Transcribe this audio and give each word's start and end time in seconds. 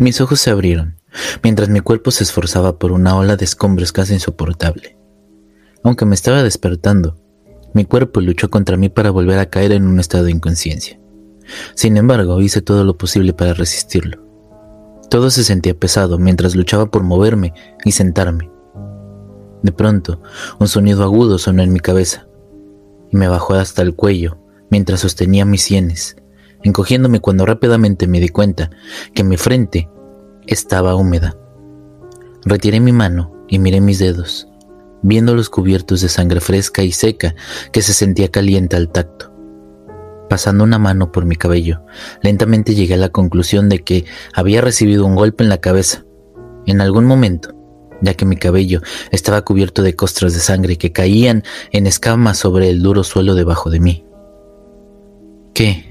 Mis 0.00 0.18
ojos 0.22 0.40
se 0.40 0.48
abrieron, 0.48 0.96
mientras 1.42 1.68
mi 1.68 1.80
cuerpo 1.80 2.10
se 2.10 2.24
esforzaba 2.24 2.78
por 2.78 2.90
una 2.90 3.14
ola 3.18 3.36
de 3.36 3.44
escombros 3.44 3.92
casi 3.92 4.14
insoportable. 4.14 4.96
Aunque 5.84 6.06
me 6.06 6.14
estaba 6.14 6.42
despertando, 6.42 7.18
mi 7.74 7.84
cuerpo 7.84 8.22
luchó 8.22 8.48
contra 8.48 8.78
mí 8.78 8.88
para 8.88 9.10
volver 9.10 9.38
a 9.38 9.50
caer 9.50 9.72
en 9.72 9.86
un 9.86 10.00
estado 10.00 10.24
de 10.24 10.30
inconsciencia. 10.30 10.98
Sin 11.74 11.98
embargo, 11.98 12.40
hice 12.40 12.62
todo 12.62 12.82
lo 12.84 12.96
posible 12.96 13.34
para 13.34 13.52
resistirlo. 13.52 14.24
Todo 15.10 15.28
se 15.28 15.44
sentía 15.44 15.78
pesado 15.78 16.16
mientras 16.16 16.56
luchaba 16.56 16.90
por 16.90 17.02
moverme 17.02 17.52
y 17.84 17.92
sentarme. 17.92 18.50
De 19.62 19.70
pronto, 19.70 20.22
un 20.58 20.68
sonido 20.68 21.04
agudo 21.04 21.36
sonó 21.36 21.62
en 21.62 21.74
mi 21.74 21.80
cabeza 21.80 22.26
y 23.10 23.18
me 23.18 23.28
bajó 23.28 23.52
hasta 23.52 23.82
el 23.82 23.94
cuello 23.94 24.38
mientras 24.70 25.00
sostenía 25.00 25.44
mis 25.44 25.60
sienes, 25.60 26.16
encogiéndome 26.62 27.20
cuando 27.20 27.46
rápidamente 27.46 28.06
me 28.06 28.20
di 28.20 28.28
cuenta 28.28 28.70
que 29.14 29.24
mi 29.24 29.36
frente 29.36 29.88
estaba 30.46 30.94
húmeda. 30.94 31.36
Retiré 32.44 32.80
mi 32.80 32.92
mano 32.92 33.32
y 33.48 33.58
miré 33.58 33.80
mis 33.80 33.98
dedos, 33.98 34.48
viéndolos 35.02 35.50
cubiertos 35.50 36.00
de 36.00 36.08
sangre 36.08 36.40
fresca 36.40 36.82
y 36.82 36.92
seca 36.92 37.34
que 37.72 37.82
se 37.82 37.92
sentía 37.92 38.28
caliente 38.30 38.76
al 38.76 38.90
tacto. 38.90 39.32
Pasando 40.28 40.62
una 40.64 40.78
mano 40.78 41.10
por 41.10 41.24
mi 41.24 41.36
cabello, 41.36 41.82
lentamente 42.22 42.74
llegué 42.74 42.94
a 42.94 42.98
la 42.98 43.08
conclusión 43.08 43.68
de 43.68 43.80
que 43.80 44.04
había 44.32 44.60
recibido 44.60 45.04
un 45.04 45.16
golpe 45.16 45.42
en 45.42 45.50
la 45.50 45.58
cabeza. 45.58 46.04
En 46.66 46.80
algún 46.80 47.04
momento, 47.04 47.52
ya 48.00 48.14
que 48.14 48.24
mi 48.24 48.36
cabello 48.36 48.80
estaba 49.10 49.42
cubierto 49.42 49.82
de 49.82 49.94
costras 49.94 50.32
de 50.32 50.40
sangre 50.40 50.76
que 50.76 50.92
caían 50.92 51.42
en 51.72 51.86
escamas 51.86 52.38
sobre 52.38 52.70
el 52.70 52.82
duro 52.82 53.02
suelo 53.04 53.34
debajo 53.34 53.70
de 53.70 53.80
mí. 53.80 54.06
¿Qué? 55.52 55.89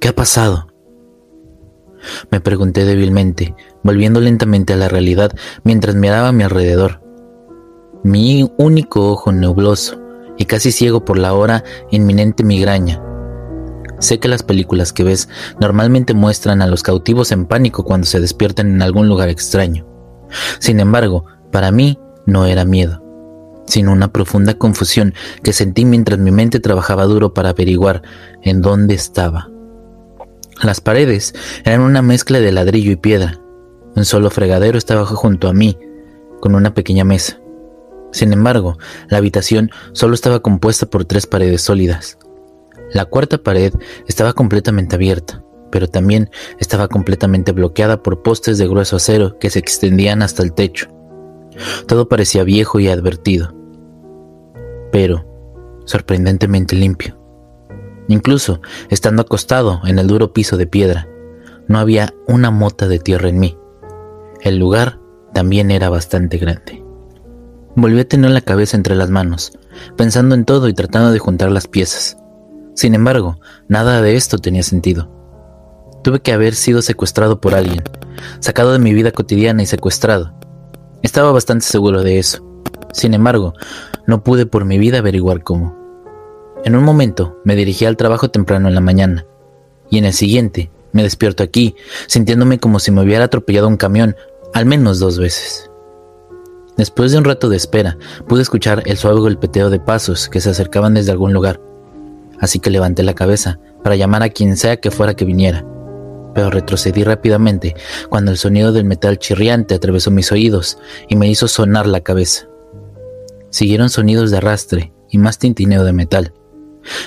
¿Qué 0.00 0.08
ha 0.08 0.14
pasado? 0.14 0.66
Me 2.30 2.40
pregunté 2.40 2.84
débilmente, 2.84 3.54
volviendo 3.82 4.20
lentamente 4.20 4.74
a 4.74 4.76
la 4.76 4.88
realidad 4.88 5.32
mientras 5.64 5.94
miraba 5.94 6.28
a 6.28 6.32
mi 6.32 6.44
alrededor. 6.44 7.02
Mi 8.04 8.50
único 8.58 9.10
ojo 9.10 9.32
nubloso 9.32 10.00
y 10.36 10.44
casi 10.44 10.70
ciego 10.70 11.04
por 11.04 11.18
la 11.18 11.32
hora 11.32 11.64
inminente 11.90 12.44
migraña. 12.44 13.02
Sé 13.98 14.20
que 14.20 14.28
las 14.28 14.42
películas 14.42 14.92
que 14.92 15.04
ves 15.04 15.28
normalmente 15.60 16.12
muestran 16.12 16.60
a 16.60 16.66
los 16.66 16.82
cautivos 16.82 17.32
en 17.32 17.46
pánico 17.46 17.84
cuando 17.84 18.06
se 18.06 18.20
despiertan 18.20 18.68
en 18.68 18.82
algún 18.82 19.08
lugar 19.08 19.30
extraño. 19.30 19.86
Sin 20.58 20.80
embargo, 20.80 21.24
para 21.50 21.70
mí 21.70 21.98
no 22.26 22.44
era 22.44 22.66
miedo, 22.66 23.02
sino 23.66 23.92
una 23.92 24.12
profunda 24.12 24.54
confusión 24.54 25.14
que 25.42 25.54
sentí 25.54 25.86
mientras 25.86 26.18
mi 26.18 26.30
mente 26.30 26.60
trabajaba 26.60 27.04
duro 27.04 27.32
para 27.32 27.50
averiguar 27.50 28.02
en 28.42 28.60
dónde 28.60 28.94
estaba. 28.94 29.48
Las 30.62 30.80
paredes 30.80 31.34
eran 31.64 31.82
una 31.82 32.02
mezcla 32.02 32.40
de 32.40 32.52
ladrillo 32.52 32.92
y 32.92 32.96
piedra. 32.96 33.40
Un 33.94 34.04
solo 34.04 34.30
fregadero 34.30 34.78
estaba 34.78 35.04
junto 35.06 35.48
a 35.48 35.52
mí, 35.52 35.78
con 36.40 36.54
una 36.54 36.74
pequeña 36.74 37.04
mesa. 37.04 37.40
Sin 38.12 38.32
embargo, 38.32 38.78
la 39.08 39.18
habitación 39.18 39.70
solo 39.92 40.14
estaba 40.14 40.40
compuesta 40.40 40.86
por 40.86 41.04
tres 41.04 41.26
paredes 41.26 41.62
sólidas. 41.62 42.18
La 42.92 43.04
cuarta 43.04 43.38
pared 43.38 43.72
estaba 44.06 44.32
completamente 44.32 44.94
abierta 44.94 45.42
pero 45.70 45.88
también 45.88 46.30
estaba 46.58 46.88
completamente 46.88 47.52
bloqueada 47.52 48.02
por 48.02 48.22
postes 48.22 48.56
de 48.56 48.66
grueso 48.66 48.96
acero 48.96 49.38
que 49.38 49.50
se 49.50 49.58
extendían 49.58 50.22
hasta 50.22 50.42
el 50.42 50.54
techo. 50.54 50.88
Todo 51.86 52.08
parecía 52.08 52.44
viejo 52.44 52.80
y 52.80 52.88
advertido, 52.88 53.54
pero 54.92 55.26
sorprendentemente 55.84 56.76
limpio. 56.76 57.18
Incluso 58.08 58.60
estando 58.88 59.22
acostado 59.22 59.80
en 59.84 59.98
el 59.98 60.06
duro 60.06 60.32
piso 60.32 60.56
de 60.56 60.66
piedra, 60.66 61.08
no 61.68 61.78
había 61.78 62.14
una 62.26 62.50
mota 62.50 62.86
de 62.86 62.98
tierra 62.98 63.28
en 63.28 63.38
mí. 63.38 63.58
El 64.42 64.58
lugar 64.58 65.00
también 65.34 65.70
era 65.70 65.88
bastante 65.88 66.38
grande. 66.38 66.84
Volví 67.74 68.00
a 68.00 68.08
tener 68.08 68.30
la 68.30 68.40
cabeza 68.40 68.76
entre 68.76 68.94
las 68.94 69.10
manos, 69.10 69.52
pensando 69.96 70.34
en 70.34 70.44
todo 70.44 70.68
y 70.68 70.74
tratando 70.74 71.10
de 71.10 71.18
juntar 71.18 71.50
las 71.50 71.66
piezas. 71.66 72.16
Sin 72.74 72.94
embargo, 72.94 73.40
nada 73.68 74.00
de 74.02 74.16
esto 74.16 74.38
tenía 74.38 74.62
sentido. 74.62 75.10
Tuve 76.02 76.20
que 76.20 76.32
haber 76.32 76.54
sido 76.54 76.82
secuestrado 76.82 77.40
por 77.40 77.54
alguien, 77.54 77.82
sacado 78.38 78.72
de 78.72 78.78
mi 78.78 78.94
vida 78.94 79.10
cotidiana 79.10 79.62
y 79.62 79.66
secuestrado. 79.66 80.34
Estaba 81.02 81.32
bastante 81.32 81.66
seguro 81.66 82.02
de 82.02 82.18
eso. 82.18 82.46
Sin 82.92 83.12
embargo, 83.12 83.54
no 84.06 84.22
pude 84.22 84.46
por 84.46 84.64
mi 84.64 84.78
vida 84.78 84.98
averiguar 84.98 85.42
cómo. 85.42 85.85
En 86.66 86.74
un 86.74 86.82
momento 86.82 87.38
me 87.44 87.54
dirigí 87.54 87.84
al 87.84 87.96
trabajo 87.96 88.28
temprano 88.28 88.66
en 88.66 88.74
la 88.74 88.80
mañana, 88.80 89.24
y 89.88 89.98
en 89.98 90.04
el 90.04 90.12
siguiente 90.12 90.68
me 90.90 91.04
despierto 91.04 91.44
aquí, 91.44 91.76
sintiéndome 92.08 92.58
como 92.58 92.80
si 92.80 92.90
me 92.90 93.02
hubiera 93.02 93.26
atropellado 93.26 93.68
un 93.68 93.76
camión 93.76 94.16
al 94.52 94.66
menos 94.66 94.98
dos 94.98 95.16
veces. 95.16 95.70
Después 96.76 97.12
de 97.12 97.18
un 97.18 97.24
rato 97.24 97.48
de 97.48 97.56
espera, 97.56 97.96
pude 98.26 98.42
escuchar 98.42 98.82
el 98.86 98.96
suave 98.96 99.20
golpeteo 99.20 99.70
de 99.70 99.78
pasos 99.78 100.28
que 100.28 100.40
se 100.40 100.50
acercaban 100.50 100.94
desde 100.94 101.12
algún 101.12 101.32
lugar, 101.32 101.60
así 102.40 102.58
que 102.58 102.70
levanté 102.70 103.04
la 103.04 103.14
cabeza 103.14 103.60
para 103.84 103.94
llamar 103.94 104.24
a 104.24 104.30
quien 104.30 104.56
sea 104.56 104.78
que 104.78 104.90
fuera 104.90 105.14
que 105.14 105.24
viniera 105.24 105.64
pero 106.34 106.50
retrocedí 106.50 107.02
rápidamente 107.02 107.74
cuando 108.10 108.30
el 108.30 108.36
sonido 108.36 108.70
del 108.70 108.84
metal 108.84 109.18
chirriante 109.18 109.74
atravesó 109.74 110.10
mis 110.10 110.30
oídos 110.32 110.76
y 111.08 111.16
me 111.16 111.30
hizo 111.30 111.48
sonar 111.48 111.86
la 111.86 112.02
cabeza. 112.02 112.46
Siguieron 113.48 113.88
sonidos 113.88 114.30
de 114.30 114.36
arrastre 114.36 114.92
y 115.08 115.16
más 115.16 115.38
tintineo 115.38 115.82
de 115.82 115.94
metal, 115.94 116.34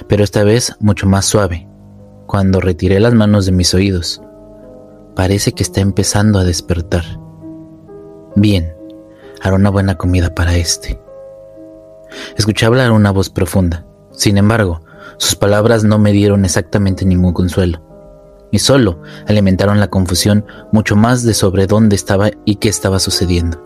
pero 0.07 0.23
esta 0.23 0.43
vez 0.43 0.75
mucho 0.79 1.07
más 1.07 1.25
suave. 1.25 1.67
Cuando 2.25 2.61
retiré 2.61 2.99
las 2.99 3.13
manos 3.13 3.45
de 3.45 3.51
mis 3.51 3.73
oídos, 3.73 4.21
parece 5.15 5.53
que 5.53 5.63
está 5.63 5.81
empezando 5.81 6.39
a 6.39 6.43
despertar. 6.43 7.03
Bien, 8.35 8.73
hará 9.41 9.55
una 9.55 9.69
buena 9.69 9.95
comida 9.95 10.33
para 10.35 10.55
este. 10.55 11.01
Escuché 12.37 12.65
hablar 12.65 12.91
una 12.91 13.11
voz 13.11 13.29
profunda. 13.29 13.85
Sin 14.11 14.37
embargo, 14.37 14.81
sus 15.17 15.35
palabras 15.35 15.83
no 15.83 15.97
me 15.97 16.11
dieron 16.11 16.45
exactamente 16.45 17.05
ningún 17.05 17.33
consuelo 17.33 17.81
y 18.51 18.59
solo 18.59 19.01
alimentaron 19.27 19.79
la 19.79 19.89
confusión 19.89 20.45
mucho 20.71 20.95
más 20.95 21.23
de 21.23 21.33
sobre 21.33 21.67
dónde 21.67 21.95
estaba 21.95 22.31
y 22.45 22.55
qué 22.55 22.69
estaba 22.69 22.99
sucediendo. 22.99 23.61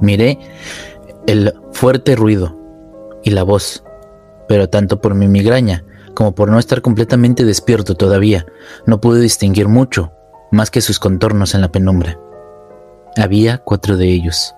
Miré 0.00 0.38
el 1.26 1.52
fuerte 1.72 2.16
ruido 2.16 2.56
y 3.22 3.30
la 3.30 3.42
voz, 3.42 3.84
pero 4.48 4.68
tanto 4.68 5.00
por 5.00 5.14
mi 5.14 5.28
migraña 5.28 5.84
como 6.14 6.34
por 6.34 6.50
no 6.50 6.58
estar 6.58 6.80
completamente 6.80 7.44
despierto 7.44 7.94
todavía, 7.94 8.46
no 8.86 9.00
pude 9.00 9.20
distinguir 9.20 9.68
mucho 9.68 10.12
más 10.50 10.70
que 10.70 10.80
sus 10.80 10.98
contornos 10.98 11.54
en 11.54 11.60
la 11.60 11.70
penumbra. 11.70 12.18
Había 13.16 13.58
cuatro 13.58 13.96
de 13.96 14.08
ellos, 14.08 14.54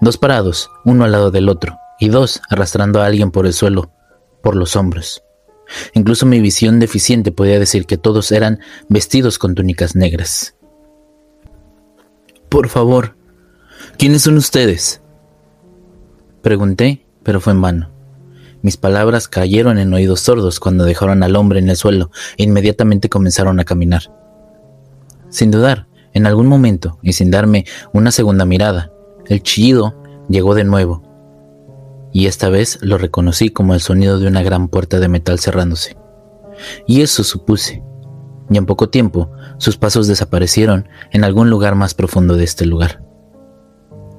dos 0.00 0.16
parados, 0.16 0.70
uno 0.84 1.04
al 1.04 1.12
lado 1.12 1.30
del 1.30 1.48
otro, 1.48 1.76
y 1.98 2.08
dos 2.08 2.40
arrastrando 2.48 3.02
a 3.02 3.06
alguien 3.06 3.32
por 3.32 3.46
el 3.46 3.52
suelo, 3.52 3.90
por 4.42 4.54
los 4.54 4.76
hombros. 4.76 5.24
Incluso 5.94 6.26
mi 6.26 6.40
visión 6.40 6.78
deficiente 6.78 7.32
podía 7.32 7.58
decir 7.58 7.86
que 7.86 7.98
todos 7.98 8.30
eran 8.30 8.60
vestidos 8.88 9.38
con 9.38 9.54
túnicas 9.54 9.96
negras. 9.96 10.54
Por 12.48 12.68
favor, 12.68 13.16
¿quiénes 13.96 14.22
son 14.22 14.36
ustedes? 14.36 15.00
Pregunté, 16.42 17.06
pero 17.22 17.40
fue 17.40 17.54
en 17.54 17.62
vano. 17.62 17.90
Mis 18.62 18.76
palabras 18.76 19.28
cayeron 19.28 19.78
en 19.78 19.92
oídos 19.92 20.20
sordos 20.20 20.60
cuando 20.60 20.84
dejaron 20.84 21.22
al 21.22 21.36
hombre 21.36 21.58
en 21.58 21.68
el 21.68 21.76
suelo 21.76 22.10
e 22.36 22.44
inmediatamente 22.44 23.08
comenzaron 23.08 23.58
a 23.60 23.64
caminar. 23.64 24.02
Sin 25.30 25.50
dudar, 25.50 25.86
en 26.12 26.26
algún 26.26 26.46
momento, 26.46 26.98
y 27.02 27.14
sin 27.14 27.30
darme 27.30 27.64
una 27.92 28.12
segunda 28.12 28.44
mirada, 28.44 28.92
el 29.26 29.42
chillido 29.42 29.96
llegó 30.28 30.54
de 30.54 30.64
nuevo, 30.64 31.02
y 32.12 32.26
esta 32.26 32.50
vez 32.50 32.78
lo 32.82 32.98
reconocí 32.98 33.50
como 33.50 33.74
el 33.74 33.80
sonido 33.80 34.18
de 34.18 34.28
una 34.28 34.42
gran 34.42 34.68
puerta 34.68 35.00
de 35.00 35.08
metal 35.08 35.38
cerrándose. 35.38 35.96
Y 36.86 37.00
eso 37.00 37.24
supuse. 37.24 37.82
Y 38.50 38.58
en 38.58 38.66
poco 38.66 38.90
tiempo 38.90 39.30
sus 39.56 39.78
pasos 39.78 40.06
desaparecieron 40.06 40.88
en 41.10 41.24
algún 41.24 41.48
lugar 41.48 41.74
más 41.74 41.94
profundo 41.94 42.36
de 42.36 42.44
este 42.44 42.66
lugar. 42.66 43.02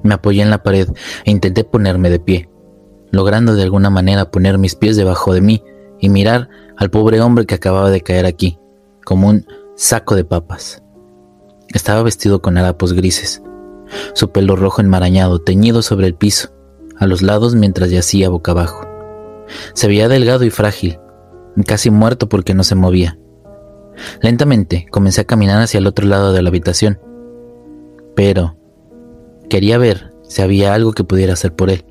Me 0.02 0.14
apoyé 0.14 0.42
en 0.42 0.50
la 0.50 0.62
pared 0.62 0.88
e 1.24 1.30
intenté 1.30 1.62
ponerme 1.62 2.10
de 2.10 2.18
pie, 2.18 2.48
logrando 3.14 3.54
de 3.54 3.62
alguna 3.62 3.90
manera 3.90 4.30
poner 4.30 4.58
mis 4.58 4.74
pies 4.74 4.96
debajo 4.96 5.32
de 5.32 5.40
mí 5.40 5.62
y 6.00 6.08
mirar 6.08 6.48
al 6.76 6.90
pobre 6.90 7.20
hombre 7.20 7.46
que 7.46 7.54
acababa 7.54 7.90
de 7.90 8.00
caer 8.00 8.26
aquí, 8.26 8.58
como 9.04 9.28
un 9.28 9.46
saco 9.76 10.14
de 10.16 10.24
papas. 10.24 10.82
Estaba 11.72 12.02
vestido 12.02 12.42
con 12.42 12.58
harapos 12.58 12.92
grises, 12.92 13.42
su 14.12 14.30
pelo 14.30 14.56
rojo 14.56 14.80
enmarañado 14.80 15.40
teñido 15.40 15.82
sobre 15.82 16.06
el 16.06 16.14
piso, 16.14 16.50
a 16.98 17.06
los 17.06 17.22
lados 17.22 17.54
mientras 17.54 17.90
yacía 17.90 18.28
boca 18.28 18.52
abajo. 18.52 18.86
Se 19.74 19.86
veía 19.86 20.08
delgado 20.08 20.44
y 20.44 20.50
frágil, 20.50 20.98
casi 21.66 21.90
muerto 21.90 22.28
porque 22.28 22.54
no 22.54 22.64
se 22.64 22.74
movía. 22.74 23.18
Lentamente 24.22 24.86
comencé 24.90 25.20
a 25.20 25.26
caminar 25.26 25.62
hacia 25.62 25.78
el 25.78 25.86
otro 25.86 26.06
lado 26.06 26.32
de 26.32 26.42
la 26.42 26.48
habitación, 26.48 26.98
pero 28.16 28.56
quería 29.48 29.78
ver 29.78 30.12
si 30.22 30.42
había 30.42 30.74
algo 30.74 30.92
que 30.92 31.04
pudiera 31.04 31.34
hacer 31.34 31.54
por 31.54 31.70
él. 31.70 31.84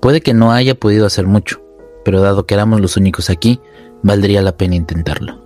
Puede 0.00 0.20
que 0.20 0.34
no 0.34 0.52
haya 0.52 0.74
podido 0.74 1.06
hacer 1.06 1.26
mucho, 1.26 1.62
pero 2.04 2.20
dado 2.20 2.46
que 2.46 2.54
éramos 2.54 2.80
los 2.80 2.96
únicos 2.96 3.30
aquí, 3.30 3.60
valdría 4.02 4.42
la 4.42 4.56
pena 4.56 4.76
intentarlo. 4.76 5.42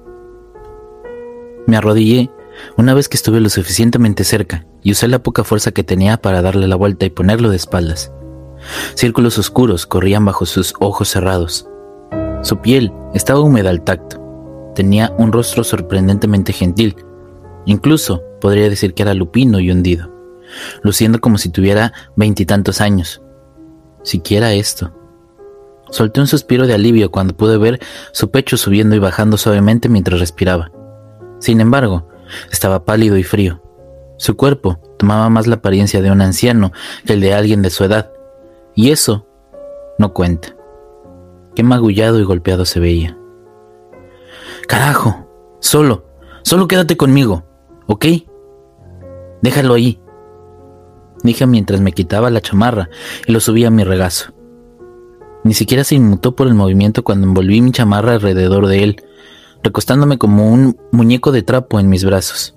Me 1.67 1.77
arrodillé 1.77 2.31
una 2.77 2.95
vez 2.95 3.09
que 3.09 3.17
estuve 3.17 3.41
lo 3.41 3.49
suficientemente 3.49 4.25
cerca 4.25 4.67
y 4.83 4.93
usé 4.93 5.09
la 5.09 5.23
poca 5.23 5.45
fuerza 5.45 5.73
que 5.73 5.85
tenía 5.85 6.17
para 6.17 6.43
darle 6.43 6.69
la 6.69 6.77
vuelta 6.77 7.07
y 7.07 7.11
ponerlo 7.11 7.51
de 7.51 7.57
espaldas. 7.57 8.13
Círculos 8.95 9.39
oscuros 9.39 9.87
corrían 9.87 10.25
bajo 10.25 10.47
sus 10.47 10.75
ojos 10.81 11.09
cerrados. 11.09 11.67
Su 12.43 12.59
piel 12.59 12.93
estaba 13.15 13.41
húmeda 13.41 13.71
al 13.71 13.83
tacto. 13.83 14.21
Tenía 14.75 15.13
un 15.19 15.33
rostro 15.33 15.65
sorprendentemente 15.65 16.53
gentil. 16.53 16.97
Incluso 17.67 18.23
podría 18.41 18.69
decir 18.69 18.95
que 18.95 19.03
era 19.03 19.15
lupino 19.15 19.61
y 19.61 19.71
hundido, 19.71 20.11
luciendo 20.83 21.21
como 21.21 21.39
si 21.39 21.51
tuviera 21.51 21.93
veintitantos 22.17 22.81
años. 22.81 23.23
Siquiera 24.03 24.53
esto. 24.53 24.93
Solté 25.91 26.21
un 26.21 26.27
suspiro 26.27 26.67
de 26.67 26.75
alivio 26.75 27.11
cuando 27.11 27.37
pude 27.37 27.59
ver 27.59 27.81
su 28.13 28.31
pecho 28.31 28.57
subiendo 28.57 28.95
y 28.95 28.99
bajando 29.01 29.37
suavemente 29.37 29.89
mientras 29.89 30.21
respiraba. 30.21 30.71
Sin 31.41 31.61
embargo, 31.61 32.09
estaba 32.53 32.85
pálido 32.85 33.17
y 33.17 33.25
frío. 33.25 33.63
Su 34.17 34.37
cuerpo 34.37 34.79
tomaba 34.99 35.29
más 35.31 35.47
la 35.47 35.57
apariencia 35.57 36.03
de 36.03 36.11
un 36.11 36.21
anciano 36.21 36.73
que 37.07 37.15
el 37.15 37.21
de 37.21 37.35
alguien 37.35 37.63
de 37.63 37.71
su 37.71 37.85
edad, 37.85 38.13
y 38.75 38.91
eso 38.91 39.27
no 39.99 40.13
cuenta. 40.13 40.55
Qué 41.55 41.63
magullado 41.63 42.21
y 42.21 42.25
golpeado 42.25 42.65
se 42.65 42.81
veía. 42.81 43.17
Carajo, 44.69 45.27
solo, 45.59 46.05
solo 46.43 46.69
quédate 46.69 46.97
conmigo, 46.97 47.45
¿ok? 47.87 48.07
Déjalo 49.43 49.75
ahí, 49.75 50.00
dije 51.23 51.47
mientras 51.47 51.81
me 51.81 51.93
quitaba 51.93 52.31
la 52.31 52.41
chamarra 52.41 52.89
y 53.27 53.33
lo 53.33 53.41
subía 53.41 53.69
a 53.69 53.71
mi 53.71 53.85
regazo. 53.85 54.33
Ni 55.43 55.55
siquiera 55.55 55.85
se 55.85 55.95
inmutó 55.95 56.37
por 56.37 56.47
el 56.47 56.55
movimiento 56.55 57.03
cuando 57.03 57.27
envolví 57.27 57.61
mi 57.63 57.73
chamarra 57.73 58.13
alrededor 58.13 58.67
de 58.67 58.85
él, 58.85 59.03
recostándome 59.63 60.19
como 60.19 60.51
un 60.51 60.77
muñeco 60.93 61.33
de 61.33 61.43
trapo 61.43 61.81
en 61.81 61.89
mis 61.89 62.05
brazos. 62.05 62.55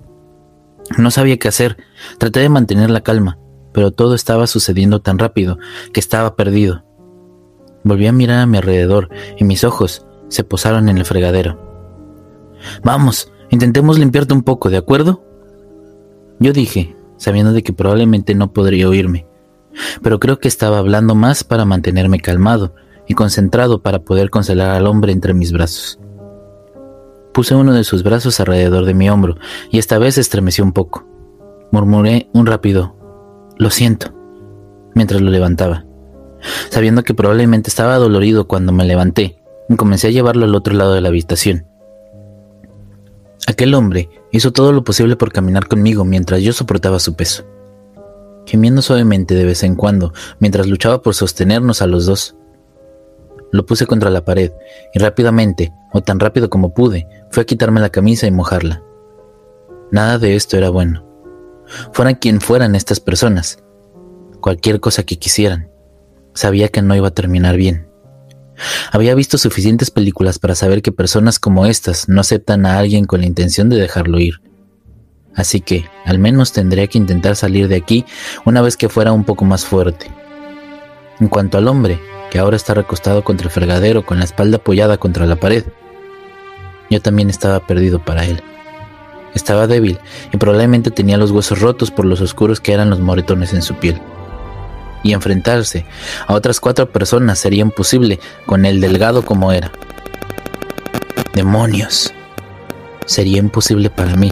No 0.97 1.11
sabía 1.11 1.37
qué 1.37 1.47
hacer, 1.47 1.77
traté 2.17 2.41
de 2.41 2.49
mantener 2.49 2.89
la 2.89 3.01
calma, 3.01 3.37
pero 3.73 3.91
todo 3.91 4.15
estaba 4.15 4.47
sucediendo 4.47 5.01
tan 5.01 5.17
rápido 5.17 5.57
que 5.93 5.99
estaba 5.99 6.35
perdido. 6.35 6.83
Volví 7.83 8.07
a 8.07 8.13
mirar 8.13 8.39
a 8.39 8.45
mi 8.45 8.57
alrededor 8.57 9.09
y 9.37 9.43
mis 9.43 9.63
ojos 9.63 10.05
se 10.27 10.43
posaron 10.43 10.89
en 10.89 10.97
el 10.97 11.05
fregadero. 11.05 11.59
Vamos, 12.83 13.31
intentemos 13.49 13.97
limpiarte 13.97 14.33
un 14.33 14.43
poco, 14.43 14.69
¿de 14.69 14.77
acuerdo? 14.77 15.23
Yo 16.39 16.53
dije, 16.53 16.95
sabiendo 17.17 17.53
de 17.53 17.63
que 17.63 17.73
probablemente 17.73 18.35
no 18.35 18.53
podría 18.53 18.89
oírme 18.89 19.27
pero 20.01 20.19
creo 20.19 20.39
que 20.39 20.47
estaba 20.47 20.77
hablando 20.77 21.15
más 21.15 21.43
para 21.43 21.65
mantenerme 21.65 22.19
calmado 22.19 22.75
y 23.07 23.13
concentrado 23.13 23.81
para 23.81 23.99
poder 23.99 24.29
consolar 24.29 24.71
al 24.71 24.87
hombre 24.87 25.11
entre 25.11 25.33
mis 25.33 25.51
brazos. 25.51 25.99
Puse 27.33 27.55
uno 27.55 27.73
de 27.73 27.83
sus 27.83 28.03
brazos 28.03 28.39
alrededor 28.39 28.85
de 28.85 28.93
mi 28.93 29.09
hombro 29.09 29.37
y 29.71 29.79
esta 29.79 29.97
vez 29.97 30.17
estremeció 30.17 30.63
un 30.63 30.71
poco. 30.71 31.07
Murmuré 31.71 32.29
un 32.33 32.45
rápido, 32.45 32.95
lo 33.57 33.69
siento, 33.71 34.13
mientras 34.93 35.21
lo 35.21 35.31
levantaba. 35.31 35.85
Sabiendo 36.69 37.03
que 37.03 37.13
probablemente 37.13 37.69
estaba 37.69 37.97
dolorido 37.97 38.47
cuando 38.47 38.71
me 38.71 38.85
levanté, 38.85 39.41
comencé 39.77 40.07
a 40.07 40.11
llevarlo 40.11 40.45
al 40.45 40.55
otro 40.55 40.75
lado 40.75 40.93
de 40.93 41.01
la 41.01 41.09
habitación. 41.09 41.65
Aquel 43.47 43.73
hombre 43.73 44.09
hizo 44.31 44.51
todo 44.51 44.71
lo 44.71 44.83
posible 44.83 45.15
por 45.15 45.31
caminar 45.31 45.67
conmigo 45.67 46.05
mientras 46.05 46.41
yo 46.41 46.53
soportaba 46.53 46.99
su 46.99 47.15
peso 47.15 47.45
gimiendo 48.45 48.81
suavemente 48.81 49.35
de 49.35 49.45
vez 49.45 49.63
en 49.63 49.75
cuando 49.75 50.13
mientras 50.39 50.67
luchaba 50.67 51.01
por 51.01 51.15
sostenernos 51.15 51.81
a 51.81 51.87
los 51.87 52.05
dos. 52.05 52.35
Lo 53.51 53.65
puse 53.65 53.85
contra 53.85 54.09
la 54.09 54.25
pared 54.25 54.51
y 54.93 54.99
rápidamente, 54.99 55.71
o 55.93 56.01
tan 56.01 56.19
rápido 56.19 56.49
como 56.49 56.73
pude, 56.73 57.07
fue 57.29 57.43
a 57.43 57.45
quitarme 57.45 57.81
la 57.81 57.89
camisa 57.89 58.25
y 58.25 58.31
mojarla. 58.31 58.83
Nada 59.91 60.17
de 60.17 60.35
esto 60.35 60.57
era 60.57 60.69
bueno. 60.69 61.05
Fueran 61.91 62.15
quien 62.15 62.41
fueran 62.41 62.75
estas 62.75 62.99
personas, 62.99 63.63
cualquier 64.41 64.79
cosa 64.79 65.03
que 65.03 65.19
quisieran, 65.19 65.69
sabía 66.33 66.69
que 66.69 66.81
no 66.81 66.95
iba 66.95 67.09
a 67.09 67.13
terminar 67.13 67.55
bien. 67.55 67.87
Había 68.91 69.15
visto 69.15 69.37
suficientes 69.37 69.91
películas 69.91 70.39
para 70.39 70.55
saber 70.55 70.81
que 70.81 70.91
personas 70.91 71.39
como 71.39 71.65
estas 71.65 72.07
no 72.09 72.21
aceptan 72.21 72.65
a 72.65 72.77
alguien 72.77 73.05
con 73.05 73.21
la 73.21 73.27
intención 73.27 73.69
de 73.69 73.77
dejarlo 73.77 74.19
ir 74.19 74.39
así 75.35 75.61
que 75.61 75.85
al 76.05 76.19
menos 76.19 76.51
tendría 76.51 76.87
que 76.87 76.97
intentar 76.97 77.35
salir 77.35 77.67
de 77.67 77.75
aquí 77.75 78.05
una 78.45 78.61
vez 78.61 78.77
que 78.77 78.89
fuera 78.89 79.11
un 79.11 79.23
poco 79.23 79.45
más 79.45 79.65
fuerte. 79.65 80.07
En 81.19 81.27
cuanto 81.27 81.57
al 81.57 81.67
hombre, 81.67 81.99
que 82.31 82.39
ahora 82.39 82.55
está 82.55 82.73
recostado 82.73 83.23
contra 83.23 83.47
el 83.47 83.51
fregadero 83.51 84.05
con 84.05 84.19
la 84.19 84.25
espalda 84.25 84.57
apoyada 84.57 84.97
contra 84.97 85.25
la 85.25 85.35
pared, 85.35 85.63
yo 86.89 87.01
también 87.01 87.29
estaba 87.29 87.65
perdido 87.65 88.03
para 88.03 88.25
él. 88.25 88.41
Estaba 89.33 89.67
débil 89.67 89.99
y 90.31 90.37
probablemente 90.37 90.91
tenía 90.91 91.17
los 91.17 91.31
huesos 91.31 91.59
rotos 91.59 91.89
por 91.89 92.05
los 92.05 92.21
oscuros 92.21 92.59
que 92.59 92.73
eran 92.73 92.89
los 92.89 92.99
moretones 92.99 93.53
en 93.53 93.63
su 93.63 93.75
piel. 93.75 93.99
Y 95.03 95.13
enfrentarse 95.13 95.85
a 96.27 96.33
otras 96.33 96.59
cuatro 96.59 96.89
personas 96.89 97.37
sería 97.37 97.61
imposible 97.61 98.19
con 98.45 98.65
el 98.65 98.79
delgado 98.79 99.23
como 99.23 99.51
era. 99.51 99.71
¡Demonios! 101.33 102.13
Sería 103.05 103.39
imposible 103.39 103.89
para 103.89 104.15
mí. 104.15 104.31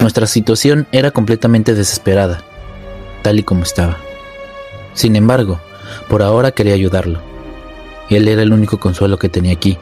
Nuestra 0.00 0.26
situación 0.26 0.88
era 0.92 1.12
completamente 1.12 1.74
desesperada, 1.74 2.42
tal 3.22 3.38
y 3.38 3.44
como 3.44 3.62
estaba. 3.62 3.98
Sin 4.94 5.14
embargo, 5.14 5.60
por 6.08 6.22
ahora 6.22 6.50
quería 6.50 6.74
ayudarlo. 6.74 7.20
Él 8.08 8.26
era 8.26 8.42
el 8.42 8.52
único 8.52 8.80
consuelo 8.80 9.18
que 9.18 9.28
tenía 9.28 9.52
aquí, 9.52 9.78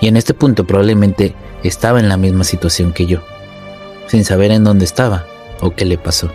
y 0.00 0.08
en 0.08 0.16
este 0.16 0.32
punto 0.32 0.66
probablemente 0.66 1.34
estaba 1.62 2.00
en 2.00 2.08
la 2.08 2.16
misma 2.16 2.44
situación 2.44 2.92
que 2.92 3.06
yo, 3.06 3.20
sin 4.06 4.24
saber 4.24 4.50
en 4.50 4.64
dónde 4.64 4.86
estaba 4.86 5.26
o 5.60 5.74
qué 5.74 5.84
le 5.84 5.98
pasó. 5.98 6.32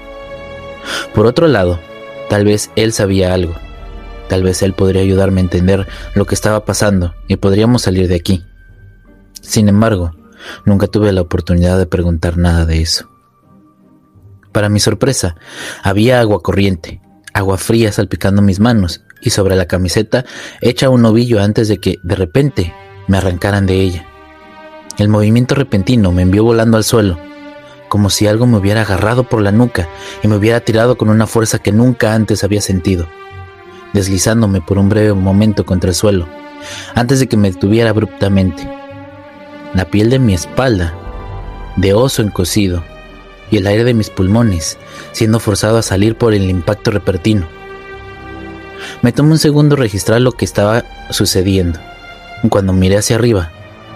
Por 1.16 1.26
otro 1.26 1.48
lado, 1.48 1.80
tal 2.30 2.46
vez 2.46 2.72
él 2.76 2.94
sabía 2.94 3.34
algo. 3.34 3.54
Tal 4.30 4.44
vez 4.44 4.62
él 4.62 4.74
podría 4.74 5.02
ayudarme 5.02 5.42
a 5.42 5.44
entender 5.44 5.88
lo 6.16 6.26
que 6.26 6.36
estaba 6.36 6.64
pasando 6.64 7.14
y 7.28 7.36
podríamos 7.36 7.82
salir 7.82 8.08
de 8.08 8.16
aquí. 8.16 8.46
Sin 9.42 9.68
embargo, 9.68 10.14
Nunca 10.66 10.88
tuve 10.88 11.12
la 11.12 11.22
oportunidad 11.22 11.78
de 11.78 11.86
preguntar 11.86 12.38
nada 12.38 12.66
de 12.66 12.82
eso. 12.82 13.10
Para 14.52 14.70
mi 14.70 14.80
sorpresa, 14.80 15.36
había 15.82 16.20
agua 16.20 16.42
corriente, 16.42 17.02
agua 17.34 17.58
fría 17.58 17.92
salpicando 17.92 18.42
mis 18.42 18.60
manos 18.60 19.04
y 19.22 19.30
sobre 19.30 19.56
la 19.56 19.68
camiseta 19.68 20.26
hecha 20.62 20.90
un 20.90 21.06
ovillo 21.06 21.42
antes 21.42 21.68
de 21.68 21.78
que, 21.78 21.98
de 22.04 22.16
repente, 22.16 22.74
me 23.08 23.18
arrancaran 23.18 23.66
de 23.66 23.82
ella. 23.82 24.08
El 24.98 25.08
movimiento 25.08 25.56
repentino 25.56 26.12
me 26.12 26.24
envió 26.24 26.44
volando 26.44 26.78
al 26.78 26.84
suelo, 26.84 27.18
como 27.92 28.10
si 28.10 28.26
algo 28.26 28.48
me 28.48 28.56
hubiera 28.56 28.84
agarrado 28.84 29.26
por 29.26 29.42
la 29.42 29.52
nuca 29.52 29.90
y 30.24 30.30
me 30.30 30.38
hubiera 30.38 30.62
tirado 30.62 30.96
con 30.96 31.10
una 31.10 31.28
fuerza 31.28 31.60
que 31.60 31.74
nunca 31.74 32.14
antes 32.14 32.42
había 32.46 32.62
sentido, 32.62 33.06
deslizándome 33.92 34.62
por 34.62 34.78
un 34.78 34.88
breve 34.88 35.14
momento 35.14 35.66
contra 35.66 35.90
el 35.90 35.96
suelo, 35.96 36.26
antes 36.96 37.20
de 37.20 37.28
que 37.28 37.36
me 37.36 37.52
detuviera 37.52 37.90
abruptamente 37.90 38.66
la 39.74 39.84
piel 39.84 40.10
de 40.10 40.20
mi 40.20 40.34
espalda, 40.34 40.94
de 41.76 41.94
oso 41.94 42.22
encocido, 42.22 42.82
y 43.50 43.58
el 43.58 43.68
aire 43.68 43.84
de 43.84 43.94
mis 43.94 44.10
pulmones, 44.10 44.78
siendo 45.12 45.42
forzado 45.42 45.78
a 45.78 45.82
salir 45.82 46.16
por 46.16 46.34
el 46.34 46.50
impacto 46.50 46.92
repentino. 46.92 47.46
Me 49.02 49.12
tomó 49.12 49.32
un 49.34 49.38
segundo 49.38 49.76
registrar 49.76 50.22
lo 50.22 50.32
que 50.32 50.46
estaba 50.46 50.86
sucediendo. 51.10 51.78
Cuando 52.50 52.72
miré 52.72 53.00
hacia 53.00 53.18
arriba, 53.18 53.52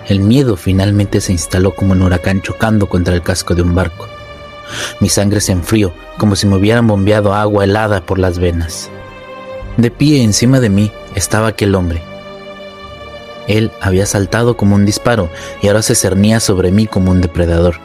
el 0.08 0.20
miedo 0.20 0.56
finalmente 0.58 1.22
se 1.22 1.32
instaló 1.32 1.76
como 1.76 1.94
un 1.94 2.02
huracán 2.02 2.42
chocando 2.42 2.88
contra 2.88 3.14
el 3.14 3.22
casco 3.22 3.56
de 3.56 3.62
un 3.62 3.76
barco. 3.76 4.08
Mi 5.00 5.10
sangre 5.10 5.42
se 5.42 5.52
enfrió 5.52 5.94
como 6.18 6.36
si 6.36 6.48
me 6.48 6.56
hubieran 6.56 6.88
bombeado 6.88 7.34
agua 7.34 7.64
helada 7.64 8.06
por 8.06 8.20
las 8.20 8.40
venas. 8.40 8.90
De 9.78 9.92
pie 9.92 10.24
encima 10.24 10.60
de 10.60 10.70
mí 10.70 10.92
estaba 11.16 11.48
aquel 11.48 11.76
hombre, 11.76 12.02
él 13.48 13.72
había 13.82 14.06
saltado 14.06 14.58
como 14.58 14.76
un 14.76 14.86
disparo 14.86 15.30
y 15.62 15.68
ahora 15.68 15.82
se 15.82 15.96
cernía 15.96 16.40
sobre 16.40 16.72
mí 16.72 16.88
como 16.88 17.12
un 17.12 17.22
depredador. 17.22 17.76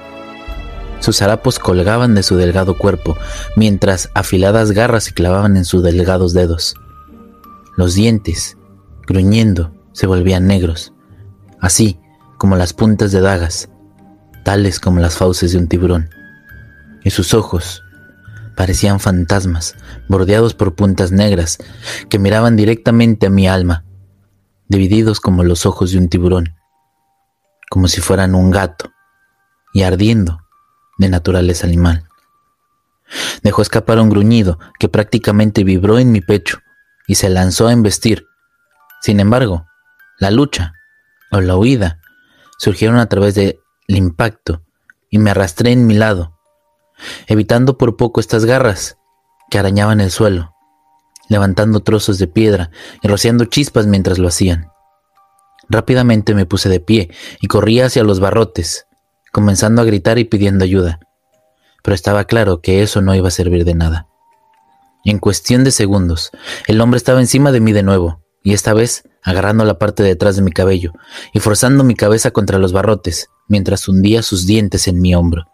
Sus 1.01 1.23
harapos 1.23 1.59
colgaban 1.59 2.15
de 2.15 2.23
su 2.23 2.37
delgado 2.37 2.77
cuerpo, 2.77 3.17
mientras 3.57 4.11
afiladas 4.15 4.73
garras 4.73 5.05
se 5.05 5.15
clavaban 5.15 5.57
en 5.57 5.65
sus 5.65 5.83
delgados 5.83 6.35
dedos. 6.35 6.75
Los 7.77 7.95
dientes, 7.95 8.59
gruñendo, 9.07 9.73
se 9.93 10.07
volvían 10.07 10.47
negros, 10.47 10.93
así 11.59 11.99
como 12.41 12.57
las 12.57 12.73
puntas 12.73 13.13
de 13.13 13.21
dagas. 13.21 13.69
tales 14.45 14.81
como 14.81 14.99
las 14.99 15.19
fauces 15.19 15.53
de 15.53 15.59
un 15.59 15.69
tiburón, 15.69 16.09
y 17.05 17.11
sus 17.11 17.35
ojos 17.35 17.83
parecían 18.57 18.99
fantasmas 18.99 19.77
bordeados 20.09 20.55
por 20.55 20.75
puntas 20.75 21.13
negras 21.13 21.59
que 22.09 22.19
miraban 22.19 22.57
directamente 22.57 23.27
a 23.27 23.31
mi 23.31 23.47
alma, 23.47 23.85
divididos 24.69 25.21
como 25.21 25.45
los 25.45 25.67
ojos 25.67 25.93
de 25.93 25.99
un 25.99 26.09
tiburón, 26.09 26.55
como 27.69 27.89
si 27.89 28.01
fueran 28.01 28.35
un 28.35 28.51
gato, 28.51 28.91
y 29.75 29.83
ardiendo 29.83 30.41
de 30.97 31.11
naturaleza 31.11 31.67
animal. 31.67 32.05
Dejó 33.43 33.61
escapar 33.61 34.01
un 34.01 34.09
gruñido 34.09 34.59
que 34.79 34.89
prácticamente 34.89 35.63
vibró 35.63 35.99
en 35.99 36.11
mi 36.11 36.23
pecho 36.23 36.61
y 37.07 37.17
se 37.17 37.29
lanzó 37.29 37.69
a 37.69 37.73
embestir. 37.73 38.27
Sin 39.03 39.21
embargo, 39.21 39.67
la 40.19 40.31
lucha 40.31 40.73
o 41.31 41.43
la 41.43 41.57
huida 41.57 42.00
surgieron 42.61 42.99
a 42.99 43.09
través 43.09 43.35
del 43.35 43.59
impacto 43.87 44.63
y 45.09 45.19
me 45.19 45.31
arrastré 45.31 45.73
en 45.73 45.87
mi 45.87 45.95
lado, 45.95 46.39
evitando 47.27 47.79
por 47.79 47.97
poco 47.97 48.21
estas 48.21 48.45
garras 48.45 48.99
que 49.51 49.59
arañaban 49.59 49.99
el 50.03 50.11
suelo, 50.11 50.55
levantando 51.31 51.81
trozos 51.81 52.19
de 52.19 52.27
piedra 52.27 52.71
y 53.01 53.09
rociando 53.09 53.47
chispas 53.47 53.87
mientras 53.87 54.19
lo 54.19 54.29
hacían. 54.29 54.71
Rápidamente 55.71 56.35
me 56.35 56.45
puse 56.45 56.69
de 56.69 56.81
pie 56.81 57.11
y 57.41 57.47
corrí 57.47 57.81
hacia 57.81 58.05
los 58.05 58.21
barrotes, 58.21 58.87
comenzando 59.33 59.81
a 59.81 59.87
gritar 59.87 60.19
y 60.19 60.25
pidiendo 60.25 60.63
ayuda, 60.63 61.01
pero 61.83 61.95
estaba 61.95 62.25
claro 62.25 62.61
que 62.61 62.83
eso 62.83 63.01
no 63.01 63.15
iba 63.15 63.29
a 63.29 63.33
servir 63.33 63.65
de 63.65 63.75
nada. 63.75 64.07
En 65.07 65.19
cuestión 65.19 65.65
de 65.65 65.71
segundos, 65.71 66.31
el 66.67 66.79
hombre 66.83 66.99
estaba 66.99 67.21
encima 67.21 67.53
de 67.53 67.61
mí 67.61 67.73
de 67.73 67.85
nuevo, 67.85 68.23
y 68.43 68.53
esta 68.53 68.75
vez 68.75 69.05
agarrando 69.23 69.65
la 69.65 69.79
parte 69.79 70.03
de 70.03 70.13
atrás 70.13 70.37
de 70.37 70.43
mi 70.43 70.53
cabello 70.53 70.93
y 71.33 71.41
forzando 71.41 71.85
mi 71.85 71.95
cabeza 71.95 72.31
contra 72.31 72.59
los 72.59 72.73
barrotes, 72.73 73.29
mientras 73.49 73.89
hundía 73.89 74.23
sus 74.23 74.47
dientes 74.47 74.89
en 74.89 75.01
mi 75.01 75.15
hombro. 75.15 75.47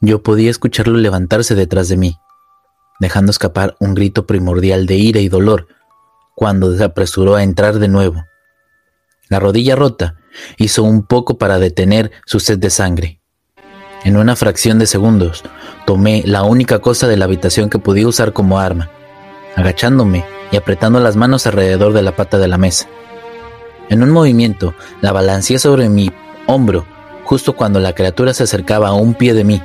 Yo 0.00 0.22
podía 0.22 0.50
escucharlo 0.50 0.96
levantarse 0.98 1.54
detrás 1.54 1.88
de 1.88 1.96
mí, 1.96 2.16
dejando 3.00 3.30
escapar 3.30 3.76
un 3.80 3.94
grito 3.94 4.26
primordial 4.26 4.86
de 4.86 4.96
ira 4.96 5.20
y 5.20 5.28
dolor 5.28 5.68
cuando 6.34 6.76
se 6.76 6.84
apresuró 6.84 7.34
a 7.34 7.42
entrar 7.42 7.78
de 7.78 7.88
nuevo. 7.88 8.24
La 9.28 9.40
rodilla 9.40 9.74
rota 9.74 10.16
hizo 10.56 10.84
un 10.84 11.04
poco 11.04 11.36
para 11.36 11.58
detener 11.58 12.12
su 12.26 12.38
sed 12.38 12.58
de 12.58 12.70
sangre. 12.70 13.20
En 14.04 14.16
una 14.16 14.36
fracción 14.36 14.78
de 14.78 14.86
segundos, 14.86 15.42
tomé 15.84 16.22
la 16.24 16.44
única 16.44 16.78
cosa 16.78 17.08
de 17.08 17.16
la 17.16 17.24
habitación 17.24 17.68
que 17.68 17.80
podía 17.80 18.06
usar 18.06 18.32
como 18.32 18.60
arma, 18.60 18.88
agachándome 19.56 20.24
y 20.50 20.56
apretando 20.56 21.00
las 21.00 21.16
manos 21.16 21.46
alrededor 21.46 21.92
de 21.92 22.02
la 22.02 22.16
pata 22.16 22.38
de 22.38 22.48
la 22.48 22.58
mesa. 22.58 22.88
En 23.88 24.02
un 24.02 24.10
movimiento, 24.10 24.74
la 25.00 25.12
balanceé 25.12 25.58
sobre 25.58 25.88
mi 25.88 26.10
hombro 26.46 26.86
justo 27.28 27.54
cuando 27.54 27.78
la 27.78 27.94
criatura 27.94 28.32
se 28.32 28.44
acercaba 28.44 28.88
a 28.88 28.94
un 28.94 29.12
pie 29.12 29.34
de 29.34 29.44
mí. 29.44 29.62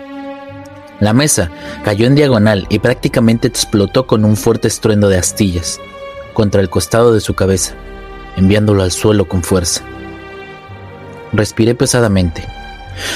La 0.99 1.13
mesa 1.13 1.49
cayó 1.85 2.07
en 2.07 2.15
diagonal 2.15 2.67
y 2.69 2.79
prácticamente 2.79 3.47
explotó 3.47 4.05
con 4.05 4.25
un 4.25 4.35
fuerte 4.35 4.67
estruendo 4.67 5.07
de 5.07 5.17
astillas 5.17 5.79
contra 6.33 6.59
el 6.59 6.69
costado 6.69 7.13
de 7.13 7.21
su 7.21 7.35
cabeza, 7.35 7.75
enviándolo 8.35 8.83
al 8.83 8.91
suelo 8.91 9.29
con 9.29 9.43
fuerza. 9.43 9.81
Respiré 11.31 11.73
pesadamente. 11.73 12.45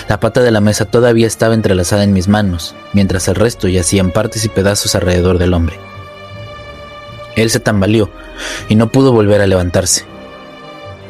La 0.08 0.20
pata 0.20 0.42
de 0.42 0.52
la 0.52 0.62
mesa 0.62 0.86
todavía 0.86 1.28
estaba 1.28 1.54
entrelazada 1.54 2.06
en 2.06 2.14
mis 2.14 2.30
manos, 2.30 2.74
mientras 2.94 3.28
el 3.28 3.36
resto 3.36 3.68
yacía 3.68 4.00
en 4.00 4.12
partes 4.12 4.46
y 4.46 4.50
pedazos 4.50 4.96
alrededor 4.96 5.40
del 5.40 5.54
hombre. 5.54 5.76
Él 7.38 7.52
se 7.52 7.62
tambaleó 7.62 8.10
y 8.68 8.76
no 8.76 8.92
pudo 8.92 9.14
volver 9.14 9.40
a 9.40 9.48
levantarse. 9.48 10.06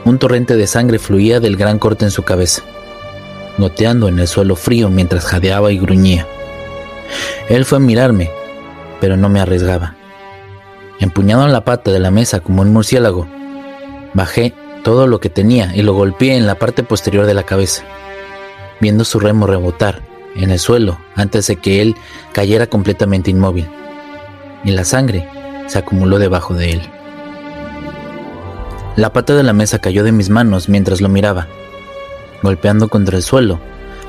Un 0.05 0.19
torrente 0.19 0.55
de 0.55 0.67
sangre 0.67 1.00
fluía 1.00 1.39
del 1.39 1.55
gran 1.55 1.79
corte 1.79 2.05
en 2.05 2.12
su 2.12 2.24
cabeza, 2.24 2.62
goteando 3.57 4.07
en 4.10 4.19
el 4.19 4.27
suelo 4.27 4.55
frío 4.55 4.89
mientras 4.89 5.25
jadeaba 5.25 5.72
y 5.72 5.79
gruñía. 5.79 6.27
Él 7.50 7.65
fue 7.65 7.77
a 7.77 7.81
mirarme, 7.81 8.29
pero 9.00 9.15
no 9.17 9.29
me 9.29 9.39
arriesgaba. 9.39 9.96
Empuñado 11.00 11.46
en 11.46 11.53
la 11.53 11.63
pata 11.63 11.91
de 11.91 12.00
la 12.00 12.12
mesa 12.12 12.41
como 12.41 12.62
un 12.62 12.74
murciélago, 12.74 13.27
bajé 14.13 14.53
todo 14.84 15.07
lo 15.07 15.19
que 15.19 15.29
tenía 15.29 15.75
y 15.75 15.81
lo 15.81 15.93
golpeé 15.93 16.36
en 16.36 16.46
la 16.46 16.55
parte 16.55 16.84
posterior 16.84 17.25
de 17.25 17.34
la 17.34 17.43
cabeza, 17.43 17.84
viendo 18.81 19.05
su 19.05 19.19
remo 19.19 19.48
rebotar 19.48 20.01
en 20.36 20.51
el 20.51 20.60
suelo 20.60 21.00
antes 21.15 21.48
de 21.48 21.55
que 21.55 21.81
él 21.81 21.96
cayera 22.34 22.67
completamente 22.67 23.31
inmóvil. 23.31 23.67
Y 24.63 24.72
la 24.72 24.84
sangre 24.84 25.27
se 25.67 25.77
acumuló 25.77 26.17
debajo 26.19 26.53
de 26.53 26.71
él. 26.71 26.81
La 28.95 29.13
pata 29.13 29.36
de 29.36 29.43
la 29.43 29.53
mesa 29.53 29.79
cayó 29.79 30.03
de 30.03 30.12
mis 30.12 30.29
manos 30.29 30.69
mientras 30.69 31.01
lo 31.01 31.09
miraba, 31.09 31.47
golpeando 32.41 32.88
contra 32.88 33.17
el 33.17 33.24
suelo, 33.24 33.59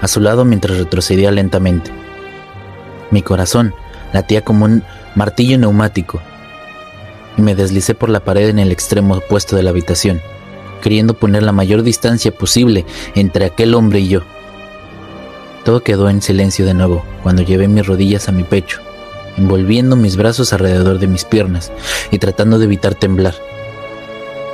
a 0.00 0.09
su 0.09 0.21
lado 0.21 0.45
mientras 0.45 0.79
retrocedía 0.79 1.31
lentamente. 1.31 1.91
Mi 3.11 3.23
corazón 3.23 3.75
latía 4.12 4.43
como 4.43 4.65
un 4.65 4.83
martillo 5.15 5.59
neumático 5.59 6.23
y 7.37 7.43
me 7.43 7.55
deslicé 7.55 7.95
por 7.95 8.09
la 8.09 8.21
pared 8.21 8.49
en 8.49 8.59
el 8.59 8.73
extremo 8.73 9.17
opuesto 9.17 9.57
de 9.57 9.62
la 9.62 9.71
habitación, 9.71 10.23
queriendo 10.81 11.15
poner 11.15 11.43
la 11.43 11.53
mayor 11.53 11.83
distancia 11.83 12.33
posible 12.33 12.87
entre 13.15 13.45
aquel 13.45 13.75
hombre 13.75 14.00
y 14.00 14.09
yo. 14.09 14.23
Todo 15.65 15.83
quedó 15.83 16.09
en 16.09 16.23
silencio 16.23 16.65
de 16.65 16.73
nuevo 16.73 17.05
cuando 17.23 17.43
llevé 17.43 17.69
mis 17.69 17.87
rodillas 17.87 18.29
a 18.29 18.33
mi 18.33 18.43
pecho 18.43 18.88
envolviendo 19.38 19.97
mis 19.97 20.16
brazos 20.16 20.52
alrededor 20.52 20.99
de 20.99 21.07
mis 21.07 21.25
piernas 21.25 21.73
y 22.11 22.18
tratando 22.18 22.59
de 22.59 22.66
evitar 22.66 22.95
temblar. 22.95 23.35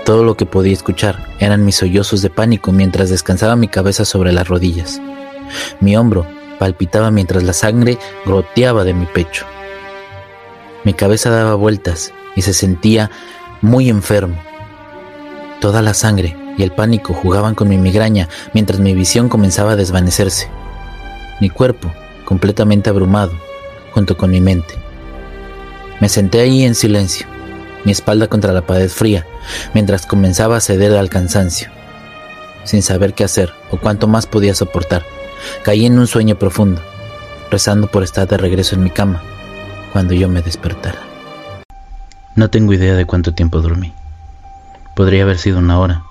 Todo 0.05 0.23
lo 0.23 0.37
que 0.37 0.47
podía 0.47 0.75
escuchar 0.75 1.27
eran 1.41 1.65
mis 1.65 1.77
sollozos 1.77 2.21
de 2.21 2.31
pánico 2.31 2.73
mientras 2.73 3.09
descansaba 3.09 3.57
mi 3.57 3.69
cabeza 3.69 4.05
sobre 4.05 4.33
las 4.33 4.47
rodillas. 4.47 5.01
Mi 5.81 5.97
hombro 5.97 6.27
palpitaba 6.59 7.11
mientras 7.11 7.43
la 7.43 7.55
sangre 7.55 7.99
goteaba 8.27 8.85
de 8.85 8.95
mi 8.95 9.07
pecho. 9.07 9.47
Mi 10.85 10.93
cabeza 10.93 11.31
daba 11.31 11.55
vueltas 11.55 12.13
y 12.37 12.43
se 12.43 12.53
sentía 12.53 13.11
muy 13.63 13.89
enfermo. 13.89 14.37
Toda 15.61 15.81
la 15.81 15.95
sangre 15.95 16.37
y 16.59 16.63
el 16.63 16.73
pánico 16.73 17.15
jugaban 17.15 17.55
con 17.55 17.69
mi 17.69 17.79
migraña 17.79 18.29
mientras 18.53 18.81
mi 18.81 18.93
visión 18.93 19.31
comenzaba 19.31 19.73
a 19.73 19.77
desvanecerse. 19.77 20.51
Mi 21.41 21.49
cuerpo, 21.49 21.91
completamente 22.27 22.91
abrumado, 22.91 23.33
junto 23.95 24.17
con 24.17 24.31
mi 24.31 24.41
mente. 24.41 24.75
Me 26.01 26.09
senté 26.09 26.41
ahí 26.41 26.65
en 26.65 26.75
silencio, 26.75 27.27
mi 27.85 27.93
espalda 27.93 28.27
contra 28.27 28.53
la 28.53 28.67
pared 28.67 28.89
fría, 28.89 29.25
mientras 29.73 30.05
comenzaba 30.05 30.57
a 30.57 30.61
ceder 30.61 30.97
al 30.97 31.09
cansancio. 31.09 31.71
Sin 32.65 32.83
saber 32.83 33.15
qué 33.15 33.25
hacer 33.25 33.53
o 33.71 33.79
cuánto 33.79 34.09
más 34.09 34.27
podía 34.27 34.55
soportar, 34.55 35.05
caí 35.63 35.87
en 35.87 35.99
un 35.99 36.09
sueño 36.09 36.37
profundo, 36.37 36.83
rezando 37.51 37.87
por 37.87 38.03
estar 38.03 38.27
de 38.27 38.37
regreso 38.37 38.75
en 38.75 38.83
mi 38.83 38.91
cama 38.91 39.23
cuando 39.93 40.13
yo 40.13 40.29
me 40.29 40.43
despertara. 40.43 40.99
No 42.35 42.51
tengo 42.51 42.73
idea 42.73 42.97
de 42.97 43.05
cuánto 43.05 43.33
tiempo 43.33 43.61
dormí. 43.61 43.93
Podría 44.97 45.23
haber 45.23 45.39
sido 45.39 45.59
una 45.59 45.79
hora, 45.79 46.03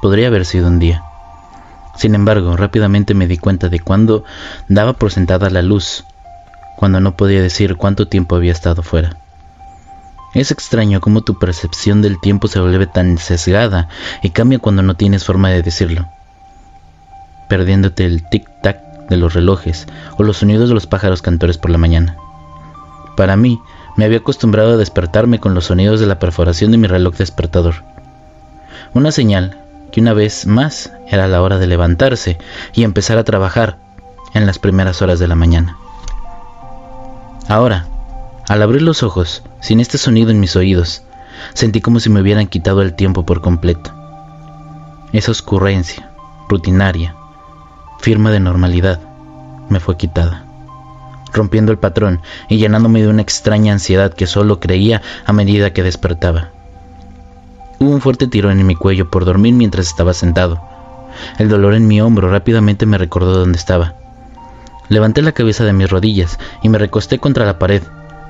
podría 0.00 0.28
haber 0.28 0.46
sido 0.46 0.68
un 0.68 0.78
día. 0.78 1.02
Sin 1.96 2.14
embargo, 2.14 2.56
rápidamente 2.56 3.14
me 3.14 3.26
di 3.26 3.36
cuenta 3.36 3.68
de 3.68 3.80
cuando 3.80 4.22
daba 4.68 4.92
por 4.92 5.10
sentada 5.10 5.50
la 5.50 5.62
luz 5.62 6.04
cuando 6.80 6.98
no 6.98 7.14
podía 7.14 7.42
decir 7.42 7.76
cuánto 7.76 8.08
tiempo 8.08 8.36
había 8.36 8.52
estado 8.52 8.82
fuera. 8.82 9.18
Es 10.32 10.50
extraño 10.50 11.02
cómo 11.02 11.20
tu 11.20 11.38
percepción 11.38 12.00
del 12.00 12.18
tiempo 12.18 12.48
se 12.48 12.58
vuelve 12.58 12.86
tan 12.86 13.18
sesgada 13.18 13.90
y 14.22 14.30
cambia 14.30 14.60
cuando 14.60 14.80
no 14.82 14.94
tienes 14.94 15.26
forma 15.26 15.50
de 15.50 15.60
decirlo, 15.60 16.08
perdiéndote 17.50 18.06
el 18.06 18.24
tic-tac 18.24 19.08
de 19.10 19.18
los 19.18 19.34
relojes 19.34 19.88
o 20.16 20.22
los 20.22 20.38
sonidos 20.38 20.70
de 20.70 20.74
los 20.74 20.86
pájaros 20.86 21.20
cantores 21.20 21.58
por 21.58 21.70
la 21.70 21.76
mañana. 21.76 22.16
Para 23.14 23.36
mí, 23.36 23.60
me 23.98 24.06
había 24.06 24.18
acostumbrado 24.18 24.72
a 24.72 24.76
despertarme 24.78 25.38
con 25.38 25.52
los 25.52 25.66
sonidos 25.66 26.00
de 26.00 26.06
la 26.06 26.18
perforación 26.18 26.70
de 26.70 26.78
mi 26.78 26.86
reloj 26.86 27.14
despertador. 27.14 27.74
Una 28.94 29.12
señal 29.12 29.58
que 29.92 30.00
una 30.00 30.14
vez 30.14 30.46
más 30.46 30.94
era 31.08 31.28
la 31.28 31.42
hora 31.42 31.58
de 31.58 31.66
levantarse 31.66 32.38
y 32.72 32.84
empezar 32.84 33.18
a 33.18 33.24
trabajar 33.24 33.76
en 34.32 34.46
las 34.46 34.58
primeras 34.58 35.02
horas 35.02 35.18
de 35.18 35.28
la 35.28 35.34
mañana. 35.34 35.76
Ahora, 37.50 37.88
al 38.46 38.62
abrir 38.62 38.80
los 38.80 39.02
ojos, 39.02 39.42
sin 39.58 39.80
este 39.80 39.98
sonido 39.98 40.30
en 40.30 40.38
mis 40.38 40.54
oídos, 40.54 41.02
sentí 41.52 41.80
como 41.80 41.98
si 41.98 42.08
me 42.08 42.20
hubieran 42.20 42.46
quitado 42.46 42.80
el 42.80 42.94
tiempo 42.94 43.26
por 43.26 43.40
completo. 43.40 43.90
Esa 45.12 45.32
oscurrencia, 45.32 46.12
rutinaria, 46.48 47.16
firma 47.98 48.30
de 48.30 48.38
normalidad, 48.38 49.00
me 49.68 49.80
fue 49.80 49.96
quitada, 49.96 50.44
rompiendo 51.32 51.72
el 51.72 51.78
patrón 51.78 52.20
y 52.48 52.58
llenándome 52.58 53.02
de 53.02 53.08
una 53.08 53.22
extraña 53.22 53.72
ansiedad 53.72 54.14
que 54.14 54.28
solo 54.28 54.60
creía 54.60 55.02
a 55.26 55.32
medida 55.32 55.72
que 55.72 55.82
despertaba. 55.82 56.50
Hubo 57.80 57.90
un 57.90 58.00
fuerte 58.00 58.28
tirón 58.28 58.60
en 58.60 58.66
mi 58.68 58.76
cuello 58.76 59.10
por 59.10 59.24
dormir 59.24 59.54
mientras 59.54 59.88
estaba 59.88 60.14
sentado. 60.14 60.60
El 61.36 61.48
dolor 61.48 61.74
en 61.74 61.88
mi 61.88 62.00
hombro 62.00 62.30
rápidamente 62.30 62.86
me 62.86 62.96
recordó 62.96 63.36
dónde 63.36 63.58
estaba. 63.58 63.99
Levanté 64.90 65.22
la 65.22 65.32
cabeza 65.32 65.64
de 65.64 65.72
mis 65.72 65.88
rodillas 65.88 66.38
y 66.62 66.68
me 66.68 66.76
recosté 66.76 67.18
contra 67.18 67.46
la 67.46 67.58
pared, 67.58 67.82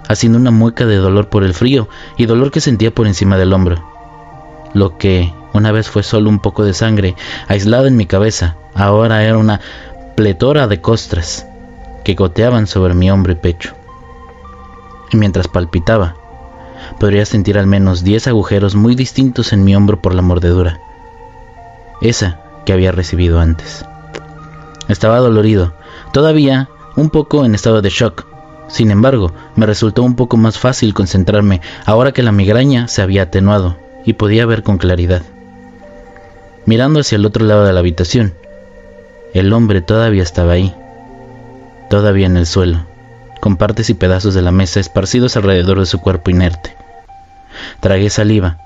haciendo 0.07 0.39
una 0.39 0.51
mueca 0.51 0.85
de 0.87 0.97
dolor 0.97 1.29
por 1.29 1.43
el 1.43 1.55
frío 1.55 1.89
y 2.19 2.27
dolor 2.27 2.51
que 2.51 2.61
sentía 2.61 2.95
por 2.95 3.07
encima 3.07 3.39
del 3.39 3.53
hombro. 3.53 3.83
Lo 4.75 4.97
que, 4.99 5.33
Una 5.53 5.73
vez 5.73 5.89
fue 5.89 6.05
solo 6.05 6.31
un 6.31 6.39
poco 6.39 6.65
de 6.65 6.75
sangre 6.75 7.17
aislada 7.49 7.89
en 7.89 7.97
mi 7.97 8.07
cabeza, 8.07 8.57
ahora 8.75 9.25
era 9.25 9.37
una 9.37 9.61
pletora 10.17 10.69
de 10.69 10.81
costras 10.81 11.47
que 12.05 12.15
goteaban 12.15 12.69
sobre 12.69 12.95
mi 12.95 13.11
hombro 13.11 13.33
y 13.33 13.37
pecho. 13.37 13.75
Y 15.11 15.17
mientras 15.17 15.49
palpitaba, 15.49 16.15
podría 17.01 17.27
sentir 17.27 17.59
al 17.59 17.67
menos 17.67 18.05
diez 18.05 18.29
agujeros 18.29 18.77
muy 18.77 18.95
distintos 18.95 19.53
en 19.53 19.65
mi 19.65 19.75
hombro 19.75 20.01
por 20.01 20.15
la 20.15 20.23
mordedura, 20.23 20.79
esa 22.01 22.41
que 22.65 22.73
había 22.73 22.93
recibido 22.93 23.41
antes. 23.41 23.85
Estaba 24.89 25.19
dolorido, 25.19 25.73
todavía 26.13 26.69
un 26.97 27.11
poco 27.11 27.45
en 27.45 27.55
estado 27.55 27.83
de 27.83 27.91
shock. 27.91 28.27
Sin 28.69 28.91
embargo, 28.91 29.33
me 29.57 29.67
resultó 29.67 30.03
un 30.03 30.15
poco 30.15 30.37
más 30.37 30.59
fácil 30.59 30.95
concentrarme 30.95 31.61
ahora 31.85 32.13
que 32.13 32.23
la 32.23 32.33
migraña 32.33 32.89
se 32.89 33.03
había 33.03 33.23
atenuado 33.23 33.77
y 34.05 34.15
podía 34.15 34.47
ver 34.47 34.63
con 34.63 34.79
claridad. 34.79 35.23
Mirando 36.67 37.01
hacia 37.01 37.17
el 37.17 37.27
otro 37.27 37.45
lado 37.45 37.65
de 37.65 37.73
la 37.73 37.81
habitación, 37.81 38.35
el 39.35 39.53
hombre 39.53 39.81
todavía 39.81 40.23
estaba 40.23 40.53
ahí, 40.53 40.75
todavía 41.89 42.27
en 42.27 42.37
el 42.37 42.47
suelo, 42.47 42.81
con 43.41 43.57
partes 43.57 43.91
y 43.91 43.95
pedazos 43.95 44.35
de 44.35 44.43
la 44.43 44.53
mesa 44.53 44.81
esparcidos 44.81 45.37
alrededor 45.37 45.81
de 45.81 45.87
su 45.87 46.01
cuerpo 46.01 46.31
inerte. 46.31 46.77
Tragué 47.81 48.11
saliva. 48.11 48.59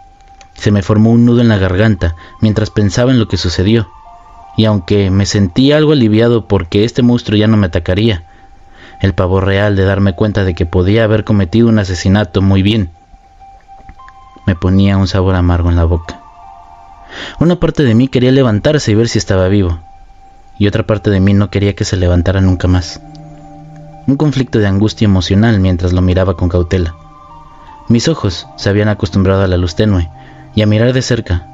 Se 0.54 0.70
me 0.70 0.82
formó 0.82 1.10
un 1.10 1.24
nudo 1.24 1.40
en 1.40 1.48
la 1.48 1.58
garganta 1.58 2.14
mientras 2.40 2.70
pensaba 2.70 3.10
en 3.10 3.18
lo 3.18 3.28
que 3.28 3.36
sucedió, 3.36 3.88
y 4.56 4.64
aunque 4.66 5.10
me 5.10 5.26
sentí 5.26 5.72
algo 5.72 5.92
aliviado 5.92 6.46
porque 6.46 6.84
este 6.84 7.02
monstruo 7.02 7.36
ya 7.36 7.46
no 7.46 7.56
me 7.56 7.66
atacaría, 7.66 8.24
el 9.00 9.14
pavor 9.14 9.46
real 9.46 9.76
de 9.76 9.84
darme 9.84 10.14
cuenta 10.14 10.44
de 10.44 10.54
que 10.54 10.66
podía 10.66 11.04
haber 11.04 11.24
cometido 11.24 11.68
un 11.68 11.78
asesinato 11.78 12.40
muy 12.42 12.62
bien, 12.62 12.90
me 14.46 14.54
ponía 14.54 14.96
un 14.96 15.08
sabor 15.08 15.34
amargo 15.34 15.70
en 15.70 15.76
la 15.76 15.84
boca. 15.84 16.20
Una 17.38 17.56
parte 17.56 17.82
de 17.82 17.94
mí 17.94 18.08
quería 18.08 18.32
levantarse 18.32 18.92
y 18.92 18.94
ver 18.94 19.08
si 19.08 19.18
estaba 19.18 19.48
vivo, 19.48 19.78
y 20.58 20.66
otra 20.66 20.84
parte 20.84 21.10
de 21.10 21.20
mí 21.20 21.34
no 21.34 21.50
quería 21.50 21.74
que 21.74 21.84
se 21.84 21.96
levantara 21.96 22.40
nunca 22.40 22.68
más. 22.68 23.00
Un 24.06 24.16
conflicto 24.16 24.58
de 24.58 24.66
angustia 24.66 25.06
emocional 25.06 25.60
mientras 25.60 25.92
lo 25.92 26.02
miraba 26.02 26.36
con 26.36 26.48
cautela. 26.48 26.94
Mis 27.88 28.08
ojos 28.08 28.46
se 28.56 28.68
habían 28.68 28.88
acostumbrado 28.88 29.42
a 29.42 29.46
la 29.46 29.56
luz 29.56 29.74
tenue 29.74 30.10
y 30.54 30.62
a 30.62 30.66
mirar 30.66 30.92
de 30.92 31.02
cerca. 31.02 31.46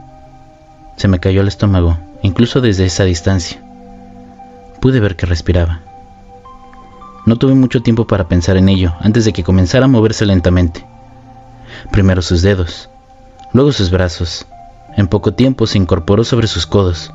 Se 0.97 1.09
me 1.09 1.21
cayó 1.21 1.40
el 1.40 1.49
estómago, 1.49 1.97
incluso 2.23 2.61
desde 2.61 2.87
esa 2.87 3.05
distancia. 3.05 3.62
Pude 4.81 5.00
ver 5.00 5.17
que 5.17 5.27
respiraba. 5.27 5.81
No 7.27 7.37
tuve 7.37 7.55
mucho 7.55 7.83
tiempo 7.83 8.07
para 8.07 8.29
pensar 8.29 8.57
en 8.57 8.69
ello 8.69 8.95
antes 9.00 9.25
de 9.25 9.33
que 9.33 9.45
comenzara 9.45 9.85
a 9.85 9.89
moverse 9.89 10.25
lentamente. 10.27 10.87
Primero 11.91 12.23
sus 12.23 12.43
dedos, 12.43 12.89
luego 13.53 13.73
sus 13.73 13.91
brazos. 13.91 14.47
En 14.97 15.07
poco 15.07 15.35
tiempo 15.35 15.67
se 15.67 15.79
incorporó 15.79 16.25
sobre 16.25 16.47
sus 16.47 16.67
codos, 16.67 17.12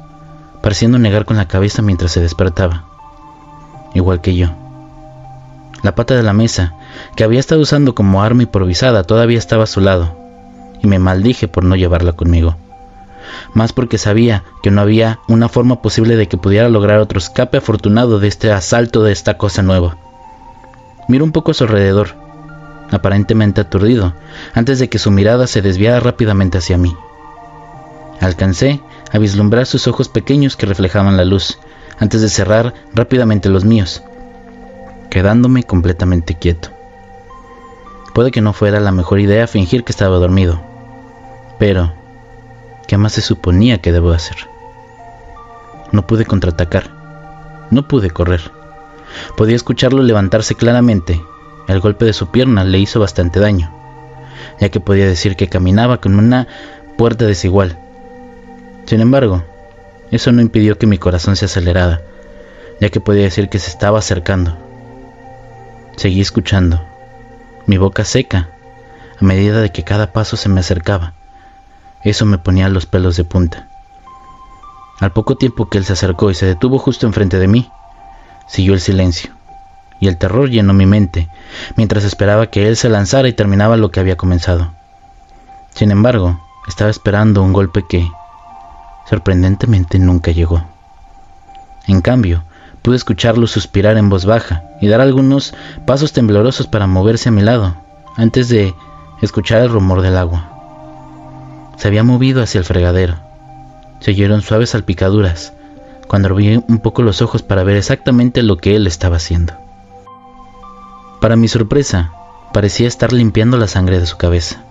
pareciendo 0.62 0.98
negar 0.98 1.26
con 1.26 1.38
la 1.38 1.48
cabeza 1.48 1.82
mientras 1.82 2.12
se 2.12 2.22
despertaba, 2.22 2.86
igual 3.94 4.22
que 4.22 4.36
yo. 4.36 4.50
La 5.84 5.94
pata 5.94 6.16
de 6.16 6.24
la 6.24 6.34
mesa, 6.34 6.74
que 7.16 7.24
había 7.24 7.40
estado 7.40 7.62
usando 7.62 7.94
como 7.94 8.24
arma 8.24 8.44
improvisada, 8.44 9.04
todavía 9.04 9.38
estaba 9.38 9.66
a 9.66 9.68
su 9.68 9.82
lado, 9.82 10.18
y 10.82 10.88
me 10.88 11.00
maldije 11.00 11.48
por 11.48 11.64
no 11.64 11.76
llevarla 11.76 12.14
conmigo. 12.14 12.56
Más 13.54 13.74
porque 13.74 13.98
sabía 13.98 14.44
que 14.62 14.72
no 14.72 14.82
había 14.82 15.20
una 15.28 15.50
forma 15.50 15.82
posible 15.82 16.16
de 16.16 16.28
que 16.28 16.38
pudiera 16.38 16.70
lograr 16.70 17.00
otro 17.00 17.20
escape 17.20 17.58
afortunado 17.58 18.20
de 18.20 18.28
este 18.28 18.52
asalto 18.52 19.04
de 19.04 19.12
esta 19.12 19.38
cosa 19.38 19.62
nueva. 19.62 19.98
Miro 21.08 21.24
un 21.24 21.32
poco 21.32 21.52
a 21.52 21.54
su 21.54 21.64
alrededor, 21.66 22.16
aparentemente 22.92 23.62
aturdido, 23.62 24.14
antes 24.54 24.80
de 24.80 24.90
que 24.90 25.00
su 25.00 25.12
mirada 25.12 25.48
se 25.48 25.62
desviara 25.62 26.00
rápidamente 26.00 26.58
hacia 26.58 26.78
mí. 26.78 26.96
Alcancé 28.22 28.82
a 29.12 29.18
vislumbrar 29.18 29.66
sus 29.66 29.88
ojos 29.88 30.10
pequeños 30.10 30.56
que 30.56 30.66
reflejaban 30.66 31.18
la 31.18 31.26
luz, 31.26 31.60
antes 32.00 32.22
de 32.22 32.30
cerrar 32.30 32.74
rápidamente 32.94 33.50
los 33.50 33.66
míos, 33.66 34.04
quedándome 35.10 35.64
completamente 35.64 36.36
quieto. 36.36 36.70
Puede 38.14 38.32
que 38.32 38.42
no 38.42 38.54
fuera 38.54 38.80
la 38.80 38.92
mejor 38.92 39.20
idea 39.20 39.48
fingir 39.48 39.84
que 39.84 39.92
estaba 39.92 40.18
dormido, 40.18 40.62
pero 41.60 41.94
¿qué 42.88 42.98
más 42.98 43.14
se 43.14 43.22
suponía 43.22 43.80
que 43.80 43.92
debo 43.92 44.12
hacer? 44.12 44.38
No 45.92 46.06
pude 46.08 46.26
contraatacar, 46.26 46.90
no 47.72 47.88
pude 47.88 48.10
correr. 48.10 48.52
Podía 49.38 49.56
escucharlo 49.56 50.04
levantarse 50.04 50.56
claramente 50.56 51.22
el 51.68 51.80
golpe 51.80 52.06
de 52.06 52.14
su 52.14 52.28
pierna 52.28 52.64
le 52.64 52.80
hizo 52.80 53.00
bastante 53.00 53.40
daño, 53.40 53.72
ya 54.60 54.70
que 54.70 54.80
podía 54.80 55.08
decir 55.08 55.36
que 55.36 55.48
caminaba 55.48 56.00
con 56.00 56.18
una 56.18 56.48
puerta 56.98 57.26
desigual. 57.26 57.78
Sin 58.86 59.02
embargo, 59.02 59.44
eso 60.12 60.32
no 60.32 60.42
impidió 60.42 60.78
que 60.78 60.86
mi 60.86 60.98
corazón 60.98 61.36
se 61.36 61.46
acelerara, 61.46 62.02
ya 62.80 62.90
que 62.90 63.00
podía 63.00 63.24
decir 63.24 63.50
que 63.50 63.60
se 63.60 63.72
estaba 63.72 64.00
acercando. 64.00 64.56
Seguí 65.96 66.22
escuchando, 66.22 66.86
mi 67.66 67.78
boca 67.78 68.06
seca, 68.06 68.50
a 69.20 69.26
medida 69.26 69.62
de 69.62 69.72
que 69.72 69.84
cada 69.84 70.14
paso 70.14 70.38
se 70.38 70.50
me 70.50 70.60
acercaba. 70.60 71.14
Eso 72.06 72.26
me 72.26 72.38
ponía 72.38 72.70
los 72.70 72.86
pelos 72.86 73.18
de 73.18 73.26
punta. 73.26 73.68
Al 75.02 75.12
poco 75.12 75.36
tiempo 75.36 75.68
que 75.68 75.78
él 75.78 75.84
se 75.84 75.94
acercó 75.94 76.32
y 76.32 76.36
se 76.36 76.46
detuvo 76.46 76.78
justo 76.78 77.06
enfrente 77.06 77.38
de 77.40 77.50
mí, 77.50 77.70
siguió 78.48 78.74
el 78.74 78.80
silencio 78.80 79.34
y 80.00 80.08
el 80.08 80.18
terror 80.18 80.50
llenó 80.50 80.74
mi 80.74 80.86
mente, 80.86 81.30
mientras 81.76 82.04
esperaba 82.04 82.48
que 82.48 82.68
él 82.68 82.78
se 82.78 82.90
lanzara 82.90 83.28
y 83.28 83.34
terminaba 83.34 83.78
lo 83.78 83.92
que 83.92 84.00
había 84.00 84.18
comenzado. 84.18 84.74
Sin 85.74 85.92
embargo, 85.92 86.40
estaba 86.68 86.90
esperando 86.90 87.42
un 87.42 87.54
golpe 87.54 87.86
que, 87.88 88.10
sorprendentemente, 89.10 90.00
nunca 90.00 90.32
llegó. 90.32 90.64
En 91.88 92.02
cambio, 92.02 92.44
pude 92.82 92.96
escucharlo 92.98 93.48
suspirar 93.48 93.98
en 93.98 94.10
voz 94.10 94.26
baja 94.26 94.64
y 94.82 94.88
dar 94.88 95.02
algunos 95.02 95.54
pasos 95.86 96.14
temblorosos 96.14 96.68
para 96.68 96.88
moverse 96.88 97.30
a 97.30 97.32
mi 97.32 97.42
lado, 97.42 97.76
antes 98.16 98.50
de 98.50 98.76
escuchar 99.22 99.62
el 99.62 99.70
rumor 99.70 100.02
del 100.02 100.18
agua. 100.18 100.55
Se 101.78 101.88
había 101.88 102.04
movido 102.04 102.42
hacia 102.42 102.60
el 102.60 102.66
fregadero. 102.66 103.16
Se 104.00 104.12
oyeron 104.12 104.42
suaves 104.42 104.72
salpicaduras, 104.72 105.54
cuando 106.08 106.30
abrí 106.30 106.64
un 106.68 106.80
poco 106.80 107.02
los 107.02 107.22
ojos 107.22 107.42
para 107.42 107.64
ver 107.64 107.76
exactamente 107.78 108.44
lo 108.44 108.58
que 108.58 108.76
él 108.76 108.88
estaba 108.88 109.18
haciendo. 109.18 109.54
Para 111.22 111.36
mi 111.36 111.48
sorpresa, 111.48 112.12
parecía 112.54 112.88
estar 112.88 113.12
limpiando 113.12 113.58
la 113.58 113.68
sangre 113.68 114.00
de 114.00 114.06
su 114.06 114.18
cabeza. 114.18 114.64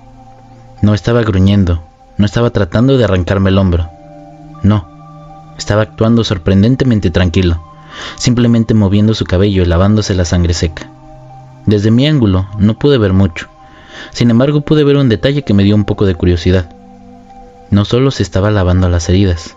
No 0.83 0.95
estaba 0.95 1.23
gruñendo, 1.23 1.83
no 2.17 2.27
estaba 2.27 2.51
tratando 2.51 2.97
de 2.97 3.05
arrancarme 3.05 3.51
el 3.51 3.59
hombro. 3.59 3.91
No, 4.63 4.89
estaba 5.59 5.83
actuando 5.83 6.25
sorprendentemente 6.25 7.11
tranquilo, 7.11 7.63
simplemente 8.17 8.75
moviendo 8.75 9.15
su 9.15 9.25
cabello 9.25 9.63
y 9.63 9.67
lavándose 9.67 10.15
la 10.15 10.25
sangre 10.25 10.55
seca. 10.55 10.89
Desde 11.67 11.91
mi 11.91 12.07
ángulo 12.07 12.47
no 12.59 12.79
pude 12.79 12.99
ver 12.99 13.13
mucho, 13.13 13.49
sin 14.11 14.31
embargo 14.31 14.61
pude 14.61 14.85
ver 14.85 14.97
un 14.97 15.09
detalle 15.09 15.43
que 15.43 15.55
me 15.55 15.65
dio 15.65 15.75
un 15.75 15.85
poco 15.85 16.07
de 16.07 16.15
curiosidad. 16.15 16.67
No 17.71 17.85
solo 17.85 18.11
se 18.11 18.23
estaba 18.23 18.51
lavando 18.51 18.89
las 18.89 19.09
heridas, 19.09 19.57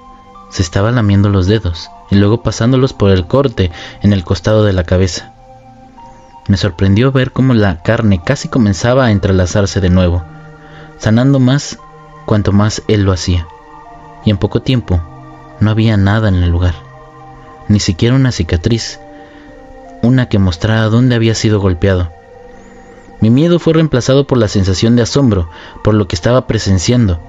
se 0.50 0.62
estaba 0.62 0.92
lamiendo 0.92 1.30
los 1.30 1.48
dedos 1.48 1.90
y 2.10 2.16
luego 2.16 2.42
pasándolos 2.42 2.94
por 2.94 3.12
el 3.12 3.28
corte 3.28 3.72
en 4.02 4.14
el 4.14 4.24
costado 4.24 4.64
de 4.64 4.74
la 4.74 4.84
cabeza. 4.84 5.34
Me 6.48 6.58
sorprendió 6.58 7.12
ver 7.12 7.32
cómo 7.32 7.54
la 7.54 7.82
carne 7.84 8.22
casi 8.24 8.48
comenzaba 8.48 9.06
a 9.06 9.12
entrelazarse 9.12 9.82
de 9.82 9.90
nuevo, 9.90 10.24
sanando 10.98 11.40
más 11.40 11.78
cuanto 12.26 12.54
más 12.54 12.84
él 12.88 13.04
lo 13.04 13.12
hacía. 13.12 13.48
Y 14.24 14.30
en 14.30 14.38
poco 14.38 14.62
tiempo 14.62 15.02
no 15.60 15.72
había 15.72 15.98
nada 15.98 16.30
en 16.30 16.36
el 16.36 16.50
lugar, 16.50 16.76
ni 17.68 17.80
siquiera 17.80 18.16
una 18.16 18.32
cicatriz, 18.32 19.00
una 20.02 20.30
que 20.30 20.40
mostrara 20.40 20.86
dónde 20.86 21.16
había 21.16 21.36
sido 21.36 21.60
golpeado. 21.60 22.12
Mi 23.20 23.30
miedo 23.30 23.60
fue 23.60 23.74
reemplazado 23.74 24.28
por 24.28 24.38
la 24.38 24.48
sensación 24.48 24.96
de 24.96 25.02
asombro 25.02 25.50
por 25.84 25.96
lo 25.96 26.08
que 26.08 26.16
estaba 26.16 26.48
presenciando. 26.48 27.20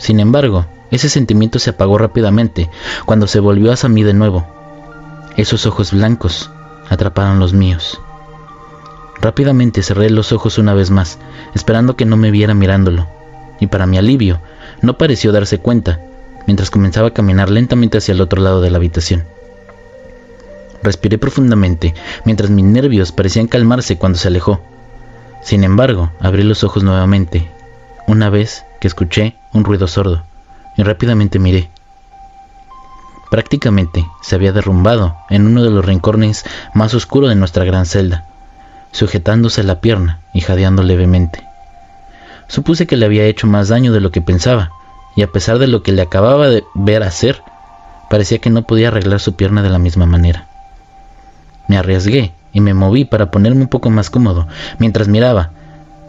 Sin 0.00 0.18
embargo, 0.18 0.64
ese 0.90 1.10
sentimiento 1.10 1.58
se 1.58 1.70
apagó 1.70 1.98
rápidamente 1.98 2.70
cuando 3.04 3.26
se 3.26 3.38
volvió 3.38 3.70
hacia 3.70 3.90
mí 3.90 4.02
de 4.02 4.14
nuevo. 4.14 4.46
Esos 5.36 5.66
ojos 5.66 5.92
blancos 5.92 6.50
atraparon 6.88 7.38
los 7.38 7.52
míos. 7.52 8.00
Rápidamente 9.20 9.82
cerré 9.82 10.08
los 10.08 10.32
ojos 10.32 10.56
una 10.56 10.72
vez 10.72 10.90
más, 10.90 11.18
esperando 11.54 11.96
que 11.96 12.06
no 12.06 12.16
me 12.16 12.30
viera 12.30 12.54
mirándolo, 12.54 13.08
y 13.60 13.66
para 13.66 13.86
mi 13.86 13.98
alivio, 13.98 14.40
no 14.80 14.96
pareció 14.96 15.32
darse 15.32 15.58
cuenta, 15.58 16.00
mientras 16.46 16.70
comenzaba 16.70 17.08
a 17.08 17.14
caminar 17.14 17.50
lentamente 17.50 17.98
hacia 17.98 18.12
el 18.12 18.22
otro 18.22 18.40
lado 18.40 18.62
de 18.62 18.70
la 18.70 18.78
habitación. 18.78 19.24
Respiré 20.82 21.18
profundamente, 21.18 21.94
mientras 22.24 22.48
mis 22.48 22.64
nervios 22.64 23.12
parecían 23.12 23.48
calmarse 23.48 23.98
cuando 23.98 24.18
se 24.18 24.28
alejó. 24.28 24.62
Sin 25.42 25.62
embargo, 25.62 26.10
abrí 26.20 26.42
los 26.42 26.64
ojos 26.64 26.82
nuevamente, 26.82 27.50
una 28.06 28.30
vez 28.30 28.64
que 28.80 28.88
escuché 28.88 29.36
un 29.52 29.64
ruido 29.64 29.86
sordo, 29.86 30.22
y 30.76 30.82
rápidamente 30.82 31.38
miré. 31.38 31.70
Prácticamente 33.30 34.06
se 34.22 34.34
había 34.34 34.52
derrumbado 34.52 35.16
en 35.28 35.46
uno 35.46 35.62
de 35.62 35.70
los 35.70 35.84
rincones 35.84 36.44
más 36.74 36.94
oscuros 36.94 37.28
de 37.28 37.36
nuestra 37.36 37.64
gran 37.64 37.86
celda 37.86 38.26
sujetándose 38.92 39.62
la 39.62 39.80
pierna 39.80 40.20
y 40.32 40.40
jadeando 40.40 40.82
levemente. 40.82 41.44
Supuse 42.48 42.86
que 42.86 42.96
le 42.96 43.06
había 43.06 43.24
hecho 43.24 43.46
más 43.46 43.68
daño 43.68 43.92
de 43.92 44.00
lo 44.00 44.10
que 44.10 44.22
pensaba, 44.22 44.72
y 45.16 45.22
a 45.22 45.28
pesar 45.28 45.58
de 45.58 45.66
lo 45.66 45.82
que 45.82 45.92
le 45.92 46.02
acababa 46.02 46.48
de 46.48 46.64
ver 46.74 47.02
hacer, 47.02 47.42
parecía 48.08 48.38
que 48.38 48.50
no 48.50 48.62
podía 48.62 48.88
arreglar 48.88 49.20
su 49.20 49.34
pierna 49.34 49.62
de 49.62 49.70
la 49.70 49.78
misma 49.78 50.06
manera. 50.06 50.48
Me 51.68 51.78
arriesgué 51.78 52.32
y 52.52 52.60
me 52.60 52.74
moví 52.74 53.04
para 53.04 53.30
ponerme 53.30 53.62
un 53.62 53.68
poco 53.68 53.90
más 53.90 54.10
cómodo 54.10 54.48
mientras 54.78 55.06
miraba, 55.06 55.50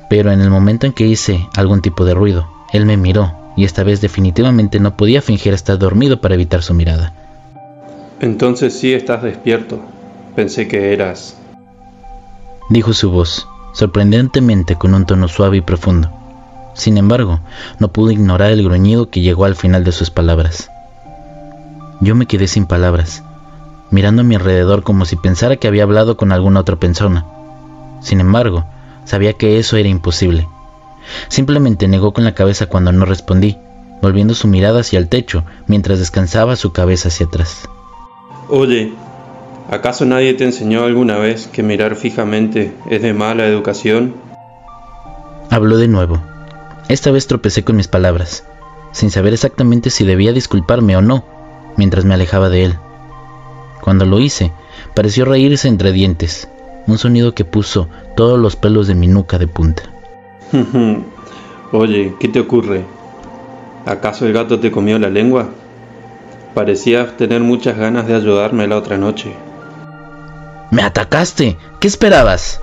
pero 0.09 0.31
en 0.31 0.41
el 0.41 0.49
momento 0.49 0.87
en 0.87 0.93
que 0.93 1.05
hice 1.05 1.47
algún 1.55 1.81
tipo 1.81 2.03
de 2.05 2.15
ruido, 2.15 2.49
él 2.71 2.85
me 2.85 2.97
miró 2.97 3.33
y 3.55 3.65
esta 3.65 3.83
vez 3.83 4.01
definitivamente 4.01 4.79
no 4.79 4.95
podía 4.95 5.21
fingir 5.21 5.53
estar 5.53 5.77
dormido 5.77 6.21
para 6.21 6.35
evitar 6.35 6.63
su 6.63 6.73
mirada. 6.73 7.13
Entonces 8.19 8.77
sí 8.77 8.93
estás 8.93 9.23
despierto. 9.23 9.79
Pensé 10.35 10.67
que 10.67 10.93
eras... 10.93 11.37
Dijo 12.69 12.93
su 12.93 13.11
voz, 13.11 13.47
sorprendentemente 13.73 14.75
con 14.75 14.93
un 14.93 15.05
tono 15.05 15.27
suave 15.27 15.57
y 15.57 15.61
profundo. 15.61 16.09
Sin 16.73 16.97
embargo, 16.97 17.41
no 17.79 17.89
pude 17.89 18.13
ignorar 18.13 18.51
el 18.51 18.63
gruñido 18.63 19.09
que 19.09 19.19
llegó 19.19 19.43
al 19.43 19.55
final 19.55 19.83
de 19.83 19.91
sus 19.91 20.09
palabras. 20.09 20.69
Yo 21.99 22.15
me 22.15 22.27
quedé 22.27 22.47
sin 22.47 22.65
palabras, 22.65 23.23
mirando 23.89 24.21
a 24.21 24.25
mi 24.25 24.35
alrededor 24.35 24.83
como 24.83 25.05
si 25.05 25.17
pensara 25.17 25.57
que 25.57 25.67
había 25.67 25.83
hablado 25.83 26.15
con 26.15 26.31
alguna 26.31 26.61
otra 26.61 26.77
persona. 26.77 27.25
Sin 28.01 28.21
embargo, 28.21 28.65
sabía 29.03 29.33
que 29.33 29.59
eso 29.59 29.75
era 29.75 29.89
imposible. 29.89 30.47
Simplemente 31.27 31.87
negó 31.87 32.13
con 32.13 32.23
la 32.23 32.33
cabeza 32.33 32.67
cuando 32.67 32.91
no 32.91 33.05
respondí, 33.05 33.57
volviendo 34.01 34.33
su 34.33 34.47
mirada 34.47 34.81
hacia 34.81 34.99
el 34.99 35.07
techo 35.07 35.43
mientras 35.67 35.99
descansaba 35.99 36.55
su 36.55 36.71
cabeza 36.71 37.09
hacia 37.09 37.27
atrás. 37.27 37.67
Oye, 38.49 38.93
¿acaso 39.69 40.05
nadie 40.05 40.33
te 40.33 40.43
enseñó 40.43 40.83
alguna 40.83 41.17
vez 41.17 41.47
que 41.47 41.63
mirar 41.63 41.95
fijamente 41.95 42.73
es 42.89 43.01
de 43.01 43.13
mala 43.13 43.45
educación? 43.45 44.15
Habló 45.49 45.77
de 45.77 45.87
nuevo. 45.87 46.19
Esta 46.87 47.11
vez 47.11 47.27
tropecé 47.27 47.63
con 47.63 47.77
mis 47.77 47.87
palabras, 47.87 48.43
sin 48.91 49.11
saber 49.11 49.33
exactamente 49.33 49.89
si 49.89 50.03
debía 50.03 50.33
disculparme 50.33 50.97
o 50.97 51.01
no, 51.01 51.23
mientras 51.77 52.03
me 52.03 52.13
alejaba 52.13 52.49
de 52.49 52.65
él. 52.65 52.75
Cuando 53.81 54.05
lo 54.05 54.19
hice, 54.19 54.51
pareció 54.93 55.25
reírse 55.25 55.67
entre 55.67 55.91
dientes, 55.91 56.49
un 56.87 56.97
sonido 56.97 57.33
que 57.33 57.45
puso 57.45 57.87
todos 58.15 58.39
los 58.39 58.55
pelos 58.55 58.87
de 58.87 58.95
mi 58.95 59.07
nuca 59.07 59.37
de 59.37 59.47
punta. 59.47 59.83
Oye, 61.71 62.13
¿qué 62.19 62.27
te 62.27 62.39
ocurre? 62.39 62.83
¿Acaso 63.85 64.25
el 64.25 64.33
gato 64.33 64.59
te 64.59 64.71
comió 64.71 64.99
la 64.99 65.09
lengua? 65.09 65.49
Parecías 66.53 67.15
tener 67.17 67.41
muchas 67.41 67.77
ganas 67.77 68.07
de 68.07 68.15
ayudarme 68.15 68.67
la 68.67 68.77
otra 68.77 68.97
noche. 68.97 69.33
¡Me 70.71 70.81
atacaste! 70.81 71.57
¿Qué 71.79 71.87
esperabas? 71.87 72.59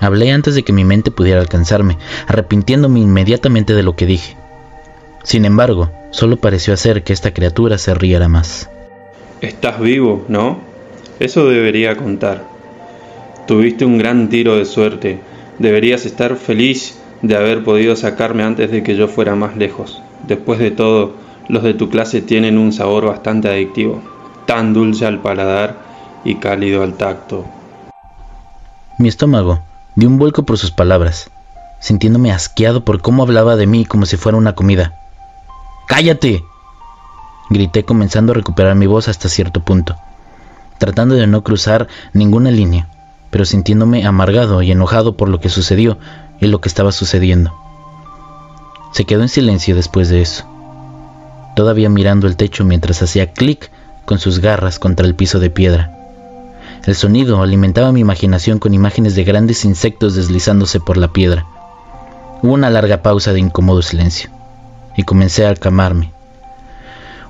Hablé 0.00 0.32
antes 0.32 0.54
de 0.54 0.64
que 0.64 0.72
mi 0.72 0.84
mente 0.84 1.10
pudiera 1.10 1.40
alcanzarme, 1.40 1.98
arrepintiéndome 2.26 3.00
inmediatamente 3.00 3.74
de 3.74 3.82
lo 3.82 3.94
que 3.94 4.06
dije. 4.06 4.36
Sin 5.22 5.44
embargo, 5.44 5.90
solo 6.10 6.36
pareció 6.36 6.74
hacer 6.74 7.04
que 7.04 7.12
esta 7.12 7.32
criatura 7.32 7.78
se 7.78 7.94
riera 7.94 8.28
más. 8.28 8.68
Estás 9.40 9.78
vivo, 9.80 10.24
¿no? 10.28 10.60
Eso 11.20 11.48
debería 11.48 11.96
contar. 11.96 12.44
Tuviste 13.46 13.84
un 13.84 13.98
gran 13.98 14.28
tiro 14.28 14.56
de 14.56 14.64
suerte. 14.64 15.20
Deberías 15.58 16.06
estar 16.06 16.36
feliz 16.36 16.98
de 17.22 17.36
haber 17.36 17.64
podido 17.64 17.94
sacarme 17.96 18.42
antes 18.42 18.70
de 18.70 18.82
que 18.82 18.96
yo 18.96 19.08
fuera 19.08 19.34
más 19.34 19.56
lejos. 19.56 20.02
Después 20.26 20.58
de 20.58 20.70
todo, 20.70 21.14
los 21.48 21.62
de 21.62 21.74
tu 21.74 21.88
clase 21.88 22.20
tienen 22.20 22.58
un 22.58 22.72
sabor 22.72 23.06
bastante 23.06 23.48
adictivo, 23.48 24.00
tan 24.46 24.72
dulce 24.72 25.06
al 25.06 25.20
paladar 25.20 25.76
y 26.24 26.36
cálido 26.36 26.82
al 26.82 26.94
tacto. 26.94 27.44
Mi 28.98 29.08
estómago 29.08 29.60
dio 29.94 30.08
un 30.08 30.18
vuelco 30.18 30.44
por 30.44 30.58
sus 30.58 30.70
palabras, 30.70 31.30
sintiéndome 31.80 32.32
asqueado 32.32 32.84
por 32.84 33.00
cómo 33.00 33.22
hablaba 33.22 33.56
de 33.56 33.66
mí 33.66 33.84
como 33.84 34.06
si 34.06 34.16
fuera 34.16 34.38
una 34.38 34.54
comida. 34.54 34.94
¡Cállate! 35.86 36.44
grité 37.50 37.84
comenzando 37.84 38.32
a 38.32 38.36
recuperar 38.36 38.74
mi 38.76 38.86
voz 38.86 39.08
hasta 39.08 39.28
cierto 39.28 39.60
punto, 39.60 39.96
tratando 40.78 41.14
de 41.14 41.26
no 41.26 41.42
cruzar 41.42 41.88
ninguna 42.12 42.50
línea, 42.50 42.88
pero 43.32 43.46
sintiéndome 43.46 44.06
amargado 44.06 44.60
y 44.60 44.70
enojado 44.70 45.16
por 45.16 45.30
lo 45.30 45.40
que 45.40 45.48
sucedió 45.48 45.98
y 46.38 46.46
lo 46.46 46.60
que 46.60 46.68
estaba 46.68 46.92
sucediendo. 46.92 47.52
Se 48.92 49.06
quedó 49.06 49.22
en 49.22 49.30
silencio 49.30 49.74
después 49.74 50.10
de 50.10 50.20
eso, 50.20 50.44
todavía 51.56 51.88
mirando 51.88 52.26
el 52.26 52.36
techo 52.36 52.62
mientras 52.62 53.02
hacía 53.02 53.32
clic 53.32 53.70
con 54.04 54.18
sus 54.18 54.40
garras 54.40 54.78
contra 54.78 55.06
el 55.06 55.14
piso 55.14 55.40
de 55.40 55.48
piedra. 55.48 55.98
El 56.84 56.94
sonido 56.94 57.42
alimentaba 57.42 57.90
mi 57.90 58.00
imaginación 58.00 58.58
con 58.58 58.74
imágenes 58.74 59.14
de 59.14 59.24
grandes 59.24 59.64
insectos 59.64 60.14
deslizándose 60.14 60.78
por 60.78 60.98
la 60.98 61.08
piedra. 61.08 61.46
Hubo 62.42 62.52
una 62.52 62.68
larga 62.68 63.02
pausa 63.02 63.32
de 63.32 63.40
incómodo 63.40 63.80
silencio, 63.80 64.28
y 64.94 65.04
comencé 65.04 65.46
a 65.46 65.48
alcamarme, 65.48 66.12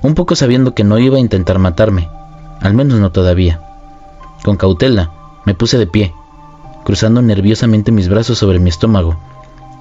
un 0.01 0.15
poco 0.15 0.35
sabiendo 0.35 0.75
que 0.75 0.83
no 0.83 0.99
iba 0.99 1.15
a 1.15 1.21
intentar 1.21 1.59
matarme, 1.59 2.09
al 2.59 2.73
menos 2.73 2.99
no 2.99 3.13
todavía. 3.13 3.61
Con 4.43 4.57
cautela, 4.57 5.11
me 5.45 5.53
puse 5.53 5.77
de 5.77 5.87
pie, 5.87 6.13
cruzando 6.83 7.21
nerviosamente 7.21 7.91
mis 7.91 8.09
brazos 8.09 8.37
sobre 8.37 8.59
mi 8.59 8.69
estómago 8.69 9.17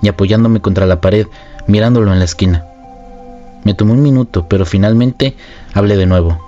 y 0.01 0.09
apoyándome 0.09 0.61
contra 0.61 0.87
la 0.87 1.01
pared, 1.01 1.27
mirándolo 1.67 2.13
en 2.13 2.19
la 2.19 2.25
esquina. 2.25 2.65
Me 3.65 3.75
tomó 3.75 3.93
un 3.93 4.03
minuto, 4.03 4.47
pero 4.49 4.67
finalmente 4.67 5.37
hablé 5.75 5.97
de 5.97 6.07
nuevo. 6.07 6.39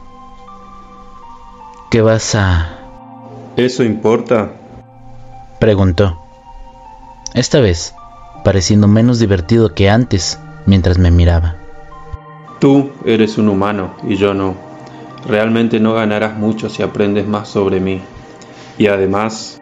¿Qué 1.90 2.02
vas 2.02 2.34
a...? 2.34 2.78
¿Eso 3.56 3.84
importa? 3.84 4.52
Preguntó. 5.60 6.18
Esta 7.34 7.60
vez, 7.60 7.94
pareciendo 8.42 8.88
menos 8.88 9.20
divertido 9.20 9.74
que 9.74 9.88
antes 9.88 10.38
mientras 10.66 10.98
me 10.98 11.12
miraba. 11.12 11.56
Tú 12.58 12.90
eres 13.04 13.38
un 13.38 13.48
humano 13.48 13.94
y 14.08 14.16
yo 14.16 14.34
no. 14.34 14.54
Realmente 15.28 15.78
no 15.78 15.94
ganarás 15.94 16.36
mucho 16.36 16.68
si 16.68 16.82
aprendes 16.82 17.26
más 17.26 17.48
sobre 17.48 17.78
mí. 17.78 18.00
Y 18.78 18.88
además... 18.88 19.60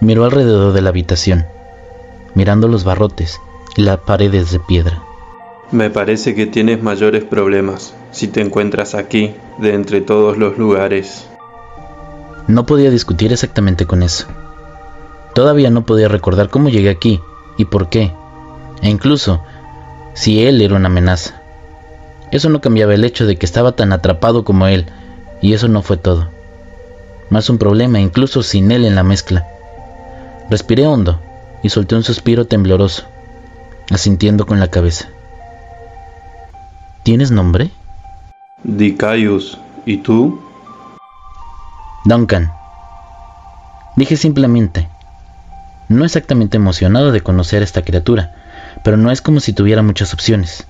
Miró 0.00 0.24
alrededor 0.24 0.72
de 0.72 0.82
la 0.82 0.90
habitación, 0.90 1.46
mirando 2.34 2.68
los 2.68 2.84
barrotes 2.84 3.40
y 3.76 3.82
las 3.82 3.98
paredes 3.98 4.52
de 4.52 4.60
piedra. 4.60 5.02
Me 5.72 5.90
parece 5.90 6.34
que 6.34 6.46
tienes 6.46 6.82
mayores 6.82 7.24
problemas 7.24 7.94
si 8.16 8.28
te 8.28 8.40
encuentras 8.40 8.94
aquí, 8.94 9.34
de 9.58 9.74
entre 9.74 10.00
todos 10.00 10.38
los 10.38 10.56
lugares. 10.56 11.28
No 12.46 12.64
podía 12.64 12.90
discutir 12.90 13.32
exactamente 13.32 13.84
con 13.84 14.02
eso. 14.02 14.26
Todavía 15.34 15.70
no 15.70 15.84
podía 15.84 16.08
recordar 16.08 16.48
cómo 16.48 16.70
llegué 16.70 16.88
aquí 16.88 17.20
y 17.58 17.66
por 17.66 17.90
qué, 17.90 18.12
e 18.80 18.88
incluso 18.88 19.42
si 20.14 20.46
él 20.46 20.62
era 20.62 20.76
una 20.76 20.86
amenaza. 20.86 21.42
Eso 22.30 22.48
no 22.48 22.62
cambiaba 22.62 22.94
el 22.94 23.04
hecho 23.04 23.26
de 23.26 23.36
que 23.36 23.44
estaba 23.44 23.72
tan 23.72 23.92
atrapado 23.92 24.44
como 24.44 24.66
él, 24.66 24.86
y 25.42 25.52
eso 25.52 25.68
no 25.68 25.82
fue 25.82 25.98
todo. 25.98 26.28
Más 27.30 27.50
un 27.50 27.58
problema, 27.58 28.00
incluso 28.00 28.42
sin 28.42 28.70
él 28.70 28.84
en 28.84 28.94
la 28.94 29.02
mezcla. 29.02 29.46
Respiré 30.48 30.86
hondo 30.86 31.20
y 31.62 31.68
solté 31.70 31.96
un 31.96 32.04
suspiro 32.04 32.46
tembloroso, 32.46 33.04
asintiendo 33.90 34.46
con 34.46 34.60
la 34.60 34.68
cabeza. 34.68 35.08
¿Tienes 37.02 37.30
nombre? 37.30 37.70
Dicaius. 38.62 39.58
¿Y 39.84 39.98
tú? 39.98 40.40
Duncan. 42.04 42.52
Dije 43.96 44.16
simplemente. 44.16 44.88
No 45.88 46.04
exactamente 46.04 46.56
emocionado 46.56 47.12
de 47.12 47.20
conocer 47.20 47.62
a 47.62 47.64
esta 47.64 47.82
criatura, 47.82 48.34
pero 48.82 48.96
no 48.96 49.10
es 49.10 49.22
como 49.22 49.40
si 49.40 49.52
tuviera 49.52 49.82
muchas 49.82 50.12
opciones. 50.12 50.66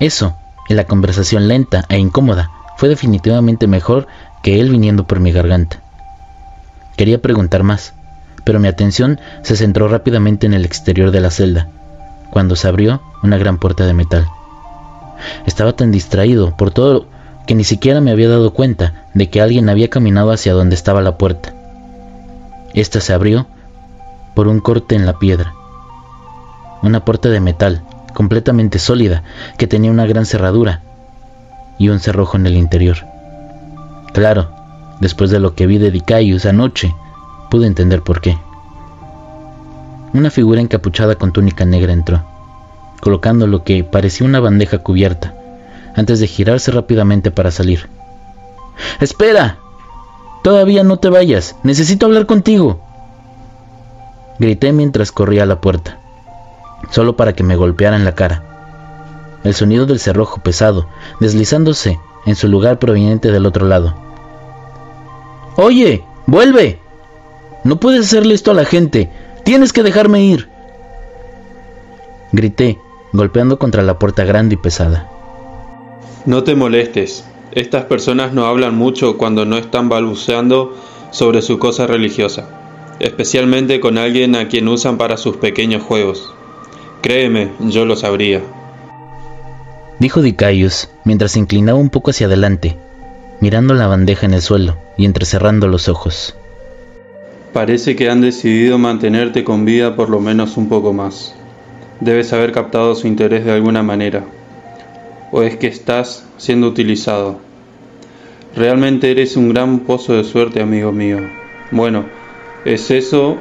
Eso 0.00 0.36
y 0.68 0.74
la 0.74 0.84
conversación 0.84 1.48
lenta 1.48 1.84
e 1.88 1.98
incómoda 1.98 2.50
fue 2.76 2.88
definitivamente 2.88 3.66
mejor 3.66 4.08
que 4.44 4.60
él 4.60 4.68
viniendo 4.68 5.06
por 5.06 5.20
mi 5.20 5.32
garganta. 5.32 5.80
Quería 6.98 7.20
preguntar 7.20 7.62
más, 7.62 7.94
pero 8.44 8.60
mi 8.60 8.68
atención 8.68 9.18
se 9.42 9.56
centró 9.56 9.88
rápidamente 9.88 10.46
en 10.46 10.52
el 10.52 10.66
exterior 10.66 11.10
de 11.10 11.20
la 11.20 11.30
celda, 11.30 11.68
cuando 12.30 12.54
se 12.54 12.68
abrió 12.68 13.00
una 13.22 13.38
gran 13.38 13.56
puerta 13.56 13.86
de 13.86 13.94
metal. 13.94 14.28
Estaba 15.46 15.72
tan 15.72 15.90
distraído 15.90 16.54
por 16.58 16.70
todo 16.70 17.06
que 17.46 17.54
ni 17.54 17.64
siquiera 17.64 18.02
me 18.02 18.10
había 18.10 18.28
dado 18.28 18.52
cuenta 18.52 19.06
de 19.14 19.30
que 19.30 19.40
alguien 19.40 19.70
había 19.70 19.88
caminado 19.88 20.30
hacia 20.30 20.52
donde 20.52 20.74
estaba 20.74 21.00
la 21.00 21.16
puerta. 21.16 21.54
Esta 22.74 23.00
se 23.00 23.14
abrió 23.14 23.46
por 24.34 24.46
un 24.46 24.60
corte 24.60 24.94
en 24.94 25.06
la 25.06 25.18
piedra. 25.18 25.54
Una 26.82 27.02
puerta 27.02 27.30
de 27.30 27.40
metal 27.40 27.82
completamente 28.12 28.78
sólida, 28.78 29.22
que 29.56 29.66
tenía 29.66 29.90
una 29.90 30.04
gran 30.04 30.26
cerradura 30.26 30.82
y 31.78 31.88
un 31.88 31.98
cerrojo 31.98 32.36
en 32.36 32.46
el 32.46 32.56
interior. 32.56 33.13
Claro, 34.14 34.48
después 35.00 35.30
de 35.30 35.40
lo 35.40 35.54
que 35.54 35.66
vi 35.66 35.76
de 35.76 35.90
Dicaius 35.90 36.46
anoche, 36.46 36.94
pude 37.50 37.66
entender 37.66 38.00
por 38.00 38.22
qué. 38.22 38.38
Una 40.14 40.30
figura 40.30 40.62
encapuchada 40.62 41.16
con 41.16 41.32
túnica 41.32 41.66
negra 41.66 41.92
entró, 41.92 42.22
colocando 43.00 43.46
lo 43.46 43.62
que 43.62 43.84
parecía 43.84 44.26
una 44.26 44.40
bandeja 44.40 44.78
cubierta, 44.78 45.34
antes 45.94 46.20
de 46.20 46.26
girarse 46.26 46.70
rápidamente 46.70 47.30
para 47.30 47.50
salir. 47.50 47.90
¡Espera! 49.00 49.58
Todavía 50.42 50.82
no 50.84 50.96
te 50.98 51.10
vayas. 51.10 51.56
Necesito 51.62 52.06
hablar 52.06 52.24
contigo. 52.24 52.80
Grité 54.38 54.72
mientras 54.72 55.12
corría 55.12 55.42
a 55.42 55.46
la 55.46 55.60
puerta 55.60 55.98
solo 56.90 57.16
para 57.16 57.32
que 57.32 57.42
me 57.42 57.56
golpeara 57.56 57.96
en 57.96 58.04
la 58.04 58.14
cara. 58.14 58.42
el 59.42 59.54
sonido 59.54 59.84
del 59.84 60.00
cerrojo 60.00 60.40
pesado, 60.40 60.86
deslizándose 61.20 62.00
en 62.26 62.36
su 62.36 62.48
lugar 62.48 62.78
proveniente 62.78 63.30
del 63.30 63.46
otro 63.46 63.66
lado. 63.66 63.94
Oye, 65.56 66.04
vuelve. 66.26 66.78
No 67.64 67.80
puedes 67.80 68.06
hacerle 68.06 68.34
esto 68.34 68.50
a 68.50 68.54
la 68.54 68.64
gente. 68.64 69.10
Tienes 69.44 69.72
que 69.72 69.82
dejarme 69.82 70.24
ir. 70.24 70.48
Grité, 72.32 72.78
golpeando 73.12 73.58
contra 73.58 73.82
la 73.82 73.98
puerta 73.98 74.24
grande 74.24 74.54
y 74.54 74.58
pesada. 74.58 75.08
No 76.26 76.42
te 76.42 76.54
molestes. 76.54 77.24
Estas 77.52 77.84
personas 77.84 78.32
no 78.32 78.46
hablan 78.46 78.74
mucho 78.74 79.16
cuando 79.16 79.44
no 79.44 79.56
están 79.56 79.88
balbuceando 79.88 80.74
sobre 81.12 81.42
su 81.42 81.60
cosa 81.60 81.86
religiosa, 81.86 82.48
especialmente 82.98 83.78
con 83.78 83.98
alguien 83.98 84.34
a 84.34 84.48
quien 84.48 84.66
usan 84.66 84.98
para 84.98 85.16
sus 85.16 85.36
pequeños 85.36 85.82
juegos. 85.82 86.34
Créeme, 87.02 87.52
yo 87.60 87.84
lo 87.84 87.94
sabría. 87.94 88.42
Dijo 89.98 90.22
Dicaius 90.22 90.90
mientras 91.04 91.32
se 91.32 91.38
inclinaba 91.38 91.78
un 91.78 91.90
poco 91.90 92.10
hacia 92.10 92.26
adelante, 92.26 92.76
mirando 93.40 93.74
la 93.74 93.86
bandeja 93.86 94.26
en 94.26 94.34
el 94.34 94.42
suelo 94.42 94.76
y 94.96 95.04
entrecerrando 95.04 95.68
los 95.68 95.88
ojos. 95.88 96.36
Parece 97.52 97.94
que 97.94 98.10
han 98.10 98.20
decidido 98.20 98.78
mantenerte 98.78 99.44
con 99.44 99.64
vida 99.64 99.94
por 99.94 100.10
lo 100.10 100.18
menos 100.18 100.56
un 100.56 100.68
poco 100.68 100.92
más. 100.92 101.34
Debes 102.00 102.32
haber 102.32 102.50
captado 102.50 102.96
su 102.96 103.06
interés 103.06 103.44
de 103.44 103.52
alguna 103.52 103.82
manera. 103.82 104.24
¿O 105.30 105.42
es 105.42 105.56
que 105.56 105.68
estás 105.68 106.24
siendo 106.36 106.66
utilizado? 106.66 107.38
Realmente 108.56 109.10
eres 109.10 109.36
un 109.36 109.50
gran 109.50 109.80
pozo 109.80 110.14
de 110.14 110.24
suerte, 110.24 110.60
amigo 110.60 110.90
mío. 110.90 111.18
Bueno, 111.70 112.06
¿es 112.64 112.90
eso 112.90 113.38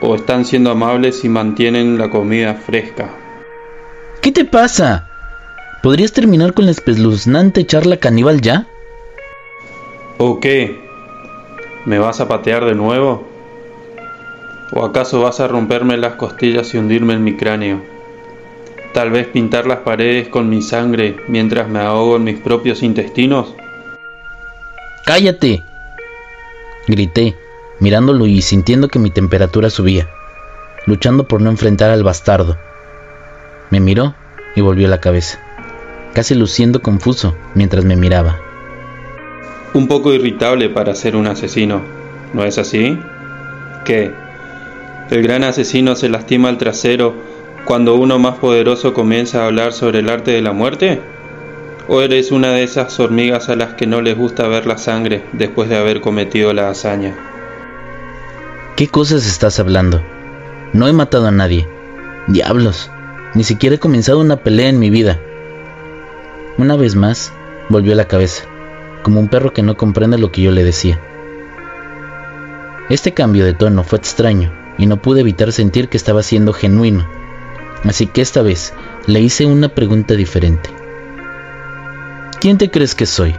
o 0.00 0.14
están 0.16 0.44
siendo 0.44 0.70
amables 0.70 1.24
y 1.24 1.28
mantienen 1.28 1.96
la 1.96 2.10
comida 2.10 2.54
fresca? 2.54 3.10
¿Qué 4.20 4.32
te 4.32 4.44
pasa? 4.44 5.08
¿Podrías 5.84 6.14
terminar 6.14 6.54
con 6.54 6.64
la 6.64 6.70
espeluznante 6.70 7.66
charla 7.66 7.98
caníbal 7.98 8.40
ya? 8.40 8.66
¿O 10.16 10.40
qué? 10.40 10.80
¿Me 11.84 11.98
vas 11.98 12.22
a 12.22 12.26
patear 12.26 12.64
de 12.64 12.74
nuevo? 12.74 13.28
¿O 14.72 14.82
acaso 14.82 15.20
vas 15.20 15.40
a 15.40 15.46
romperme 15.46 15.98
las 15.98 16.14
costillas 16.14 16.72
y 16.72 16.78
hundirme 16.78 17.12
en 17.12 17.22
mi 17.22 17.36
cráneo? 17.36 17.82
¿Tal 18.94 19.10
vez 19.10 19.26
pintar 19.26 19.66
las 19.66 19.80
paredes 19.80 20.28
con 20.28 20.48
mi 20.48 20.62
sangre 20.62 21.16
mientras 21.28 21.68
me 21.68 21.80
ahogo 21.80 22.16
en 22.16 22.24
mis 22.24 22.38
propios 22.38 22.82
intestinos? 22.82 23.54
¡Cállate! 25.04 25.62
Grité, 26.88 27.36
mirándolo 27.78 28.26
y 28.26 28.40
sintiendo 28.40 28.88
que 28.88 28.98
mi 28.98 29.10
temperatura 29.10 29.68
subía, 29.68 30.08
luchando 30.86 31.28
por 31.28 31.42
no 31.42 31.50
enfrentar 31.50 31.90
al 31.90 32.04
bastardo. 32.04 32.56
Me 33.68 33.80
miró 33.80 34.14
y 34.56 34.62
volvió 34.62 34.88
la 34.88 35.02
cabeza, 35.02 35.43
casi 36.14 36.34
luciendo 36.34 36.80
confuso 36.80 37.36
mientras 37.54 37.84
me 37.84 37.96
miraba. 37.96 38.38
Un 39.74 39.88
poco 39.88 40.14
irritable 40.14 40.70
para 40.70 40.94
ser 40.94 41.16
un 41.16 41.26
asesino, 41.26 41.82
¿no 42.32 42.44
es 42.44 42.56
así? 42.56 42.98
¿Qué? 43.84 44.12
¿El 45.10 45.22
gran 45.22 45.44
asesino 45.44 45.96
se 45.96 46.08
lastima 46.08 46.48
el 46.48 46.56
trasero 46.56 47.14
cuando 47.64 47.96
uno 47.96 48.18
más 48.18 48.36
poderoso 48.36 48.94
comienza 48.94 49.42
a 49.42 49.46
hablar 49.46 49.72
sobre 49.72 49.98
el 49.98 50.08
arte 50.08 50.30
de 50.30 50.42
la 50.42 50.52
muerte? 50.52 51.00
¿O 51.88 52.00
eres 52.00 52.30
una 52.30 52.52
de 52.52 52.62
esas 52.62 52.98
hormigas 52.98 53.50
a 53.50 53.56
las 53.56 53.74
que 53.74 53.86
no 53.86 54.00
les 54.00 54.16
gusta 54.16 54.48
ver 54.48 54.66
la 54.66 54.78
sangre 54.78 55.24
después 55.32 55.68
de 55.68 55.76
haber 55.76 56.00
cometido 56.00 56.52
la 56.54 56.70
hazaña? 56.70 57.14
¿Qué 58.76 58.88
cosas 58.88 59.26
estás 59.26 59.60
hablando? 59.60 60.00
No 60.72 60.88
he 60.88 60.92
matado 60.92 61.26
a 61.26 61.30
nadie. 61.30 61.68
Diablos, 62.26 62.90
ni 63.34 63.44
siquiera 63.44 63.76
he 63.76 63.78
comenzado 63.78 64.20
una 64.20 64.36
pelea 64.36 64.68
en 64.68 64.78
mi 64.78 64.88
vida. 64.88 65.20
Una 66.56 66.76
vez 66.76 66.94
más, 66.94 67.32
volvió 67.68 67.94
la 67.94 68.06
cabeza 68.06 68.44
como 69.04 69.20
un 69.20 69.28
perro 69.28 69.52
que 69.52 69.62
no 69.62 69.76
comprende 69.76 70.18
lo 70.18 70.32
que 70.32 70.40
yo 70.40 70.50
le 70.50 70.64
decía. 70.64 70.98
Este 72.88 73.12
cambio 73.12 73.44
de 73.44 73.52
tono 73.52 73.84
fue 73.84 73.98
extraño 73.98 74.52
y 74.78 74.86
no 74.86 75.00
pude 75.00 75.20
evitar 75.20 75.52
sentir 75.52 75.88
que 75.88 75.98
estaba 75.98 76.22
siendo 76.22 76.52
genuino, 76.52 77.06
así 77.84 78.06
que 78.06 78.22
esta 78.22 78.42
vez 78.42 78.72
le 79.06 79.20
hice 79.20 79.46
una 79.46 79.68
pregunta 79.68 80.14
diferente. 80.14 80.70
¿Quién 82.40 82.58
te 82.58 82.70
crees 82.70 82.94
que 82.94 83.06
soy? 83.06 83.36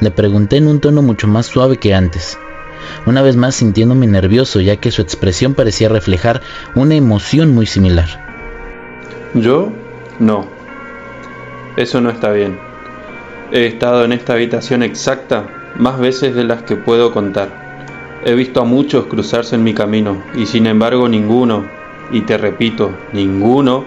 Le 0.00 0.10
pregunté 0.10 0.56
en 0.56 0.68
un 0.68 0.80
tono 0.80 1.02
mucho 1.02 1.26
más 1.26 1.46
suave 1.46 1.76
que 1.76 1.92
antes, 1.92 2.38
una 3.06 3.20
vez 3.20 3.36
más 3.36 3.56
sintiéndome 3.56 4.06
nervioso 4.06 4.60
ya 4.60 4.76
que 4.76 4.92
su 4.92 5.02
expresión 5.02 5.54
parecía 5.54 5.88
reflejar 5.88 6.40
una 6.76 6.94
emoción 6.94 7.52
muy 7.52 7.66
similar. 7.66 8.08
¿Yo? 9.34 9.72
No. 10.20 10.53
Eso 11.76 12.00
no 12.00 12.10
está 12.10 12.30
bien. 12.30 12.58
He 13.52 13.66
estado 13.66 14.04
en 14.04 14.12
esta 14.12 14.34
habitación 14.34 14.82
exacta 14.82 15.72
más 15.76 15.98
veces 15.98 16.34
de 16.34 16.44
las 16.44 16.62
que 16.62 16.76
puedo 16.76 17.12
contar. 17.12 17.64
He 18.24 18.34
visto 18.34 18.60
a 18.60 18.64
muchos 18.64 19.06
cruzarse 19.06 19.56
en 19.56 19.64
mi 19.64 19.74
camino 19.74 20.22
y 20.34 20.46
sin 20.46 20.66
embargo 20.66 21.08
ninguno, 21.08 21.64
y 22.10 22.22
te 22.22 22.38
repito, 22.38 22.90
ninguno, 23.12 23.84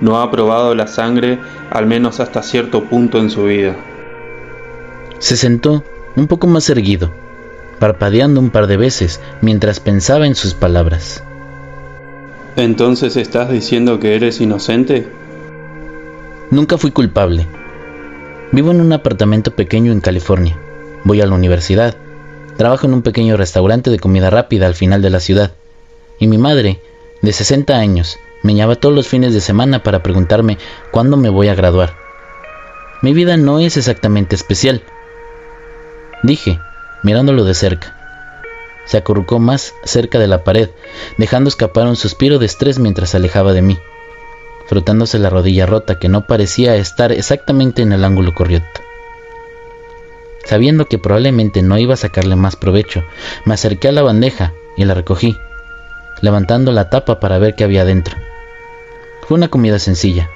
no 0.00 0.20
ha 0.20 0.30
probado 0.30 0.74
la 0.74 0.86
sangre 0.86 1.38
al 1.70 1.86
menos 1.86 2.20
hasta 2.20 2.42
cierto 2.42 2.84
punto 2.84 3.18
en 3.18 3.30
su 3.30 3.44
vida. 3.44 3.76
Se 5.18 5.36
sentó 5.36 5.84
un 6.16 6.26
poco 6.26 6.46
más 6.46 6.68
erguido, 6.70 7.10
parpadeando 7.78 8.40
un 8.40 8.50
par 8.50 8.66
de 8.66 8.76
veces 8.76 9.20
mientras 9.40 9.80
pensaba 9.80 10.26
en 10.26 10.34
sus 10.34 10.54
palabras. 10.54 11.22
¿Entonces 12.56 13.16
estás 13.16 13.50
diciendo 13.50 14.00
que 14.00 14.14
eres 14.14 14.40
inocente? 14.40 15.08
Nunca 16.50 16.78
fui 16.78 16.90
culpable, 16.90 17.46
Vivo 18.52 18.72
en 18.72 18.80
un 18.80 18.92
apartamento 18.92 19.52
pequeño 19.52 19.92
en 19.92 20.00
California. 20.00 20.58
Voy 21.04 21.20
a 21.20 21.26
la 21.26 21.36
universidad. 21.36 21.94
Trabajo 22.56 22.86
en 22.86 22.94
un 22.94 23.02
pequeño 23.02 23.36
restaurante 23.36 23.90
de 23.90 24.00
comida 24.00 24.28
rápida 24.28 24.66
al 24.66 24.74
final 24.74 25.02
de 25.02 25.10
la 25.10 25.20
ciudad. 25.20 25.52
Y 26.18 26.26
mi 26.26 26.36
madre, 26.36 26.80
de 27.22 27.32
60 27.32 27.76
años, 27.76 28.18
me 28.42 28.56
llamaba 28.56 28.74
todos 28.74 28.92
los 28.92 29.06
fines 29.06 29.32
de 29.32 29.40
semana 29.40 29.84
para 29.84 30.02
preguntarme 30.02 30.58
cuándo 30.90 31.16
me 31.16 31.28
voy 31.28 31.46
a 31.46 31.54
graduar. 31.54 31.94
Mi 33.02 33.14
vida 33.14 33.36
no 33.36 33.60
es 33.60 33.76
exactamente 33.76 34.34
especial, 34.34 34.82
dije, 36.24 36.58
mirándolo 37.04 37.44
de 37.44 37.54
cerca. 37.54 37.96
Se 38.86 38.96
acurrucó 38.96 39.38
más 39.38 39.74
cerca 39.84 40.18
de 40.18 40.26
la 40.26 40.42
pared, 40.42 40.70
dejando 41.16 41.48
escapar 41.48 41.86
un 41.86 41.94
suspiro 41.94 42.40
de 42.40 42.46
estrés 42.46 42.80
mientras 42.80 43.10
se 43.10 43.18
alejaba 43.18 43.52
de 43.52 43.62
mí 43.62 43.78
frotándose 44.70 45.18
la 45.18 45.30
rodilla 45.30 45.66
rota 45.66 45.98
que 45.98 46.08
no 46.08 46.28
parecía 46.28 46.76
estar 46.76 47.10
exactamente 47.10 47.82
en 47.82 47.90
el 47.90 48.04
ángulo 48.04 48.32
correcto. 48.32 48.82
Sabiendo 50.44 50.86
que 50.86 50.96
probablemente 50.96 51.60
no 51.60 51.76
iba 51.76 51.94
a 51.94 51.96
sacarle 51.96 52.36
más 52.36 52.54
provecho, 52.54 53.02
me 53.44 53.54
acerqué 53.54 53.88
a 53.88 53.92
la 53.92 54.02
bandeja 54.02 54.52
y 54.76 54.84
la 54.84 54.94
recogí, 54.94 55.36
levantando 56.20 56.70
la 56.70 56.88
tapa 56.88 57.18
para 57.18 57.38
ver 57.38 57.56
qué 57.56 57.64
había 57.64 57.84
dentro. 57.84 58.16
Fue 59.26 59.36
una 59.36 59.48
comida 59.48 59.80
sencilla, 59.80 60.30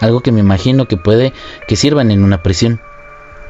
algo 0.00 0.20
que 0.20 0.32
me 0.32 0.40
imagino 0.40 0.86
que 0.86 0.98
puede 0.98 1.32
que 1.66 1.76
sirvan 1.76 2.10
en 2.10 2.22
una 2.22 2.42
prisión. 2.42 2.82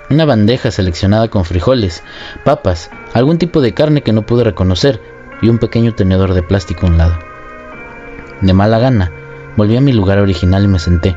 Una 0.09 0.25
bandeja 0.25 0.71
seleccionada 0.71 1.27
con 1.27 1.47
frijoles, 1.47 2.05
papas, 2.45 2.93
algún 3.13 3.39
tipo 3.39 3.61
de 3.61 3.75
carne 3.75 4.03
que 4.03 4.13
no 4.13 4.23
pude 4.25 4.45
reconocer 4.45 5.01
y 5.43 5.49
un 5.49 5.59
pequeño 5.59 5.97
tenedor 5.97 6.33
de 6.33 6.45
plástico 6.45 6.87
a 6.87 6.91
un 6.91 6.99
lado. 6.99 7.19
De 8.41 8.53
mala 8.53 8.79
gana, 8.79 9.11
Volví 9.59 9.77
a 9.77 9.81
mi 9.81 9.93
lugar 9.93 10.21
original 10.21 10.63
y 10.63 10.69
me 10.69 10.79
senté, 10.79 11.17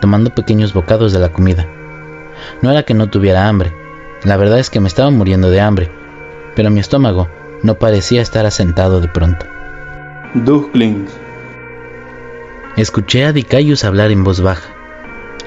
tomando 0.00 0.34
pequeños 0.34 0.74
bocados 0.74 1.12
de 1.12 1.20
la 1.20 1.28
comida. 1.28 1.68
No 2.62 2.72
era 2.72 2.82
que 2.82 2.94
no 2.94 3.10
tuviera 3.10 3.46
hambre, 3.46 3.72
la 4.24 4.36
verdad 4.36 4.58
es 4.58 4.70
que 4.70 4.80
me 4.80 4.88
estaba 4.88 5.12
muriendo 5.12 5.50
de 5.50 5.60
hambre, 5.60 5.88
pero 6.56 6.68
mi 6.72 6.80
estómago 6.80 7.28
no 7.62 7.76
parecía 7.76 8.22
estar 8.22 8.44
asentado 8.44 9.00
de 9.00 9.06
pronto. 9.06 9.46
Ducklings. 10.34 11.12
Escuché 12.76 13.24
a 13.24 13.32
Dicayus 13.32 13.84
hablar 13.84 14.10
en 14.10 14.24
voz 14.24 14.40
baja, 14.40 14.68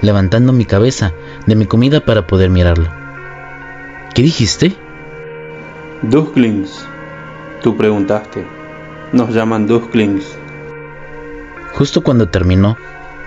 levantando 0.01 0.53
mi 0.53 0.63
cabeza 0.63 1.11
de 1.45 1.57
mi 1.57 1.65
comida 1.65 2.05
para 2.05 2.25
poder 2.25 2.49
mirarlo. 2.49 2.87
¿Qué 4.15 4.21
dijiste? 4.21 4.77
Ducklings. 6.03 6.85
Tú 7.61 7.75
preguntaste. 7.75 8.45
Nos 9.11 9.31
llaman 9.31 9.67
Ducklings. 9.67 10.37
Justo 11.73 12.01
cuando 12.01 12.29
terminó, 12.29 12.77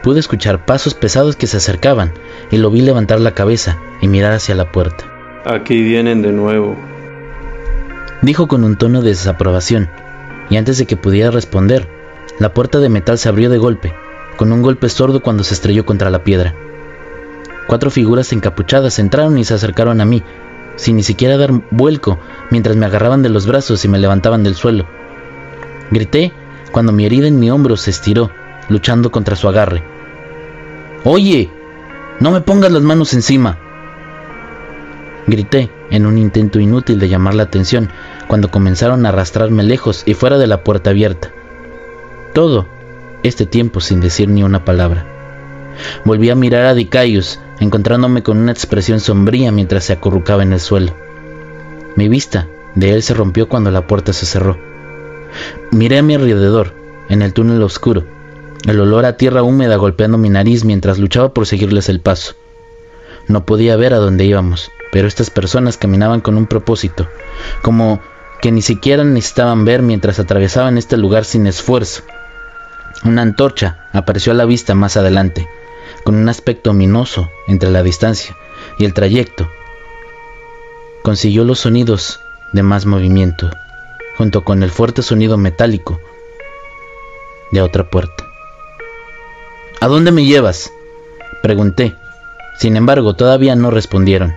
pude 0.02 0.20
escuchar 0.20 0.64
pasos 0.64 0.94
pesados 0.94 1.36
que 1.36 1.46
se 1.46 1.56
acercaban 1.56 2.12
y 2.50 2.58
lo 2.58 2.70
vi 2.70 2.80
levantar 2.80 3.20
la 3.20 3.32
cabeza 3.32 3.78
y 4.00 4.08
mirar 4.08 4.32
hacia 4.32 4.54
la 4.54 4.70
puerta. 4.70 5.04
Aquí 5.44 5.82
vienen 5.82 6.22
de 6.22 6.32
nuevo. 6.32 6.76
Dijo 8.22 8.48
con 8.48 8.64
un 8.64 8.76
tono 8.76 9.02
de 9.02 9.10
desaprobación, 9.10 9.88
y 10.48 10.56
antes 10.56 10.78
de 10.78 10.86
que 10.86 10.96
pudiera 10.96 11.30
responder, 11.30 11.88
la 12.38 12.54
puerta 12.54 12.78
de 12.78 12.88
metal 12.88 13.18
se 13.18 13.28
abrió 13.28 13.50
de 13.50 13.58
golpe, 13.58 13.94
con 14.36 14.52
un 14.52 14.62
golpe 14.62 14.88
sordo 14.88 15.22
cuando 15.22 15.44
se 15.44 15.54
estrelló 15.54 15.84
contra 15.84 16.10
la 16.10 16.24
piedra. 16.24 16.54
Cuatro 17.66 17.90
figuras 17.90 18.32
encapuchadas 18.32 18.98
entraron 18.98 19.38
y 19.38 19.44
se 19.44 19.54
acercaron 19.54 20.00
a 20.00 20.04
mí, 20.04 20.22
sin 20.76 20.96
ni 20.96 21.02
siquiera 21.02 21.36
dar 21.36 21.52
vuelco, 21.70 22.18
mientras 22.50 22.76
me 22.76 22.86
agarraban 22.86 23.22
de 23.22 23.28
los 23.28 23.46
brazos 23.46 23.84
y 23.84 23.88
me 23.88 23.98
levantaban 23.98 24.44
del 24.44 24.54
suelo. 24.54 24.86
Grité 25.90 26.32
cuando 26.76 26.92
mi 26.92 27.06
herida 27.06 27.26
en 27.26 27.40
mi 27.40 27.50
hombro 27.50 27.78
se 27.78 27.88
estiró, 27.88 28.30
luchando 28.68 29.10
contra 29.10 29.34
su 29.34 29.48
agarre. 29.48 29.82
Oye, 31.04 31.48
no 32.20 32.30
me 32.30 32.42
pongas 32.42 32.70
las 32.70 32.82
manos 32.82 33.14
encima. 33.14 33.56
Grité 35.26 35.70
en 35.90 36.04
un 36.04 36.18
intento 36.18 36.60
inútil 36.60 36.98
de 36.98 37.08
llamar 37.08 37.34
la 37.34 37.44
atención 37.44 37.88
cuando 38.28 38.50
comenzaron 38.50 39.06
a 39.06 39.08
arrastrarme 39.08 39.62
lejos 39.62 40.02
y 40.04 40.12
fuera 40.12 40.36
de 40.36 40.48
la 40.48 40.64
puerta 40.64 40.90
abierta. 40.90 41.30
Todo 42.34 42.66
este 43.22 43.46
tiempo 43.46 43.80
sin 43.80 44.02
decir 44.02 44.28
ni 44.28 44.42
una 44.42 44.66
palabra. 44.66 45.06
Volví 46.04 46.28
a 46.28 46.34
mirar 46.34 46.66
a 46.66 46.74
Dicaius, 46.74 47.40
encontrándome 47.58 48.22
con 48.22 48.36
una 48.36 48.52
expresión 48.52 49.00
sombría 49.00 49.50
mientras 49.50 49.84
se 49.84 49.94
acurrucaba 49.94 50.42
en 50.42 50.52
el 50.52 50.60
suelo. 50.60 50.92
Mi 51.96 52.10
vista 52.10 52.48
de 52.74 52.92
él 52.92 53.02
se 53.02 53.14
rompió 53.14 53.48
cuando 53.48 53.70
la 53.70 53.86
puerta 53.86 54.12
se 54.12 54.26
cerró. 54.26 54.65
Miré 55.70 55.98
a 55.98 56.02
mi 56.02 56.14
alrededor, 56.14 56.74
en 57.08 57.22
el 57.22 57.32
túnel 57.32 57.62
oscuro, 57.62 58.04
el 58.66 58.80
olor 58.80 59.04
a 59.04 59.16
tierra 59.16 59.42
húmeda 59.42 59.76
golpeando 59.76 60.18
mi 60.18 60.28
nariz 60.28 60.64
mientras 60.64 60.98
luchaba 60.98 61.32
por 61.32 61.46
seguirles 61.46 61.88
el 61.88 62.00
paso. 62.00 62.34
No 63.28 63.44
podía 63.44 63.76
ver 63.76 63.94
a 63.94 63.98
dónde 63.98 64.24
íbamos, 64.24 64.70
pero 64.92 65.08
estas 65.08 65.30
personas 65.30 65.76
caminaban 65.76 66.20
con 66.20 66.36
un 66.36 66.46
propósito, 66.46 67.08
como 67.62 68.00
que 68.40 68.52
ni 68.52 68.62
siquiera 68.62 69.04
necesitaban 69.04 69.64
ver 69.64 69.82
mientras 69.82 70.18
atravesaban 70.18 70.78
este 70.78 70.96
lugar 70.96 71.24
sin 71.24 71.46
esfuerzo. 71.46 72.02
Una 73.04 73.22
antorcha 73.22 73.88
apareció 73.92 74.32
a 74.32 74.36
la 74.36 74.44
vista 74.44 74.74
más 74.74 74.96
adelante, 74.96 75.48
con 76.04 76.16
un 76.16 76.28
aspecto 76.28 76.70
ominoso 76.70 77.28
entre 77.46 77.70
la 77.70 77.82
distancia 77.82 78.36
y 78.78 78.84
el 78.84 78.94
trayecto. 78.94 79.48
Consiguió 81.02 81.44
los 81.44 81.60
sonidos 81.60 82.20
de 82.52 82.62
más 82.62 82.86
movimiento, 82.86 83.50
junto 84.16 84.44
con 84.44 84.62
el 84.62 84.70
fuerte 84.70 85.02
sonido 85.02 85.36
metálico 85.36 86.00
de 87.52 87.62
otra 87.62 87.88
puerta. 87.88 88.24
¿A 89.80 89.86
dónde 89.88 90.10
me 90.10 90.24
llevas? 90.24 90.72
Pregunté. 91.42 91.94
Sin 92.58 92.76
embargo, 92.76 93.14
todavía 93.14 93.54
no 93.54 93.70
respondieron. 93.70 94.34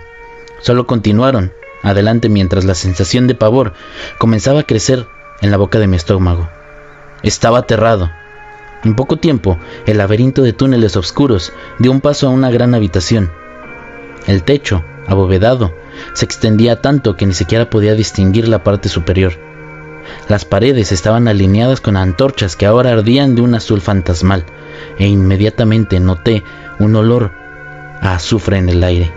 Solo 0.61 0.85
continuaron 0.85 1.53
adelante 1.81 2.27
mientras 2.27 2.65
la 2.65 2.75
sensación 2.75 3.27
de 3.27 3.35
pavor 3.35 3.73
comenzaba 4.17 4.61
a 4.61 4.65
crecer 4.65 5.07
en 5.41 5.51
la 5.51 5.57
boca 5.57 5.79
de 5.79 5.87
mi 5.87 5.95
estómago. 5.95 6.49
Estaba 7.23 7.59
aterrado. 7.59 8.11
En 8.83 8.95
poco 8.95 9.17
tiempo, 9.17 9.57
el 9.85 9.97
laberinto 9.97 10.41
de 10.41 10.53
túneles 10.53 10.95
oscuros 10.97 11.53
dio 11.79 11.91
un 11.91 12.01
paso 12.01 12.27
a 12.27 12.31
una 12.31 12.51
gran 12.51 12.75
habitación. 12.75 13.31
El 14.27 14.43
techo, 14.43 14.83
abovedado, 15.07 15.73
se 16.13 16.25
extendía 16.25 16.81
tanto 16.81 17.15
que 17.15 17.25
ni 17.25 17.33
siquiera 17.33 17.69
podía 17.69 17.95
distinguir 17.95 18.47
la 18.47 18.63
parte 18.63 18.89
superior. 18.89 19.48
Las 20.27 20.45
paredes 20.45 20.91
estaban 20.91 21.27
alineadas 21.27 21.81
con 21.81 21.97
antorchas 21.97 22.55
que 22.55 22.65
ahora 22.65 22.91
ardían 22.91 23.35
de 23.35 23.41
un 23.41 23.55
azul 23.55 23.81
fantasmal, 23.81 24.45
e 24.97 25.07
inmediatamente 25.07 25.99
noté 25.99 26.43
un 26.79 26.95
olor 26.95 27.31
a 28.01 28.15
azufre 28.15 28.57
en 28.57 28.69
el 28.69 28.83
aire, 28.83 29.11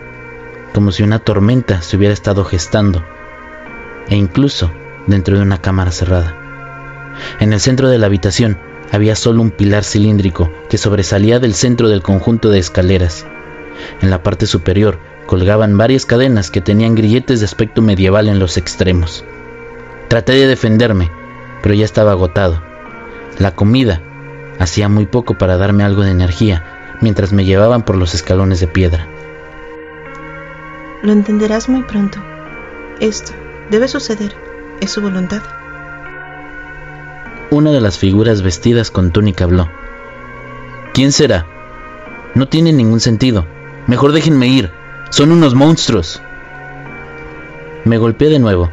como 0.73 0.93
si 0.93 1.03
una 1.03 1.19
tormenta 1.19 1.83
se 1.83 1.97
hubiera 1.97 2.15
estado 2.15 2.45
gestando, 2.45 3.05
e 4.09 4.17
incluso 4.17 4.71
dentro 5.07 5.37
de 5.37 5.43
una 5.43 5.59
cámara 5.59 5.93
cerrada. 5.93 6.37
En 7.41 7.53
el 7.53 7.61
centro 7.61 7.89
de 7.89 7.99
la 7.99 8.07
habitación 8.07 8.59
había 8.91 9.17
solo 9.17 9.43
un 9.43 9.51
pilar 9.51 9.85
cilíndrico 9.85 10.51
que 10.69 10.79
sobresalía 10.79 11.39
del 11.39 11.55
centro 11.55 11.89
del 11.89 12.03
conjunto 12.03 12.51
de 12.51 12.59
escaleras. 12.59 13.27
En 14.01 14.11
la 14.11 14.23
parte 14.23 14.47
superior 14.47 14.99
colgaban 15.27 15.79
varias 15.79 16.07
cadenas 16.07 16.51
que 16.51 16.61
tenían 16.61 16.95
grilletes 16.95 17.41
de 17.41 17.47
aspecto 17.47 17.81
medieval 17.81 18.29
en 18.29 18.39
los 18.39 18.57
extremos. 18.57 19.25
Traté 20.12 20.33
de 20.33 20.46
defenderme, 20.46 21.11
pero 21.62 21.75
ya 21.75 21.87
estaba 21.87 22.11
agotado. 22.11 22.62
La 23.38 23.55
comida 23.55 24.03
hacía 24.59 24.90
muy 24.90 25.07
poco 25.07 25.38
para 25.38 25.57
darme 25.57 25.85
algo 25.85 26.03
de 26.03 26.11
energía 26.11 26.98
mientras 27.01 27.33
me 27.33 27.46
llevaban 27.46 27.83
por 27.83 27.96
los 27.96 28.12
escalones 28.12 28.61
de 28.61 28.66
piedra. 28.66 29.09
Lo 31.03 31.12
entenderás 31.12 31.70
muy 31.70 31.83
pronto. 31.85 32.22
Esto 33.01 33.33
debe 33.70 33.88
suceder. 33.88 34.35
Es 34.83 34.90
su 34.90 35.01
voluntad. 35.01 35.40
Una 37.48 37.70
de 37.70 37.81
las 37.81 37.96
figuras 37.96 38.42
vestidas 38.42 38.90
con 38.90 39.12
túnica 39.12 39.44
habló. 39.44 39.70
¿Quién 40.92 41.12
será? 41.12 41.46
No 42.35 42.48
tiene 42.48 42.75
ningún 42.75 43.01
sentido. 43.01 43.46
Mejor 43.87 44.12
déjenme 44.12 44.48
ir. 44.48 44.70
Son 45.09 45.33
unos 45.33 45.55
monstruos. 45.55 46.20
Me 47.87 47.96
golpeé 47.96 48.29
de 48.29 48.40
nuevo 48.40 48.70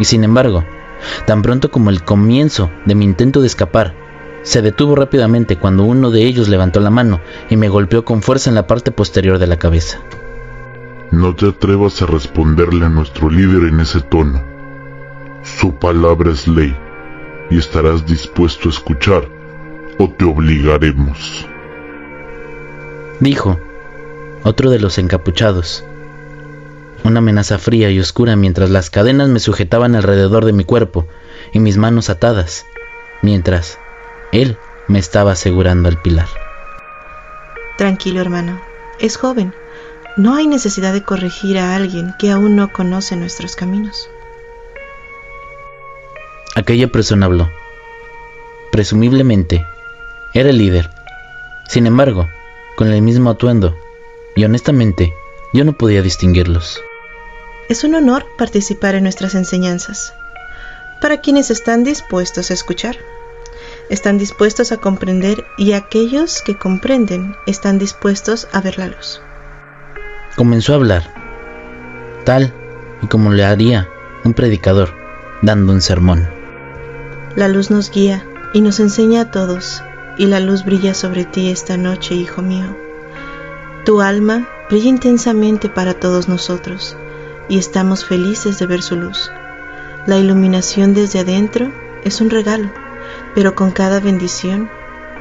y 0.00 0.06
sin 0.06 0.24
embargo, 0.24 0.64
tan 1.26 1.42
pronto 1.42 1.70
como 1.70 1.90
el 1.90 2.02
comienzo 2.02 2.70
de 2.86 2.96
mi 2.96 3.04
intento 3.04 3.40
de 3.40 3.46
escapar, 3.46 3.94
se 4.42 4.62
detuvo 4.62 4.96
rápidamente 4.96 5.56
cuando 5.56 5.84
uno 5.84 6.10
de 6.10 6.24
ellos 6.24 6.48
levantó 6.48 6.80
la 6.80 6.90
mano 6.90 7.20
y 7.50 7.56
me 7.56 7.68
golpeó 7.68 8.04
con 8.04 8.22
fuerza 8.22 8.48
en 8.48 8.56
la 8.56 8.66
parte 8.66 8.90
posterior 8.90 9.38
de 9.38 9.46
la 9.46 9.58
cabeza. 9.58 10.00
No 11.10 11.34
te 11.34 11.48
atrevas 11.48 12.00
a 12.00 12.06
responderle 12.06 12.86
a 12.86 12.88
nuestro 12.88 13.28
líder 13.28 13.68
en 13.68 13.80
ese 13.80 14.00
tono. 14.00 14.42
Su 15.42 15.74
palabra 15.74 16.32
es 16.32 16.48
ley 16.48 16.74
y 17.50 17.58
estarás 17.58 18.06
dispuesto 18.06 18.68
a 18.68 18.72
escuchar 18.72 19.28
o 19.98 20.08
te 20.08 20.24
obligaremos. 20.24 21.46
Dijo 23.18 23.60
otro 24.44 24.70
de 24.70 24.78
los 24.78 24.96
encapuchados, 24.96 25.84
una 27.04 27.18
amenaza 27.18 27.58
fría 27.58 27.90
y 27.90 28.00
oscura 28.00 28.36
mientras 28.36 28.70
las 28.70 28.90
cadenas 28.90 29.28
me 29.28 29.40
sujetaban 29.40 29.94
alrededor 29.94 30.44
de 30.44 30.52
mi 30.52 30.64
cuerpo 30.64 31.06
y 31.52 31.58
mis 31.58 31.76
manos 31.76 32.10
atadas, 32.10 32.66
mientras 33.22 33.78
él 34.32 34.56
me 34.88 34.98
estaba 34.98 35.32
asegurando 35.32 35.88
al 35.88 36.00
pilar. 36.00 36.28
Tranquilo, 37.78 38.20
hermano. 38.20 38.60
Es 38.98 39.16
joven. 39.16 39.54
No 40.16 40.34
hay 40.34 40.46
necesidad 40.46 40.92
de 40.92 41.02
corregir 41.02 41.58
a 41.58 41.74
alguien 41.74 42.14
que 42.18 42.30
aún 42.30 42.56
no 42.56 42.72
conoce 42.72 43.16
nuestros 43.16 43.56
caminos. 43.56 44.10
Aquella 46.56 46.88
persona 46.88 47.26
habló. 47.26 47.48
Presumiblemente, 48.72 49.64
era 50.34 50.50
el 50.50 50.58
líder. 50.58 50.90
Sin 51.68 51.86
embargo, 51.86 52.28
con 52.76 52.92
el 52.92 53.00
mismo 53.02 53.30
atuendo, 53.30 53.76
y 54.36 54.44
honestamente, 54.44 55.14
yo 55.52 55.64
no 55.64 55.72
podía 55.72 56.02
distinguirlos. 56.02 56.82
Es 57.70 57.84
un 57.84 57.94
honor 57.94 58.26
participar 58.36 58.96
en 58.96 59.04
nuestras 59.04 59.36
enseñanzas. 59.36 60.12
Para 61.00 61.20
quienes 61.20 61.52
están 61.52 61.84
dispuestos 61.84 62.50
a 62.50 62.54
escuchar, 62.54 62.96
están 63.88 64.18
dispuestos 64.18 64.72
a 64.72 64.78
comprender 64.78 65.44
y 65.56 65.70
aquellos 65.74 66.42
que 66.42 66.58
comprenden 66.58 67.36
están 67.46 67.78
dispuestos 67.78 68.48
a 68.52 68.60
ver 68.60 68.76
la 68.76 68.88
luz. 68.88 69.22
Comenzó 70.34 70.72
a 70.72 70.76
hablar, 70.76 71.14
tal 72.24 72.52
y 73.02 73.06
como 73.06 73.30
le 73.30 73.44
haría 73.44 73.88
un 74.24 74.34
predicador 74.34 74.92
dando 75.40 75.72
un 75.72 75.80
sermón. 75.80 76.28
La 77.36 77.46
luz 77.46 77.70
nos 77.70 77.92
guía 77.92 78.26
y 78.52 78.62
nos 78.62 78.80
enseña 78.80 79.20
a 79.20 79.30
todos, 79.30 79.80
y 80.18 80.26
la 80.26 80.40
luz 80.40 80.64
brilla 80.64 80.92
sobre 80.92 81.24
ti 81.24 81.48
esta 81.52 81.76
noche, 81.76 82.16
hijo 82.16 82.42
mío. 82.42 82.76
Tu 83.84 84.00
alma 84.00 84.48
brilla 84.68 84.88
intensamente 84.88 85.68
para 85.68 85.94
todos 85.94 86.28
nosotros 86.28 86.96
y 87.50 87.58
estamos 87.58 88.04
felices 88.04 88.58
de 88.58 88.66
ver 88.66 88.80
su 88.80 88.96
luz. 88.96 89.30
La 90.06 90.16
iluminación 90.16 90.94
desde 90.94 91.18
adentro 91.18 91.70
es 92.04 92.20
un 92.20 92.30
regalo, 92.30 92.70
pero 93.34 93.54
con 93.54 93.72
cada 93.72 93.98
bendición 94.00 94.70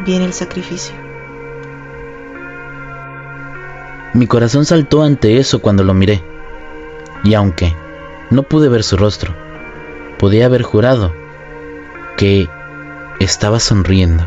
viene 0.05 0.25
el 0.25 0.33
sacrificio. 0.33 0.95
Mi 4.13 4.27
corazón 4.27 4.63
saltó 4.65 5.01
ante 5.01 5.37
eso 5.37 5.59
cuando 5.59 5.83
lo 5.83 5.93
miré, 5.93 6.23
y 7.23 7.33
aunque 7.33 7.75
no 8.29 8.43
pude 8.43 8.69
ver 8.69 8.83
su 8.83 8.95
rostro, 8.95 9.35
podía 10.19 10.45
haber 10.45 10.61
jurado 10.61 11.13
que 12.15 12.47
estaba 13.19 13.59
sonriendo. 13.59 14.23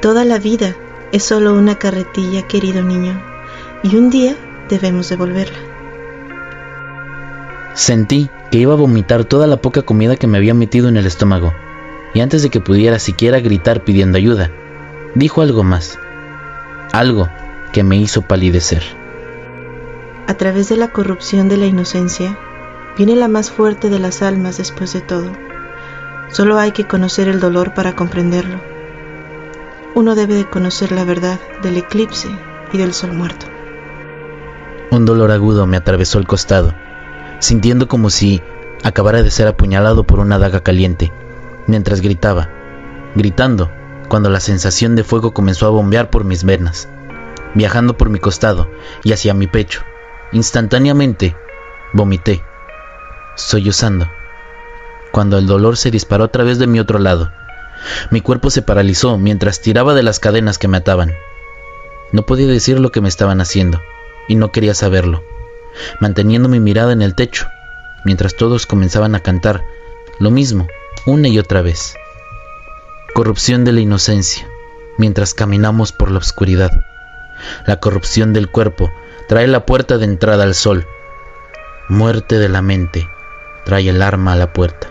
Toda 0.00 0.24
la 0.24 0.38
vida 0.38 0.74
es 1.12 1.22
solo 1.22 1.52
una 1.52 1.78
carretilla, 1.78 2.46
querido 2.46 2.82
niño, 2.82 3.22
y 3.82 3.96
un 3.96 4.08
día 4.10 4.36
debemos 4.70 5.10
devolverla. 5.10 5.73
Sentí 7.74 8.30
que 8.52 8.58
iba 8.58 8.72
a 8.72 8.76
vomitar 8.76 9.24
toda 9.24 9.48
la 9.48 9.56
poca 9.56 9.82
comida 9.82 10.14
que 10.14 10.28
me 10.28 10.38
había 10.38 10.54
metido 10.54 10.88
en 10.88 10.96
el 10.96 11.06
estómago, 11.06 11.52
y 12.14 12.20
antes 12.20 12.44
de 12.44 12.50
que 12.50 12.60
pudiera 12.60 13.00
siquiera 13.00 13.40
gritar 13.40 13.82
pidiendo 13.82 14.16
ayuda, 14.16 14.52
dijo 15.16 15.42
algo 15.42 15.64
más, 15.64 15.98
algo 16.92 17.28
que 17.72 17.82
me 17.82 17.96
hizo 17.96 18.22
palidecer. 18.22 18.84
A 20.28 20.34
través 20.34 20.68
de 20.68 20.76
la 20.76 20.92
corrupción 20.92 21.48
de 21.48 21.56
la 21.56 21.66
inocencia, 21.66 22.38
viene 22.96 23.16
la 23.16 23.26
más 23.26 23.50
fuerte 23.50 23.90
de 23.90 23.98
las 23.98 24.22
almas 24.22 24.56
después 24.56 24.92
de 24.92 25.00
todo. 25.00 25.32
Solo 26.30 26.58
hay 26.58 26.70
que 26.70 26.86
conocer 26.86 27.26
el 27.26 27.40
dolor 27.40 27.74
para 27.74 27.96
comprenderlo. 27.96 28.60
Uno 29.96 30.14
debe 30.14 30.34
de 30.34 30.48
conocer 30.48 30.92
la 30.92 31.04
verdad 31.04 31.40
del 31.62 31.76
eclipse 31.76 32.28
y 32.72 32.78
del 32.78 32.94
sol 32.94 33.12
muerto. 33.12 33.46
Un 34.92 35.04
dolor 35.04 35.32
agudo 35.32 35.66
me 35.66 35.76
atravesó 35.76 36.20
el 36.20 36.26
costado 36.28 36.72
sintiendo 37.44 37.88
como 37.88 38.08
si 38.08 38.42
acabara 38.82 39.22
de 39.22 39.30
ser 39.30 39.46
apuñalado 39.48 40.04
por 40.04 40.18
una 40.18 40.38
daga 40.38 40.60
caliente, 40.60 41.12
mientras 41.66 42.00
gritaba, 42.00 42.48
gritando, 43.14 43.70
cuando 44.08 44.30
la 44.30 44.40
sensación 44.40 44.96
de 44.96 45.04
fuego 45.04 45.34
comenzó 45.34 45.66
a 45.66 45.70
bombear 45.70 46.08
por 46.08 46.24
mis 46.24 46.44
venas. 46.44 46.88
viajando 47.54 47.96
por 47.98 48.08
mi 48.08 48.18
costado 48.18 48.68
y 49.04 49.12
hacia 49.12 49.32
mi 49.34 49.46
pecho. 49.46 49.82
Instantáneamente, 50.32 51.36
vomité, 51.92 52.42
sollozando, 53.36 54.10
cuando 55.12 55.36
el 55.38 55.46
dolor 55.46 55.76
se 55.76 55.92
disparó 55.92 56.24
a 56.24 56.32
través 56.32 56.58
de 56.58 56.66
mi 56.66 56.80
otro 56.80 56.98
lado. 56.98 57.30
Mi 58.10 58.22
cuerpo 58.22 58.50
se 58.50 58.62
paralizó 58.62 59.18
mientras 59.18 59.60
tiraba 59.60 59.92
de 59.94 60.02
las 60.02 60.18
cadenas 60.18 60.58
que 60.58 60.66
me 60.66 60.78
ataban. 60.78 61.12
No 62.10 62.24
podía 62.24 62.46
decir 62.46 62.80
lo 62.80 62.90
que 62.90 63.02
me 63.02 63.08
estaban 63.08 63.40
haciendo, 63.40 63.82
y 64.28 64.34
no 64.34 64.50
quería 64.50 64.74
saberlo, 64.74 65.22
manteniendo 66.00 66.48
mi 66.48 66.60
mirada 66.60 66.92
en 66.92 67.02
el 67.02 67.14
techo, 67.14 67.48
mientras 68.04 68.34
todos 68.36 68.66
comenzaban 68.66 69.14
a 69.14 69.20
cantar 69.20 69.64
lo 70.18 70.30
mismo 70.30 70.68
una 71.06 71.28
y 71.28 71.38
otra 71.38 71.62
vez. 71.62 71.96
Corrupción 73.14 73.64
de 73.64 73.72
la 73.72 73.80
inocencia, 73.80 74.48
mientras 74.98 75.34
caminamos 75.34 75.92
por 75.92 76.10
la 76.10 76.18
oscuridad. 76.18 76.70
La 77.66 77.80
corrupción 77.80 78.32
del 78.32 78.50
cuerpo 78.50 78.90
trae 79.28 79.46
la 79.46 79.66
puerta 79.66 79.98
de 79.98 80.04
entrada 80.04 80.44
al 80.44 80.54
sol. 80.54 80.86
Muerte 81.88 82.38
de 82.38 82.48
la 82.48 82.62
mente 82.62 83.08
trae 83.64 83.88
el 83.88 84.02
arma 84.02 84.32
a 84.32 84.36
la 84.36 84.52
puerta. 84.52 84.88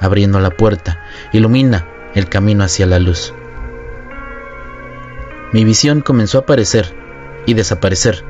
Abriendo 0.00 0.40
la 0.40 0.50
puerta, 0.50 1.04
ilumina 1.32 1.88
el 2.14 2.28
camino 2.28 2.64
hacia 2.64 2.86
la 2.86 2.98
luz. 2.98 3.34
Mi 5.52 5.64
visión 5.64 6.00
comenzó 6.00 6.38
a 6.38 6.40
aparecer 6.42 6.94
y 7.46 7.54
desaparecer, 7.54 8.24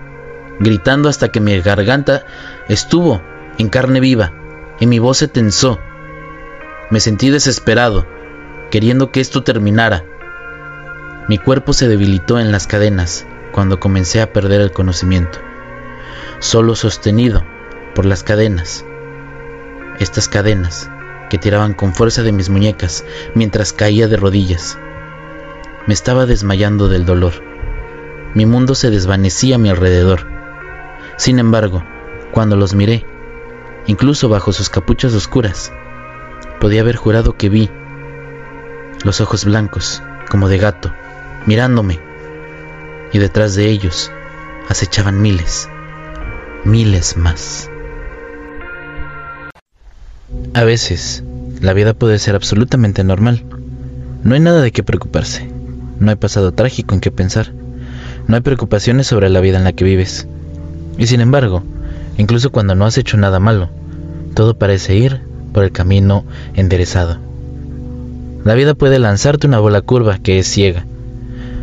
gritando 0.60 1.08
hasta 1.08 1.28
que 1.28 1.40
mi 1.40 1.60
garganta 1.60 2.24
estuvo 2.68 3.22
en 3.58 3.68
carne 3.68 4.00
viva 4.00 4.32
y 4.80 4.86
mi 4.86 4.98
voz 4.98 5.18
se 5.18 5.28
tensó. 5.28 5.78
Me 6.90 7.00
sentí 7.00 7.30
desesperado, 7.30 8.06
queriendo 8.70 9.10
que 9.10 9.20
esto 9.20 9.42
terminara. 9.42 10.04
Mi 11.28 11.38
cuerpo 11.38 11.72
se 11.72 11.88
debilitó 11.88 12.38
en 12.38 12.52
las 12.52 12.66
cadenas 12.66 13.26
cuando 13.52 13.80
comencé 13.80 14.20
a 14.20 14.32
perder 14.32 14.60
el 14.60 14.72
conocimiento, 14.72 15.38
solo 16.38 16.76
sostenido 16.76 17.44
por 17.94 18.04
las 18.04 18.22
cadenas. 18.22 18.84
Estas 19.98 20.28
cadenas 20.28 20.90
que 21.30 21.38
tiraban 21.38 21.74
con 21.74 21.94
fuerza 21.94 22.22
de 22.22 22.32
mis 22.32 22.50
muñecas 22.50 23.04
mientras 23.34 23.72
caía 23.72 24.08
de 24.08 24.16
rodillas. 24.16 24.78
Me 25.86 25.94
estaba 25.94 26.26
desmayando 26.26 26.88
del 26.88 27.06
dolor. 27.06 27.32
Mi 28.34 28.46
mundo 28.46 28.74
se 28.74 28.90
desvanecía 28.90 29.56
a 29.56 29.58
mi 29.58 29.70
alrededor. 29.70 30.35
Sin 31.16 31.38
embargo, 31.38 31.82
cuando 32.32 32.56
los 32.56 32.74
miré, 32.74 33.04
incluso 33.86 34.28
bajo 34.28 34.52
sus 34.52 34.68
capuchas 34.68 35.14
oscuras, 35.14 35.72
podía 36.60 36.82
haber 36.82 36.96
jurado 36.96 37.36
que 37.36 37.48
vi 37.48 37.70
los 39.04 39.20
ojos 39.20 39.44
blancos, 39.44 40.02
como 40.28 40.48
de 40.48 40.58
gato, 40.58 40.92
mirándome, 41.46 42.00
y 43.12 43.18
detrás 43.18 43.54
de 43.54 43.70
ellos 43.70 44.10
acechaban 44.68 45.22
miles, 45.22 45.68
miles 46.64 47.16
más. 47.16 47.70
A 50.54 50.64
veces, 50.64 51.22
la 51.60 51.72
vida 51.72 51.94
puede 51.94 52.18
ser 52.18 52.34
absolutamente 52.34 53.04
normal. 53.04 53.44
No 54.24 54.34
hay 54.34 54.40
nada 54.40 54.60
de 54.60 54.72
qué 54.72 54.82
preocuparse. 54.82 55.48
No 56.00 56.10
hay 56.10 56.16
pasado 56.16 56.52
trágico 56.52 56.94
en 56.94 57.00
qué 57.00 57.10
pensar. 57.10 57.52
No 58.26 58.34
hay 58.34 58.42
preocupaciones 58.42 59.06
sobre 59.06 59.30
la 59.30 59.40
vida 59.40 59.56
en 59.56 59.64
la 59.64 59.72
que 59.72 59.84
vives. 59.84 60.26
Y 60.98 61.06
sin 61.06 61.20
embargo, 61.20 61.62
incluso 62.18 62.50
cuando 62.50 62.74
no 62.74 62.86
has 62.86 62.98
hecho 62.98 63.16
nada 63.16 63.40
malo, 63.40 63.68
todo 64.34 64.56
parece 64.56 64.96
ir 64.96 65.20
por 65.52 65.64
el 65.64 65.72
camino 65.72 66.24
enderezado. 66.54 67.18
La 68.44 68.54
vida 68.54 68.74
puede 68.74 68.98
lanzarte 68.98 69.46
una 69.46 69.58
bola 69.58 69.80
curva 69.80 70.18
que 70.18 70.38
es 70.38 70.46
ciega. 70.46 70.84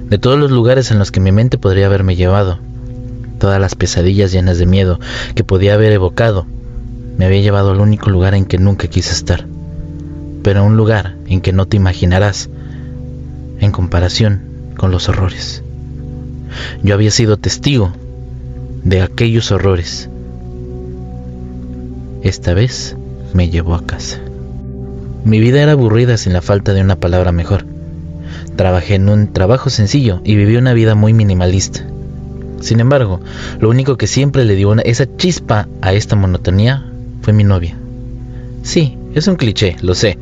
De 0.10 0.18
todos 0.18 0.38
los 0.38 0.52
lugares 0.52 0.92
en 0.92 1.00
los 1.00 1.12
que 1.12 1.20
mi 1.20 1.32
mente 1.32 1.58
podría 1.58 1.86
haberme 1.86 2.16
llevado, 2.16 2.60
todas 3.40 3.60
las 3.60 3.76
pesadillas 3.76 4.32
llenas 4.32 4.58
de 4.58 4.66
miedo 4.66 5.00
que 5.36 5.44
podía 5.44 5.74
haber 5.74 5.92
evocado, 5.92 6.46
me 7.18 7.26
había 7.26 7.42
llevado 7.42 7.72
al 7.72 7.80
único 7.80 8.10
lugar 8.10 8.34
en 8.36 8.46
que 8.46 8.58
nunca 8.58 8.88
quise 8.88 9.14
estar, 9.14 9.46
pero 10.44 10.62
a 10.62 10.64
un 10.64 10.78
lugar 10.78 11.16
en 11.28 11.42
que 11.42 11.54
no 11.54 11.68
te 11.68 11.78
imaginarás 11.78 12.50
en 13.60 13.72
comparación 13.72 14.42
con 14.78 14.92
los 14.92 15.10
horrores. 15.10 15.64
Yo 16.84 16.94
había 16.94 17.12
sido 17.12 17.38
testigo 17.38 17.94
de 18.84 19.02
aquellos 19.02 19.52
horrores. 19.52 20.10
Esta 22.22 22.54
vez 22.54 22.96
me 23.34 23.50
llevó 23.50 23.76
a 23.76 23.86
casa. 23.86 24.20
Mi 25.24 25.40
vida 25.40 25.62
era 25.62 25.72
aburrida 25.72 26.18
sin 26.18 26.34
la 26.34 26.42
falta 26.42 26.74
de 26.74 26.82
una 26.82 26.98
palabra 26.98 27.32
mejor. 27.32 27.66
Trabajé 28.56 28.96
en 28.96 29.10
un 29.10 29.32
trabajo 29.32 29.70
sencillo 29.70 30.22
y 30.24 30.36
viví 30.36 30.58
una 30.58 30.74
vida 30.74 30.96
muy 30.96 31.14
minimalista. 31.14 31.86
Sin 32.60 32.80
embargo, 32.80 33.20
lo 33.60 33.70
único 33.70 33.98
que 33.98 34.08
siempre 34.08 34.46
le 34.46 34.56
dio 34.56 34.74
esa 34.84 35.08
chispa 35.18 35.68
a 35.82 35.94
esta 35.94 36.16
monotonía 36.16 36.86
fue 37.22 37.34
mi 37.34 37.44
novia. 37.44 37.78
Sí, 38.64 38.98
es 39.16 39.28
un 39.28 39.36
cliché, 39.36 39.76
lo 39.82 39.96
sé, 39.96 40.18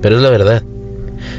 pero 0.00 0.16
es 0.16 0.22
la 0.22 0.30
verdad. 0.30 0.62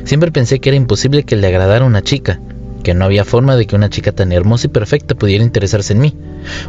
Siempre 0.04 0.32
pensé 0.32 0.60
que 0.60 0.70
era 0.70 0.76
imposible 0.78 1.24
que 1.24 1.36
le 1.36 1.48
agradara 1.48 1.86
una 1.86 2.02
chica, 2.02 2.40
que 2.84 2.94
no 2.94 3.06
había 3.06 3.26
forma 3.26 3.56
de 3.56 3.68
que 3.68 3.76
una 3.76 3.90
chica 3.90 4.12
tan 4.12 4.32
hermosa 4.32 4.68
y 4.68 4.70
perfecta 4.70 5.16
pudiera 5.16 5.44
interesarse 5.44 5.94
en 5.94 6.00
mí. 6.00 6.16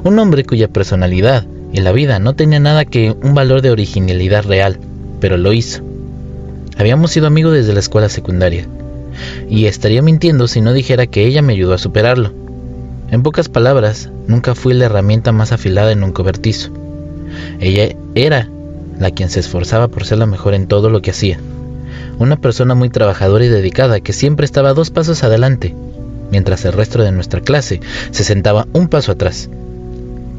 Un 0.05 0.18
hombre 0.18 0.45
cuya 0.45 0.68
personalidad 0.68 1.47
y 1.72 1.81
la 1.81 1.93
vida 1.93 2.18
no 2.18 2.35
tenía 2.35 2.61
nada 2.61 2.85
que 2.85 3.14
un 3.22 3.35
valor 3.35 3.62
de 3.62 3.70
originalidad 3.70 4.45
real, 4.45 4.79
pero 5.20 5.37
lo 5.37 5.53
hizo. 5.53 5.83
Habíamos 6.76 7.11
sido 7.11 7.26
amigos 7.26 7.55
desde 7.55 7.74
la 7.74 7.81
escuela 7.81 8.09
secundaria, 8.09 8.66
y 9.49 9.66
estaría 9.66 10.03
mintiendo 10.03 10.49
si 10.49 10.61
no 10.61 10.72
dijera 10.72 11.07
que 11.07 11.26
ella 11.26 11.43
me 11.43 11.53
ayudó 11.53 11.74
a 11.74 11.79
superarlo. 11.79 12.33
En 13.11 13.22
pocas 13.22 13.49
palabras, 13.49 14.11
nunca 14.26 14.55
fui 14.55 14.74
la 14.74 14.87
herramienta 14.87 15.33
más 15.33 15.53
afilada 15.53 15.93
en 15.93 16.03
un 16.03 16.12
cobertizo. 16.12 16.70
Ella 17.61 17.95
era 18.14 18.49
la 18.99 19.11
quien 19.11 19.31
se 19.31 19.41
esforzaba 19.41 19.89
por 19.89 20.05
ser 20.05 20.18
la 20.18 20.26
mejor 20.26 20.55
en 20.55 20.66
todo 20.66 20.91
lo 20.91 21.03
que 21.03 21.11
hacía. 21.11 21.39
Una 22.18 22.37
persona 22.37 22.74
muy 22.74 22.91
trabajadora 22.91 23.45
y 23.45 23.49
dedicada 23.49 24.01
que 24.01 24.12
siempre 24.12 24.45
estaba 24.45 24.74
dos 24.74 24.91
pasos 24.91 25.24
adelante, 25.24 25.74
mientras 26.31 26.64
el 26.64 26.72
resto 26.72 27.03
de 27.03 27.12
nuestra 27.12 27.41
clase 27.41 27.81
se 28.11 28.24
sentaba 28.24 28.66
un 28.72 28.89
paso 28.89 29.12
atrás. 29.12 29.49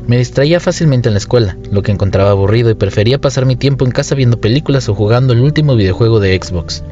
Me 0.10 0.18
distraía 0.18 0.60
fácilmente 0.60 1.07
en 1.07 1.14
la 1.14 1.20
escuela, 1.20 1.55
lo 1.72 1.84
que 1.84 1.91
encontraba 1.91 2.32
aburrido 2.32 2.72
y 2.72 2.74
prefería 2.74 3.22
pasar 3.22 3.45
mi 3.45 3.55
tiempo 3.55 3.86
en 3.86 3.91
casa 3.91 4.16
viendo 4.16 4.41
películas 4.41 4.89
o 4.89 4.95
jugando 4.95 5.34
el 5.34 5.41
último 5.41 5.76
videojuego 5.76 6.20
de 6.20 6.36
Xbox. 6.36 6.84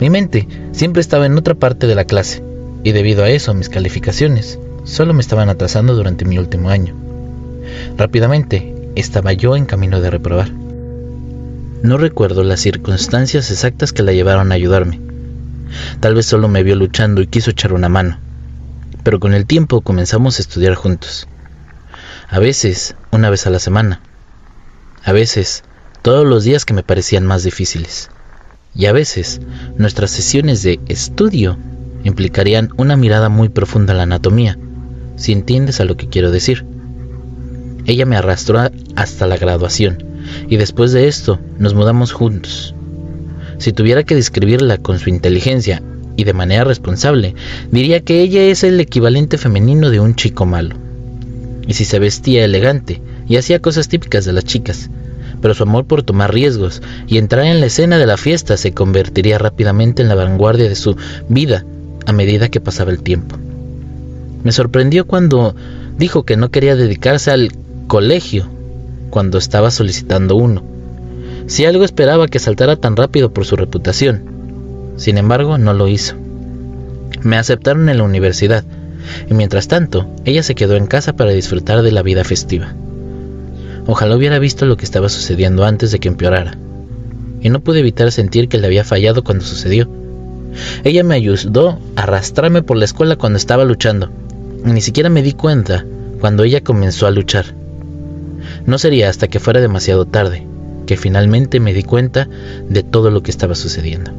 Mi 0.00 0.10
mente 0.10 0.48
siempre 0.72 1.00
estaba 1.00 1.26
en 1.26 1.38
otra 1.38 1.54
parte 1.54 1.86
de 1.86 1.94
la 1.94 2.06
clase, 2.06 2.42
y 2.82 2.90
debido 2.90 3.22
a 3.22 3.30
eso 3.30 3.54
mis 3.54 3.68
calificaciones 3.68 4.58
solo 4.82 5.14
me 5.14 5.20
estaban 5.20 5.48
atrasando 5.48 5.94
durante 5.94 6.24
mi 6.24 6.36
último 6.36 6.70
año. 6.70 6.96
Rápidamente 7.96 8.74
estaba 8.96 9.32
yo 9.32 9.54
en 9.54 9.66
camino 9.66 10.00
de 10.00 10.10
reprobar. 10.10 10.50
No 11.84 11.98
recuerdo 11.98 12.42
las 12.42 12.58
circunstancias 12.58 13.48
exactas 13.52 13.92
que 13.92 14.02
la 14.02 14.12
llevaron 14.12 14.50
a 14.50 14.56
ayudarme. 14.56 15.00
Tal 16.00 16.16
vez 16.16 16.26
solo 16.26 16.48
me 16.48 16.64
vio 16.64 16.74
luchando 16.74 17.20
y 17.22 17.28
quiso 17.28 17.52
echar 17.52 17.72
una 17.72 17.88
mano. 17.88 18.18
Pero 19.04 19.20
con 19.20 19.34
el 19.34 19.46
tiempo 19.46 19.82
comenzamos 19.82 20.40
a 20.40 20.42
estudiar 20.42 20.74
juntos. 20.74 21.28
A 22.34 22.40
veces, 22.40 22.96
una 23.12 23.30
vez 23.30 23.46
a 23.46 23.50
la 23.50 23.60
semana. 23.60 24.00
A 25.04 25.12
veces, 25.12 25.62
todos 26.02 26.26
los 26.26 26.42
días 26.42 26.64
que 26.64 26.74
me 26.74 26.82
parecían 26.82 27.24
más 27.24 27.44
difíciles. 27.44 28.10
Y 28.74 28.86
a 28.86 28.92
veces, 28.92 29.40
nuestras 29.78 30.10
sesiones 30.10 30.64
de 30.64 30.80
estudio 30.88 31.56
implicarían 32.02 32.70
una 32.76 32.96
mirada 32.96 33.28
muy 33.28 33.50
profunda 33.50 33.92
a 33.92 33.96
la 33.96 34.02
anatomía, 34.02 34.58
si 35.14 35.30
entiendes 35.30 35.78
a 35.78 35.84
lo 35.84 35.96
que 35.96 36.08
quiero 36.08 36.32
decir. 36.32 36.66
Ella 37.86 38.04
me 38.04 38.16
arrastró 38.16 38.58
hasta 38.96 39.28
la 39.28 39.36
graduación 39.36 40.02
y 40.48 40.56
después 40.56 40.90
de 40.90 41.06
esto 41.06 41.38
nos 41.58 41.74
mudamos 41.74 42.10
juntos. 42.10 42.74
Si 43.58 43.72
tuviera 43.72 44.02
que 44.02 44.16
describirla 44.16 44.78
con 44.78 44.98
su 44.98 45.08
inteligencia 45.08 45.84
y 46.16 46.24
de 46.24 46.32
manera 46.32 46.64
responsable, 46.64 47.36
diría 47.70 48.00
que 48.00 48.22
ella 48.22 48.42
es 48.42 48.64
el 48.64 48.80
equivalente 48.80 49.38
femenino 49.38 49.88
de 49.88 50.00
un 50.00 50.16
chico 50.16 50.46
malo. 50.46 50.83
Y 51.66 51.74
si 51.74 51.84
se 51.84 51.98
vestía 51.98 52.44
elegante 52.44 53.00
y 53.26 53.36
hacía 53.36 53.60
cosas 53.60 53.88
típicas 53.88 54.24
de 54.24 54.32
las 54.32 54.44
chicas, 54.44 54.90
pero 55.40 55.54
su 55.54 55.62
amor 55.62 55.86
por 55.86 56.02
tomar 56.02 56.32
riesgos 56.32 56.82
y 57.06 57.18
entrar 57.18 57.44
en 57.44 57.60
la 57.60 57.66
escena 57.66 57.98
de 57.98 58.06
la 58.06 58.16
fiesta 58.16 58.56
se 58.56 58.72
convertiría 58.72 59.38
rápidamente 59.38 60.02
en 60.02 60.08
la 60.08 60.14
vanguardia 60.14 60.68
de 60.68 60.74
su 60.74 60.96
vida 61.28 61.64
a 62.06 62.12
medida 62.12 62.48
que 62.48 62.60
pasaba 62.60 62.90
el 62.90 63.02
tiempo. 63.02 63.36
Me 64.42 64.52
sorprendió 64.52 65.06
cuando 65.06 65.54
dijo 65.98 66.24
que 66.24 66.36
no 66.36 66.50
quería 66.50 66.76
dedicarse 66.76 67.30
al 67.30 67.52
colegio 67.86 68.46
cuando 69.10 69.38
estaba 69.38 69.70
solicitando 69.70 70.36
uno. 70.36 70.62
Si 71.46 71.64
algo 71.64 71.84
esperaba 71.84 72.28
que 72.28 72.38
saltara 72.38 72.76
tan 72.76 72.96
rápido 72.96 73.32
por 73.32 73.44
su 73.44 73.56
reputación. 73.56 74.22
Sin 74.96 75.18
embargo, 75.18 75.58
no 75.58 75.72
lo 75.72 75.88
hizo. 75.88 76.14
Me 77.22 77.36
aceptaron 77.36 77.88
en 77.88 77.98
la 77.98 78.04
universidad 78.04 78.64
y 79.28 79.34
mientras 79.34 79.68
tanto, 79.68 80.08
ella 80.24 80.42
se 80.42 80.54
quedó 80.54 80.76
en 80.76 80.86
casa 80.86 81.14
para 81.14 81.32
disfrutar 81.32 81.82
de 81.82 81.92
la 81.92 82.02
vida 82.02 82.24
festiva. 82.24 82.74
Ojalá 83.86 84.16
hubiera 84.16 84.38
visto 84.38 84.66
lo 84.66 84.76
que 84.76 84.84
estaba 84.84 85.08
sucediendo 85.08 85.64
antes 85.64 85.90
de 85.90 85.98
que 85.98 86.08
empeorara. 86.08 86.56
Y 87.40 87.50
no 87.50 87.60
pude 87.60 87.80
evitar 87.80 88.10
sentir 88.12 88.48
que 88.48 88.58
le 88.58 88.66
había 88.66 88.84
fallado 88.84 89.22
cuando 89.22 89.44
sucedió. 89.44 89.88
Ella 90.84 91.04
me 91.04 91.14
ayudó 91.14 91.78
a 91.96 92.02
arrastrarme 92.02 92.62
por 92.62 92.76
la 92.76 92.86
escuela 92.86 93.16
cuando 93.16 93.36
estaba 93.36 93.64
luchando, 93.64 94.10
Ni 94.64 94.80
siquiera 94.80 95.10
me 95.10 95.22
di 95.22 95.32
cuenta 95.32 95.84
cuando 96.20 96.44
ella 96.44 96.62
comenzó 96.62 97.06
a 97.06 97.10
luchar. 97.10 97.44
No 98.64 98.78
sería 98.78 99.10
hasta 99.10 99.28
que 99.28 99.40
fuera 99.40 99.60
demasiado 99.60 100.06
tarde 100.06 100.46
que 100.86 100.96
finalmente 100.96 101.60
me 101.60 101.72
di 101.72 101.82
cuenta 101.82 102.28
de 102.68 102.82
todo 102.82 103.10
lo 103.10 103.22
que 103.22 103.30
estaba 103.30 103.54
sucediendo. 103.54 104.10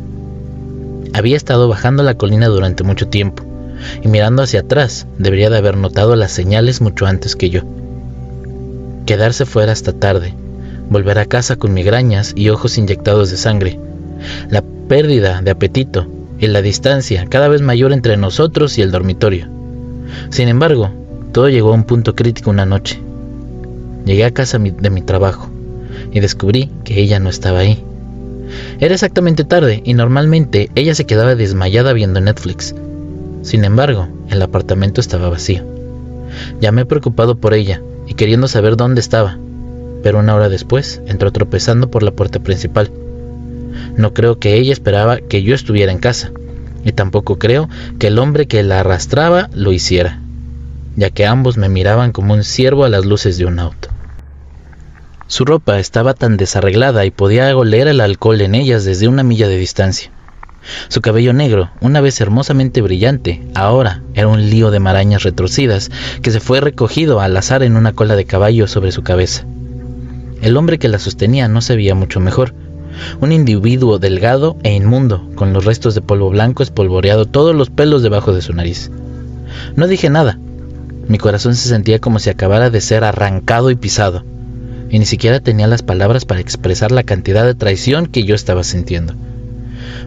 Había 1.14 1.38
estado 1.38 1.68
bajando 1.68 2.04
la 2.04 2.16
colina 2.16 2.48
durante 2.48 2.84
mucho 2.84 3.08
tiempo 3.08 3.44
y 4.02 4.08
mirando 4.08 4.44
hacia 4.44 4.62
atrás 4.62 5.08
debería 5.18 5.50
de 5.50 5.58
haber 5.58 5.78
notado 5.78 6.16
las 6.16 6.32
señales 6.32 6.82
mucho 6.82 7.06
antes 7.06 7.36
que 7.36 7.50
yo. 7.50 7.62
Quedarse 9.06 9.46
fuera 9.46 9.72
hasta 9.72 9.94
tarde, 9.94 10.34
volver 10.90 11.20
a 11.20 11.26
casa 11.26 11.56
con 11.56 11.74
migrañas 11.74 12.34
y 12.36 12.50
ojos 12.50 12.78
inyectados 12.78 13.32
de 13.32 13.38
sangre, 13.38 13.80
la 14.50 14.64
pérdida 14.88 15.42
de 15.42 15.52
apetito 15.52 16.08
y 16.40 16.48
la 16.48 16.62
distancia 16.62 17.26
cada 17.30 17.48
vez 17.48 17.62
mayor 17.62 17.94
entre 17.94 18.18
nosotros 18.18 18.78
y 18.78 18.82
el 18.82 18.92
dormitorio. 18.92 19.48
Sin 20.30 20.48
embargo, 20.48 20.92
todo 21.32 21.50
llegó 21.50 21.72
a 21.72 21.76
un 21.76 21.84
punto 21.84 22.16
crítico 22.16 22.50
una 22.50 22.66
noche. 22.66 23.00
Llegué 24.06 24.26
a 24.26 24.32
casa 24.32 24.60
de 24.60 24.90
mi 24.90 25.02
trabajo 25.02 25.50
y 26.12 26.20
descubrí 26.20 26.72
que 26.84 27.02
ella 27.02 27.20
no 27.20 27.30
estaba 27.30 27.60
ahí. 27.60 27.84
Era 28.80 28.94
exactamente 28.94 29.44
tarde 29.44 29.82
y 29.84 29.94
normalmente 29.94 30.70
ella 30.76 30.96
se 30.96 31.06
quedaba 31.06 31.36
desmayada 31.36 31.94
viendo 31.94 32.22
Netflix. 32.22 32.76
Sin 33.46 33.64
embargo, 33.64 34.08
el 34.32 34.42
apartamento 34.42 35.00
estaba 35.00 35.30
vacío. 35.30 35.64
Llamé 36.60 36.84
preocupado 36.84 37.38
por 37.38 37.54
ella 37.54 37.80
y 38.08 38.16
queriendo 38.16 38.48
saber 38.48 38.76
dónde 38.76 39.00
estaba, 39.00 39.38
pero 40.02 40.18
una 40.18 40.34
hora 40.34 40.50
después 40.50 41.00
entró 41.06 41.32
tropezando 41.32 41.92
por 41.92 42.02
la 42.02 42.10
puerta 42.10 42.40
principal. 42.40 42.90
No 43.98 44.16
creo 44.16 44.40
que 44.40 44.56
ella 44.56 44.74
esperaba 44.74 45.20
que 45.20 45.44
yo 45.44 45.54
estuviera 45.54 45.92
en 45.92 46.00
casa, 46.00 46.32
y 46.84 46.92
tampoco 46.94 47.38
creo 47.38 47.70
que 48.00 48.08
el 48.08 48.18
hombre 48.18 48.48
que 48.48 48.64
la 48.64 48.80
arrastraba 48.80 49.52
lo 49.54 49.72
hiciera, 49.72 50.20
ya 50.96 51.12
que 51.12 51.28
ambos 51.28 51.56
me 51.56 51.70
miraban 51.70 52.14
como 52.14 52.34
un 52.34 52.44
ciervo 52.44 52.84
a 52.84 52.90
las 52.90 53.06
luces 53.06 53.38
de 53.38 53.46
un 53.46 53.60
auto. 53.60 53.90
Su 55.28 55.46
ropa 55.46 55.78
estaba 55.78 56.16
tan 56.16 56.36
desarreglada 56.38 57.06
y 57.06 57.12
podía 57.12 57.56
oler 57.56 57.88
el 57.90 58.02
alcohol 58.02 58.42
en 58.42 58.56
ellas 58.56 58.86
desde 58.86 59.08
una 59.08 59.22
milla 59.22 59.48
de 59.48 59.58
distancia. 59.58 60.10
Su 60.88 61.02
cabello 61.02 61.34
negro, 61.34 61.72
una 61.82 62.02
vez 62.02 62.20
hermosamente 62.22 62.82
brillante, 62.82 63.42
ahora 63.54 64.02
era 64.14 64.28
un 64.28 64.50
lío 64.50 64.72
de 64.72 64.80
marañas 64.80 65.24
retorcidas 65.24 65.92
que 66.22 66.32
se 66.32 66.40
fue 66.40 66.62
recogido 66.62 67.20
al 67.20 67.36
azar 67.38 67.64
en 67.64 67.76
una 67.76 67.94
cola 67.94 68.16
de 68.16 68.26
caballo 68.26 68.68
sobre 68.68 68.92
su 68.92 69.04
cabeza. 69.04 69.46
El 70.42 70.58
hombre 70.58 70.80
que 70.80 70.88
la 70.88 71.00
sostenía 71.00 71.48
no 71.48 71.62
se 71.62 71.76
veía 71.76 71.96
mucho 71.96 72.20
mejor, 72.20 72.54
un 73.20 73.32
individuo 73.32 74.00
delgado 74.00 74.58
e 74.64 74.74
inmundo, 74.74 75.30
con 75.36 75.54
los 75.54 75.66
restos 75.66 75.96
de 75.96 76.02
polvo 76.02 76.30
blanco 76.30 76.64
espolvoreado 76.64 77.26
todos 77.26 77.56
los 77.56 77.70
pelos 77.70 78.04
debajo 78.04 78.34
de 78.34 78.42
su 78.42 78.54
nariz. 78.54 78.92
No 79.76 79.88
dije 79.88 80.10
nada. 80.10 80.40
Mi 81.08 81.18
corazón 81.18 81.56
se 81.56 81.70
sentía 81.70 82.00
como 82.00 82.20
si 82.20 82.30
acabara 82.30 82.70
de 82.70 82.82
ser 82.82 83.04
arrancado 83.04 83.70
y 83.70 83.76
pisado 83.76 84.24
y 84.90 85.00
ni 85.00 85.06
siquiera 85.06 85.40
tenía 85.40 85.68
las 85.68 85.84
palabras 85.84 86.26
para 86.26 86.42
expresar 86.42 86.92
la 86.92 87.04
cantidad 87.04 87.46
de 87.46 87.56
traición 87.56 88.08
que 88.08 88.24
yo 88.24 88.36
estaba 88.36 88.64
sintiendo. 88.64 89.14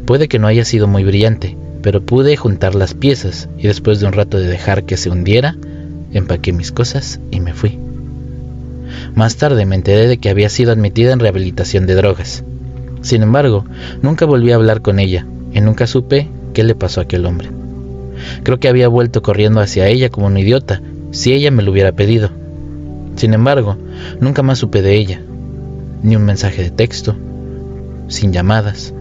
Puede 0.04 0.28
que 0.28 0.38
no 0.38 0.46
haya 0.46 0.64
sido 0.64 0.86
muy 0.86 1.04
brillante, 1.04 1.56
pero 1.82 2.02
pude 2.02 2.36
juntar 2.36 2.74
las 2.74 2.94
piezas 2.94 3.48
y 3.58 3.66
después 3.66 4.00
de 4.00 4.06
un 4.06 4.12
rato 4.12 4.38
de 4.38 4.46
dejar 4.46 4.84
que 4.84 4.96
se 4.96 5.10
hundiera, 5.10 5.56
empaqué 6.12 6.52
mis 6.52 6.72
cosas 6.72 7.20
y 7.30 7.40
me 7.40 7.54
fui. 7.54 7.78
Más 9.14 9.36
tarde 9.36 9.66
me 9.66 9.76
enteré 9.76 10.06
de 10.06 10.18
que 10.18 10.30
había 10.30 10.48
sido 10.48 10.72
admitida 10.72 11.12
en 11.12 11.20
rehabilitación 11.20 11.86
de 11.86 11.94
drogas. 11.94 12.44
Sin 13.02 13.22
embargo, 13.22 13.64
nunca 14.02 14.26
volví 14.26 14.52
a 14.52 14.56
hablar 14.56 14.82
con 14.82 14.98
ella 14.98 15.26
y 15.52 15.60
nunca 15.60 15.86
supe 15.86 16.28
qué 16.52 16.64
le 16.64 16.74
pasó 16.74 17.00
a 17.00 17.04
aquel 17.04 17.26
hombre. 17.26 17.50
Creo 18.42 18.58
que 18.58 18.68
había 18.68 18.88
vuelto 18.88 19.22
corriendo 19.22 19.60
hacia 19.60 19.88
ella 19.88 20.08
como 20.10 20.26
un 20.26 20.38
idiota 20.38 20.80
si 21.10 21.32
ella 21.32 21.50
me 21.50 21.62
lo 21.62 21.70
hubiera 21.70 21.92
pedido, 21.92 22.30
sin 23.18 23.34
embargo, 23.34 23.76
nunca 24.20 24.44
más 24.44 24.58
supe 24.58 24.80
de 24.80 24.94
ella, 24.94 25.20
ni 26.04 26.14
un 26.14 26.24
mensaje 26.24 26.62
de 26.62 26.70
texto, 26.70 27.16
sin 28.06 28.32
llamadas, 28.32 28.94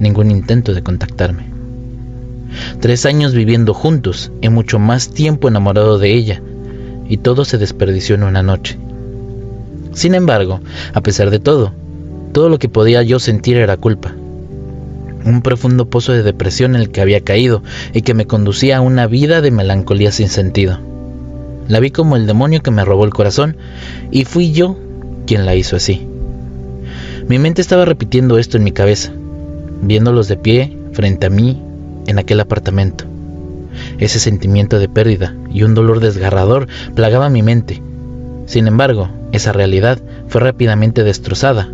ningún 0.00 0.30
intento 0.30 0.74
de 0.74 0.82
contactarme. 0.82 1.44
Tres 2.80 3.06
años 3.06 3.32
viviendo 3.32 3.74
juntos 3.74 4.32
y 4.40 4.48
mucho 4.48 4.78
más 4.78 5.10
tiempo 5.10 5.48
enamorado 5.48 5.98
de 5.98 6.12
ella, 6.12 6.42
y 7.08 7.18
todo 7.18 7.44
se 7.44 7.58
desperdició 7.58 8.16
en 8.16 8.24
una 8.24 8.42
noche. 8.42 8.78
Sin 9.92 10.14
embargo, 10.14 10.60
a 10.94 11.00
pesar 11.00 11.30
de 11.30 11.38
todo, 11.38 11.72
todo 12.32 12.48
lo 12.48 12.58
que 12.58 12.68
podía 12.68 13.02
yo 13.02 13.18
sentir 13.18 13.56
era 13.56 13.76
culpa. 13.76 14.14
Un 15.24 15.42
profundo 15.42 15.90
pozo 15.90 16.12
de 16.12 16.22
depresión 16.22 16.74
en 16.74 16.80
el 16.80 16.90
que 16.90 17.00
había 17.00 17.20
caído 17.20 17.62
y 17.92 18.02
que 18.02 18.14
me 18.14 18.26
conducía 18.26 18.78
a 18.78 18.80
una 18.80 19.06
vida 19.06 19.40
de 19.40 19.50
melancolía 19.50 20.12
sin 20.12 20.28
sentido. 20.28 20.78
La 21.68 21.80
vi 21.80 21.90
como 21.90 22.16
el 22.16 22.26
demonio 22.26 22.62
que 22.62 22.70
me 22.70 22.84
robó 22.84 23.04
el 23.04 23.12
corazón 23.12 23.56
y 24.10 24.24
fui 24.24 24.52
yo 24.52 24.78
quien 25.26 25.44
la 25.44 25.54
hizo 25.54 25.76
así. 25.76 26.06
Mi 27.28 27.38
mente 27.38 27.60
estaba 27.60 27.84
repitiendo 27.84 28.38
esto 28.38 28.56
en 28.56 28.64
mi 28.64 28.72
cabeza, 28.72 29.12
viéndolos 29.82 30.28
de 30.28 30.36
pie 30.36 30.76
frente 30.92 31.26
a 31.26 31.30
mí 31.30 31.60
en 32.06 32.18
aquel 32.18 32.40
apartamento. 32.40 33.04
Ese 33.98 34.18
sentimiento 34.18 34.78
de 34.78 34.88
pérdida 34.88 35.34
y 35.52 35.62
un 35.62 35.74
dolor 35.74 36.00
desgarrador 36.00 36.66
plagaba 36.94 37.30
mi 37.30 37.42
mente. 37.42 37.82
Sin 38.46 38.66
embargo, 38.66 39.08
esa 39.32 39.52
realidad 39.52 40.00
fue 40.28 40.40
rápidamente 40.40 41.04
destrozada 41.04 41.68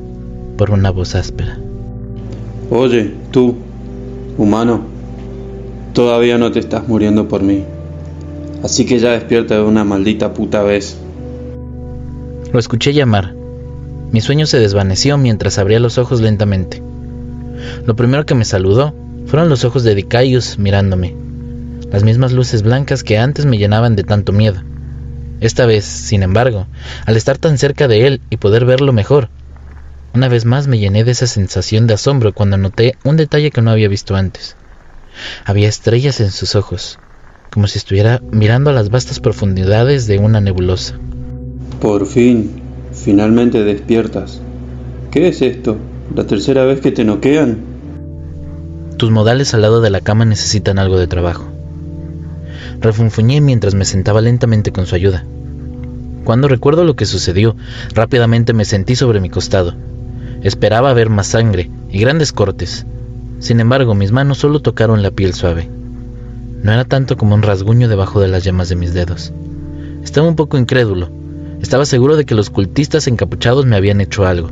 por 0.57 0.71
una 0.71 0.91
voz 0.91 1.15
áspera. 1.15 1.59
Oye, 2.71 3.15
tú, 3.31 3.55
humano, 4.37 4.83
todavía 5.93 6.37
no 6.37 6.53
te 6.53 6.59
estás 6.59 6.87
muriendo 6.89 7.29
por 7.29 7.43
mí. 7.43 7.65
Así 8.63 8.85
que 8.85 8.99
ya 8.99 9.13
despierta 9.13 9.55
de 9.55 9.63
una 9.63 9.85
maldita 9.85 10.35
puta 10.35 10.63
vez. 10.63 10.97
Lo 12.53 12.59
escuché 12.59 12.93
llamar. 12.93 13.35
Mi 14.13 14.21
sueño 14.21 14.47
se 14.47 14.59
desvaneció 14.59 15.19
mientras 15.19 15.59
abría 15.59 15.81
los 15.81 15.99
ojos 15.99 16.21
lentamente. 16.21 16.83
Lo 17.85 17.97
primero 17.97 18.27
que 18.27 18.35
me 18.35 18.45
saludó 18.45 18.95
fueron 19.27 19.49
los 19.49 19.65
ojos 19.65 19.83
de 19.85 19.95
Dicaius 19.95 20.59
mirándome, 20.59 21.15
las 21.91 22.05
mismas 22.05 22.33
luces 22.33 22.63
blancas 22.63 23.03
que 23.03 23.19
antes 23.19 23.47
me 23.47 23.59
llenaban 23.59 23.97
de 23.97 24.05
tanto 24.05 24.33
miedo. 24.33 24.63
Esta 25.41 25.67
vez, 25.67 25.85
sin 25.85 26.23
embargo, 26.23 26.67
al 27.05 27.17
estar 27.17 27.39
tan 27.39 27.59
cerca 27.59 27.89
de 27.89 28.07
él 28.07 28.21
y 28.31 28.39
poder 28.39 28.65
verlo 28.65 28.93
mejor, 28.93 29.29
una 30.15 30.29
vez 30.29 30.47
más 30.47 30.67
me 30.67 30.79
llené 30.79 31.05
de 31.05 31.11
esa 31.11 31.27
sensación 31.27 31.87
de 31.87 31.95
asombro 31.95 32.33
cuando 32.33 32.57
noté 32.57 32.97
un 33.05 33.17
detalle 33.17 33.51
que 33.51 33.61
no 33.61 33.71
había 33.71 33.89
visto 33.89 34.17
antes. 34.17 34.57
Había 35.45 35.69
estrellas 35.69 36.21
en 36.21 36.31
sus 36.31 36.55
ojos, 36.57 36.99
como 37.51 37.67
si 37.67 37.79
estuviera 37.79 38.23
mirando 38.31 38.71
a 38.71 38.73
las 38.73 38.89
vastas 38.89 39.21
profundidades 39.21 40.07
de 40.07 40.19
una 40.19 40.41
nebulosa. 40.41 40.99
Por 41.81 42.07
fin, 42.07 42.63
finalmente 42.93 43.63
despiertas. 43.63 44.41
¿Qué 45.11 45.29
es 45.29 45.43
esto? 45.43 45.77
¿La 46.15 46.25
tercera 46.25 46.65
vez 46.65 46.81
que 46.81 46.93
te 46.93 47.05
noquean? 47.05 47.59
Tus 48.97 49.11
modales 49.11 49.53
al 49.53 49.63
lado 49.63 49.81
de 49.81 49.91
la 49.91 50.01
cama 50.01 50.25
necesitan 50.25 50.79
algo 50.79 50.99
de 50.99 51.07
trabajo. 51.07 51.49
Refunfuñé 52.81 53.41
mientras 53.41 53.75
me 53.75 53.85
sentaba 53.85 54.21
lentamente 54.21 54.73
con 54.73 54.87
su 54.87 54.95
ayuda. 54.95 55.25
Cuando 56.25 56.49
recuerdo 56.49 56.85
lo 56.85 56.97
que 56.97 57.07
sucedió, 57.07 57.57
rápidamente 57.95 58.53
me 58.53 58.65
sentí 58.65 58.97
sobre 58.97 59.21
mi 59.21 59.29
costado. 59.29 59.75
Esperaba 60.43 60.93
ver 60.95 61.11
más 61.11 61.27
sangre 61.27 61.71
y 61.91 61.99
grandes 61.99 62.33
cortes. 62.33 62.87
Sin 63.39 63.61
embargo, 63.61 63.95
mis 63.95 64.13
manos 64.13 64.39
solo 64.39 64.61
tocaron 64.61 65.03
la 65.03 65.11
piel 65.11 65.35
suave. 65.35 65.69
No 66.63 66.73
era 66.73 66.85
tanto 66.85 67.17
como 67.17 67.35
un 67.35 67.43
rasguño 67.43 67.89
debajo 67.89 68.21
de 68.21 68.29
las 68.29 68.45
llamas 68.45 68.69
de 68.69 68.77
mis 68.77 68.95
dedos. 68.95 69.33
Estaba 70.03 70.29
un 70.29 70.37
poco 70.37 70.57
incrédulo. 70.57 71.11
Estaba 71.61 71.85
seguro 71.85 72.17
de 72.17 72.25
que 72.25 72.35
los 72.35 72.51
cultistas 72.51 73.07
encapuchados 73.07 73.67
me 73.67 73.77
habían 73.77 74.01
hecho 74.01 74.27
algo. 74.27 74.51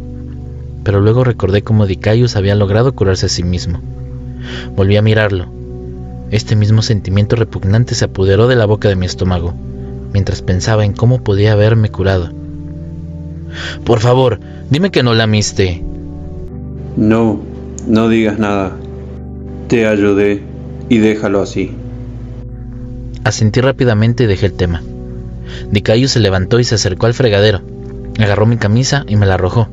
Pero 0.85 1.01
luego 1.01 1.25
recordé 1.25 1.63
cómo 1.63 1.87
Dicayus 1.87 2.37
había 2.37 2.55
logrado 2.55 2.95
curarse 2.95 3.27
a 3.27 3.31
sí 3.31 3.43
mismo. 3.43 3.81
Volví 4.77 4.97
a 4.97 5.03
mirarlo. 5.03 5.47
Este 6.31 6.57
mismo 6.57 6.83
sentimiento 6.83 7.37
repugnante 7.37 7.95
se 7.95 8.05
apoderó 8.05 8.47
de 8.47 8.57
la 8.57 8.67
boca 8.67 8.89
de 8.89 8.97
mi 8.97 9.07
estómago, 9.07 9.55
mientras 10.13 10.43
pensaba 10.43 10.85
en 10.85 10.93
cómo 10.93 11.23
podía 11.23 11.53
haberme 11.53 11.91
curado. 11.91 12.31
Por 13.85 14.01
favor, 14.01 14.41
dime 14.71 14.91
que 14.91 15.03
no 15.03 15.15
la 15.15 15.27
miste. 15.27 15.83
No, 16.97 17.41
no 17.87 18.09
digas 18.09 18.39
nada. 18.39 18.77
Te 19.69 19.87
ayudé 19.87 20.43
y 20.89 20.99
déjalo 20.99 21.41
así. 21.41 21.73
Asentí 23.25 23.61
rápidamente 23.61 24.25
y 24.25 24.27
dejé 24.27 24.47
el 24.47 24.53
tema. 24.53 24.83
Dicayo 25.71 26.09
se 26.09 26.21
levantó 26.21 26.61
y 26.61 26.65
se 26.65 26.75
acercó 26.75 27.07
al 27.07 27.15
fregadero. 27.15 27.63
Agarró 28.19 28.45
mi 28.47 28.59
camisa 28.59 29.05
y 29.09 29.17
me 29.17 29.27
la 29.27 29.35
arrojó. 29.35 29.69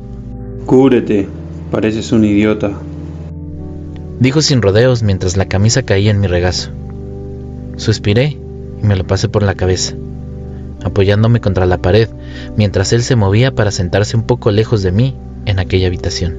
Cúbrete, 0.66 1.28
pareces 1.70 2.12
un 2.12 2.24
idiota. 2.24 2.72
Dijo 4.20 4.40
sin 4.40 4.62
rodeos 4.62 5.02
mientras 5.02 5.36
la 5.36 5.46
camisa 5.46 5.82
caía 5.82 6.10
en 6.10 6.20
mi 6.20 6.28
regazo. 6.28 6.70
Suspiré 7.76 8.38
y 8.82 8.86
me 8.86 8.96
lo 8.96 9.04
pasé 9.04 9.28
por 9.28 9.42
la 9.42 9.54
cabeza, 9.54 9.94
apoyándome 10.84 11.40
contra 11.40 11.66
la 11.66 11.78
pared 11.78 12.08
mientras 12.56 12.92
él 12.92 13.02
se 13.02 13.16
movía 13.16 13.52
para 13.52 13.70
sentarse 13.72 14.16
un 14.16 14.22
poco 14.22 14.50
lejos 14.50 14.82
de 14.82 14.92
mí 14.92 15.16
en 15.46 15.58
aquella 15.58 15.88
habitación. 15.88 16.36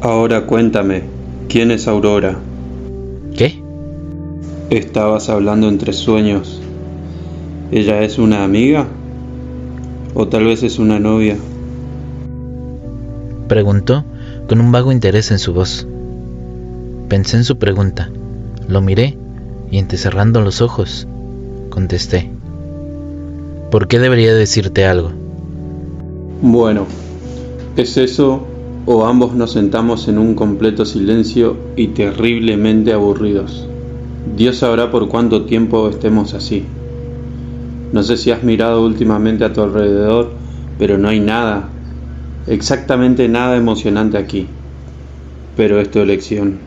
Ahora 0.00 0.46
cuéntame, 0.46 1.04
¿quién 1.48 1.70
es 1.70 1.86
Aurora? 1.86 2.36
¿Qué? 3.36 3.62
Estabas 4.70 5.28
hablando 5.28 5.68
entre 5.68 5.92
sueños. 5.92 6.60
¿Ella 7.70 8.02
es 8.02 8.18
una 8.18 8.42
amiga? 8.42 8.88
¿O 10.14 10.26
tal 10.26 10.44
vez 10.44 10.62
es 10.62 10.78
una 10.78 10.98
novia? 10.98 11.36
Preguntó 13.48 14.04
con 14.48 14.60
un 14.60 14.72
vago 14.72 14.92
interés 14.92 15.30
en 15.30 15.38
su 15.38 15.52
voz. 15.52 15.86
Pensé 17.08 17.36
en 17.36 17.44
su 17.44 17.58
pregunta, 17.58 18.10
lo 18.68 18.80
miré 18.80 19.16
y 19.70 19.78
entrecerrando 19.78 20.40
los 20.40 20.60
ojos, 20.60 21.06
contesté. 21.70 22.30
¿Por 23.70 23.86
qué 23.86 23.98
debería 23.98 24.34
decirte 24.34 24.86
algo? 24.86 25.12
Bueno, 26.42 26.86
es 27.76 27.96
eso 27.96 28.46
o 28.86 29.04
ambos 29.04 29.34
nos 29.34 29.52
sentamos 29.52 30.08
en 30.08 30.18
un 30.18 30.34
completo 30.34 30.84
silencio 30.84 31.56
y 31.76 31.88
terriblemente 31.88 32.92
aburridos. 32.92 33.68
Dios 34.36 34.58
sabrá 34.58 34.90
por 34.90 35.08
cuánto 35.08 35.44
tiempo 35.44 35.88
estemos 35.88 36.34
así. 36.34 36.64
No 37.92 38.02
sé 38.02 38.16
si 38.16 38.30
has 38.30 38.42
mirado 38.42 38.84
últimamente 38.84 39.44
a 39.44 39.52
tu 39.52 39.62
alrededor, 39.62 40.30
pero 40.78 40.98
no 40.98 41.08
hay 41.08 41.20
nada, 41.20 41.68
exactamente 42.46 43.28
nada 43.28 43.56
emocionante 43.56 44.18
aquí. 44.18 44.46
Pero 45.56 45.80
es 45.80 45.90
tu 45.90 46.00
elección. 46.00 46.58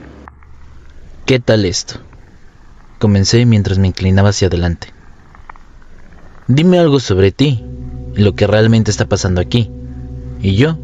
¿Qué 1.25 1.39
tal 1.39 1.65
esto? 1.65 1.99
Comencé 2.97 3.45
mientras 3.45 3.77
me 3.77 3.87
inclinaba 3.87 4.29
hacia 4.29 4.47
adelante. 4.47 4.87
Dime 6.47 6.79
algo 6.79 6.99
sobre 6.99 7.31
ti 7.31 7.63
y 8.15 8.21
lo 8.21 8.33
que 8.33 8.47
realmente 8.47 8.89
está 8.89 9.05
pasando 9.05 9.39
aquí, 9.39 9.69
y 10.41 10.55
yo 10.55 10.77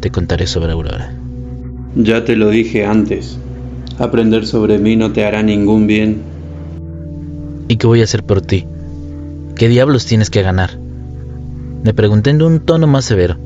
te 0.00 0.10
contaré 0.10 0.46
sobre 0.46 0.72
Aurora. 0.72 1.12
Ya 1.94 2.24
te 2.24 2.36
lo 2.36 2.48
dije 2.48 2.86
antes. 2.86 3.36
Aprender 3.98 4.46
sobre 4.46 4.78
mí 4.78 4.96
no 4.96 5.12
te 5.12 5.26
hará 5.26 5.42
ningún 5.42 5.86
bien. 5.86 6.22
¿Y 7.68 7.76
qué 7.76 7.86
voy 7.86 8.00
a 8.00 8.04
hacer 8.04 8.24
por 8.24 8.40
ti? 8.40 8.66
¿Qué 9.54 9.68
diablos 9.68 10.06
tienes 10.06 10.30
que 10.30 10.42
ganar? 10.42 10.78
Le 11.84 11.92
pregunté 11.92 12.30
en 12.30 12.40
un 12.40 12.60
tono 12.60 12.86
más 12.86 13.04
severo, 13.04 13.36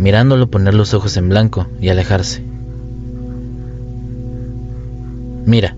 mirándolo 0.00 0.50
poner 0.50 0.72
los 0.72 0.94
ojos 0.94 1.18
en 1.18 1.28
blanco 1.28 1.66
y 1.78 1.90
alejarse. 1.90 2.42
Mira, 5.44 5.76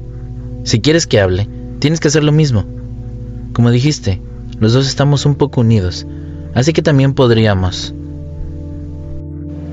si 0.62 0.81
quieres 0.81 1.09
que 1.09 1.20
hable, 1.20 1.49
tienes 1.81 1.99
que 1.99 2.07
hacer 2.07 2.23
lo 2.23 2.31
mismo. 2.31 2.64
Como 3.53 3.73
dijiste, 3.73 4.20
los 4.61 4.75
dos 4.75 4.87
estamos 4.87 5.27
un 5.27 5.35
poco 5.35 5.62
unidos, 5.62 6.07
así 6.55 6.73
que 6.73 6.83
también 6.83 7.14
podríamos. 7.14 7.95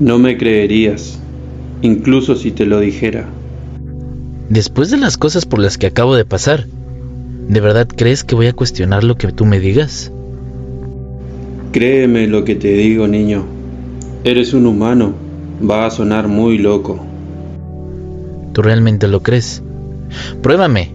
No 0.00 0.18
me 0.18 0.36
creerías, 0.36 1.20
incluso 1.80 2.34
si 2.34 2.50
te 2.50 2.66
lo 2.66 2.80
dijera. 2.80 3.28
Después 4.48 4.90
de 4.90 4.96
las 4.96 5.16
cosas 5.16 5.46
por 5.46 5.60
las 5.60 5.78
que 5.78 5.86
acabo 5.86 6.16
de 6.16 6.24
pasar, 6.24 6.66
¿de 7.46 7.60
verdad 7.60 7.86
crees 7.86 8.24
que 8.24 8.34
voy 8.34 8.48
a 8.48 8.52
cuestionar 8.52 9.04
lo 9.04 9.16
que 9.16 9.30
tú 9.30 9.46
me 9.46 9.60
digas? 9.60 10.10
Créeme 11.70 12.26
lo 12.26 12.44
que 12.44 12.56
te 12.56 12.72
digo, 12.72 13.06
niño. 13.06 13.59
Eres 14.22 14.52
un 14.52 14.66
humano. 14.66 15.14
Va 15.62 15.86
a 15.86 15.90
sonar 15.90 16.28
muy 16.28 16.58
loco. 16.58 17.00
¿Tú 18.52 18.60
realmente 18.60 19.08
lo 19.08 19.22
crees? 19.22 19.62
Pruébame. 20.42 20.92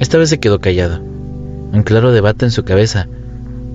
Esta 0.00 0.18
vez 0.18 0.28
se 0.28 0.38
quedó 0.38 0.60
callado. 0.60 1.00
Un 1.72 1.82
claro 1.82 2.12
debate 2.12 2.44
en 2.44 2.50
su 2.50 2.64
cabeza 2.64 3.08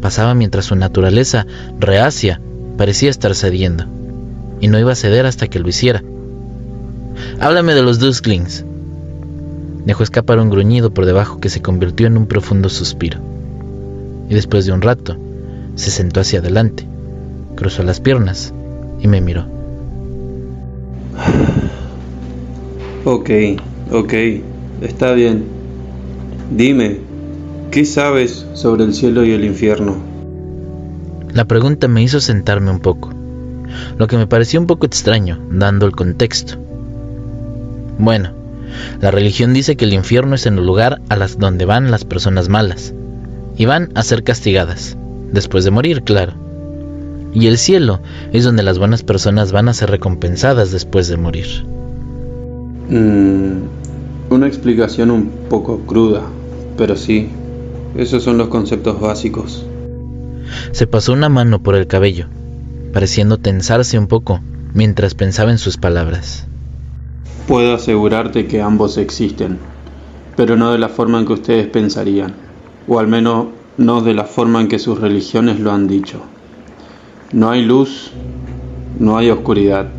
pasaba 0.01 0.35
mientras 0.35 0.65
su 0.65 0.75
naturaleza, 0.75 1.45
reacia, 1.79 2.39
parecía 2.77 3.09
estar 3.09 3.35
cediendo, 3.35 3.85
y 4.61 4.67
no 4.67 4.79
iba 4.79 4.91
a 4.91 4.95
ceder 4.95 5.25
hasta 5.25 5.47
que 5.47 5.59
lo 5.59 5.67
hiciera. 5.67 6.03
Háblame 7.39 7.73
de 7.73 7.81
los 7.81 7.99
Dusklings. 7.99 8.63
Dejó 9.85 10.03
escapar 10.03 10.39
un 10.39 10.49
gruñido 10.49 10.93
por 10.93 11.05
debajo 11.05 11.39
que 11.39 11.49
se 11.49 11.61
convirtió 11.61 12.07
en 12.07 12.17
un 12.17 12.27
profundo 12.27 12.69
suspiro. 12.69 13.19
Y 14.29 14.35
después 14.35 14.65
de 14.65 14.71
un 14.71 14.81
rato, 14.81 15.17
se 15.75 15.91
sentó 15.91 16.21
hacia 16.21 16.39
adelante, 16.39 16.87
cruzó 17.59 17.83
las 17.83 17.99
piernas 17.99 18.53
y 19.01 19.07
me 19.09 19.19
miró. 19.19 19.45
Ok, 23.03 23.29
ok, 23.91 24.13
está 24.81 25.11
bien. 25.11 25.43
Dime, 26.55 26.99
¿qué 27.69 27.83
sabes 27.83 28.45
sobre 28.53 28.85
el 28.85 28.93
cielo 28.93 29.25
y 29.25 29.31
el 29.31 29.43
infierno? 29.43 29.97
La 31.33 31.45
pregunta 31.45 31.89
me 31.89 32.01
hizo 32.01 32.21
sentarme 32.21 32.71
un 32.71 32.79
poco, 32.79 33.11
lo 33.97 34.07
que 34.07 34.17
me 34.17 34.25
pareció 34.25 34.59
un 34.61 34.67
poco 34.67 34.85
extraño, 34.85 35.39
dando 35.51 35.85
el 35.85 35.91
contexto. 35.91 36.57
Bueno, 37.97 38.31
la 39.01 39.11
religión 39.11 39.53
dice 39.53 39.75
que 39.75 39.83
el 39.83 39.93
infierno 39.93 40.35
es 40.35 40.45
en 40.45 40.57
el 40.57 40.65
lugar 40.65 41.01
a 41.09 41.17
las 41.17 41.37
donde 41.37 41.65
van 41.65 41.91
las 41.91 42.05
personas 42.05 42.47
malas, 42.47 42.93
y 43.57 43.65
van 43.65 43.89
a 43.95 44.03
ser 44.03 44.23
castigadas, 44.23 44.97
después 45.33 45.65
de 45.65 45.71
morir, 45.71 46.03
claro. 46.03 46.48
Y 47.33 47.47
el 47.47 47.57
cielo 47.57 47.99
es 48.33 48.43
donde 48.43 48.63
las 48.63 48.79
buenas 48.79 49.03
personas 49.03 49.51
van 49.51 49.69
a 49.69 49.73
ser 49.73 49.91
recompensadas 49.91 50.71
después 50.71 51.07
de 51.07 51.17
morir. 51.17 51.45
Mm, 52.89 53.63
una 54.31 54.47
explicación 54.47 55.11
un 55.11 55.29
poco 55.49 55.79
cruda, 55.81 56.23
pero 56.77 56.95
sí, 56.95 57.29
esos 57.95 58.23
son 58.23 58.37
los 58.37 58.47
conceptos 58.47 58.99
básicos. 58.99 59.65
Se 60.71 60.87
pasó 60.87 61.13
una 61.13 61.29
mano 61.29 61.61
por 61.61 61.75
el 61.75 61.87
cabello, 61.87 62.27
pareciendo 62.93 63.37
tensarse 63.37 63.99
un 63.99 64.07
poco 64.07 64.39
mientras 64.73 65.13
pensaba 65.13 65.51
en 65.51 65.57
sus 65.57 65.77
palabras. 65.77 66.47
Puedo 67.47 67.75
asegurarte 67.75 68.47
que 68.47 68.61
ambos 68.61 68.97
existen, 68.97 69.57
pero 70.35 70.55
no 70.55 70.71
de 70.71 70.77
la 70.79 70.89
forma 70.89 71.19
en 71.19 71.25
que 71.25 71.33
ustedes 71.33 71.67
pensarían, 71.67 72.33
o 72.87 72.99
al 72.99 73.07
menos 73.07 73.47
no 73.77 74.01
de 74.01 74.13
la 74.13 74.25
forma 74.25 74.61
en 74.61 74.67
que 74.67 74.79
sus 74.79 74.99
religiones 74.99 75.59
lo 75.59 75.71
han 75.71 75.87
dicho. 75.87 76.21
No 77.31 77.51
hay 77.51 77.63
luz, 77.63 78.09
no 78.97 79.15
hay 79.19 79.29
oscuridad, 79.29 79.89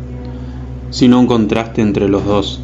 sino 0.89 1.17
un 1.17 1.27
contraste 1.27 1.81
entre 1.81 2.09
los 2.09 2.25
dos. 2.25 2.59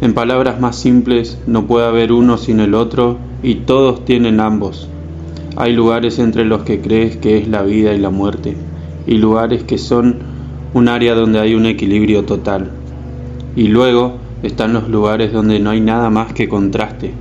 En 0.00 0.14
palabras 0.14 0.60
más 0.60 0.76
simples, 0.76 1.36
no 1.48 1.66
puede 1.66 1.86
haber 1.86 2.12
uno 2.12 2.38
sin 2.38 2.60
el 2.60 2.74
otro 2.74 3.18
y 3.42 3.56
todos 3.56 4.04
tienen 4.04 4.38
ambos. 4.38 4.88
Hay 5.56 5.72
lugares 5.72 6.20
entre 6.20 6.44
los 6.44 6.62
que 6.62 6.80
crees 6.80 7.16
que 7.16 7.38
es 7.38 7.48
la 7.48 7.62
vida 7.62 7.92
y 7.92 7.98
la 7.98 8.10
muerte, 8.10 8.56
y 9.04 9.16
lugares 9.16 9.64
que 9.64 9.78
son 9.78 10.14
un 10.74 10.86
área 10.86 11.16
donde 11.16 11.40
hay 11.40 11.56
un 11.56 11.66
equilibrio 11.66 12.24
total. 12.24 12.70
Y 13.56 13.66
luego 13.66 14.18
están 14.44 14.74
los 14.74 14.88
lugares 14.88 15.32
donde 15.32 15.58
no 15.58 15.70
hay 15.70 15.80
nada 15.80 16.08
más 16.08 16.32
que 16.32 16.48
contraste, 16.48 17.14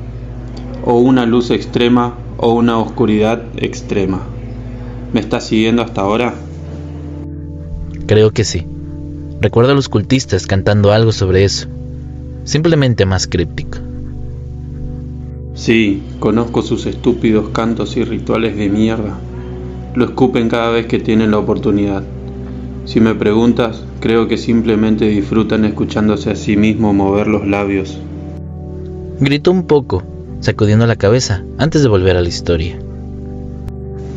o 0.85 0.99
una 0.99 1.25
luz 1.25 1.49
extrema 1.49 2.13
o 2.37 2.53
una 2.53 2.77
oscuridad 2.77 3.41
extrema. 3.57 4.21
¿Me 5.11 5.21
estás 5.21 5.47
siguiendo 5.47 5.81
hasta 5.81 6.01
ahora? 6.01 6.35
Creo 8.11 8.31
que 8.31 8.43
sí. 8.43 8.67
Recuerdo 9.39 9.71
a 9.71 9.73
los 9.73 9.87
cultistas 9.87 10.45
cantando 10.45 10.91
algo 10.91 11.13
sobre 11.13 11.45
eso, 11.45 11.69
simplemente 12.43 13.05
más 13.05 13.25
críptico. 13.25 13.77
Sí, 15.53 16.03
conozco 16.19 16.61
sus 16.61 16.87
estúpidos 16.87 17.51
cantos 17.53 17.95
y 17.95 18.03
rituales 18.03 18.57
de 18.57 18.67
mierda. 18.67 19.17
Lo 19.95 20.03
escupen 20.03 20.49
cada 20.49 20.71
vez 20.71 20.87
que 20.87 20.99
tienen 20.99 21.31
la 21.31 21.37
oportunidad. 21.37 22.03
Si 22.83 22.99
me 22.99 23.15
preguntas, 23.15 23.81
creo 24.01 24.27
que 24.27 24.37
simplemente 24.37 25.07
disfrutan 25.07 25.63
escuchándose 25.63 26.31
a 26.31 26.35
sí 26.35 26.57
mismo 26.57 26.93
mover 26.93 27.27
los 27.27 27.47
labios. 27.47 27.97
Gritó 29.21 29.51
un 29.51 29.67
poco, 29.67 30.03
sacudiendo 30.41 30.85
la 30.85 30.97
cabeza 30.97 31.45
antes 31.57 31.81
de 31.81 31.87
volver 31.87 32.17
a 32.17 32.21
la 32.21 32.27
historia. 32.27 32.77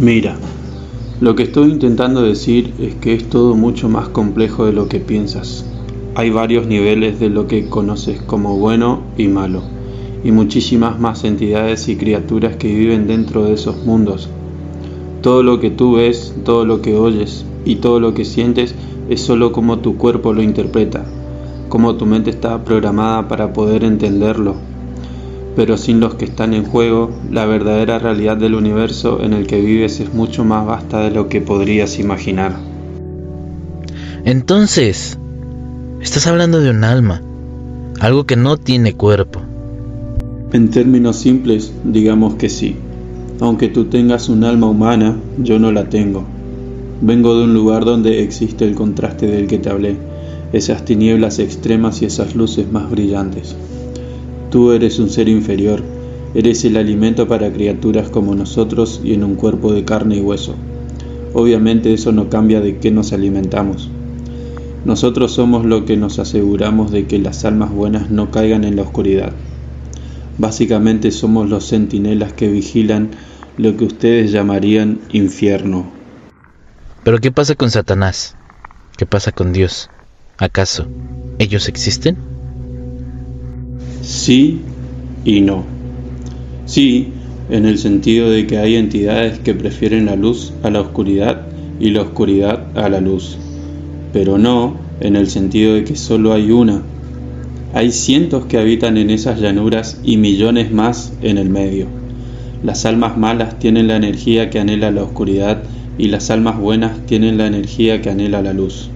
Mira, 0.01 0.35
lo 1.21 1.37
que 1.37 1.45
estoy 1.45 1.71
intentando 1.71 2.23
decir 2.23 2.75
es 2.81 2.97
que 2.97 3.15
es 3.15 3.29
todo 3.29 3.55
mucho 3.55 3.89
más 3.89 4.09
complejo 4.09 4.67
de 4.67 4.73
lo 4.73 4.89
que 4.89 4.99
piensas. 4.99 5.65
Hay 6.17 6.31
varios 6.31 6.67
niveles 6.67 7.21
de 7.21 7.31
lo 7.31 7.47
que 7.47 7.69
conoces 7.69 8.21
como 8.21 8.59
bueno 8.59 9.03
y 9.17 9.29
malo, 9.29 9.63
y 10.25 10.33
muchísimas 10.33 10.99
más 10.99 11.23
entidades 11.23 11.89
y 11.89 11.97
criaturas 11.97 12.57
que 12.57 12.75
viven 12.75 13.07
dentro 13.07 13.45
de 13.45 13.55
esos 13.55 13.85
mundos. 13.87 14.29
Todo 15.23 15.45
lo 15.45 15.61
que 15.61 15.71
tú 15.71 15.95
ves, 15.95 16.35
todo 16.45 16.65
lo 16.65 16.83
que 16.83 16.97
oyes 16.97 17.47
y 17.65 17.77
todo 17.77 18.01
lo 18.01 18.13
que 18.13 18.25
sientes 18.25 18.75
es 19.09 19.21
solo 19.21 19.53
como 19.53 19.79
tu 19.79 19.97
cuerpo 19.97 20.33
lo 20.33 20.43
interpreta, 20.43 21.05
como 21.69 21.95
tu 21.95 22.07
mente 22.07 22.31
está 22.31 22.65
programada 22.65 23.29
para 23.29 23.53
poder 23.53 23.85
entenderlo 23.85 24.57
pero 25.57 25.77
sin 25.77 26.01
los 26.01 26.15
que 26.15 26.25
están 26.25 26.55
en 26.55 26.65
juego, 26.65 27.11
la 27.31 27.47
verdadera 27.47 27.99
realidad 27.99 28.37
del 28.37 28.55
universo 28.55 29.21
en 29.23 29.33
el 29.33 29.47
que 29.47 29.61
vives 29.61 30.01
es 30.01 30.13
mucho 30.13 30.45
más 30.45 30.67
vasta 30.67 31.01
de 31.01 31.11
lo 31.11 31.29
que 31.29 31.41
podrías 31.41 31.99
imaginar. 31.99 32.57
Entonces, 34.25 35.19
estás 36.01 36.27
hablando 36.27 36.61
de 36.61 36.71
un 36.71 36.83
alma, 36.83 37.23
algo 38.01 38.25
que 38.25 38.37
no 38.37 38.57
tiene 38.57 38.95
cuerpo. 38.95 39.41
En 40.53 40.71
términos 40.71 41.17
simples, 41.17 41.73
digamos 41.85 42.35
que 42.35 42.49
sí. 42.49 42.77
Aunque 43.41 43.69
tú 43.69 43.87
tengas 43.87 44.29
un 44.29 44.45
alma 44.45 44.69
humana, 44.69 45.17
yo 45.39 45.59
no 45.59 45.73
la 45.73 45.89
tengo. 45.89 46.25
Vengo 47.01 47.37
de 47.37 47.45
un 47.45 47.55
lugar 47.55 47.85
donde 47.85 48.23
existe 48.23 48.65
el 48.65 48.75
contraste 48.75 49.27
del 49.27 49.47
que 49.47 49.59
te 49.59 49.69
hablé, 49.69 49.97
esas 50.53 50.85
tinieblas 50.85 51.39
extremas 51.39 52.01
y 52.01 52.07
esas 52.07 52.37
luces 52.37 52.71
más 52.71 52.89
brillantes. 52.91 53.57
Tú 54.55 54.71
eres 54.71 55.01
un 55.01 55.11
ser 55.11 55.29
inferior, 55.29 55.83
Eres 56.33 56.65
el 56.65 56.77
alimento 56.77 57.27
para 57.27 57.53
criaturas 57.53 58.09
como 58.09 58.37
nosotros 58.37 59.01
y 59.03 59.13
en 59.13 59.25
un 59.25 59.35
cuerpo 59.35 59.73
de 59.73 59.85
carne 59.85 60.19
y 60.19 60.21
hueso. 60.21 60.55
Obviamente 61.33 61.93
eso 61.93 62.13
no 62.13 62.31
cambia 62.31 62.61
de 62.61 62.79
qué 62.79 62.93
nos 62.93 63.13
alimentamos. 63.13 63.91
Nosotros 64.85 65.33
somos 65.33 65.65
lo 65.65 65.85
que 65.85 65.97
nos 65.97 66.21
aseguramos 66.21 66.93
de 66.93 67.09
que 67.09 67.19
las 67.19 67.45
almas 67.45 67.73
buenas 67.73 68.11
no 68.11 68.31
caigan 68.31 68.63
en 68.63 68.77
la 68.77 68.83
oscuridad. 68.83 69.33
Básicamente 70.39 71.11
somos 71.11 71.51
los 71.51 71.69
centinelas 71.69 72.33
que 72.33 72.47
vigilan 72.47 73.11
lo 73.57 73.77
que 73.77 73.87
ustedes 73.87 74.31
llamarían 74.31 75.01
infierno. 75.11 75.87
Pero 77.03 77.19
¿qué 77.19 77.33
pasa 77.33 77.57
con 77.57 77.73
Satanás? 77.73 78.37
¿Qué 78.97 79.05
pasa 79.05 79.33
con 79.33 79.53
Dios? 79.53 79.91
¿Acaso 80.39 80.87
ellos 81.41 81.67
existen? 81.69 82.34
Sí 84.05 84.61
y 85.25 85.41
no. 85.41 85.65
Sí, 86.67 87.09
en 87.49 87.65
el 87.65 87.79
sentido 87.79 88.29
de 88.29 88.47
que 88.47 88.59
hay 88.59 88.77
entidades 88.77 89.39
que 89.39 89.55
prefieren 89.55 90.05
la 90.05 90.15
luz 90.15 90.53
a 90.63 90.69
la 90.69 90.83
oscuridad 90.83 91.47
y 91.81 91.89
la 91.89 92.03
oscuridad 92.03 92.67
a 92.75 92.91
la 92.91 93.01
luz. 93.01 93.39
Pero 94.13 94.37
no 94.37 94.77
en 95.01 95.17
el 95.17 95.31
sentido 95.31 95.75
de 95.75 95.85
que 95.85 95.97
solo 95.97 96.35
hay 96.35 96.51
una. 96.51 96.83
Hay 97.73 97.93
cientos 97.93 98.45
que 98.45 98.59
habitan 98.59 98.99
en 98.99 99.09
esas 99.09 99.41
llanuras 99.41 99.99
y 100.05 100.19
millones 100.19 100.71
más 100.71 101.15
en 101.23 101.39
el 101.39 101.49
medio. 101.49 101.87
Las 102.63 102.85
almas 102.85 103.17
malas 103.17 103.59
tienen 103.59 103.89
la 103.89 103.97
energía 103.97 104.51
que 104.51 104.61
anhela 104.61 104.91
la 104.91 105.03
oscuridad 105.03 105.63
y 105.97 106.09
las 106.09 106.31
almas 106.31 106.59
buenas 106.59 107.07
tienen 107.07 107.39
la 107.39 107.47
energía 107.47 108.03
que 108.03 108.11
anhela 108.11 108.43
la 108.43 108.53
luz. 108.53 108.91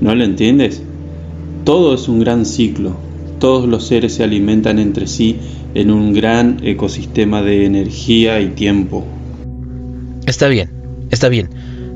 ¿No 0.00 0.16
lo 0.16 0.24
entiendes? 0.24 0.82
Todo 1.64 1.94
es 1.94 2.08
un 2.08 2.18
gran 2.18 2.44
ciclo. 2.44 3.05
Todos 3.38 3.68
los 3.68 3.86
seres 3.86 4.14
se 4.14 4.24
alimentan 4.24 4.78
entre 4.78 5.06
sí 5.06 5.38
en 5.74 5.90
un 5.90 6.12
gran 6.12 6.58
ecosistema 6.62 7.42
de 7.42 7.66
energía 7.66 8.40
y 8.40 8.48
tiempo. 8.48 9.04
Está 10.26 10.48
bien, 10.48 10.70
está 11.10 11.28
bien. 11.28 11.50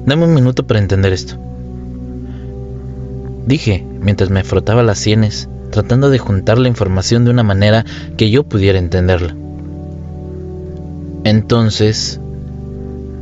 Dame 0.07 0.25
un 0.25 0.35
minuto 0.35 0.67
para 0.67 0.81
entender 0.81 1.13
esto. 1.13 1.37
Dije 3.47 3.85
mientras 4.01 4.31
me 4.31 4.45
frotaba 4.45 4.83
las 4.83 4.99
sienes, 4.99 5.49
tratando 5.71 6.11
de 6.11 6.19
juntar 6.19 6.59
la 6.59 6.69
información 6.69 7.25
de 7.25 7.31
una 7.31 7.43
manera 7.43 7.85
que 8.17 8.31
yo 8.31 8.45
pudiera 8.45 8.79
entenderla. 8.79 9.37
Entonces, 11.25 12.21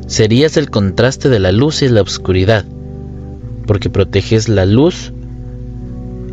serías 0.07 0.57
el 0.57 0.71
contraste 0.71 1.29
de 1.29 1.41
la 1.41 1.53
luz 1.53 1.83
y 1.83 1.89
la 1.89 2.03
oscuridad, 2.03 2.65
porque 3.67 3.91
proteges 3.91 4.49
la 4.49 4.67
luz 4.67 5.13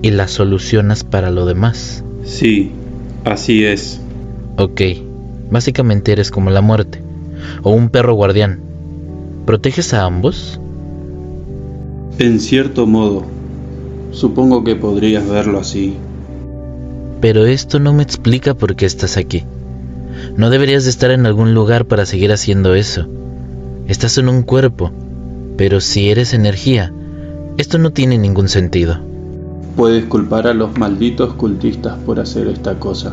y 0.02 0.12
la 0.12 0.28
solucionas 0.28 1.04
para 1.04 1.32
lo 1.32 1.46
demás. 1.46 2.04
Sí, 2.24 2.72
así 3.24 3.66
es. 3.66 4.00
Ok, 4.58 4.82
básicamente 5.50 6.12
eres 6.12 6.32
como 6.32 6.50
la 6.50 6.62
muerte, 6.62 7.02
o 7.64 7.72
un 7.72 7.90
perro 7.90 8.14
guardián. 8.14 8.60
¿Proteges 9.46 9.94
a 9.94 10.06
ambos? 10.06 10.60
En 12.18 12.40
cierto 12.40 12.88
modo, 12.88 13.26
supongo 14.12 14.64
que 14.64 14.76
podrías 14.76 15.28
verlo 15.28 15.60
así. 15.60 15.96
Pero 17.22 17.46
esto 17.46 17.80
no 17.80 17.94
me 17.94 18.04
explica 18.04 18.54
por 18.54 18.76
qué 18.76 18.86
estás 18.86 19.18
aquí. 19.18 19.44
No 20.38 20.50
deberías 20.50 20.86
de 20.86 20.90
estar 20.90 21.12
en 21.12 21.26
algún 21.26 21.54
lugar 21.54 21.86
para 21.86 22.06
seguir 22.06 22.32
haciendo 22.32 22.76
eso. 22.76 23.08
Estás 23.88 24.18
en 24.18 24.30
un 24.30 24.44
cuerpo, 24.44 24.92
pero 25.58 25.82
si 25.82 26.10
eres 26.10 26.34
energía, 26.34 26.94
esto 27.58 27.78
no 27.78 27.92
tiene 27.92 28.18
ningún 28.18 28.50
sentido. 28.50 29.00
Puedes 29.76 30.06
culpar 30.06 30.48
a 30.48 30.54
los 30.54 30.78
malditos 30.78 31.34
cultistas 31.34 31.98
por 32.06 32.22
hacer 32.22 32.48
esta 32.48 32.80
cosa. 32.80 33.12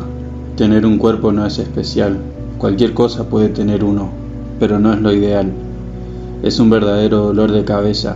Tener 0.55 0.85
un 0.85 0.97
cuerpo 0.97 1.33
no 1.33 1.45
es 1.45 1.59
especial. 1.59 2.19
Cualquier 2.57 2.93
cosa 2.93 3.27
puede 3.27 3.49
tener 3.49 3.83
uno, 3.83 4.11
pero 4.61 4.79
no 4.79 4.93
es 4.93 5.01
lo 5.01 5.11
ideal. 5.11 5.51
Es 6.41 6.61
un 6.61 6.69
verdadero 6.69 7.17
dolor 7.17 7.51
de 7.51 7.65
cabeza 7.65 8.15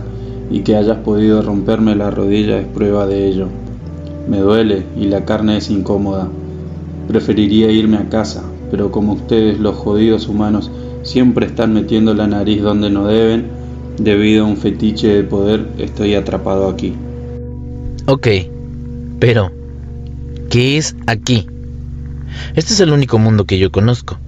y 0.50 0.60
que 0.60 0.76
hayas 0.76 0.96
podido 1.00 1.42
romperme 1.42 1.94
la 1.94 2.10
rodilla 2.10 2.58
es 2.58 2.66
prueba 2.66 3.06
de 3.06 3.28
ello. 3.28 3.48
Me 4.30 4.38
duele 4.38 4.84
y 4.98 5.08
la 5.08 5.26
carne 5.26 5.58
es 5.58 5.68
incómoda. 5.68 6.28
Preferiría 7.06 7.70
irme 7.70 7.98
a 7.98 8.08
casa, 8.08 8.44
pero 8.70 8.90
como 8.90 9.12
ustedes 9.12 9.60
los 9.60 9.76
jodidos 9.76 10.26
humanos 10.26 10.70
siempre 11.02 11.44
están 11.44 11.74
metiendo 11.74 12.14
la 12.14 12.26
nariz 12.26 12.62
donde 12.62 12.88
no 12.88 13.06
deben, 13.08 13.48
debido 13.98 14.46
a 14.46 14.48
un 14.48 14.56
fetiche 14.56 15.08
de 15.08 15.22
poder, 15.22 15.68
estoy 15.76 16.14
atrapado 16.14 16.66
aquí. 16.66 16.94
Ok, 18.10 18.26
pero, 19.20 19.52
¿qué 20.48 20.78
es 20.78 20.96
aquí? 21.06 21.46
Este 22.54 22.72
es 22.72 22.80
el 22.80 22.92
único 22.92 23.18
mundo 23.18 23.44
que 23.44 23.58
yo 23.58 23.70
conozco. 23.70 24.18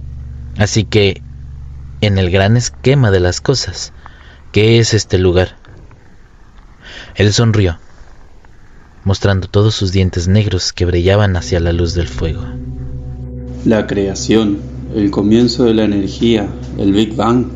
Así 0.59 0.83
que, 0.83 1.23
en 1.99 2.19
el 2.19 2.29
gran 2.29 2.57
esquema 2.57 3.09
de 3.09 3.19
las 3.19 3.41
cosas, 3.41 3.91
¿qué 4.51 4.77
es 4.77 4.93
este 4.93 5.17
lugar? 5.17 5.55
Él 7.15 7.33
sonrió, 7.33 7.79
mostrando 9.03 9.47
todos 9.47 9.73
sus 9.73 9.91
dientes 9.91 10.27
negros 10.27 10.73
que 10.73 10.85
brillaban 10.85 11.35
hacia 11.35 11.59
la 11.59 11.73
luz 11.73 11.95
del 11.95 12.07
fuego. 12.07 12.43
La 13.65 13.87
creación, 13.87 14.59
el 14.95 15.09
comienzo 15.09 15.63
de 15.63 15.73
la 15.73 15.85
energía, 15.85 16.47
el 16.77 16.93
Big 16.93 17.15
Bang. 17.15 17.47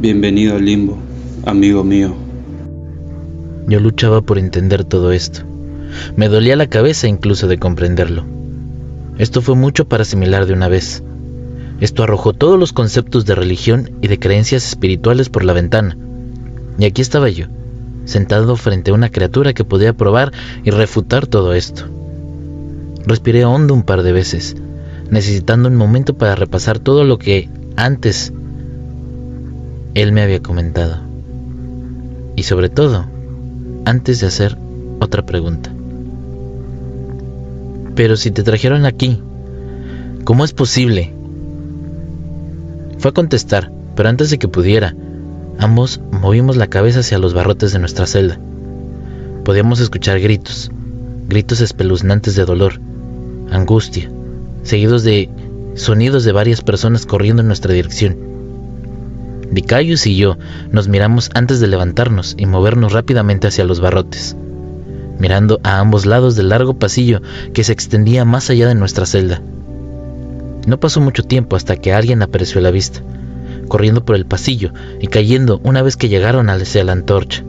Bienvenido 0.00 0.56
al 0.56 0.64
limbo, 0.64 0.96
amigo 1.44 1.84
mío. 1.84 2.27
Yo 3.68 3.78
luchaba 3.78 4.22
por 4.22 4.38
entender 4.38 4.82
todo 4.84 5.12
esto. 5.12 5.42
Me 6.16 6.28
dolía 6.28 6.56
la 6.56 6.66
cabeza 6.66 7.06
incluso 7.06 7.46
de 7.46 7.58
comprenderlo. 7.58 8.24
Esto 9.18 9.42
fue 9.42 9.54
mucho 9.54 9.86
para 9.86 10.02
asimilar 10.02 10.46
de 10.46 10.54
una 10.54 10.68
vez. 10.68 11.02
Esto 11.80 12.02
arrojó 12.02 12.32
todos 12.32 12.58
los 12.58 12.72
conceptos 12.72 13.24
de 13.24 13.36
religión 13.36 13.90
y 14.02 14.08
de 14.08 14.18
creencias 14.18 14.66
espirituales 14.66 15.28
por 15.28 15.44
la 15.44 15.52
ventana. 15.52 15.96
Y 16.78 16.84
aquí 16.86 17.02
estaba 17.02 17.28
yo, 17.28 17.46
sentado 18.04 18.56
frente 18.56 18.90
a 18.90 18.94
una 18.94 19.10
criatura 19.10 19.52
que 19.52 19.64
podía 19.64 19.92
probar 19.92 20.32
y 20.64 20.70
refutar 20.70 21.28
todo 21.28 21.52
esto. 21.52 21.84
Respiré 23.06 23.44
hondo 23.44 23.74
un 23.74 23.84
par 23.84 24.02
de 24.02 24.12
veces 24.12 24.56
necesitando 25.10 25.68
un 25.68 25.76
momento 25.76 26.14
para 26.14 26.34
repasar 26.34 26.78
todo 26.78 27.04
lo 27.04 27.18
que 27.18 27.48
antes 27.76 28.32
él 29.94 30.12
me 30.12 30.22
había 30.22 30.40
comentado. 30.40 30.98
Y 32.36 32.42
sobre 32.44 32.68
todo, 32.68 33.06
antes 33.88 34.20
de 34.20 34.26
hacer 34.26 34.56
otra 35.00 35.24
pregunta. 35.24 35.70
Pero 37.94 38.16
si 38.16 38.30
te 38.30 38.42
trajeron 38.42 38.84
aquí, 38.84 39.20
¿cómo 40.24 40.44
es 40.44 40.52
posible? 40.52 41.14
Fue 42.98 43.10
a 43.10 43.14
contestar, 43.14 43.72
pero 43.96 44.08
antes 44.08 44.30
de 44.30 44.38
que 44.38 44.46
pudiera, 44.46 44.94
ambos 45.58 46.00
movimos 46.12 46.56
la 46.56 46.66
cabeza 46.66 47.00
hacia 47.00 47.18
los 47.18 47.32
barrotes 47.32 47.72
de 47.72 47.78
nuestra 47.78 48.06
celda. 48.06 48.38
Podíamos 49.44 49.80
escuchar 49.80 50.20
gritos, 50.20 50.70
gritos 51.26 51.60
espeluznantes 51.60 52.36
de 52.36 52.44
dolor, 52.44 52.80
angustia, 53.50 54.10
seguidos 54.64 55.02
de 55.02 55.30
sonidos 55.76 56.24
de 56.24 56.32
varias 56.32 56.60
personas 56.60 57.06
corriendo 57.06 57.40
en 57.40 57.48
nuestra 57.48 57.72
dirección. 57.72 58.27
Dicayus 59.50 60.06
y 60.06 60.16
yo 60.16 60.36
nos 60.72 60.88
miramos 60.88 61.30
antes 61.34 61.60
de 61.60 61.68
levantarnos 61.68 62.34
y 62.38 62.46
movernos 62.46 62.92
rápidamente 62.92 63.46
hacia 63.46 63.64
los 63.64 63.80
barrotes, 63.80 64.36
mirando 65.18 65.60
a 65.62 65.78
ambos 65.78 66.06
lados 66.06 66.36
del 66.36 66.50
largo 66.50 66.74
pasillo 66.74 67.22
que 67.54 67.64
se 67.64 67.72
extendía 67.72 68.24
más 68.24 68.50
allá 68.50 68.68
de 68.68 68.74
nuestra 68.74 69.06
celda. 69.06 69.40
No 70.66 70.78
pasó 70.78 71.00
mucho 71.00 71.22
tiempo 71.22 71.56
hasta 71.56 71.76
que 71.76 71.94
alguien 71.94 72.22
apareció 72.22 72.58
a 72.58 72.62
la 72.62 72.70
vista, 72.70 73.00
corriendo 73.68 74.04
por 74.04 74.16
el 74.16 74.26
pasillo 74.26 74.72
y 75.00 75.06
cayendo 75.06 75.60
una 75.64 75.82
vez 75.82 75.96
que 75.96 76.08
llegaron 76.08 76.50
hacia 76.50 76.84
la 76.84 76.92
antorcha. 76.92 77.42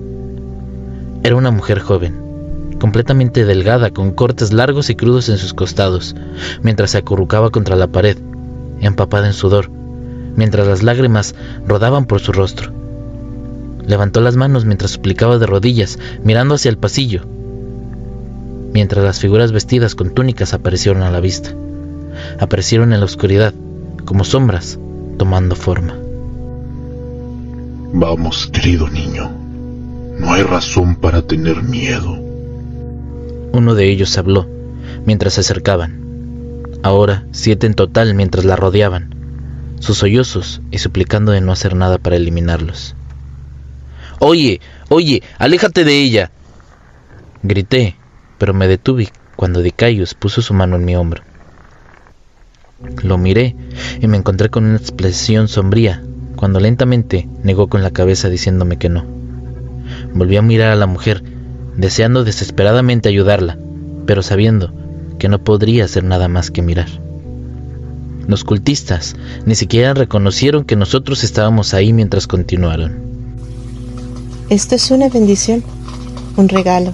Era 1.24 1.36
una 1.36 1.52
mujer 1.52 1.80
joven, 1.80 2.30
completamente 2.80 3.43
delgada, 3.43 3.89
con 3.89 4.12
cortes 4.12 4.54
largos 4.54 4.89
y 4.89 4.95
crudos 4.95 5.28
en 5.28 5.38
sus 5.38 5.54
costados, 5.54 6.16
mientras 6.64 6.91
se 6.91 6.97
acurrucaba 6.97 7.50
contra 7.50 7.76
la 7.76 7.88
pared, 7.88 8.18
empapada 8.80 9.28
en 9.28 9.34
sudor, 9.34 9.70
mientras 10.36 10.68
las 10.68 10.84
lágrimas 10.84 11.36
rodaban 11.68 12.06
por 12.06 12.20
su 12.20 12.32
rostro. 12.32 12.72
Levantó 13.86 14.22
las 14.22 14.36
manos 14.36 14.66
mientras 14.66 14.92
suplicaba 14.92 15.38
de 15.38 15.46
rodillas, 15.46 16.00
mirando 16.24 16.56
hacia 16.56 16.70
el 16.70 16.78
pasillo, 16.78 17.26
mientras 18.74 19.04
las 19.04 19.20
figuras 19.20 19.52
vestidas 19.52 19.96
con 19.96 20.12
túnicas 20.12 20.54
aparecieron 20.54 21.04
a 21.04 21.12
la 21.12 21.20
vista. 21.20 21.52
Aparecieron 22.40 22.94
en 22.94 23.00
la 23.00 23.06
oscuridad, 23.06 23.54
como 24.06 24.24
sombras, 24.24 24.80
tomando 25.18 25.56
forma. 25.56 25.96
Vamos, 27.94 28.48
querido 28.48 28.88
niño. 28.90 29.32
No 30.20 30.34
hay 30.34 30.44
razón 30.44 30.96
para 30.96 31.22
tener 31.22 31.64
miedo. 31.64 32.18
Uno 33.54 33.74
de 33.74 33.90
ellos 33.90 34.18
habló 34.18 34.48
mientras 35.06 35.34
se 35.34 35.42
acercaban. 35.42 36.00
Ahora 36.84 37.26
siete 37.32 37.68
en 37.68 37.74
total 37.74 38.14
mientras 38.14 38.46
la 38.46 38.56
rodeaban, 38.56 39.16
sus 39.80 39.98
sollozos 39.98 40.62
y 40.72 40.78
suplicando 40.78 41.32
de 41.32 41.42
no 41.42 41.52
hacer 41.52 41.76
nada 41.76 41.98
para 41.98 42.16
eliminarlos. 42.16 42.96
Oye, 44.20 44.60
oye, 44.90 45.24
aléjate 45.38 45.84
de 45.84 46.02
ella. 46.02 46.32
Grité, 47.42 47.96
pero 48.38 48.54
me 48.54 48.68
detuve 48.68 49.10
cuando 49.36 49.62
Dicayus 49.62 50.14
puso 50.14 50.42
su 50.42 50.54
mano 50.54 50.76
en 50.76 50.86
mi 50.86 50.96
hombro. 50.96 51.24
Lo 53.04 53.18
miré 53.18 53.56
y 54.02 54.08
me 54.08 54.18
encontré 54.18 54.50
con 54.50 54.66
una 54.66 54.78
expresión 54.78 55.48
sombría, 55.48 56.04
cuando 56.36 56.60
lentamente 56.60 57.28
negó 57.44 57.68
con 57.68 57.84
la 57.84 57.92
cabeza 57.92 58.30
diciéndome 58.30 58.78
que 58.78 58.90
no. 58.90 59.06
Volví 60.14 60.38
a 60.38 60.42
mirar 60.42 60.72
a 60.72 60.76
la 60.76 60.86
mujer, 60.86 61.24
deseando 61.76 62.24
desesperadamente 62.24 63.10
ayudarla, 63.10 63.58
pero 64.06 64.22
sabiendo 64.22 64.74
que 65.18 65.30
no 65.30 65.44
podría 65.44 65.86
hacer 65.86 66.04
nada 66.04 66.28
más 66.28 66.52
que 66.52 66.62
mirar. 66.62 66.88
Los 68.30 68.44
cultistas 68.44 69.16
ni 69.48 69.56
siquiera 69.56 69.96
reconocieron 69.96 70.64
que 70.64 70.76
nosotros 70.76 71.24
estábamos 71.24 71.74
ahí 71.74 71.94
mientras 71.94 72.28
continuaron. 72.28 72.96
Esto 74.52 74.76
es 74.76 74.92
una 74.92 75.10
bendición, 75.10 75.64
un 76.38 76.48
regalo. 76.48 76.94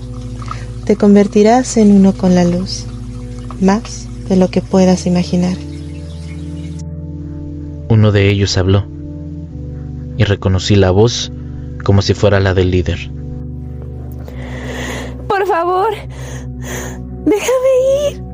Te 0.86 0.96
convertirás 0.96 1.76
en 1.76 1.92
uno 1.92 2.14
con 2.14 2.36
la 2.36 2.46
luz, 2.46 2.86
más 3.60 4.08
de 4.30 4.38
lo 4.38 4.48
que 4.48 4.62
puedas 4.62 5.08
imaginar. 5.08 5.58
Uno 7.90 8.14
de 8.14 8.30
ellos 8.30 8.58
habló 8.58 8.86
y 10.18 10.24
reconocí 10.24 10.78
la 10.78 10.92
voz 10.92 11.34
como 11.84 12.02
si 12.02 12.14
fuera 12.14 12.40
la 12.40 12.54
del 12.54 12.72
líder. 12.72 13.12
Por 15.28 15.46
favor, 15.46 15.90
déjame 17.26 18.14
ir. 18.14 18.25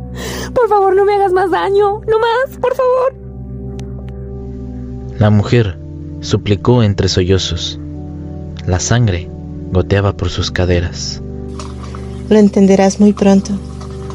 Por 0.54 0.68
favor, 0.68 0.96
no 0.96 1.06
me 1.06 1.16
hagas 1.16 1.32
más 1.32 1.52
daño. 1.52 2.02
No 2.02 2.20
más, 2.20 2.58
por 2.60 2.76
favor. 2.76 3.14
La 5.18 5.30
mujer 5.30 5.78
suplicó 6.22 6.84
entre 6.84 7.08
sollozos. 7.08 7.80
La 8.66 8.80
sangre 8.80 9.30
goteaba 9.72 10.14
por 10.14 10.30
sus 10.30 10.52
caderas. 10.52 11.22
Lo 12.30 12.38
entenderás 12.38 13.00
muy 13.00 13.14
pronto. 13.14 13.52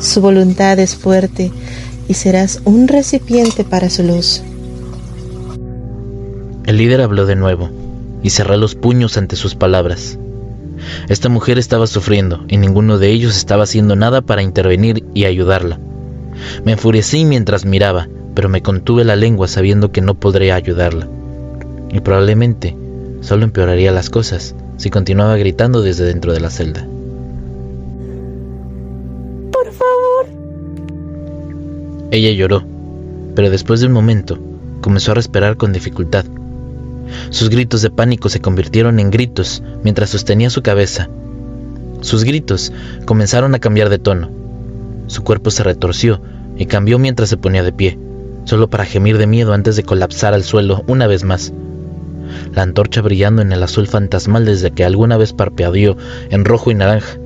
Su 0.00 0.20
voluntad 0.20 0.78
es 0.78 0.96
fuerte 0.96 1.52
y 2.08 2.14
serás 2.14 2.60
un 2.64 2.88
recipiente 2.88 3.64
para 3.64 3.90
su 3.90 4.02
luz. 4.02 4.42
El 6.66 6.76
líder 6.78 7.00
habló 7.00 7.26
de 7.26 7.36
nuevo 7.36 7.70
y 8.22 8.30
cerré 8.30 8.56
los 8.56 8.74
puños 8.74 9.16
ante 9.16 9.36
sus 9.36 9.54
palabras. 9.54 10.18
Esta 11.08 11.28
mujer 11.28 11.58
estaba 11.58 11.86
sufriendo 11.86 12.44
y 12.48 12.56
ninguno 12.56 12.98
de 12.98 13.10
ellos 13.10 13.36
estaba 13.36 13.64
haciendo 13.64 13.96
nada 13.96 14.22
para 14.22 14.42
intervenir 14.42 15.04
y 15.14 15.24
ayudarla. 15.24 15.78
Me 16.64 16.72
enfurecí 16.72 17.24
mientras 17.24 17.64
miraba, 17.64 18.08
pero 18.34 18.48
me 18.48 18.62
contuve 18.62 19.04
la 19.04 19.16
lengua 19.16 19.48
sabiendo 19.48 19.92
que 19.92 20.00
no 20.00 20.14
podría 20.14 20.54
ayudarla. 20.54 21.08
Y 21.90 22.00
probablemente 22.00 22.76
solo 23.20 23.44
empeoraría 23.44 23.92
las 23.92 24.10
cosas 24.10 24.54
si 24.76 24.90
continuaba 24.90 25.36
gritando 25.36 25.82
desde 25.82 26.04
dentro 26.04 26.32
de 26.32 26.40
la 26.40 26.50
celda. 26.50 26.86
Por 29.52 29.72
favor. 29.72 30.26
Ella 32.10 32.30
lloró, 32.30 32.62
pero 33.34 33.50
después 33.50 33.80
de 33.80 33.86
un 33.86 33.92
momento 33.92 34.38
comenzó 34.80 35.12
a 35.12 35.14
respirar 35.14 35.56
con 35.56 35.72
dificultad. 35.72 36.24
Sus 37.30 37.48
gritos 37.48 37.82
de 37.82 37.90
pánico 37.90 38.28
se 38.28 38.40
convirtieron 38.40 39.00
en 39.00 39.10
gritos 39.10 39.62
mientras 39.82 40.10
sostenía 40.10 40.50
su 40.50 40.62
cabeza. 40.62 41.08
Sus 42.00 42.24
gritos 42.24 42.72
comenzaron 43.04 43.54
a 43.54 43.58
cambiar 43.58 43.88
de 43.88 43.98
tono. 43.98 44.45
Su 45.06 45.22
cuerpo 45.22 45.50
se 45.50 45.62
retorció 45.62 46.20
y 46.56 46.66
cambió 46.66 46.98
mientras 46.98 47.28
se 47.28 47.36
ponía 47.36 47.62
de 47.62 47.72
pie, 47.72 47.98
solo 48.44 48.68
para 48.68 48.84
gemir 48.84 49.18
de 49.18 49.26
miedo 49.26 49.52
antes 49.52 49.76
de 49.76 49.82
colapsar 49.82 50.34
al 50.34 50.44
suelo 50.44 50.84
una 50.86 51.06
vez 51.06 51.24
más. 51.24 51.52
La 52.54 52.62
antorcha 52.62 53.02
brillando 53.02 53.42
en 53.42 53.52
el 53.52 53.62
azul 53.62 53.86
fantasmal 53.86 54.44
desde 54.44 54.70
que 54.70 54.84
alguna 54.84 55.16
vez 55.16 55.32
parpadeó 55.32 55.96
en 56.30 56.44
rojo 56.44 56.70
y 56.70 56.74
naranja. 56.74 57.18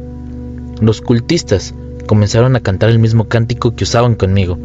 Los 0.81 1.01
cultistas 1.01 1.74
comenzaron 2.07 2.57
a 2.57 2.61
cantar 2.61 2.91
el 2.91 2.99
mismo 2.99 3.28
cántico 3.28 3.74
que 3.74 3.85
usaban 3.85 4.14
conmigo, 4.14 4.59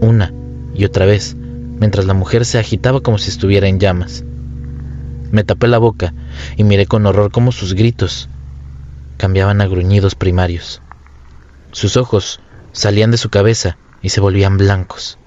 una 0.00 0.32
y 0.74 0.84
otra 0.84 1.06
vez, 1.06 1.36
mientras 1.36 2.06
la 2.06 2.14
mujer 2.14 2.44
se 2.44 2.58
agitaba 2.58 3.00
como 3.00 3.18
si 3.18 3.30
estuviera 3.30 3.68
en 3.68 3.78
llamas. 3.78 4.24
Me 5.30 5.44
tapé 5.44 5.68
la 5.68 5.78
boca 5.78 6.14
y 6.56 6.64
miré 6.64 6.86
con 6.86 7.06
horror 7.06 7.30
cómo 7.30 7.52
sus 7.52 7.74
gritos 7.74 8.28
cambiaban 9.16 9.60
a 9.60 9.66
gruñidos 9.66 10.14
primarios. 10.14 10.82
Sus 11.74 11.96
ojos 11.96 12.38
salían 12.70 13.10
de 13.10 13.16
su 13.16 13.30
cabeza 13.30 13.78
y 14.00 14.10
se 14.10 14.20
volvían 14.20 14.58
blancos. 14.58 15.18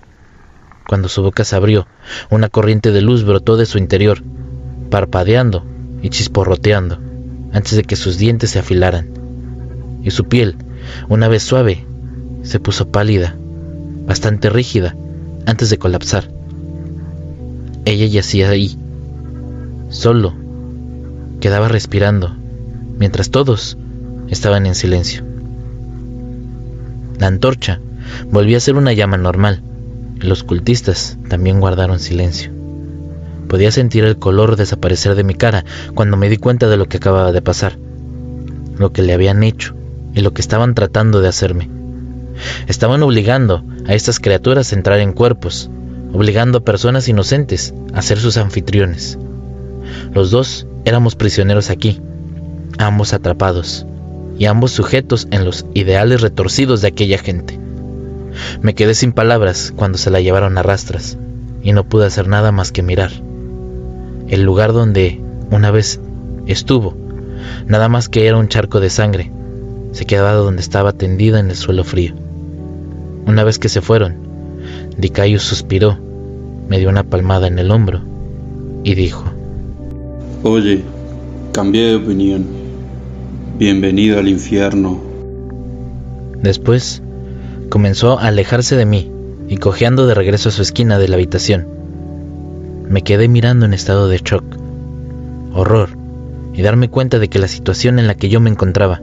Cuando 0.88 1.10
su 1.10 1.22
boca 1.22 1.44
se 1.44 1.58
abrió, 1.58 1.88
una 2.32 2.48
corriente 2.48 2.94
de 2.94 3.02
luz 3.02 3.26
brotó 3.26 3.58
de 3.58 3.66
su 3.66 3.78
interior, 3.78 4.24
parpadeando 4.90 5.66
y 6.02 6.10
chisporroteando, 6.10 7.00
antes 7.52 7.76
de 7.76 7.84
que 7.84 7.98
sus 7.98 8.18
dientes 8.18 8.52
se 8.52 8.60
afilaran. 8.60 9.10
Y 10.04 10.12
su 10.12 10.30
piel, 10.30 10.56
una 11.10 11.28
vez 11.28 11.44
suave, 11.44 11.86
se 12.44 12.62
puso 12.62 12.88
pálida, 12.88 13.36
bastante 14.06 14.50
rígida, 14.50 14.96
antes 15.46 15.70
de 15.70 15.78
colapsar. 15.78 16.32
Ella 17.84 18.06
yacía 18.06 18.50
ahí, 18.50 18.80
solo, 19.90 20.34
quedaba 21.42 21.68
respirando, 21.68 22.38
mientras 22.98 23.32
todos 23.32 23.78
estaban 24.30 24.66
en 24.66 24.76
silencio. 24.76 25.27
La 27.20 27.28
antorcha 27.28 27.80
volvió 28.32 28.58
a 28.58 28.60
ser 28.62 28.76
una 28.76 28.94
llama 28.94 29.18
normal. 29.18 29.62
Los 30.20 30.44
cultistas 30.44 31.18
también 31.30 31.60
guardaron 31.60 32.00
silencio. 32.00 32.52
Podía 33.48 33.72
sentir 33.72 34.04
el 34.04 34.18
color 34.18 34.56
desaparecer 34.56 35.16
de 35.16 35.24
mi 35.24 35.34
cara 35.34 35.66
cuando 35.96 36.18
me 36.18 36.30
di 36.30 36.38
cuenta 36.38 36.68
de 36.68 36.78
lo 36.78 36.88
que 36.88 36.98
acababa 36.98 37.32
de 37.32 37.42
pasar, 37.42 37.78
lo 38.78 38.92
que 38.92 39.02
le 39.02 39.14
habían 39.14 39.44
hecho 39.44 39.74
y 40.14 40.22
lo 40.22 40.34
que 40.34 40.42
estaban 40.42 40.76
tratando 40.76 41.22
de 41.22 41.30
hacerme. 41.30 41.70
Estaban 42.68 43.02
obligando 43.04 43.64
a 43.88 43.94
estas 43.94 44.20
criaturas 44.20 44.72
a 44.72 44.76
entrar 44.76 45.00
en 45.00 45.14
cuerpos, 45.14 45.72
obligando 46.14 46.60
a 46.60 46.64
personas 46.64 47.08
inocentes 47.08 47.74
a 47.94 48.02
ser 48.02 48.20
sus 48.20 48.38
anfitriones. 48.38 49.18
Los 50.14 50.30
dos 50.30 50.68
éramos 50.86 51.16
prisioneros 51.16 51.70
aquí, 51.70 52.02
ambos 52.78 53.14
atrapados, 53.14 53.86
y 54.38 54.46
ambos 54.46 54.72
sujetos 54.72 55.28
en 55.32 55.46
los 55.46 55.66
ideales 55.74 56.22
retorcidos 56.22 56.82
de 56.82 56.90
aquella 56.90 57.18
gente. 57.18 57.60
Me 58.62 58.76
quedé 58.76 58.94
sin 58.94 59.12
palabras 59.12 59.74
cuando 59.76 59.98
se 59.98 60.12
la 60.12 60.22
llevaron 60.22 60.58
a 60.58 60.64
rastras 60.64 61.18
y 61.64 61.72
no 61.72 61.84
pude 61.84 62.06
hacer 62.06 62.28
nada 62.28 62.52
más 62.52 62.72
que 62.72 62.84
mirar. 62.84 63.12
El 64.28 64.44
lugar 64.44 64.74
donde 64.74 65.20
una 65.50 65.72
vez 65.72 66.00
estuvo, 66.46 66.96
nada 67.66 67.90
más 67.90 68.10
que 68.10 68.28
era 68.28 68.38
un 68.38 68.48
charco 68.48 68.80
de 68.80 68.90
sangre, 68.90 69.32
se 69.92 70.06
quedaba 70.06 70.34
donde 70.34 70.62
estaba 70.62 70.94
tendida 70.94 71.40
en 71.40 71.50
el 71.50 71.56
suelo 71.56 71.84
frío. 71.84 72.14
Una 73.26 73.44
vez 73.44 73.58
que 73.58 73.70
se 73.70 73.82
fueron, 73.82 74.16
Dicayus 74.98 75.44
suspiró, 75.44 75.98
me 76.68 76.80
dio 76.80 76.90
una 76.90 77.04
palmada 77.04 77.48
en 77.48 77.58
el 77.60 77.72
hombro 77.72 78.02
y 78.84 78.96
dijo: 78.96 79.26
Oye, 80.44 80.84
cambié 81.54 81.88
de 81.88 81.96
opinión. 81.96 82.67
Bienvenido 83.58 84.20
al 84.20 84.28
infierno. 84.28 85.02
Después 86.44 87.02
comenzó 87.70 88.20
a 88.20 88.28
alejarse 88.28 88.76
de 88.76 88.86
mí 88.86 89.12
y 89.50 89.58
cojeando 89.58 90.06
de 90.06 90.14
regreso 90.14 90.50
a 90.50 90.52
su 90.52 90.62
esquina 90.62 91.00
de 91.00 91.08
la 91.08 91.16
habitación. 91.16 91.68
Me 92.88 93.02
quedé 93.02 93.28
mirando 93.28 93.66
en 93.66 93.74
estado 93.74 94.10
de 94.10 94.20
shock, 94.20 94.44
horror 95.54 95.90
y 96.54 96.62
darme 96.62 96.90
cuenta 96.90 97.18
de 97.18 97.30
que 97.30 97.40
la 97.40 97.48
situación 97.48 97.98
en 97.98 98.06
la 98.06 98.14
que 98.14 98.30
yo 98.30 98.40
me 98.40 98.52
encontraba, 98.52 99.02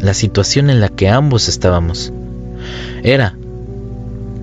la 0.00 0.12
situación 0.12 0.68
en 0.68 0.80
la 0.80 0.88
que 0.88 1.08
ambos 1.08 1.46
estábamos, 1.46 2.12
era, 3.04 3.36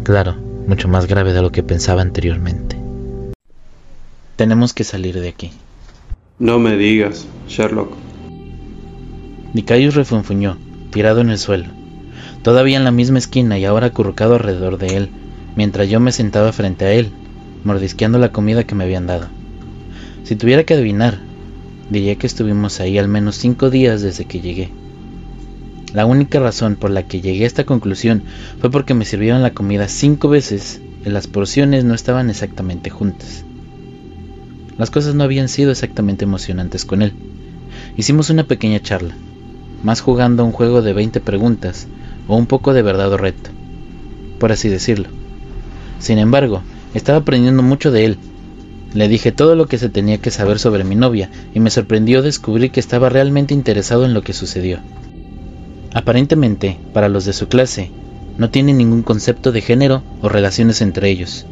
claro, 0.03 0.37
mucho 0.65 0.87
más 0.87 1.07
grave 1.07 1.33
de 1.33 1.41
lo 1.41 1.51
que 1.51 1.61
pensaba 1.61 2.01
anteriormente. 2.01 2.77
Tenemos 4.37 4.73
que 4.73 4.85
salir 4.85 5.19
de 5.19 5.27
aquí. 5.27 5.51
No 6.39 6.57
me 6.57 6.77
digas, 6.77 7.27
Sherlock. 7.49 8.02
Nicayus 9.53 9.93
refunfuñó, 9.93 10.57
tirado 10.89 11.21
en 11.21 11.29
el 11.29 11.37
suelo, 11.37 11.67
todavía 12.41 12.77
en 12.77 12.83
la 12.83 12.91
misma 12.91 13.19
esquina 13.19 13.59
y 13.59 13.65
ahora 13.65 13.87
acurrucado 13.87 14.33
alrededor 14.33 14.79
de 14.79 14.97
él, 14.97 15.09
mientras 15.55 15.87
yo 15.89 15.99
me 15.99 16.11
sentaba 16.11 16.51
frente 16.51 16.85
a 16.85 16.93
él, 16.93 17.11
mordisqueando 17.63 18.17
la 18.17 18.31
comida 18.31 18.63
que 18.63 18.73
me 18.73 18.83
habían 18.83 19.05
dado. 19.05 19.27
Si 20.23 20.35
tuviera 20.35 20.63
que 20.63 20.73
adivinar, 20.73 21.19
diría 21.91 22.15
que 22.15 22.25
estuvimos 22.25 22.79
ahí 22.79 22.97
al 22.97 23.07
menos 23.07 23.35
cinco 23.35 23.69
días 23.69 24.01
desde 24.01 24.25
que 24.25 24.41
llegué. 24.41 24.69
La 25.93 26.07
única 26.07 26.39
razón 26.39 26.75
por 26.75 26.89
la 26.89 27.03
que 27.03 27.21
llegué 27.21 27.43
a 27.43 27.47
esta 27.47 27.65
conclusión 27.65 28.23
fue 28.59 28.71
porque 28.71 28.95
me 28.95 29.05
sirvieron 29.05 29.43
la 29.43 29.53
comida 29.53 29.87
cinco 29.87 30.29
veces 30.29 30.81
y 31.05 31.09
las 31.09 31.27
porciones 31.27 31.83
no 31.83 31.93
estaban 31.93 32.31
exactamente 32.31 32.89
juntas. 32.89 33.45
Las 34.79 34.89
cosas 34.89 35.13
no 35.13 35.23
habían 35.23 35.47
sido 35.47 35.69
exactamente 35.69 36.25
emocionantes 36.25 36.85
con 36.85 37.03
él. 37.03 37.13
Hicimos 37.95 38.31
una 38.31 38.45
pequeña 38.45 38.79
charla, 38.79 39.15
más 39.83 40.01
jugando 40.01 40.43
un 40.43 40.51
juego 40.51 40.81
de 40.81 40.93
20 40.93 41.19
preguntas 41.19 41.87
o 42.27 42.35
un 42.35 42.47
poco 42.47 42.73
de 42.73 42.81
verdad 42.81 43.11
o 43.11 43.17
reto, 43.17 43.51
por 44.39 44.51
así 44.51 44.69
decirlo. 44.69 45.09
Sin 45.99 46.17
embargo, 46.17 46.61
estaba 46.93 47.19
aprendiendo 47.19 47.63
mucho 47.63 47.91
de 47.91 48.05
él. 48.05 48.17
Le 48.93 49.07
dije 49.07 49.31
todo 49.31 49.55
lo 49.55 49.67
que 49.67 49.77
se 49.77 49.89
tenía 49.89 50.19
que 50.19 50.31
saber 50.31 50.59
sobre 50.59 50.83
mi 50.83 50.95
novia 50.95 51.29
y 51.53 51.59
me 51.59 51.69
sorprendió 51.69 52.21
descubrir 52.21 52.71
que 52.71 52.79
estaba 52.79 53.09
realmente 53.09 53.53
interesado 53.53 54.05
en 54.05 54.13
lo 54.13 54.21
que 54.21 54.33
sucedió. 54.33 54.79
Aparentemente, 55.93 56.79
para 56.93 57.09
los 57.09 57.25
de 57.25 57.33
su 57.33 57.47
clase, 57.47 57.91
no 58.37 58.49
tienen 58.49 58.77
ningún 58.77 59.03
concepto 59.03 59.51
de 59.51 59.61
género 59.61 60.03
o 60.21 60.29
relaciones 60.29 60.81
entre 60.81 61.09
ellos. 61.09 61.45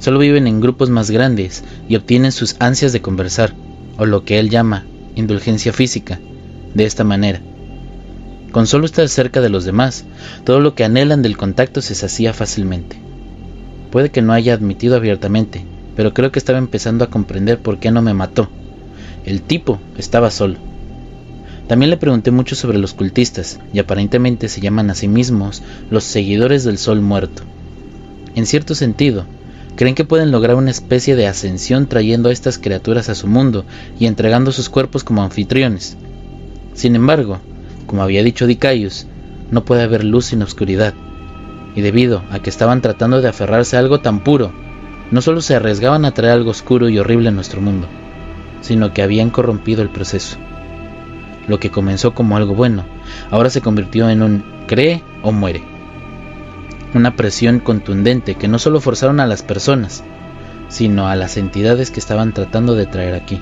Solo 0.00 0.18
viven 0.18 0.46
en 0.46 0.60
grupos 0.60 0.88
más 0.90 1.10
grandes 1.10 1.62
y 1.88 1.96
obtienen 1.96 2.32
sus 2.32 2.56
ansias 2.58 2.92
de 2.92 3.02
conversar, 3.02 3.54
o 3.98 4.06
lo 4.06 4.24
que 4.24 4.38
él 4.38 4.48
llama 4.48 4.86
indulgencia 5.14 5.72
física, 5.72 6.18
de 6.74 6.84
esta 6.84 7.04
manera. 7.04 7.40
Con 8.52 8.66
solo 8.66 8.84
estar 8.84 9.08
cerca 9.08 9.40
de 9.40 9.48
los 9.48 9.64
demás, 9.64 10.04
todo 10.44 10.60
lo 10.60 10.74
que 10.74 10.84
anhelan 10.84 11.22
del 11.22 11.36
contacto 11.36 11.82
se 11.82 11.94
sacía 11.94 12.32
fácilmente. 12.32 12.98
Puede 13.92 14.10
que 14.10 14.22
no 14.22 14.32
haya 14.32 14.54
admitido 14.54 14.96
abiertamente, 14.96 15.64
pero 15.94 16.14
creo 16.14 16.32
que 16.32 16.38
estaba 16.38 16.58
empezando 16.58 17.04
a 17.04 17.10
comprender 17.10 17.60
por 17.60 17.78
qué 17.78 17.90
no 17.90 18.02
me 18.02 18.14
mató. 18.14 18.48
El 19.24 19.42
tipo 19.42 19.80
estaba 19.96 20.30
solo. 20.30 20.56
También 21.68 21.90
le 21.90 21.96
pregunté 21.96 22.32
mucho 22.32 22.56
sobre 22.56 22.78
los 22.78 22.94
cultistas, 22.94 23.60
y 23.72 23.78
aparentemente 23.78 24.48
se 24.48 24.60
llaman 24.60 24.90
a 24.90 24.96
sí 24.96 25.06
mismos 25.06 25.62
los 25.88 26.02
seguidores 26.02 26.64
del 26.64 26.78
sol 26.78 27.00
muerto. 27.00 27.44
En 28.34 28.46
cierto 28.46 28.74
sentido, 28.74 29.26
creen 29.76 29.94
que 29.94 30.04
pueden 30.04 30.32
lograr 30.32 30.56
una 30.56 30.72
especie 30.72 31.14
de 31.14 31.28
ascensión 31.28 31.86
trayendo 31.86 32.28
a 32.28 32.32
estas 32.32 32.58
criaturas 32.58 33.08
a 33.08 33.14
su 33.14 33.28
mundo 33.28 33.64
y 34.00 34.06
entregando 34.06 34.50
sus 34.50 34.68
cuerpos 34.68 35.04
como 35.04 35.22
anfitriones. 35.22 35.96
Sin 36.74 36.96
embargo, 36.96 37.38
como 37.90 38.04
había 38.04 38.22
dicho 38.22 38.46
Dicaius, 38.46 39.08
no 39.50 39.64
puede 39.64 39.82
haber 39.82 40.04
luz 40.04 40.26
sin 40.26 40.42
oscuridad, 40.42 40.94
y 41.74 41.80
debido 41.80 42.22
a 42.30 42.38
que 42.38 42.48
estaban 42.48 42.82
tratando 42.82 43.20
de 43.20 43.26
aferrarse 43.26 43.74
a 43.74 43.80
algo 43.80 43.98
tan 43.98 44.20
puro, 44.20 44.52
no 45.10 45.20
solo 45.20 45.40
se 45.40 45.56
arriesgaban 45.56 46.04
a 46.04 46.12
traer 46.12 46.34
algo 46.34 46.52
oscuro 46.52 46.88
y 46.88 47.00
horrible 47.00 47.30
a 47.30 47.32
nuestro 47.32 47.60
mundo, 47.60 47.88
sino 48.60 48.92
que 48.92 49.02
habían 49.02 49.30
corrompido 49.30 49.82
el 49.82 49.88
proceso. 49.88 50.36
Lo 51.48 51.58
que 51.58 51.72
comenzó 51.72 52.14
como 52.14 52.36
algo 52.36 52.54
bueno, 52.54 52.84
ahora 53.32 53.50
se 53.50 53.60
convirtió 53.60 54.08
en 54.08 54.22
un 54.22 54.44
cree 54.68 55.02
o 55.24 55.32
muere. 55.32 55.64
Una 56.94 57.16
presión 57.16 57.58
contundente 57.58 58.36
que 58.36 58.46
no 58.46 58.60
solo 58.60 58.80
forzaron 58.80 59.18
a 59.18 59.26
las 59.26 59.42
personas, 59.42 60.04
sino 60.68 61.08
a 61.08 61.16
las 61.16 61.36
entidades 61.36 61.90
que 61.90 61.98
estaban 61.98 62.34
tratando 62.34 62.76
de 62.76 62.86
traer 62.86 63.16
aquí. 63.16 63.40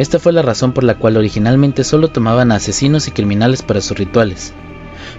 Esta 0.00 0.18
fue 0.18 0.32
la 0.32 0.40
razón 0.40 0.72
por 0.72 0.82
la 0.82 0.94
cual 0.94 1.18
originalmente 1.18 1.84
solo 1.84 2.08
tomaban 2.08 2.52
a 2.52 2.54
asesinos 2.54 3.06
y 3.06 3.10
criminales 3.10 3.60
para 3.60 3.82
sus 3.82 3.98
rituales, 3.98 4.54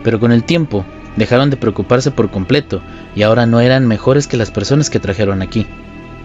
pero 0.03 0.19
con 0.19 0.31
el 0.31 0.43
tiempo 0.43 0.85
dejaron 1.17 1.51
de 1.51 1.55
preocuparse 1.55 2.09
por 2.09 2.31
completo 2.31 2.81
y 3.15 3.21
ahora 3.21 3.45
no 3.45 3.59
eran 3.59 3.87
mejores 3.87 4.25
que 4.25 4.37
las 4.37 4.49
personas 4.49 4.89
que 4.89 4.99
trajeron 4.99 5.43
aquí, 5.43 5.67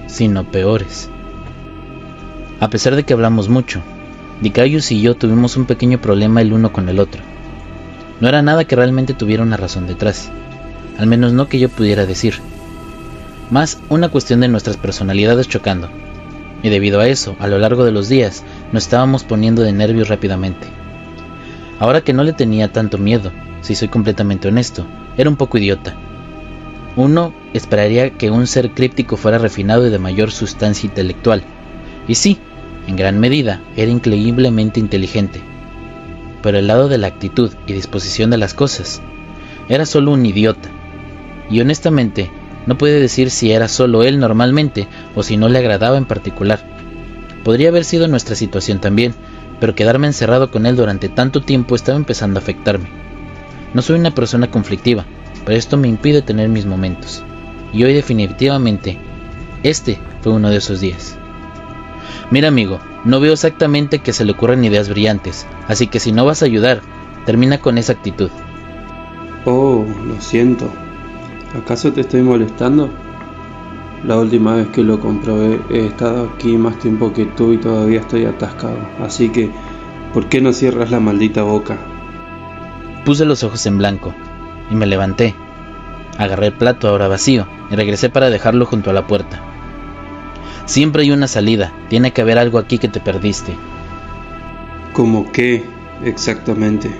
sino 0.06 0.50
peores. 0.50 1.10
A 2.58 2.70
pesar 2.70 2.96
de 2.96 3.04
que 3.04 3.12
hablamos 3.12 3.50
mucho, 3.50 3.82
Dicayus 4.40 4.90
y 4.90 5.02
yo 5.02 5.14
tuvimos 5.14 5.58
un 5.58 5.66
pequeño 5.66 6.00
problema 6.00 6.40
el 6.40 6.54
uno 6.54 6.72
con 6.72 6.88
el 6.88 6.98
otro. 6.98 7.20
No 8.22 8.28
era 8.28 8.40
nada 8.40 8.64
que 8.64 8.74
realmente 8.74 9.12
tuviera 9.12 9.42
una 9.42 9.58
razón 9.58 9.86
detrás, 9.86 10.30
al 10.96 11.06
menos 11.06 11.34
no 11.34 11.46
que 11.50 11.58
yo 11.58 11.68
pudiera 11.68 12.06
decir. 12.06 12.36
Más 13.50 13.80
una 13.90 14.08
cuestión 14.08 14.40
de 14.40 14.48
nuestras 14.48 14.78
personalidades 14.78 15.46
chocando. 15.46 15.90
Y 16.66 16.68
debido 16.68 16.98
a 16.98 17.06
eso, 17.06 17.36
a 17.38 17.46
lo 17.46 17.60
largo 17.60 17.84
de 17.84 17.92
los 17.92 18.08
días, 18.08 18.42
nos 18.72 18.82
estábamos 18.82 19.22
poniendo 19.22 19.62
de 19.62 19.72
nervios 19.72 20.08
rápidamente. 20.08 20.66
Ahora 21.78 22.00
que 22.00 22.12
no 22.12 22.24
le 22.24 22.32
tenía 22.32 22.72
tanto 22.72 22.98
miedo, 22.98 23.30
si 23.60 23.76
soy 23.76 23.86
completamente 23.86 24.48
honesto, 24.48 24.84
era 25.16 25.30
un 25.30 25.36
poco 25.36 25.58
idiota. 25.58 25.94
Uno 26.96 27.32
esperaría 27.52 28.10
que 28.10 28.32
un 28.32 28.48
ser 28.48 28.72
críptico 28.72 29.16
fuera 29.16 29.38
refinado 29.38 29.86
y 29.86 29.90
de 29.90 30.00
mayor 30.00 30.32
sustancia 30.32 30.88
intelectual. 30.88 31.44
Y 32.08 32.16
sí, 32.16 32.36
en 32.88 32.96
gran 32.96 33.20
medida, 33.20 33.60
era 33.76 33.92
increíblemente 33.92 34.80
inteligente. 34.80 35.40
Pero 36.42 36.58
el 36.58 36.66
lado 36.66 36.88
de 36.88 36.98
la 36.98 37.06
actitud 37.06 37.52
y 37.68 37.74
disposición 37.74 38.30
de 38.30 38.38
las 38.38 38.54
cosas, 38.54 39.00
era 39.68 39.86
solo 39.86 40.10
un 40.10 40.26
idiota. 40.26 40.68
Y 41.48 41.60
honestamente, 41.60 42.28
no 42.66 42.76
puede 42.76 43.00
decir 43.00 43.30
si 43.30 43.52
era 43.52 43.68
solo 43.68 44.02
él 44.02 44.18
normalmente 44.18 44.88
o 45.14 45.22
si 45.22 45.36
no 45.36 45.48
le 45.48 45.58
agradaba 45.58 45.96
en 45.96 46.04
particular. 46.04 46.60
Podría 47.44 47.68
haber 47.68 47.84
sido 47.84 48.08
nuestra 48.08 48.34
situación 48.34 48.80
también, 48.80 49.14
pero 49.60 49.74
quedarme 49.74 50.08
encerrado 50.08 50.50
con 50.50 50.66
él 50.66 50.76
durante 50.76 51.08
tanto 51.08 51.42
tiempo 51.42 51.74
estaba 51.74 51.96
empezando 51.96 52.38
a 52.38 52.42
afectarme. 52.42 52.88
No 53.72 53.82
soy 53.82 53.98
una 53.98 54.10
persona 54.10 54.50
conflictiva, 54.50 55.04
pero 55.44 55.56
esto 55.56 55.76
me 55.76 55.88
impide 55.88 56.22
tener 56.22 56.48
mis 56.48 56.66
momentos. 56.66 57.22
Y 57.72 57.84
hoy 57.84 57.94
definitivamente, 57.94 58.98
este 59.62 59.98
fue 60.22 60.32
uno 60.32 60.50
de 60.50 60.56
esos 60.56 60.80
días. 60.80 61.16
Mira 62.30 62.48
amigo, 62.48 62.80
no 63.04 63.20
veo 63.20 63.32
exactamente 63.32 64.00
que 64.00 64.12
se 64.12 64.24
le 64.24 64.32
ocurran 64.32 64.64
ideas 64.64 64.88
brillantes, 64.88 65.46
así 65.68 65.86
que 65.86 66.00
si 66.00 66.10
no 66.10 66.24
vas 66.24 66.42
a 66.42 66.46
ayudar, 66.46 66.80
termina 67.24 67.58
con 67.58 67.78
esa 67.78 67.92
actitud. 67.92 68.30
Oh, 69.44 69.86
lo 70.04 70.20
siento. 70.20 70.68
¿Acaso 71.54 71.92
te 71.92 72.02
estoy 72.02 72.22
molestando? 72.22 72.90
La 74.04 74.16
última 74.16 74.56
vez 74.56 74.68
que 74.68 74.82
lo 74.82 75.00
comprobé 75.00 75.60
he 75.70 75.86
estado 75.86 76.30
aquí 76.34 76.56
más 76.56 76.78
tiempo 76.78 77.12
que 77.12 77.24
tú 77.24 77.52
y 77.52 77.58
todavía 77.58 78.00
estoy 78.00 78.24
atascado, 78.24 78.78
así 79.02 79.30
que 79.30 79.50
¿por 80.12 80.28
qué 80.28 80.40
no 80.40 80.52
cierras 80.52 80.90
la 80.90 81.00
maldita 81.00 81.42
boca? 81.42 81.78
Puse 83.04 83.24
los 83.24 83.42
ojos 83.42 83.64
en 83.66 83.78
blanco 83.78 84.14
y 84.70 84.74
me 84.74 84.86
levanté. 84.86 85.34
Agarré 86.18 86.48
el 86.48 86.52
plato 86.52 86.88
ahora 86.88 87.08
vacío 87.08 87.46
y 87.70 87.76
regresé 87.76 88.10
para 88.10 88.30
dejarlo 88.30 88.66
junto 88.66 88.90
a 88.90 88.92
la 88.92 89.06
puerta. 89.06 89.40
Siempre 90.66 91.02
hay 91.02 91.12
una 91.12 91.28
salida. 91.28 91.72
Tiene 91.88 92.12
que 92.12 92.22
haber 92.22 92.38
algo 92.38 92.58
aquí 92.58 92.78
que 92.78 92.88
te 92.88 93.00
perdiste. 93.00 93.54
¿Cómo 94.92 95.30
qué 95.30 95.64
exactamente? 96.04 96.90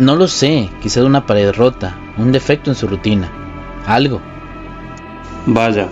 No 0.00 0.16
lo 0.16 0.26
sé. 0.26 0.68
Quizá 0.82 1.04
una 1.04 1.26
pared 1.26 1.52
rota, 1.52 1.96
un 2.18 2.32
defecto 2.32 2.70
en 2.70 2.74
su 2.74 2.88
rutina. 2.88 3.30
Algo. 3.86 4.20
Vaya, 5.46 5.88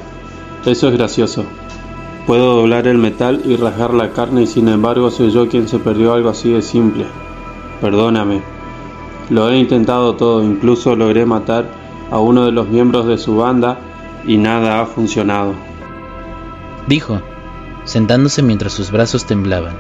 eso 0.67 0.89
es 0.89 0.95
gracioso. 0.95 1.45
Puedo 2.27 2.57
doblar 2.57 2.89
el 2.89 2.99
metal 2.99 3.43
y 3.45 3.55
rasgar 3.55 3.95
la 3.95 4.11
carne 4.11 4.43
y 4.43 4.47
sin 4.49 4.67
embargo 4.69 5.13
soy 5.13 5.31
yo 5.31 5.49
quien 5.49 5.69
se 5.69 5.79
perdió 5.79 6.13
algo 6.13 6.31
así 6.31 6.51
de 6.51 6.63
simple. 6.63 7.07
Perdóname. 7.81 8.43
Lo 9.31 9.49
he 9.49 9.59
intentado 9.59 10.17
todo, 10.17 10.43
incluso 10.43 10.97
logré 10.97 11.25
matar 11.25 11.67
a 12.11 12.19
uno 12.19 12.45
de 12.45 12.51
los 12.53 12.69
miembros 12.69 13.07
de 13.07 13.17
su 13.17 13.37
banda 13.37 13.79
y 14.27 14.37
nada 14.37 14.81
ha 14.81 14.87
funcionado 14.87 15.55
dijo, 16.89 17.21
sentándose 17.85 18.43
mientras 18.43 18.73
sus 18.73 18.91
brazos 18.91 19.27
temblaban. 19.27 19.77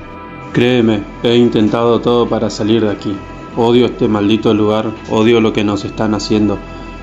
Créeme, 0.52 1.02
he 1.22 1.36
intentado 1.36 2.00
todo 2.00 2.28
para 2.28 2.50
salir 2.50 2.82
de 2.84 2.90
aquí. 2.90 3.16
Odio 3.61 3.86
este 3.86 4.06
maldito 4.06 4.54
lugar, 4.54 4.92
odio 5.11 5.40
lo 5.40 5.52
que 5.52 5.64
nos 5.64 5.84
están 5.84 6.14
haciendo. 6.14 6.61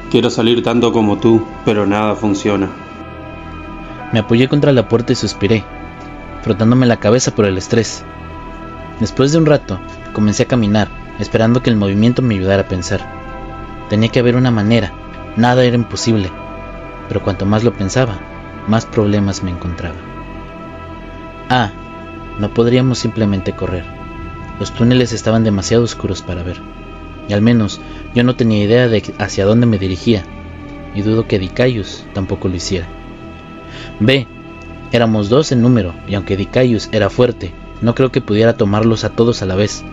Quiero 0.10 0.30
salir 0.30 0.64
tanto 0.64 0.94
como 0.94 1.18
tú, 1.18 1.46
pero 1.66 1.86
nada 1.86 2.16
funciona. 2.16 2.70
Me 4.14 4.20
apoyé 4.20 4.48
contra 4.48 4.72
la 4.72 4.88
puerta 4.88 5.12
y 5.12 5.18
suspiré, 5.18 5.66
frotándome 6.44 6.86
la 6.86 6.96
cabeza 6.96 7.36
por 7.36 7.44
el 7.44 7.58
estrés. 7.58 8.06
Después 9.02 9.34
de 9.34 9.40
un 9.40 9.46
rato, 9.46 9.82
comencé 10.14 10.44
a 10.44 10.48
caminar, 10.48 10.88
esperando 11.20 11.62
que 11.62 11.70
el 11.70 11.76
movimiento 11.76 12.22
me 12.22 12.36
ayudara 12.36 12.62
a 12.62 12.68
pensar. 12.70 13.06
Tenía 13.90 14.08
que 14.08 14.20
haber 14.20 14.38
una 14.38 14.50
manera, 14.50 14.94
nada 15.36 15.66
era 15.66 15.76
imposible, 15.76 16.32
pero 17.10 17.22
cuanto 17.22 17.46
más 17.46 17.66
lo 17.66 17.74
pensaba, 17.74 18.18
más 18.70 18.86
problemas 18.86 19.44
me 19.44 19.52
encontraba. 19.52 19.98
Ah, 21.50 21.74
no 22.40 22.54
podríamos 22.54 22.98
simplemente 22.98 23.52
correr. 23.52 24.05
Los 24.60 24.72
túneles 24.72 25.12
estaban 25.12 25.44
demasiado 25.44 25.84
oscuros 25.84 26.22
para 26.22 26.44
ver, 26.44 26.58
y 27.28 27.34
al 27.34 27.42
menos 27.42 27.82
yo 28.14 28.24
no 28.24 28.36
tenía 28.36 28.64
idea 28.64 28.88
de 28.88 29.04
hacia 29.20 29.46
dónde 29.46 29.66
me 29.66 29.78
dirigía, 29.78 30.24
y 30.94 31.02
dudo 31.02 31.28
que 31.28 31.40
Dicayus 31.40 32.06
tampoco 32.14 32.48
lo 32.48 32.56
hiciera. 32.56 32.88
B. 34.00 34.28
Éramos 34.92 35.28
dos 35.30 35.52
en 35.52 35.62
número, 35.62 35.94
y 36.08 36.16
aunque 36.16 36.38
Dicayus 36.38 36.88
era 36.92 37.10
fuerte, 37.10 37.52
no 37.82 37.96
creo 37.96 38.12
que 38.12 38.22
pudiera 38.22 38.56
tomarlos 38.56 39.04
a 39.04 39.10
todos 39.10 39.42
a 39.42 39.46
la 39.46 39.56
vez. 39.56 39.84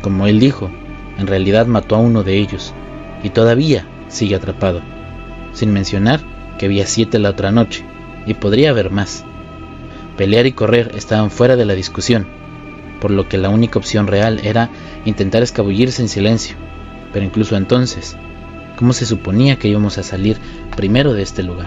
Como 0.00 0.26
él 0.26 0.40
dijo, 0.40 0.70
en 1.18 1.26
realidad 1.26 1.66
mató 1.66 1.96
a 1.96 1.98
uno 1.98 2.22
de 2.22 2.38
ellos, 2.38 2.72
y 3.22 3.28
todavía 3.30 3.86
sigue 4.08 4.34
atrapado, 4.34 4.80
sin 5.52 5.72
mencionar 5.72 6.20
que 6.58 6.66
había 6.66 6.86
siete 6.86 7.18
la 7.18 7.30
otra 7.30 7.52
noche, 7.52 7.84
y 8.26 8.34
podría 8.34 8.70
haber 8.70 8.90
más. 8.90 9.24
Pelear 10.16 10.46
y 10.46 10.52
correr 10.52 10.92
estaban 10.94 11.30
fuera 11.30 11.56
de 11.56 11.64
la 11.64 11.74
discusión, 11.74 12.26
por 13.02 13.10
lo 13.10 13.28
que 13.28 13.36
la 13.36 13.50
única 13.50 13.80
opción 13.80 14.06
real 14.06 14.40
era 14.44 14.70
intentar 15.04 15.42
escabullirse 15.42 16.00
en 16.00 16.08
silencio. 16.08 16.54
Pero 17.12 17.26
incluso 17.26 17.56
entonces, 17.56 18.16
¿cómo 18.76 18.92
se 18.92 19.06
suponía 19.06 19.58
que 19.58 19.66
íbamos 19.66 19.98
a 19.98 20.04
salir 20.04 20.38
primero 20.76 21.12
de 21.12 21.22
este 21.22 21.42
lugar? 21.42 21.66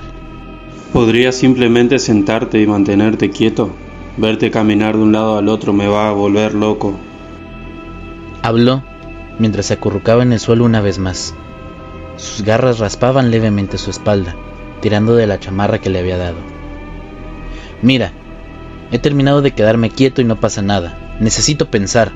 Podrías 0.93 1.36
simplemente 1.36 1.99
sentarte 1.99 2.61
y 2.61 2.65
mantenerte 2.65 3.29
quieto. 3.29 3.75
Verte 4.15 4.49
caminar 4.49 4.95
de 4.95 5.03
un 5.03 5.11
lado 5.11 5.38
al 5.38 5.49
otro 5.49 5.73
me 5.73 5.88
va 5.88 6.07
a 6.07 6.13
volver 6.13 6.55
loco. 6.55 6.97
Habló 8.41 8.81
mientras 9.38 9.65
se 9.65 9.73
acurrucaba 9.73 10.23
en 10.23 10.31
el 10.31 10.39
suelo 10.39 10.63
una 10.63 10.79
vez 10.79 10.99
más. 10.99 11.36
Sus 12.15 12.45
garras 12.45 12.79
raspaban 12.79 13.29
levemente 13.29 13.77
su 13.77 13.89
espalda 13.89 14.36
tirando 14.86 15.15
de 15.15 15.25
la 15.25 15.39
chamarra 15.39 15.79
que 15.79 15.89
le 15.89 15.97
había 15.97 16.15
dado. 16.15 16.38
Mira, 17.81 18.11
he 18.91 18.99
terminado 18.99 19.41
de 19.41 19.51
quedarme 19.51 19.89
quieto 19.89 20.21
y 20.21 20.25
no 20.25 20.36
pasa 20.36 20.61
nada. 20.61 20.97
Necesito 21.19 21.69
pensar. 21.69 22.11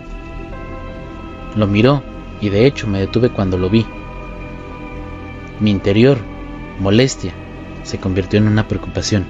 Lo 1.55 1.67
miró 1.67 2.03
y 2.41 2.49
de 2.49 2.65
hecho 2.65 2.87
me 2.87 2.99
detuve 2.99 3.29
cuando 3.29 3.57
lo 3.57 3.69
vi, 3.69 3.85
Mi 5.59 5.71
interior, 5.71 6.17
molestia, 6.79 7.33
se 7.83 7.97
convirtió 7.97 8.39
en 8.39 8.47
una 8.47 8.67
preocupación. 8.67 9.25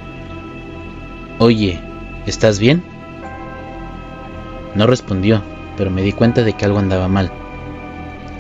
Oye, 1.40 1.80
¿estás 2.26 2.60
bien? 2.60 2.84
No 4.76 4.86
respondió, 4.86 5.42
pero 5.78 5.90
me 5.90 6.04
di 6.04 6.12
cuenta 6.12 6.44
de 6.44 6.54
que 6.54 6.66
algo 6.66 6.78
andaba 6.78 7.08
mal. 7.08 7.32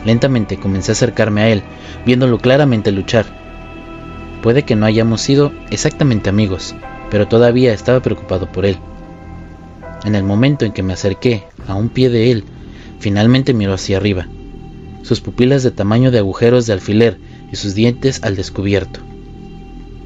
Lentamente 0.05 0.57
comencé 0.57 0.91
a 0.91 0.93
acercarme 0.93 1.41
a 1.41 1.49
él, 1.49 1.63
viéndolo 2.05 2.37
claramente 2.37 2.91
luchar. 2.91 3.25
Puede 4.43 4.63
que 4.63 4.75
no 4.75 4.85
hayamos 4.85 5.21
sido 5.21 5.51
exactamente 5.71 6.29
amigos, 6.29 6.75
pero 7.09 7.27
todavía 7.27 7.73
estaba 7.73 8.01
preocupado 8.01 8.51
por 8.51 8.65
él. 8.65 8.77
En 10.03 10.15
el 10.15 10.23
momento 10.23 10.65
en 10.65 10.71
que 10.71 10.83
me 10.83 10.93
acerqué 10.93 11.43
a 11.67 11.75
un 11.75 11.89
pie 11.89 12.09
de 12.09 12.31
él, 12.31 12.43
finalmente 12.99 13.53
miró 13.53 13.73
hacia 13.73 13.97
arriba, 13.97 14.27
sus 15.03 15.21
pupilas 15.21 15.63
de 15.63 15.71
tamaño 15.71 16.11
de 16.11 16.19
agujeros 16.19 16.65
de 16.65 16.73
alfiler 16.73 17.17
y 17.51 17.55
sus 17.55 17.75
dientes 17.75 18.23
al 18.23 18.35
descubierto. 18.35 18.99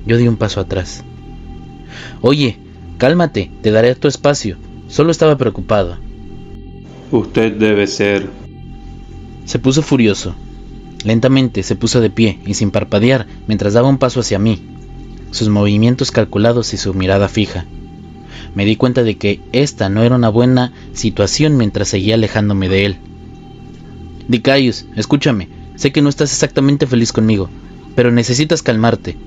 Yo 0.05 0.17
di 0.17 0.27
un 0.27 0.37
paso 0.37 0.59
atrás. 0.59 1.03
Oye, 2.21 2.57
cálmate, 2.97 3.51
te 3.61 3.71
daré 3.71 3.95
tu 3.95 4.07
espacio. 4.07 4.57
Solo 4.87 5.11
estaba 5.11 5.37
preocupado. 5.37 5.97
Usted 7.11 7.53
debe 7.53 7.87
ser... 7.87 8.29
Se 9.45 9.59
puso 9.59 9.81
furioso. 9.81 10.35
Lentamente 11.03 11.63
se 11.63 11.75
puso 11.75 11.99
de 11.99 12.09
pie 12.09 12.39
y 12.45 12.53
sin 12.53 12.71
parpadear 12.71 13.27
mientras 13.47 13.73
daba 13.73 13.89
un 13.89 13.97
paso 13.97 14.21
hacia 14.21 14.39
mí, 14.39 14.61
sus 15.33 15.49
movimientos 15.49 16.11
calculados 16.11 16.73
y 16.75 16.77
su 16.77 16.93
mirada 16.93 17.27
fija. 17.27 17.65
Me 18.53 18.65
di 18.65 18.75
cuenta 18.75 19.01
de 19.01 19.17
que 19.17 19.41
esta 19.51 19.89
no 19.89 20.03
era 20.03 20.15
una 20.15 20.29
buena 20.29 20.71
situación 20.93 21.57
mientras 21.57 21.87
seguía 21.87 22.13
alejándome 22.13 22.69
de 22.69 22.85
él. 22.85 22.97
Dicaius, 24.27 24.85
escúchame, 24.95 25.49
sé 25.75 25.91
que 25.91 26.03
no 26.03 26.09
estás 26.09 26.31
exactamente 26.31 26.85
feliz 26.85 27.11
conmigo, 27.11 27.49
pero 27.95 28.11
necesitas 28.11 28.61
calmarte. 28.61 29.17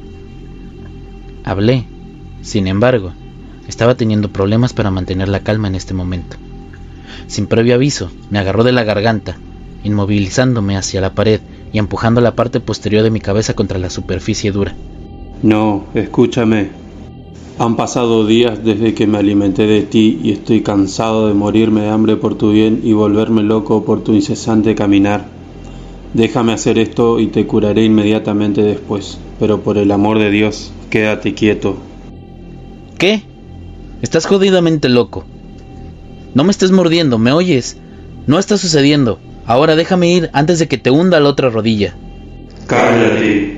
Hablé. 1.43 1.85
Sin 2.43 2.69
embargo, 2.69 3.13
estaba 3.67 3.97
teniendo 3.97 4.31
problemas 4.31 4.73
para 4.73 4.93
mantener 4.93 5.29
la 5.29 5.41
calma 5.41 5.67
en 5.67 5.75
este 5.75 5.93
momento. 5.93 6.37
Sin 7.27 7.49
previo 7.49 7.75
aviso, 7.75 8.13
me 8.31 8.39
agarró 8.39 8.63
de 8.63 8.71
la 8.71 8.85
garganta, 8.85 9.37
inmovilizándome 9.83 10.77
hacia 10.77 11.01
la 11.01 11.15
pared 11.15 11.41
y 11.73 11.79
empujando 11.79 12.21
la 12.21 12.37
parte 12.37 12.61
posterior 12.61 13.03
de 13.03 13.11
mi 13.11 13.19
cabeza 13.19 13.55
contra 13.55 13.81
la 13.81 13.91
superficie 13.91 14.53
dura. 14.53 14.77
No, 15.43 15.85
escúchame. 15.95 16.71
Han 17.59 17.77
pasado 17.77 18.27
días 18.27 18.65
desde 18.65 18.95
que 18.95 19.07
me 19.07 19.19
alimenté 19.19 19.67
de 19.67 19.83
ti 19.83 20.21
y 20.23 20.33
estoy 20.33 20.63
cansado 20.63 21.29
de 21.29 21.35
morirme 21.35 21.83
de 21.83 21.89
hambre 21.89 22.17
por 22.17 22.37
tu 22.37 22.53
bien 22.53 22.81
y 22.85 22.93
volverme 22.93 23.43
loco 23.43 23.85
por 23.85 24.03
tu 24.03 24.13
incesante 24.13 24.75
caminar. 24.75 25.27
Déjame 26.13 26.53
hacer 26.53 26.79
esto 26.79 27.19
y 27.21 27.29
te 27.29 27.47
curaré 27.47 27.85
inmediatamente 27.85 28.63
después, 28.63 29.19
pero 29.39 29.63
por 29.63 29.79
el 29.79 29.91
amor 29.91 30.19
de 30.19 30.31
Dios, 30.31 30.73
quédate 30.91 31.35
quieto. 31.35 31.77
¿Qué? 32.99 33.23
Estás 34.03 34.27
jodidamente 34.27 34.89
loco. 34.89 35.25
No 36.35 36.45
me 36.45 36.51
estés 36.51 36.73
mordiendo, 36.73 37.19
¿me 37.19 37.33
oyes? 37.33 37.79
No 38.27 38.39
está 38.39 38.59
sucediendo. 38.59 39.19
Ahora 39.47 39.77
déjame 39.77 40.13
ir 40.13 40.31
antes 40.33 40.59
de 40.59 40.69
que 40.69 40.77
te 40.79 40.91
hunda 40.91 41.21
la 41.21 41.29
otra 41.29 41.51
rodilla. 41.51 41.95
Cállate. 42.67 43.56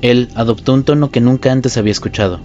Él 0.00 0.28
adoptó 0.34 0.74
un 0.74 0.84
tono 0.84 1.10
que 1.10 1.20
nunca 1.20 1.50
antes 1.50 1.76
había 1.76 1.92
escuchado, 1.92 2.38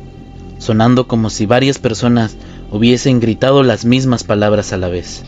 sonando 0.57 1.07
como 1.07 1.29
si 1.29 1.45
varias 1.45 1.77
personas 1.77 2.35
hubiesen 2.71 3.19
gritado 3.19 3.61
las 3.61 3.85
mismas 3.85 4.23
palabras 4.23 4.73
a 4.73 4.77
la 4.77 4.89
vez. 4.89 5.23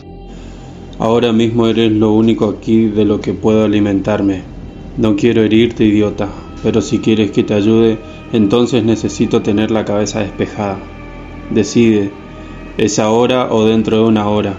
Ahora 0.98 1.32
mismo 1.32 1.68
eres 1.68 1.92
lo 1.92 2.12
único 2.12 2.48
aquí 2.48 2.86
de 2.86 3.04
lo 3.04 3.20
que 3.20 3.34
puedo 3.34 3.64
alimentarme. 3.64 4.42
No 4.96 5.14
quiero 5.14 5.42
herirte, 5.42 5.84
idiota, 5.84 6.28
pero 6.62 6.80
si 6.80 6.98
quieres 6.98 7.30
que 7.30 7.44
te 7.44 7.54
ayude, 7.54 7.98
entonces 8.32 8.82
necesito 8.82 9.42
tener 9.42 9.70
la 9.70 9.84
cabeza 9.84 10.20
despejada. 10.20 10.78
Decide, 11.50 12.10
¿es 12.76 12.98
ahora 12.98 13.52
o 13.52 13.66
dentro 13.66 13.98
de 13.98 14.04
una 14.04 14.26
hora? 14.28 14.54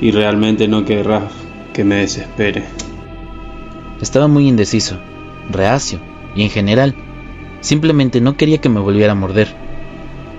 Y 0.00 0.10
realmente 0.10 0.68
no 0.68 0.84
querrás 0.84 1.32
que 1.72 1.84
me 1.84 1.96
desespere. 1.96 2.64
Estaba 4.02 4.28
muy 4.28 4.46
indeciso, 4.46 4.96
reacio, 5.50 6.00
y 6.38 6.44
en 6.44 6.50
general, 6.50 6.94
simplemente 7.60 8.20
no 8.20 8.36
quería 8.36 8.58
que 8.58 8.68
me 8.68 8.78
volviera 8.78 9.10
a 9.10 9.16
morder. 9.16 9.48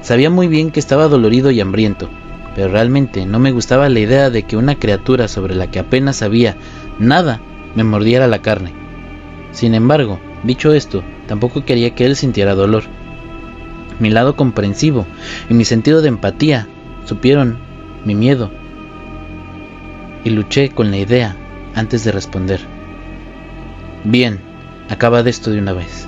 Sabía 0.01 0.29
muy 0.29 0.47
bien 0.47 0.71
que 0.71 0.79
estaba 0.79 1.09
dolorido 1.09 1.51
y 1.51 1.59
hambriento, 1.59 2.09
pero 2.55 2.69
realmente 2.69 3.25
no 3.25 3.37
me 3.37 3.51
gustaba 3.51 3.89
la 3.89 3.99
idea 3.99 4.29
de 4.29 4.43
que 4.43 4.55
una 4.55 4.75
criatura 4.75 5.27
sobre 5.27 5.55
la 5.55 5.67
que 5.67 5.79
apenas 5.79 6.15
sabía 6.15 6.55
nada 6.99 7.41
me 7.75 7.83
mordiera 7.83 8.27
la 8.27 8.41
carne. 8.41 8.71
Sin 9.51 9.75
embargo, 9.75 10.21
dicho 10.43 10.71
esto, 10.71 11.03
tampoco 11.27 11.65
quería 11.65 11.93
que 11.93 12.05
él 12.05 12.15
sintiera 12.15 12.55
dolor. 12.55 12.83
Mi 13.99 14.09
lado 14.09 14.37
comprensivo 14.37 15.05
y 15.49 15.53
mi 15.53 15.65
sentido 15.65 16.01
de 16.01 16.07
empatía 16.07 16.69
supieron 17.03 17.57
mi 18.05 18.15
miedo 18.15 18.51
y 20.23 20.29
luché 20.29 20.69
con 20.69 20.91
la 20.91 20.97
idea 20.97 21.35
antes 21.75 22.05
de 22.05 22.13
responder. 22.13 22.61
Bien, 24.05 24.48
acaba 24.89 25.23
de 25.23 25.29
esto 25.29 25.51
de 25.51 25.59
una 25.59 25.73
vez. 25.73 26.07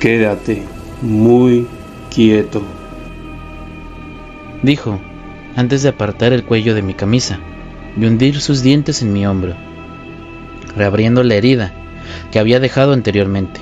Quédate 0.00 0.62
muy 1.02 1.66
quieto, 2.14 2.62
dijo, 4.62 4.98
antes 5.54 5.82
de 5.82 5.90
apartar 5.90 6.32
el 6.32 6.44
cuello 6.44 6.74
de 6.74 6.82
mi 6.82 6.94
camisa 6.94 7.38
y 7.96 8.04
hundir 8.04 8.40
sus 8.40 8.62
dientes 8.62 9.02
en 9.02 9.12
mi 9.12 9.26
hombro, 9.26 9.54
reabriendo 10.76 11.22
la 11.22 11.34
herida 11.34 11.72
que 12.30 12.38
había 12.38 12.60
dejado 12.60 12.92
anteriormente. 12.92 13.60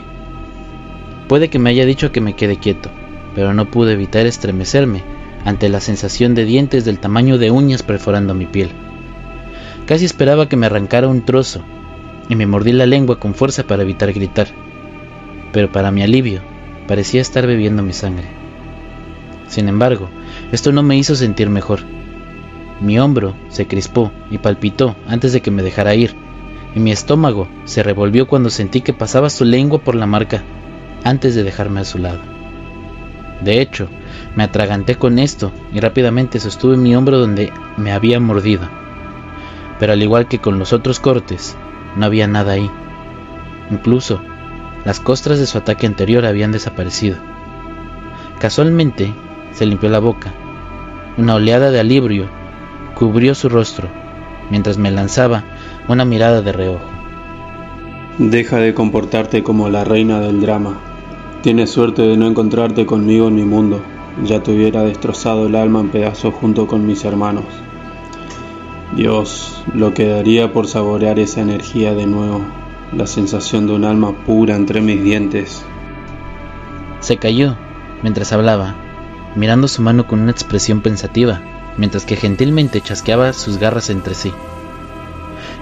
Puede 1.29 1.49
que 1.49 1.59
me 1.59 1.71
haya 1.71 1.87
dicho 1.87 2.13
que 2.13 2.21
me 2.21 2.35
quede 2.35 2.59
quieto, 2.59 2.91
pero 3.35 3.55
no 3.55 3.71
pude 3.71 3.93
evitar 3.93 4.27
estremecerme 4.27 5.03
ante 5.45 5.69
la 5.69 5.81
sensación 5.81 6.35
de 6.35 6.45
dientes 6.45 6.85
del 6.85 7.01
tamaño 7.01 7.39
de 7.39 7.51
uñas 7.51 7.83
perforando 7.83 8.35
mi 8.35 8.47
piel. 8.47 8.71
Casi 9.87 10.05
esperaba 10.05 10.49
que 10.49 10.57
me 10.57 10.67
arrancara 10.67 11.09
un 11.09 11.25
trozo 11.25 11.63
y 12.29 12.37
me 12.37 12.47
mordí 12.47 12.73
la 12.73 12.87
lengua 12.87 13.19
con 13.19 13.35
fuerza 13.35 13.65
para 13.65 13.83
evitar 13.83 14.13
gritar, 14.13 14.49
pero 15.53 15.71
para 15.71 15.91
mi 15.91 16.03
alivio 16.03 16.41
parecía 16.87 17.21
estar 17.21 17.47
bebiendo 17.47 17.83
mi 17.83 17.93
sangre. 17.93 18.27
Sin 19.49 19.69
embargo, 19.69 20.09
esto 20.53 20.73
no 20.73 20.83
me 20.83 20.97
hizo 20.97 21.15
sentir 21.15 21.49
mejor. 21.49 21.81
Mi 22.81 22.99
hombro 22.99 23.35
se 23.49 23.67
crispó 23.67 24.11
y 24.31 24.39
palpitó 24.39 24.97
antes 25.07 25.33
de 25.33 25.41
que 25.41 25.51
me 25.51 25.63
dejara 25.63 25.95
ir, 25.95 26.15
y 26.75 26.81
mi 26.81 26.91
estómago 26.91 27.49
se 27.65 27.83
revolvió 27.83 28.27
cuando 28.27 28.51
sentí 28.51 28.81
que 28.81 28.93
pasaba 28.93 29.31
su 29.31 29.45
lengua 29.45 29.79
por 29.79 29.95
la 29.95 30.07
marca 30.07 30.43
antes 31.05 31.35
de 31.35 31.45
dejarme 31.45 31.81
a 31.81 31.85
su 31.85 31.99
lado. 31.99 32.19
De 33.41 33.61
hecho, 33.61 33.89
me 34.37 34.43
atraganté 34.43 34.97
con 34.97 35.19
esto 35.19 35.53
y 35.73 35.81
rápidamente 35.81 36.41
sostuve 36.41 36.77
mi 36.77 36.97
hombro 36.97 37.19
donde 37.19 37.53
me 37.77 37.93
había 37.93 38.19
mordido. 38.19 38.69
Pero 39.79 39.93
al 39.93 40.03
igual 40.03 40.29
que 40.29 40.39
con 40.39 40.59
los 40.59 40.73
otros 40.73 40.99
cortes, 40.99 41.57
no 41.97 42.07
había 42.07 42.27
nada 42.27 42.53
ahí. 42.53 42.71
Incluso, 43.71 44.21
las 44.85 45.01
costras 45.01 45.39
de 45.39 45.47
su 45.47 45.59
ataque 45.59 45.87
anterior 45.87 46.27
habían 46.27 46.53
desaparecido. 46.53 47.17
Casualmente, 48.39 49.13
se 49.53 49.67
limpió 49.67 49.89
la 49.89 50.01
boca. 50.01 50.33
Una 51.17 51.37
oleada 51.37 51.71
de 51.71 51.81
alivio 51.81 52.27
cubrió 52.95 53.35
su 53.35 53.49
rostro, 53.49 53.89
mientras 54.51 54.79
me 54.79 54.91
lanzaba 54.91 55.45
una 55.89 56.05
mirada 56.05 56.43
de 56.43 56.53
reojo. 56.53 56.85
Deja 58.19 58.59
de 58.59 58.75
comportarte 58.75 59.43
como 59.43 59.69
la 59.69 59.85
reina 59.85 60.21
del 60.21 60.41
drama. 60.41 60.79
Tienes 61.43 61.71
suerte 61.71 62.03
de 62.03 62.17
no 62.17 62.27
encontrarte 62.27 62.87
conmigo 62.87 63.29
en 63.29 63.35
mi 63.35 63.45
mundo. 63.45 63.81
Ya 64.25 64.41
te 64.41 64.53
hubiera 64.53 64.83
destrozado 64.83 65.47
el 65.47 65.57
alma 65.57 65.81
en 65.81 65.89
pedazos 65.89 66.33
junto 66.35 66.67
con 66.67 66.87
mis 66.87 67.05
hermanos. 67.05 67.45
Dios, 68.93 69.65
lo 69.75 69.93
que 69.93 70.07
daría 70.07 70.53
por 70.53 70.69
saborear 70.69 71.19
esa 71.19 71.41
energía 71.41 71.95
de 71.95 72.07
nuevo, 72.07 72.43
la 72.93 73.07
sensación 73.07 73.67
de 73.67 73.73
un 73.73 73.85
alma 73.85 74.13
pura 74.25 74.55
entre 74.55 74.81
mis 74.81 75.03
dientes. 75.03 75.65
Se 77.01 77.17
cayó 77.17 77.57
mientras 78.03 78.33
hablaba, 78.33 78.77
mirando 79.35 79.67
su 79.67 79.83
mano 79.83 80.07
con 80.07 80.21
una 80.21 80.31
expresión 80.31 80.81
pensativa, 80.81 81.41
mientras 81.77 82.05
que 82.05 82.17
gentilmente 82.17 82.81
chasqueaba 82.81 83.33
sus 83.33 83.59
garras 83.59 83.91
entre 83.91 84.15
sí. 84.15 84.33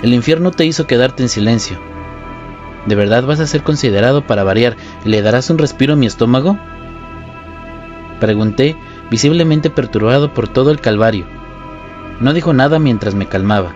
El 0.02 0.12
infierno 0.12 0.50
te 0.50 0.66
hizo 0.66 0.86
quedarte 0.86 1.22
en 1.22 1.28
silencio. 1.28 1.78
¿De 2.86 2.96
verdad 2.96 3.24
vas 3.24 3.40
a 3.40 3.46
ser 3.46 3.62
considerado 3.62 4.26
para 4.26 4.44
variar 4.44 4.76
y 5.04 5.08
le 5.08 5.22
darás 5.22 5.48
un 5.48 5.58
respiro 5.58 5.94
a 5.94 5.96
mi 5.96 6.06
estómago? 6.06 6.58
Pregunté, 8.20 8.76
visiblemente 9.10 9.70
perturbado 9.70 10.34
por 10.34 10.48
todo 10.48 10.70
el 10.70 10.80
calvario. 10.80 11.41
No 12.22 12.32
dijo 12.32 12.52
nada 12.52 12.78
mientras 12.78 13.16
me 13.16 13.26
calmaba, 13.26 13.72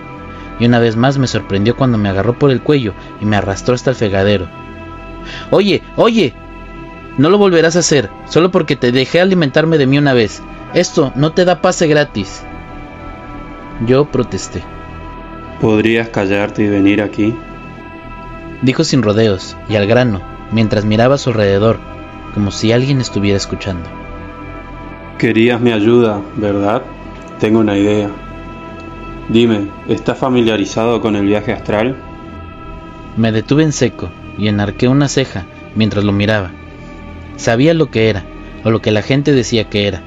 y 0.60 0.66
una 0.66 0.78
vez 0.78 0.96
más 0.96 1.18
me 1.18 1.26
sorprendió 1.26 1.76
cuando 1.76 1.98
me 1.98 2.08
agarró 2.08 2.38
por 2.38 2.52
el 2.52 2.62
cuello 2.62 2.94
y 3.20 3.26
me 3.26 3.36
arrastró 3.36 3.74
hasta 3.74 3.90
el 3.90 3.96
fregadero. 3.96 4.46
Oye, 5.50 5.82
oye, 5.96 6.32
no 7.18 7.28
lo 7.28 7.38
volverás 7.38 7.74
a 7.74 7.80
hacer, 7.80 8.08
solo 8.26 8.52
porque 8.52 8.76
te 8.76 8.92
dejé 8.92 9.20
alimentarme 9.20 9.78
de 9.78 9.86
mí 9.86 9.98
una 9.98 10.12
vez. 10.12 10.42
Esto 10.74 11.12
no 11.16 11.32
te 11.32 11.44
da 11.44 11.60
pase 11.60 11.88
gratis. 11.88 12.44
Yo 13.84 14.04
protesté. 14.04 14.62
¿Podrías 15.60 16.08
callarte 16.10 16.62
y 16.62 16.68
venir 16.68 17.02
aquí? 17.02 17.34
Dijo 18.62 18.84
sin 18.84 19.02
rodeos 19.02 19.56
y 19.68 19.74
al 19.74 19.86
grano, 19.86 20.20
mientras 20.52 20.84
miraba 20.84 21.16
a 21.16 21.18
su 21.18 21.30
alrededor, 21.30 21.78
como 22.32 22.52
si 22.52 22.70
alguien 22.70 23.00
estuviera 23.00 23.36
escuchando. 23.36 23.88
Querías 25.18 25.60
mi 25.60 25.72
ayuda, 25.72 26.20
¿verdad? 26.36 26.82
Tengo 27.40 27.58
una 27.60 27.76
idea. 27.76 28.10
Dime, 29.28 29.68
¿estás 29.88 30.18
familiarizado 30.18 31.00
con 31.00 31.16
el 31.16 31.26
viaje 31.26 31.52
astral? 31.52 31.96
Me 33.16 33.32
detuve 33.32 33.64
en 33.64 33.72
seco 33.72 34.08
y 34.38 34.46
enarqué 34.46 34.86
una 34.86 35.08
ceja 35.08 35.46
mientras 35.74 36.04
lo 36.04 36.12
miraba. 36.12 36.52
Sabía 37.36 37.74
lo 37.74 37.90
que 37.90 38.08
era, 38.08 38.22
o 38.62 38.70
lo 38.70 38.80
que 38.80 38.92
la 38.92 39.02
gente 39.02 39.32
decía 39.32 39.68
que 39.68 39.88
era. 39.88 40.00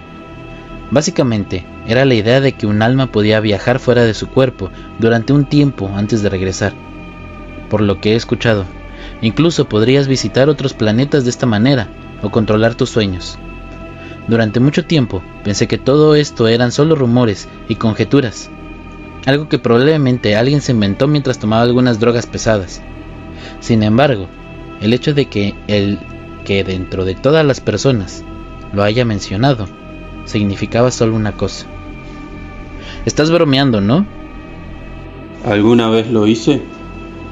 Básicamente, 0.89 1.65
era 1.85 2.05
la 2.05 2.13
idea 2.13 2.39
de 2.39 2.53
que 2.53 2.65
un 2.65 2.81
alma 2.81 3.07
podía 3.07 3.41
viajar 3.41 3.79
fuera 3.79 4.03
de 4.03 4.13
su 4.13 4.27
cuerpo 4.27 4.69
durante 4.99 5.33
un 5.33 5.45
tiempo 5.45 5.91
antes 5.93 6.21
de 6.23 6.29
regresar. 6.29 6.73
Por 7.69 7.81
lo 7.81 7.99
que 7.99 8.13
he 8.13 8.15
escuchado, 8.15 8.63
incluso 9.21 9.67
podrías 9.67 10.07
visitar 10.07 10.47
otros 10.47 10.73
planetas 10.73 11.25
de 11.25 11.31
esta 11.31 11.45
manera 11.45 11.89
o 12.21 12.29
controlar 12.29 12.75
tus 12.75 12.89
sueños. 12.89 13.37
Durante 14.29 14.61
mucho 14.61 14.85
tiempo 14.85 15.21
pensé 15.43 15.67
que 15.67 15.77
todo 15.77 16.15
esto 16.15 16.47
eran 16.47 16.71
solo 16.71 16.95
rumores 16.95 17.49
y 17.67 17.75
conjeturas, 17.75 18.49
algo 19.25 19.49
que 19.49 19.59
probablemente 19.59 20.35
alguien 20.35 20.61
se 20.61 20.71
inventó 20.71 21.07
mientras 21.07 21.39
tomaba 21.39 21.63
algunas 21.63 21.99
drogas 21.99 22.25
pesadas. 22.25 22.81
Sin 23.59 23.83
embargo, 23.83 24.27
el 24.81 24.93
hecho 24.93 25.13
de 25.13 25.25
que 25.25 25.55
el 25.67 25.99
que 26.45 26.63
dentro 26.63 27.05
de 27.05 27.15
todas 27.15 27.45
las 27.45 27.61
personas 27.61 28.23
lo 28.73 28.83
haya 28.83 29.05
mencionado 29.05 29.67
significaba 30.25 30.91
solo 30.91 31.15
una 31.15 31.33
cosa. 31.33 31.65
Estás 33.05 33.31
bromeando, 33.31 33.81
¿no? 33.81 34.05
¿Alguna 35.45 35.89
vez 35.89 36.09
lo 36.11 36.27
hice? 36.27 36.61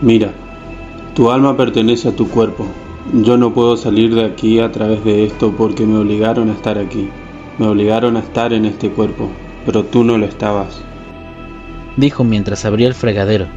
Mira, 0.01 0.31
tu 1.15 1.31
alma 1.31 1.57
pertenece 1.57 2.09
a 2.09 2.15
tu 2.15 2.29
cuerpo. 2.29 2.67
Yo 3.13 3.37
no 3.37 3.53
puedo 3.53 3.77
salir 3.77 4.13
de 4.13 4.25
aquí 4.25 4.59
a 4.59 4.71
través 4.71 5.03
de 5.03 5.25
esto 5.25 5.53
porque 5.57 5.85
me 5.85 5.97
obligaron 5.97 6.49
a 6.49 6.53
estar 6.53 6.77
aquí. 6.77 7.09
Me 7.57 7.67
obligaron 7.67 8.17
a 8.17 8.19
estar 8.19 8.53
en 8.53 8.65
este 8.65 8.89
cuerpo, 8.89 9.29
pero 9.65 9.83
tú 9.83 10.03
no 10.03 10.17
lo 10.17 10.25
estabas. 10.25 10.81
Dijo 11.97 12.23
mientras 12.23 12.63
abría 12.63 12.87
el 12.87 12.93
fregadero. 12.93 13.47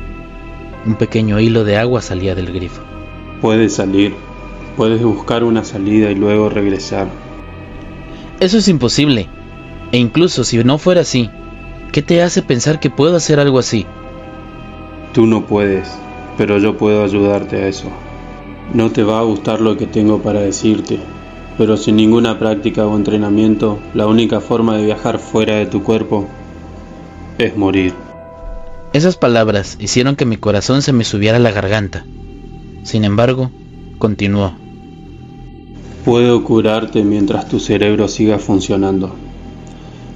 Un 0.86 0.94
pequeño 0.94 1.38
hilo 1.40 1.62
de 1.64 1.76
agua 1.76 2.00
salía 2.00 2.34
del 2.34 2.52
grifo. 2.52 2.82
Puedes 3.42 3.74
salir, 3.74 4.14
puedes 4.76 5.02
buscar 5.02 5.44
una 5.44 5.62
salida 5.62 6.10
y 6.10 6.14
luego 6.14 6.48
regresar. 6.48 7.08
Eso 8.40 8.56
es 8.56 8.68
imposible. 8.68 9.28
E 9.92 9.98
incluso 9.98 10.42
si 10.44 10.56
no 10.64 10.78
fuera 10.78 11.02
así, 11.02 11.28
¿qué 11.92 12.00
te 12.00 12.22
hace 12.22 12.40
pensar 12.40 12.80
que 12.80 12.88
puedo 12.88 13.16
hacer 13.16 13.40
algo 13.40 13.58
así? 13.58 13.84
Tú 15.12 15.26
no 15.26 15.46
puedes, 15.46 15.90
pero 16.38 16.56
yo 16.58 16.78
puedo 16.78 17.04
ayudarte 17.04 17.56
a 17.56 17.68
eso. 17.68 17.88
No 18.72 18.90
te 18.90 19.02
va 19.02 19.18
a 19.18 19.24
gustar 19.24 19.60
lo 19.60 19.76
que 19.76 19.86
tengo 19.86 20.22
para 20.22 20.40
decirte, 20.40 20.98
pero 21.58 21.76
sin 21.76 21.96
ninguna 21.96 22.38
práctica 22.38 22.86
o 22.86 22.96
entrenamiento, 22.96 23.78
la 23.92 24.06
única 24.06 24.40
forma 24.40 24.78
de 24.78 24.86
viajar 24.86 25.18
fuera 25.18 25.56
de 25.56 25.66
tu 25.66 25.82
cuerpo 25.82 26.26
es 27.36 27.54
morir. 27.56 28.09
Esas 28.92 29.16
palabras 29.16 29.76
hicieron 29.78 30.16
que 30.16 30.24
mi 30.24 30.36
corazón 30.36 30.82
se 30.82 30.92
me 30.92 31.04
subiera 31.04 31.36
a 31.36 31.40
la 31.40 31.52
garganta. 31.52 32.04
Sin 32.82 33.04
embargo, 33.04 33.52
continuó. 33.98 34.52
Puedo 36.04 36.42
curarte 36.42 37.04
mientras 37.04 37.48
tu 37.48 37.60
cerebro 37.60 38.08
siga 38.08 38.40
funcionando. 38.40 39.14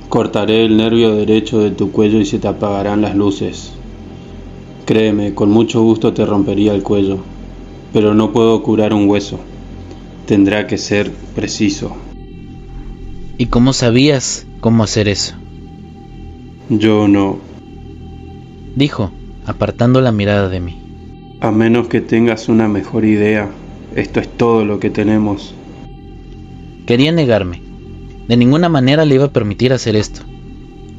Cortaré 0.09 0.65
el 0.65 0.77
nervio 0.77 1.15
derecho 1.15 1.61
de 1.61 1.71
tu 1.71 1.93
cuello 1.93 2.19
y 2.19 2.27
se 2.27 2.41
te 2.41 2.49
apagarán 2.49 3.01
las 3.01 3.15
luces. 3.15 3.73
Créeme, 4.87 5.35
con 5.35 5.51
mucho 5.51 5.83
gusto 5.83 6.13
te 6.13 6.27
rompería 6.27 6.75
el 6.75 6.83
cuello, 6.83 7.19
pero 7.93 8.13
no 8.13 8.33
puedo 8.33 8.61
curar 8.63 8.93
un 8.93 9.09
hueso. 9.09 9.39
Tendrá 10.27 10.67
que 10.67 10.79
ser 10.79 11.13
preciso. 11.35 11.95
¿Y 13.39 13.47
cómo 13.47 13.73
sabías 13.73 14.47
cómo 14.61 14.83
hacer 14.83 15.07
eso? 15.07 15.35
Yo 16.69 17.07
no. 17.07 17.54
Dijo, 18.77 19.13
apartando 19.47 20.01
la 20.01 20.11
mirada 20.11 20.49
de 20.49 20.61
mí. 20.61 20.81
A 21.41 21.51
menos 21.51 21.89
que 21.89 22.01
tengas 22.01 22.49
una 22.49 22.69
mejor 22.69 23.05
idea, 23.05 23.51
esto 23.95 24.21
es 24.21 24.29
todo 24.29 24.65
lo 24.65 24.81
que 24.81 24.91
tenemos. 24.91 25.55
Quería 26.87 27.13
negarme. 27.13 27.63
De 28.27 28.37
ninguna 28.37 28.69
manera 28.69 29.05
le 29.05 29.15
iba 29.15 29.27
a 29.27 29.33
permitir 29.33 29.73
hacer 29.73 29.95
esto. 29.97 30.23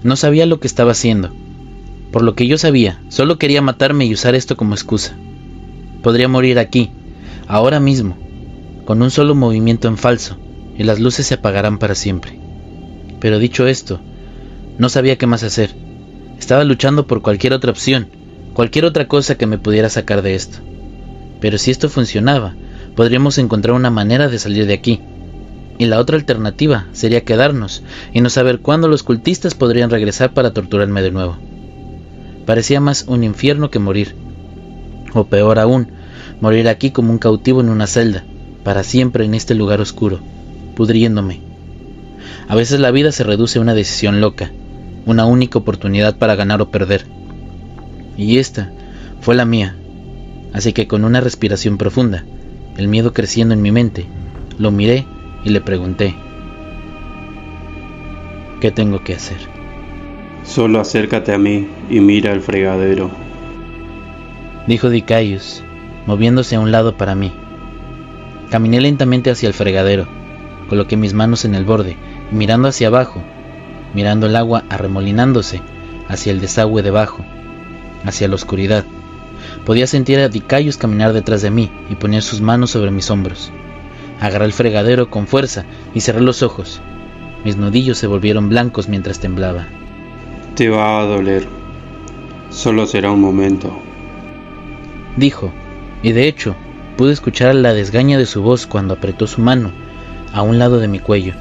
No 0.04 0.16
sabía 0.16 0.46
lo 0.46 0.60
que 0.60 0.68
estaba 0.68 0.92
haciendo. 0.92 1.32
Por 2.12 2.22
lo 2.22 2.36
que 2.36 2.48
yo 2.48 2.58
sabía, 2.58 3.02
solo 3.10 3.38
quería 3.38 3.62
matarme 3.62 4.06
y 4.06 4.14
usar 4.14 4.36
esto 4.36 4.56
como 4.56 4.74
excusa. 4.74 5.16
Podría 6.02 6.28
morir 6.28 6.60
aquí, 6.60 6.92
ahora 7.48 7.80
mismo, 7.80 8.16
con 8.86 9.02
un 9.02 9.12
solo 9.12 9.36
movimiento 9.36 9.88
en 9.88 9.98
falso, 9.98 10.38
y 10.78 10.84
las 10.84 11.00
luces 11.00 11.28
se 11.28 11.34
apagarán 11.34 11.80
para 11.80 11.96
siempre. 11.96 12.40
Pero 13.20 13.40
dicho 13.40 13.68
esto, 13.68 14.00
no 14.78 14.88
sabía 14.88 15.18
qué 15.18 15.28
más 15.28 15.44
hacer. 15.44 15.85
Estaba 16.40 16.64
luchando 16.64 17.08
por 17.08 17.22
cualquier 17.22 17.54
otra 17.54 17.72
opción, 17.72 18.08
cualquier 18.54 18.86
otra 18.86 19.08
cosa 19.08 19.36
que 19.36 19.48
me 19.48 19.58
pudiera 19.58 19.90
sacar 19.90 20.22
de 20.22 20.36
esto. 20.36 20.60
Pero 21.40 21.58
si 21.58 21.72
esto 21.72 21.90
funcionaba, 21.90 22.56
podríamos 22.96 23.38
encontrar 23.38 23.76
una 23.76 23.90
manera 23.90 24.28
de 24.28 24.40
salir 24.40 24.66
de 24.68 24.74
aquí 24.74 25.02
y 25.78 25.86
la 25.86 26.00
otra 26.00 26.18
alternativa 26.18 26.88
sería 26.94 27.26
quedarnos 27.26 27.84
y 28.14 28.22
no 28.22 28.30
saber 28.30 28.60
cuándo 28.60 28.88
los 28.88 29.04
cultistas 29.04 29.56
podrían 29.56 29.90
regresar 29.90 30.34
para 30.34 30.54
torturarme 30.54 31.02
de 31.02 31.12
nuevo. 31.12 31.38
Parecía 32.46 32.80
más 32.80 33.06
un 33.08 33.24
infierno 33.24 33.70
que 33.70 33.80
morir. 33.80 34.16
O 35.14 35.26
peor 35.26 35.60
aún, 35.60 35.88
morir 36.42 36.68
aquí 36.68 36.92
como 36.92 37.12
un 37.12 37.18
cautivo 37.18 37.62
en 37.62 37.70
una 37.70 37.88
celda, 37.88 38.24
para 38.64 38.84
siempre 38.84 39.26
en 39.26 39.34
este 39.34 39.56
lugar 39.56 39.82
oscuro, 39.82 40.20
pudriéndome. 40.76 41.42
A 42.48 42.56
veces 42.56 42.80
la 42.80 42.92
vida 42.92 43.12
se 43.12 43.24
reduce 43.24 43.60
a 43.60 43.62
una 43.62 43.74
decisión 43.74 44.22
loca, 44.22 44.52
una 45.06 45.26
única 45.26 45.60
oportunidad 45.60 46.18
para 46.18 46.36
ganar 46.36 46.62
o 46.62 46.70
perder. 46.70 47.06
Y 48.18 48.38
esta 48.38 48.72
fue 49.22 49.36
la 49.36 49.46
mía. 49.46 49.76
Así 50.54 50.74
que 50.74 50.88
con 50.88 51.04
una 51.04 51.22
respiración 51.22 51.78
profunda, 51.78 52.24
el 52.78 52.88
miedo 52.88 53.14
creciendo 53.14 53.54
en 53.54 53.62
mi 53.62 53.72
mente, 53.72 54.06
lo 54.58 54.72
miré 54.72 55.06
y 55.44 55.50
le 55.50 55.62
pregunté, 55.62 56.16
¿qué 58.62 58.72
tengo 58.72 59.04
que 59.04 59.16
hacer? 59.16 59.38
Solo 60.46 60.80
acércate 60.80 61.34
a 61.34 61.38
mí 61.38 61.68
y 61.90 62.00
mira 62.00 62.32
el 62.32 62.42
fregadero, 62.42 63.10
dijo 64.68 64.90
Dicaius, 64.90 65.64
moviéndose 66.06 66.56
a 66.56 66.60
un 66.60 66.72
lado 66.72 66.98
para 66.98 67.16
mí. 67.16 67.32
Caminé 68.50 68.80
lentamente 68.80 69.32
hacia 69.32 69.48
el 69.48 69.54
fregadero, 69.54 70.08
coloqué 70.70 70.98
mis 70.98 71.14
manos 71.14 71.46
en 71.46 71.56
el 71.56 71.66
borde 71.66 71.98
y 72.32 72.36
mirando 72.36 72.68
hacia 72.68 72.88
abajo, 72.88 73.22
mirando 73.96 74.28
el 74.28 74.36
agua 74.36 74.64
arremolinándose 74.70 75.62
hacia 76.08 76.32
el 76.32 76.42
desagüe 76.42 76.84
debajo, 76.84 77.26
hacia 78.04 78.28
la 78.28 78.36
oscuridad. 78.36 78.84
Podía 79.66 79.88
sentir 79.88 80.20
a 80.20 80.30
Dicaius 80.30 80.78
caminar 80.78 81.14
detrás 81.14 81.42
de 81.42 81.50
mí 81.50 81.72
y 81.90 81.96
poner 81.96 82.22
sus 82.22 82.42
manos 82.42 82.72
sobre 82.72 82.92
mis 82.92 83.10
hombros. 83.10 83.52
Agarré 84.20 84.46
el 84.46 84.54
fregadero 84.54 85.10
con 85.10 85.28
fuerza 85.28 85.66
y 85.94 86.02
cerré 86.02 86.22
los 86.22 86.44
ojos. 86.44 86.82
Mis 87.44 87.58
nudillos 87.58 87.98
se 87.98 88.08
volvieron 88.08 88.50
blancos 88.50 88.88
mientras 88.88 89.20
temblaba. 89.20 89.66
Te 90.56 90.70
va 90.70 91.00
a 91.00 91.06
doler. 91.06 91.48
Solo 92.50 92.86
será 92.86 93.12
un 93.12 93.22
momento. 93.22 93.78
Dijo, 95.18 95.52
y 96.04 96.12
de 96.12 96.28
hecho 96.28 96.56
pude 96.98 97.14
escuchar 97.14 97.56
la 97.56 97.74
desgaña 97.74 98.18
de 98.18 98.26
su 98.26 98.42
voz 98.42 98.68
cuando 98.68 98.94
apretó 98.94 99.28
su 99.28 99.42
mano 99.42 99.72
a 100.34 100.42
un 100.42 100.60
lado 100.60 100.80
de 100.80 100.88
mi 100.88 101.00
cuello. 101.00 101.34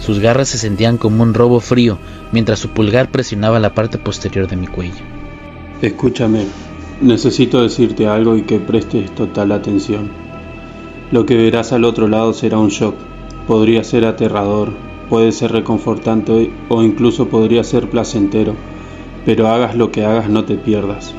Sus 0.00 0.20
garras 0.20 0.48
se 0.48 0.58
sentían 0.58 0.96
como 0.96 1.22
un 1.22 1.34
robo 1.34 1.60
frío 1.60 1.98
mientras 2.32 2.58
su 2.58 2.70
pulgar 2.70 3.10
presionaba 3.10 3.58
la 3.58 3.74
parte 3.74 3.98
posterior 3.98 4.46
de 4.46 4.56
mi 4.56 4.66
cuello. 4.66 5.04
Escúchame, 5.82 6.46
necesito 7.00 7.62
decirte 7.62 8.06
algo 8.06 8.36
y 8.36 8.42
que 8.42 8.58
prestes 8.58 9.14
total 9.14 9.52
atención. 9.52 10.10
Lo 11.10 11.24
que 11.24 11.36
verás 11.36 11.72
al 11.72 11.84
otro 11.84 12.08
lado 12.08 12.32
será 12.32 12.58
un 12.58 12.68
shock. 12.68 12.94
Podría 13.46 13.82
ser 13.82 14.04
aterrador, 14.04 14.72
puede 15.08 15.32
ser 15.32 15.52
reconfortante 15.52 16.50
o 16.68 16.82
incluso 16.82 17.28
podría 17.28 17.64
ser 17.64 17.88
placentero, 17.88 18.54
pero 19.24 19.48
hagas 19.48 19.74
lo 19.74 19.90
que 19.90 20.04
hagas 20.04 20.28
no 20.28 20.44
te 20.44 20.56
pierdas. 20.56 21.14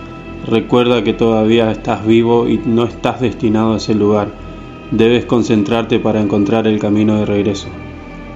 Recuerda 0.45 1.03
que 1.03 1.13
todavía 1.13 1.71
estás 1.71 2.05
vivo 2.05 2.47
y 2.47 2.59
no 2.65 2.85
estás 2.85 3.19
destinado 3.19 3.73
a 3.73 3.77
ese 3.77 3.95
lugar. 3.95 4.29
Debes 4.91 5.25
concentrarte 5.25 5.99
para 5.99 6.21
encontrar 6.21 6.67
el 6.67 6.79
camino 6.79 7.17
de 7.17 7.25
regreso. 7.25 7.67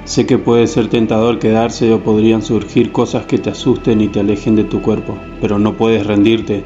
Sé 0.05 0.25
que 0.25 0.37
puede 0.37 0.67
ser 0.67 0.89
tentador 0.89 1.39
quedarse 1.39 1.93
o 1.93 2.03
podrían 2.03 2.41
surgir 2.41 2.91
cosas 2.91 3.25
que 3.25 3.37
te 3.37 3.49
asusten 3.49 4.01
y 4.01 4.09
te 4.09 4.19
alejen 4.19 4.55
de 4.55 4.65
tu 4.65 4.81
cuerpo, 4.81 5.17
pero 5.39 5.59
no 5.59 5.75
puedes 5.75 6.05
rendirte, 6.05 6.65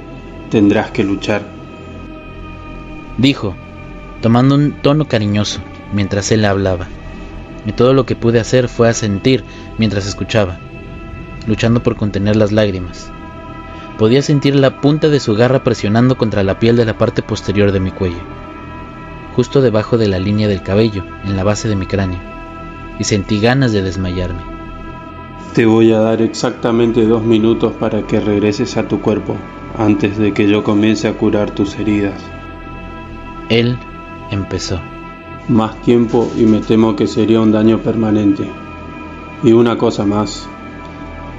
tendrás 0.50 0.90
que 0.90 1.04
luchar. 1.04 1.44
Dijo, 3.18 3.56
tomando 4.22 4.56
un 4.56 4.74
tono 4.82 5.08
cariñoso 5.08 5.60
mientras 5.94 6.32
él 6.32 6.46
hablaba, 6.46 6.88
y 7.66 7.74
todo 7.74 7.94
lo 7.94 8.08
que 8.08 8.16
pude 8.16 8.40
hacer 8.40 8.70
fue 8.70 8.90
asentir 8.90 9.44
mientras 9.78 10.08
escuchaba, 10.08 10.58
luchando 11.46 11.84
por 11.84 11.96
contener 11.96 12.36
las 12.36 12.52
lágrimas. 12.52 13.12
Podía 14.00 14.24
sentir 14.24 14.56
la 14.56 14.82
punta 14.82 15.10
de 15.10 15.20
su 15.20 15.36
garra 15.36 15.64
presionando 15.64 16.18
contra 16.18 16.44
la 16.44 16.60
piel 16.60 16.76
de 16.76 16.86
la 16.86 16.98
parte 16.98 17.22
posterior 17.22 17.72
de 17.72 17.80
mi 17.80 17.92
cuello, 17.92 18.22
justo 19.36 19.62
debajo 19.62 20.00
de 20.00 20.08
la 20.08 20.18
línea 20.18 20.48
del 20.48 20.64
cabello, 20.64 21.04
en 21.24 21.36
la 21.36 21.44
base 21.44 21.68
de 21.68 21.76
mi 21.76 21.86
cráneo, 21.86 22.37
y 23.00 23.04
sentí 23.04 23.40
ganas 23.40 23.72
de 23.72 23.82
desmayarme. 23.82 24.42
Te 25.54 25.66
voy 25.66 25.92
a 25.92 26.00
dar 26.00 26.22
exactamente 26.22 27.06
dos 27.06 27.24
minutos 27.24 27.74
para 27.74 28.02
que 28.04 28.20
regreses 28.20 28.78
a 28.78 28.88
tu 28.88 29.02
cuerpo, 29.02 29.36
antes 29.78 30.18
de 30.18 30.34
que 30.34 30.48
yo 30.48 30.64
comience 30.64 31.08
a 31.08 31.14
curar 31.14 31.52
tus 31.52 31.76
heridas. 31.80 32.22
Él 33.50 33.78
empezó. 34.32 34.80
Más 35.48 35.82
tiempo 35.82 36.30
y 36.38 36.44
me 36.44 36.60
temo 36.60 36.96
que 36.96 37.08
sería 37.08 37.40
un 37.40 37.52
daño 37.52 37.80
permanente. 37.80 38.48
Y 39.44 39.54
una 39.54 39.78
cosa 39.78 40.06
más, 40.06 40.48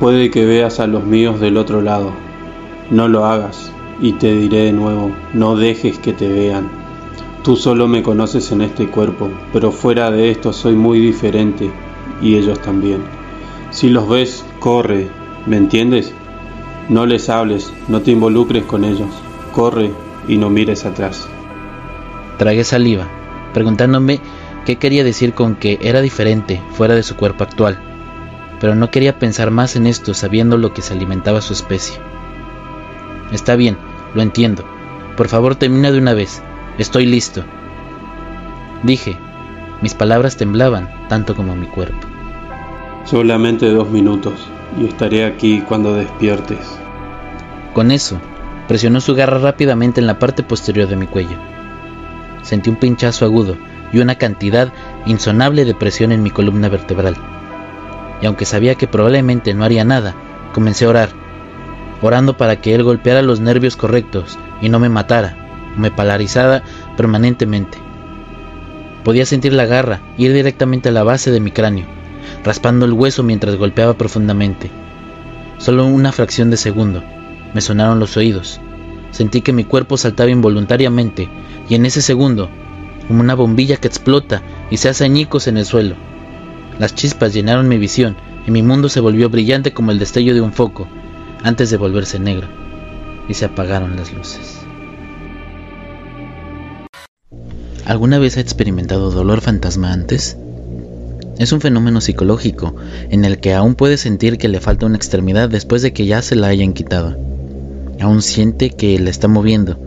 puede 0.00 0.30
que 0.30 0.44
veas 0.44 0.80
a 0.80 0.86
los 0.86 1.04
míos 1.04 1.40
del 1.40 1.56
otro 1.56 1.82
lado. 1.82 2.12
No 2.90 3.06
lo 3.06 3.26
hagas, 3.26 3.70
y 4.00 4.12
te 4.12 4.34
diré 4.34 4.64
de 4.64 4.72
nuevo, 4.72 5.12
no 5.34 5.56
dejes 5.56 5.98
que 5.98 6.12
te 6.12 6.28
vean. 6.28 6.70
Tú 7.42 7.56
solo 7.56 7.88
me 7.88 8.02
conoces 8.02 8.52
en 8.52 8.62
este 8.62 8.88
cuerpo, 8.88 9.30
pero 9.52 9.72
fuera 9.72 10.10
de 10.10 10.30
esto 10.30 10.52
soy 10.52 10.74
muy 10.74 10.98
diferente, 10.98 11.70
y 12.20 12.36
ellos 12.36 12.60
también. 12.60 13.02
Si 13.70 13.88
los 13.88 14.08
ves, 14.08 14.44
corre, 14.58 15.08
¿me 15.46 15.56
entiendes? 15.56 16.12
No 16.88 17.06
les 17.06 17.28
hables, 17.28 17.72
no 17.88 18.02
te 18.02 18.10
involucres 18.10 18.64
con 18.64 18.84
ellos, 18.84 19.10
corre 19.52 19.90
y 20.26 20.36
no 20.36 20.50
mires 20.50 20.84
atrás. 20.84 21.28
Tragué 22.38 22.64
saliva, 22.64 23.08
preguntándome 23.54 24.20
qué 24.64 24.76
quería 24.76 25.04
decir 25.04 25.34
con 25.34 25.54
que 25.54 25.78
era 25.80 26.00
diferente 26.00 26.60
fuera 26.72 26.94
de 26.94 27.02
su 27.02 27.16
cuerpo 27.16 27.44
actual 27.44 27.78
pero 28.60 28.74
no 28.74 28.90
quería 28.90 29.18
pensar 29.18 29.50
más 29.50 29.76
en 29.76 29.86
esto 29.86 30.14
sabiendo 30.14 30.56
lo 30.56 30.72
que 30.72 30.82
se 30.82 30.94
alimentaba 30.94 31.40
su 31.40 31.52
especie. 31.52 31.98
Está 33.32 33.56
bien, 33.56 33.76
lo 34.14 34.22
entiendo. 34.22 34.64
Por 35.16 35.28
favor 35.28 35.56
termina 35.56 35.90
de 35.90 35.98
una 35.98 36.14
vez. 36.14 36.42
Estoy 36.78 37.06
listo. 37.06 37.42
Dije. 38.82 39.16
Mis 39.80 39.94
palabras 39.94 40.36
temblaban 40.36 40.88
tanto 41.08 41.36
como 41.36 41.54
mi 41.54 41.66
cuerpo. 41.66 42.06
Solamente 43.04 43.70
dos 43.70 43.88
minutos 43.90 44.34
y 44.80 44.86
estaré 44.86 45.24
aquí 45.24 45.60
cuando 45.60 45.94
despiertes. 45.94 46.58
Con 47.74 47.92
eso, 47.92 48.20
presionó 48.66 49.00
su 49.00 49.14
garra 49.14 49.38
rápidamente 49.38 50.00
en 50.00 50.08
la 50.08 50.18
parte 50.18 50.42
posterior 50.42 50.88
de 50.88 50.96
mi 50.96 51.06
cuello. 51.06 51.36
Sentí 52.42 52.70
un 52.70 52.76
pinchazo 52.76 53.24
agudo 53.24 53.56
y 53.92 54.00
una 54.00 54.16
cantidad 54.16 54.72
insonable 55.06 55.64
de 55.64 55.76
presión 55.76 56.10
en 56.10 56.24
mi 56.24 56.30
columna 56.30 56.68
vertebral 56.68 57.16
y 58.20 58.26
aunque 58.26 58.44
sabía 58.44 58.74
que 58.74 58.88
probablemente 58.88 59.54
no 59.54 59.64
haría 59.64 59.84
nada, 59.84 60.14
comencé 60.52 60.84
a 60.84 60.88
orar, 60.88 61.10
orando 62.02 62.36
para 62.36 62.56
que 62.56 62.74
él 62.74 62.82
golpeara 62.82 63.22
los 63.22 63.40
nervios 63.40 63.76
correctos 63.76 64.38
y 64.60 64.68
no 64.68 64.78
me 64.78 64.88
matara 64.88 65.47
me 65.76 65.90
polarizara 65.90 66.62
permanentemente. 66.96 67.78
Podía 69.04 69.26
sentir 69.26 69.52
la 69.52 69.66
garra 69.66 70.00
ir 70.16 70.32
directamente 70.32 70.88
a 70.88 70.92
la 70.92 71.02
base 71.02 71.30
de 71.30 71.40
mi 71.40 71.50
cráneo, 71.50 71.86
raspando 72.44 72.86
el 72.86 72.92
hueso 72.92 73.22
mientras 73.22 73.56
golpeaba 73.56 73.94
profundamente. 73.94 74.70
Solo 75.58 75.86
una 75.86 76.12
fracción 76.12 76.50
de 76.50 76.56
segundo 76.56 77.02
me 77.54 77.60
sonaron 77.60 77.98
los 77.98 78.16
oídos. 78.16 78.60
Sentí 79.10 79.40
que 79.40 79.52
mi 79.52 79.64
cuerpo 79.64 79.96
saltaba 79.96 80.30
involuntariamente 80.30 81.28
y 81.68 81.74
en 81.74 81.86
ese 81.86 82.02
segundo, 82.02 82.50
como 83.06 83.20
una 83.20 83.34
bombilla 83.34 83.76
que 83.76 83.88
explota 83.88 84.42
y 84.70 84.76
se 84.76 84.88
hace 84.88 85.04
añicos 85.04 85.46
en 85.46 85.56
el 85.56 85.64
suelo, 85.64 85.96
las 86.78 86.94
chispas 86.94 87.34
llenaron 87.34 87.66
mi 87.66 87.76
visión 87.76 88.16
y 88.46 88.50
mi 88.50 88.62
mundo 88.62 88.88
se 88.88 89.00
volvió 89.00 89.28
brillante 89.28 89.72
como 89.72 89.90
el 89.90 89.98
destello 89.98 90.32
de 90.32 90.40
un 90.40 90.52
foco, 90.52 90.86
antes 91.42 91.70
de 91.70 91.76
volverse 91.76 92.18
negro, 92.18 92.46
y 93.28 93.34
se 93.34 93.46
apagaron 93.46 93.96
las 93.96 94.12
luces. 94.12 94.57
¿Alguna 97.88 98.18
vez 98.18 98.36
ha 98.36 98.40
experimentado 98.40 99.10
dolor 99.10 99.40
fantasma 99.40 99.94
antes? 99.94 100.36
Es 101.38 101.52
un 101.52 101.62
fenómeno 101.62 102.02
psicológico 102.02 102.76
en 103.08 103.24
el 103.24 103.38
que 103.38 103.54
aún 103.54 103.76
puede 103.76 103.96
sentir 103.96 104.36
que 104.36 104.48
le 104.48 104.60
falta 104.60 104.84
una 104.84 104.98
extremidad 104.98 105.48
después 105.48 105.80
de 105.80 105.94
que 105.94 106.04
ya 106.04 106.20
se 106.20 106.36
la 106.36 106.48
hayan 106.48 106.74
quitado. 106.74 107.16
Aún 107.98 108.20
siente 108.20 108.68
que 108.68 108.98
la 108.98 109.08
está 109.08 109.26
moviendo, 109.26 109.78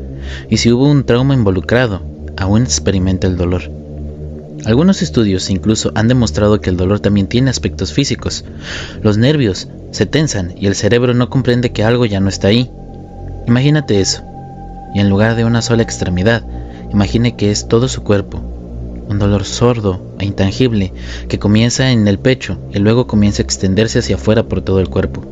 y 0.50 0.58
si 0.58 0.72
hubo 0.72 0.90
un 0.90 1.04
trauma 1.04 1.36
involucrado, 1.36 2.02
aún 2.38 2.64
experimenta 2.64 3.28
el 3.28 3.38
dolor. 3.38 3.70
Algunos 4.66 5.04
estudios 5.04 5.52
incluso 5.52 5.92
han 5.94 6.08
demostrado 6.08 6.60
que 6.60 6.72
el 6.72 6.78
dolor 6.78 7.02
también 7.02 7.28
tiene 7.28 7.52
aspectos 7.52 7.94
físicos. 7.94 8.46
Los 9.04 9.20
nervios 9.20 9.68
se 9.92 10.08
tensan 10.08 10.56
y 10.58 10.66
el 10.66 10.74
cerebro 10.74 11.14
no 11.14 11.30
comprende 11.30 11.72
que 11.72 11.84
algo 11.84 12.08
ya 12.08 12.20
no 12.20 12.30
está 12.30 12.48
ahí. 12.48 12.72
Imagínate 13.46 14.02
eso. 14.02 14.24
Y 14.96 15.02
en 15.02 15.10
lugar 15.10 15.36
de 15.36 15.46
una 15.46 15.62
sola 15.62 15.84
extremidad, 15.84 16.44
imagine 16.92 17.36
que 17.36 17.52
es 17.52 17.68
todo 17.68 17.88
su 17.88 18.04
cuerpo. 18.04 18.42
Un 19.08 19.20
dolor 19.20 19.44
sordo 19.44 20.00
e 20.20 20.26
intangible 20.26 20.94
que 21.28 21.40
comienza 21.40 21.92
en 21.92 22.08
el 22.08 22.20
pecho 22.20 22.58
y 22.74 22.80
luego 22.80 23.08
comienza 23.08 23.42
a 23.42 23.46
extenderse 23.46 24.00
hacia 24.00 24.16
afuera 24.16 24.44
por 24.44 24.62
todo 24.62 24.80
el 24.80 24.90
cuerpo, 24.90 25.24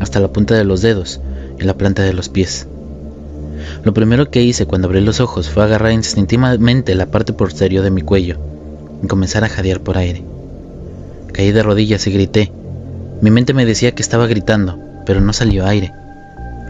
hasta 0.00 0.20
la 0.20 0.28
punta 0.28 0.54
de 0.54 0.64
los 0.64 0.82
dedos 0.82 1.20
y 1.58 1.64
la 1.64 1.74
planta 1.74 2.02
de 2.02 2.12
los 2.12 2.28
pies. 2.28 2.66
Lo 3.84 3.92
primero 3.92 4.30
que 4.30 4.42
hice 4.42 4.66
cuando 4.66 4.88
abrí 4.88 5.00
los 5.00 5.20
ojos 5.20 5.48
fue 5.50 5.64
agarrar 5.64 5.92
instintivamente 5.92 6.94
la 6.94 7.06
parte 7.06 7.32
posterior 7.32 7.82
de 7.82 7.90
mi 7.90 8.02
cuello 8.02 8.38
y 9.02 9.06
comenzar 9.06 9.44
a 9.44 9.48
jadear 9.48 9.80
por 9.80 9.98
aire. 9.98 10.22
Caí 11.32 11.52
de 11.52 11.62
rodillas 11.62 12.06
y 12.06 12.12
grité. 12.12 12.52
Mi 13.20 13.30
mente 13.30 13.54
me 13.54 13.66
decía 13.66 13.92
que 13.92 14.02
estaba 14.02 14.26
gritando, 14.26 14.78
pero 15.06 15.20
no 15.20 15.32
salió 15.32 15.66
aire. 15.66 15.92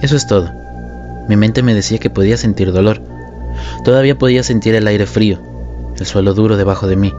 Eso 0.03 0.17
es 0.17 0.27
todo. 0.27 0.51
Mi 1.29 1.37
mente 1.37 1.63
me 1.63 1.75
decía 1.75 1.99
que 1.99 2.11
podía 2.11 2.37
sentir 2.37 2.73
dolor. 2.73 3.01
Todavía 3.85 4.19
podía 4.19 4.43
sentir 4.43 4.75
el 4.75 4.87
aire 4.87 5.07
frío, 5.07 5.41
el 5.99 6.07
suelo 6.07 6.35
duro 6.35 6.57
debajo 6.57 6.87
de 6.87 6.97
mí. 6.97 7.15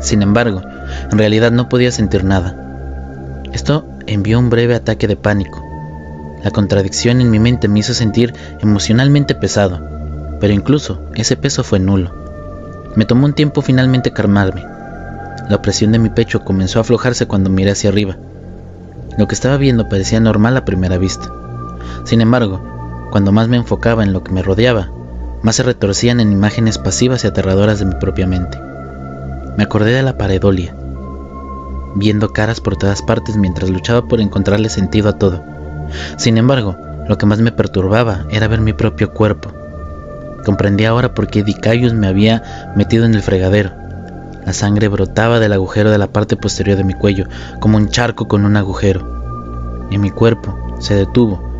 Sin 0.00 0.22
embargo, 0.22 0.62
en 1.10 1.18
realidad 1.18 1.50
no 1.50 1.68
podía 1.68 1.90
sentir 1.90 2.24
nada. 2.24 2.56
Esto 3.52 3.86
envió 4.06 4.38
un 4.38 4.50
breve 4.50 4.74
ataque 4.74 5.06
de 5.08 5.16
pánico. 5.16 5.64
La 6.42 6.50
contradicción 6.50 7.20
en 7.20 7.30
mi 7.30 7.38
mente 7.38 7.68
me 7.68 7.78
hizo 7.78 7.94
sentir 7.94 8.34
emocionalmente 8.60 9.34
pesado, 9.34 9.80
pero 10.40 10.52
incluso 10.52 11.00
ese 11.14 11.36
peso 11.36 11.64
fue 11.64 11.78
nulo. 11.78 12.12
Me 12.96 13.06
tomó 13.06 13.26
un 13.26 13.32
tiempo 13.32 13.62
finalmente 13.62 14.12
calmarme. 14.12 14.62
La 15.48 15.56
opresión 15.56 15.92
de 15.92 15.98
mi 15.98 16.10
pecho 16.10 16.44
comenzó 16.44 16.78
a 16.78 16.82
aflojarse 16.82 17.26
cuando 17.26 17.50
miré 17.50 17.70
hacia 17.70 17.90
arriba. 17.90 18.16
Lo 19.16 19.26
que 19.26 19.34
estaba 19.34 19.56
viendo 19.56 19.88
parecía 19.88 20.20
normal 20.20 20.56
a 20.56 20.64
primera 20.64 20.98
vista. 20.98 21.30
Sin 22.04 22.20
embargo, 22.20 22.60
cuando 23.10 23.32
más 23.32 23.48
me 23.48 23.56
enfocaba 23.56 24.02
en 24.02 24.12
lo 24.12 24.22
que 24.22 24.32
me 24.32 24.42
rodeaba, 24.42 24.90
más 25.44 25.54
se 25.54 25.62
retorcían 25.62 26.18
en 26.18 26.32
imágenes 26.32 26.78
pasivas 26.78 27.22
y 27.22 27.28
aterradoras 27.28 27.78
de 27.78 27.84
mi 27.84 27.94
propia 27.94 28.26
mente. 28.26 28.58
Me 29.56 29.62
acordé 29.62 29.92
de 29.92 30.02
la 30.02 30.18
paredolia, 30.18 30.74
viendo 31.94 32.32
caras 32.32 32.60
por 32.60 32.76
todas 32.76 33.02
partes 33.02 33.36
mientras 33.36 33.70
luchaba 33.70 34.08
por 34.08 34.20
encontrarle 34.20 34.68
sentido 34.68 35.10
a 35.10 35.18
todo. 35.18 35.44
Sin 36.16 36.36
embargo, 36.38 36.76
lo 37.08 37.16
que 37.18 37.26
más 37.26 37.38
me 37.38 37.52
perturbaba 37.52 38.26
era 38.30 38.48
ver 38.48 38.60
mi 38.60 38.72
propio 38.72 39.12
cuerpo, 39.12 39.52
Comprendí 40.44 40.84
ahora 40.84 41.14
por 41.14 41.26
qué 41.28 41.42
Dicayus 41.42 41.94
me 41.94 42.06
había 42.06 42.72
metido 42.76 43.06
en 43.06 43.14
el 43.14 43.22
fregadero. 43.22 43.72
La 44.44 44.52
sangre 44.52 44.88
brotaba 44.88 45.40
del 45.40 45.54
agujero 45.54 45.90
de 45.90 45.96
la 45.96 46.08
parte 46.08 46.36
posterior 46.36 46.76
de 46.76 46.84
mi 46.84 46.92
cuello, 46.92 47.26
como 47.60 47.78
un 47.78 47.88
charco 47.88 48.28
con 48.28 48.44
un 48.44 48.58
agujero. 48.58 49.88
Y 49.90 49.96
mi 49.96 50.10
cuerpo 50.10 50.76
se 50.80 50.94
detuvo 50.94 51.53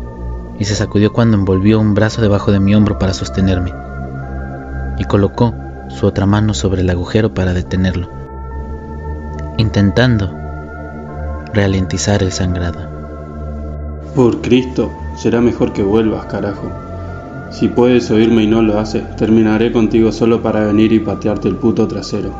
y 0.59 0.65
se 0.65 0.75
sacudió 0.75 1.11
cuando 1.11 1.37
envolvió 1.37 1.79
un 1.79 1.93
brazo 1.93 2.21
debajo 2.21 2.51
de 2.51 2.59
mi 2.59 2.75
hombro 2.75 2.97
para 2.97 3.13
sostenerme. 3.13 3.73
Y 4.97 5.03
colocó 5.05 5.53
su 5.89 6.05
otra 6.05 6.25
mano 6.25 6.53
sobre 6.53 6.81
el 6.81 6.89
agujero 6.89 7.33
para 7.33 7.53
detenerlo, 7.53 8.09
intentando 9.57 10.33
ralentizar 11.53 12.23
el 12.23 12.31
sangrado. 12.31 12.79
Por 14.15 14.41
Cristo, 14.41 14.91
será 15.17 15.41
mejor 15.41 15.73
que 15.73 15.83
vuelvas, 15.83 16.25
carajo. 16.25 16.71
Si 17.51 17.67
puedes 17.67 18.09
oírme 18.11 18.43
y 18.43 18.47
no 18.47 18.61
lo 18.61 18.79
haces, 18.79 19.15
terminaré 19.17 19.71
contigo 19.71 20.11
solo 20.11 20.41
para 20.41 20.65
venir 20.65 20.91
y 20.93 20.99
patearte 20.99 21.47
el 21.47 21.55
puto 21.55 21.87
trasero. 21.87 22.33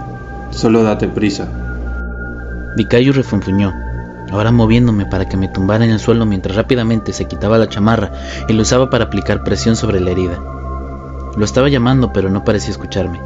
Solo 0.51 0.83
date 0.83 1.07
prisa. 1.07 1.47
Vicayo 2.75 3.13
refunfuñó, 3.13 3.73
ahora 4.31 4.51
moviéndome 4.51 5.05
para 5.05 5.27
que 5.27 5.37
me 5.37 5.47
tumbara 5.47 5.85
en 5.85 5.91
el 5.91 5.99
suelo 5.99 6.25
mientras 6.25 6.55
rápidamente 6.55 7.13
se 7.13 7.25
quitaba 7.25 7.57
la 7.57 7.69
chamarra 7.69 8.11
y 8.47 8.53
lo 8.53 8.63
usaba 8.63 8.89
para 8.89 9.05
aplicar 9.05 9.43
presión 9.43 9.75
sobre 9.75 9.99
la 9.99 10.11
herida. 10.11 10.39
Lo 11.35 11.45
estaba 11.45 11.69
llamando 11.69 12.13
pero 12.13 12.29
no 12.29 12.43
parecía 12.43 12.71
escucharme. 12.71 13.19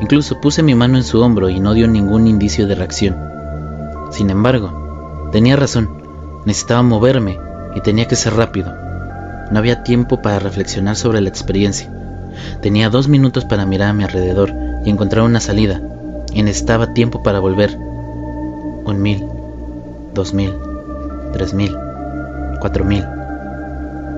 Incluso 0.00 0.40
puse 0.40 0.62
mi 0.62 0.74
mano 0.74 0.96
en 0.96 1.04
su 1.04 1.20
hombro 1.20 1.48
y 1.48 1.60
no 1.60 1.74
dio 1.74 1.88
ningún 1.88 2.26
indicio 2.26 2.66
de 2.66 2.74
reacción. 2.74 3.16
Sin 4.10 4.30
embargo, 4.30 5.28
tenía 5.32 5.56
razón, 5.56 5.90
necesitaba 6.44 6.82
moverme 6.82 7.38
y 7.74 7.80
tenía 7.80 8.06
que 8.06 8.16
ser 8.16 8.34
rápido. 8.34 8.72
No 9.50 9.58
había 9.58 9.82
tiempo 9.82 10.22
para 10.22 10.38
reflexionar 10.38 10.96
sobre 10.96 11.20
la 11.20 11.28
experiencia. 11.28 11.90
Tenía 12.60 12.90
dos 12.90 13.08
minutos 13.08 13.44
para 13.44 13.66
mirar 13.66 13.90
a 13.90 13.92
mi 13.92 14.04
alrededor 14.04 14.52
y 14.84 14.90
encontrar 14.90 15.24
una 15.24 15.40
salida, 15.40 15.80
y 16.32 16.42
necesitaba 16.42 16.94
tiempo 16.94 17.22
para 17.22 17.40
volver. 17.40 17.76
Un 18.84 19.02
mil, 19.02 19.26
dos 20.18 20.34
mil, 20.34 20.52
tres 21.32 21.54
mil, 21.54 21.76
cuatro 22.58 22.84
mil. 22.84 23.04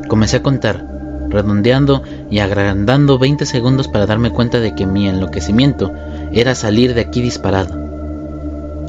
Comencé 0.09 0.39
a 0.39 0.43
contar, 0.43 0.83
redondeando 1.29 2.03
y 2.31 2.39
agrandando 2.39 3.19
20 3.19 3.45
segundos 3.45 3.87
para 3.87 4.07
darme 4.07 4.31
cuenta 4.31 4.61
de 4.61 4.75
que 4.75 4.87
mi 4.87 5.07
enloquecimiento 5.07 5.93
era 6.33 6.55
salir 6.55 6.95
de 6.95 7.03
aquí 7.03 7.21
disparado. 7.21 7.75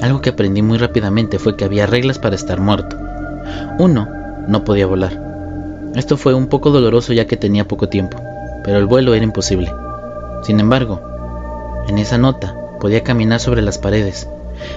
Algo 0.02 0.22
que 0.22 0.30
aprendí 0.30 0.62
muy 0.62 0.78
rápidamente 0.78 1.38
fue 1.38 1.58
que 1.58 1.66
había 1.66 1.86
reglas 1.86 2.18
para 2.18 2.36
estar 2.36 2.62
muerto. 2.62 2.98
Uno, 3.78 4.08
no 4.48 4.64
podía 4.64 4.88
volar. 4.88 5.22
Esto 5.96 6.16
fue 6.16 6.34
un 6.34 6.48
poco 6.48 6.72
doloroso 6.72 7.12
ya 7.12 7.28
que 7.28 7.36
tenía 7.36 7.68
poco 7.68 7.90
tiempo, 7.90 8.22
pero 8.64 8.78
el 8.78 8.86
vuelo 8.86 9.14
era 9.14 9.26
imposible. 9.26 9.70
Sin 10.44 10.62
embargo, 10.62 11.02
en 11.90 11.98
esa 11.98 12.18
nota 12.18 12.56
podía 12.80 13.04
caminar 13.04 13.42
sobre 13.42 13.62
las 13.62 13.78
paredes, 13.78 14.30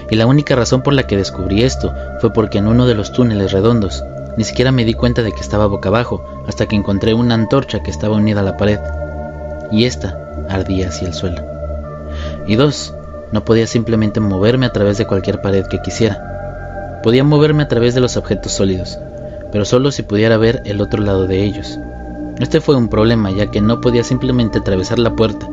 y 0.09 0.15
la 0.15 0.25
única 0.25 0.55
razón 0.55 0.81
por 0.81 0.93
la 0.93 1.03
que 1.03 1.17
descubrí 1.17 1.63
esto 1.63 1.93
fue 2.21 2.31
porque 2.33 2.57
en 2.57 2.67
uno 2.67 2.85
de 2.85 2.95
los 2.95 3.11
túneles 3.11 3.51
redondos 3.51 4.03
ni 4.37 4.43
siquiera 4.43 4.71
me 4.71 4.85
di 4.85 4.93
cuenta 4.93 5.21
de 5.21 5.31
que 5.31 5.41
estaba 5.41 5.67
boca 5.67 5.89
abajo 5.89 6.23
hasta 6.47 6.65
que 6.65 6.75
encontré 6.75 7.13
una 7.13 7.35
antorcha 7.35 7.81
que 7.81 7.91
estaba 7.91 8.17
unida 8.17 8.41
a 8.41 8.43
la 8.43 8.57
pared, 8.57 8.79
y 9.71 9.85
esta 9.85 10.17
ardía 10.49 10.89
hacia 10.89 11.07
el 11.07 11.13
suelo. 11.13 11.41
Y 12.47 12.55
dos, 12.55 12.93
no 13.31 13.45
podía 13.45 13.67
simplemente 13.67 14.19
moverme 14.19 14.65
a 14.65 14.71
través 14.73 14.97
de 14.97 15.07
cualquier 15.07 15.41
pared 15.41 15.65
que 15.67 15.81
quisiera. 15.81 16.99
Podía 17.03 17.23
moverme 17.23 17.63
a 17.63 17.67
través 17.67 17.95
de 17.95 18.01
los 18.01 18.17
objetos 18.17 18.51
sólidos, 18.51 18.99
pero 19.51 19.65
solo 19.65 19.91
si 19.91 20.03
pudiera 20.03 20.37
ver 20.37 20.61
el 20.65 20.81
otro 20.81 21.01
lado 21.01 21.27
de 21.27 21.43
ellos. 21.43 21.79
Este 22.39 22.59
fue 22.59 22.75
un 22.75 22.89
problema 22.89 23.31
ya 23.31 23.47
que 23.47 23.61
no 23.61 23.79
podía 23.79 24.03
simplemente 24.03 24.59
atravesar 24.59 24.99
la 24.99 25.15
puerta. 25.15 25.47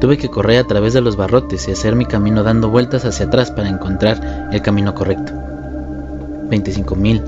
Tuve 0.00 0.18
que 0.18 0.28
correr 0.28 0.58
a 0.58 0.66
través 0.66 0.92
de 0.92 1.00
los 1.00 1.16
barrotes 1.16 1.68
y 1.68 1.72
hacer 1.72 1.96
mi 1.96 2.06
camino 2.06 2.42
dando 2.42 2.70
vueltas 2.70 3.04
hacia 3.04 3.26
atrás 3.26 3.50
para 3.50 3.68
encontrar 3.68 4.48
el 4.52 4.62
camino 4.62 4.94
correcto. 4.94 5.32
25.000, 6.50 7.22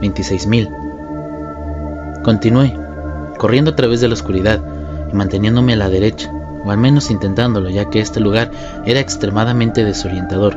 26.000. 0.00 2.22
Continué, 2.22 2.76
corriendo 3.38 3.72
a 3.72 3.76
través 3.76 4.00
de 4.00 4.08
la 4.08 4.14
oscuridad 4.14 4.60
y 5.12 5.16
manteniéndome 5.16 5.72
a 5.72 5.76
la 5.76 5.88
derecha, 5.88 6.32
o 6.64 6.70
al 6.70 6.78
menos 6.78 7.10
intentándolo 7.10 7.68
ya 7.70 7.90
que 7.90 8.00
este 8.00 8.20
lugar 8.20 8.50
era 8.84 9.00
extremadamente 9.00 9.84
desorientador, 9.84 10.56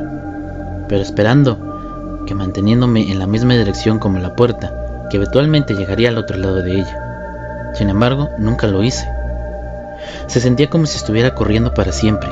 pero 0.88 1.02
esperando 1.02 2.22
que 2.26 2.34
manteniéndome 2.34 3.10
en 3.10 3.18
la 3.18 3.26
misma 3.26 3.54
dirección 3.54 3.98
como 3.98 4.18
la 4.18 4.36
puerta, 4.36 5.06
que 5.10 5.16
eventualmente 5.16 5.74
llegaría 5.74 6.10
al 6.10 6.18
otro 6.18 6.36
lado 6.38 6.62
de 6.62 6.80
ella. 6.80 7.72
Sin 7.74 7.88
embargo, 7.88 8.30
nunca 8.38 8.66
lo 8.66 8.82
hice. 8.82 9.08
Se 10.26 10.40
sentía 10.40 10.70
como 10.70 10.86
si 10.86 10.96
estuviera 10.96 11.34
corriendo 11.34 11.74
para 11.74 11.92
siempre. 11.92 12.28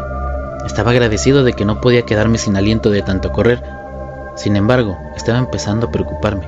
Estaba 0.67 0.93
agradecido 0.93 1.45
de 1.45 1.53
que 1.53 1.65
no 1.65 1.81
podía 1.81 2.03
quedarme 2.03 2.39
sin 2.39 2.57
aliento 2.57 2.91
de 2.91 3.03
tanto 3.03 3.33
correr. 3.33 3.63
Sin 4.37 4.57
embargo, 4.57 4.99
estaba 5.17 5.39
empezando 5.39 5.87
a 5.87 5.91
preocuparme. 5.91 6.47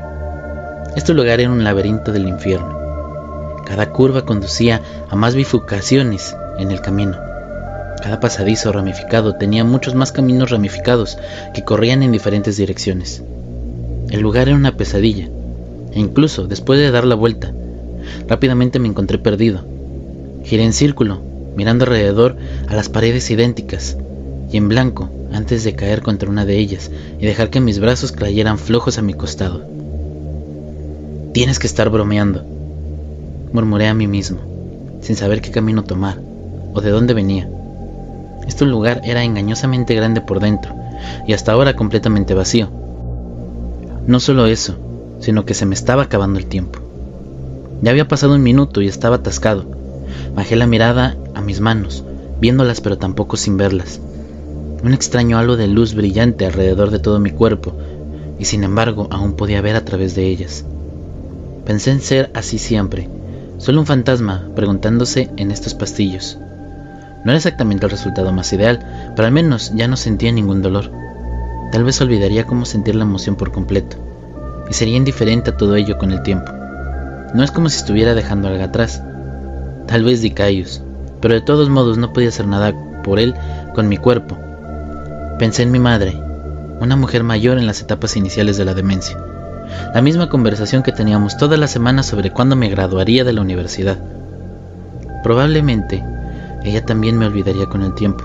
Este 0.96 1.12
lugar 1.12 1.40
era 1.40 1.50
un 1.50 1.64
laberinto 1.64 2.12
del 2.12 2.28
infierno. 2.28 2.78
Cada 3.66 3.90
curva 3.90 4.24
conducía 4.24 4.80
a 5.10 5.16
más 5.16 5.34
bifurcaciones 5.34 6.36
en 6.58 6.70
el 6.70 6.80
camino. 6.80 7.16
Cada 8.02 8.20
pasadizo 8.20 8.70
ramificado 8.70 9.34
tenía 9.36 9.64
muchos 9.64 9.94
más 9.94 10.12
caminos 10.12 10.50
ramificados 10.50 11.18
que 11.54 11.64
corrían 11.64 12.02
en 12.02 12.12
diferentes 12.12 12.56
direcciones. 12.56 13.22
El 14.10 14.20
lugar 14.20 14.48
era 14.48 14.56
una 14.56 14.76
pesadilla, 14.76 15.28
e 15.92 15.98
incluso 15.98 16.46
después 16.46 16.78
de 16.78 16.90
dar 16.90 17.04
la 17.04 17.14
vuelta, 17.14 17.52
rápidamente 18.28 18.78
me 18.78 18.88
encontré 18.88 19.18
perdido. 19.18 19.64
Giré 20.44 20.64
en 20.64 20.72
círculo, 20.72 21.20
mirando 21.56 21.84
alrededor 21.84 22.36
a 22.68 22.74
las 22.74 22.88
paredes 22.88 23.30
idénticas 23.30 23.96
y 24.52 24.58
en 24.58 24.68
blanco 24.68 25.08
antes 25.32 25.64
de 25.64 25.74
caer 25.74 26.02
contra 26.02 26.28
una 26.28 26.44
de 26.44 26.58
ellas 26.58 26.90
y 27.18 27.26
dejar 27.26 27.50
que 27.50 27.60
mis 27.60 27.80
brazos 27.80 28.12
cayeran 28.12 28.58
flojos 28.58 28.98
a 28.98 29.02
mi 29.02 29.14
costado. 29.14 29.62
Tienes 31.32 31.58
que 31.58 31.66
estar 31.66 31.88
bromeando, 31.90 32.44
murmuré 33.52 33.88
a 33.88 33.94
mí 33.94 34.06
mismo, 34.06 34.38
sin 35.00 35.16
saber 35.16 35.40
qué 35.40 35.50
camino 35.50 35.82
tomar 35.82 36.20
o 36.74 36.80
de 36.80 36.90
dónde 36.90 37.14
venía. 37.14 37.48
Este 38.46 38.66
lugar 38.66 39.00
era 39.04 39.24
engañosamente 39.24 39.94
grande 39.94 40.20
por 40.20 40.40
dentro 40.40 40.74
y 41.26 41.32
hasta 41.32 41.52
ahora 41.52 41.74
completamente 41.74 42.34
vacío. 42.34 42.68
No 44.06 44.20
solo 44.20 44.46
eso, 44.46 44.76
sino 45.20 45.46
que 45.46 45.54
se 45.54 45.64
me 45.64 45.74
estaba 45.74 46.02
acabando 46.02 46.38
el 46.38 46.46
tiempo. 46.46 46.80
Ya 47.80 47.90
había 47.90 48.06
pasado 48.06 48.34
un 48.34 48.42
minuto 48.42 48.82
y 48.82 48.88
estaba 48.88 49.16
atascado. 49.16 49.83
Bajé 50.34 50.56
la 50.56 50.66
mirada 50.66 51.16
a 51.34 51.40
mis 51.40 51.60
manos, 51.60 52.04
viéndolas 52.40 52.80
pero 52.80 52.98
tampoco 52.98 53.36
sin 53.36 53.56
verlas. 53.56 54.00
Un 54.82 54.92
extraño 54.92 55.38
halo 55.38 55.56
de 55.56 55.66
luz 55.66 55.94
brillante 55.94 56.46
alrededor 56.46 56.90
de 56.90 56.98
todo 56.98 57.20
mi 57.20 57.30
cuerpo, 57.30 57.74
y 58.38 58.44
sin 58.44 58.64
embargo 58.64 59.08
aún 59.10 59.34
podía 59.34 59.60
ver 59.60 59.76
a 59.76 59.84
través 59.84 60.14
de 60.14 60.26
ellas. 60.26 60.64
Pensé 61.64 61.90
en 61.90 62.00
ser 62.00 62.30
así 62.34 62.58
siempre, 62.58 63.08
solo 63.58 63.80
un 63.80 63.86
fantasma 63.86 64.48
preguntándose 64.54 65.30
en 65.36 65.50
estos 65.50 65.74
pastillos. 65.74 66.38
No 67.24 67.30
era 67.30 67.38
exactamente 67.38 67.86
el 67.86 67.90
resultado 67.90 68.32
más 68.32 68.52
ideal, 68.52 69.12
pero 69.16 69.26
al 69.26 69.32
menos 69.32 69.72
ya 69.74 69.88
no 69.88 69.96
sentía 69.96 70.30
ningún 70.30 70.60
dolor. 70.60 70.90
Tal 71.72 71.84
vez 71.84 72.00
olvidaría 72.00 72.44
cómo 72.44 72.66
sentir 72.66 72.94
la 72.94 73.04
emoción 73.04 73.36
por 73.36 73.50
completo 73.50 73.96
y 74.68 74.74
sería 74.74 74.96
indiferente 74.96 75.50
a 75.50 75.56
todo 75.56 75.76
ello 75.76 75.98
con 75.98 76.10
el 76.10 76.22
tiempo. 76.22 76.52
No 77.34 77.42
es 77.42 77.50
como 77.50 77.68
si 77.68 77.78
estuviera 77.78 78.14
dejando 78.14 78.48
algo 78.48 78.62
atrás. 78.62 79.02
Tal 79.86 80.04
vez 80.04 80.22
Dicaius, 80.22 80.82
pero 81.20 81.34
de 81.34 81.40
todos 81.40 81.68
modos 81.68 81.98
no 81.98 82.12
podía 82.12 82.28
hacer 82.28 82.46
nada 82.46 82.74
por 83.02 83.18
él 83.18 83.34
con 83.74 83.88
mi 83.88 83.96
cuerpo. 83.96 84.38
Pensé 85.38 85.62
en 85.62 85.72
mi 85.72 85.78
madre, 85.78 86.20
una 86.80 86.96
mujer 86.96 87.22
mayor 87.22 87.58
en 87.58 87.66
las 87.66 87.80
etapas 87.80 88.16
iniciales 88.16 88.56
de 88.56 88.64
la 88.64 88.74
demencia. 88.74 89.18
La 89.94 90.02
misma 90.02 90.28
conversación 90.28 90.82
que 90.82 90.92
teníamos 90.92 91.36
todas 91.36 91.58
las 91.58 91.70
semanas 91.70 92.06
sobre 92.06 92.30
cuándo 92.30 92.56
me 92.56 92.68
graduaría 92.68 93.24
de 93.24 93.32
la 93.32 93.40
universidad. 93.40 93.98
Probablemente 95.22 96.04
ella 96.64 96.84
también 96.84 97.18
me 97.18 97.26
olvidaría 97.26 97.66
con 97.66 97.82
el 97.82 97.94
tiempo, 97.94 98.24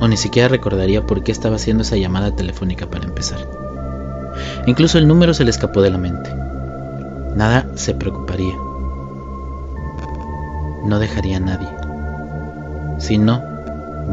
o 0.00 0.08
ni 0.08 0.16
siquiera 0.16 0.48
recordaría 0.48 1.06
por 1.06 1.22
qué 1.22 1.32
estaba 1.32 1.56
haciendo 1.56 1.82
esa 1.82 1.96
llamada 1.96 2.34
telefónica 2.34 2.86
para 2.86 3.04
empezar. 3.04 3.38
Incluso 4.66 4.98
el 4.98 5.08
número 5.08 5.34
se 5.34 5.44
le 5.44 5.50
escapó 5.50 5.82
de 5.82 5.90
la 5.90 5.98
mente. 5.98 6.30
Nada 7.34 7.66
se 7.74 7.94
preocuparía. 7.94 8.54
No 10.86 11.00
dejaría 11.00 11.38
a 11.38 11.40
nadie. 11.40 11.68
Si 12.98 13.18
no, 13.18 13.42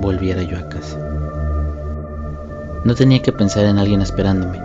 volviera 0.02 0.42
yo 0.42 0.58
a 0.58 0.70
casa. 0.70 0.98
No 2.84 2.96
tenía 2.96 3.22
que 3.22 3.32
pensar 3.32 3.66
en 3.66 3.78
alguien 3.78 4.02
esperándome. 4.02 4.60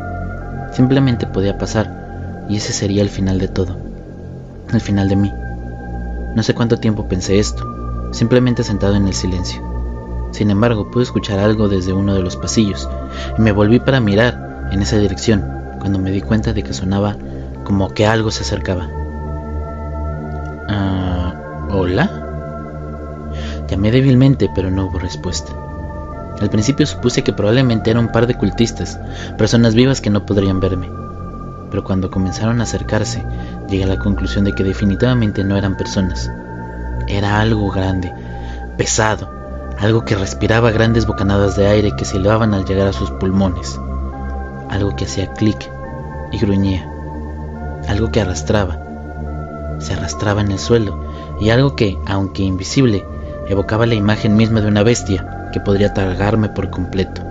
Simplemente 0.73 1.27
podía 1.27 1.59
pasar 1.59 2.47
y 2.49 2.57
ese 2.57 2.73
sería 2.73 3.03
el 3.03 3.11
final 3.11 3.39
de 3.39 3.49
todo. 3.49 3.77
El 4.73 4.81
final 4.81 5.11
de 5.11 5.17
mí. 5.17 5.33
No 6.35 6.43
sé 6.43 6.55
cuánto 6.55 6.79
tiempo 6.79 7.09
pensé 7.09 7.39
esto, 7.39 7.63
simplemente 8.13 8.65
sentado 8.65 8.95
en 8.97 9.07
el 9.07 9.13
silencio. 9.13 9.63
Sin 10.31 10.51
embargo, 10.51 10.91
pude 10.91 11.03
escuchar 11.03 11.39
algo 11.39 11.69
desde 11.69 11.93
uno 11.93 12.15
de 12.15 12.23
los 12.23 12.37
pasillos 12.37 12.89
y 13.37 13.43
me 13.43 13.53
volví 13.53 13.81
para 13.81 14.01
mirar 14.01 14.69
en 14.73 14.81
esa 14.81 14.97
dirección 14.97 15.45
cuando 15.79 15.99
me 15.99 16.11
di 16.11 16.23
cuenta 16.23 16.55
de 16.55 16.63
que 16.63 16.73
sonaba 16.73 17.17
como 17.65 17.91
que 17.91 18.07
algo 18.07 18.31
se 18.31 18.45
acercaba. 18.45 18.89
Ah, 20.71 21.08
¿Hola? 21.71 22.11
Llamé 23.69 23.91
débilmente, 23.91 24.51
pero 24.55 24.71
no 24.71 24.87
hubo 24.87 24.99
respuesta. 24.99 25.53
Al 26.41 26.51
principio 26.51 26.87
supuse 26.87 27.23
que 27.23 27.33
probablemente 27.33 27.91
era 27.91 28.01
un 28.01 28.09
par 28.09 28.27
de 28.27 28.35
cultistas, 28.35 28.99
personas 29.37 29.75
vivas 29.75 30.01
que 30.01 30.11
no 30.11 30.25
podrían 30.25 30.61
verme. 30.61 30.91
Pero 31.71 31.85
cuando 31.85 32.11
comenzaron 32.11 32.61
a 32.61 32.65
acercarse, 32.65 33.25
llegué 33.69 33.85
a 33.85 33.89
la 33.89 33.99
conclusión 33.99 34.45
de 34.45 34.53
que 34.53 34.65
definitivamente 34.65 35.45
no 35.45 35.57
eran 35.57 35.77
personas. 35.77 36.31
Era 37.07 37.41
algo 37.41 37.71
grande, 37.71 38.13
pesado, 38.77 39.31
algo 39.79 40.05
que 40.05 40.15
respiraba 40.15 40.71
grandes 40.71 41.07
bocanadas 41.07 41.57
de 41.57 41.67
aire 41.67 41.93
que 41.97 42.05
se 42.05 42.17
elevaban 42.17 42.55
al 42.55 42.65
llegar 42.65 42.89
a 42.89 42.93
sus 42.93 43.11
pulmones 43.11 43.79
algo 44.71 44.95
que 44.95 45.05
hacía 45.05 45.33
clic 45.33 45.71
y 46.31 46.39
gruñía, 46.39 46.89
algo 47.89 48.11
que 48.11 48.21
arrastraba, 48.21 48.79
se 49.79 49.95
arrastraba 49.95 50.41
en 50.41 50.53
el 50.53 50.59
suelo 50.59 51.05
y 51.41 51.51
algo 51.51 51.77
que, 51.77 51.99
aunque 52.07 52.43
invisible, 52.43 53.05
evocaba 53.49 53.87
la 53.87 53.95
imagen 53.95 54.37
misma 54.37 54.61
de 54.61 54.69
una 54.69 54.83
bestia 54.83 55.51
que 55.53 55.61
podría 55.61 55.95
tragarme 55.95 56.49
por 56.49 56.71
completo. 56.71 57.23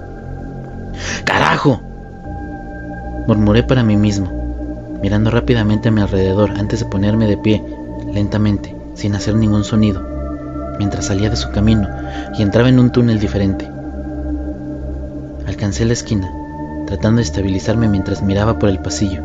¡Carajo! 1.23 1.81
murmuré 3.27 3.63
para 3.63 3.83
mí 3.83 3.97
mismo, 3.97 4.97
mirando 5.01 5.29
rápidamente 5.29 5.89
a 5.89 5.91
mi 5.91 6.01
alrededor 6.01 6.51
antes 6.51 6.79
de 6.79 6.85
ponerme 6.85 7.27
de 7.27 7.37
pie, 7.37 7.63
lentamente, 8.13 8.75
sin 8.93 9.15
hacer 9.15 9.35
ningún 9.35 9.63
sonido, 9.63 10.01
mientras 10.79 11.05
salía 11.05 11.29
de 11.29 11.35
su 11.35 11.51
camino 11.51 11.89
y 12.37 12.41
entraba 12.41 12.69
en 12.69 12.79
un 12.79 12.91
túnel 12.91 13.19
diferente. 13.19 13.69
Alcancé 15.45 15.85
la 15.85 15.93
esquina 15.93 16.31
tratando 16.87 17.17
de 17.17 17.23
estabilizarme 17.23 17.89
mientras 17.89 18.23
miraba 18.23 18.57
por 18.57 18.69
el 18.69 18.79
pasillo. 18.79 19.21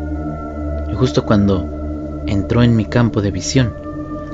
Y 0.91 0.95
justo 0.95 1.25
cuando 1.25 1.82
entró 2.27 2.63
en 2.63 2.75
mi 2.75 2.85
campo 2.85 3.21
de 3.21 3.31
visión, 3.31 3.73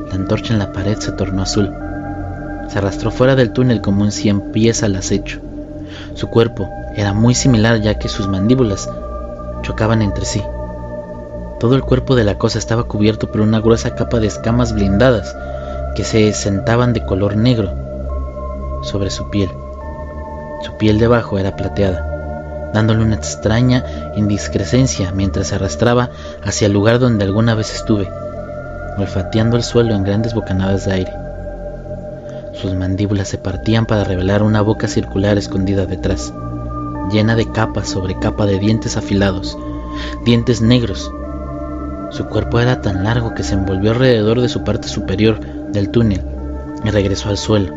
la 0.09 0.15
antorcha 0.15 0.53
en 0.53 0.59
la 0.59 0.71
pared 0.73 0.97
se 0.97 1.11
tornó 1.11 1.43
azul. 1.43 1.71
Se 2.69 2.77
arrastró 2.77 3.11
fuera 3.11 3.35
del 3.35 3.51
túnel 3.51 3.81
como 3.81 4.03
un 4.03 4.11
cien 4.11 4.51
pies 4.51 4.83
al 4.83 4.95
acecho. 4.95 5.39
Su 6.13 6.27
cuerpo 6.29 6.69
era 6.95 7.13
muy 7.13 7.35
similar 7.35 7.81
ya 7.81 7.99
que 7.99 8.09
sus 8.09 8.27
mandíbulas 8.27 8.89
chocaban 9.61 10.01
entre 10.01 10.25
sí. 10.25 10.43
Todo 11.59 11.75
el 11.75 11.83
cuerpo 11.83 12.15
de 12.15 12.23
la 12.23 12.37
cosa 12.37 12.57
estaba 12.57 12.83
cubierto 12.83 13.31
por 13.31 13.41
una 13.41 13.59
gruesa 13.59 13.95
capa 13.95 14.19
de 14.19 14.27
escamas 14.27 14.73
blindadas 14.73 15.35
que 15.95 16.03
se 16.03 16.33
sentaban 16.33 16.93
de 16.93 17.05
color 17.05 17.35
negro 17.35 17.71
sobre 18.81 19.09
su 19.09 19.29
piel. 19.29 19.49
Su 20.61 20.73
piel 20.77 20.99
debajo 20.99 21.37
era 21.37 21.55
plateada, 21.55 22.08
dándole 22.73 23.03
una 23.03 23.15
extraña 23.15 23.83
indiscrescencia 24.15 25.11
mientras 25.11 25.47
se 25.47 25.55
arrastraba 25.55 26.09
hacia 26.43 26.67
el 26.67 26.73
lugar 26.73 26.99
donde 26.99 27.25
alguna 27.25 27.55
vez 27.55 27.73
estuve, 27.73 28.09
olfateando 28.97 29.57
el 29.57 29.63
suelo 29.63 29.95
en 29.95 30.03
grandes 30.03 30.33
bocanadas 30.33 30.85
de 30.85 30.93
aire. 30.93 31.13
Sus 32.53 32.73
mandíbulas 32.75 33.27
se 33.27 33.37
partían 33.37 33.85
para 33.85 34.03
revelar 34.03 34.43
una 34.43 34.61
boca 34.61 34.87
circular 34.87 35.37
escondida 35.37 35.85
detrás, 35.85 36.33
llena 37.11 37.35
de 37.35 37.49
capa 37.51 37.85
sobre 37.85 38.19
capa 38.19 38.45
de 38.45 38.59
dientes 38.59 38.97
afilados, 38.97 39.57
dientes 40.25 40.61
negros. 40.61 41.11
Su 42.11 42.25
cuerpo 42.25 42.59
era 42.59 42.81
tan 42.81 43.03
largo 43.03 43.33
que 43.33 43.43
se 43.43 43.53
envolvió 43.53 43.91
alrededor 43.91 44.41
de 44.41 44.49
su 44.49 44.63
parte 44.63 44.87
superior 44.87 45.39
del 45.71 45.89
túnel 45.89 46.21
y 46.83 46.89
regresó 46.89 47.29
al 47.29 47.37
suelo. 47.37 47.73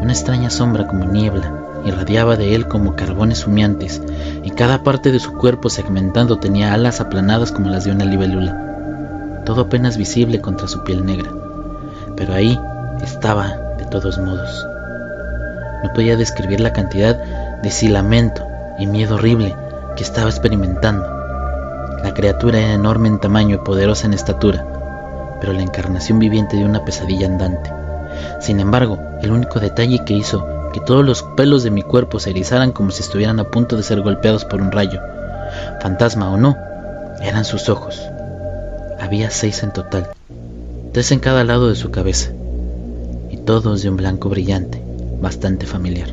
Una 0.00 0.12
extraña 0.12 0.50
sombra 0.50 0.86
como 0.86 1.04
niebla 1.04 1.63
irradiaba 1.84 2.36
de 2.36 2.54
él 2.54 2.66
como 2.66 2.96
carbones 2.96 3.46
humeantes, 3.46 4.02
y 4.42 4.50
cada 4.50 4.82
parte 4.82 5.12
de 5.12 5.20
su 5.20 5.32
cuerpo 5.32 5.70
segmentando 5.70 6.38
tenía 6.38 6.72
alas 6.72 7.00
aplanadas 7.00 7.52
como 7.52 7.68
las 7.68 7.84
de 7.84 7.92
una 7.92 8.04
libélula, 8.04 9.42
todo 9.44 9.62
apenas 9.62 9.96
visible 9.96 10.40
contra 10.40 10.68
su 10.68 10.82
piel 10.84 11.04
negra. 11.04 11.30
Pero 12.16 12.34
ahí 12.34 12.58
estaba 13.02 13.56
de 13.78 13.84
todos 13.86 14.18
modos. 14.18 14.66
No 15.82 15.92
podía 15.92 16.16
describir 16.16 16.60
la 16.60 16.72
cantidad 16.72 17.16
de 17.62 17.70
silamento 17.70 18.46
y 18.78 18.86
miedo 18.86 19.16
horrible 19.16 19.54
que 19.96 20.02
estaba 20.02 20.30
experimentando. 20.30 21.06
La 22.02 22.14
criatura 22.14 22.58
era 22.58 22.72
enorme 22.72 23.08
en 23.08 23.20
tamaño 23.20 23.56
y 23.56 23.64
poderosa 23.64 24.06
en 24.06 24.14
estatura, 24.14 24.64
pero 25.40 25.52
la 25.52 25.62
encarnación 25.62 26.18
viviente 26.18 26.56
de 26.56 26.64
una 26.64 26.84
pesadilla 26.84 27.26
andante. 27.26 27.70
Sin 28.40 28.60
embargo, 28.60 28.98
el 29.22 29.30
único 29.30 29.60
detalle 29.60 30.04
que 30.04 30.14
hizo 30.14 30.53
que 30.74 30.80
todos 30.80 31.06
los 31.06 31.22
pelos 31.22 31.62
de 31.62 31.70
mi 31.70 31.82
cuerpo 31.82 32.18
se 32.18 32.30
erizaran 32.30 32.72
como 32.72 32.90
si 32.90 33.00
estuvieran 33.00 33.38
a 33.38 33.44
punto 33.44 33.76
de 33.76 33.84
ser 33.84 34.00
golpeados 34.00 34.44
por 34.44 34.60
un 34.60 34.72
rayo, 34.72 35.00
fantasma 35.80 36.28
o 36.32 36.36
no, 36.36 36.56
eran 37.22 37.44
sus 37.44 37.68
ojos. 37.68 38.02
Había 38.98 39.30
seis 39.30 39.62
en 39.62 39.72
total, 39.72 40.08
tres 40.90 41.12
en 41.12 41.20
cada 41.20 41.44
lado 41.44 41.68
de 41.68 41.76
su 41.76 41.92
cabeza, 41.92 42.32
y 43.30 43.36
todos 43.36 43.82
de 43.82 43.88
un 43.88 43.96
blanco 43.96 44.28
brillante, 44.28 44.82
bastante 45.20 45.64
familiar. 45.64 46.08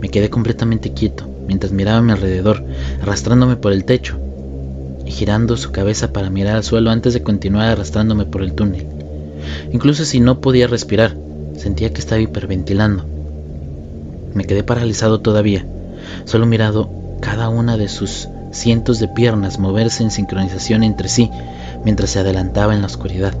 Me 0.00 0.08
quedé 0.08 0.30
completamente 0.30 0.94
quieto 0.94 1.28
mientras 1.46 1.72
miraba 1.72 1.98
a 1.98 2.02
mi 2.02 2.12
alrededor, 2.12 2.64
arrastrándome 3.02 3.56
por 3.56 3.72
el 3.72 3.84
techo 3.84 4.18
y 5.04 5.10
girando 5.10 5.58
su 5.58 5.72
cabeza 5.72 6.10
para 6.10 6.30
mirar 6.30 6.56
al 6.56 6.64
suelo 6.64 6.90
antes 6.90 7.12
de 7.12 7.22
continuar 7.22 7.68
arrastrándome 7.68 8.24
por 8.24 8.40
el 8.40 8.54
túnel. 8.54 8.86
Incluso 9.72 10.06
si 10.06 10.20
no 10.20 10.40
podía 10.40 10.68
respirar, 10.68 11.14
sentía 11.58 11.92
que 11.92 12.00
estaba 12.00 12.22
hiperventilando. 12.22 13.15
Me 14.36 14.44
quedé 14.44 14.62
paralizado 14.62 15.20
todavía, 15.22 15.64
solo 16.26 16.44
mirado 16.44 16.90
cada 17.22 17.48
una 17.48 17.78
de 17.78 17.88
sus 17.88 18.28
cientos 18.52 19.00
de 19.00 19.08
piernas 19.08 19.58
moverse 19.58 20.02
en 20.02 20.10
sincronización 20.10 20.82
entre 20.82 21.08
sí 21.08 21.30
mientras 21.86 22.10
se 22.10 22.18
adelantaba 22.18 22.74
en 22.74 22.82
la 22.82 22.86
oscuridad. 22.86 23.32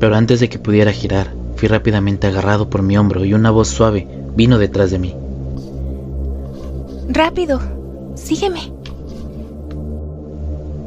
Pero 0.00 0.16
antes 0.16 0.40
de 0.40 0.48
que 0.48 0.58
pudiera 0.58 0.90
girar, 0.90 1.28
fui 1.54 1.68
rápidamente 1.68 2.26
agarrado 2.26 2.68
por 2.70 2.82
mi 2.82 2.98
hombro 2.98 3.24
y 3.24 3.32
una 3.32 3.52
voz 3.52 3.68
suave 3.68 4.08
vino 4.34 4.58
detrás 4.58 4.90
de 4.90 4.98
mí. 4.98 5.14
Rápido, 7.08 7.60
sígueme. 8.16 8.72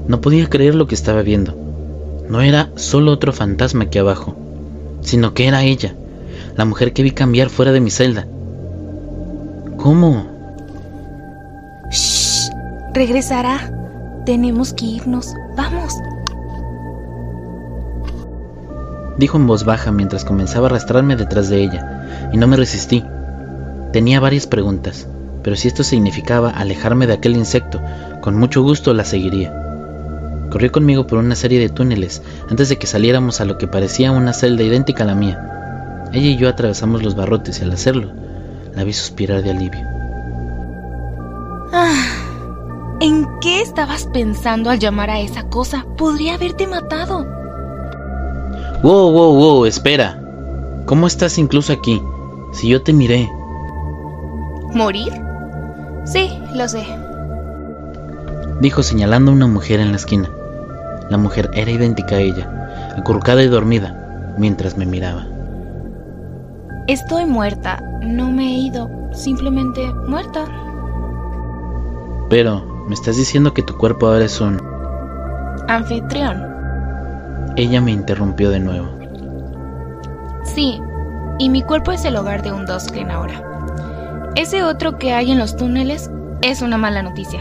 No 0.06 0.20
podía 0.20 0.50
creer 0.50 0.76
lo 0.76 0.86
que 0.86 0.96
estaba 0.96 1.22
viendo. 1.22 1.56
No 2.28 2.42
era 2.42 2.72
solo 2.76 3.14
otro 3.14 3.32
fantasma 3.32 3.86
aquí 3.86 4.00
abajo, 4.00 4.36
sino 5.00 5.34
que 5.34 5.48
era 5.48 5.64
ella, 5.64 5.96
la 6.58 6.66
mujer 6.66 6.92
que 6.92 7.04
vi 7.04 7.12
cambiar 7.12 7.50
fuera 7.50 7.72
de 7.72 7.80
mi 7.80 7.90
celda. 7.90 8.28
¿Cómo? 9.84 10.28
Shh, 11.92 12.50
regresará. 12.94 13.70
Tenemos 14.26 14.72
que 14.72 14.86
irnos. 14.86 15.34
Vamos. 15.58 15.94
Dijo 19.18 19.38
en 19.38 19.46
voz 19.46 19.66
baja 19.66 19.92
mientras 19.92 20.24
comenzaba 20.24 20.68
a 20.68 20.70
arrastrarme 20.70 21.18
detrás 21.18 21.50
de 21.50 21.62
ella, 21.62 22.30
y 22.32 22.38
no 22.38 22.48
me 22.48 22.56
resistí. 22.56 23.04
Tenía 23.92 24.22
varias 24.22 24.48
preguntas, 24.48 25.06
pero 25.44 25.58
si 25.58 25.68
esto 25.68 25.84
significaba 25.84 26.52
alejarme 26.52 27.06
de 27.06 27.16
aquel 27.16 27.36
insecto, 27.36 27.82
con 28.22 28.38
mucho 28.38 28.64
gusto 28.64 28.94
la 28.94 29.04
seguiría. 29.04 29.54
Corrió 30.50 30.72
conmigo 30.72 31.08
por 31.08 31.20
una 31.20 31.36
serie 31.36 31.60
de 31.60 31.68
túneles 31.68 32.22
antes 32.50 32.70
de 32.70 32.78
que 32.78 32.88
saliéramos 32.88 33.42
a 33.42 33.46
lo 33.46 33.58
que 33.58 33.68
parecía 33.68 34.14
una 34.14 34.32
celda 34.32 34.64
idéntica 34.64 35.04
a 35.04 35.08
la 35.08 35.16
mía. 35.16 36.06
Ella 36.14 36.28
y 36.28 36.38
yo 36.38 36.48
atravesamos 36.48 37.04
los 37.04 37.18
barrotes 37.18 37.60
y 37.60 37.64
al 37.64 37.74
hacerlo, 37.74 38.23
la 38.76 38.84
vi 38.84 38.94
suspirar 38.94 39.44
de 39.44 39.52
alivio. 39.52 39.88
Ah, 41.72 42.24
¿En 43.00 43.28
qué 43.40 43.62
estabas 43.62 44.08
pensando 44.14 44.70
al 44.70 44.80
llamar 44.80 45.10
a 45.10 45.20
esa 45.20 45.44
cosa? 45.50 45.86
Podría 45.98 46.36
haberte 46.36 46.68
matado. 46.68 47.26
Wow, 48.84 49.12
wow, 49.12 49.36
wow, 49.36 49.66
espera. 49.66 50.22
¿Cómo 50.86 51.08
estás 51.08 51.38
incluso 51.38 51.74
aquí? 51.74 52.02
Si 52.52 52.68
yo 52.68 52.82
te 52.82 52.94
miré. 52.94 53.30
¿Morir? 54.74 55.14
Sí, 56.06 56.30
lo 56.54 56.68
sé. 56.68 56.86
Dijo 58.60 58.84
señalando 58.84 59.32
a 59.32 59.36
una 59.36 59.48
mujer 59.48 59.80
en 59.80 59.92
la 59.92 59.98
esquina. 59.98 60.30
La 61.10 61.18
mujer 61.18 61.50
era 61.54 61.72
idéntica 61.72 62.16
a 62.16 62.20
ella, 62.20 62.96
acurrucada 62.98 63.44
y 63.44 63.48
dormida, 63.48 64.36
mientras 64.38 64.78
me 64.78 64.86
miraba. 64.86 65.28
Estoy 66.88 67.26
muerta. 67.26 67.82
No 68.02 68.30
me 68.30 68.44
he 68.44 68.58
ido. 68.60 68.90
Simplemente 69.14 69.94
muerta. 70.06 70.46
Pero, 72.30 72.66
¿me 72.88 72.94
estás 72.94 73.16
diciendo 73.16 73.54
que 73.54 73.64
tu 73.64 73.78
cuerpo 73.78 74.08
ahora 74.08 74.26
es 74.26 74.42
un... 74.42 74.62
Anfitrión. 75.70 76.46
Ella 77.56 77.80
me 77.80 77.92
interrumpió 77.92 78.50
de 78.50 78.60
nuevo. 78.60 78.88
Sí, 80.44 80.82
y 81.40 81.48
mi 81.48 81.62
cuerpo 81.62 81.94
es 81.94 82.04
el 82.04 82.18
hogar 82.18 82.42
de 82.42 82.52
un 82.52 82.66
Dosklen 82.66 83.12
ahora. 83.12 83.42
Ese 84.36 84.64
otro 84.64 84.98
que 84.98 85.14
hay 85.14 85.32
en 85.32 85.40
los 85.40 85.56
túneles 85.56 86.10
es 86.42 86.62
una 86.62 86.78
mala 86.78 87.02
noticia. 87.02 87.40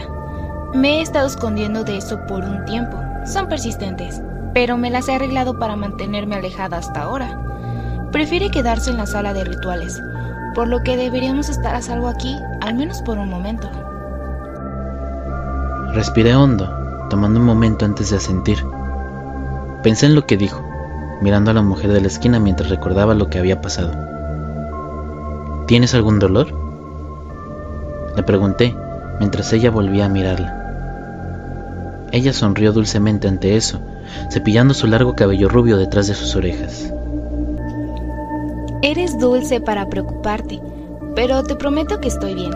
Me 0.73 0.99
he 0.99 1.01
estado 1.01 1.27
escondiendo 1.27 1.83
de 1.83 1.97
eso 1.97 2.19
por 2.27 2.45
un 2.45 2.63
tiempo. 2.63 2.97
Son 3.25 3.49
persistentes, 3.49 4.21
pero 4.53 4.77
me 4.77 4.89
las 4.89 5.09
he 5.09 5.15
arreglado 5.15 5.59
para 5.59 5.75
mantenerme 5.75 6.35
alejada 6.35 6.77
hasta 6.77 7.01
ahora. 7.01 7.52
Prefiere 8.13 8.51
quedarse 8.51 8.91
en 8.91 8.97
la 8.97 9.07
sala 9.07 9.33
de 9.33 9.43
rituales, 9.43 9.99
por 10.53 10.67
lo 10.67 10.83
que 10.83 10.97
deberíamos 10.97 11.49
estar 11.49 11.73
a 11.73 11.81
salvo 11.81 12.07
aquí, 12.07 12.37
al 12.61 12.75
menos 12.75 13.01
por 13.01 13.17
un 13.17 13.27
momento. 13.27 13.71
Respiré 15.93 16.35
hondo, 16.35 16.69
tomando 17.09 17.39
un 17.39 17.45
momento 17.47 17.85
antes 17.85 18.11
de 18.11 18.17
asentir. 18.17 18.59
Pensé 19.81 20.05
en 20.05 20.13
lo 20.13 20.27
que 20.27 20.37
dijo, 20.37 20.63
mirando 21.21 21.49
a 21.49 21.55
la 21.55 21.63
mujer 21.63 21.91
de 21.91 22.01
la 22.01 22.07
esquina 22.07 22.39
mientras 22.39 22.69
recordaba 22.69 23.15
lo 23.15 23.31
que 23.31 23.39
había 23.39 23.61
pasado. 23.61 23.91
¿Tienes 25.65 25.95
algún 25.95 26.19
dolor? 26.19 26.53
Le 28.15 28.21
pregunté 28.21 28.75
mientras 29.17 29.51
ella 29.53 29.71
volvía 29.71 30.05
a 30.05 30.09
mirarla. 30.09 32.07
Ella 32.11 32.31
sonrió 32.31 32.73
dulcemente 32.73 33.27
ante 33.27 33.55
eso, 33.55 33.79
cepillando 34.29 34.75
su 34.75 34.85
largo 34.85 35.15
cabello 35.15 35.49
rubio 35.49 35.77
detrás 35.77 36.05
de 36.05 36.13
sus 36.13 36.35
orejas. 36.35 36.93
Eres 38.83 39.17
dulce 39.17 39.61
para 39.61 39.87
preocuparte, 39.87 40.59
pero 41.15 41.41
te 41.41 41.55
prometo 41.55 42.01
que 42.01 42.09
estoy 42.09 42.35
bien. 42.35 42.51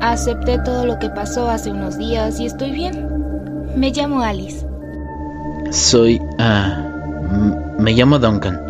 Acepté 0.00 0.58
todo 0.58 0.84
lo 0.84 0.98
que 0.98 1.08
pasó 1.08 1.48
hace 1.48 1.70
unos 1.70 1.96
días 1.96 2.40
y 2.40 2.46
estoy 2.46 2.72
bien. 2.72 3.06
Me 3.76 3.92
llamo 3.92 4.20
Alice. 4.20 4.66
Soy... 5.70 6.20
Ah... 6.40 6.84
me 7.78 7.92
llamo 7.92 8.18
Duncan. 8.18 8.60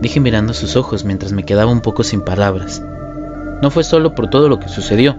Dije 0.00 0.20
mirando 0.20 0.54
sus 0.54 0.76
ojos 0.76 1.04
mientras 1.04 1.32
me 1.32 1.44
quedaba 1.44 1.72
un 1.72 1.80
poco 1.80 2.04
sin 2.04 2.20
palabras. 2.20 2.80
No 3.60 3.68
fue 3.72 3.82
solo 3.82 4.14
por 4.14 4.30
todo 4.30 4.48
lo 4.48 4.60
que 4.60 4.68
sucedió, 4.68 5.16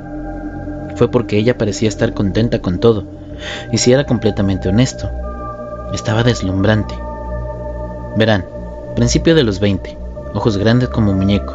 fue 0.95 1.11
porque 1.11 1.37
ella 1.37 1.57
parecía 1.57 1.89
estar 1.89 2.13
contenta 2.13 2.59
con 2.59 2.79
todo, 2.79 3.03
y 3.73 3.77
si 3.77 3.91
era 3.91 4.05
completamente 4.05 4.69
honesto, 4.69 5.09
estaba 5.93 6.23
deslumbrante. 6.23 6.95
Verán, 8.15 8.45
principio 8.95 9.35
de 9.35 9.43
los 9.43 9.59
20, 9.59 10.04
ojos 10.35 10.57
grandes 10.57 10.89
como 10.89 11.13
muñeco, 11.13 11.53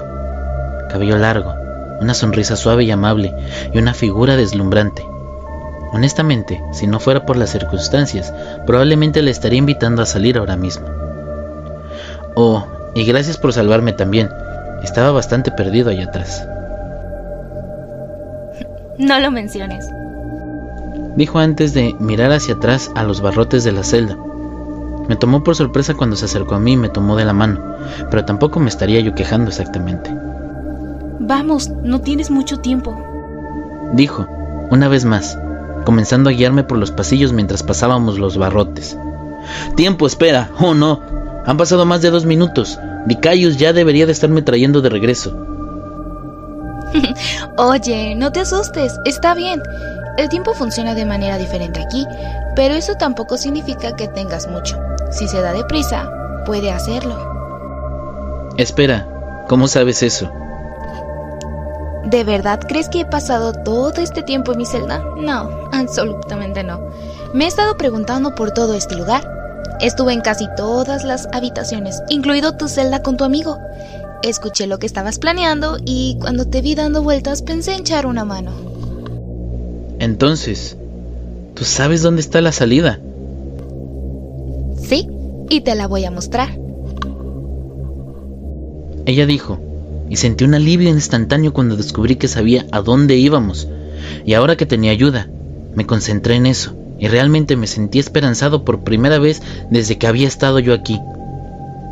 cabello 0.91 1.19
largo, 1.19 1.55
una 2.01 2.15
sonrisa 2.15 2.57
suave 2.57 2.85
y 2.85 2.91
amable 2.91 3.35
y 3.73 3.79
una 3.79 3.95
figura 3.95 4.37
deslumbrante. 4.37 5.05
Honestamente, 5.93 6.63
si 6.73 6.87
no 6.87 6.99
fuera 6.99 7.27
por 7.27 7.37
las 7.37 7.51
circunstancias, 7.51 8.33
probablemente 8.67 9.23
le 9.23 9.31
estaría 9.31 9.59
invitando 9.59 10.03
a 10.03 10.07
salir 10.07 10.39
ahora 10.39 10.57
mismo. 10.57 10.87
Oh, 12.35 12.65
y 12.95 13.05
gracias 13.05 13.37
por 13.37 13.53
salvarme 13.53 13.93
también. 13.93 14.31
Estaba 14.83 15.11
bastante 15.11 15.51
perdido 15.51 15.91
allá 15.91 16.05
atrás. 16.05 16.47
No 18.99 19.19
lo 19.19 19.31
menciones. 19.31 19.87
dijo 21.17 21.39
antes 21.39 21.75
de 21.75 21.95
mirar 21.99 22.33
hacia 22.33 22.55
atrás 22.55 22.91
a 22.95 23.03
los 23.03 23.21
barrotes 23.21 23.65
de 23.65 23.73
la 23.73 23.83
celda. 23.83 24.17
Me 25.11 25.17
tomó 25.17 25.43
por 25.43 25.57
sorpresa 25.57 25.95
cuando 25.95 26.15
se 26.15 26.27
acercó 26.27 26.55
a 26.55 26.61
mí 26.61 26.75
y 26.75 26.77
me 26.77 26.89
tomó 26.89 27.17
de 27.17 27.25
la 27.25 27.33
mano, 27.33 27.61
pero 28.13 28.25
tampoco 28.25 28.61
me 28.61 28.69
estaría 28.69 29.01
yo 29.01 29.13
quejando 29.13 29.51
exactamente. 29.51 30.09
Vamos, 31.19 31.69
no 31.83 32.01
tienes 32.01 32.31
mucho 32.31 32.61
tiempo. 32.61 32.97
Dijo, 33.93 34.29
una 34.71 34.87
vez 34.87 35.05
más, 35.05 35.37
comenzando 35.85 36.31
a 36.31 36.33
guiarme 36.33 36.63
por 36.63 36.79
los 36.79 36.93
pasillos 36.93 37.33
mientras 37.33 37.65
pasábamos 37.65 38.21
los 38.21 38.39
barrotes. 38.39 38.97
Tiempo, 39.75 40.07
espera. 40.07 40.49
Oh, 40.61 40.75
no. 40.75 41.01
Han 41.45 41.57
pasado 41.57 41.85
más 41.85 42.03
de 42.03 42.11
dos 42.11 42.25
minutos. 42.25 42.79
Dicayus 43.07 43.57
ya 43.57 43.73
debería 43.73 44.07
de 44.07 44.13
estarme 44.13 44.43
trayendo 44.43 44.81
de 44.81 44.91
regreso. 44.91 45.37
Oye, 47.57 48.15
no 48.15 48.31
te 48.31 48.39
asustes. 48.43 48.95
Está 49.05 49.35
bien. 49.35 49.61
El 50.19 50.29
tiempo 50.29 50.55
funciona 50.55 50.95
de 50.95 51.05
manera 51.05 51.37
diferente 51.37 51.83
aquí, 51.83 52.07
pero 52.55 52.75
eso 52.75 52.95
tampoco 52.95 53.37
significa 53.37 53.97
que 53.97 54.07
tengas 54.07 54.47
mucho. 54.47 54.79
Si 55.11 55.29
se 55.29 55.41
da 55.41 55.53
deprisa, 55.53 56.43
puede 56.47 56.71
hacerlo. 56.71 57.17
Espera, 58.57 59.45
¿cómo 59.49 59.69
sabes 59.69 60.03
eso? 60.03 60.31
¿De 62.05 62.25
verdad 62.25 62.61
crees 62.67 62.89
que 62.89 63.01
he 63.01 63.05
pasado 63.05 63.53
todo 63.53 63.93
este 64.01 64.23
tiempo 64.23 64.53
en 64.53 64.59
mi 64.59 64.67
celda? 64.67 65.05
No, 65.17 65.69
absolutamente 65.73 66.63
no. 66.63 66.81
Me 67.35 67.45
he 67.45 67.49
estado 67.49 67.77
preguntando 67.77 68.35
por 68.35 68.53
todo 68.53 68.75
este 68.75 68.97
lugar. 68.97 69.29
Estuve 69.81 70.13
en 70.13 70.21
casi 70.21 70.47
todas 70.57 71.05
las 71.05 71.29
habitaciones, 71.33 72.03
incluido 72.09 72.57
tu 72.57 72.69
celda 72.69 73.03
con 73.03 73.17
tu 73.17 73.25
amigo. 73.25 73.59
Escuché 74.23 74.67
lo 74.67 74.79
que 74.79 74.87
estabas 74.87 75.19
planeando 75.19 75.79
y 75.85 76.19
cuando 76.21 76.47
te 76.47 76.61
vi 76.61 76.75
dando 76.75 77.03
vueltas 77.03 77.43
pensé 77.43 77.75
en 77.75 77.81
echar 77.81 78.07
una 78.07 78.25
mano. 78.25 78.53
Entonces, 79.99 80.77
¿tú 81.55 81.65
sabes 81.65 82.03
dónde 82.03 82.21
está 82.21 82.41
la 82.41 82.53
salida? 82.53 83.01
Sí, 84.91 85.07
y 85.49 85.61
te 85.61 85.77
la 85.77 85.87
voy 85.87 86.05
a 86.05 86.11
mostrar. 86.11 86.49
Ella 89.07 89.25
dijo, 89.25 89.61
y 90.09 90.17
sentí 90.17 90.43
un 90.43 90.55
alivio 90.55 90.89
instantáneo 90.89 91.53
cuando 91.53 91.77
descubrí 91.77 92.17
que 92.17 92.27
sabía 92.27 92.67
a 92.73 92.81
dónde 92.81 93.15
íbamos. 93.15 93.69
Y 94.27 94.35
ahora 94.35 94.57
que 94.57 94.67
tenía 94.67 94.91
ayuda, 94.91 95.29
me 95.77 95.87
concentré 95.87 96.35
en 96.35 96.47
eso 96.47 96.75
y 96.99 97.07
realmente 97.07 97.55
me 97.55 97.69
sentí 97.69 98.01
esperanzado 98.01 98.65
por 98.65 98.81
primera 98.81 99.21
vez 99.21 99.43
desde 99.71 99.97
que 99.97 100.09
había 100.09 100.27
estado 100.27 100.59
yo 100.59 100.75
aquí. 100.75 100.99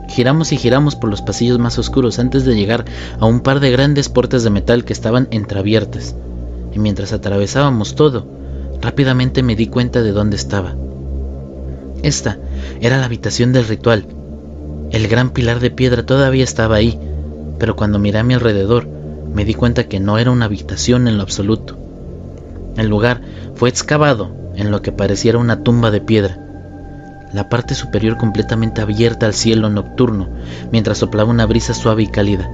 Giramos 0.08 0.50
y 0.50 0.56
giramos 0.56 0.96
por 0.96 1.08
los 1.08 1.22
pasillos 1.22 1.60
más 1.60 1.78
oscuros 1.78 2.18
antes 2.18 2.44
de 2.44 2.56
llegar 2.56 2.84
a 3.20 3.26
un 3.26 3.42
par 3.42 3.60
de 3.60 3.70
grandes 3.70 4.08
puertas 4.08 4.42
de 4.42 4.50
metal 4.50 4.84
que 4.84 4.92
estaban 4.92 5.28
entreabiertas. 5.30 6.16
Y 6.74 6.80
mientras 6.80 7.12
atravesábamos 7.12 7.94
todo, 7.94 8.26
rápidamente 8.82 9.44
me 9.44 9.54
di 9.54 9.68
cuenta 9.68 10.02
de 10.02 10.10
dónde 10.10 10.34
estaba. 10.34 10.74
Esta 12.02 12.38
era 12.80 12.98
la 12.98 13.06
habitación 13.06 13.52
del 13.52 13.66
ritual. 13.66 14.06
El 14.90 15.08
gran 15.08 15.30
pilar 15.30 15.60
de 15.60 15.70
piedra 15.70 16.04
todavía 16.04 16.44
estaba 16.44 16.76
ahí, 16.76 16.98
pero 17.58 17.76
cuando 17.76 17.98
miré 17.98 18.18
a 18.18 18.24
mi 18.24 18.34
alrededor, 18.34 18.86
me 19.32 19.44
di 19.44 19.54
cuenta 19.54 19.84
que 19.84 20.00
no 20.00 20.18
era 20.18 20.30
una 20.30 20.46
habitación 20.46 21.08
en 21.08 21.16
lo 21.16 21.22
absoluto. 21.22 21.76
El 22.76 22.88
lugar 22.88 23.20
fue 23.54 23.68
excavado 23.68 24.30
en 24.54 24.70
lo 24.70 24.82
que 24.82 24.92
pareciera 24.92 25.38
una 25.38 25.62
tumba 25.62 25.90
de 25.90 26.00
piedra, 26.00 26.38
la 27.32 27.48
parte 27.48 27.74
superior 27.74 28.16
completamente 28.16 28.80
abierta 28.80 29.26
al 29.26 29.34
cielo 29.34 29.68
nocturno, 29.68 30.28
mientras 30.72 30.98
soplaba 30.98 31.30
una 31.30 31.46
brisa 31.46 31.74
suave 31.74 32.04
y 32.04 32.06
cálida. 32.06 32.48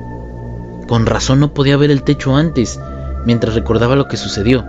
Con 0.89 1.07
razón 1.07 1.41
no 1.41 1.55
podía 1.55 1.77
ver 1.77 1.91
el 1.91 2.03
techo 2.03 2.37
antes, 2.37 2.81
mientras 3.25 3.55
recordaba 3.55 3.97
lo 3.97 4.09
que 4.09 4.17
sucedió. 4.17 4.65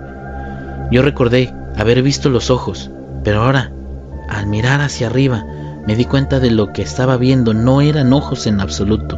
Yo 0.92 1.02
recordé 1.02 1.54
haber 1.76 2.02
visto 2.04 2.30
los 2.30 2.50
ojos, 2.50 2.92
pero 3.24 3.44
ahora, 3.44 3.72
al 4.30 4.48
mirar 4.48 4.82
hacia 4.82 5.08
arriba, 5.08 5.46
me 5.86 5.96
di 5.96 6.06
cuenta 6.06 6.40
de 6.40 6.52
lo 6.52 6.74
que 6.74 6.82
estaba 6.82 7.18
viendo 7.18 7.54
no 7.54 7.82
eran 7.82 8.14
ojos 8.14 8.48
en 8.48 8.60
absoluto. 8.60 9.18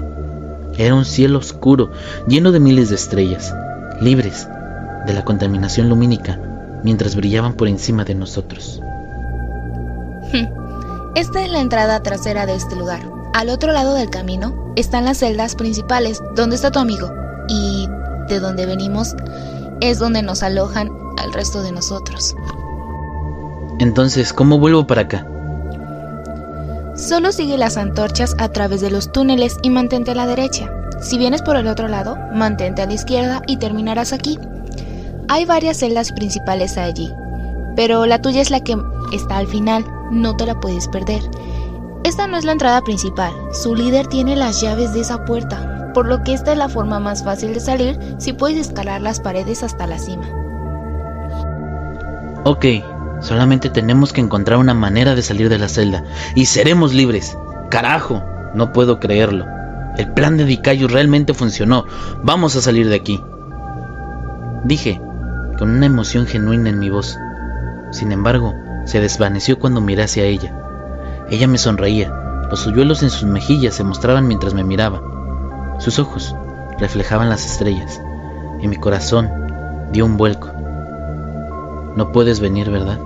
Era 0.77 0.95
un 0.95 1.05
cielo 1.05 1.39
oscuro, 1.39 1.91
lleno 2.27 2.51
de 2.51 2.59
miles 2.59 2.89
de 2.89 2.95
estrellas, 2.95 3.53
libres 4.01 4.47
de 5.05 5.13
la 5.13 5.23
contaminación 5.23 5.89
lumínica 5.89 6.39
mientras 6.84 7.15
brillaban 7.15 7.53
por 7.53 7.67
encima 7.67 8.03
de 8.03 8.15
nosotros. 8.15 8.81
Esta 11.15 11.43
es 11.43 11.51
la 11.51 11.59
entrada 11.59 12.03
trasera 12.03 12.45
de 12.45 12.55
este 12.55 12.75
lugar. 12.75 13.01
Al 13.34 13.49
otro 13.49 13.71
lado 13.71 13.93
del 13.95 14.09
camino 14.09 14.73
están 14.75 15.05
las 15.05 15.17
celdas 15.17 15.55
principales, 15.55 16.21
donde 16.35 16.55
está 16.55 16.71
tu 16.71 16.79
amigo. 16.79 17.11
Y 17.47 17.88
de 18.27 18.39
donde 18.39 18.65
venimos 18.65 19.15
es 19.81 19.99
donde 19.99 20.21
nos 20.21 20.43
alojan 20.43 20.89
al 21.17 21.34
resto 21.34 21.61
de 21.63 21.71
nosotros. 21.71 22.35
Entonces, 23.80 24.34
¿cómo 24.34 24.60
vuelvo 24.60 24.88
para 24.88 25.02
acá? 25.02 25.26
Solo 26.95 27.32
sigue 27.32 27.58
las 27.58 27.78
antorchas 27.78 28.36
a 28.40 28.49
través 28.49 28.82
de 28.82 28.90
los 28.90 29.12
túneles 29.12 29.58
y 29.62 29.70
mantente 29.70 30.12
a 30.12 30.16
la 30.16 30.26
derecha. 30.26 30.72
Si 30.99 31.20
vienes 31.20 31.44
por 31.44 31.56
el 31.56 31.68
otro 31.68 31.88
lado, 31.88 32.18
mantente 32.34 32.82
a 32.82 32.88
la 32.88 32.94
izquierda 32.94 33.41
y 33.45 33.58
terminarás 33.58 34.14
aquí. 34.14 34.40
Hay 35.28 35.45
varias 35.45 35.78
celdas 35.78 36.12
principales 36.12 36.78
allí, 36.78 37.14
pero 37.76 38.06
la 38.08 38.20
tuya 38.20 38.41
es 38.41 38.49
la 38.49 38.62
que 38.62 38.76
está 39.14 39.38
al 39.38 39.48
final, 39.48 39.86
no 40.10 40.36
te 40.36 40.48
la 40.48 40.60
puedes 40.60 40.88
perder. 40.88 41.22
Esta 42.04 42.26
no 42.26 42.38
es 42.38 42.45
la 42.45 42.54
entrada 42.54 42.82
principal, 42.82 43.34
su 43.52 43.76
líder 43.76 44.08
tiene 44.08 44.36
las 44.36 44.62
llaves 44.62 44.94
de 44.94 45.02
esa 45.02 45.24
puerta, 45.26 45.91
por 45.94 46.08
lo 46.08 46.24
que 46.24 46.34
esta 46.34 46.54
es 46.54 46.58
la 46.58 46.70
forma 46.70 46.99
más 46.99 47.24
fácil 47.24 47.54
de 47.54 47.60
salir 47.60 47.99
si 48.18 48.34
puedes 48.34 48.68
escalar 48.68 49.02
las 49.02 49.20
paredes 49.20 49.62
hasta 49.62 49.86
la 49.86 49.99
cima. 49.99 50.28
Ok, 52.45 52.66
solamente 53.22 53.69
tenemos 53.69 54.14
que 54.14 54.22
encontrar 54.22 54.60
una 54.60 54.73
manera 54.73 55.15
de 55.15 55.22
salir 55.22 55.49
de 55.49 55.57
la 55.57 55.69
celda 55.69 56.03
y 56.35 56.45
seremos 56.45 56.94
libres. 56.94 57.38
Carajo, 57.69 58.23
no 58.53 58.72
puedo 58.72 58.99
creerlo. 58.99 59.45
El 59.98 60.11
plan 60.14 60.38
de 60.38 60.45
Dikayu 60.45 60.88
realmente 60.88 61.34
funcionó. 61.34 61.85
Vamos 62.23 62.56
a 62.56 62.61
salir 62.61 62.88
de 62.88 62.95
aquí. 62.95 63.22
Dije, 64.64 65.02
con 65.57 65.72
una 65.72 65.85
emoción 65.88 66.27
genuina 66.27 66.69
en 66.69 66.80
mi 66.80 66.89
voz. 66.89 67.18
Sin 67.91 68.11
embargo, 68.11 68.53
se 68.85 68.99
desvaneció 68.99 69.60
cuando 69.60 69.81
miré 69.81 70.03
hacia 70.03 70.23
ella. 70.23 70.53
Ella 71.30 71.48
me 71.48 71.57
sonreía, 71.57 72.14
los 72.49 72.65
hoyuelos 72.65 73.03
en 73.03 73.10
sus 73.10 73.23
mejillas 73.23 73.76
se 73.76 73.84
mostraban 73.84 74.27
mientras 74.27 74.53
me 74.53 74.64
miraba. 74.64 75.02
Sus 75.80 75.99
ojos 75.99 76.35
reflejaban 76.80 77.30
las 77.30 77.45
estrellas, 77.45 78.02
y 78.61 78.68
mi 78.68 78.77
corazón 78.77 79.30
dio 79.91 80.06
un 80.06 80.15
vuelco. 80.18 80.56
No 81.98 82.11
puedes 82.11 82.40
venir, 82.40 82.69
¿verdad? 82.69 82.99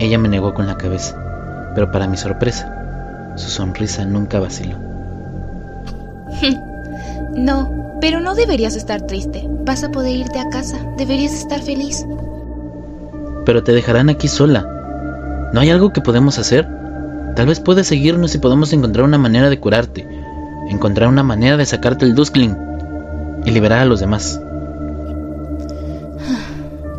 Ella 0.00 0.18
me 0.18 0.28
negó 0.28 0.52
con 0.52 0.66
la 0.66 0.76
cabeza, 0.76 1.70
pero 1.76 1.92
para 1.92 2.08
mi 2.08 2.16
sorpresa, 2.16 3.32
su 3.36 3.48
sonrisa 3.50 4.04
nunca 4.04 4.40
vaciló. 4.40 4.76
no, 7.36 7.98
pero 8.00 8.18
no 8.18 8.34
deberías 8.34 8.74
estar 8.74 9.02
triste. 9.02 9.48
Vas 9.64 9.84
a 9.84 9.92
poder 9.92 10.16
irte 10.16 10.40
a 10.40 10.48
casa. 10.48 10.78
Deberías 10.98 11.32
estar 11.32 11.62
feliz. 11.62 12.04
Pero 13.46 13.62
te 13.62 13.70
dejarán 13.70 14.08
aquí 14.08 14.26
sola. 14.26 14.66
¿No 15.52 15.60
hay 15.60 15.70
algo 15.70 15.92
que 15.92 16.00
podemos 16.00 16.36
hacer? 16.36 16.66
Tal 17.36 17.46
vez 17.46 17.60
puedes 17.60 17.86
seguirnos 17.86 18.34
y 18.34 18.38
podamos 18.38 18.72
encontrar 18.72 19.04
una 19.04 19.18
manera 19.18 19.50
de 19.50 19.60
curarte. 19.60 20.04
Encontrar 20.68 21.08
una 21.08 21.22
manera 21.22 21.56
de 21.56 21.64
sacarte 21.64 22.06
el 22.06 22.16
Duskling 22.16 22.56
y 23.44 23.52
liberar 23.52 23.78
a 23.78 23.84
los 23.86 24.00
demás. 24.00 24.42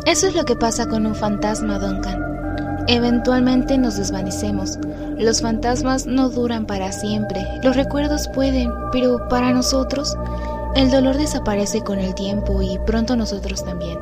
Eso 0.06 0.26
es 0.26 0.34
lo 0.34 0.44
que 0.44 0.56
pasa 0.56 0.88
con 0.88 1.06
un 1.06 1.14
fantasma, 1.14 1.78
Duncan. 1.78 2.84
Eventualmente 2.88 3.78
nos 3.78 3.96
desvanecemos. 3.96 4.78
Los 5.16 5.40
fantasmas 5.40 6.06
no 6.06 6.28
duran 6.28 6.66
para 6.66 6.90
siempre. 6.90 7.40
Los 7.62 7.76
recuerdos 7.76 8.28
pueden, 8.34 8.72
pero 8.90 9.28
para 9.28 9.52
nosotros 9.52 10.16
el 10.74 10.90
dolor 10.90 11.16
desaparece 11.16 11.82
con 11.82 12.00
el 12.00 12.14
tiempo 12.14 12.60
y 12.62 12.78
pronto 12.80 13.14
nosotros 13.14 13.64
también. 13.64 13.98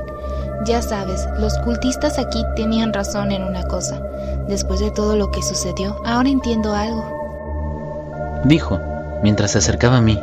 Ya 0.64 0.80
sabes, 0.80 1.26
los 1.38 1.58
cultistas 1.58 2.18
aquí 2.18 2.42
tenían 2.56 2.92
razón 2.92 3.32
en 3.32 3.42
una 3.42 3.64
cosa. 3.64 4.00
Después 4.48 4.80
de 4.80 4.90
todo 4.90 5.16
lo 5.16 5.30
que 5.30 5.42
sucedió, 5.42 6.00
ahora 6.06 6.28
entiendo 6.28 6.74
algo. 6.74 8.40
Dijo, 8.44 8.78
mientras 9.22 9.50
se 9.50 9.58
acercaba 9.58 9.98
a 9.98 10.02
mí, 10.02 10.18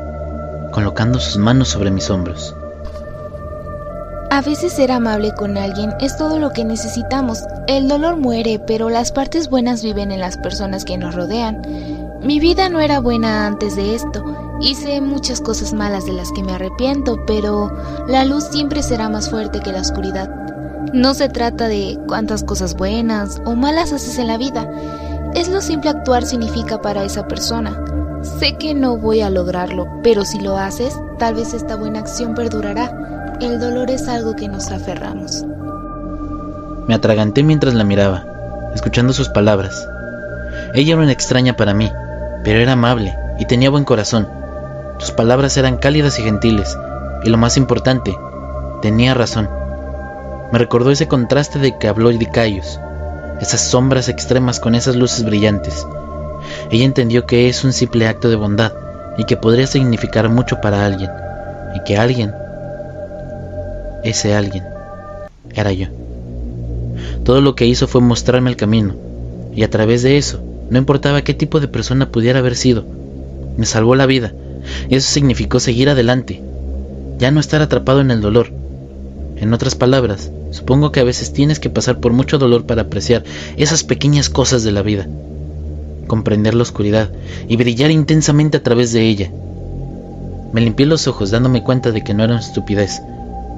colocando 0.72 1.20
sus 1.20 1.38
manos 1.38 1.68
sobre 1.68 1.92
mis 1.92 2.10
hombros. 2.10 2.56
A 4.30 4.42
veces 4.42 4.74
ser 4.74 4.92
amable 4.92 5.32
con 5.34 5.58
alguien 5.58 5.94
es 6.02 6.18
todo 6.18 6.38
lo 6.38 6.52
que 6.52 6.66
necesitamos. 6.66 7.44
El 7.68 7.88
dolor 7.88 8.18
muere, 8.18 8.60
pero 8.60 8.90
las 8.90 9.14
partes 9.14 9.50
buenas 9.50 9.82
viven 9.82 10.12
en 10.12 10.20
las 10.20 10.38
personas 10.38 10.84
que 10.84 10.98
nos 10.98 11.16
rodean. 11.16 11.62
Mi 12.22 12.40
vida 12.40 12.68
no 12.68 12.82
era 12.82 13.00
buena 13.00 13.48
antes 13.48 13.78
de 13.78 13.96
esto. 13.96 14.26
Hice 14.60 15.00
muchas 15.00 15.40
cosas 15.40 15.74
malas 15.74 16.06
de 16.06 16.12
las 16.12 16.32
que 16.34 16.44
me 16.44 16.54
arrepiento, 16.54 17.26
pero 17.26 17.72
la 18.08 18.26
luz 18.26 18.44
siempre 18.52 18.84
será 18.84 19.08
más 19.08 19.30
fuerte 19.30 19.62
que 19.62 19.72
la 19.72 19.82
oscuridad. 19.82 20.30
No 20.94 21.14
se 21.14 21.30
trata 21.30 21.70
de 21.70 21.98
cuántas 22.08 22.44
cosas 22.44 22.76
buenas 22.76 23.42
o 23.46 23.56
malas 23.56 23.94
haces 23.94 24.20
en 24.20 24.28
la 24.28 24.38
vida. 24.38 24.70
Es 25.36 25.48
lo 25.48 25.62
simple 25.62 25.90
actuar 25.90 26.26
significa 26.26 26.82
para 26.82 27.06
esa 27.06 27.28
persona. 27.30 27.82
Sé 28.40 28.58
que 28.58 28.74
no 28.74 28.98
voy 28.98 29.22
a 29.22 29.30
lograrlo, 29.30 29.88
pero 30.04 30.26
si 30.26 30.40
lo 30.42 30.58
haces, 30.58 31.00
tal 31.18 31.36
vez 31.36 31.54
esta 31.54 31.78
buena 31.78 32.00
acción 32.00 32.36
perdurará. 32.36 33.07
El 33.40 33.60
dolor 33.60 33.92
es 33.92 34.08
algo 34.08 34.36
que 34.36 34.48
nos 34.48 34.72
aferramos. 34.72 35.46
Me 36.88 36.96
atraganté 36.96 37.44
mientras 37.44 37.76
la 37.76 37.84
miraba, 37.84 38.26
escuchando 38.74 39.14
sus 39.14 39.30
palabras. 39.30 39.88
Ella 40.74 40.94
era 40.94 41.04
una 41.04 41.12
extraña 41.12 41.56
para 41.56 41.76
mí, 41.76 41.92
pero 42.44 42.60
era 42.60 42.72
amable 42.72 43.16
y 43.38 43.46
tenía 43.46 43.70
buen 43.70 43.84
corazón. 43.84 44.28
Sus 44.98 45.12
palabras 45.12 45.56
eran 45.56 45.78
cálidas 45.78 46.18
y 46.18 46.24
gentiles, 46.24 46.76
y 47.24 47.30
lo 47.30 47.38
más 47.38 47.58
importante, 47.58 48.18
tenía 48.82 49.14
razón. 49.14 49.48
Me 50.52 50.58
recordó 50.58 50.90
ese 50.90 51.08
contraste 51.08 51.60
de 51.60 51.78
que 51.78 51.88
habló 51.88 52.10
Cayos, 52.34 52.80
esas 53.40 53.62
sombras 53.62 54.10
extremas 54.10 54.60
con 54.60 54.74
esas 54.74 54.96
luces 54.96 55.24
brillantes. 55.24 55.86
Ella 56.72 56.86
entendió 56.86 57.28
que 57.28 57.50
es 57.50 57.64
un 57.64 57.72
simple 57.72 58.08
acto 58.08 58.30
de 58.30 58.36
bondad 58.36 58.74
y 59.16 59.26
que 59.26 59.38
podría 59.38 59.68
significar 59.68 60.28
mucho 60.28 60.60
para 60.60 60.88
alguien, 60.88 61.12
y 61.76 61.84
que 61.84 61.98
alguien, 61.98 62.34
ese 64.04 64.34
alguien, 64.34 64.64
era 65.54 65.72
yo. 65.72 65.88
Todo 67.24 67.42
lo 67.42 67.56
que 67.56 67.66
hizo 67.66 67.88
fue 67.88 68.02
mostrarme 68.02 68.50
el 68.50 68.56
camino, 68.56 68.96
y 69.56 69.64
a 69.64 69.70
través 69.70 70.04
de 70.04 70.18
eso, 70.18 70.42
no 70.70 70.78
importaba 70.78 71.22
qué 71.22 71.34
tipo 71.34 71.60
de 71.60 71.68
persona 71.68 72.10
pudiera 72.10 72.40
haber 72.40 72.56
sido, 72.56 72.86
me 73.58 73.66
salvó 73.66 73.96
la 73.96 74.06
vida, 74.06 74.34
y 74.90 74.96
eso 74.96 75.12
significó 75.12 75.60
seguir 75.60 75.90
adelante, 75.90 76.42
ya 77.18 77.32
no 77.32 77.40
estar 77.40 77.62
atrapado 77.62 78.02
en 78.02 78.12
el 78.12 78.22
dolor. 78.22 78.52
En 79.38 79.54
otras 79.54 79.76
palabras, 79.76 80.32
supongo 80.52 80.92
que 80.92 81.00
a 81.00 81.04
veces 81.04 81.34
tienes 81.34 81.60
que 81.60 81.70
pasar 81.70 82.00
por 82.00 82.12
mucho 82.12 82.38
dolor 82.38 82.66
para 82.66 82.84
apreciar 82.84 83.24
esas 83.56 83.84
pequeñas 83.84 84.30
cosas 84.30 84.64
de 84.64 84.72
la 84.72 84.82
vida 84.82 85.08
comprender 86.08 86.56
la 86.56 86.64
oscuridad 86.64 87.10
y 87.48 87.58
brillar 87.58 87.92
intensamente 87.92 88.58
a 88.58 88.64
través 88.64 88.92
de 88.94 89.08
ella. 89.08 89.32
Me 90.54 90.62
limpié 90.62 90.86
los 90.86 91.08
ojos 91.08 91.30
dándome 91.30 91.64
cuenta 91.64 91.92
de 91.92 92.04
que 92.04 92.14
no 92.14 92.24
era 92.24 92.34
una 92.34 92.42
estupidez, 92.42 93.02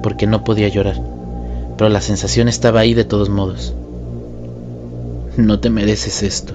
porque 0.02 0.26
no 0.26 0.44
podía 0.44 0.68
llorar, 0.68 1.00
pero 1.76 1.90
la 1.90 2.00
sensación 2.00 2.48
estaba 2.48 2.80
ahí 2.80 2.94
de 2.94 3.04
todos 3.04 3.28
modos. 3.28 3.74
No 5.36 5.60
te 5.60 5.70
mereces 5.70 6.22
esto. 6.22 6.54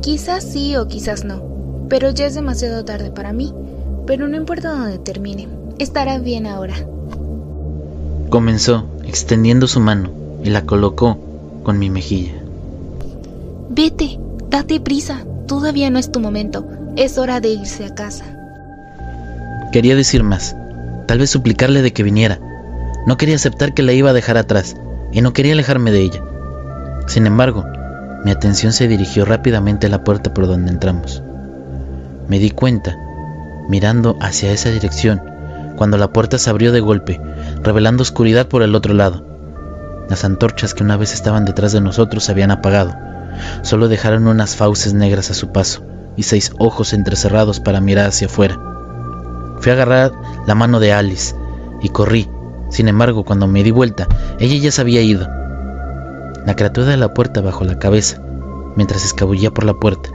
Quizás 0.00 0.44
sí 0.44 0.76
o 0.76 0.86
quizás 0.86 1.24
no, 1.24 1.42
pero 1.88 2.10
ya 2.10 2.26
es 2.26 2.34
demasiado 2.34 2.84
tarde 2.84 3.10
para 3.10 3.32
mí, 3.32 3.52
pero 4.06 4.28
no 4.28 4.36
importa 4.36 4.70
dónde 4.70 4.98
termine, 4.98 5.48
estará 5.78 6.18
bien 6.18 6.46
ahora. 6.46 6.74
Comenzó 8.30 8.86
extendiendo 9.04 9.66
su 9.66 9.80
mano 9.80 10.10
y 10.44 10.50
la 10.50 10.62
colocó 10.62 11.18
con 11.62 11.78
mi 11.78 11.90
mejilla. 11.90 12.34
Vete, 13.68 14.18
Date 14.48 14.80
prisa, 14.80 15.24
todavía 15.46 15.90
no 15.90 15.98
es 15.98 16.10
tu 16.10 16.20
momento, 16.20 16.66
es 16.96 17.18
hora 17.18 17.40
de 17.40 17.48
irse 17.50 17.84
a 17.84 17.94
casa. 17.94 18.24
Quería 19.72 19.96
decir 19.96 20.22
más, 20.22 20.56
tal 21.06 21.18
vez 21.18 21.30
suplicarle 21.30 21.82
de 21.82 21.92
que 21.92 22.02
viniera. 22.02 22.40
No 23.06 23.16
quería 23.16 23.36
aceptar 23.36 23.74
que 23.74 23.82
la 23.82 23.92
iba 23.92 24.10
a 24.10 24.14
dejar 24.14 24.36
atrás 24.36 24.76
y 25.12 25.20
no 25.20 25.32
quería 25.32 25.52
alejarme 25.52 25.92
de 25.92 26.00
ella. 26.00 26.22
Sin 27.06 27.26
embargo, 27.26 27.64
mi 28.24 28.30
atención 28.30 28.72
se 28.72 28.88
dirigió 28.88 29.24
rápidamente 29.24 29.86
a 29.86 29.90
la 29.90 30.04
puerta 30.04 30.34
por 30.34 30.46
donde 30.46 30.70
entramos. 30.70 31.22
Me 32.28 32.38
di 32.38 32.50
cuenta, 32.50 32.96
mirando 33.68 34.16
hacia 34.20 34.52
esa 34.52 34.70
dirección, 34.70 35.22
cuando 35.76 35.96
la 35.98 36.12
puerta 36.12 36.38
se 36.38 36.50
abrió 36.50 36.72
de 36.72 36.80
golpe, 36.80 37.20
revelando 37.62 38.02
oscuridad 38.02 38.48
por 38.48 38.62
el 38.62 38.74
otro 38.74 38.94
lado. 38.94 39.24
Las 40.08 40.24
antorchas 40.24 40.74
que 40.74 40.82
una 40.82 40.96
vez 40.96 41.14
estaban 41.14 41.44
detrás 41.44 41.72
de 41.72 41.80
nosotros 41.80 42.24
se 42.24 42.32
habían 42.32 42.50
apagado 42.50 42.94
Solo 43.62 43.88
dejaron 43.88 44.26
unas 44.26 44.56
fauces 44.56 44.94
negras 44.94 45.30
a 45.30 45.34
su 45.34 45.52
paso 45.52 45.84
y 46.16 46.22
seis 46.22 46.52
ojos 46.58 46.92
entrecerrados 46.92 47.60
para 47.60 47.80
mirar 47.80 48.06
hacia 48.06 48.26
afuera. 48.26 48.58
Fui 49.60 49.70
a 49.70 49.74
agarrar 49.74 50.12
la 50.46 50.54
mano 50.54 50.80
de 50.80 50.92
Alice 50.92 51.34
y 51.82 51.88
corrí. 51.90 52.28
Sin 52.68 52.88
embargo, 52.88 53.24
cuando 53.24 53.46
me 53.46 53.62
di 53.62 53.70
vuelta, 53.70 54.08
ella 54.38 54.56
ya 54.56 54.70
se 54.70 54.80
había 54.80 55.00
ido. 55.02 55.28
La 56.44 56.54
criatura 56.56 56.86
de 56.86 56.96
la 56.96 57.14
puerta 57.14 57.40
bajo 57.40 57.64
la 57.64 57.78
cabeza, 57.78 58.20
mientras 58.76 59.04
escabullía 59.04 59.50
por 59.50 59.64
la 59.64 59.74
puerta. 59.74 60.10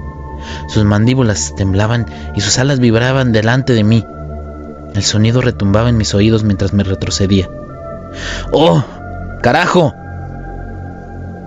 Sus 0.67 0.83
mandíbulas 0.83 1.53
temblaban 1.55 2.05
y 2.35 2.41
sus 2.41 2.57
alas 2.59 2.79
vibraban 2.79 3.31
delante 3.31 3.73
de 3.73 3.83
mí. 3.83 4.05
El 4.93 5.03
sonido 5.03 5.41
retumbaba 5.41 5.89
en 5.89 5.97
mis 5.97 6.13
oídos 6.13 6.43
mientras 6.43 6.73
me 6.73 6.83
retrocedía. 6.83 7.49
¡Oh! 8.51 8.83
¡Carajo! 9.41 9.93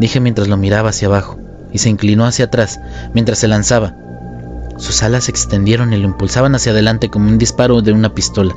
Dije 0.01 0.21
mientras 0.21 0.49
lo 0.49 0.57
miraba 0.57 0.91
hacia 0.91 1.09
abajo 1.09 1.39
y 1.73 1.79
se 1.79 1.91
inclinó 1.91 2.25
hacia 2.27 2.47
atrás 2.47 2.81
mientras 3.13 3.39
se 3.39 3.49
lanzaba. 3.49 3.95
Sus 4.77 5.03
alas 5.03 5.25
se 5.25 5.31
extendieron 5.31 5.93
y 5.93 5.97
lo 5.97 6.07
impulsaban 6.07 6.55
hacia 6.55 6.73
adelante 6.73 7.09
como 7.11 7.29
un 7.29 7.39
disparo 7.39 7.81
de 7.81 7.93
una 7.93 8.15
pistola, 8.15 8.55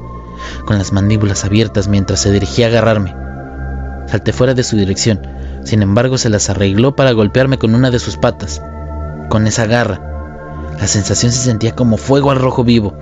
con 0.65 0.77
las 0.77 0.91
mandíbulas 0.91 1.45
abiertas 1.45 1.87
mientras 1.87 2.21
se 2.21 2.31
dirigía 2.31 2.65
a 2.65 2.69
agarrarme. 2.69 3.15
Salté 4.07 4.33
fuera 4.33 4.53
de 4.53 4.63
su 4.63 4.77
dirección, 4.77 5.21
sin 5.63 5.81
embargo 5.81 6.17
se 6.17 6.29
las 6.29 6.49
arregló 6.49 6.95
para 6.95 7.11
golpearme 7.11 7.57
con 7.57 7.75
una 7.75 7.91
de 7.91 7.99
sus 7.99 8.17
patas. 8.17 8.61
Con 9.29 9.45
esa 9.45 9.65
garra, 9.65 10.01
la 10.79 10.87
sensación 10.87 11.31
se 11.31 11.39
sentía 11.39 11.75
como 11.75 11.97
fuego 11.97 12.31
al 12.31 12.39
rojo 12.39 12.63
vivo. 12.63 12.97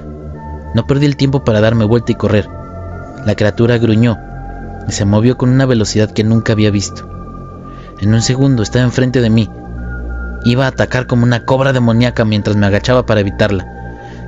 No 0.74 0.86
perdí 0.88 1.06
el 1.06 1.16
tiempo 1.16 1.44
para 1.44 1.62
darme 1.62 1.86
vuelta 1.86 2.12
y 2.12 2.16
correr. 2.16 2.50
La 3.26 3.36
criatura 3.36 3.78
gruñó 3.78 4.18
y 4.88 4.92
se 4.92 5.06
movió 5.06 5.38
con 5.38 5.50
una 5.50 5.66
velocidad 5.66 6.12
que 6.12 6.24
nunca 6.24 6.54
había 6.54 6.72
visto. 6.72 7.08
En 8.02 8.14
un 8.14 8.22
segundo 8.22 8.62
estaba 8.62 8.84
enfrente 8.84 9.22
de 9.22 9.30
mí, 9.30 9.50
Iba 10.46 10.66
a 10.66 10.70
atacar 10.70 11.08
como 11.08 11.24
una 11.24 11.44
cobra 11.44 11.74
demoníaca 11.74 12.24
mientras 12.24 12.56
me 12.56 12.68
agachaba 12.68 13.06
para 13.08 13.22
evitarla, 13.22 13.66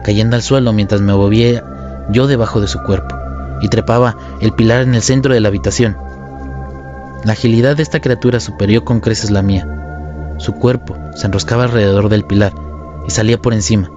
cayendo 0.03 0.35
al 0.35 0.41
suelo 0.41 0.73
mientras 0.73 0.99
me 0.99 1.13
movía 1.13 1.63
yo 2.09 2.25
debajo 2.25 2.59
de 2.59 2.67
su 2.67 2.81
cuerpo, 2.81 3.15
y 3.61 3.69
trepaba 3.69 4.17
el 4.41 4.51
pilar 4.53 4.81
en 4.81 4.95
el 4.95 5.03
centro 5.03 5.33
de 5.33 5.39
la 5.39 5.49
habitación. 5.49 5.95
La 7.23 7.33
agilidad 7.33 7.77
de 7.77 7.83
esta 7.83 7.99
criatura 7.99 8.39
superior 8.39 8.83
con 8.83 8.99
creces 8.99 9.29
la 9.29 9.43
mía. 9.43 9.67
Su 10.37 10.53
cuerpo 10.53 10.97
se 11.15 11.27
enroscaba 11.27 11.65
alrededor 11.65 12.09
del 12.09 12.25
pilar 12.25 12.53
y 13.07 13.11
salía 13.11 13.37
por 13.37 13.53
encima. 13.53 13.91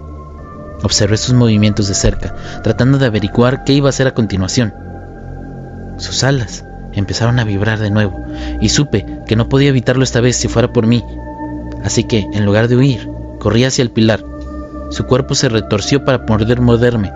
Observé 0.83 1.17
sus 1.17 1.35
movimientos 1.35 1.89
de 1.89 1.95
cerca, 1.95 2.35
tratando 2.63 2.99
de 2.99 3.07
averiguar 3.07 3.65
qué 3.65 3.73
iba 3.73 3.89
a 3.89 3.91
hacer 3.91 4.07
a 4.07 4.15
continuación. 4.15 4.75
Sus 5.97 6.23
alas 6.23 6.65
empezaron 6.93 7.39
a 7.39 7.45
vibrar 7.45 7.79
de 7.79 7.91
nuevo, 7.91 8.25
y 8.61 8.69
supe 8.69 9.07
que 9.27 9.37
no 9.37 9.49
podía 9.49 9.69
evitarlo 9.69 10.03
esta 10.03 10.21
vez 10.21 10.37
si 10.37 10.49
fuera 10.49 10.73
por 10.73 10.87
mí, 10.87 11.05
Así 11.85 12.05
que, 12.05 12.27
en 12.33 12.45
lugar 12.45 12.69
de 12.69 12.77
huir, 12.77 13.09
corrí 13.39 13.65
hacia 13.65 13.83
el 13.83 13.91
pilar. 13.91 14.25
Su 14.91 15.05
cuerpo 15.07 15.35
se 15.35 15.49
retorció 15.49 16.05
para 16.05 16.27
poder 16.27 16.61
morderme, 16.61 17.13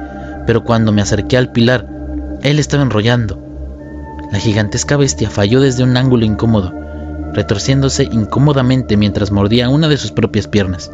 pero 0.46 0.64
cuando 0.64 0.92
me 0.92 1.02
acerqué 1.02 1.36
al 1.36 1.52
pilar, 1.52 1.86
él 2.42 2.58
estaba 2.58 2.82
enrollando. 2.82 3.40
La 4.32 4.38
gigantesca 4.38 4.96
bestia 4.96 5.30
falló 5.30 5.60
desde 5.60 5.84
un 5.84 5.96
ángulo 5.96 6.24
incómodo, 6.24 6.72
retorciéndose 7.32 8.04
incómodamente 8.04 8.96
mientras 8.96 9.30
mordía 9.30 9.68
una 9.68 9.88
de 9.88 9.96
sus 9.96 10.12
propias 10.12 10.48
piernas. 10.48 10.90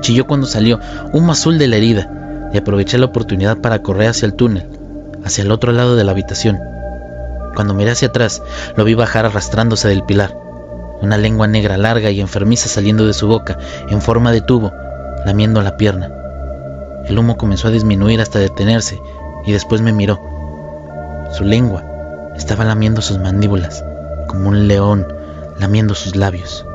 Chilló 0.00 0.26
cuando 0.26 0.46
salió 0.46 0.80
humo 1.12 1.32
azul 1.32 1.58
de 1.58 1.68
la 1.68 1.76
herida 1.76 2.50
y 2.52 2.58
aproveché 2.58 2.98
la 2.98 3.06
oportunidad 3.06 3.58
para 3.58 3.80
correr 3.82 4.08
hacia 4.08 4.26
el 4.26 4.34
túnel, 4.34 4.66
hacia 5.24 5.42
el 5.42 5.52
otro 5.52 5.72
lado 5.72 5.96
de 5.96 6.04
la 6.04 6.12
habitación. 6.12 6.58
Cuando 7.54 7.74
miré 7.74 7.92
hacia 7.92 8.08
atrás, 8.08 8.42
lo 8.76 8.84
vi 8.84 8.94
bajar 8.94 9.26
arrastrándose 9.26 9.88
del 9.88 10.04
pilar 10.04 10.49
una 11.02 11.16
lengua 11.16 11.46
negra 11.46 11.76
larga 11.76 12.10
y 12.10 12.20
enfermiza 12.20 12.68
saliendo 12.68 13.06
de 13.06 13.12
su 13.12 13.26
boca, 13.26 13.58
en 13.88 14.00
forma 14.00 14.32
de 14.32 14.40
tubo, 14.40 14.72
lamiendo 15.24 15.62
la 15.62 15.76
pierna. 15.76 16.10
El 17.06 17.18
humo 17.18 17.36
comenzó 17.36 17.68
a 17.68 17.70
disminuir 17.70 18.20
hasta 18.20 18.38
detenerse 18.38 19.00
y 19.44 19.52
después 19.52 19.80
me 19.80 19.92
miró. 19.92 20.20
Su 21.32 21.44
lengua 21.44 21.84
estaba 22.36 22.64
lamiendo 22.64 23.02
sus 23.02 23.18
mandíbulas, 23.18 23.84
como 24.28 24.48
un 24.48 24.68
león 24.68 25.06
lamiendo 25.58 25.94
sus 25.94 26.16
labios. 26.16 26.66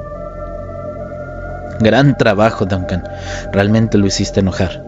Gran 1.80 2.18
trabajo, 2.18 2.66
Duncan. 2.66 3.04
Realmente 3.52 3.98
lo 3.98 4.06
hiciste 4.08 4.40
enojar. 4.40 4.84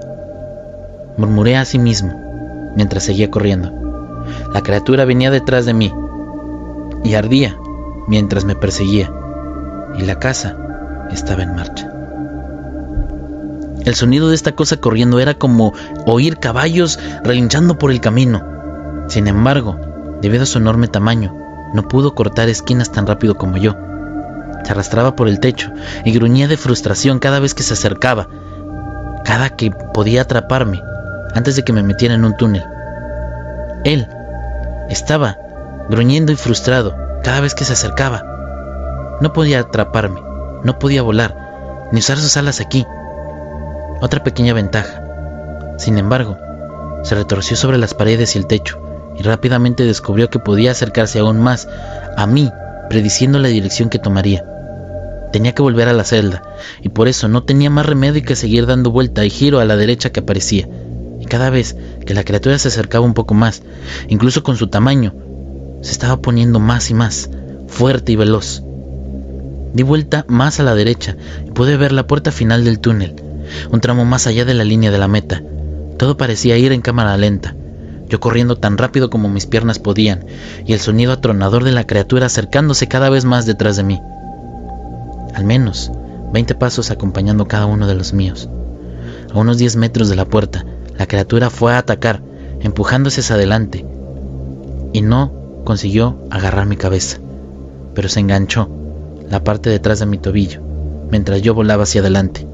Murmuré 1.18 1.58
a 1.58 1.66
sí 1.66 1.80
mismo 1.80 2.74
mientras 2.76 3.04
seguía 3.04 3.30
corriendo. 3.30 3.72
La 4.54 4.62
criatura 4.62 5.06
venía 5.06 5.32
detrás 5.32 5.66
de 5.66 5.74
mí 5.74 5.94
y 7.04 7.16
ardía 7.16 7.58
mientras 8.08 8.46
me 8.46 8.56
perseguía 8.56 9.12
y 9.98 10.04
la 10.04 10.20
casa 10.20 10.56
estaba 11.12 11.44
en 11.44 11.56
marcha. 11.56 11.92
El 13.86 13.96
sonido 13.96 14.30
de 14.30 14.36
esta 14.36 14.52
cosa 14.52 14.78
corriendo 14.78 15.20
era 15.20 15.34
como 15.34 15.74
oír 16.06 16.38
caballos 16.40 17.00
relinchando 17.24 17.78
por 17.78 17.92
el 17.92 18.02
camino. 18.02 18.44
Sin 19.08 19.28
embargo, 19.28 19.80
debido 20.22 20.44
a 20.44 20.46
su 20.46 20.58
enorme 20.58 20.88
tamaño, 20.88 21.34
no 21.74 21.88
pudo 21.88 22.14
cortar 22.14 22.50
esquinas 22.50 22.92
tan 22.92 23.08
rápido 23.08 23.36
como 23.36 23.58
yo. 23.58 23.76
Se 24.64 24.72
arrastraba 24.72 25.16
por 25.16 25.30
el 25.30 25.40
techo 25.40 25.72
y 26.04 26.12
gruñía 26.12 26.50
de 26.50 26.58
frustración 26.58 27.20
cada 27.20 27.40
vez 27.40 27.54
que 27.54 27.64
se 27.64 27.76
acercaba, 27.76 28.28
cada 29.24 29.52
que 29.52 29.72
podía 29.72 30.24
atraparme 30.24 30.82
antes 31.34 31.56
de 31.56 31.64
que 31.64 31.72
me 31.72 31.84
metiera 31.84 32.16
en 32.16 32.26
un 32.26 32.36
túnel. 32.36 32.66
Él 33.86 34.08
estaba 34.90 35.38
gruñendo 35.90 36.34
y 36.34 36.36
frustrado 36.36 36.94
cada 37.24 37.40
vez 37.40 37.56
que 37.56 37.64
se 37.64 37.74
acercaba. 37.74 38.27
No 39.22 39.34
podía 39.34 39.60
atraparme, 39.60 40.22
no 40.64 40.80
podía 40.80 41.02
volar, 41.02 41.90
ni 41.92 42.00
usar 42.00 42.18
sus 42.18 42.38
alas 42.38 42.60
aquí. 42.60 42.86
Otra 44.02 44.24
pequeña 44.24 44.54
ventaja. 44.54 45.04
Sin 45.78 45.98
embargo, 45.98 46.38
se 47.04 47.16
retorció 47.16 47.58
sobre 47.58 47.78
las 47.78 47.94
paredes 47.94 48.36
y 48.36 48.40
el 48.40 48.48
techo, 48.48 48.80
y 49.18 49.24
rápidamente 49.24 49.84
descubrió 49.84 50.30
que 50.30 50.40
podía 50.40 50.72
acercarse 50.72 51.20
aún 51.20 51.40
más 51.40 51.68
a 52.16 52.28
mí 52.28 52.52
prediciendo 52.90 53.40
la 53.40 53.48
dirección 53.48 53.90
que 53.90 54.00
tomaría. 54.00 54.46
Tenía 55.32 55.54
que 55.54 55.62
volver 55.62 55.88
a 55.88 55.94
la 55.94 56.04
celda, 56.04 56.44
y 56.82 56.90
por 56.90 57.08
eso 57.08 57.28
no 57.28 57.44
tenía 57.44 57.70
más 57.70 57.86
remedio 57.86 58.24
que 58.24 58.36
seguir 58.36 58.66
dando 58.66 58.92
vuelta 58.92 59.26
y 59.26 59.30
giro 59.30 59.60
a 59.60 59.66
la 59.66 59.76
derecha 59.76 60.12
que 60.12 60.22
aparecía. 60.22 60.68
Y 61.20 61.26
cada 61.26 61.50
vez 61.50 61.76
que 62.06 62.14
la 62.14 62.24
criatura 62.24 62.58
se 62.60 62.70
acercaba 62.70 63.06
un 63.06 63.14
poco 63.14 63.34
más, 63.34 63.62
incluso 64.08 64.44
con 64.44 64.56
su 64.56 64.68
tamaño, 64.68 65.14
se 65.82 65.92
estaba 65.92 66.18
poniendo 66.18 66.60
más 66.60 66.90
y 66.90 66.94
más, 66.94 67.30
fuerte 67.68 68.14
y 68.14 68.16
veloz. 68.16 68.64
Di 69.74 69.84
vuelta 69.84 70.26
más 70.28 70.60
a 70.60 70.64
la 70.64 70.76
derecha 70.76 71.16
y 71.46 71.52
pude 71.52 71.78
ver 71.78 71.92
la 71.92 72.08
puerta 72.08 72.32
final 72.32 72.64
del 72.64 72.80
túnel, 72.80 73.16
un 73.72 73.82
tramo 73.82 74.06
más 74.06 74.28
allá 74.28 74.46
de 74.46 74.54
la 74.54 74.64
línea 74.64 74.92
de 74.92 74.98
la 74.98 75.08
meta. 75.08 75.44
Todo 75.98 76.18
parecía 76.18 76.58
ir 76.58 76.72
en 76.72 76.82
cámara 76.82 77.18
lenta, 77.18 77.56
yo 78.08 78.20
corriendo 78.20 78.58
tan 78.58 78.78
rápido 78.78 79.10
como 79.10 79.30
mis 79.30 79.46
piernas 79.46 79.80
podían, 79.80 80.26
y 80.66 80.74
el 80.74 80.80
sonido 80.80 81.12
atronador 81.12 81.64
de 81.64 81.72
la 81.72 81.86
criatura 81.86 82.28
acercándose 82.28 82.88
cada 82.88 83.10
vez 83.10 83.26
más 83.26 83.46
detrás 83.46 83.76
de 83.78 83.84
mí. 83.84 84.00
Al 85.34 85.44
menos 85.44 85.92
veinte 86.32 86.56
pasos 86.56 86.92
acompañando 86.92 87.48
cada 87.48 87.66
uno 87.66 87.88
de 87.88 87.96
los 87.96 88.14
míos. 88.14 88.50
A 89.34 89.40
unos 89.40 89.58
diez 89.58 89.76
metros 89.76 90.10
de 90.10 90.16
la 90.16 90.26
puerta, 90.26 90.66
la 90.98 91.08
criatura 91.08 91.50
fue 91.50 91.74
a 91.74 91.80
atacar, 91.80 92.22
empujándose 92.62 93.22
hacia 93.22 93.36
adelante, 93.36 93.86
y 94.94 95.02
no 95.02 95.34
consiguió 95.66 96.18
agarrar 96.32 96.66
mi 96.66 96.78
cabeza, 96.78 97.18
pero 97.94 98.08
se 98.08 98.22
enganchó 98.22 98.70
la 99.30 99.44
parte 99.44 99.70
detrás 99.70 100.00
de 100.00 100.06
mi 100.06 100.18
tobillo, 100.18 100.62
mientras 101.12 101.42
yo 101.42 101.54
volaba 101.54 101.84
hacia 101.84 102.02
adelante. 102.02 102.48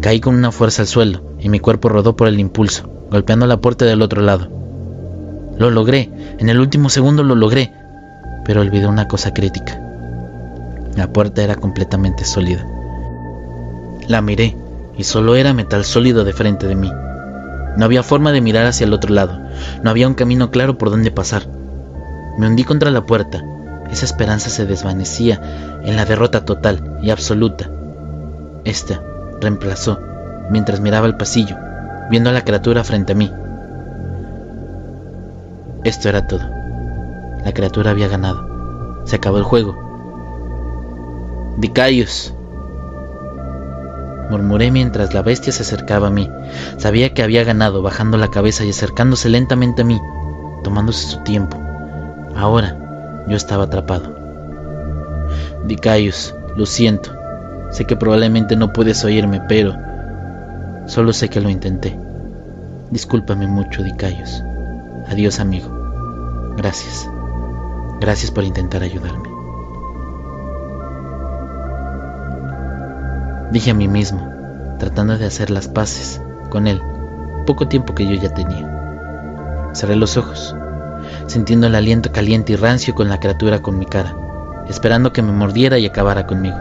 Caí 0.00 0.20
con 0.20 0.34
una 0.34 0.52
fuerza 0.52 0.82
al 0.82 0.88
suelo 0.88 1.22
y 1.38 1.48
mi 1.48 1.60
cuerpo 1.60 1.88
rodó 1.88 2.16
por 2.16 2.28
el 2.28 2.40
impulso, 2.40 2.90
golpeando 3.10 3.46
la 3.46 3.60
puerta 3.60 3.84
del 3.84 4.02
otro 4.02 4.22
lado. 4.22 4.48
Lo 5.58 5.70
logré, 5.70 6.10
en 6.38 6.48
el 6.48 6.60
último 6.60 6.88
segundo 6.88 7.22
lo 7.22 7.34
logré, 7.34 7.72
pero 8.44 8.60
olvidé 8.60 8.86
una 8.86 9.08
cosa 9.08 9.32
crítica. 9.32 9.80
La 10.94 11.12
puerta 11.12 11.42
era 11.42 11.56
completamente 11.56 12.24
sólida. 12.24 12.66
La 14.08 14.22
miré 14.22 14.56
y 14.96 15.04
solo 15.04 15.36
era 15.36 15.52
metal 15.52 15.84
sólido 15.84 16.24
de 16.24 16.32
frente 16.32 16.66
de 16.66 16.74
mí. 16.74 16.90
No 17.76 17.84
había 17.84 18.02
forma 18.02 18.32
de 18.32 18.40
mirar 18.40 18.66
hacia 18.66 18.86
el 18.86 18.92
otro 18.92 19.12
lado, 19.12 19.38
no 19.82 19.90
había 19.90 20.08
un 20.08 20.14
camino 20.14 20.50
claro 20.50 20.78
por 20.78 20.90
donde 20.90 21.10
pasar. 21.10 21.46
Me 22.38 22.46
hundí 22.46 22.64
contra 22.64 22.90
la 22.90 23.04
puerta, 23.04 23.44
esa 23.90 24.04
esperanza 24.04 24.50
se 24.50 24.66
desvanecía 24.66 25.40
en 25.82 25.96
la 25.96 26.04
derrota 26.04 26.44
total 26.44 26.98
y 27.02 27.10
absoluta. 27.10 27.70
Esta 28.64 29.02
reemplazó 29.40 29.98
mientras 30.50 30.80
miraba 30.80 31.06
el 31.06 31.16
pasillo, 31.16 31.56
viendo 32.10 32.30
a 32.30 32.32
la 32.32 32.42
criatura 32.42 32.84
frente 32.84 33.12
a 33.12 33.16
mí. 33.16 33.32
Esto 35.84 36.08
era 36.08 36.26
todo. 36.26 36.42
La 37.44 37.52
criatura 37.52 37.92
había 37.92 38.08
ganado. 38.08 39.04
Se 39.04 39.16
acabó 39.16 39.38
el 39.38 39.44
juego. 39.44 39.76
Dicayus. 41.58 42.34
Murmuré 44.30 44.72
mientras 44.72 45.14
la 45.14 45.22
bestia 45.22 45.52
se 45.52 45.62
acercaba 45.62 46.08
a 46.08 46.10
mí. 46.10 46.28
Sabía 46.78 47.14
que 47.14 47.22
había 47.22 47.44
ganado, 47.44 47.82
bajando 47.82 48.18
la 48.18 48.28
cabeza 48.28 48.64
y 48.64 48.70
acercándose 48.70 49.28
lentamente 49.28 49.82
a 49.82 49.84
mí, 49.84 50.00
tomándose 50.64 51.06
su 51.06 51.20
tiempo. 51.20 51.56
Ahora 52.34 52.85
yo 53.26 53.36
estaba 53.36 53.64
atrapado. 53.64 54.14
Dicayus, 55.64 56.34
lo 56.56 56.66
siento. 56.66 57.10
Sé 57.70 57.84
que 57.84 57.96
probablemente 57.96 58.56
no 58.56 58.72
puedes 58.72 59.04
oírme, 59.04 59.42
pero 59.48 59.76
solo 60.86 61.12
sé 61.12 61.28
que 61.28 61.40
lo 61.40 61.50
intenté. 61.50 61.98
Discúlpame 62.90 63.46
mucho, 63.46 63.82
Dicayus. 63.82 64.42
Adiós, 65.08 65.40
amigo. 65.40 65.68
Gracias. 66.56 67.10
Gracias 68.00 68.30
por 68.30 68.44
intentar 68.44 68.82
ayudarme. 68.82 69.28
Dije 73.50 73.70
a 73.70 73.74
mí 73.74 73.88
mismo, 73.88 74.28
tratando 74.78 75.16
de 75.18 75.26
hacer 75.26 75.50
las 75.50 75.68
paces 75.68 76.20
con 76.50 76.66
él, 76.66 76.82
poco 77.46 77.68
tiempo 77.68 77.94
que 77.94 78.06
yo 78.06 78.14
ya 78.14 78.34
tenía. 78.34 79.70
Cerré 79.72 79.96
los 79.96 80.16
ojos, 80.16 80.54
sintiendo 81.26 81.66
el 81.66 81.74
aliento 81.74 82.12
caliente 82.12 82.52
y 82.52 82.56
rancio 82.56 82.94
con 82.94 83.08
la 83.08 83.20
criatura 83.20 83.60
con 83.60 83.78
mi 83.78 83.86
cara, 83.86 84.16
esperando 84.68 85.12
que 85.12 85.22
me 85.22 85.32
mordiera 85.32 85.78
y 85.78 85.86
acabara 85.86 86.26
conmigo. 86.26 86.56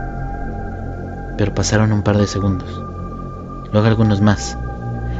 Pero 1.37 1.53
pasaron 1.53 1.91
un 1.91 2.03
par 2.03 2.17
de 2.17 2.27
segundos, 2.27 2.69
luego 3.71 3.87
algunos 3.87 4.21
más, 4.21 4.57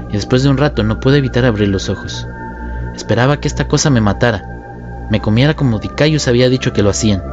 y 0.10 0.14
después 0.14 0.44
de 0.44 0.50
un 0.50 0.58
rato 0.58 0.84
no 0.84 1.00
pude 1.00 1.18
evitar 1.18 1.46
abrir 1.46 1.70
los 1.70 1.90
ojos. 1.90 2.28
Esperaba 2.96 3.38
que 3.38 3.48
esta 3.48 3.68
cosa 3.68 3.90
me 3.90 4.02
matara, 4.02 4.44
me 5.10 5.20
comiera 5.20 5.54
como 5.54 5.80
Dicayus 5.80 6.28
había 6.28 6.50
dicho 6.50 6.74
que 6.74 6.82
lo 6.82 6.90
hacían, 6.90 7.24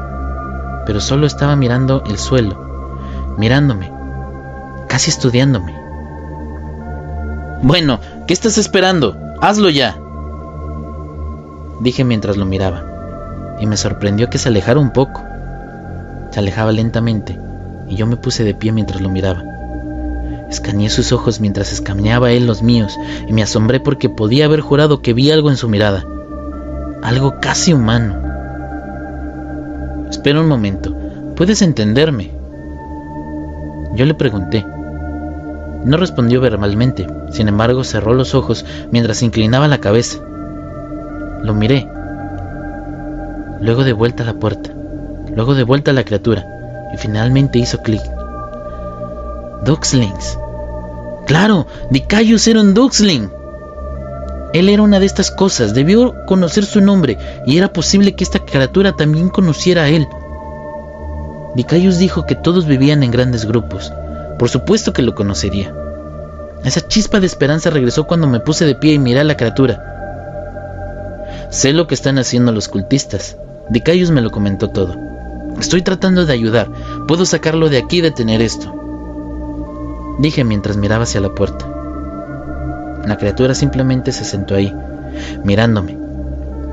pero 0.85 1.01
solo 1.01 1.27
estaba 1.27 1.57
mirando 1.57 2.03
el 2.07 2.19
suelo, 2.19 3.35
mirándome, 3.39 3.93
casi 4.89 5.11
estudiándome. 5.11 5.75
Bueno, 7.63 8.01
¿qué 8.27 8.35
estás 8.35 8.59
esperando? 8.59 9.17
Hazlo 9.41 9.71
ya. 9.71 10.02
Dije 11.83 12.05
mientras 12.05 12.37
lo 12.37 12.47
miraba, 12.47 13.57
y 13.59 13.67
me 13.67 13.77
sorprendió 13.77 14.31
que 14.31 14.39
se 14.39 14.49
alejara 14.49 14.79
un 14.79 14.93
poco. 14.93 15.25
Se 16.31 16.39
alejaba 16.39 16.71
lentamente, 16.71 17.37
y 17.89 17.97
yo 17.97 18.07
me 18.07 18.17
puse 18.17 18.45
de 18.45 18.55
pie 18.55 18.71
mientras 18.71 19.01
lo 19.01 19.09
miraba. 19.09 19.43
Escaneé 20.49 20.91
sus 20.91 21.11
ojos 21.11 21.41
mientras 21.41 21.73
escaneaba 21.73 22.31
él 22.31 22.47
los 22.47 22.63
míos, 22.63 22.97
y 23.27 23.33
me 23.33 23.43
asombré 23.43 23.81
porque 23.81 24.09
podía 24.09 24.45
haber 24.45 24.61
jurado 24.61 25.03
que 25.03 25.13
vi 25.13 25.33
algo 25.33 25.51
en 25.51 25.57
su 25.57 25.69
mirada. 25.69 26.05
Algo 27.03 27.41
casi 27.41 27.73
humano. 27.73 28.15
Espera 30.09 30.41
un 30.41 30.47
momento, 30.47 30.95
¿puedes 31.35 31.63
entenderme? 31.63 32.31
Yo 33.97 34.07
le 34.07 34.15
pregunté, 34.15 34.65
no 35.85 35.97
respondió 35.97 36.41
verbalmente, 36.41 37.09
sin 37.33 37.49
embargo 37.49 37.83
cerró 37.83 38.15
los 38.15 38.37
ojos 38.37 38.65
mientras 38.93 39.21
inclinaba 39.25 39.67
la 39.67 39.79
cabeza. 39.79 40.21
Lo 41.43 41.55
miré. 41.55 41.89
Luego 43.61 43.85
de 43.85 43.93
vuelta 43.93 44.23
a 44.23 44.27
la 44.27 44.35
puerta, 44.35 44.71
luego 45.35 45.55
de 45.55 45.65
vuelta 45.65 45.91
a 45.91 45.95
la 45.95 46.05
criatura, 46.05 46.47
y 46.93 46.97
finalmente 46.97 47.59
hizo 47.59 47.79
clic. 47.83 48.03
Duxlings. 49.65 50.39
Claro, 51.27 51.67
Dicayus 51.91 52.47
era 52.47 52.61
un 52.61 52.75
Duxling. 52.75 53.31
Él 54.53 54.69
era 54.69 54.83
una 54.83 55.01
de 55.01 55.07
estas 55.07 55.31
cosas, 55.31 55.75
debió 55.75 56.15
conocer 56.27 56.65
su 56.65 56.81
nombre, 56.81 57.19
y 57.47 57.59
era 57.59 57.73
posible 57.73 58.15
que 58.15 58.25
esta 58.25 58.41
criatura 58.41 58.93
también 58.93 59.29
conociera 59.29 59.85
a 59.85 59.89
él. 59.89 60.07
Dicayus 61.55 61.99
dijo 61.99 62.25
que 62.25 62.35
todos 62.35 62.67
vivían 62.67 63.03
en 63.03 63.11
grandes 63.11 63.47
grupos, 63.47 63.93
por 64.39 64.49
supuesto 64.49 64.93
que 64.93 65.03
lo 65.03 65.15
conocería. 65.15 65.75
Esa 66.65 66.87
chispa 66.87 67.19
de 67.19 67.27
esperanza 67.27 67.71
regresó 67.71 68.07
cuando 68.07 68.29
me 68.29 68.41
puse 68.41 68.65
de 68.65 68.75
pie 68.75 68.95
y 68.95 68.99
miré 68.99 69.21
a 69.21 69.25
la 69.25 69.37
criatura. 69.37 69.92
Sé 71.53 71.73
lo 71.73 71.87
que 71.87 71.95
están 71.95 72.19
haciendo 72.19 72.51
los 72.51 72.67
cultistas. 72.67 73.37
Dicayus 73.71 74.11
me 74.11 74.23
lo 74.23 74.33
comentó 74.33 74.71
todo. 74.71 74.97
Estoy 75.61 75.83
tratando 75.83 76.27
de 76.27 76.33
ayudar. 76.33 76.69
Puedo 77.07 77.25
sacarlo 77.25 77.69
de 77.69 77.79
aquí 77.79 77.99
y 77.99 78.01
detener 78.01 78.43
esto. 78.43 78.75
Dije 80.19 80.43
mientras 80.43 80.77
miraba 80.77 81.05
hacia 81.05 81.21
la 81.21 81.35
puerta. 81.35 81.69
La 83.07 83.17
criatura 83.17 83.55
simplemente 83.55 84.11
se 84.11 84.25
sentó 84.25 84.57
ahí, 84.57 84.75
mirándome. 85.45 85.97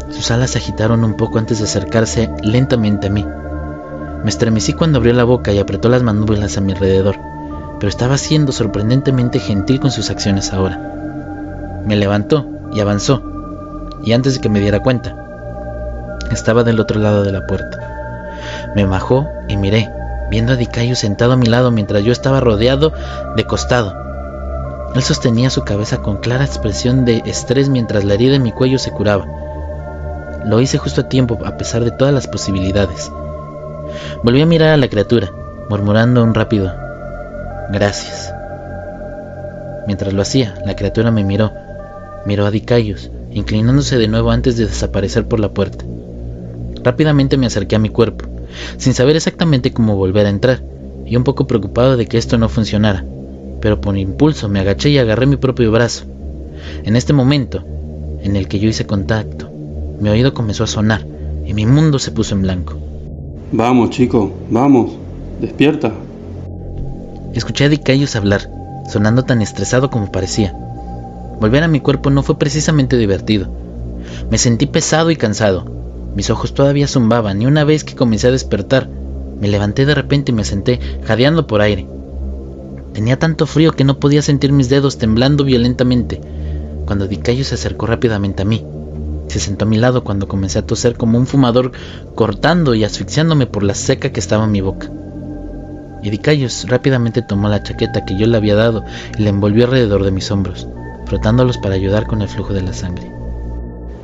Sus 0.10 0.32
alas 0.32 0.52
se 0.52 0.58
agitaron 0.58 1.04
un 1.04 1.16
poco 1.16 1.38
antes 1.38 1.60
de 1.60 1.66
acercarse 1.66 2.30
lentamente 2.42 3.08
a 3.08 3.12
mí. 3.12 3.24
Me 4.24 4.30
estremecí 4.30 4.74
cuando 4.74 4.98
abrió 4.98 5.14
la 5.14 5.26
boca 5.26 5.52
y 5.52 5.60
apretó 5.60 5.90
las 5.90 6.02
mandíbulas 6.02 6.58
a 6.58 6.62
mi 6.62 6.72
alrededor 6.72 7.18
pero 7.80 7.90
estaba 7.90 8.18
siendo 8.18 8.52
sorprendentemente 8.52 9.40
gentil 9.40 9.80
con 9.80 9.90
sus 9.90 10.10
acciones 10.10 10.54
ahora. 10.54 11.82
Me 11.86 11.96
levantó 11.96 12.46
y 12.74 12.82
avanzó, 12.82 13.24
y 14.04 14.14
antes 14.14 14.36
de 14.36 14.42
que 14.42 14.50
me 14.50 14.60
diera 14.60 14.80
cuenta, 14.82 15.16
estaba 16.32 16.64
del 16.64 16.80
otro 16.80 17.00
lado 17.00 17.24
de 17.24 17.32
la 17.32 17.48
puerta. 17.48 17.78
Me 18.76 18.86
bajó 18.86 19.28
y 19.48 19.58
miré, 19.58 19.92
viendo 20.30 20.54
a 20.54 20.56
Dicayo 20.56 20.96
sentado 20.96 21.34
a 21.34 21.38
mi 21.38 21.48
lado 21.48 21.72
mientras 21.72 22.04
yo 22.04 22.12
estaba 22.12 22.40
rodeado 22.40 22.94
de 23.36 23.44
costado. 23.46 23.96
Él 24.96 25.04
sostenía 25.04 25.50
su 25.50 25.64
cabeza 25.64 25.98
con 25.98 26.18
clara 26.18 26.46
expresión 26.46 27.06
de 27.06 27.22
estrés 27.26 27.70
mientras 27.70 28.04
la 28.06 28.16
herida 28.16 28.36
en 28.36 28.44
mi 28.44 28.52
cuello 28.52 28.80
se 28.80 28.92
curaba. 28.92 29.26
Lo 30.46 30.62
hice 30.62 30.78
justo 30.78 31.02
a 31.02 31.10
tiempo 31.10 31.38
a 31.46 31.58
pesar 31.58 31.84
de 31.84 31.92
todas 31.92 32.14
las 32.14 32.28
posibilidades. 32.28 33.12
Volví 34.24 34.42
a 34.42 34.46
mirar 34.46 34.70
a 34.70 34.78
la 34.78 34.88
criatura, 34.88 35.32
murmurando 35.70 36.24
un 36.24 36.34
rápido 36.34 36.74
Gracias. 37.72 38.34
Mientras 39.86 40.12
lo 40.14 40.24
hacía, 40.24 40.56
la 40.66 40.76
criatura 40.76 41.12
me 41.12 41.24
miró, 41.24 41.52
miró 42.26 42.48
a 42.48 42.52
Dicayos, 42.52 43.12
inclinándose 43.32 43.98
de 43.98 44.08
nuevo 44.08 44.32
antes 44.32 44.58
de 44.58 44.66
desaparecer 44.66 45.28
por 45.28 45.40
la 45.40 45.54
puerta. 45.54 45.86
Rápidamente 46.84 47.38
me 47.38 47.46
acerqué 47.46 47.76
a 47.76 47.80
mi 47.80 47.90
cuerpo, 47.90 48.26
sin 48.78 48.94
saber 48.94 49.16
exactamente 49.16 49.72
cómo 49.72 49.96
volver 49.96 50.26
a 50.26 50.30
entrar, 50.30 50.62
y 51.06 51.16
un 51.16 51.24
poco 51.24 51.48
preocupado 51.48 51.98
de 51.98 52.06
que 52.06 52.18
esto 52.18 52.38
no 52.38 52.50
funcionara, 52.50 53.06
pero 53.62 53.82
por 53.82 53.98
impulso 53.98 54.48
me 54.50 54.60
agaché 54.60 54.90
y 54.90 54.98
agarré 54.98 55.26
mi 55.26 55.38
propio 55.38 55.72
brazo. 55.72 56.06
En 56.84 56.96
este 56.96 57.14
momento, 57.14 57.64
en 58.22 58.36
el 58.36 58.48
que 58.48 58.60
yo 58.60 58.70
hice 58.70 58.86
contacto, 58.86 59.50
mi 60.00 60.10
oído 60.10 60.34
comenzó 60.34 60.64
a 60.64 60.68
sonar 60.68 61.06
y 61.46 61.54
mi 61.54 61.66
mundo 61.66 62.00
se 62.00 62.12
puso 62.12 62.36
en 62.36 62.44
blanco. 62.44 62.78
Vamos, 63.52 63.90
chico, 63.90 64.32
vamos, 64.50 64.92
despierta. 65.42 65.92
Escuché 67.34 67.66
a 67.66 67.70
Dicayos 67.70 68.16
hablar, 68.16 68.50
sonando 68.90 69.24
tan 69.24 69.42
estresado 69.42 69.90
como 69.90 70.12
parecía. 70.12 70.56
Volver 71.40 71.64
a 71.64 71.68
mi 71.68 71.80
cuerpo 71.80 72.10
no 72.10 72.24
fue 72.24 72.38
precisamente 72.38 72.98
divertido. 72.98 73.48
Me 74.30 74.38
sentí 74.38 74.66
pesado 74.66 75.12
y 75.12 75.16
cansado. 75.16 75.66
Mis 76.16 76.30
ojos 76.30 76.54
todavía 76.54 76.88
zumbaban 76.88 77.42
y 77.42 77.46
una 77.46 77.64
vez 77.64 77.84
que 77.84 77.96
comencé 77.96 78.28
a 78.28 78.32
despertar, 78.32 78.90
me 79.40 79.48
levanté 79.48 79.86
de 79.86 79.96
repente 79.96 80.32
y 80.32 80.36
me 80.36 80.44
senté, 80.44 80.80
jadeando 81.04 81.48
por 81.48 81.62
aire. 81.62 81.88
Tenía 82.94 83.18
tanto 83.18 83.46
frío 83.46 83.72
que 83.72 83.84
no 83.84 84.00
podía 84.00 84.22
sentir 84.22 84.52
mis 84.52 84.70
dedos 84.70 84.98
temblando 84.98 85.44
violentamente, 85.44 86.20
cuando 86.86 87.08
Dicayo 87.08 87.46
se 87.46 87.56
acercó 87.56 87.86
rápidamente 87.86 88.42
a 88.42 88.46
mí. 88.46 88.66
Se 89.28 89.40
sentó 89.40 89.66
a 89.66 89.68
mi 89.68 89.78
lado 89.78 90.04
cuando 90.04 90.28
comencé 90.28 90.60
a 90.60 90.66
toser 90.66 90.96
como 90.96 91.18
un 91.18 91.28
fumador, 91.28 91.72
cortando 92.16 92.74
y 92.74 92.84
asfixiándome 92.84 93.46
por 93.46 93.64
la 93.64 93.76
seca 93.76 94.12
que 94.12 94.20
estaba 94.20 94.46
en 94.46 94.52
mi 94.52 94.62
boca. 94.62 94.90
Dicayos 96.02 96.66
rápidamente 96.68 97.22
tomó 97.22 97.50
la 97.50 97.62
chaqueta 97.62 98.06
que 98.06 98.18
yo 98.18 98.26
le 98.26 98.38
había 98.38 98.56
dado 98.56 98.84
y 99.18 99.24
la 99.24 99.30
envolvió 99.30 99.66
alrededor 99.66 100.04
de 100.04 100.12
mis 100.12 100.32
hombros, 100.32 100.68
frotándolos 101.10 101.58
para 101.58 101.76
ayudar 101.76 102.06
con 102.08 102.22
el 102.22 102.30
flujo 102.30 102.54
de 102.54 102.62
la 102.62 102.74
sangre. 102.74 103.12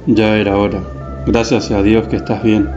Ya 0.08 0.36
era 0.36 0.58
hora. 0.58 0.82
Gracias 1.28 1.72
a 1.72 1.82
Dios 1.82 2.08
que 2.08 2.18
estás 2.18 2.44
bien. 2.44 2.70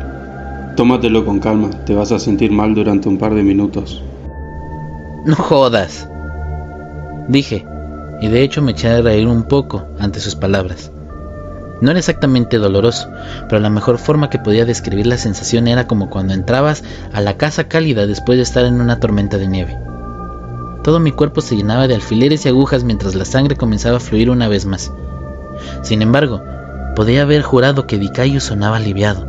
Tómatelo 0.76 1.24
con 1.24 1.40
calma, 1.40 1.70
te 1.86 1.94
vas 1.94 2.12
a 2.12 2.18
sentir 2.18 2.52
mal 2.52 2.74
durante 2.74 3.08
un 3.08 3.18
par 3.18 3.34
de 3.34 3.42
minutos. 3.42 4.02
No 5.24 5.34
jodas, 5.34 6.08
dije, 7.26 7.66
y 8.20 8.28
de 8.28 8.42
hecho 8.42 8.62
me 8.62 8.72
eché 8.72 8.88
a 8.88 9.02
reír 9.02 9.26
un 9.26 9.42
poco 9.44 9.86
ante 9.98 10.20
sus 10.20 10.36
palabras. 10.36 10.92
No 11.80 11.90
era 11.90 11.98
exactamente 11.98 12.58
doloroso, 12.58 13.10
pero 13.48 13.60
la 13.60 13.70
mejor 13.70 13.98
forma 13.98 14.30
que 14.30 14.38
podía 14.38 14.64
describir 14.64 15.06
la 15.06 15.16
sensación 15.16 15.68
era 15.68 15.86
como 15.86 16.10
cuando 16.10 16.34
entrabas 16.34 16.84
a 17.12 17.20
la 17.20 17.36
casa 17.36 17.64
cálida 17.64 18.06
después 18.06 18.36
de 18.36 18.42
estar 18.42 18.64
en 18.64 18.80
una 18.80 19.00
tormenta 19.00 19.38
de 19.38 19.48
nieve. 19.48 19.87
Todo 20.82 21.00
mi 21.00 21.12
cuerpo 21.12 21.40
se 21.40 21.56
llenaba 21.56 21.88
de 21.88 21.94
alfileres 21.94 22.44
y 22.44 22.48
agujas 22.48 22.84
mientras 22.84 23.14
la 23.14 23.24
sangre 23.24 23.56
comenzaba 23.56 23.96
a 23.96 24.00
fluir 24.00 24.30
una 24.30 24.48
vez 24.48 24.64
más. 24.64 24.92
Sin 25.82 26.02
embargo, 26.02 26.42
podía 26.94 27.22
haber 27.22 27.42
jurado 27.42 27.86
que 27.86 27.98
Dicayo 27.98 28.40
sonaba 28.40 28.76
aliviado. 28.76 29.26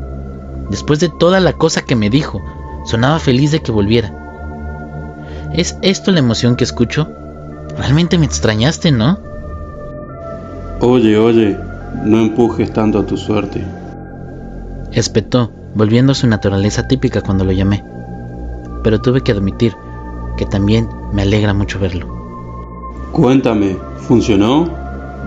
Después 0.70 1.00
de 1.00 1.10
toda 1.10 1.40
la 1.40 1.54
cosa 1.54 1.82
que 1.82 1.96
me 1.96 2.10
dijo, 2.10 2.42
sonaba 2.86 3.20
feliz 3.20 3.52
de 3.52 3.62
que 3.62 3.72
volviera. 3.72 4.14
¿Es 5.54 5.78
esto 5.82 6.12
la 6.12 6.20
emoción 6.20 6.56
que 6.56 6.64
escucho? 6.64 7.10
Realmente 7.78 8.18
me 8.18 8.26
extrañaste, 8.26 8.92
¿no? 8.92 9.20
Oye, 10.82 11.18
oye, 11.18 11.58
no 12.06 12.20
empujes 12.20 12.72
tanto 12.72 13.00
a 13.00 13.06
tu 13.06 13.18
suerte. 13.18 13.64
Espetó, 14.92 15.52
volviendo 15.76 16.12
a 16.12 16.16
su 16.16 16.28
naturaleza 16.28 16.88
típica 16.88 17.22
cuando 17.22 17.44
lo 17.44 17.52
llamé. 17.52 17.84
Pero 18.84 19.02
tuve 19.02 19.22
que 19.22 19.32
admitir 19.32 19.76
que 20.38 20.46
también 20.46 20.88
me 21.14 21.24
alegra 21.24 21.54
mucho 21.54 21.80
verlo. 21.80 22.08
Cuéntame, 23.12 23.78
¿funcionó? 24.08 24.70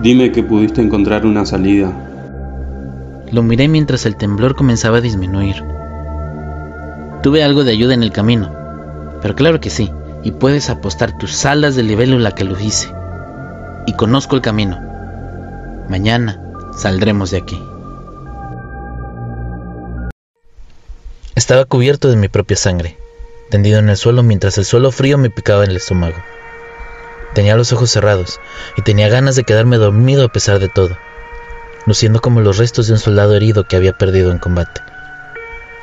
Dime 0.01 0.31
que 0.31 0.43
pudiste 0.43 0.81
encontrar 0.81 1.25
una 1.25 1.45
salida. 1.45 1.91
Lo 3.31 3.43
miré 3.43 3.67
mientras 3.67 4.05
el 4.05 4.15
temblor 4.15 4.55
comenzaba 4.55 4.97
a 4.97 5.01
disminuir. 5.01 5.63
Tuve 7.21 7.43
algo 7.43 7.63
de 7.63 7.71
ayuda 7.71 7.93
en 7.93 8.03
el 8.03 8.11
camino, 8.11 8.51
pero 9.21 9.35
claro 9.35 9.59
que 9.59 9.69
sí, 9.69 9.91
y 10.23 10.31
puedes 10.31 10.69
apostar 10.69 11.17
tus 11.17 11.45
alas 11.45 11.75
de 11.75 11.83
libélula 11.83 12.31
que 12.31 12.43
lo 12.43 12.59
hice. 12.59 12.89
Y 13.85 13.93
conozco 13.93 14.35
el 14.35 14.41
camino. 14.41 14.79
Mañana 15.89 16.41
saldremos 16.75 17.31
de 17.31 17.37
aquí. 17.37 17.59
Estaba 21.35 21.65
cubierto 21.65 22.09
de 22.09 22.15
mi 22.15 22.27
propia 22.27 22.55
sangre, 22.55 22.97
tendido 23.53 23.79
en 23.79 23.89
el 23.89 23.97
suelo 23.97 24.23
mientras 24.23 24.57
el 24.57 24.65
suelo 24.65 24.91
frío 24.91 25.17
me 25.17 25.29
picaba 25.29 25.63
en 25.63 25.69
el 25.69 25.77
estómago. 25.77 26.17
Tenía 27.33 27.55
los 27.55 27.71
ojos 27.71 27.89
cerrados 27.89 28.41
y 28.77 28.81
tenía 28.81 29.09
ganas 29.09 29.35
de 29.35 29.43
quedarme 29.43 29.77
dormido 29.77 30.25
a 30.25 30.31
pesar 30.31 30.59
de 30.59 30.69
todo 30.69 30.97
luciendo 31.85 32.21
como 32.21 32.41
los 32.41 32.57
restos 32.57 32.87
de 32.87 32.93
un 32.93 32.99
soldado 32.99 33.35
herido 33.35 33.65
que 33.65 33.75
había 33.75 33.93
perdido 33.93 34.31
en 34.31 34.39
combate. 34.39 34.81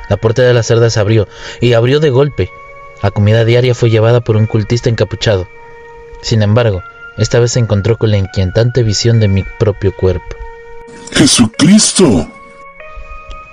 La 0.09 0.17
puerta 0.17 0.41
de 0.41 0.53
la 0.53 0.63
cerda 0.63 0.89
se 0.89 0.99
abrió, 0.99 1.27
y 1.59 1.73
abrió 1.73 1.99
de 1.99 2.09
golpe. 2.09 2.49
La 3.01 3.11
comida 3.11 3.45
diaria 3.45 3.73
fue 3.73 3.89
llevada 3.89 4.21
por 4.21 4.35
un 4.35 4.45
cultista 4.45 4.89
encapuchado. 4.89 5.47
Sin 6.21 6.41
embargo, 6.43 6.83
esta 7.17 7.39
vez 7.39 7.53
se 7.53 7.59
encontró 7.59 7.97
con 7.97 8.11
la 8.11 8.17
inquietante 8.17 8.83
visión 8.83 9.19
de 9.19 9.27
mi 9.27 9.43
propio 9.59 9.95
cuerpo. 9.95 10.35
¡Jesucristo! 11.13 12.29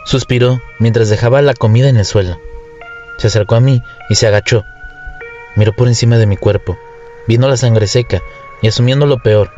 Suspiró 0.04 0.60
mientras 0.78 1.08
dejaba 1.08 1.42
la 1.42 1.54
comida 1.54 1.88
en 1.88 1.96
el 1.96 2.04
suelo. 2.04 2.40
Se 3.18 3.26
acercó 3.26 3.56
a 3.56 3.60
mí 3.60 3.82
y 4.08 4.14
se 4.14 4.26
agachó. 4.26 4.64
Miró 5.56 5.74
por 5.74 5.88
encima 5.88 6.16
de 6.16 6.26
mi 6.26 6.36
cuerpo, 6.36 6.78
viendo 7.26 7.48
la 7.48 7.56
sangre 7.56 7.86
seca 7.86 8.22
y 8.62 8.68
asumiendo 8.68 9.06
lo 9.06 9.18
peor, 9.18 9.50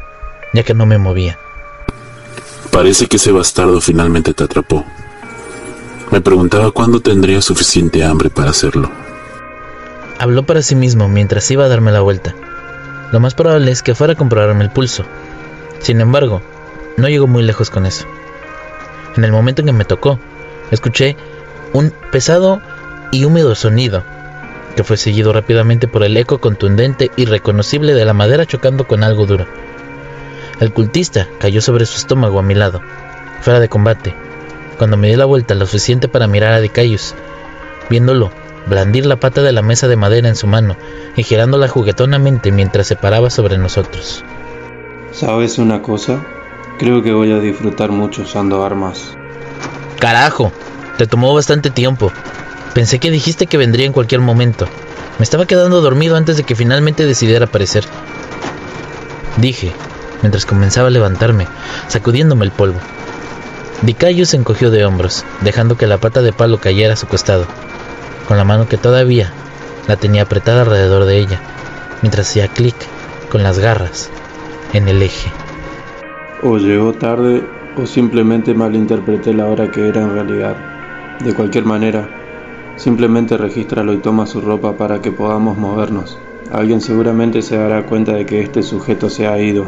ya 0.53 0.63
que 0.65 0.75
no 0.75 0.87
me 0.87 0.99
movía. 0.99 1.39
Parece 2.73 3.07
que 3.07 3.17
ese 3.17 3.33
bastardo 3.33 3.81
finalmente 3.81 4.35
te 4.35 4.45
atrapó. 4.45 4.85
Me 6.11 6.21
preguntaba 6.21 6.71
cuándo 6.73 7.01
tendría 7.01 7.41
suficiente 7.41 8.03
hambre 8.05 8.31
para 8.31 8.51
hacerlo. 8.51 8.91
Habló 10.19 10.45
para 10.45 10.63
sí 10.63 10.75
mismo 10.75 11.09
mientras 11.09 11.51
iba 11.51 11.65
a 11.65 11.69
darme 11.69 11.93
la 11.93 12.01
vuelta. 12.01 12.35
Lo 13.13 13.21
más 13.21 13.35
probable 13.35 13.71
es 13.71 13.83
que 13.83 13.95
fuera 13.95 14.15
a 14.15 14.17
comprobarme 14.17 14.65
el 14.65 14.71
pulso. 14.71 15.05
Sin 15.81 16.01
embargo, 16.01 16.43
no 16.97 17.09
llegó 17.09 17.27
muy 17.27 17.43
lejos 17.43 17.71
con 17.71 17.87
eso. 17.87 18.07
En 19.17 19.25
el 19.25 19.33
momento 19.33 19.63
en 19.63 19.67
que 19.67 19.73
me 19.73 19.85
tocó, 19.85 20.19
escuché 20.71 21.17
un 21.73 21.93
pesado 22.13 22.61
y 23.11 23.25
húmedo 23.25 23.55
sonido, 23.55 24.05
que 24.77 24.85
fue 24.85 24.97
seguido 24.97 25.33
rápidamente 25.33 25.89
por 25.89 26.03
el 26.03 26.17
eco 26.17 26.41
contundente 26.41 27.11
y 27.17 27.25
reconocible 27.25 27.95
de 27.95 28.05
la 28.05 28.15
madera 28.15 28.47
chocando 28.47 28.87
con 28.87 29.03
algo 29.03 29.27
duro. 29.27 29.47
El 30.61 30.73
cultista 30.73 31.27
cayó 31.39 31.61
sobre 31.61 31.87
su 31.87 31.97
estómago 31.97 32.39
a 32.39 32.43
mi 32.43 32.55
lado, 32.55 32.81
fuera 33.41 33.61
de 33.61 33.69
combate, 33.69 34.15
cuando 34.79 34.97
me 34.97 35.09
di 35.09 35.17
la 35.17 35.25
vuelta 35.25 35.55
lo 35.55 35.67
suficiente 35.67 36.09
para 36.09 36.27
mirar 36.27 36.53
a 36.53 36.61
Dicayus, 36.61 37.15
viéndolo 37.89 38.31
blandir 38.67 39.07
la 39.07 39.17
pata 39.17 39.43
de 39.43 39.53
la 39.53 39.63
mesa 39.63 39.89
de 39.89 39.97
madera 39.97 40.29
en 40.29 40.37
su 40.37 40.47
mano 40.47 40.77
y 41.17 41.23
girándola 41.23 41.69
juguetonamente 41.69 42.53
mientras 42.53 42.87
se 42.87 42.97
paraba 42.97 43.31
sobre 43.31 43.59
nosotros. 43.59 44.25
¿Sabes 45.13 45.59
una 45.59 45.83
cosa? 45.83 46.25
Creo 46.79 47.03
que 47.03 47.13
voy 47.13 47.33
a 47.33 47.41
disfrutar 47.41 47.91
mucho 47.91 48.23
usando 48.23 48.65
armas. 48.65 49.17
Carajo, 49.99 50.53
te 50.97 51.07
tomó 51.07 51.35
bastante 51.35 51.71
tiempo. 51.71 52.13
Pensé 52.75 52.99
que 52.99 53.11
dijiste 53.11 53.47
que 53.47 53.57
vendría 53.57 53.87
en 53.87 53.93
cualquier 53.93 54.21
momento. 54.21 54.69
Me 55.19 55.25
estaba 55.25 55.47
quedando 55.47 55.81
dormido 55.81 56.17
antes 56.17 56.37
de 56.37 56.45
que 56.45 56.55
finalmente 56.55 57.05
decidiera 57.05 57.47
aparecer. 57.47 57.85
Dije, 59.39 59.73
mientras 60.23 60.47
comenzaba 60.47 60.89
a 60.89 60.91
levantarme, 60.91 61.47
sacudiéndome 61.89 62.45
el 62.45 62.53
polvo. 62.53 62.79
Dicayo 63.83 64.27
se 64.27 64.37
encogió 64.37 64.71
de 64.71 64.85
hombros, 64.85 65.25
dejando 65.41 65.77
que 65.77 65.87
la 65.87 65.99
pata 65.99 66.23
de 66.23 66.33
palo 66.33 66.59
cayera 66.59 66.95
a 66.95 66.97
su 66.97 67.07
costado, 67.07 67.47
con 68.29 68.37
la 68.37 68.45
mano 68.45 68.69
que 68.69 68.77
todavía 68.77 69.33
la 69.89 69.97
tenía 69.97 70.23
apretada 70.23 70.63
alrededor 70.63 71.07
de 71.07 71.19
ella, 71.19 71.41
mientras 72.03 72.29
hacía 72.29 72.49
clic 72.49 72.77
con 73.31 73.43
las 73.43 73.59
garras 73.59 74.11
en 74.73 74.89
el 74.89 75.03
eje. 75.03 75.31
O 76.43 76.59
llegó 76.59 76.93
tarde 76.93 77.43
o 77.77 77.87
simplemente 77.87 78.55
malinterpreté 78.55 79.33
la 79.33 79.47
hora 79.47 79.71
que 79.71 79.89
era 79.89 80.03
en 80.03 80.13
realidad. 80.13 80.57
De 81.21 81.35
cualquier 81.35 81.65
manera, 81.65 82.09
simplemente 82.81 83.37
regístralo 83.37 83.93
y 83.93 83.99
toma 83.99 84.27
su 84.27 84.41
ropa 84.41 84.73
para 84.73 85.03
que 85.03 85.13
podamos 85.13 85.59
movernos. 85.59 86.17
Alguien 86.51 86.81
seguramente 86.81 87.43
se 87.43 87.57
dará 87.57 87.85
cuenta 87.85 88.13
de 88.13 88.25
que 88.25 88.41
este 88.41 88.63
sujeto 88.63 89.11
se 89.11 89.29
ha 89.29 89.39
ido. 89.39 89.67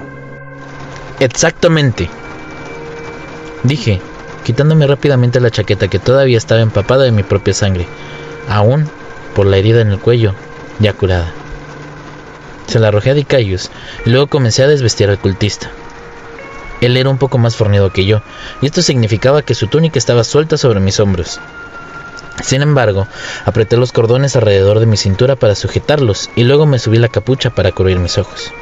Exactamente. 1.20 2.08
Dije, 3.62 4.00
quitándome 4.44 4.86
rápidamente 4.86 5.40
la 5.40 5.50
chaqueta 5.50 5.88
que 5.88 5.98
todavía 5.98 6.38
estaba 6.38 6.62
empapada 6.62 7.04
de 7.04 7.12
mi 7.12 7.22
propia 7.22 7.52
sangre, 7.52 7.86
aún 8.48 8.88
por 9.36 9.46
la 9.46 9.58
herida 9.58 9.82
en 9.82 9.88
el 9.88 9.98
cuello, 9.98 10.34
ya 10.80 10.94
curada. 10.94 11.32
Se 12.66 12.80
la 12.80 12.88
arrojé 12.88 13.10
a 13.10 13.14
Dicayus 13.14 13.70
y 14.06 14.10
luego 14.10 14.26
comencé 14.28 14.62
a 14.62 14.68
desvestir 14.68 15.10
al 15.10 15.18
cultista. 15.18 15.70
Él 16.80 16.96
era 16.96 17.10
un 17.10 17.18
poco 17.18 17.38
más 17.38 17.54
fornido 17.54 17.92
que 17.92 18.06
yo, 18.06 18.22
y 18.62 18.66
esto 18.66 18.82
significaba 18.82 19.42
que 19.42 19.54
su 19.54 19.68
túnica 19.68 19.98
estaba 19.98 20.24
suelta 20.24 20.56
sobre 20.56 20.80
mis 20.80 20.98
hombros. 20.98 21.38
Sin 22.40 22.62
embargo, 22.62 23.06
apreté 23.44 23.76
los 23.76 23.92
cordones 23.92 24.36
alrededor 24.36 24.80
de 24.80 24.86
mi 24.86 24.96
cintura 24.96 25.36
para 25.36 25.54
sujetarlos 25.54 26.30
y 26.34 26.44
luego 26.44 26.66
me 26.66 26.78
subí 26.78 26.98
la 26.98 27.08
capucha 27.08 27.50
para 27.50 27.72
cubrir 27.72 27.98
mis 27.98 28.18
ojos. 28.18 28.52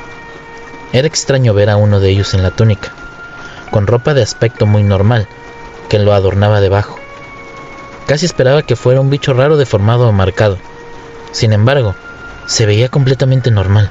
Era 0.92 1.06
extraño 1.06 1.54
ver 1.54 1.70
a 1.70 1.76
uno 1.76 2.00
de 2.00 2.10
ellos 2.10 2.34
en 2.34 2.42
la 2.42 2.50
túnica, 2.50 2.92
con 3.70 3.86
ropa 3.86 4.12
de 4.12 4.22
aspecto 4.22 4.66
muy 4.66 4.82
normal, 4.82 5.28
que 5.88 5.98
lo 5.98 6.12
adornaba 6.12 6.60
debajo. 6.60 6.98
Casi 8.06 8.26
esperaba 8.26 8.62
que 8.62 8.76
fuera 8.76 9.00
un 9.00 9.08
bicho 9.08 9.34
raro 9.34 9.56
deformado 9.56 10.08
o 10.08 10.12
marcado. 10.12 10.58
Sin 11.30 11.52
embargo, 11.52 11.94
se 12.46 12.66
veía 12.66 12.88
completamente 12.88 13.52
normal. 13.52 13.88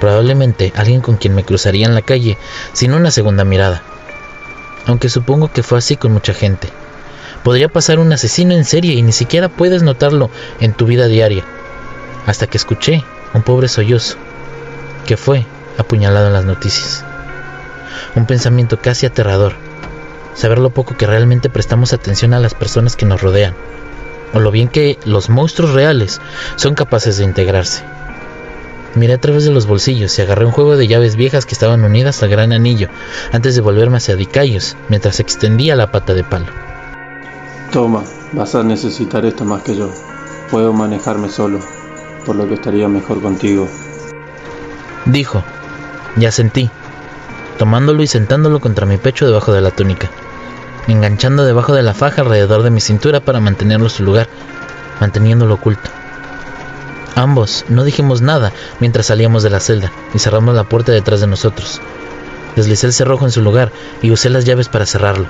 Probablemente 0.00 0.72
alguien 0.74 1.00
con 1.00 1.16
quien 1.16 1.34
me 1.34 1.44
cruzaría 1.44 1.86
en 1.86 1.94
la 1.94 2.02
calle 2.02 2.36
sin 2.72 2.92
una 2.92 3.12
segunda 3.12 3.44
mirada. 3.44 3.82
Aunque 4.86 5.08
supongo 5.08 5.52
que 5.52 5.62
fue 5.62 5.78
así 5.78 5.96
con 5.96 6.12
mucha 6.12 6.34
gente. 6.34 6.68
Podría 7.42 7.68
pasar 7.68 7.98
un 7.98 8.12
asesino 8.12 8.54
en 8.54 8.64
serie 8.64 8.94
y 8.94 9.02
ni 9.02 9.12
siquiera 9.12 9.48
puedes 9.48 9.82
notarlo 9.82 10.30
en 10.60 10.74
tu 10.74 10.86
vida 10.86 11.08
diaria. 11.08 11.44
Hasta 12.26 12.46
que 12.46 12.56
escuché 12.56 13.04
un 13.34 13.42
pobre 13.42 13.66
sollozo, 13.68 14.16
que 15.06 15.16
fue 15.16 15.44
apuñalado 15.76 16.28
en 16.28 16.34
las 16.34 16.44
noticias. 16.44 17.04
Un 18.14 18.26
pensamiento 18.26 18.80
casi 18.80 19.06
aterrador. 19.06 19.54
Saber 20.34 20.58
lo 20.58 20.70
poco 20.70 20.96
que 20.96 21.06
realmente 21.06 21.50
prestamos 21.50 21.92
atención 21.92 22.32
a 22.32 22.38
las 22.38 22.54
personas 22.54 22.94
que 22.94 23.06
nos 23.06 23.20
rodean, 23.20 23.54
o 24.32 24.38
lo 24.38 24.50
bien 24.50 24.68
que 24.68 24.98
los 25.04 25.28
monstruos 25.28 25.72
reales 25.72 26.20
son 26.56 26.74
capaces 26.74 27.18
de 27.18 27.24
integrarse. 27.24 27.82
Miré 28.94 29.14
a 29.14 29.20
través 29.20 29.44
de 29.44 29.50
los 29.50 29.66
bolsillos 29.66 30.16
y 30.18 30.22
agarré 30.22 30.44
un 30.44 30.52
juego 30.52 30.76
de 30.76 30.86
llaves 30.86 31.16
viejas 31.16 31.44
que 31.44 31.54
estaban 31.54 31.82
unidas 31.82 32.22
al 32.22 32.28
gran 32.28 32.52
anillo 32.52 32.88
antes 33.32 33.54
de 33.54 33.62
volverme 33.62 33.96
hacia 33.96 34.16
Dicayos 34.16 34.76
mientras 34.88 35.18
extendía 35.18 35.76
la 35.76 35.90
pata 35.90 36.14
de 36.14 36.24
palo. 36.24 36.71
Toma, 37.72 38.04
vas 38.34 38.54
a 38.54 38.62
necesitar 38.62 39.24
esto 39.24 39.46
más 39.46 39.62
que 39.62 39.74
yo. 39.74 39.88
Puedo 40.50 40.74
manejarme 40.74 41.30
solo, 41.30 41.58
por 42.26 42.36
lo 42.36 42.46
que 42.46 42.52
estaría 42.52 42.86
mejor 42.86 43.22
contigo. 43.22 43.66
Dijo, 45.06 45.42
ya 46.16 46.30
sentí, 46.30 46.68
tomándolo 47.56 48.02
y 48.02 48.06
sentándolo 48.06 48.60
contra 48.60 48.84
mi 48.84 48.98
pecho 48.98 49.24
debajo 49.24 49.54
de 49.54 49.62
la 49.62 49.70
túnica, 49.70 50.10
enganchando 50.86 51.44
debajo 51.44 51.72
de 51.72 51.82
la 51.82 51.94
faja 51.94 52.20
alrededor 52.20 52.62
de 52.62 52.70
mi 52.70 52.82
cintura 52.82 53.20
para 53.20 53.40
mantenerlo 53.40 53.86
en 53.86 53.90
su 53.90 54.02
lugar, 54.02 54.28
manteniéndolo 55.00 55.54
oculto. 55.54 55.88
Ambos 57.14 57.64
no 57.70 57.84
dijimos 57.84 58.20
nada 58.20 58.52
mientras 58.80 59.06
salíamos 59.06 59.42
de 59.42 59.48
la 59.48 59.60
celda 59.60 59.90
y 60.12 60.18
cerramos 60.18 60.54
la 60.54 60.64
puerta 60.64 60.92
detrás 60.92 61.22
de 61.22 61.26
nosotros. 61.26 61.80
Deslicé 62.54 62.88
el 62.88 62.92
cerrojo 62.92 63.24
en 63.24 63.32
su 63.32 63.40
lugar 63.40 63.72
y 64.02 64.10
usé 64.10 64.28
las 64.28 64.44
llaves 64.44 64.68
para 64.68 64.84
cerrarlo, 64.84 65.26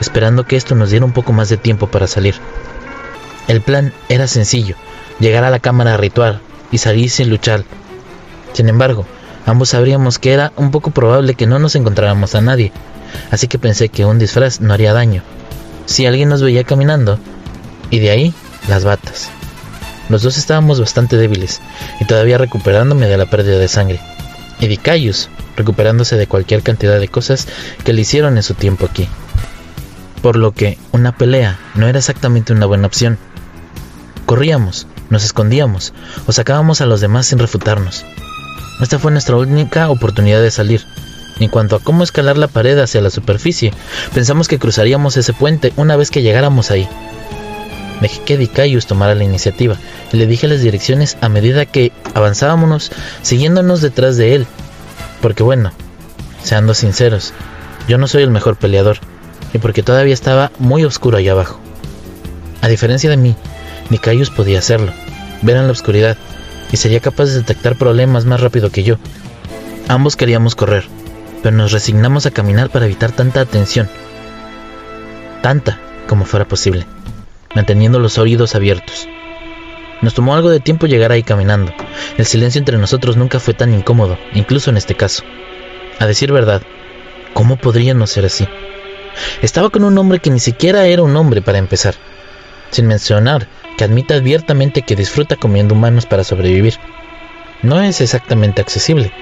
esperando 0.00 0.44
que 0.44 0.56
esto 0.56 0.74
nos 0.74 0.90
diera 0.90 1.04
un 1.04 1.12
poco 1.12 1.32
más 1.32 1.48
de 1.48 1.56
tiempo 1.56 1.86
para 1.88 2.06
salir. 2.06 2.34
El 3.48 3.60
plan 3.60 3.92
era 4.08 4.26
sencillo, 4.26 4.76
llegar 5.18 5.44
a 5.44 5.50
la 5.50 5.58
cámara 5.58 5.96
ritual 5.96 6.40
y 6.72 6.78
salir 6.78 7.10
sin 7.10 7.30
luchar. 7.30 7.64
Sin 8.52 8.68
embargo, 8.68 9.06
ambos 9.46 9.70
sabríamos 9.70 10.18
que 10.18 10.32
era 10.32 10.52
un 10.56 10.70
poco 10.70 10.90
probable 10.90 11.34
que 11.34 11.46
no 11.46 11.58
nos 11.58 11.74
encontráramos 11.74 12.34
a 12.34 12.40
nadie, 12.40 12.72
así 13.30 13.48
que 13.48 13.58
pensé 13.58 13.88
que 13.88 14.04
un 14.04 14.18
disfraz 14.18 14.60
no 14.60 14.72
haría 14.72 14.92
daño. 14.92 15.22
Si 15.86 16.06
alguien 16.06 16.28
nos 16.28 16.42
veía 16.42 16.64
caminando, 16.64 17.18
y 17.90 17.98
de 17.98 18.10
ahí 18.10 18.34
las 18.68 18.84
batas. 18.84 19.28
Los 20.08 20.22
dos 20.22 20.38
estábamos 20.38 20.80
bastante 20.80 21.16
débiles 21.16 21.60
y 22.00 22.04
todavía 22.04 22.38
recuperándome 22.38 23.06
de 23.06 23.16
la 23.16 23.26
pérdida 23.26 23.58
de 23.58 23.68
sangre. 23.68 24.00
Y 24.58 24.66
Dicayus 24.66 25.28
recuperándose 25.56 26.16
de 26.16 26.26
cualquier 26.26 26.62
cantidad 26.62 26.98
de 26.98 27.08
cosas 27.08 27.46
que 27.84 27.92
le 27.92 28.02
hicieron 28.02 28.36
en 28.36 28.42
su 28.42 28.54
tiempo 28.54 28.86
aquí. 28.86 29.08
Por 30.22 30.36
lo 30.36 30.52
que 30.52 30.78
una 30.92 31.16
pelea 31.16 31.58
no 31.74 31.88
era 31.88 31.98
exactamente 31.98 32.52
una 32.52 32.66
buena 32.66 32.86
opción. 32.86 33.16
Corríamos, 34.26 34.86
nos 35.08 35.24
escondíamos 35.24 35.94
o 36.26 36.32
sacábamos 36.32 36.80
a 36.80 36.86
los 36.86 37.00
demás 37.00 37.26
sin 37.26 37.38
refutarnos. 37.38 38.04
Esta 38.82 38.98
fue 38.98 39.12
nuestra 39.12 39.36
única 39.36 39.88
oportunidad 39.88 40.42
de 40.42 40.50
salir. 40.50 40.84
En 41.38 41.48
cuanto 41.48 41.76
a 41.76 41.80
cómo 41.80 42.04
escalar 42.04 42.36
la 42.36 42.48
pared 42.48 42.78
hacia 42.78 43.00
la 43.00 43.08
superficie, 43.08 43.72
pensamos 44.12 44.46
que 44.46 44.58
cruzaríamos 44.58 45.16
ese 45.16 45.32
puente 45.32 45.72
una 45.76 45.96
vez 45.96 46.10
que 46.10 46.22
llegáramos 46.22 46.70
ahí. 46.70 46.86
Dejé 48.02 48.22
que 48.22 48.36
Dicayus 48.36 48.86
tomara 48.86 49.14
la 49.14 49.24
iniciativa 49.24 49.76
y 50.12 50.18
le 50.18 50.26
dije 50.26 50.48
las 50.48 50.60
direcciones 50.60 51.16
a 51.22 51.30
medida 51.30 51.64
que 51.64 51.92
avanzábamos 52.14 52.92
siguiéndonos 53.22 53.80
detrás 53.80 54.18
de 54.18 54.34
él. 54.34 54.46
Porque 55.22 55.42
bueno, 55.42 55.72
seando 56.42 56.74
sinceros, 56.74 57.32
yo 57.88 57.96
no 57.96 58.06
soy 58.06 58.22
el 58.22 58.30
mejor 58.30 58.56
peleador 58.56 58.98
y 59.52 59.58
porque 59.58 59.82
todavía 59.82 60.14
estaba 60.14 60.52
muy 60.58 60.84
oscuro 60.84 61.18
allá 61.18 61.32
abajo. 61.32 61.60
A 62.62 62.68
diferencia 62.68 63.10
de 63.10 63.16
mí, 63.16 63.34
Dicayus 63.88 64.30
podía 64.30 64.58
hacerlo, 64.58 64.92
ver 65.42 65.56
en 65.56 65.66
la 65.66 65.72
oscuridad 65.72 66.16
y 66.72 66.76
sería 66.76 67.00
capaz 67.00 67.26
de 67.26 67.38
detectar 67.38 67.76
problemas 67.76 68.24
más 68.24 68.40
rápido 68.40 68.70
que 68.70 68.82
yo. 68.82 68.96
Ambos 69.88 70.16
queríamos 70.16 70.54
correr, 70.54 70.84
pero 71.42 71.56
nos 71.56 71.72
resignamos 71.72 72.26
a 72.26 72.30
caminar 72.30 72.70
para 72.70 72.86
evitar 72.86 73.12
tanta 73.12 73.40
atención. 73.40 73.88
Tanta 75.42 75.78
como 76.06 76.24
fuera 76.24 76.46
posible 76.46 76.86
manteniendo 77.54 77.98
los 77.98 78.18
oídos 78.18 78.54
abiertos. 78.54 79.08
Nos 80.02 80.14
tomó 80.14 80.34
algo 80.34 80.50
de 80.50 80.60
tiempo 80.60 80.86
llegar 80.86 81.12
ahí 81.12 81.22
caminando. 81.22 81.72
El 82.16 82.24
silencio 82.24 82.58
entre 82.58 82.78
nosotros 82.78 83.16
nunca 83.16 83.40
fue 83.40 83.54
tan 83.54 83.74
incómodo, 83.74 84.18
incluso 84.34 84.70
en 84.70 84.76
este 84.76 84.94
caso. 84.94 85.24
A 85.98 86.06
decir 86.06 86.32
verdad, 86.32 86.62
¿cómo 87.34 87.56
podría 87.56 87.92
no 87.92 88.06
ser 88.06 88.24
así? 88.24 88.46
Estaba 89.42 89.70
con 89.70 89.84
un 89.84 89.96
hombre 89.98 90.18
que 90.18 90.30
ni 90.30 90.40
siquiera 90.40 90.86
era 90.86 91.02
un 91.02 91.16
hombre 91.16 91.42
para 91.42 91.58
empezar, 91.58 91.94
sin 92.70 92.86
mencionar 92.86 93.46
que 93.76 93.84
admite 93.84 94.14
abiertamente 94.14 94.82
que 94.82 94.96
disfruta 94.96 95.36
comiendo 95.36 95.74
humanos 95.74 96.06
para 96.06 96.24
sobrevivir. 96.24 96.74
No 97.62 97.80
es 97.80 98.00
exactamente 98.00 98.60
accesible. 98.60 99.12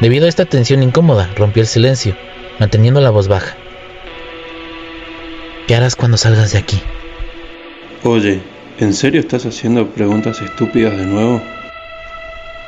Debido 0.00 0.26
a 0.26 0.28
esta 0.28 0.44
tensión 0.44 0.82
incómoda, 0.82 1.30
rompió 1.36 1.62
el 1.62 1.66
silencio, 1.66 2.16
manteniendo 2.58 3.00
la 3.00 3.10
voz 3.10 3.28
baja. 3.28 3.56
¿Qué 5.66 5.74
harás 5.74 5.96
cuando 5.96 6.16
salgas 6.16 6.52
de 6.52 6.58
aquí? 6.58 6.80
Oye, 8.02 8.42
¿en 8.78 8.94
serio 8.94 9.20
estás 9.20 9.46
haciendo 9.46 9.88
preguntas 9.88 10.40
estúpidas 10.42 10.96
de 10.96 11.06
nuevo? 11.06 11.42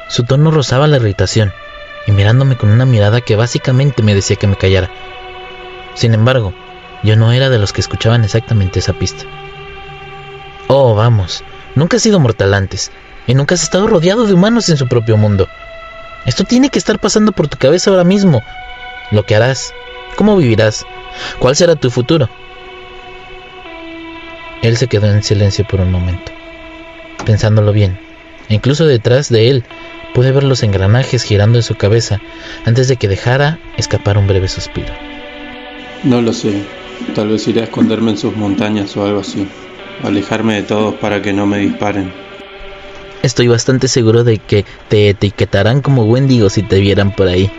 Su 0.08 0.24
tono 0.24 0.50
rozaba 0.50 0.86
la 0.86 0.96
irritación, 0.96 1.52
y 2.06 2.12
mirándome 2.12 2.56
con 2.56 2.70
una 2.70 2.86
mirada 2.86 3.20
que 3.20 3.36
básicamente 3.36 4.02
me 4.02 4.14
decía 4.14 4.36
que 4.36 4.46
me 4.46 4.56
callara. 4.56 4.90
Sin 5.94 6.14
embargo, 6.14 6.54
yo 7.02 7.16
no 7.16 7.32
era 7.32 7.50
de 7.50 7.58
los 7.58 7.72
que 7.72 7.80
escuchaban 7.80 8.24
exactamente 8.24 8.78
esa 8.78 8.92
pista. 8.92 9.24
Oh, 10.68 10.94
vamos, 10.94 11.44
nunca 11.74 11.96
has 11.96 12.02
sido 12.02 12.20
mortal 12.20 12.54
antes, 12.54 12.90
y 13.26 13.34
nunca 13.34 13.54
has 13.54 13.62
estado 13.62 13.86
rodeado 13.86 14.26
de 14.26 14.34
humanos 14.34 14.68
en 14.68 14.76
su 14.76 14.88
propio 14.88 15.16
mundo. 15.16 15.48
Esto 16.24 16.44
tiene 16.44 16.70
que 16.70 16.78
estar 16.78 16.98
pasando 16.98 17.32
por 17.32 17.48
tu 17.48 17.56
cabeza 17.56 17.90
ahora 17.90 18.04
mismo. 18.04 18.42
Lo 19.12 19.24
que 19.24 19.36
harás, 19.36 19.72
cómo 20.16 20.36
vivirás, 20.36 20.84
cuál 21.38 21.54
será 21.54 21.76
tu 21.76 21.90
futuro. 21.90 22.28
Él 24.62 24.76
se 24.76 24.88
quedó 24.88 25.06
en 25.06 25.22
silencio 25.22 25.64
por 25.66 25.80
un 25.80 25.92
momento, 25.92 26.32
pensándolo 27.24 27.72
bien. 27.72 27.98
E 28.48 28.54
incluso 28.54 28.86
detrás 28.86 29.28
de 29.28 29.50
él 29.50 29.64
pude 30.14 30.32
ver 30.32 30.44
los 30.44 30.62
engranajes 30.62 31.22
girando 31.22 31.58
en 31.58 31.62
su 31.62 31.76
cabeza 31.76 32.20
antes 32.64 32.88
de 32.88 32.96
que 32.96 33.06
dejara 33.06 33.58
escapar 33.76 34.18
un 34.18 34.26
breve 34.26 34.48
suspiro. 34.48 34.92
No 36.02 36.20
lo 36.20 36.32
sé. 36.32 36.64
Tal 37.14 37.28
vez 37.28 37.46
iré 37.48 37.62
a 37.62 37.64
esconderme 37.64 38.12
en 38.12 38.18
sus 38.18 38.36
montañas 38.36 38.96
o 38.96 39.06
algo 39.06 39.20
así. 39.20 39.46
Alejarme 40.02 40.54
de 40.54 40.62
todos 40.62 40.94
para 40.94 41.22
que 41.22 41.32
no 41.32 41.46
me 41.46 41.58
disparen. 41.58 42.12
Estoy 43.22 43.48
bastante 43.48 43.88
seguro 43.88 44.24
de 44.24 44.38
que 44.38 44.64
te 44.88 45.08
etiquetarán 45.08 45.82
como 45.82 46.04
Wendigo 46.04 46.50
si 46.50 46.62
te 46.62 46.78
vieran 46.78 47.12
por 47.12 47.28
ahí. 47.28 47.50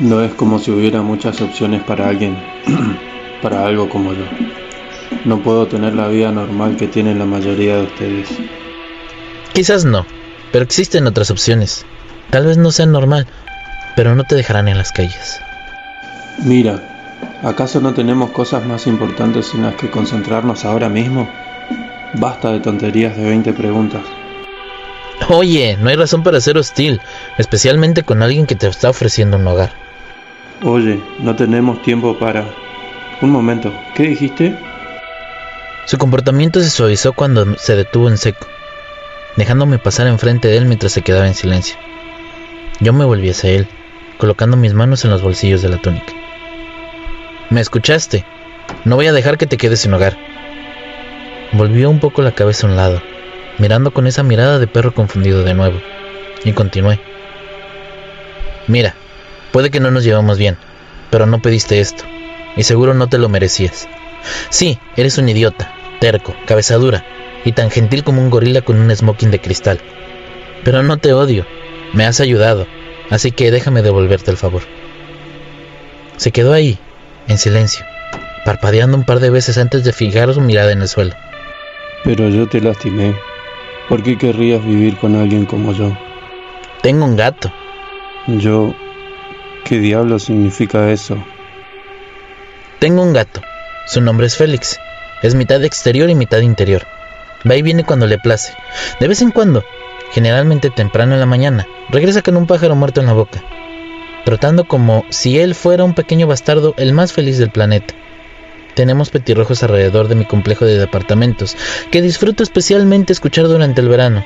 No 0.00 0.22
es 0.22 0.34
como 0.34 0.58
si 0.58 0.70
hubiera 0.70 1.00
muchas 1.02 1.40
opciones 1.40 1.82
para 1.82 2.08
alguien, 2.08 2.36
para 3.42 3.64
algo 3.64 3.88
como 3.88 4.12
yo. 4.12 4.24
No 5.24 5.42
puedo 5.42 5.66
tener 5.66 5.94
la 5.94 6.08
vida 6.08 6.30
normal 6.32 6.76
que 6.76 6.88
tienen 6.88 7.18
la 7.18 7.24
mayoría 7.24 7.76
de 7.76 7.82
ustedes. 7.84 8.28
Quizás 9.52 9.84
no, 9.84 10.04
pero 10.52 10.64
existen 10.64 11.06
otras 11.06 11.30
opciones. 11.30 11.86
Tal 12.30 12.46
vez 12.46 12.58
no 12.58 12.70
sean 12.70 12.92
normal, 12.92 13.26
pero 13.94 14.14
no 14.14 14.24
te 14.24 14.34
dejarán 14.34 14.68
en 14.68 14.76
las 14.76 14.92
calles. 14.92 15.40
Mira, 16.44 16.95
¿acaso 17.46 17.80
no 17.80 17.94
tenemos 17.94 18.30
cosas 18.30 18.66
más 18.66 18.86
importantes 18.86 19.54
en 19.54 19.62
las 19.62 19.76
que 19.76 19.88
concentrarnos 19.88 20.64
ahora 20.64 20.88
mismo? 20.88 21.28
Basta 22.14 22.50
de 22.50 22.60
tonterías 22.60 23.16
de 23.16 23.24
20 23.24 23.52
preguntas. 23.52 24.02
Oye, 25.28 25.76
no 25.80 25.88
hay 25.88 25.96
razón 25.96 26.22
para 26.22 26.40
ser 26.40 26.58
hostil, 26.58 27.00
especialmente 27.38 28.02
con 28.02 28.22
alguien 28.22 28.46
que 28.46 28.56
te 28.56 28.66
está 28.66 28.90
ofreciendo 28.90 29.36
un 29.36 29.46
hogar. 29.46 29.72
Oye, 30.62 31.00
no 31.20 31.36
tenemos 31.36 31.82
tiempo 31.82 32.18
para... 32.18 32.44
Un 33.22 33.30
momento, 33.30 33.72
¿qué 33.94 34.02
dijiste? 34.02 34.58
Su 35.86 35.96
comportamiento 35.98 36.60
se 36.60 36.68
suavizó 36.68 37.12
cuando 37.12 37.56
se 37.56 37.76
detuvo 37.76 38.10
en 38.10 38.18
seco, 38.18 38.46
dejándome 39.36 39.78
pasar 39.78 40.06
enfrente 40.06 40.48
de 40.48 40.58
él 40.58 40.66
mientras 40.66 40.92
se 40.92 41.02
quedaba 41.02 41.26
en 41.26 41.34
silencio. 41.34 41.76
Yo 42.80 42.92
me 42.92 43.06
volví 43.06 43.30
hacia 43.30 43.50
él, 43.50 43.68
colocando 44.18 44.56
mis 44.56 44.74
manos 44.74 45.04
en 45.04 45.12
los 45.12 45.22
bolsillos 45.22 45.62
de 45.62 45.70
la 45.70 45.78
túnica. 45.78 46.15
¿Me 47.48 47.60
escuchaste? 47.60 48.24
No 48.84 48.96
voy 48.96 49.06
a 49.06 49.12
dejar 49.12 49.38
que 49.38 49.46
te 49.46 49.56
quedes 49.56 49.80
sin 49.80 49.94
hogar. 49.94 50.16
Volvió 51.52 51.88
un 51.88 52.00
poco 52.00 52.22
la 52.22 52.32
cabeza 52.32 52.66
a 52.66 52.70
un 52.70 52.76
lado, 52.76 53.00
mirando 53.58 53.92
con 53.92 54.08
esa 54.08 54.24
mirada 54.24 54.58
de 54.58 54.66
perro 54.66 54.92
confundido 54.92 55.44
de 55.44 55.54
nuevo, 55.54 55.80
y 56.44 56.52
continué. 56.52 56.98
Mira, 58.66 58.96
puede 59.52 59.70
que 59.70 59.78
no 59.78 59.92
nos 59.92 60.02
llevamos 60.02 60.38
bien, 60.38 60.56
pero 61.10 61.26
no 61.26 61.40
pediste 61.40 61.78
esto, 61.78 62.02
y 62.56 62.64
seguro 62.64 62.94
no 62.94 63.08
te 63.08 63.18
lo 63.18 63.28
merecías. 63.28 63.88
Sí, 64.48 64.80
eres 64.96 65.16
un 65.18 65.28
idiota, 65.28 65.72
terco, 66.00 66.34
cabeza 66.46 66.74
dura 66.74 67.04
y 67.44 67.52
tan 67.52 67.70
gentil 67.70 68.02
como 68.02 68.20
un 68.20 68.28
gorila 68.28 68.62
con 68.62 68.76
un 68.80 68.94
smoking 68.94 69.30
de 69.30 69.40
cristal. 69.40 69.78
Pero 70.64 70.82
no 70.82 70.96
te 70.96 71.12
odio, 71.12 71.46
me 71.92 72.06
has 72.06 72.18
ayudado, 72.18 72.66
así 73.08 73.30
que 73.30 73.52
déjame 73.52 73.82
devolverte 73.82 74.32
el 74.32 74.36
favor. 74.36 74.62
Se 76.16 76.32
quedó 76.32 76.52
ahí, 76.52 76.80
en 77.28 77.38
silencio, 77.38 77.84
parpadeando 78.44 78.96
un 78.96 79.04
par 79.04 79.20
de 79.20 79.30
veces 79.30 79.58
antes 79.58 79.84
de 79.84 79.92
fijar 79.92 80.32
su 80.32 80.40
mirada 80.40 80.72
en 80.72 80.82
el 80.82 80.88
suelo. 80.88 81.14
Pero 82.04 82.28
yo 82.28 82.48
te 82.48 82.60
lastimé. 82.60 83.16
¿Por 83.88 84.02
qué 84.02 84.18
querrías 84.18 84.64
vivir 84.64 84.96
con 84.96 85.14
alguien 85.16 85.46
como 85.46 85.72
yo? 85.72 85.96
Tengo 86.82 87.04
un 87.04 87.16
gato. 87.16 87.52
Yo... 88.26 88.74
¿Qué 89.64 89.78
diablo 89.78 90.18
significa 90.18 90.90
eso? 90.90 91.16
Tengo 92.78 93.02
un 93.02 93.12
gato. 93.12 93.40
Su 93.86 94.00
nombre 94.00 94.26
es 94.26 94.36
Félix. 94.36 94.78
Es 95.22 95.34
mitad 95.34 95.64
exterior 95.64 96.08
y 96.10 96.14
mitad 96.14 96.38
interior. 96.38 96.86
Va 97.48 97.56
y 97.56 97.62
viene 97.62 97.84
cuando 97.84 98.06
le 98.06 98.18
place. 98.18 98.52
De 99.00 99.08
vez 99.08 99.22
en 99.22 99.30
cuando, 99.30 99.64
generalmente 100.12 100.70
temprano 100.70 101.14
en 101.14 101.20
la 101.20 101.26
mañana, 101.26 101.66
regresa 101.88 102.22
con 102.22 102.36
un 102.36 102.46
pájaro 102.46 102.76
muerto 102.76 103.00
en 103.00 103.06
la 103.06 103.12
boca, 103.12 103.42
trotando 104.26 104.64
como 104.64 105.04
si 105.08 105.38
él 105.38 105.54
fuera 105.54 105.84
un 105.84 105.94
pequeño 105.94 106.26
bastardo 106.26 106.74
el 106.78 106.92
más 106.92 107.12
feliz 107.12 107.38
del 107.38 107.50
planeta. 107.50 107.94
Tenemos 108.74 109.10
petirrojos 109.10 109.62
alrededor 109.62 110.08
de 110.08 110.16
mi 110.16 110.24
complejo 110.24 110.64
de 110.64 110.78
departamentos, 110.78 111.56
que 111.92 112.02
disfruto 112.02 112.42
especialmente 112.42 113.12
escuchar 113.12 113.46
durante 113.46 113.80
el 113.80 113.88
verano. 113.88 114.24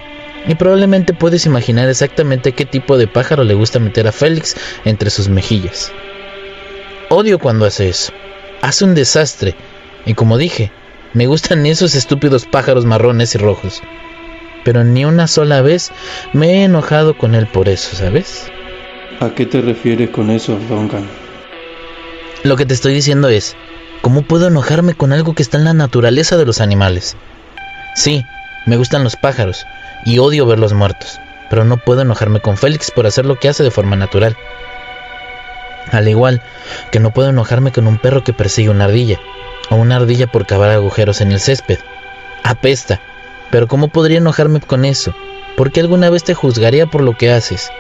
Y 0.49 0.55
probablemente 0.55 1.13
puedes 1.13 1.45
imaginar 1.45 1.91
exactamente 1.91 2.53
qué 2.53 2.65
tipo 2.65 2.97
de 2.97 3.09
pájaro 3.09 3.45
le 3.45 3.53
gusta 3.53 3.79
meter 3.79 4.09
a 4.09 4.13
Félix 4.13 4.57
entre 4.87 5.11
sus 5.11 5.29
mejillas. 5.29 5.93
Odio 7.11 7.39
cuando 7.39 7.67
hace 7.67 7.91
eso. 7.91 8.11
Hace 8.63 8.87
un 8.87 8.95
desastre. 8.95 9.55
Y 10.07 10.15
como 10.15 10.39
dije, 10.39 10.73
me 11.13 11.27
gustan 11.27 11.67
esos 11.67 11.95
estúpidos 11.95 12.47
pájaros 12.47 12.87
marrones 12.87 13.35
y 13.35 13.39
rojos. 13.39 13.83
Pero 14.65 14.83
ni 14.83 15.05
una 15.05 15.27
sola 15.27 15.61
vez 15.61 15.91
me 16.33 16.55
he 16.55 16.65
enojado 16.65 17.19
con 17.19 17.35
él 17.35 17.47
por 17.47 17.69
eso, 17.69 17.95
¿sabes? 17.95 18.51
¿A 19.21 19.35
qué 19.35 19.45
te 19.45 19.61
refieres 19.61 20.09
con 20.09 20.31
eso, 20.31 20.59
Duncan? 20.69 21.07
Lo 22.43 22.57
que 22.57 22.65
te 22.65 22.73
estoy 22.73 22.95
diciendo 22.95 23.29
es, 23.29 23.55
¿cómo 24.01 24.23
puedo 24.23 24.47
enojarme 24.47 24.95
con 24.95 25.13
algo 25.13 25.35
que 25.35 25.43
está 25.43 25.59
en 25.59 25.65
la 25.65 25.75
naturaleza 25.75 26.39
de 26.39 26.47
los 26.47 26.63
animales? 26.63 27.19
Sí, 27.95 28.25
me 28.65 28.79
gustan 28.79 29.05
los 29.05 29.17
pájaros 29.17 29.67
y 30.07 30.21
odio 30.21 30.47
verlos 30.47 30.73
muertos, 30.73 31.21
pero 31.51 31.67
no 31.67 31.77
puedo 31.77 32.01
enojarme 32.01 32.41
con 32.41 32.57
Félix 32.57 32.91
por 32.91 33.07
hacer 33.07 33.27
lo 33.27 33.39
que 33.39 33.51
hace 33.51 33.63
de 33.63 33.71
forma 33.71 33.95
natural. 33.95 34.39
Al 35.93 36.09
igual 36.09 36.41
que 36.91 36.99
no 36.99 37.13
puedo 37.13 37.29
enojarme 37.29 37.73
con 37.73 37.87
un 37.87 37.99
perro 37.99 38.25
que 38.25 38.33
persigue 38.33 38.71
una 38.71 38.85
ardilla, 38.85 39.19
o 39.69 39.77
una 39.77 39.97
ardilla 39.97 40.29
por 40.29 40.47
cavar 40.47 40.71
agujeros 40.71 41.21
en 41.21 41.33
el 41.33 41.41
césped. 41.41 41.79
Apesta. 42.43 43.01
Pero 43.51 43.69
¿cómo 43.69 43.89
podría 43.89 44.17
enojarme 44.17 44.61
con 44.61 44.87
eso? 44.87 45.15
¿Por 45.59 45.73
qué 45.73 45.81
alguna 45.81 46.09
vez 46.09 46.25
te 46.25 46.33
juzgaría 46.33 46.87
por 46.87 47.03
lo 47.03 47.19
que 47.19 47.31
haces? 47.31 47.71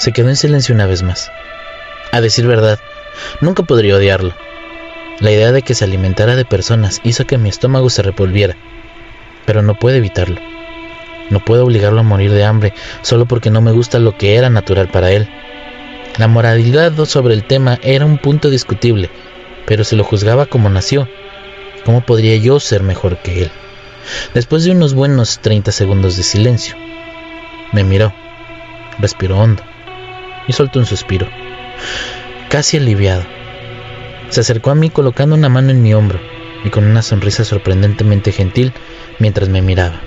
Se 0.00 0.12
quedó 0.12 0.30
en 0.30 0.36
silencio 0.36 0.74
una 0.74 0.86
vez 0.86 1.02
más. 1.02 1.30
A 2.10 2.22
decir 2.22 2.46
verdad, 2.46 2.78
nunca 3.42 3.64
podría 3.64 3.96
odiarlo. 3.96 4.32
La 5.18 5.30
idea 5.30 5.52
de 5.52 5.60
que 5.60 5.74
se 5.74 5.84
alimentara 5.84 6.36
de 6.36 6.46
personas 6.46 7.02
hizo 7.04 7.26
que 7.26 7.36
mi 7.36 7.50
estómago 7.50 7.90
se 7.90 8.00
revolviera, 8.00 8.56
pero 9.44 9.60
no 9.60 9.78
puedo 9.78 9.98
evitarlo. 9.98 10.40
No 11.28 11.44
puedo 11.44 11.66
obligarlo 11.66 12.00
a 12.00 12.02
morir 12.02 12.32
de 12.32 12.44
hambre 12.44 12.72
solo 13.02 13.26
porque 13.26 13.50
no 13.50 13.60
me 13.60 13.72
gusta 13.72 13.98
lo 13.98 14.16
que 14.16 14.36
era 14.36 14.48
natural 14.48 14.88
para 14.88 15.10
él. 15.10 15.28
La 16.16 16.28
moralidad 16.28 16.94
sobre 17.04 17.34
el 17.34 17.44
tema 17.44 17.78
era 17.82 18.06
un 18.06 18.16
punto 18.16 18.48
discutible, 18.48 19.10
pero 19.66 19.84
se 19.84 19.96
lo 19.96 20.04
juzgaba 20.04 20.46
como 20.46 20.70
nació. 20.70 21.10
¿Cómo 21.84 22.00
podría 22.06 22.36
yo 22.36 22.58
ser 22.58 22.82
mejor 22.82 23.18
que 23.18 23.42
él? 23.42 23.50
Después 24.32 24.64
de 24.64 24.70
unos 24.70 24.94
buenos 24.94 25.40
30 25.40 25.70
segundos 25.72 26.16
de 26.16 26.22
silencio, 26.22 26.74
me 27.72 27.84
miró, 27.84 28.14
respiró 28.98 29.38
hondo 29.38 29.62
y 30.50 30.52
soltó 30.52 30.80
un 30.80 30.84
suspiro, 30.86 31.28
casi 32.48 32.76
aliviado. 32.76 33.22
Se 34.30 34.40
acercó 34.40 34.72
a 34.72 34.74
mí 34.74 34.90
colocando 34.90 35.36
una 35.36 35.48
mano 35.48 35.70
en 35.70 35.80
mi 35.80 35.94
hombro 35.94 36.18
y 36.64 36.70
con 36.70 36.84
una 36.86 37.02
sonrisa 37.02 37.44
sorprendentemente 37.44 38.32
gentil 38.32 38.72
mientras 39.20 39.48
me 39.48 39.62
miraba. 39.62 40.00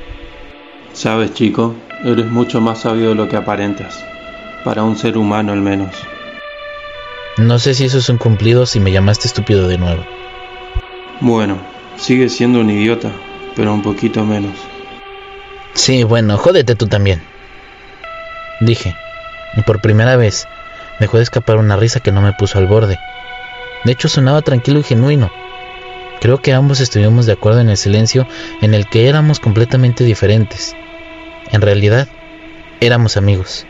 Sabes, 0.92 1.34
chico, 1.34 1.78
eres 2.04 2.26
mucho 2.26 2.60
más 2.60 2.82
sabio 2.82 3.10
de 3.10 3.16
lo 3.16 3.30
que 3.30 3.38
aparentas, 3.38 4.04
para 4.66 4.84
un 4.84 4.98
ser 4.98 5.18
humano 5.18 5.54
al 5.54 5.62
menos. 5.62 5.96
No 7.38 7.58
sé 7.58 7.74
si 7.74 7.86
eso 7.86 8.00
es 8.00 8.10
un 8.10 8.18
cumplido 8.18 8.66
si 8.66 8.82
me 8.82 8.92
llamaste 8.92 9.30
estúpido 9.30 9.70
de 9.70 9.78
nuevo. 9.78 10.04
Bueno, 11.22 11.58
sigues 11.96 12.36
siendo 12.36 12.60
un 12.60 12.70
idiota, 12.70 13.14
pero 13.56 13.74
un 13.74 13.82
poquito 13.82 14.26
menos. 14.26 14.58
Sí, 15.74 16.04
bueno, 16.04 16.38
jódete 16.38 16.76
tú 16.76 16.88
también. 16.88 17.24
Dije, 18.60 18.94
y 19.56 19.62
por 19.62 19.82
primera 19.82 20.16
vez 20.16 20.48
dejó 21.00 21.18
de 21.18 21.24
escapar 21.24 21.58
una 21.58 21.76
risa 21.76 22.00
que 22.00 22.12
no 22.12 22.22
me 22.22 22.34
puso 22.34 22.58
al 22.58 22.68
borde. 22.68 23.00
De 23.84 23.92
hecho, 23.92 24.08
sonaba 24.08 24.42
tranquilo 24.42 24.80
y 24.80 24.84
genuino. 24.84 25.32
Creo 26.22 26.42
que 26.42 26.54
ambos 26.54 26.80
estuvimos 26.80 27.26
de 27.26 27.34
acuerdo 27.34 27.60
en 27.60 27.70
el 27.70 27.78
silencio 27.78 28.28
en 28.62 28.74
el 28.74 28.88
que 28.88 29.10
éramos 29.10 29.40
completamente 29.40 30.04
diferentes. 30.04 30.76
En 31.52 31.62
realidad, 31.62 32.08
éramos 32.80 33.18
amigos. 33.18 33.66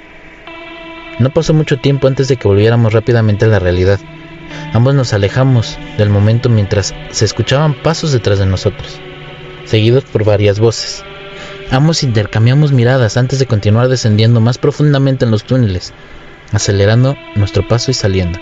No 1.20 1.32
pasó 1.32 1.54
mucho 1.54 1.78
tiempo 1.78 2.08
antes 2.08 2.28
de 2.28 2.38
que 2.38 2.48
volviéramos 2.48 2.94
rápidamente 2.94 3.46
a 3.46 3.48
la 3.48 3.60
realidad. 3.60 4.00
Ambos 4.74 4.94
nos 4.94 5.14
alejamos 5.14 5.78
del 5.98 6.10
momento 6.10 6.50
mientras 6.50 6.94
se 7.10 7.26
escuchaban 7.26 7.74
pasos 7.74 8.12
detrás 8.12 8.40
de 8.40 8.46
nosotros, 8.46 9.00
seguidos 9.66 10.04
por 10.04 10.24
varias 10.24 10.60
voces. 10.60 11.04
Ambos 11.72 12.04
intercambiamos 12.04 12.72
miradas 12.72 13.18
antes 13.18 13.40
de 13.40 13.46
continuar 13.46 13.88
descendiendo 13.88 14.42
más 14.42 14.58
profundamente 14.58 15.26
en 15.26 15.32
los 15.32 15.44
túneles, 15.44 15.94
acelerando 16.52 17.16
nuestro 17.36 17.68
paso 17.68 17.92
y 17.92 17.94
saliendo. 17.94 18.40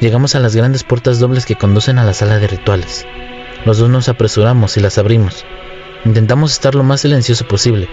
Llegamos 0.00 0.34
a 0.34 0.40
las 0.40 0.54
grandes 0.54 0.84
puertas 0.84 1.18
dobles 1.18 1.46
que 1.46 1.56
conducen 1.56 1.98
a 1.98 2.04
la 2.04 2.14
sala 2.14 2.38
de 2.38 2.46
rituales. 2.46 3.06
Los 3.64 3.78
dos 3.78 3.88
nos 3.88 4.08
apresuramos 4.08 4.76
y 4.76 4.80
las 4.80 4.98
abrimos. 4.98 5.44
Intentamos 6.04 6.52
estar 6.52 6.74
lo 6.74 6.82
más 6.82 7.02
silencioso 7.02 7.46
posible. 7.46 7.88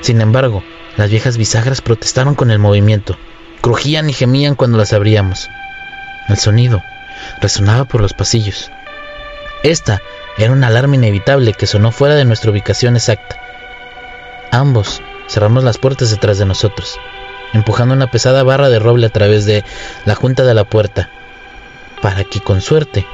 Sin 0.00 0.20
embargo, 0.20 0.62
las 0.96 1.10
viejas 1.10 1.36
bisagras 1.36 1.80
protestaron 1.80 2.34
con 2.34 2.50
el 2.50 2.58
movimiento. 2.58 3.16
Crujían 3.60 4.10
y 4.10 4.12
gemían 4.12 4.56
cuando 4.56 4.78
las 4.78 4.92
abríamos. 4.92 5.48
El 6.28 6.36
sonido 6.36 6.82
resonaba 7.40 7.84
por 7.84 8.00
los 8.00 8.14
pasillos. 8.14 8.70
Esta 9.62 10.02
era 10.38 10.52
una 10.52 10.66
alarma 10.66 10.96
inevitable 10.96 11.52
que 11.52 11.66
sonó 11.66 11.92
fuera 11.92 12.14
de 12.14 12.24
nuestra 12.24 12.50
ubicación 12.50 12.96
exacta. 12.96 13.40
Ambos 14.52 15.00
cerramos 15.28 15.64
las 15.64 15.78
puertas 15.78 16.10
detrás 16.10 16.38
de 16.38 16.44
nosotros, 16.44 17.00
empujando 17.54 17.94
una 17.94 18.10
pesada 18.10 18.42
barra 18.42 18.68
de 18.68 18.78
roble 18.78 19.06
a 19.06 19.10
través 19.10 19.46
de 19.46 19.64
la 20.04 20.14
junta 20.14 20.44
de 20.44 20.52
la 20.52 20.64
puerta, 20.64 21.10
para 22.02 22.22
que 22.24 22.40
con 22.40 22.60
suerte 22.60 23.06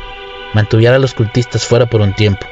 mantuviera 0.53 0.97
a 0.97 0.99
los 0.99 1.15
cultistas 1.15 1.65
fuera 1.65 1.87
por 1.87 2.01
un 2.01 2.13
tiempo. 2.13 2.45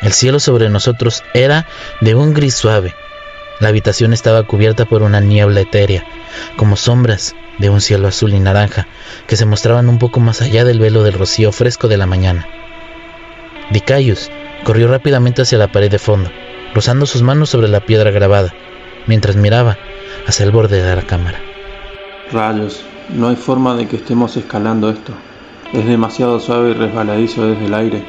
El 0.00 0.12
cielo 0.12 0.38
sobre 0.38 0.68
nosotros 0.68 1.24
era 1.34 1.66
de 2.00 2.14
un 2.14 2.34
gris 2.34 2.54
suave, 2.54 2.94
la 3.58 3.68
habitación 3.68 4.12
estaba 4.12 4.42
cubierta 4.42 4.84
por 4.84 5.02
una 5.02 5.20
niebla 5.20 5.60
etérea, 5.60 6.04
como 6.56 6.76
sombras 6.76 7.34
de 7.58 7.68
un 7.68 7.80
cielo 7.80 8.06
azul 8.06 8.32
y 8.34 8.38
naranja 8.38 8.86
que 9.26 9.36
se 9.36 9.46
mostraban 9.46 9.88
un 9.88 9.98
poco 9.98 10.20
más 10.20 10.40
allá 10.40 10.64
del 10.64 10.78
velo 10.78 11.02
del 11.02 11.14
rocío 11.14 11.50
fresco 11.50 11.88
de 11.88 11.96
la 11.96 12.06
mañana. 12.06 12.46
Dicayus 13.70 14.30
corrió 14.62 14.86
rápidamente 14.86 15.42
hacia 15.42 15.58
la 15.58 15.72
pared 15.72 15.90
de 15.90 15.98
fondo, 15.98 16.30
rozando 16.74 17.06
sus 17.06 17.22
manos 17.22 17.50
sobre 17.50 17.68
la 17.68 17.80
piedra 17.80 18.10
grabada, 18.10 18.54
mientras 19.06 19.36
miraba 19.36 19.78
hacia 20.26 20.44
el 20.44 20.52
borde 20.52 20.82
de 20.82 20.96
la 20.96 21.02
cámara. 21.02 21.40
Rayos, 22.32 22.84
no 23.14 23.28
hay 23.28 23.36
forma 23.36 23.76
de 23.76 23.86
que 23.86 23.96
estemos 23.96 24.36
escalando 24.36 24.90
esto. 24.90 25.12
Es 25.72 25.86
demasiado 25.86 26.40
suave 26.40 26.70
y 26.70 26.74
resbaladizo 26.74 27.46
desde 27.46 27.66
el 27.66 27.74
aire. 27.74 28.04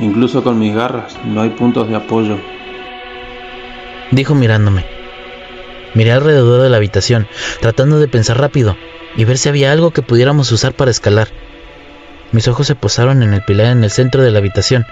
Incluso 0.00 0.42
con 0.42 0.58
mis 0.58 0.74
garras 0.74 1.16
no 1.24 1.42
hay 1.42 1.50
puntos 1.50 1.88
de 1.88 1.96
apoyo 1.96 2.38
dijo 4.12 4.34
mirándome. 4.34 4.84
Miré 5.94 6.12
alrededor 6.12 6.62
de 6.62 6.70
la 6.70 6.76
habitación, 6.76 7.26
tratando 7.60 7.98
de 7.98 8.08
pensar 8.08 8.38
rápido 8.38 8.76
y 9.16 9.24
ver 9.24 9.36
si 9.36 9.48
había 9.48 9.72
algo 9.72 9.90
que 9.90 10.02
pudiéramos 10.02 10.52
usar 10.52 10.74
para 10.74 10.90
escalar. 10.90 11.28
Mis 12.30 12.48
ojos 12.48 12.66
se 12.66 12.74
posaron 12.74 13.22
en 13.22 13.34
el 13.34 13.42
pilar 13.42 13.66
en 13.66 13.84
el 13.84 13.90
centro 13.90 14.22
de 14.22 14.30
la 14.30 14.38
habitación, 14.38 14.86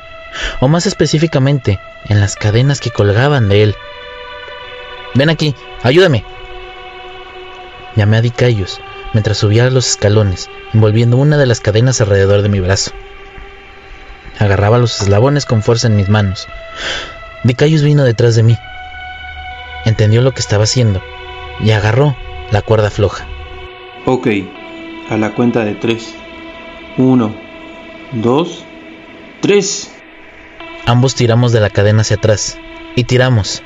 o 0.60 0.68
más 0.68 0.86
específicamente, 0.86 1.78
en 2.08 2.20
las 2.20 2.36
cadenas 2.36 2.80
que 2.80 2.90
colgaban 2.90 3.48
de 3.48 3.62
él. 3.62 3.76
Ven 5.14 5.30
aquí, 5.30 5.54
ayúdame. 5.82 6.24
Llamé 7.96 8.18
a 8.18 8.22
Dicayos 8.22 8.80
mientras 9.12 9.38
subía 9.38 9.68
los 9.70 9.88
escalones, 9.88 10.48
envolviendo 10.72 11.16
una 11.16 11.36
de 11.36 11.46
las 11.46 11.60
cadenas 11.60 12.00
alrededor 12.00 12.42
de 12.42 12.48
mi 12.48 12.60
brazo. 12.60 12.92
Agarraba 14.38 14.78
los 14.78 15.00
eslabones 15.02 15.44
con 15.46 15.62
fuerza 15.62 15.88
en 15.88 15.96
mis 15.96 16.08
manos. 16.08 16.46
Dicayos 17.44 17.82
vino 17.82 18.04
detrás 18.04 18.36
de 18.36 18.42
mí, 18.42 18.56
entendió 19.84 20.22
lo 20.22 20.32
que 20.32 20.40
estaba 20.40 20.64
haciendo 20.64 21.02
y 21.60 21.70
agarró 21.72 22.16
la 22.50 22.62
cuerda 22.62 22.90
floja. 22.90 23.26
Ok, 24.06 24.28
a 25.10 25.16
la 25.16 25.32
cuenta 25.32 25.64
de 25.64 25.74
tres. 25.74 26.14
Uno, 26.96 27.34
dos, 28.12 28.64
tres. 29.40 29.94
Ambos 30.86 31.14
tiramos 31.14 31.52
de 31.52 31.60
la 31.60 31.70
cadena 31.70 32.02
hacia 32.02 32.16
atrás 32.16 32.58
y 32.96 33.04
tiramos. 33.04 33.62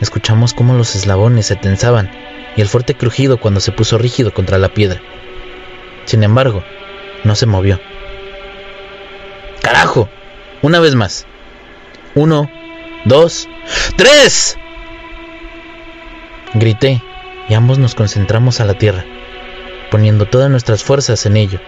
Escuchamos 0.00 0.54
cómo 0.54 0.74
los 0.74 0.94
eslabones 0.96 1.46
se 1.46 1.56
tensaban 1.56 2.10
y 2.56 2.60
el 2.60 2.68
fuerte 2.68 2.94
crujido 2.94 3.38
cuando 3.38 3.60
se 3.60 3.72
puso 3.72 3.98
rígido 3.98 4.32
contra 4.32 4.58
la 4.58 4.68
piedra. 4.68 5.00
Sin 6.04 6.22
embargo, 6.22 6.64
no 7.24 7.34
se 7.34 7.46
movió. 7.46 7.80
¡Carajo! 9.62 10.08
Una 10.62 10.80
vez 10.80 10.94
más. 10.94 11.26
Uno, 12.14 12.50
dos, 13.04 13.48
tres. 13.96 14.58
Grité 16.54 17.02
y 17.48 17.54
ambos 17.54 17.78
nos 17.78 17.94
concentramos 17.94 18.60
a 18.60 18.64
la 18.64 18.74
tierra, 18.74 19.04
poniendo 19.90 20.26
todas 20.26 20.50
nuestras 20.50 20.82
fuerzas 20.82 21.24
en 21.26 21.36
ello, 21.36 21.60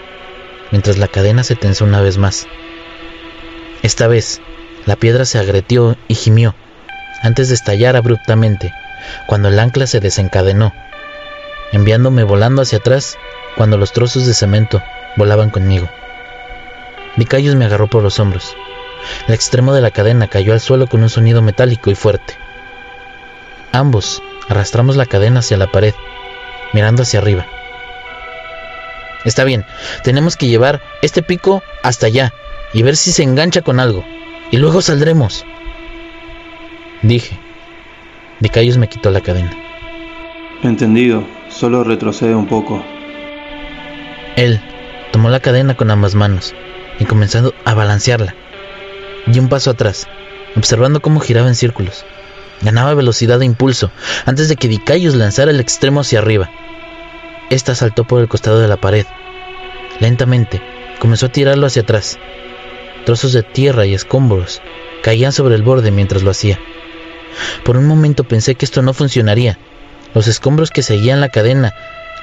mientras 0.70 0.98
la 0.98 1.08
cadena 1.08 1.44
se 1.44 1.56
tensó 1.56 1.84
una 1.84 2.00
vez 2.00 2.18
más. 2.18 2.46
Esta 3.82 4.06
vez, 4.06 4.40
la 4.86 4.96
piedra 4.96 5.24
se 5.24 5.38
agretió 5.38 5.96
y 6.08 6.14
gimió, 6.14 6.54
antes 7.22 7.48
de 7.48 7.54
estallar 7.54 7.96
abruptamente, 7.96 8.72
cuando 9.26 9.48
el 9.48 9.58
ancla 9.58 9.86
se 9.86 10.00
desencadenó, 10.00 10.72
enviándome 11.72 12.24
volando 12.24 12.62
hacia 12.62 12.78
atrás 12.78 13.16
cuando 13.56 13.78
los 13.78 13.92
trozos 13.92 14.26
de 14.26 14.34
cemento 14.34 14.82
volaban 15.16 15.50
conmigo. 15.50 15.88
Vicayos 17.16 17.54
me 17.54 17.64
agarró 17.64 17.88
por 17.88 18.02
los 18.02 18.18
hombros. 18.18 18.56
El 19.28 19.34
extremo 19.34 19.74
de 19.74 19.80
la 19.80 19.90
cadena 19.90 20.28
cayó 20.28 20.52
al 20.52 20.60
suelo 20.60 20.86
con 20.86 21.02
un 21.02 21.10
sonido 21.10 21.42
metálico 21.42 21.90
y 21.90 21.94
fuerte. 21.94 22.34
Ambos 23.72 24.22
arrastramos 24.48 24.96
la 24.96 25.06
cadena 25.06 25.40
hacia 25.40 25.56
la 25.56 25.70
pared, 25.70 25.94
mirando 26.72 27.02
hacia 27.02 27.20
arriba. 27.20 27.46
Está 29.24 29.44
bien, 29.44 29.64
tenemos 30.02 30.36
que 30.36 30.48
llevar 30.48 30.80
este 31.00 31.22
pico 31.22 31.62
hasta 31.82 32.06
allá 32.06 32.32
y 32.72 32.82
ver 32.82 32.96
si 32.96 33.12
se 33.12 33.22
engancha 33.22 33.62
con 33.62 33.78
algo, 33.78 34.04
y 34.52 34.58
luego 34.58 34.80
saldremos. 34.80 35.44
Dije. 37.02 37.36
Vicayos 38.38 38.76
me 38.78 38.88
quitó 38.88 39.10
la 39.10 39.20
cadena. 39.20 39.50
Entendido, 40.62 41.24
solo 41.48 41.82
retrocede 41.82 42.34
un 42.34 42.46
poco. 42.46 42.84
Él 44.36 44.60
tomó 45.10 45.30
la 45.30 45.40
cadena 45.40 45.76
con 45.76 45.90
ambas 45.90 46.14
manos 46.14 46.54
y 47.00 47.04
comenzó 47.04 47.54
a 47.64 47.74
balancearla. 47.74 48.34
Y 49.26 49.38
un 49.38 49.48
paso 49.48 49.70
atrás, 49.70 50.06
observando 50.54 51.00
cómo 51.00 51.20
giraba 51.20 51.48
en 51.48 51.54
círculos. 51.54 52.04
Ganaba 52.60 52.94
velocidad 52.94 53.40
e 53.42 53.46
impulso 53.46 53.90
antes 54.26 54.48
de 54.48 54.56
que 54.56 54.68
Dicayos 54.68 55.14
lanzara 55.14 55.50
el 55.50 55.60
extremo 55.60 56.00
hacia 56.00 56.18
arriba. 56.18 56.50
Esta 57.50 57.74
saltó 57.74 58.04
por 58.04 58.20
el 58.20 58.28
costado 58.28 58.60
de 58.60 58.68
la 58.68 58.76
pared. 58.76 59.06
Lentamente, 59.98 60.60
comenzó 60.98 61.26
a 61.26 61.32
tirarlo 61.32 61.66
hacia 61.66 61.82
atrás. 61.82 62.18
Trozos 63.04 63.32
de 63.32 63.42
tierra 63.42 63.86
y 63.86 63.94
escombros 63.94 64.62
caían 65.02 65.32
sobre 65.32 65.56
el 65.56 65.62
borde 65.62 65.90
mientras 65.90 66.22
lo 66.22 66.30
hacía. 66.30 66.58
Por 67.64 67.76
un 67.76 67.86
momento 67.86 68.24
pensé 68.24 68.54
que 68.54 68.64
esto 68.64 68.82
no 68.82 68.94
funcionaría. 68.94 69.58
Los 70.14 70.28
escombros 70.28 70.70
que 70.70 70.82
seguían 70.82 71.20
la 71.20 71.28
cadena 71.28 71.74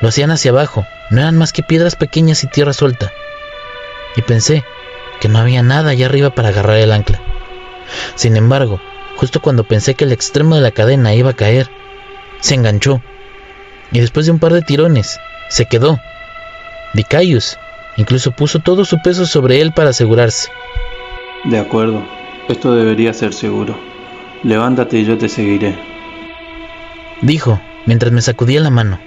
lo 0.02 0.10
hacían 0.10 0.32
hacia 0.32 0.52
abajo, 0.52 0.86
no 1.10 1.20
eran 1.22 1.38
más 1.38 1.52
que 1.52 1.64
piedras 1.64 1.96
pequeñas 1.96 2.44
y 2.44 2.48
tierra 2.48 2.74
suelta. 2.74 3.12
Y 4.16 4.22
pensé 4.22 4.64
que 5.20 5.28
no 5.28 5.40
había 5.40 5.62
nada 5.64 5.92
allá 5.92 6.06
arriba 6.06 6.30
para 6.30 6.50
agarrar 6.50 6.78
el 6.78 6.92
ancla. 6.92 7.22
Sin 8.16 8.38
embargo, 8.38 8.80
justo 9.18 9.42
cuando 9.42 9.66
pensé 9.66 9.96
que 9.96 10.06
el 10.06 10.12
extremo 10.12 10.56
de 10.56 10.62
la 10.62 10.72
cadena 10.72 11.14
iba 11.14 11.32
a 11.32 11.36
caer, 11.36 11.70
se 12.40 12.56
enganchó. 12.56 13.02
Y 13.92 14.00
después 14.00 14.26
de 14.26 14.32
un 14.32 14.40
par 14.40 14.54
de 14.54 14.62
tirones, 14.62 15.20
se 15.50 15.66
quedó. 15.66 16.00
Dicayus 16.94 17.58
incluso 18.00 18.32
puso 18.32 18.60
todo 18.60 18.86
su 18.86 19.02
peso 19.02 19.26
sobre 19.26 19.60
él 19.62 19.74
para 19.74 19.90
asegurarse. 19.90 20.50
De 21.44 21.60
acuerdo, 21.60 22.02
esto 22.48 22.74
debería 22.74 23.14
ser 23.14 23.34
seguro. 23.34 23.78
Levántate 24.44 25.00
y 25.00 25.06
yo 25.06 25.18
te 25.18 25.28
seguiré. 25.28 25.78
Dijo 27.22 27.60
mientras 27.86 28.12
me 28.12 28.22
sacudía 28.22 28.62
la 28.62 28.70
mano. 28.70 29.00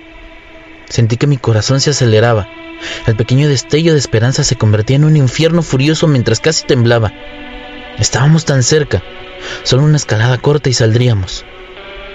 Sentí 0.89 1.17
que 1.17 1.27
mi 1.27 1.39
corazón 1.39 1.81
se 1.81 1.91
aceleraba. 1.91 2.49
El 3.07 3.17
pequeño 3.17 3.49
destello 3.49 3.93
de 3.93 3.99
esperanza 3.99 4.45
se 4.45 4.57
convertía 4.57 4.97
en 4.97 5.05
un 5.05 5.17
infierno 5.17 5.63
furioso 5.63 6.07
mientras 6.07 6.41
casi 6.41 6.67
temblaba. 6.67 7.13
Estábamos 7.99 8.45
tan 8.45 8.63
cerca. 8.63 9.03
Solo 9.63 9.85
una 9.85 9.97
escalada 9.97 10.37
corta 10.39 10.69
y 10.69 10.75
saldríamos. 10.75 11.45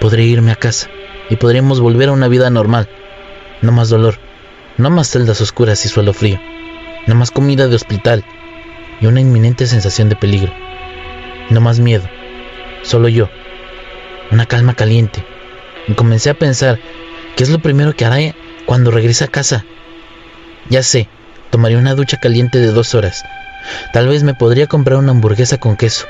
Podría 0.00 0.26
irme 0.26 0.52
a 0.52 0.56
casa 0.56 0.88
y 1.28 1.36
podríamos 1.36 1.80
volver 1.80 2.10
a 2.10 2.12
una 2.12 2.28
vida 2.28 2.50
normal. 2.50 2.88
No 3.62 3.72
más 3.72 3.88
dolor, 3.88 4.18
no 4.76 4.90
más 4.90 5.10
celdas 5.10 5.40
oscuras 5.40 5.84
y 5.84 5.88
suelo 5.88 6.12
frío, 6.12 6.40
no 7.08 7.14
más 7.14 7.30
comida 7.30 7.66
de 7.66 7.74
hospital 7.74 8.24
y 9.00 9.06
una 9.06 9.20
inminente 9.20 9.66
sensación 9.66 10.08
de 10.10 10.16
peligro. 10.16 10.52
No 11.48 11.60
más 11.60 11.80
miedo, 11.80 12.06
solo 12.82 13.08
yo, 13.08 13.30
una 14.30 14.46
calma 14.46 14.74
caliente. 14.74 15.24
Y 15.88 15.94
comencé 15.94 16.28
a 16.28 16.34
pensar, 16.34 16.78
¿qué 17.34 17.42
es 17.42 17.48
lo 17.50 17.60
primero 17.60 17.96
que 17.96 18.04
haré 18.04 18.34
cuando 18.66 18.90
regrese 18.90 19.24
a 19.24 19.28
casa? 19.28 19.64
Ya 20.68 20.82
sé, 20.82 21.08
tomaría 21.50 21.78
una 21.78 21.94
ducha 21.94 22.18
caliente 22.18 22.58
de 22.58 22.72
dos 22.72 22.94
horas. 22.94 23.24
Tal 23.94 24.06
vez 24.06 24.22
me 24.22 24.34
podría 24.34 24.66
comprar 24.66 24.98
una 24.98 25.12
hamburguesa 25.12 25.56
con 25.56 25.76
queso, 25.76 26.06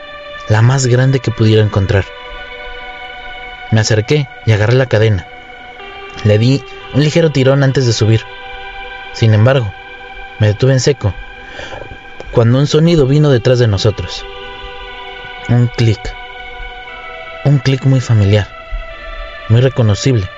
la 0.49 0.63
más 0.63 0.87
grande 0.87 1.21
que 1.21 1.31
pudiera 1.31 1.63
encontrar. 1.63 2.05
Me 3.71 3.81
acerqué 3.81 4.29
y 4.47 4.53
agarré 4.53 4.75
la 4.75 4.87
cadena. 4.87 5.27
Le 6.25 6.39
di 6.39 6.61
un 6.93 7.03
ligero 7.03 7.31
tirón 7.31 7.63
antes 7.63 7.87
de 7.87 7.93
subir. 7.93 8.23
Sin 9.13 9.33
embargo, 9.33 9.73
me 10.39 10.47
detuve 10.47 10.73
en 10.73 10.81
seco 10.81 11.15
cuando 12.33 12.59
un 12.59 12.67
sonido 12.67 13.07
vino 13.07 13.31
detrás 13.31 13.59
de 13.59 13.67
nosotros. 13.67 14.25
Un 15.49 15.67
clic. 15.67 15.99
Un 17.45 17.59
clic 17.59 17.85
muy 17.85 18.01
familiar, 18.01 18.47
muy 19.49 19.61
reconocible, 19.61 20.29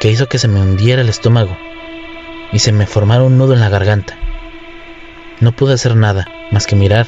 que 0.00 0.10
hizo 0.10 0.28
que 0.28 0.38
se 0.38 0.48
me 0.48 0.60
hundiera 0.60 1.02
el 1.02 1.08
estómago 1.08 1.56
y 2.52 2.60
se 2.60 2.72
me 2.72 2.86
formara 2.86 3.24
un 3.24 3.36
nudo 3.36 3.52
en 3.54 3.60
la 3.60 3.68
garganta. 3.68 4.16
No 5.40 5.52
pude 5.52 5.74
hacer 5.74 5.94
nada 5.96 6.26
más 6.50 6.66
que 6.66 6.76
mirar 6.76 7.06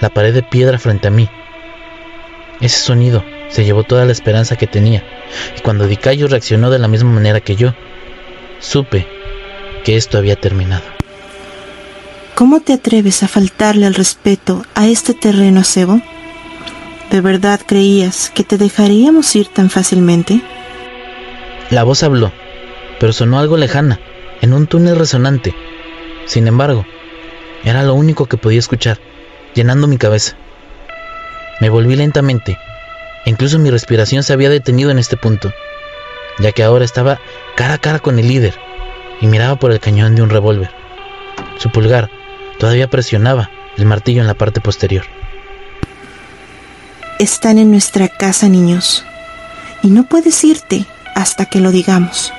la 0.00 0.10
pared 0.10 0.34
de 0.34 0.42
piedra 0.42 0.78
frente 0.78 1.08
a 1.08 1.10
mí. 1.10 1.28
Ese 2.60 2.78
sonido 2.78 3.24
se 3.48 3.64
llevó 3.64 3.84
toda 3.84 4.04
la 4.04 4.12
esperanza 4.12 4.56
que 4.56 4.66
tenía, 4.66 5.02
y 5.56 5.60
cuando 5.60 5.86
Dicayo 5.86 6.28
reaccionó 6.28 6.70
de 6.70 6.78
la 6.78 6.88
misma 6.88 7.10
manera 7.10 7.40
que 7.40 7.56
yo, 7.56 7.74
supe 8.60 9.06
que 9.84 9.96
esto 9.96 10.18
había 10.18 10.36
terminado. 10.36 10.84
¿Cómo 12.34 12.60
te 12.60 12.72
atreves 12.72 13.22
a 13.22 13.28
faltarle 13.28 13.86
al 13.86 13.94
respeto 13.94 14.64
a 14.74 14.88
este 14.88 15.14
terreno 15.14 15.60
acebo? 15.60 16.00
¿De 17.12 17.20
verdad 17.20 17.60
creías 17.64 18.28
que 18.34 18.42
te 18.42 18.58
dejaríamos 18.58 19.36
ir 19.36 19.46
tan 19.46 19.70
fácilmente? 19.70 20.40
La 21.70 21.84
voz 21.84 22.02
habló, 22.02 22.32
pero 22.98 23.12
sonó 23.12 23.38
algo 23.38 23.56
lejana, 23.56 24.00
en 24.40 24.52
un 24.52 24.66
túnel 24.66 24.96
resonante. 24.96 25.54
Sin 26.26 26.48
embargo, 26.48 26.84
era 27.62 27.84
lo 27.84 27.94
único 27.94 28.26
que 28.26 28.36
podía 28.36 28.58
escuchar, 28.58 28.98
llenando 29.54 29.86
mi 29.86 29.96
cabeza. 29.96 30.36
Me 31.60 31.70
volví 31.70 31.94
lentamente, 31.94 32.58
incluso 33.26 33.60
mi 33.60 33.70
respiración 33.70 34.24
se 34.24 34.32
había 34.32 34.50
detenido 34.50 34.90
en 34.90 34.98
este 34.98 35.16
punto, 35.16 35.52
ya 36.40 36.50
que 36.50 36.64
ahora 36.64 36.84
estaba 36.84 37.20
cara 37.54 37.74
a 37.74 37.78
cara 37.78 38.00
con 38.00 38.18
el 38.18 38.26
líder 38.26 38.54
y 39.20 39.28
miraba 39.28 39.54
por 39.54 39.70
el 39.70 39.78
cañón 39.78 40.16
de 40.16 40.22
un 40.22 40.30
revólver. 40.30 40.70
Su 41.58 41.70
pulgar 41.70 42.10
todavía 42.58 42.88
presionaba 42.88 43.50
el 43.76 43.86
martillo 43.86 44.20
en 44.20 44.26
la 44.26 44.34
parte 44.34 44.60
posterior. 44.60 45.04
Están 47.18 47.58
en 47.58 47.70
nuestra 47.70 48.08
casa, 48.08 48.48
niños, 48.48 49.04
y 49.82 49.88
no 49.88 50.04
puedes 50.04 50.42
irte 50.44 50.86
hasta 51.14 51.46
que 51.46 51.60
lo 51.60 51.70
digamos. 51.70 52.32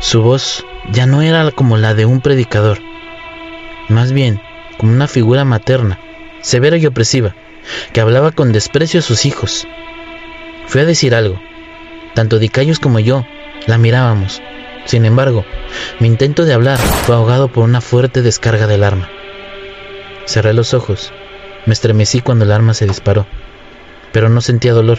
Su 0.00 0.22
voz 0.22 0.64
ya 0.90 1.06
no 1.06 1.22
era 1.22 1.50
como 1.50 1.76
la 1.76 1.94
de 1.94 2.06
un 2.06 2.20
predicador, 2.20 2.80
más 3.88 4.12
bien 4.12 4.40
como 4.78 4.92
una 4.92 5.08
figura 5.08 5.44
materna, 5.44 5.98
severa 6.40 6.76
y 6.76 6.86
opresiva, 6.86 7.34
que 7.92 8.00
hablaba 8.00 8.32
con 8.32 8.52
desprecio 8.52 9.00
a 9.00 9.02
sus 9.02 9.26
hijos. 9.26 9.66
Fue 10.66 10.82
a 10.82 10.84
decir 10.84 11.14
algo. 11.14 11.40
Tanto 12.14 12.38
Dicayos 12.38 12.78
como 12.78 13.00
yo 13.00 13.26
la 13.66 13.76
mirábamos. 13.78 14.40
Sin 14.88 15.04
embargo, 15.04 15.44
mi 16.00 16.08
intento 16.08 16.46
de 16.46 16.54
hablar 16.54 16.78
fue 16.78 17.14
ahogado 17.14 17.48
por 17.48 17.62
una 17.62 17.82
fuerte 17.82 18.22
descarga 18.22 18.66
del 18.66 18.82
arma. 18.82 19.10
Cerré 20.24 20.54
los 20.54 20.72
ojos. 20.72 21.12
Me 21.66 21.74
estremecí 21.74 22.22
cuando 22.22 22.46
el 22.46 22.52
arma 22.52 22.72
se 22.72 22.86
disparó, 22.86 23.26
pero 24.12 24.30
no 24.30 24.40
sentía 24.40 24.72
dolor. 24.72 24.98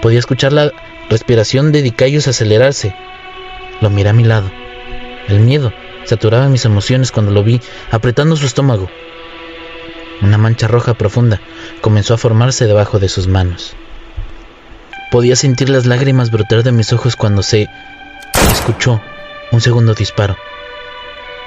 Podía 0.00 0.18
escuchar 0.18 0.54
la 0.54 0.72
respiración 1.10 1.70
de 1.70 1.82
Dicayos 1.82 2.28
acelerarse. 2.28 2.96
Lo 3.82 3.90
miré 3.90 4.08
a 4.08 4.14
mi 4.14 4.24
lado. 4.24 4.50
El 5.28 5.40
miedo 5.40 5.74
saturaba 6.06 6.48
mis 6.48 6.64
emociones 6.64 7.12
cuando 7.12 7.30
lo 7.30 7.44
vi 7.44 7.60
apretando 7.90 8.36
su 8.36 8.46
estómago. 8.46 8.88
Una 10.22 10.38
mancha 10.38 10.66
roja 10.66 10.94
profunda 10.94 11.42
comenzó 11.82 12.14
a 12.14 12.18
formarse 12.18 12.66
debajo 12.66 12.98
de 12.98 13.10
sus 13.10 13.28
manos. 13.28 13.76
Podía 15.10 15.36
sentir 15.36 15.68
las 15.68 15.84
lágrimas 15.84 16.30
brotar 16.30 16.62
de 16.62 16.72
mis 16.72 16.90
ojos 16.94 17.16
cuando 17.16 17.42
se 17.42 17.68
escuchó 18.54 19.00
un 19.52 19.60
segundo 19.60 19.94
disparo. 19.94 20.36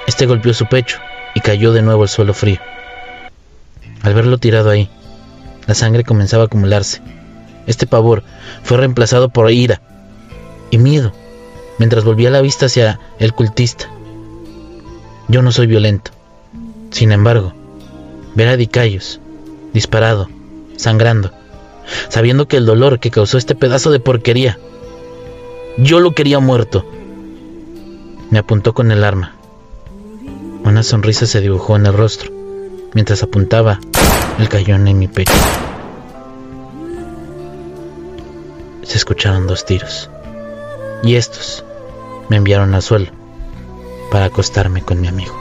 Este 0.06 0.26
golpeó 0.26 0.54
su 0.54 0.66
pecho 0.66 0.98
y 1.34 1.40
cayó 1.40 1.72
de 1.72 1.82
nuevo 1.82 2.02
al 2.02 2.08
suelo 2.08 2.34
frío. 2.34 2.60
Al 4.02 4.14
verlo 4.14 4.38
tirado 4.38 4.70
ahí, 4.70 4.88
la 5.66 5.74
sangre 5.74 6.04
comenzaba 6.04 6.44
a 6.44 6.46
acumularse. 6.46 7.02
Este 7.66 7.86
pavor 7.86 8.22
fue 8.62 8.76
reemplazado 8.76 9.28
por 9.28 9.50
ira 9.50 9.80
y 10.70 10.78
miedo 10.78 11.12
mientras 11.78 12.04
volvía 12.04 12.30
la 12.30 12.40
vista 12.40 12.66
hacia 12.66 13.00
el 13.18 13.32
cultista. 13.32 13.90
Yo 15.28 15.42
no 15.42 15.52
soy 15.52 15.66
violento. 15.66 16.10
Sin 16.90 17.12
embargo, 17.12 17.52
ver 18.34 18.48
a 18.48 18.56
Dicayos, 18.56 19.20
disparado, 19.72 20.28
sangrando, 20.76 21.32
sabiendo 22.08 22.48
que 22.48 22.56
el 22.56 22.66
dolor 22.66 22.98
que 23.00 23.10
causó 23.10 23.36
este 23.38 23.54
pedazo 23.54 23.90
de 23.90 24.00
porquería, 24.00 24.58
yo 25.76 26.00
lo 26.00 26.12
quería 26.14 26.38
muerto. 26.38 26.84
Me 28.30 28.38
apuntó 28.38 28.74
con 28.74 28.92
el 28.92 29.04
arma. 29.04 29.34
Una 30.64 30.82
sonrisa 30.82 31.26
se 31.26 31.40
dibujó 31.40 31.76
en 31.76 31.86
el 31.86 31.94
rostro 31.94 32.30
mientras 32.92 33.22
apuntaba 33.22 33.80
el 34.38 34.48
cañón 34.50 34.86
en 34.86 34.98
mi 34.98 35.08
pecho. 35.08 35.32
Se 38.82 38.98
escucharon 38.98 39.46
dos 39.46 39.64
tiros 39.64 40.10
y 41.02 41.14
estos 41.14 41.64
me 42.28 42.36
enviaron 42.36 42.74
al 42.74 42.82
suelo 42.82 43.10
para 44.10 44.26
acostarme 44.26 44.82
con 44.82 45.00
mi 45.00 45.08
amigo. 45.08 45.34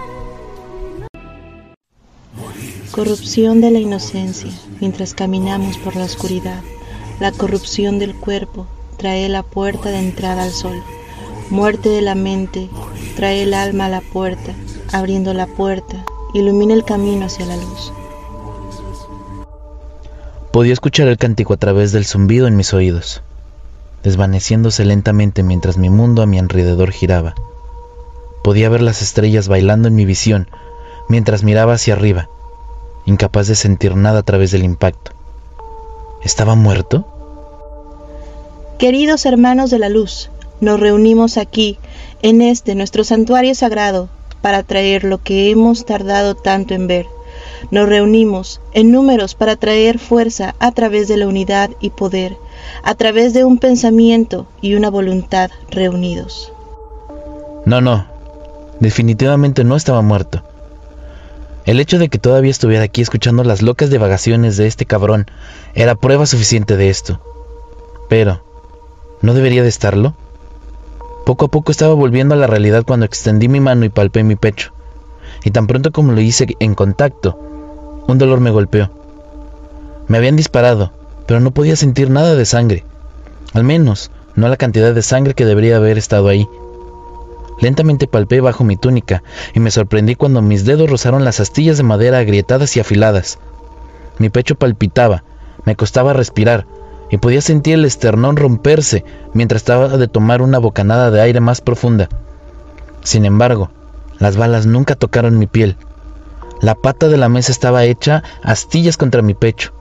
Corrupción 2.91 3.59
de 3.59 3.71
la 3.71 3.79
inocencia 3.79 4.51
mientras 4.79 5.13
caminamos 5.13 5.77
por 5.77 5.95
la 5.97 6.05
oscuridad. 6.05 6.61
La 7.19 7.31
corrupción 7.31 7.99
del 7.99 8.15
cuerpo 8.15 8.65
trae 8.97 9.27
la 9.27 9.43
puerta 9.43 9.89
de 9.89 9.99
entrada 9.99 10.43
al 10.43 10.51
sol. 10.51 10.81
Muerte 11.49 11.87
de 11.87 12.01
la 12.01 12.13
mente 12.13 12.69
trae 13.15 13.43
el 13.43 13.53
alma 13.53 13.85
a 13.85 13.89
la 13.89 14.01
puerta, 14.01 14.53
abriendo 14.91 15.33
la 15.33 15.47
puerta, 15.47 16.03
ilumina 16.33 16.73
el 16.73 16.83
camino 16.83 17.25
hacia 17.25 17.45
la 17.45 17.55
luz. 17.55 17.93
Podía 20.51 20.73
escuchar 20.73 21.07
el 21.07 21.17
cántico 21.17 21.53
a 21.53 21.57
través 21.57 21.93
del 21.93 22.05
zumbido 22.05 22.47
en 22.47 22.57
mis 22.57 22.73
oídos, 22.73 23.21
desvaneciéndose 24.03 24.83
lentamente 24.83 25.41
mientras 25.41 25.77
mi 25.77 25.89
mundo 25.89 26.21
a 26.21 26.25
mi 26.25 26.37
alrededor 26.37 26.91
giraba. 26.91 27.33
Podía 28.43 28.67
ver 28.67 28.81
las 28.81 29.01
estrellas 29.01 29.47
bailando 29.47 29.87
en 29.87 29.95
mi 29.95 30.03
visión 30.03 30.49
mientras 31.07 31.43
miraba 31.43 31.75
hacia 31.75 31.93
arriba, 31.93 32.27
incapaz 33.05 33.47
de 33.47 33.55
sentir 33.55 33.95
nada 33.95 34.19
a 34.19 34.23
través 34.23 34.51
del 34.51 34.63
impacto. 34.63 35.11
¿Estaba 36.23 36.55
muerto? 36.55 37.05
Queridos 38.79 39.25
hermanos 39.25 39.71
de 39.71 39.79
la 39.79 39.87
luz, 39.87 40.29
nos 40.61 40.79
reunimos 40.79 41.37
aquí, 41.37 41.77
en 42.21 42.41
este 42.41 42.75
nuestro 42.75 43.03
santuario 43.03 43.53
sagrado, 43.55 44.09
para 44.41 44.63
traer 44.63 45.03
lo 45.03 45.17
que 45.19 45.49
hemos 45.49 45.85
tardado 45.85 46.35
tanto 46.35 46.73
en 46.73 46.87
ver. 46.87 47.07
Nos 47.71 47.87
reunimos 47.87 48.61
en 48.73 48.91
números 48.91 49.35
para 49.35 49.55
traer 49.55 49.99
fuerza 49.99 50.55
a 50.59 50.71
través 50.71 51.07
de 51.07 51.17
la 51.17 51.27
unidad 51.27 51.69
y 51.79 51.89
poder, 51.91 52.37
a 52.83 52.95
través 52.95 53.33
de 53.33 53.43
un 53.43 53.57
pensamiento 53.57 54.47
y 54.61 54.75
una 54.75 54.89
voluntad 54.89 55.51
reunidos. 55.69 56.51
No, 57.65 57.81
no, 57.81 58.07
definitivamente 58.79 59.63
no 59.63 59.75
estaba 59.75 60.01
muerto. 60.01 60.43
El 61.65 61.81
hecho 61.81 61.99
de 61.99 62.07
que 62.07 62.17
todavía 62.17 62.51
estuviera 62.51 62.85
aquí 62.85 63.01
escuchando 63.01 63.43
las 63.43 63.61
locas 63.61 63.89
divagaciones 63.89 64.55
de 64.55 64.67
este 64.67 64.85
cabrón 64.85 65.27
era 65.75 65.95
prueba 65.95 66.25
suficiente 66.25 66.77
de 66.77 66.89
esto. 66.89 67.19
Pero, 68.07 68.41
¿no 69.21 69.33
debería 69.33 69.63
de 69.63 69.69
estarlo? 69.69 70.15
Poco 71.27 71.47
a 71.47 71.49
poco 71.49 71.73
estaba 71.73 71.93
volviendo 71.93 72.35
a 72.35 72.37
la 72.37 72.47
realidad 72.47 72.85
cuando 72.87 73.05
extendí 73.05 73.49
mi 73.49 73.59
mano 73.59 73.83
y 73.83 73.89
palpé 73.89 74.23
mi 74.23 74.37
pecho. 74.37 74.71
Y 75.43 75.51
tan 75.51 75.67
pronto 75.67 75.91
como 75.91 76.13
lo 76.13 76.21
hice 76.21 76.55
en 76.61 76.73
contacto, 76.73 77.37
un 78.07 78.17
dolor 78.17 78.39
me 78.39 78.49
golpeó. 78.49 78.89
Me 80.07 80.19
habían 80.19 80.37
disparado, 80.37 80.93
pero 81.25 81.41
no 81.41 81.51
podía 81.51 81.75
sentir 81.75 82.09
nada 82.09 82.35
de 82.35 82.45
sangre. 82.45 82.85
Al 83.53 83.65
menos, 83.65 84.09
no 84.35 84.47
la 84.47 84.55
cantidad 84.55 84.95
de 84.95 85.01
sangre 85.01 85.33
que 85.33 85.43
debería 85.43 85.75
haber 85.75 85.97
estado 85.97 86.29
ahí. 86.29 86.47
Lentamente 87.59 88.07
palpé 88.07 88.39
bajo 88.39 88.63
mi 88.63 88.77
túnica 88.77 89.21
y 89.53 89.59
me 89.59 89.69
sorprendí 89.69 90.15
cuando 90.15 90.41
mis 90.41 90.63
dedos 90.63 90.89
rozaron 90.89 91.25
las 91.25 91.41
astillas 91.41 91.75
de 91.75 91.83
madera 91.83 92.19
agrietadas 92.19 92.77
y 92.77 92.79
afiladas. 92.79 93.37
Mi 94.17 94.29
pecho 94.29 94.55
palpitaba, 94.55 95.25
me 95.65 95.75
costaba 95.75 96.13
respirar, 96.13 96.67
y 97.09 97.17
podía 97.17 97.41
sentir 97.41 97.75
el 97.75 97.85
esternón 97.85 98.35
romperse 98.35 99.05
mientras 99.33 99.61
estaba 99.61 99.87
de 99.89 100.07
tomar 100.07 100.41
una 100.41 100.59
bocanada 100.59 101.11
de 101.11 101.21
aire 101.21 101.39
más 101.39 101.61
profunda. 101.61 102.09
Sin 103.03 103.25
embargo, 103.25 103.69
las 104.19 104.35
balas 104.35 104.65
nunca 104.65 104.95
tocaron 104.95 105.39
mi 105.39 105.47
piel. 105.47 105.77
La 106.61 106.75
pata 106.75 107.07
de 107.07 107.17
la 107.17 107.29
mesa 107.29 107.51
estaba 107.51 107.85
hecha 107.85 108.23
astillas 108.43 108.97
contra 108.97 109.21
mi 109.21 109.33
pecho. 109.33 109.71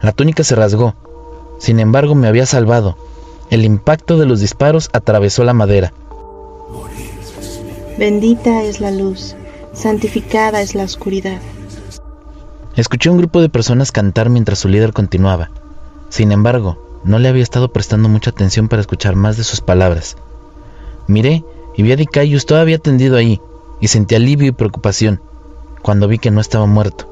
La 0.00 0.12
túnica 0.12 0.44
se 0.44 0.54
rasgó. 0.54 0.94
Sin 1.58 1.80
embargo, 1.80 2.14
me 2.14 2.28
había 2.28 2.46
salvado. 2.46 2.96
El 3.50 3.64
impacto 3.64 4.16
de 4.18 4.26
los 4.26 4.40
disparos 4.40 4.90
atravesó 4.92 5.44
la 5.44 5.54
madera. 5.54 5.92
Bendita 7.98 8.62
es 8.62 8.80
la 8.80 8.90
luz, 8.90 9.36
santificada 9.72 10.60
es 10.62 10.74
la 10.74 10.84
oscuridad. 10.84 11.40
Escuché 12.76 13.10
un 13.10 13.18
grupo 13.18 13.40
de 13.40 13.48
personas 13.48 13.92
cantar 13.92 14.30
mientras 14.30 14.58
su 14.58 14.68
líder 14.68 14.92
continuaba. 14.92 15.50
Sin 16.14 16.30
embargo, 16.30 16.78
no 17.02 17.18
le 17.18 17.28
había 17.28 17.42
estado 17.42 17.72
prestando 17.72 18.08
mucha 18.08 18.30
atención 18.30 18.68
para 18.68 18.80
escuchar 18.80 19.16
más 19.16 19.36
de 19.36 19.42
sus 19.42 19.60
palabras. 19.60 20.16
Miré 21.08 21.44
y 21.76 21.82
vi 21.82 21.90
a 21.90 21.96
Dicayus 21.96 22.46
todavía 22.46 22.78
tendido 22.78 23.16
ahí, 23.16 23.40
y 23.80 23.88
sentí 23.88 24.14
alivio 24.14 24.46
y 24.46 24.52
preocupación 24.52 25.20
cuando 25.82 26.06
vi 26.06 26.20
que 26.20 26.30
no 26.30 26.40
estaba 26.40 26.66
muerto. 26.66 27.08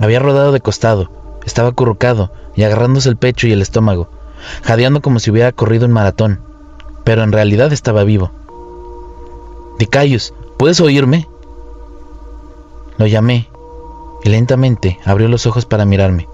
Había 0.00 0.18
rodado 0.18 0.52
de 0.52 0.62
costado, 0.62 1.10
estaba 1.44 1.68
acurrucado 1.68 2.32
y 2.54 2.62
agarrándose 2.62 3.10
el 3.10 3.18
pecho 3.18 3.48
y 3.48 3.52
el 3.52 3.60
estómago, 3.60 4.08
jadeando 4.62 5.02
como 5.02 5.18
si 5.18 5.30
hubiera 5.30 5.52
corrido 5.52 5.84
un 5.84 5.92
maratón, 5.92 6.40
pero 7.04 7.22
en 7.22 7.32
realidad 7.32 7.70
estaba 7.74 8.02
vivo. 8.02 8.30
Dicayus, 9.78 10.32
¿puedes 10.56 10.80
oírme? 10.80 11.28
Lo 12.96 13.06
llamé, 13.06 13.50
y 14.24 14.30
lentamente 14.30 15.00
abrió 15.04 15.28
los 15.28 15.44
ojos 15.44 15.66
para 15.66 15.84
mirarme. 15.84 16.28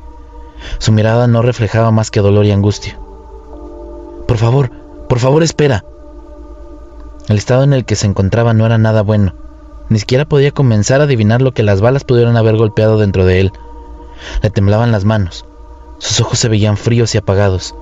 Su 0.78 0.92
mirada 0.92 1.26
no 1.26 1.42
reflejaba 1.42 1.90
más 1.90 2.10
que 2.10 2.20
dolor 2.20 2.44
y 2.46 2.50
angustia. 2.50 2.98
Por 4.26 4.38
favor, 4.38 4.70
por 5.08 5.18
favor 5.18 5.42
espera. 5.42 5.84
El 7.28 7.36
estado 7.36 7.64
en 7.64 7.72
el 7.72 7.84
que 7.84 7.96
se 7.96 8.06
encontraba 8.06 8.54
no 8.54 8.66
era 8.66 8.78
nada 8.78 9.02
bueno. 9.02 9.34
Ni 9.88 9.98
siquiera 9.98 10.24
podía 10.24 10.52
comenzar 10.52 11.00
a 11.00 11.04
adivinar 11.04 11.42
lo 11.42 11.52
que 11.52 11.62
las 11.62 11.80
balas 11.80 12.04
pudieron 12.04 12.36
haber 12.36 12.56
golpeado 12.56 12.98
dentro 12.98 13.24
de 13.24 13.40
él. 13.40 13.52
Le 14.42 14.50
temblaban 14.50 14.92
las 14.92 15.04
manos. 15.04 15.44
Sus 15.98 16.20
ojos 16.20 16.38
se 16.38 16.48
veían 16.48 16.76
fríos 16.76 17.14
y 17.14 17.18
apagados, 17.18 17.74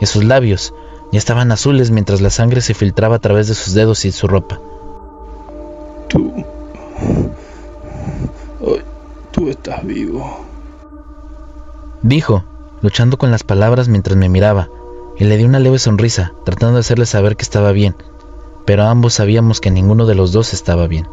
y 0.00 0.06
sus 0.06 0.24
labios 0.24 0.74
ya 1.10 1.18
estaban 1.18 1.52
azules 1.52 1.90
mientras 1.90 2.20
la 2.20 2.30
sangre 2.30 2.60
se 2.60 2.74
filtraba 2.74 3.16
a 3.16 3.20
través 3.20 3.48
de 3.48 3.54
sus 3.54 3.74
dedos 3.74 4.04
y 4.04 4.12
su 4.12 4.28
ropa. 4.28 4.60
Tú... 6.08 6.44
tú 9.32 9.48
estás 9.48 9.84
vivo 9.84 10.44
dijo, 12.04 12.44
luchando 12.82 13.16
con 13.16 13.30
las 13.30 13.42
palabras 13.42 13.88
mientras 13.88 14.16
me 14.16 14.28
miraba, 14.28 14.68
y 15.18 15.24
le 15.24 15.36
di 15.36 15.44
una 15.44 15.58
leve 15.58 15.78
sonrisa, 15.78 16.34
tratando 16.44 16.74
de 16.74 16.80
hacerle 16.80 17.06
saber 17.06 17.36
que 17.36 17.42
estaba 17.42 17.72
bien, 17.72 17.96
pero 18.66 18.84
ambos 18.84 19.14
sabíamos 19.14 19.60
que 19.60 19.70
ninguno 19.70 20.06
de 20.06 20.14
los 20.14 20.30
dos 20.32 20.52
estaba 20.52 20.86
bien. 20.86 21.08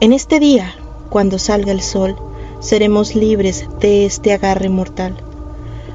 En 0.00 0.12
este 0.12 0.40
día, 0.40 0.74
cuando 1.08 1.38
salga 1.38 1.70
el 1.70 1.82
sol, 1.82 2.16
seremos 2.58 3.14
libres 3.14 3.68
de 3.80 4.06
este 4.06 4.32
agarre 4.32 4.68
mortal, 4.68 5.16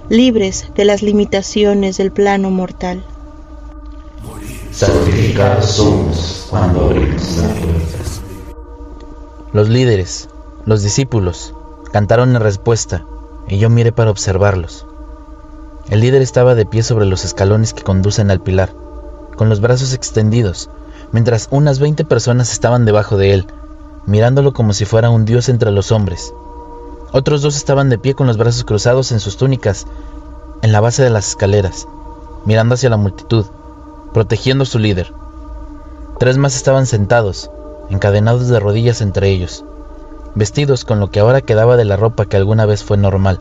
libres 0.10 0.70
de 0.76 0.86
las 0.86 1.02
limitaciones 1.02 1.98
del 1.98 2.12
plano 2.12 2.50
mortal. 2.50 3.04
Sacrificados 4.72 5.72
somos 5.72 6.48
cuando 6.50 6.86
abrimos 6.86 7.38
la 7.38 7.48
puerta. 7.50 7.98
Los 9.52 9.68
líderes, 9.70 10.30
los 10.66 10.84
discípulos, 10.84 11.54
cantaron 11.92 12.36
en 12.36 12.42
respuesta, 12.42 13.06
y 13.48 13.58
yo 13.58 13.70
miré 13.70 13.92
para 13.92 14.12
observarlos. 14.12 14.86
El 15.90 16.02
líder 16.02 16.22
estaba 16.22 16.56
de 16.56 16.66
pie 16.66 16.84
sobre 16.84 17.06
los 17.06 17.24
escalones 17.24 17.74
que 17.74 17.84
conducen 17.84 18.30
al 18.30 18.42
pilar, 18.42 18.74
con 19.36 19.50
los 19.50 19.62
brazos 19.62 19.94
extendidos, 19.94 20.70
mientras 21.12 21.48
unas 21.52 21.80
veinte 21.80 22.04
personas 22.04 22.52
estaban 22.52 22.86
debajo 22.86 23.18
de 23.18 23.34
él, 23.34 23.48
mirándolo 24.06 24.54
como 24.54 24.74
si 24.74 24.86
fuera 24.86 25.10
un 25.10 25.26
dios 25.26 25.48
entre 25.48 25.72
los 25.72 25.92
hombres. 25.92 26.34
Otros 27.14 27.42
dos 27.42 27.56
estaban 27.56 27.90
de 27.90 27.98
pie 27.98 28.16
con 28.16 28.28
los 28.28 28.38
brazos 28.38 28.66
cruzados 28.66 29.12
en 29.12 29.22
sus 29.22 29.38
túnicas, 29.38 29.88
en 30.62 30.72
la 30.74 30.82
base 30.82 31.04
de 31.04 31.10
las 31.10 31.30
escaleras, 31.30 31.88
mirando 32.46 32.76
hacia 32.76 32.90
la 32.90 32.98
multitud, 32.98 33.46
protegiendo 34.14 34.64
a 34.64 34.68
su 34.68 34.80
líder. 34.80 35.14
Tres 36.20 36.38
más 36.38 36.56
estaban 36.56 36.86
sentados, 36.86 37.50
encadenados 37.90 38.50
de 38.50 38.60
rodillas 38.60 39.02
entre 39.02 39.30
ellos, 39.30 39.64
vestidos 40.38 40.86
con 40.86 41.00
lo 41.00 41.10
que 41.10 41.20
ahora 41.20 41.42
quedaba 41.42 41.78
de 41.78 41.86
la 41.86 41.98
ropa 41.98 42.26
que 42.26 42.38
alguna 42.38 42.66
vez 42.66 42.84
fue 42.84 42.98
normal, 42.98 43.40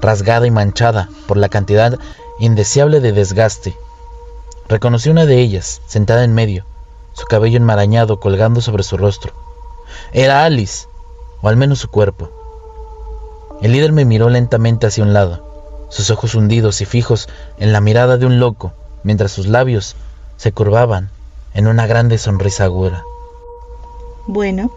rasgada 0.00 0.46
y 0.46 0.50
manchada 0.50 1.08
por 1.26 1.36
la 1.36 1.48
cantidad 1.48 1.98
indeseable 2.38 3.00
de 3.00 3.12
desgaste. 3.12 3.76
Reconocí 4.68 5.10
una 5.10 5.26
de 5.26 5.38
ellas, 5.38 5.82
sentada 5.86 6.24
en 6.24 6.34
medio, 6.34 6.64
su 7.12 7.26
cabello 7.26 7.56
enmarañado 7.56 8.20
colgando 8.20 8.60
sobre 8.60 8.84
su 8.84 8.96
rostro. 8.96 9.32
Era 10.12 10.44
Alice, 10.44 10.86
o 11.42 11.48
al 11.48 11.56
menos 11.56 11.80
su 11.80 11.88
cuerpo. 11.88 12.30
El 13.60 13.72
líder 13.72 13.92
me 13.92 14.04
miró 14.04 14.28
lentamente 14.28 14.86
hacia 14.86 15.04
un 15.04 15.12
lado, 15.12 15.86
sus 15.88 16.10
ojos 16.10 16.34
hundidos 16.34 16.80
y 16.80 16.84
fijos 16.84 17.28
en 17.58 17.72
la 17.72 17.80
mirada 17.80 18.16
de 18.16 18.26
un 18.26 18.40
loco, 18.40 18.72
mientras 19.02 19.32
sus 19.32 19.46
labios 19.46 19.96
se 20.36 20.52
curvaban 20.52 21.10
en 21.54 21.66
una 21.66 21.86
grande 21.86 22.18
sonrisa 22.18 22.64
aguda. 22.64 23.04
Bueno, 24.26 24.72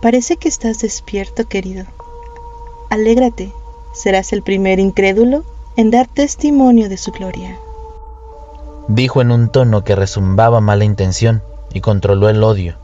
Parece 0.00 0.38
que 0.38 0.48
estás 0.48 0.80
despierto, 0.80 1.46
querido. 1.46 1.84
Alégrate, 2.88 3.52
serás 3.92 4.32
el 4.32 4.42
primer 4.42 4.78
incrédulo 4.78 5.44
en 5.76 5.90
dar 5.90 6.06
testimonio 6.06 6.88
de 6.88 6.96
su 6.96 7.12
gloria. 7.12 7.58
Dijo 8.88 9.20
en 9.20 9.30
un 9.30 9.50
tono 9.50 9.84
que 9.84 9.94
resumbaba 9.94 10.60
mala 10.62 10.84
intención 10.84 11.42
y 11.74 11.82
controló 11.82 12.30
el 12.30 12.42
odio. 12.42 12.76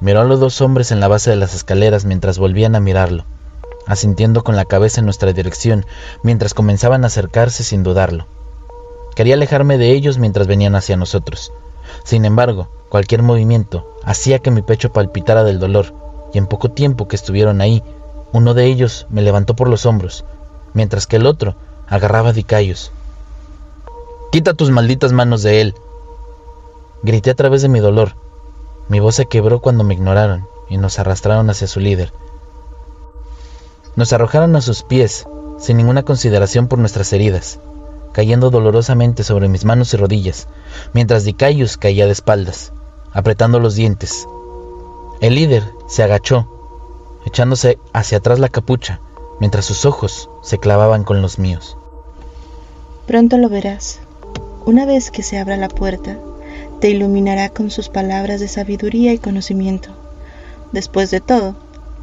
Miró 0.00 0.20
a 0.20 0.24
los 0.24 0.38
dos 0.38 0.60
hombres 0.60 0.92
en 0.92 1.00
la 1.00 1.08
base 1.08 1.30
de 1.30 1.36
las 1.36 1.54
escaleras 1.54 2.04
mientras 2.04 2.38
volvían 2.38 2.76
a 2.76 2.80
mirarlo, 2.80 3.24
asintiendo 3.86 4.44
con 4.44 4.54
la 4.54 4.66
cabeza 4.66 5.00
en 5.00 5.06
nuestra 5.06 5.32
dirección 5.32 5.84
mientras 6.22 6.54
comenzaban 6.54 7.02
a 7.02 7.08
acercarse 7.08 7.64
sin 7.64 7.82
dudarlo. 7.82 8.26
Quería 9.16 9.34
alejarme 9.34 9.78
de 9.78 9.90
ellos 9.90 10.18
mientras 10.18 10.46
venían 10.46 10.76
hacia 10.76 10.96
nosotros. 10.96 11.52
Sin 12.04 12.24
embargo, 12.24 12.68
cualquier 12.88 13.22
movimiento 13.22 13.90
hacía 14.04 14.38
que 14.38 14.52
mi 14.52 14.62
pecho 14.62 14.92
palpitara 14.92 15.42
del 15.42 15.58
dolor 15.58 16.05
y 16.36 16.38
en 16.38 16.46
poco 16.46 16.68
tiempo 16.68 17.08
que 17.08 17.16
estuvieron 17.16 17.62
ahí, 17.62 17.82
uno 18.30 18.52
de 18.52 18.66
ellos 18.66 19.06
me 19.08 19.22
levantó 19.22 19.56
por 19.56 19.70
los 19.70 19.86
hombros, 19.86 20.26
mientras 20.74 21.06
que 21.06 21.16
el 21.16 21.24
otro 21.24 21.56
agarraba 21.88 22.28
a 22.28 22.32
Dicayos. 22.34 22.92
Quita 24.32 24.52
tus 24.52 24.70
malditas 24.70 25.12
manos 25.12 25.42
de 25.42 25.62
él. 25.62 25.74
Grité 27.02 27.30
a 27.30 27.34
través 27.34 27.62
de 27.62 27.70
mi 27.70 27.80
dolor. 27.80 28.16
Mi 28.90 29.00
voz 29.00 29.14
se 29.14 29.24
quebró 29.24 29.62
cuando 29.62 29.82
me 29.82 29.94
ignoraron 29.94 30.46
y 30.68 30.76
nos 30.76 30.98
arrastraron 30.98 31.48
hacia 31.48 31.68
su 31.68 31.80
líder. 31.80 32.12
Nos 33.94 34.12
arrojaron 34.12 34.56
a 34.56 34.60
sus 34.60 34.82
pies, 34.82 35.26
sin 35.58 35.78
ninguna 35.78 36.02
consideración 36.02 36.68
por 36.68 36.78
nuestras 36.78 37.10
heridas, 37.14 37.60
cayendo 38.12 38.50
dolorosamente 38.50 39.24
sobre 39.24 39.48
mis 39.48 39.64
manos 39.64 39.94
y 39.94 39.96
rodillas, 39.96 40.48
mientras 40.92 41.24
Dicayus 41.24 41.78
caía 41.78 42.04
de 42.04 42.12
espaldas, 42.12 42.74
apretando 43.14 43.58
los 43.58 43.74
dientes, 43.74 44.28
el 45.20 45.34
líder 45.34 45.72
se 45.86 46.02
agachó, 46.02 46.46
echándose 47.24 47.78
hacia 47.92 48.18
atrás 48.18 48.38
la 48.38 48.48
capucha, 48.48 49.00
mientras 49.40 49.64
sus 49.64 49.84
ojos 49.84 50.30
se 50.42 50.58
clavaban 50.58 51.04
con 51.04 51.22
los 51.22 51.38
míos. 51.38 51.76
Pronto 53.06 53.38
lo 53.38 53.48
verás. 53.48 54.00
Una 54.64 54.84
vez 54.84 55.10
que 55.10 55.22
se 55.22 55.38
abra 55.38 55.56
la 55.56 55.68
puerta, 55.68 56.18
te 56.80 56.90
iluminará 56.90 57.48
con 57.48 57.70
sus 57.70 57.88
palabras 57.88 58.40
de 58.40 58.48
sabiduría 58.48 59.12
y 59.12 59.18
conocimiento. 59.18 59.90
Después 60.72 61.10
de 61.10 61.20
todo, 61.20 61.54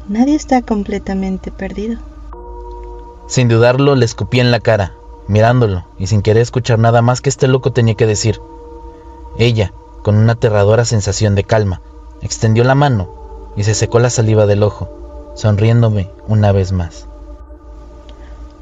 nadie 0.08 0.34
está 0.34 0.62
completamente 0.62 1.50
perdido. 1.50 1.98
Sin 3.26 3.48
dudarlo, 3.48 3.94
le 3.94 4.04
escupí 4.04 4.40
en 4.40 4.50
la 4.50 4.60
cara, 4.60 4.94
mirándolo 5.28 5.84
y 5.98 6.06
sin 6.06 6.22
querer 6.22 6.42
escuchar 6.42 6.78
nada 6.78 7.02
más 7.02 7.20
que 7.20 7.28
este 7.28 7.48
loco 7.48 7.72
tenía 7.72 7.94
que 7.94 8.06
decir. 8.06 8.40
Ella, 9.38 9.72
con 10.02 10.16
una 10.16 10.32
aterradora 10.32 10.84
sensación 10.84 11.34
de 11.34 11.44
calma, 11.44 11.80
Extendió 12.24 12.64
la 12.64 12.74
mano 12.74 13.52
y 13.54 13.64
se 13.64 13.74
secó 13.74 13.98
la 13.98 14.08
saliva 14.08 14.46
del 14.46 14.62
ojo, 14.62 14.88
sonriéndome 15.34 16.10
una 16.26 16.52
vez 16.52 16.72
más. 16.72 17.06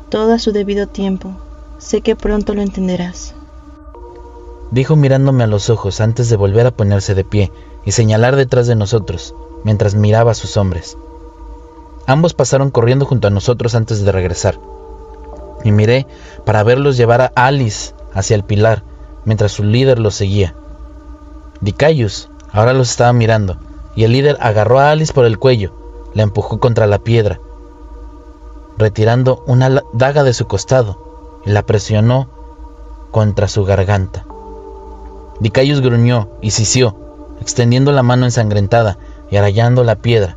Todo 0.09 0.35
a 0.35 0.41
su 0.41 0.51
debido 0.51 0.89
tiempo. 0.89 1.31
Sé 1.79 2.01
que 2.01 2.17
pronto 2.17 2.55
lo 2.55 2.61
entenderás. 2.61 3.35
Dijo 4.73 4.97
mirándome 4.97 5.45
a 5.45 5.47
los 5.47 5.71
ojos 5.71 6.01
antes 6.01 6.29
de 6.29 6.37
volver 6.37 6.67
a 6.67 6.73
ponerse 6.73 7.15
de 7.15 7.23
pie 7.23 7.53
y 7.85 7.93
señalar 7.93 8.35
detrás 8.35 8.67
de 8.67 8.75
nosotros, 8.75 9.33
mientras 9.63 9.95
miraba 9.95 10.33
a 10.33 10.35
sus 10.35 10.57
hombres. 10.57 10.99
Ambos 12.07 12.35
pasaron 12.35 12.71
corriendo 12.71 13.07
junto 13.07 13.29
a 13.29 13.31
nosotros 13.31 13.77
antes 13.77 14.05
de 14.05 14.11
regresar. 14.11 14.59
Y 15.63 15.71
miré 15.71 16.09
para 16.45 16.65
verlos 16.65 16.97
llevar 16.97 17.21
a 17.21 17.33
Alice 17.37 17.95
hacia 18.13 18.35
el 18.35 18.43
pilar, 18.43 18.83
mientras 19.25 19.53
su 19.53 19.63
líder 19.63 20.01
los 20.01 20.17
seguía. 20.17 20.57
Dicayus 21.61 22.29
Ahora 22.53 22.75
los 22.75 22.91
estaba 22.91 23.13
mirando, 23.15 23.57
y 23.97 24.05
el 24.05 24.13
líder 24.13 24.37
agarró 24.41 24.79
a 24.79 24.91
Alice 24.91 25.13
por 25.13 25.25
el 25.25 25.39
cuello, 25.39 25.73
la 26.13 26.23
empujó 26.23 26.61
contra 26.61 26.87
la 26.87 26.99
piedra, 26.99 27.41
retirando 28.77 29.43
una 29.47 29.83
daga 29.93 30.23
de 30.23 30.35
su 30.35 30.47
costado, 30.47 31.41
y 31.47 31.51
la 31.51 31.63
presionó 31.63 32.29
contra 33.11 33.49
su 33.49 33.65
garganta. 33.65 34.27
Dicayus 35.41 35.81
gruñó 35.81 36.29
y 36.41 36.51
sisió, 36.51 36.95
extendiendo 37.41 37.91
la 37.93 38.03
mano 38.03 38.27
ensangrentada 38.27 38.99
y 39.31 39.37
arallando 39.37 39.83
la 39.83 39.97
piedra, 39.97 40.37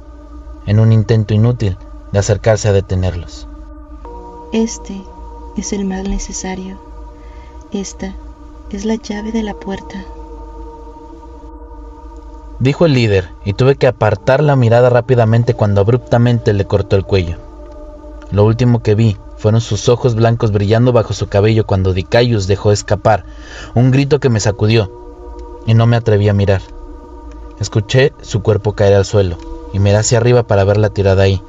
en 0.66 0.80
un 0.80 0.94
intento 0.94 1.34
inútil 1.34 1.78
de 2.12 2.20
acercarse 2.20 2.70
a 2.70 2.74
detenerlos. 2.74 3.48
Este 4.54 5.02
es 5.58 5.74
el 5.74 5.86
mal 5.86 6.10
necesario. 6.10 6.80
Esta 7.72 8.14
es 8.72 8.86
la 8.86 8.96
llave 8.96 9.32
de 9.32 9.44
la 9.44 9.54
puerta 9.54 10.06
dijo 12.60 12.86
el 12.86 12.94
líder, 12.94 13.30
y 13.44 13.54
tuve 13.54 13.76
que 13.76 13.88
apartar 13.88 14.42
la 14.42 14.56
mirada 14.56 14.90
rápidamente 14.90 15.54
cuando 15.54 15.82
abruptamente 15.82 16.54
le 16.54 16.66
cortó 16.66 16.96
el 16.96 17.06
cuello. 17.06 17.38
Lo 18.32 18.44
último 18.44 18.82
que 18.82 18.96
vi 18.96 19.18
fueron 19.38 19.62
sus 19.62 19.90
ojos 19.90 20.16
blancos 20.16 20.52
brillando 20.52 20.92
bajo 20.92 21.14
su 21.14 21.28
cabello 21.28 21.66
cuando 21.66 21.94
Dicayus 21.94 22.48
dejó 22.48 22.72
escapar 22.72 23.26
un 23.74 23.92
grito 23.92 24.20
que 24.20 24.30
me 24.30 24.40
sacudió, 24.40 24.92
y 25.66 25.74
no 25.74 25.88
me 25.88 25.98
atreví 25.98 26.30
a 26.30 26.34
mirar. 26.34 26.62
Escuché 27.60 28.14
su 28.22 28.42
cuerpo 28.42 28.74
caer 28.74 28.94
al 28.96 29.06
suelo, 29.06 29.38
y 29.74 29.80
miré 29.80 29.98
hacia 29.98 30.18
arriba 30.18 30.44
para 30.44 30.64
verla 30.64 30.90
tirada 30.90 31.24
ahí, 31.24 31.42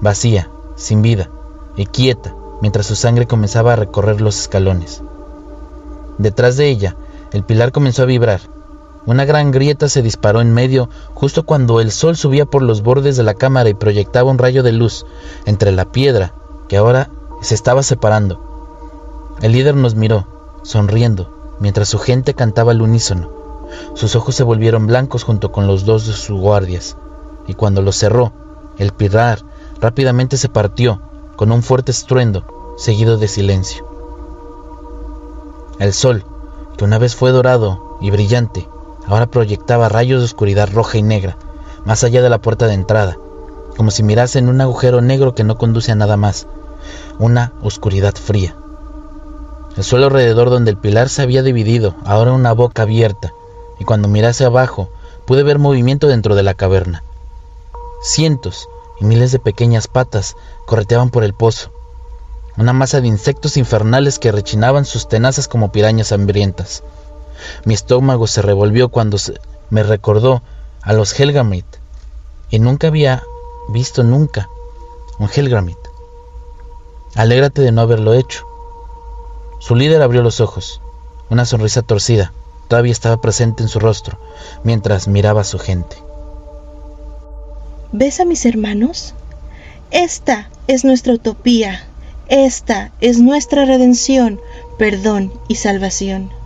vacía, 0.00 0.50
sin 0.76 1.02
vida, 1.02 1.30
y 1.76 1.86
quieta, 1.86 2.34
mientras 2.60 2.86
su 2.86 2.96
sangre 2.96 3.26
comenzaba 3.26 3.72
a 3.72 3.76
recorrer 3.76 4.20
los 4.20 4.38
escalones. 4.38 5.02
Detrás 6.18 6.56
de 6.56 6.68
ella, 6.68 6.96
el 7.32 7.44
pilar 7.44 7.72
comenzó 7.72 8.02
a 8.02 8.06
vibrar, 8.06 8.40
una 9.08 9.24
gran 9.24 9.52
grieta 9.52 9.88
se 9.88 10.02
disparó 10.02 10.42
en 10.42 10.52
medio 10.52 10.90
justo 11.14 11.46
cuando 11.46 11.80
el 11.80 11.92
sol 11.92 12.14
subía 12.14 12.44
por 12.44 12.60
los 12.60 12.82
bordes 12.82 13.16
de 13.16 13.22
la 13.22 13.32
cámara 13.32 13.70
y 13.70 13.72
proyectaba 13.74 14.30
un 14.30 14.36
rayo 14.36 14.62
de 14.62 14.72
luz 14.72 15.06
entre 15.46 15.72
la 15.72 15.90
piedra 15.90 16.34
que 16.68 16.76
ahora 16.76 17.08
se 17.40 17.54
estaba 17.54 17.82
separando. 17.82 19.38
El 19.40 19.52
líder 19.52 19.76
nos 19.76 19.94
miró, 19.94 20.26
sonriendo, 20.62 21.56
mientras 21.58 21.88
su 21.88 21.98
gente 21.98 22.34
cantaba 22.34 22.72
al 22.72 22.82
unísono. 22.82 23.30
Sus 23.94 24.14
ojos 24.14 24.34
se 24.34 24.42
volvieron 24.42 24.86
blancos 24.86 25.24
junto 25.24 25.52
con 25.52 25.66
los 25.66 25.86
dos 25.86 26.06
de 26.06 26.12
sus 26.12 26.38
guardias, 26.38 26.98
y 27.46 27.54
cuando 27.54 27.80
los 27.80 27.96
cerró, 27.96 28.32
el 28.76 28.92
pilar 28.92 29.38
rápidamente 29.80 30.36
se 30.36 30.50
partió 30.50 31.00
con 31.36 31.50
un 31.50 31.62
fuerte 31.62 31.92
estruendo, 31.92 32.74
seguido 32.76 33.16
de 33.16 33.28
silencio. 33.28 33.88
El 35.78 35.94
sol, 35.94 36.26
que 36.76 36.84
una 36.84 36.98
vez 36.98 37.16
fue 37.16 37.30
dorado 37.30 37.96
y 38.02 38.10
brillante, 38.10 38.68
ahora 39.08 39.26
proyectaba 39.26 39.88
rayos 39.88 40.20
de 40.20 40.26
oscuridad 40.26 40.68
roja 40.72 40.98
y 40.98 41.02
negra, 41.02 41.36
más 41.84 42.04
allá 42.04 42.22
de 42.22 42.28
la 42.28 42.38
puerta 42.38 42.66
de 42.66 42.74
entrada, 42.74 43.16
como 43.76 43.90
si 43.90 44.02
mirase 44.02 44.38
en 44.38 44.48
un 44.48 44.60
agujero 44.60 45.00
negro 45.00 45.34
que 45.34 45.44
no 45.44 45.56
conduce 45.56 45.90
a 45.90 45.94
nada 45.94 46.16
más, 46.16 46.46
una 47.18 47.52
oscuridad 47.62 48.14
fría. 48.14 48.54
El 49.76 49.84
suelo 49.84 50.06
alrededor 50.06 50.50
donde 50.50 50.70
el 50.70 50.76
pilar 50.76 51.08
se 51.08 51.22
había 51.22 51.42
dividido, 51.42 51.94
ahora 52.04 52.32
una 52.32 52.52
boca 52.52 52.82
abierta, 52.82 53.32
y 53.78 53.84
cuando 53.84 54.08
mirase 54.08 54.44
abajo 54.44 54.90
pude 55.24 55.42
ver 55.42 55.58
movimiento 55.58 56.06
dentro 56.06 56.34
de 56.34 56.42
la 56.42 56.54
caverna. 56.54 57.02
Cientos 58.02 58.68
y 59.00 59.04
miles 59.04 59.32
de 59.32 59.38
pequeñas 59.38 59.88
patas 59.88 60.36
correteaban 60.66 61.10
por 61.10 61.24
el 61.24 61.32
pozo, 61.32 61.70
una 62.56 62.72
masa 62.72 63.00
de 63.00 63.06
insectos 63.06 63.56
infernales 63.56 64.18
que 64.18 64.32
rechinaban 64.32 64.84
sus 64.84 65.08
tenazas 65.08 65.46
como 65.46 65.70
pirañas 65.70 66.10
hambrientas. 66.10 66.82
Mi 67.64 67.74
estómago 67.74 68.26
se 68.26 68.42
revolvió 68.42 68.88
cuando 68.88 69.18
me 69.70 69.82
recordó 69.82 70.42
a 70.82 70.92
los 70.92 71.18
Helgamit, 71.18 71.66
y 72.50 72.58
nunca 72.58 72.88
había 72.88 73.22
visto 73.68 74.02
nunca 74.02 74.48
un 75.18 75.28
Helgamit. 75.28 75.78
Alégrate 77.14 77.62
de 77.62 77.72
no 77.72 77.82
haberlo 77.82 78.14
hecho. 78.14 78.46
Su 79.58 79.74
líder 79.74 80.02
abrió 80.02 80.22
los 80.22 80.40
ojos. 80.40 80.80
Una 81.30 81.44
sonrisa 81.44 81.82
torcida 81.82 82.32
todavía 82.68 82.92
estaba 82.92 83.20
presente 83.20 83.62
en 83.62 83.68
su 83.68 83.80
rostro 83.80 84.18
mientras 84.62 85.08
miraba 85.08 85.40
a 85.40 85.44
su 85.44 85.58
gente. 85.58 85.96
¿Ves 87.92 88.20
a 88.20 88.24
mis 88.24 88.46
hermanos? 88.46 89.14
Esta 89.90 90.48
es 90.66 90.84
nuestra 90.84 91.14
utopía. 91.14 91.86
Esta 92.28 92.92
es 93.00 93.18
nuestra 93.18 93.64
redención, 93.64 94.40
perdón 94.78 95.32
y 95.48 95.56
salvación 95.56 96.37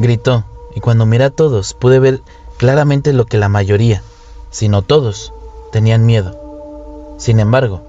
gritó, 0.00 0.44
y 0.74 0.80
cuando 0.80 1.06
miré 1.06 1.24
a 1.24 1.30
todos 1.30 1.74
pude 1.74 1.98
ver 1.98 2.22
claramente 2.56 3.12
lo 3.12 3.26
que 3.26 3.38
la 3.38 3.48
mayoría, 3.48 4.02
si 4.50 4.68
no 4.68 4.82
todos, 4.82 5.32
tenían 5.72 6.06
miedo. 6.06 7.16
Sin 7.18 7.38
embargo, 7.38 7.82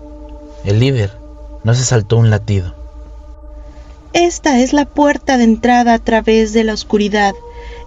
el 0.64 0.80
líder 0.80 1.18
no 1.64 1.74
se 1.74 1.84
saltó 1.84 2.18
un 2.18 2.30
latido. 2.30 2.74
Esta 4.14 4.60
es 4.60 4.74
la 4.74 4.86
puerta 4.86 5.38
de 5.38 5.46
entrada 5.46 5.94
a 5.94 6.00
través 6.00 6.54
de 6.54 6.64
la 6.64 6.74
oscuridad. 6.74 7.34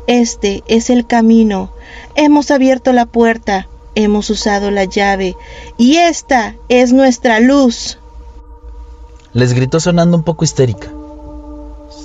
Este 0.07 0.65
es 0.67 0.89
el 0.91 1.07
camino. 1.07 1.71
Hemos 2.15 2.51
abierto 2.51 2.93
la 2.93 3.07
puerta, 3.07 3.69
hemos 3.95 4.31
usado 4.31 4.71
la 4.71 4.85
llave, 4.85 5.37
y 5.77 5.97
esta 5.97 6.55
es 6.69 6.93
nuestra 6.93 7.41
luz. 7.41 7.99
Les 9.35 9.53
gritó 9.53 9.81
sonando 9.81 10.17
un 10.17 10.23
poco 10.23 10.45
histérica. 10.45 10.89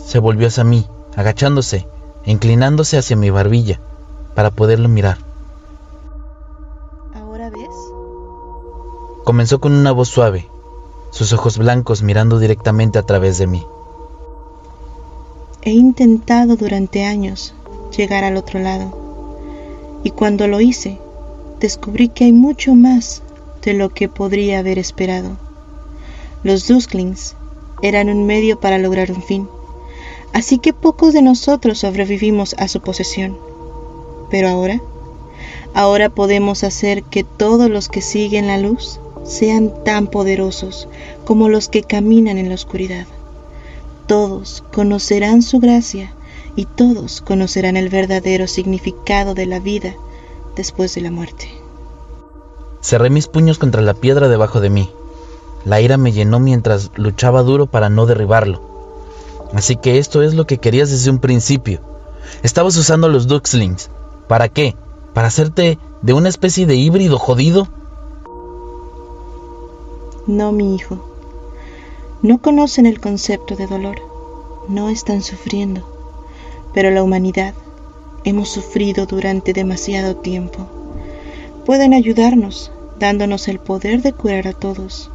Se 0.05 0.19
volvió 0.19 0.47
hacia 0.47 0.63
mí, 0.63 0.85
agachándose, 1.15 1.87
inclinándose 2.25 2.97
hacia 2.97 3.15
mi 3.15 3.29
barbilla 3.29 3.79
para 4.35 4.51
poderlo 4.51 4.89
mirar. 4.89 5.17
Comenzó 9.23 9.59
con 9.59 9.73
una 9.73 9.91
voz 9.91 10.09
suave, 10.09 10.47
sus 11.11 11.33
ojos 11.33 11.57
blancos 11.57 12.01
mirando 12.01 12.39
directamente 12.39 12.97
a 12.97 13.03
través 13.03 13.37
de 13.37 13.45
mí. 13.45 13.63
He 15.61 15.71
intentado 15.71 16.55
durante 16.55 17.05
años 17.05 17.53
llegar 17.95 18.23
al 18.23 18.37
otro 18.37 18.59
lado, 18.59 18.97
y 20.03 20.11
cuando 20.11 20.47
lo 20.47 20.61
hice, 20.61 20.97
descubrí 21.59 22.09
que 22.09 22.23
hay 22.23 22.33
mucho 22.33 22.73
más 22.73 23.21
de 23.61 23.73
lo 23.73 23.89
que 23.89 24.09
podría 24.09 24.59
haber 24.59 24.79
esperado. 24.79 25.31
Los 26.43 26.67
Dusklings 26.67 27.35
eran 27.81 28.09
un 28.09 28.25
medio 28.25 28.59
para 28.59 28.77
lograr 28.77 29.11
un 29.11 29.21
fin, 29.21 29.47
así 30.33 30.59
que 30.59 30.73
pocos 30.73 31.13
de 31.13 31.21
nosotros 31.21 31.79
sobrevivimos 31.79 32.55
a 32.57 32.67
su 32.67 32.81
posesión. 32.81 33.37
Pero 34.29 34.49
ahora, 34.49 34.81
ahora 35.73 36.09
podemos 36.09 36.63
hacer 36.63 37.03
que 37.03 37.23
todos 37.23 37.69
los 37.69 37.89
que 37.89 38.01
siguen 38.01 38.47
la 38.47 38.57
luz 38.57 38.99
sean 39.23 39.73
tan 39.83 40.07
poderosos 40.07 40.87
como 41.25 41.49
los 41.49 41.69
que 41.69 41.83
caminan 41.83 42.37
en 42.37 42.49
la 42.49 42.55
oscuridad. 42.55 43.05
Todos 44.07 44.63
conocerán 44.73 45.41
su 45.41 45.59
gracia 45.59 46.13
y 46.55 46.65
todos 46.65 47.21
conocerán 47.21 47.77
el 47.77 47.89
verdadero 47.89 48.47
significado 48.47 49.33
de 49.33 49.45
la 49.45 49.59
vida 49.59 49.93
después 50.55 50.95
de 50.95 51.01
la 51.01 51.11
muerte. 51.11 51.47
Cerré 52.81 53.09
mis 53.09 53.27
puños 53.27 53.59
contra 53.59 53.81
la 53.81 53.93
piedra 53.93 54.29
debajo 54.29 54.61
de 54.61 54.69
mí. 54.69 54.89
La 55.65 55.81
ira 55.81 55.97
me 55.97 56.11
llenó 56.11 56.39
mientras 56.39 56.91
luchaba 56.95 57.43
duro 57.43 57.65
para 57.65 57.89
no 57.89 58.05
derribarlo. 58.05 58.61
Así 59.53 59.75
que 59.75 59.97
esto 59.97 60.21
es 60.21 60.33
lo 60.33 60.45
que 60.45 60.57
querías 60.57 60.89
desde 60.89 61.09
un 61.09 61.19
principio. 61.19 61.81
Estabas 62.43 62.77
usando 62.77 63.09
los 63.09 63.27
Duxlings. 63.27 63.89
¿Para 64.27 64.49
qué? 64.49 64.75
¿Para 65.13 65.27
hacerte 65.27 65.79
de 66.01 66.13
una 66.13 66.29
especie 66.29 66.65
de 66.65 66.75
híbrido 66.75 67.17
jodido? 67.17 67.67
No, 70.27 70.51
mi 70.51 70.75
hijo. 70.75 71.05
No 72.21 72.41
conocen 72.41 72.85
el 72.85 72.99
concepto 72.99 73.55
de 73.55 73.67
dolor. 73.67 73.97
No 74.67 74.89
están 74.89 75.23
sufriendo. 75.23 75.81
Pero 76.73 76.91
la 76.91 77.01
humanidad 77.01 77.53
hemos 78.23 78.49
sufrido 78.49 79.05
durante 79.05 79.53
demasiado 79.53 80.15
tiempo 80.17 80.67
pueden 81.69 81.93
ayudarnos, 81.93 82.71
dándonos 82.97 83.47
el 83.47 83.59
poder 83.59 84.01
de 84.01 84.11
curar 84.11 84.47
a 84.47 84.53
todos, 84.53 85.11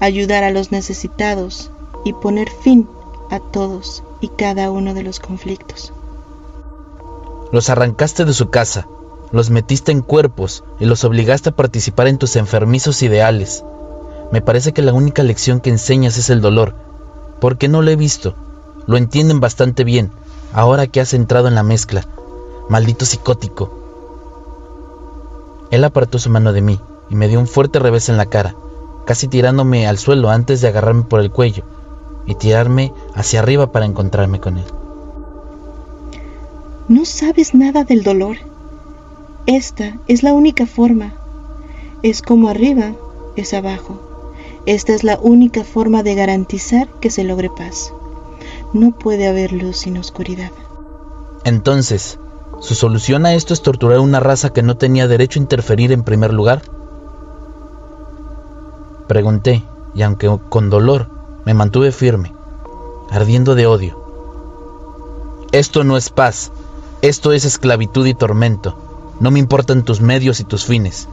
ayudar 0.00 0.42
a 0.42 0.50
los 0.50 0.72
necesitados 0.72 1.70
y 2.04 2.12
poner 2.12 2.50
fin 2.50 2.86
a 3.30 3.40
todos 3.40 4.04
y 4.20 4.28
cada 4.28 4.70
uno 4.70 4.94
de 4.94 5.02
los 5.02 5.18
conflictos. 5.18 5.92
Los 7.50 7.70
arrancaste 7.70 8.24
de 8.24 8.34
su 8.34 8.50
casa, 8.50 8.86
los 9.32 9.50
metiste 9.50 9.90
en 9.90 10.02
cuerpos 10.02 10.64
y 10.78 10.84
los 10.84 11.04
obligaste 11.04 11.50
a 11.50 11.56
participar 11.56 12.06
en 12.06 12.18
tus 12.18 12.36
enfermizos 12.36 13.02
ideales. 13.02 13.64
Me 14.32 14.42
parece 14.42 14.72
que 14.72 14.82
la 14.82 14.92
única 14.92 15.22
lección 15.22 15.60
que 15.60 15.70
enseñas 15.70 16.18
es 16.18 16.30
el 16.30 16.40
dolor. 16.40 16.74
¿Por 17.40 17.58
qué 17.58 17.68
no 17.68 17.82
lo 17.82 17.90
he 17.90 17.96
visto? 17.96 18.34
Lo 18.86 18.96
entienden 18.96 19.40
bastante 19.40 19.84
bien, 19.84 20.10
ahora 20.52 20.86
que 20.86 21.00
has 21.00 21.14
entrado 21.14 21.48
en 21.48 21.54
la 21.54 21.62
mezcla. 21.62 22.06
Maldito 22.68 23.04
psicótico. 23.04 23.72
Él 25.70 25.84
apartó 25.84 26.18
su 26.18 26.30
mano 26.30 26.52
de 26.52 26.60
mí 26.60 26.80
y 27.10 27.14
me 27.14 27.28
dio 27.28 27.40
un 27.40 27.46
fuerte 27.46 27.78
revés 27.78 28.08
en 28.08 28.16
la 28.16 28.26
cara, 28.26 28.54
casi 29.06 29.28
tirándome 29.28 29.86
al 29.86 29.98
suelo 29.98 30.30
antes 30.30 30.60
de 30.60 30.68
agarrarme 30.68 31.02
por 31.02 31.20
el 31.20 31.30
cuello 31.30 31.64
y 32.26 32.34
tirarme 32.34 32.92
hacia 33.14 33.40
arriba 33.40 33.72
para 33.72 33.86
encontrarme 33.86 34.40
con 34.40 34.58
él. 34.58 34.64
No 36.88 37.04
sabes 37.04 37.54
nada 37.54 37.84
del 37.84 38.02
dolor. 38.02 38.36
Esta 39.46 39.98
es 40.06 40.22
la 40.22 40.32
única 40.32 40.66
forma. 40.66 41.14
Es 42.02 42.22
como 42.22 42.48
arriba, 42.48 42.92
es 43.36 43.54
abajo. 43.54 44.00
Esta 44.66 44.94
es 44.94 45.04
la 45.04 45.18
única 45.18 45.64
forma 45.64 46.02
de 46.02 46.14
garantizar 46.14 46.88
que 47.00 47.10
se 47.10 47.24
logre 47.24 47.50
paz. 47.50 47.92
No 48.72 48.92
puede 48.92 49.28
haber 49.28 49.52
luz 49.52 49.78
sin 49.78 49.98
oscuridad. 49.98 50.50
Entonces, 51.44 52.18
¿Su 52.60 52.74
solución 52.74 53.26
a 53.26 53.34
esto 53.34 53.52
es 53.52 53.60
torturar 53.60 53.98
a 53.98 54.00
una 54.00 54.20
raza 54.20 54.50
que 54.54 54.62
no 54.62 54.76
tenía 54.76 55.06
derecho 55.06 55.38
a 55.38 55.42
interferir 55.42 55.92
en 55.92 56.02
primer 56.02 56.32
lugar? 56.32 56.62
Pregunté, 59.06 59.62
y 59.94 60.02
aunque 60.02 60.34
con 60.48 60.70
dolor, 60.70 61.08
me 61.44 61.54
mantuve 61.54 61.92
firme, 61.92 62.32
ardiendo 63.10 63.54
de 63.54 63.66
odio. 63.66 64.02
Esto 65.52 65.84
no 65.84 65.96
es 65.96 66.10
paz, 66.10 66.50
esto 67.02 67.32
es 67.32 67.44
esclavitud 67.44 68.06
y 68.06 68.14
tormento. 68.14 68.76
No 69.20 69.30
me 69.30 69.38
importan 69.38 69.84
tus 69.84 70.00
medios 70.00 70.40
y 70.40 70.44
tus 70.44 70.64
fines. 70.64 71.08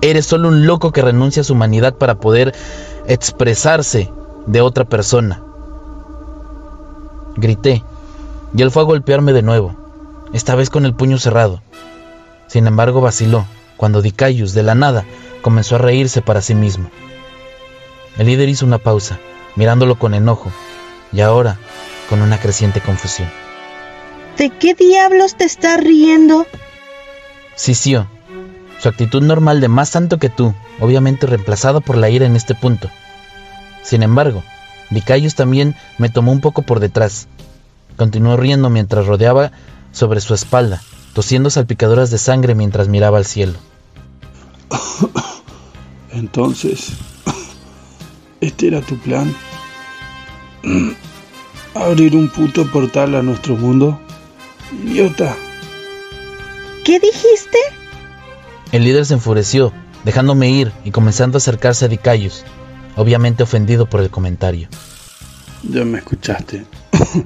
Eres 0.00 0.26
solo 0.26 0.48
un 0.48 0.66
loco 0.66 0.92
que 0.92 1.02
renuncia 1.02 1.42
a 1.42 1.44
su 1.44 1.52
humanidad 1.52 1.94
para 1.94 2.16
poder 2.16 2.54
expresarse 3.06 4.10
de 4.46 4.60
otra 4.60 4.84
persona. 4.84 5.42
Grité, 7.36 7.84
y 8.54 8.62
él 8.62 8.70
fue 8.70 8.82
a 8.82 8.86
golpearme 8.86 9.32
de 9.32 9.42
nuevo 9.42 9.76
esta 10.32 10.54
vez 10.54 10.70
con 10.70 10.84
el 10.84 10.94
puño 10.94 11.18
cerrado. 11.18 11.60
Sin 12.46 12.66
embargo, 12.66 13.00
vaciló 13.00 13.46
cuando 13.76 14.02
Dicayus, 14.02 14.52
de 14.52 14.62
la 14.62 14.74
nada, 14.74 15.04
comenzó 15.42 15.76
a 15.76 15.78
reírse 15.78 16.22
para 16.22 16.42
sí 16.42 16.54
mismo. 16.54 16.90
El 18.18 18.26
líder 18.26 18.48
hizo 18.48 18.66
una 18.66 18.78
pausa, 18.78 19.18
mirándolo 19.56 19.98
con 19.98 20.14
enojo, 20.14 20.50
y 21.12 21.20
ahora 21.20 21.58
con 22.08 22.22
una 22.22 22.38
creciente 22.38 22.80
confusión. 22.80 23.28
¿De 24.36 24.50
qué 24.50 24.74
diablos 24.74 25.36
te 25.36 25.44
estás 25.44 25.80
riendo? 25.80 26.46
Sisió, 27.56 28.08
su 28.80 28.88
actitud 28.88 29.22
normal 29.22 29.60
de 29.60 29.68
más 29.68 29.90
santo 29.90 30.18
que 30.18 30.30
tú, 30.30 30.54
obviamente 30.80 31.26
reemplazada 31.26 31.80
por 31.80 31.96
la 31.96 32.08
ira 32.08 32.26
en 32.26 32.36
este 32.36 32.54
punto. 32.54 32.88
Sin 33.82 34.02
embargo, 34.02 34.42
Dicayus 34.90 35.34
también 35.34 35.76
me 35.98 36.08
tomó 36.08 36.32
un 36.32 36.40
poco 36.40 36.62
por 36.62 36.80
detrás. 36.80 37.28
Continuó 37.96 38.36
riendo 38.36 38.70
mientras 38.70 39.06
rodeaba 39.06 39.52
sobre 39.92 40.20
su 40.20 40.34
espalda, 40.34 40.80
tosiendo 41.12 41.50
salpicaduras 41.50 42.10
de 42.10 42.18
sangre 42.18 42.54
mientras 42.54 42.88
miraba 42.88 43.18
al 43.18 43.26
cielo. 43.26 43.58
Entonces, 46.12 46.92
¿este 48.40 48.68
era 48.68 48.80
tu 48.80 48.96
plan? 48.98 49.34
¿Abrir 51.74 52.16
un 52.16 52.28
puto 52.28 52.66
portal 52.70 53.14
a 53.14 53.22
nuestro 53.22 53.56
mundo? 53.56 54.00
Idiota. 54.84 55.36
¿Qué 56.84 56.98
dijiste? 56.98 57.58
El 58.72 58.84
líder 58.84 59.06
se 59.06 59.14
enfureció, 59.14 59.72
dejándome 60.04 60.50
ir 60.50 60.72
y 60.84 60.90
comenzando 60.90 61.36
a 61.36 61.38
acercarse 61.38 61.84
a 61.84 61.88
Dicayus, 61.88 62.44
obviamente 62.96 63.42
ofendido 63.42 63.86
por 63.86 64.00
el 64.00 64.10
comentario. 64.10 64.68
Ya 65.62 65.84
me 65.84 65.98
escuchaste. 65.98 66.64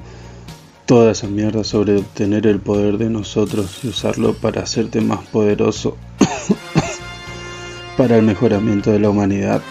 Toda 0.86 1.12
esa 1.12 1.26
mierda 1.26 1.64
sobre 1.64 1.96
obtener 1.96 2.46
el 2.46 2.60
poder 2.60 2.98
de 2.98 3.08
nosotros 3.08 3.80
y 3.82 3.88
usarlo 3.88 4.34
para 4.34 4.62
hacerte 4.62 5.00
más 5.00 5.20
poderoso 5.26 5.96
para 7.96 8.18
el 8.18 8.22
mejoramiento 8.22 8.90
de 8.90 8.98
la 8.98 9.08
humanidad. 9.08 9.62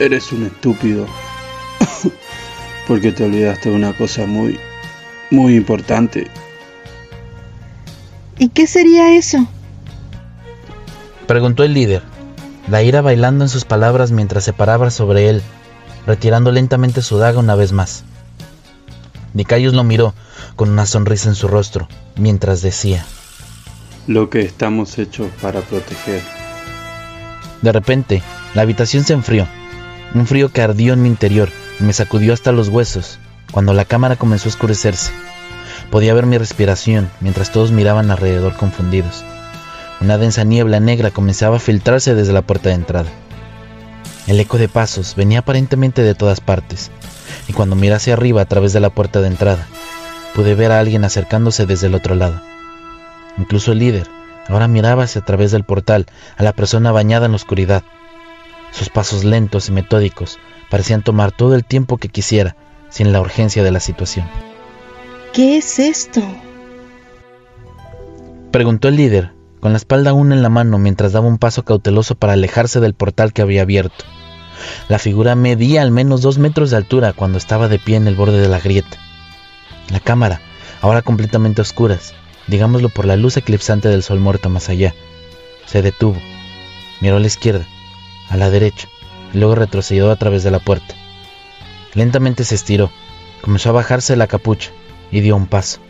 Eres 0.00 0.32
un 0.32 0.46
estúpido. 0.46 1.06
Porque 2.88 3.12
te 3.12 3.24
olvidaste 3.24 3.68
de 3.68 3.76
una 3.76 3.92
cosa 3.92 4.24
muy, 4.24 4.58
muy 5.30 5.56
importante. 5.56 6.26
¿Y 8.38 8.48
qué 8.48 8.66
sería 8.66 9.14
eso? 9.14 9.46
Preguntó 11.26 11.64
el 11.64 11.74
líder, 11.74 12.02
la 12.66 12.82
ira 12.82 13.02
bailando 13.02 13.44
en 13.44 13.50
sus 13.50 13.66
palabras 13.66 14.10
mientras 14.10 14.42
se 14.42 14.54
paraba 14.54 14.90
sobre 14.90 15.28
él, 15.28 15.42
retirando 16.06 16.50
lentamente 16.50 17.02
su 17.02 17.18
daga 17.18 17.38
una 17.38 17.54
vez 17.54 17.72
más. 17.72 18.02
Nicayos 19.34 19.74
lo 19.74 19.84
miró 19.84 20.14
con 20.56 20.70
una 20.70 20.86
sonrisa 20.86 21.28
en 21.28 21.34
su 21.34 21.46
rostro, 21.46 21.88
mientras 22.16 22.62
decía, 22.62 23.04
Lo 24.06 24.30
que 24.30 24.40
estamos 24.40 24.98
hechos 24.98 25.28
para 25.42 25.60
proteger. 25.60 26.22
De 27.60 27.70
repente, 27.70 28.22
la 28.54 28.62
habitación 28.62 29.04
se 29.04 29.12
enfrió, 29.12 29.46
un 30.14 30.26
frío 30.26 30.52
que 30.52 30.62
ardió 30.62 30.92
en 30.92 31.02
mi 31.02 31.08
interior 31.08 31.48
y 31.78 31.84
me 31.84 31.92
sacudió 31.92 32.32
hasta 32.32 32.52
los 32.52 32.68
huesos 32.68 33.18
cuando 33.52 33.72
la 33.72 33.84
cámara 33.84 34.16
comenzó 34.16 34.48
a 34.48 34.52
oscurecerse. 34.52 35.12
Podía 35.90 36.14
ver 36.14 36.26
mi 36.26 36.38
respiración 36.38 37.10
mientras 37.20 37.52
todos 37.52 37.72
miraban 37.72 38.10
alrededor 38.10 38.56
confundidos. 38.56 39.24
Una 40.00 40.18
densa 40.18 40.44
niebla 40.44 40.80
negra 40.80 41.10
comenzaba 41.10 41.56
a 41.56 41.60
filtrarse 41.60 42.14
desde 42.14 42.32
la 42.32 42.42
puerta 42.42 42.68
de 42.68 42.76
entrada. 42.76 43.10
El 44.26 44.38
eco 44.38 44.58
de 44.58 44.68
pasos 44.68 45.14
venía 45.16 45.40
aparentemente 45.40 46.02
de 46.02 46.14
todas 46.14 46.40
partes, 46.40 46.90
y 47.48 47.52
cuando 47.52 47.74
miré 47.74 47.94
hacia 47.94 48.14
arriba 48.14 48.42
a 48.42 48.44
través 48.44 48.72
de 48.72 48.80
la 48.80 48.90
puerta 48.90 49.20
de 49.20 49.26
entrada, 49.26 49.66
pude 50.34 50.54
ver 50.54 50.72
a 50.72 50.78
alguien 50.78 51.04
acercándose 51.04 51.66
desde 51.66 51.88
el 51.88 51.94
otro 51.94 52.14
lado. 52.14 52.40
Incluso 53.38 53.72
el 53.72 53.78
líder 53.78 54.06
ahora 54.48 54.68
miraba 54.68 55.04
hacia 55.04 55.22
través 55.22 55.52
del 55.52 55.64
portal 55.64 56.06
a 56.36 56.42
la 56.42 56.52
persona 56.52 56.92
bañada 56.92 57.26
en 57.26 57.32
la 57.32 57.36
oscuridad. 57.36 57.82
Sus 58.72 58.88
pasos 58.88 59.24
lentos 59.24 59.68
y 59.68 59.72
metódicos 59.72 60.38
parecían 60.70 61.02
tomar 61.02 61.32
todo 61.32 61.54
el 61.54 61.64
tiempo 61.64 61.98
que 61.98 62.08
quisiera, 62.08 62.56
sin 62.88 63.12
la 63.12 63.20
urgencia 63.20 63.62
de 63.62 63.70
la 63.70 63.80
situación. 63.80 64.26
¿Qué 65.32 65.58
es 65.58 65.78
esto? 65.78 66.22
Preguntó 68.50 68.88
el 68.88 68.96
líder, 68.96 69.32
con 69.60 69.72
la 69.72 69.78
espalda 69.78 70.10
aún 70.10 70.32
en 70.32 70.42
la 70.42 70.48
mano 70.48 70.78
mientras 70.78 71.12
daba 71.12 71.28
un 71.28 71.38
paso 71.38 71.64
cauteloso 71.64 72.14
para 72.14 72.32
alejarse 72.32 72.80
del 72.80 72.94
portal 72.94 73.32
que 73.32 73.42
había 73.42 73.62
abierto. 73.62 74.04
La 74.88 74.98
figura 74.98 75.34
medía 75.34 75.82
al 75.82 75.90
menos 75.90 76.22
dos 76.22 76.38
metros 76.38 76.70
de 76.70 76.76
altura 76.76 77.12
cuando 77.12 77.38
estaba 77.38 77.68
de 77.68 77.78
pie 77.78 77.96
en 77.96 78.06
el 78.06 78.16
borde 78.16 78.40
de 78.40 78.48
la 78.48 78.60
grieta. 78.60 78.98
La 79.90 80.00
cámara, 80.00 80.40
ahora 80.80 81.02
completamente 81.02 81.62
oscuras, 81.62 82.14
digámoslo 82.46 82.88
por 82.88 83.06
la 83.06 83.16
luz 83.16 83.36
eclipsante 83.36 83.88
del 83.88 84.02
sol 84.02 84.18
muerto 84.18 84.48
más 84.48 84.68
allá, 84.68 84.94
se 85.66 85.82
detuvo, 85.82 86.16
miró 87.00 87.16
a 87.16 87.20
la 87.20 87.26
izquierda, 87.26 87.66
a 88.30 88.36
la 88.36 88.48
derecha, 88.48 88.88
luego 89.34 89.54
retrocedió 89.54 90.10
a 90.10 90.16
través 90.16 90.42
de 90.42 90.50
la 90.50 90.60
puerta. 90.60 90.94
Lentamente 91.94 92.44
se 92.44 92.54
estiró, 92.54 92.90
comenzó 93.42 93.70
a 93.70 93.72
bajarse 93.72 94.16
la 94.16 94.28
capucha 94.28 94.70
y 95.10 95.20
dio 95.20 95.36
un 95.36 95.46
paso. 95.46 95.80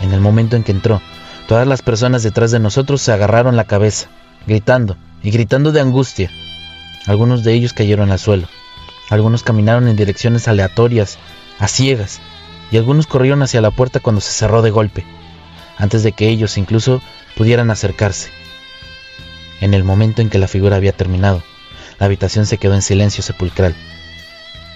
En 0.00 0.12
el 0.12 0.20
momento 0.20 0.56
en 0.56 0.62
que 0.62 0.72
entró, 0.72 1.02
todas 1.48 1.66
las 1.66 1.82
personas 1.82 2.22
detrás 2.22 2.50
de 2.50 2.60
nosotros 2.60 3.02
se 3.02 3.12
agarraron 3.12 3.56
la 3.56 3.64
cabeza, 3.64 4.08
gritando 4.46 4.96
y 5.22 5.30
gritando 5.30 5.72
de 5.72 5.80
angustia. 5.80 6.30
Algunos 7.06 7.42
de 7.42 7.52
ellos 7.52 7.72
cayeron 7.72 8.12
al 8.12 8.18
suelo, 8.18 8.48
algunos 9.10 9.42
caminaron 9.42 9.88
en 9.88 9.96
direcciones 9.96 10.48
aleatorias, 10.48 11.18
a 11.58 11.68
ciegas, 11.68 12.20
y 12.70 12.76
algunos 12.76 13.06
corrieron 13.06 13.42
hacia 13.42 13.60
la 13.60 13.70
puerta 13.70 14.00
cuando 14.00 14.20
se 14.20 14.32
cerró 14.32 14.62
de 14.62 14.70
golpe, 14.70 15.04
antes 15.76 16.02
de 16.02 16.12
que 16.12 16.28
ellos 16.28 16.56
incluso 16.56 17.02
pudieran 17.36 17.70
acercarse. 17.70 18.30
En 19.60 19.74
el 19.74 19.84
momento 19.84 20.22
en 20.22 20.30
que 20.30 20.38
la 20.38 20.48
figura 20.48 20.76
había 20.76 20.92
terminado, 20.92 21.42
la 21.98 22.06
habitación 22.06 22.46
se 22.46 22.58
quedó 22.58 22.74
en 22.74 22.82
silencio 22.82 23.22
sepulcral. 23.22 23.74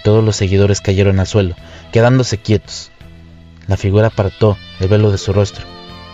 Todos 0.03 0.23
los 0.23 0.35
seguidores 0.35 0.81
cayeron 0.81 1.19
al 1.19 1.27
suelo, 1.27 1.55
quedándose 1.91 2.37
quietos. 2.37 2.91
La 3.67 3.77
figura 3.77 4.07
apartó 4.07 4.57
el 4.79 4.87
velo 4.87 5.11
de 5.11 5.17
su 5.17 5.33
rostro 5.33 5.65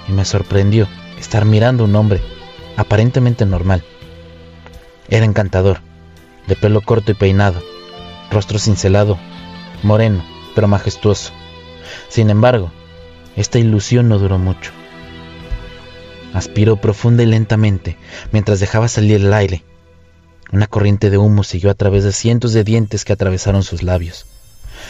y 0.07 0.11
me 0.11 0.25
sorprendió 0.25 0.87
estar 1.19 1.45
mirando 1.45 1.83
a 1.83 1.87
un 1.87 1.95
hombre 1.95 2.21
aparentemente 2.77 3.45
normal. 3.45 3.83
Era 5.09 5.25
encantador, 5.25 5.79
de 6.47 6.55
pelo 6.55 6.81
corto 6.81 7.11
y 7.11 7.15
peinado, 7.15 7.61
rostro 8.31 8.59
cincelado, 8.59 9.17
moreno, 9.83 10.25
pero 10.53 10.67
majestuoso. 10.67 11.31
Sin 12.09 12.29
embargo, 12.29 12.71
esta 13.35 13.59
ilusión 13.59 14.09
no 14.09 14.17
duró 14.17 14.37
mucho. 14.37 14.71
Aspiró 16.35 16.75
profunda 16.75 17.23
y 17.23 17.27
lentamente 17.27 17.97
mientras 18.33 18.59
dejaba 18.59 18.89
salir 18.89 19.21
el 19.21 19.33
aire. 19.33 19.63
Una 20.51 20.67
corriente 20.67 21.09
de 21.09 21.17
humo 21.17 21.45
siguió 21.45 21.71
a 21.71 21.75
través 21.75 22.03
de 22.03 22.11
cientos 22.11 22.51
de 22.51 22.65
dientes 22.65 23.05
que 23.05 23.13
atravesaron 23.13 23.63
sus 23.63 23.83
labios. 23.83 24.25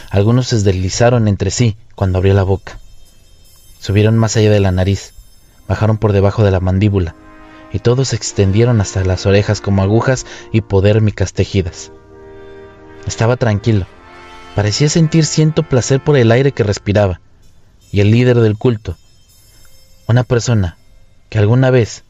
Algunos 0.10 0.48
se 0.48 0.60
deslizaron 0.62 1.28
entre 1.28 1.52
sí 1.52 1.78
cuando 1.94 2.18
abrió 2.18 2.34
la 2.34 2.42
boca. 2.42 2.80
Subieron 3.80 4.18
más 4.18 4.36
allá 4.36 4.50
de 4.50 4.60
la 4.60 4.72
nariz, 4.72 5.14
bajaron 5.68 6.00
por 6.00 6.14
debajo 6.14 6.44
de 6.44 6.50
la 6.50 6.60
mandíbula, 6.60 7.14
y 7.72 7.78
todos 7.78 8.08
se 8.08 8.16
extendieron 8.16 8.82
hasta 8.82 9.04
las 9.04 9.28
orejas 9.28 9.62
como 9.62 9.84
agujas 9.84 10.26
hipodérmicas 10.52 11.34
tejidas. 11.34 11.92
Estaba 13.06 13.38
tranquilo, 13.38 13.86
parecía 14.56 14.90
sentir 14.90 15.28
ciento 15.28 15.62
placer 15.62 16.04
por 16.04 16.18
el 16.18 16.32
aire 16.32 16.54
que 16.54 16.64
respiraba, 16.64 17.22
y 17.92 18.00
el 18.00 18.10
líder 18.10 18.40
del 18.40 18.58
culto, 18.58 18.98
una 20.08 20.24
persona 20.24 20.78
que 21.36 21.40
alguna 21.40 21.70
vez 21.70 22.06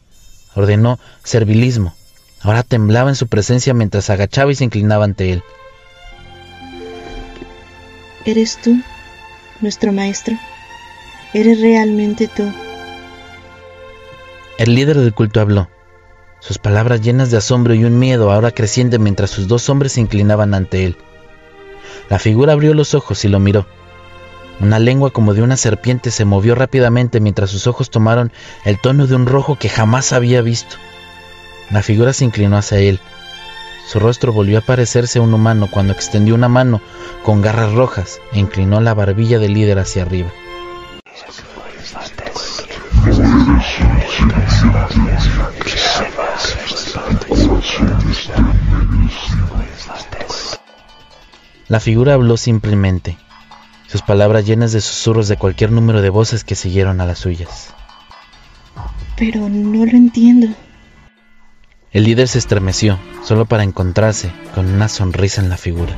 ordenó 0.54 1.00
servilismo, 1.24 1.96
ahora 2.42 2.62
temblaba 2.62 3.08
en 3.08 3.16
su 3.16 3.26
presencia 3.26 3.74
mientras 3.74 4.08
agachaba 4.08 4.52
y 4.52 4.54
se 4.54 4.62
inclinaba 4.62 5.04
ante 5.04 5.32
él. 5.32 5.42
¿Eres 8.24 8.56
tú, 8.62 8.80
nuestro 9.60 9.92
maestro? 9.92 10.36
¿Eres 11.34 11.60
realmente 11.60 12.28
tú? 12.28 12.44
El 14.58 14.76
líder 14.76 14.96
del 14.96 15.12
culto 15.12 15.40
habló, 15.40 15.68
sus 16.38 16.58
palabras 16.58 17.00
llenas 17.00 17.32
de 17.32 17.38
asombro 17.38 17.74
y 17.74 17.82
un 17.82 17.98
miedo 17.98 18.30
ahora 18.30 18.52
creciente 18.52 19.00
mientras 19.00 19.30
sus 19.30 19.48
dos 19.48 19.68
hombres 19.68 19.90
se 19.90 20.02
inclinaban 20.02 20.54
ante 20.54 20.84
él. 20.84 20.96
La 22.08 22.20
figura 22.20 22.52
abrió 22.52 22.74
los 22.74 22.94
ojos 22.94 23.24
y 23.24 23.28
lo 23.28 23.40
miró. 23.40 23.66
Una 24.58 24.78
lengua 24.78 25.10
como 25.10 25.34
de 25.34 25.42
una 25.42 25.56
serpiente 25.56 26.10
se 26.10 26.24
movió 26.24 26.54
rápidamente 26.54 27.20
mientras 27.20 27.50
sus 27.50 27.66
ojos 27.66 27.90
tomaron 27.90 28.32
el 28.64 28.80
tono 28.80 29.06
de 29.06 29.14
un 29.14 29.26
rojo 29.26 29.56
que 29.56 29.68
jamás 29.68 30.12
había 30.12 30.40
visto. 30.40 30.76
La 31.70 31.82
figura 31.82 32.12
se 32.12 32.24
inclinó 32.24 32.56
hacia 32.56 32.78
él. 32.78 33.00
Su 33.86 34.00
rostro 34.00 34.32
volvió 34.32 34.58
a 34.58 34.62
parecerse 34.62 35.18
a 35.18 35.22
un 35.22 35.34
humano 35.34 35.68
cuando 35.70 35.92
extendió 35.92 36.34
una 36.34 36.48
mano 36.48 36.80
con 37.22 37.42
garras 37.42 37.72
rojas 37.72 38.18
e 38.32 38.38
inclinó 38.38 38.80
la 38.80 38.94
barbilla 38.94 39.38
del 39.38 39.52
líder 39.52 39.78
hacia 39.78 40.02
arriba. 40.02 40.32
La 51.68 51.80
figura 51.80 52.14
habló 52.14 52.36
simplemente, 52.36 53.18
sus 53.86 54.02
palabras 54.02 54.46
llenas 54.46 54.72
de 54.72 54.80
susurros 54.80 55.28
de 55.28 55.36
cualquier 55.36 55.72
número 55.72 56.02
de 56.02 56.10
voces 56.10 56.44
que 56.44 56.54
siguieron 56.54 57.00
a 57.00 57.06
las 57.06 57.18
suyas. 57.18 57.74
Pero 59.16 59.48
no 59.48 59.84
lo 59.84 59.92
entiendo. 59.92 60.48
El 61.92 62.04
líder 62.04 62.28
se 62.28 62.38
estremeció, 62.38 62.98
solo 63.24 63.46
para 63.46 63.62
encontrarse 63.62 64.30
con 64.54 64.66
una 64.66 64.88
sonrisa 64.88 65.40
en 65.40 65.48
la 65.48 65.56
figura. 65.56 65.96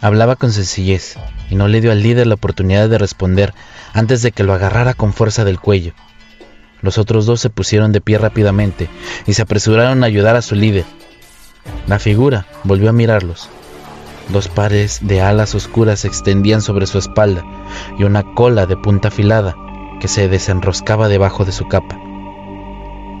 Hablaba 0.00 0.36
con 0.36 0.52
sencillez 0.52 1.16
y 1.50 1.56
no 1.56 1.66
le 1.66 1.80
dio 1.80 1.90
al 1.90 2.02
líder 2.02 2.28
la 2.28 2.34
oportunidad 2.34 2.88
de 2.88 2.98
responder 2.98 3.52
antes 3.92 4.22
de 4.22 4.30
que 4.30 4.44
lo 4.44 4.52
agarrara 4.52 4.94
con 4.94 5.12
fuerza 5.12 5.44
del 5.44 5.58
cuello. 5.58 5.92
Los 6.82 6.98
otros 6.98 7.26
dos 7.26 7.40
se 7.40 7.50
pusieron 7.50 7.90
de 7.90 8.00
pie 8.00 8.18
rápidamente 8.18 8.88
y 9.26 9.32
se 9.32 9.42
apresuraron 9.42 10.04
a 10.04 10.06
ayudar 10.06 10.36
a 10.36 10.42
su 10.42 10.54
líder. 10.54 10.84
La 11.88 11.98
figura 11.98 12.46
volvió 12.62 12.90
a 12.90 12.92
mirarlos. 12.92 13.48
Dos 14.28 14.46
pares 14.46 15.00
de 15.02 15.20
alas 15.20 15.56
oscuras 15.56 16.00
se 16.00 16.08
extendían 16.08 16.62
sobre 16.62 16.86
su 16.86 16.98
espalda 16.98 17.44
y 17.98 18.04
una 18.04 18.22
cola 18.34 18.66
de 18.66 18.76
punta 18.76 19.08
afilada 19.08 19.56
que 20.00 20.06
se 20.06 20.28
desenroscaba 20.28 21.08
debajo 21.08 21.44
de 21.44 21.50
su 21.50 21.66
capa. 21.66 21.96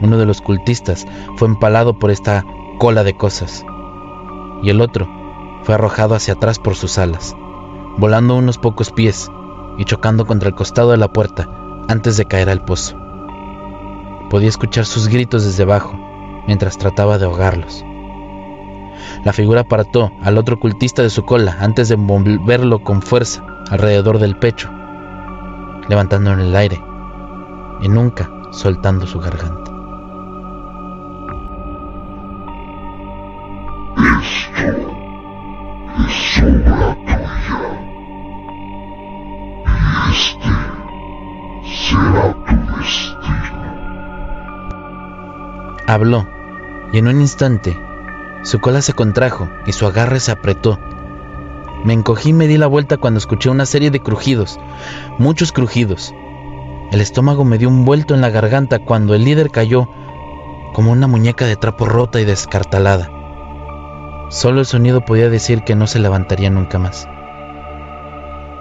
Uno 0.00 0.16
de 0.16 0.26
los 0.26 0.40
cultistas 0.40 1.06
fue 1.36 1.48
empalado 1.48 1.98
por 1.98 2.12
esta 2.12 2.44
cola 2.78 3.02
de 3.02 3.16
cosas 3.16 3.64
y 4.62 4.70
el 4.70 4.80
otro 4.80 5.17
fue 5.68 5.74
arrojado 5.74 6.14
hacia 6.14 6.32
atrás 6.32 6.58
por 6.58 6.76
sus 6.76 6.96
alas, 6.96 7.36
volando 7.98 8.36
unos 8.36 8.56
pocos 8.56 8.90
pies 8.90 9.30
y 9.76 9.84
chocando 9.84 10.24
contra 10.24 10.48
el 10.48 10.54
costado 10.54 10.92
de 10.92 10.96
la 10.96 11.12
puerta 11.12 11.46
antes 11.88 12.16
de 12.16 12.24
caer 12.24 12.48
al 12.48 12.64
pozo. 12.64 12.96
Podía 14.30 14.48
escuchar 14.48 14.86
sus 14.86 15.08
gritos 15.08 15.44
desde 15.44 15.64
abajo 15.64 15.92
mientras 16.46 16.78
trataba 16.78 17.18
de 17.18 17.26
ahogarlos. 17.26 17.84
La 19.26 19.34
figura 19.34 19.60
apartó 19.60 20.10
al 20.22 20.38
otro 20.38 20.58
cultista 20.58 21.02
de 21.02 21.10
su 21.10 21.26
cola 21.26 21.58
antes 21.60 21.90
de 21.90 21.96
envolverlo 21.96 22.82
con 22.82 23.02
fuerza 23.02 23.44
alrededor 23.68 24.20
del 24.20 24.38
pecho, 24.38 24.70
levantándolo 25.86 26.40
en 26.40 26.48
el 26.48 26.56
aire 26.56 26.82
y 27.82 27.90
nunca 27.90 28.30
soltando 28.52 29.06
su 29.06 29.20
garganta. 29.20 29.70
Habló, 45.86 46.28
y 46.92 46.98
en 46.98 47.08
un 47.08 47.20
instante 47.20 47.76
su 48.42 48.60
cola 48.60 48.82
se 48.82 48.92
contrajo 48.92 49.48
y 49.66 49.72
su 49.72 49.86
agarre 49.86 50.20
se 50.20 50.30
apretó. 50.30 50.78
Me 51.84 51.92
encogí 51.92 52.30
y 52.30 52.32
me 52.32 52.46
di 52.46 52.56
la 52.56 52.66
vuelta 52.66 52.96
cuando 52.96 53.18
escuché 53.18 53.50
una 53.50 53.66
serie 53.66 53.90
de 53.90 54.00
crujidos, 54.00 54.60
muchos 55.18 55.52
crujidos. 55.52 56.14
El 56.92 57.00
estómago 57.00 57.44
me 57.44 57.58
dio 57.58 57.68
un 57.68 57.84
vuelto 57.84 58.14
en 58.14 58.20
la 58.20 58.30
garganta 58.30 58.78
cuando 58.78 59.14
el 59.14 59.24
líder 59.24 59.50
cayó 59.50 59.88
como 60.72 60.92
una 60.92 61.06
muñeca 61.06 61.46
de 61.46 61.56
trapo 61.56 61.84
rota 61.84 62.20
y 62.20 62.24
descartalada. 62.24 63.17
Solo 64.28 64.60
el 64.60 64.66
sonido 64.66 65.00
podía 65.00 65.30
decir 65.30 65.64
que 65.64 65.74
no 65.74 65.86
se 65.86 65.98
levantaría 65.98 66.50
nunca 66.50 66.78
más. 66.78 67.08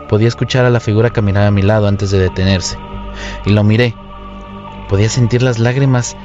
Podía 0.07 0.29
escuchar 0.29 0.63
a 0.63 0.69
la 0.69 0.79
figura 0.79 1.09
caminar 1.09 1.45
a 1.45 1.51
mi 1.51 1.61
lado 1.61 1.87
antes 1.87 2.09
de 2.09 2.19
detenerse, 2.19 2.77
y 3.45 3.51
lo 3.51 3.65
miré. 3.65 3.93
Podía 4.87 5.09
sentir 5.09 5.41
las 5.41 5.59
lágrimas 5.59 6.15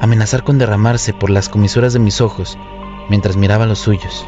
amenazar 0.00 0.44
con 0.44 0.58
derramarse 0.58 1.12
por 1.12 1.30
las 1.30 1.48
comisuras 1.48 1.92
de 1.92 1.98
mis 1.98 2.20
ojos 2.20 2.56
mientras 3.08 3.36
miraba 3.36 3.66
los 3.66 3.80
suyos. 3.80 4.24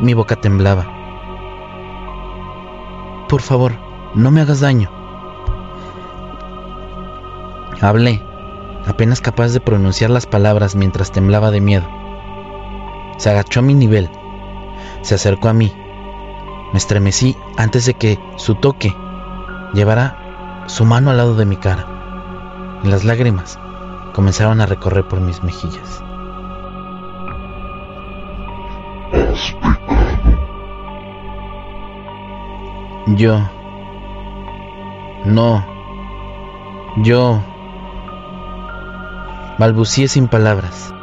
Mi 0.00 0.12
boca 0.12 0.36
temblaba. 0.36 0.86
Por 3.28 3.40
favor, 3.40 3.72
no 4.14 4.30
me 4.30 4.42
hagas 4.42 4.60
daño. 4.60 4.90
Hablé, 7.80 8.22
apenas 8.86 9.20
capaz 9.22 9.52
de 9.52 9.60
pronunciar 9.60 10.10
las 10.10 10.26
palabras 10.26 10.76
mientras 10.76 11.12
temblaba 11.12 11.50
de 11.50 11.60
miedo. 11.62 12.07
Se 13.18 13.28
agachó 13.30 13.60
a 13.60 13.62
mi 13.62 13.74
nivel, 13.74 14.08
se 15.02 15.16
acercó 15.16 15.48
a 15.48 15.52
mí. 15.52 15.72
Me 16.72 16.78
estremecí 16.78 17.36
antes 17.56 17.84
de 17.86 17.94
que 17.94 18.18
su 18.36 18.54
toque 18.54 18.94
llevara 19.74 20.64
su 20.66 20.84
mano 20.84 21.10
al 21.10 21.16
lado 21.16 21.34
de 21.34 21.44
mi 21.44 21.56
cara 21.56 22.80
y 22.84 22.88
las 22.88 23.04
lágrimas 23.04 23.58
comenzaron 24.12 24.60
a 24.60 24.66
recorrer 24.66 25.06
por 25.06 25.20
mis 25.20 25.42
mejillas. 25.42 26.02
Yo... 33.16 33.40
No. 35.24 35.64
Yo... 36.98 37.40
Balbucié 39.58 40.06
sin 40.08 40.28
palabras. 40.28 40.94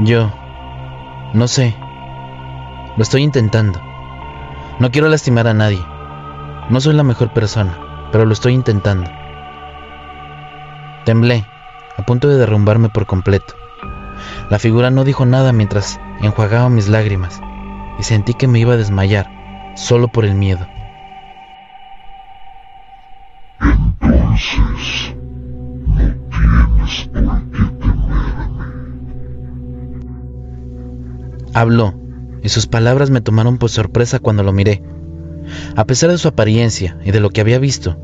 Yo... 0.00 0.30
No 1.34 1.48
sé. 1.48 1.74
Lo 2.96 3.02
estoy 3.02 3.22
intentando. 3.22 3.80
No 4.78 4.90
quiero 4.90 5.08
lastimar 5.08 5.46
a 5.46 5.54
nadie. 5.54 5.82
No 6.68 6.80
soy 6.80 6.94
la 6.94 7.02
mejor 7.02 7.32
persona, 7.32 7.78
pero 8.10 8.24
lo 8.24 8.32
estoy 8.32 8.52
intentando. 8.52 9.10
Temblé, 11.04 11.44
a 11.96 12.02
punto 12.02 12.28
de 12.28 12.36
derrumbarme 12.36 12.88
por 12.88 13.06
completo. 13.06 13.54
La 14.50 14.58
figura 14.58 14.90
no 14.90 15.04
dijo 15.04 15.26
nada 15.26 15.52
mientras 15.52 16.00
enjuagaba 16.20 16.68
mis 16.68 16.88
lágrimas 16.88 17.40
y 17.98 18.02
sentí 18.02 18.34
que 18.34 18.48
me 18.48 18.58
iba 18.58 18.74
a 18.74 18.78
desmayar, 18.78 19.72
solo 19.74 20.08
por 20.08 20.24
el 20.24 20.34
miedo. 20.34 20.66
Habló, 31.54 31.94
y 32.42 32.48
sus 32.48 32.66
palabras 32.66 33.10
me 33.10 33.20
tomaron 33.20 33.58
por 33.58 33.70
sorpresa 33.70 34.18
cuando 34.18 34.42
lo 34.42 34.52
miré. 34.52 34.82
A 35.76 35.84
pesar 35.84 36.10
de 36.10 36.18
su 36.18 36.28
apariencia 36.28 36.98
y 37.04 37.10
de 37.10 37.20
lo 37.20 37.30
que 37.30 37.40
había 37.40 37.58
visto, 37.58 37.98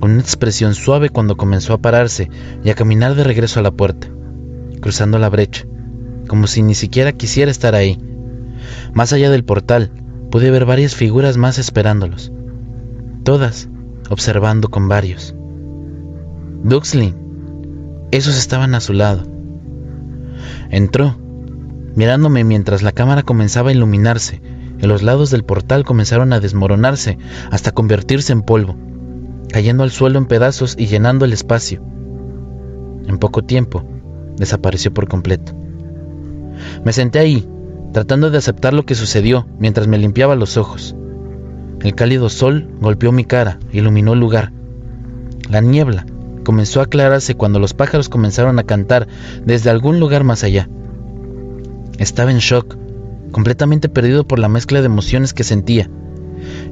con 0.00 0.12
una 0.12 0.20
expresión 0.20 0.74
suave 0.74 1.08
cuando 1.08 1.36
comenzó 1.36 1.72
a 1.72 1.78
pararse 1.78 2.28
y 2.62 2.70
a 2.70 2.74
caminar 2.74 3.14
de 3.14 3.24
regreso 3.24 3.60
a 3.60 3.62
la 3.62 3.70
puerta, 3.70 4.08
cruzando 4.80 5.18
la 5.18 5.28
brecha, 5.28 5.66
como 6.28 6.46
si 6.46 6.62
ni 6.62 6.74
siquiera 6.74 7.12
quisiera 7.12 7.50
estar 7.50 7.74
ahí. 7.74 7.98
Más 8.92 9.12
allá 9.12 9.30
del 9.30 9.44
portal, 9.44 9.90
pude 10.30 10.50
ver 10.50 10.64
varias 10.64 10.94
figuras 10.94 11.36
más 11.36 11.58
esperándolos, 11.58 12.32
todas 13.22 13.68
observando 14.10 14.68
con 14.68 14.88
varios. 14.88 15.34
Duxley, 16.62 17.14
esos 18.10 18.36
estaban 18.36 18.74
a 18.74 18.80
su 18.80 18.92
lado. 18.92 19.22
Entró, 20.70 21.16
mirándome 21.94 22.44
mientras 22.44 22.82
la 22.82 22.92
cámara 22.92 23.22
comenzaba 23.22 23.70
a 23.70 23.72
iluminarse 23.72 24.40
y 24.80 24.86
los 24.86 25.02
lados 25.02 25.30
del 25.30 25.44
portal 25.44 25.84
comenzaron 25.84 26.32
a 26.32 26.40
desmoronarse 26.40 27.18
hasta 27.50 27.72
convertirse 27.72 28.32
en 28.32 28.42
polvo, 28.42 28.76
cayendo 29.50 29.82
al 29.82 29.90
suelo 29.90 30.18
en 30.18 30.26
pedazos 30.26 30.74
y 30.78 30.86
llenando 30.86 31.24
el 31.24 31.32
espacio. 31.32 31.82
En 33.06 33.18
poco 33.18 33.42
tiempo, 33.42 33.84
desapareció 34.36 34.92
por 34.92 35.08
completo. 35.08 35.52
Me 36.84 36.92
senté 36.92 37.18
ahí, 37.18 37.48
tratando 37.92 38.30
de 38.30 38.38
aceptar 38.38 38.74
lo 38.74 38.84
que 38.84 38.94
sucedió 38.94 39.46
mientras 39.58 39.86
me 39.86 39.98
limpiaba 39.98 40.34
los 40.36 40.56
ojos. 40.56 40.96
El 41.80 41.94
cálido 41.94 42.28
sol 42.28 42.68
golpeó 42.80 43.12
mi 43.12 43.24
cara, 43.24 43.58
iluminó 43.72 44.14
el 44.14 44.20
lugar. 44.20 44.52
La 45.50 45.60
niebla 45.60 46.06
comenzó 46.44 46.80
a 46.80 46.84
aclararse 46.84 47.34
cuando 47.34 47.58
los 47.58 47.74
pájaros 47.74 48.08
comenzaron 48.08 48.58
a 48.58 48.64
cantar 48.64 49.06
desde 49.44 49.70
algún 49.70 50.00
lugar 50.00 50.24
más 50.24 50.44
allá. 50.44 50.68
Estaba 51.98 52.30
en 52.30 52.38
shock, 52.38 52.76
completamente 53.30 53.88
perdido 53.88 54.26
por 54.26 54.38
la 54.38 54.48
mezcla 54.48 54.80
de 54.80 54.86
emociones 54.86 55.32
que 55.32 55.44
sentía, 55.44 55.88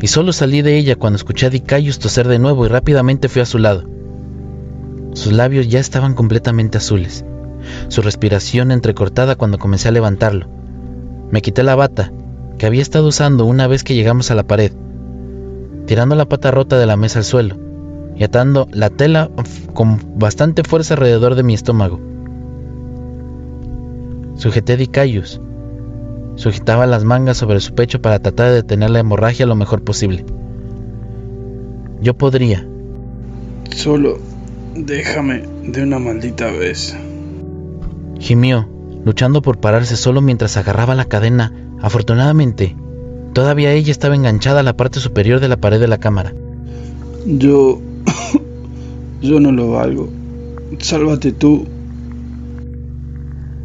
y 0.01 0.09
solo 0.09 0.33
salí 0.33 0.63
de 0.63 0.77
ella 0.77 0.97
cuando 0.97 1.17
escuché 1.17 1.47
a 1.47 1.51
Dicayus 1.51 1.99
toser 1.99 2.27
de 2.29 2.39
nuevo 2.39 2.67
y 2.67 2.69
rápidamente 2.69 3.29
fui 3.29 3.43
a 3.43 3.47
su 3.47 3.59
lado. 3.59 3.85
Sus 5.15 5.33
labios 5.33 5.69
ya 5.69 5.79
estaban 5.79 6.15
completamente 6.15 6.79
azules, 6.79 7.25
su 7.89 8.03
respiración 8.03 8.73
entrecortada 8.73 9.37
cuando 9.37 9.59
comencé 9.59 9.89
a 9.89 9.93
levantarlo. 9.93 10.49
Me 11.31 11.41
quité 11.41 11.63
la 11.63 11.77
bata, 11.77 12.13
que 12.59 12.67
había 12.67 12.83
estado 12.83 13.09
usando 13.09 13.45
una 13.45 13.67
vez 13.67 13.85
que 13.85 13.95
llegamos 13.95 14.31
a 14.31 14.35
la 14.35 14.43
pared, 14.43 14.73
tirando 15.87 16.15
la 16.15 16.27
pata 16.27 16.51
rota 16.51 16.79
de 16.79 16.87
la 16.87 16.97
mesa 16.97 17.21
al 17.21 17.25
suelo 17.25 17.59
y 18.17 18.25
atando 18.25 18.69
la 18.73 18.91
tela 18.91 19.31
con 19.73 20.19
bastante 20.19 20.63
fuerza 20.65 20.95
alrededor 20.95 21.35
de 21.35 21.43
mi 21.43 21.55
estómago. 21.55 22.12
Sujeté 24.37 24.75
a 24.75 24.77
Dicayus. 24.77 25.41
Sujetaba 26.37 26.87
las 26.87 27.05
mangas 27.05 27.37
sobre 27.37 27.61
su 27.61 27.75
pecho 27.75 28.01
para 28.01 28.19
tratar 28.19 28.49
de 28.49 28.57
detener 28.57 28.91
la 28.91 29.01
hemorragia 29.01 29.47
lo 29.47 29.55
mejor 29.55 29.83
posible. 29.83 30.25
Yo 32.01 32.15
podría. 32.15 32.67
Solo 33.71 34.19
déjame 34.75 35.43
de 35.65 35.83
una 35.83 35.99
maldita 35.99 36.51
vez. 36.51 36.97
Gimió, 38.19 38.69
luchando 39.05 39.43
por 39.43 39.59
pararse 39.59 39.97
solo 39.97 40.21
mientras 40.21 40.57
agarraba 40.57 40.95
la 40.95 41.05
cadena. 41.05 41.53
Afortunadamente, 41.81 42.77
todavía 43.33 43.73
ella 43.73 43.91
estaba 43.91 44.15
enganchada 44.15 44.61
a 44.61 44.65
la 44.65 44.77
parte 44.77 45.01
superior 45.01 45.41
de 45.41 45.49
la 45.49 45.57
pared 45.57 45.81
de 45.81 45.89
la 45.89 45.99
cámara. 45.99 46.33
Yo... 47.27 47.81
Yo 49.23 49.39
no 49.39 49.53
lo 49.53 49.71
valgo. 49.71 50.09
Sálvate 50.79 51.33
tú. 51.33 51.67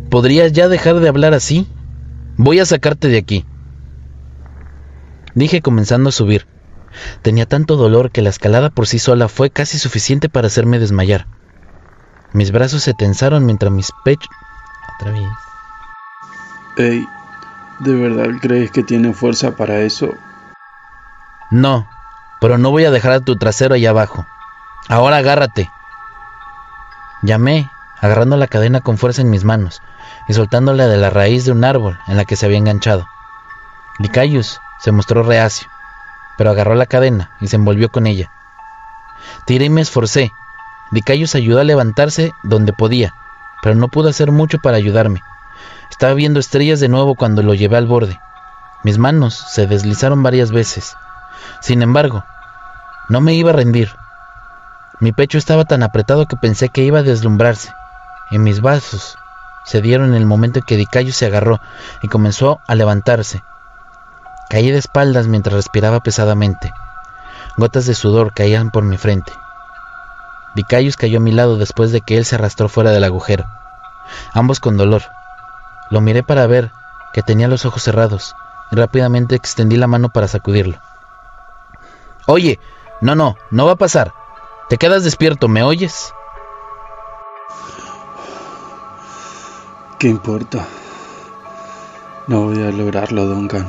¿Podrías 0.09 0.53
ya 0.53 0.69
dejar 0.69 0.95
de 0.95 1.09
hablar 1.09 1.33
así? 1.33 1.67
Voy 2.37 2.59
a 2.59 2.65
sacarte 2.65 3.09
de 3.09 3.17
aquí. 3.17 3.45
Dije 5.35 5.61
comenzando 5.61 6.09
a 6.09 6.13
subir. 6.13 6.47
Tenía 7.21 7.45
tanto 7.45 7.75
dolor 7.75 8.11
que 8.11 8.21
la 8.21 8.29
escalada 8.29 8.69
por 8.69 8.87
sí 8.87 8.99
sola 8.99 9.27
fue 9.27 9.49
casi 9.49 9.77
suficiente 9.77 10.29
para 10.29 10.47
hacerme 10.47 10.79
desmayar. 10.79 11.27
Mis 12.31 12.51
brazos 12.51 12.83
se 12.83 12.93
tensaron 12.93 13.45
mientras 13.45 13.71
mis 13.71 13.91
pechos... 14.05 14.29
Otra 14.95 15.11
vez. 15.11 15.29
Ey, 16.77 17.07
¿de 17.79 17.95
verdad 17.95 18.27
crees 18.41 18.71
que 18.71 18.83
tiene 18.83 19.13
fuerza 19.13 19.55
para 19.55 19.81
eso? 19.81 20.13
No, 21.51 21.87
pero 22.39 22.57
no 22.57 22.71
voy 22.71 22.85
a 22.85 22.91
dejar 22.91 23.11
a 23.11 23.19
tu 23.19 23.35
trasero 23.35 23.75
allá 23.75 23.89
abajo. 23.89 24.25
Ahora 24.87 25.17
agárrate. 25.17 25.69
Llamé, 27.21 27.69
agarrando 27.99 28.37
la 28.37 28.47
cadena 28.47 28.81
con 28.81 28.97
fuerza 28.97 29.21
en 29.21 29.29
mis 29.29 29.43
manos 29.43 29.81
y 30.27 30.33
soltándola 30.33 30.87
de 30.87 30.97
la 30.97 31.09
raíz 31.09 31.45
de 31.45 31.51
un 31.51 31.63
árbol 31.63 31.97
en 32.07 32.17
la 32.17 32.25
que 32.25 32.35
se 32.35 32.45
había 32.45 32.57
enganchado. 32.57 33.07
Licayus 33.99 34.59
se 34.79 34.91
mostró 34.91 35.23
reacio, 35.23 35.67
pero 36.37 36.51
agarró 36.51 36.75
la 36.75 36.85
cadena 36.85 37.31
y 37.39 37.47
se 37.47 37.55
envolvió 37.55 37.89
con 37.89 38.05
ella. 38.07 38.31
Tiré 39.45 39.65
y 39.65 39.69
me 39.69 39.81
esforcé. 39.81 40.31
Licayus 40.91 41.35
ayudó 41.35 41.59
a 41.59 41.63
levantarse 41.63 42.31
donde 42.43 42.73
podía, 42.73 43.13
pero 43.63 43.75
no 43.75 43.87
pudo 43.87 44.09
hacer 44.09 44.31
mucho 44.31 44.59
para 44.59 44.77
ayudarme. 44.77 45.21
Estaba 45.89 46.13
viendo 46.13 46.39
estrellas 46.39 46.79
de 46.79 46.89
nuevo 46.89 47.15
cuando 47.15 47.41
lo 47.41 47.53
llevé 47.53 47.77
al 47.77 47.87
borde. 47.87 48.19
Mis 48.83 48.97
manos 48.97 49.33
se 49.49 49.65
deslizaron 49.65 50.21
varias 50.21 50.51
veces. 50.51 50.95
Sin 51.61 51.81
embargo, 51.81 52.23
no 53.09 53.21
me 53.21 53.33
iba 53.33 53.49
a 53.49 53.53
rendir. 53.53 53.95
Mi 54.99 55.11
pecho 55.11 55.37
estaba 55.37 55.65
tan 55.65 55.83
apretado 55.83 56.27
que 56.27 56.35
pensé 56.35 56.69
que 56.69 56.83
iba 56.83 56.99
a 56.99 57.03
deslumbrarse, 57.03 57.71
y 58.31 58.39
mis 58.39 58.61
vasos 58.61 59.17
se 59.67 59.81
dieron 59.81 60.11
en 60.11 60.15
el 60.15 60.25
momento 60.25 60.59
en 60.59 60.65
que 60.65 60.77
Dicayo 60.77 61.11
se 61.11 61.25
agarró 61.25 61.59
y 62.01 62.07
comenzó 62.07 62.61
a 62.67 62.75
levantarse. 62.75 63.43
Caí 64.49 64.71
de 64.71 64.77
espaldas 64.77 65.27
mientras 65.27 65.53
respiraba 65.53 65.99
pesadamente. 65.99 66.71
Gotas 67.57 67.85
de 67.85 67.93
sudor 67.93 68.33
caían 68.33 68.71
por 68.71 68.83
mi 68.83 68.97
frente. 68.97 69.33
Dicayus 70.55 70.95
cayó 70.95 71.17
a 71.17 71.21
mi 71.21 71.33
lado 71.33 71.57
después 71.57 71.91
de 71.91 71.99
que 71.99 72.17
él 72.17 72.23
se 72.23 72.35
arrastró 72.35 72.69
fuera 72.69 72.91
del 72.91 73.03
agujero, 73.03 73.45
ambos 74.33 74.61
con 74.61 74.77
dolor. 74.77 75.03
Lo 75.91 75.99
miré 75.99 76.23
para 76.23 76.47
ver 76.47 76.71
que 77.11 77.21
tenía 77.21 77.49
los 77.49 77.65
ojos 77.65 77.83
cerrados 77.83 78.35
y 78.71 78.75
rápidamente 78.77 79.35
extendí 79.35 79.75
la 79.75 79.87
mano 79.87 80.09
para 80.09 80.29
sacudirlo. 80.29 80.79
Oye, 82.25 82.59
no, 83.01 83.15
no, 83.15 83.35
no 83.51 83.65
va 83.65 83.73
a 83.73 83.77
pasar. 83.77 84.13
Te 84.69 84.77
quedas 84.77 85.03
despierto, 85.03 85.49
¿me 85.49 85.61
oyes? 85.61 86.13
¿Qué 89.99 90.09
importa? 90.09 90.67
No 92.27 92.43
voy 92.43 92.61
a 92.61 92.71
lograrlo, 92.71 93.25
Duncan. 93.25 93.67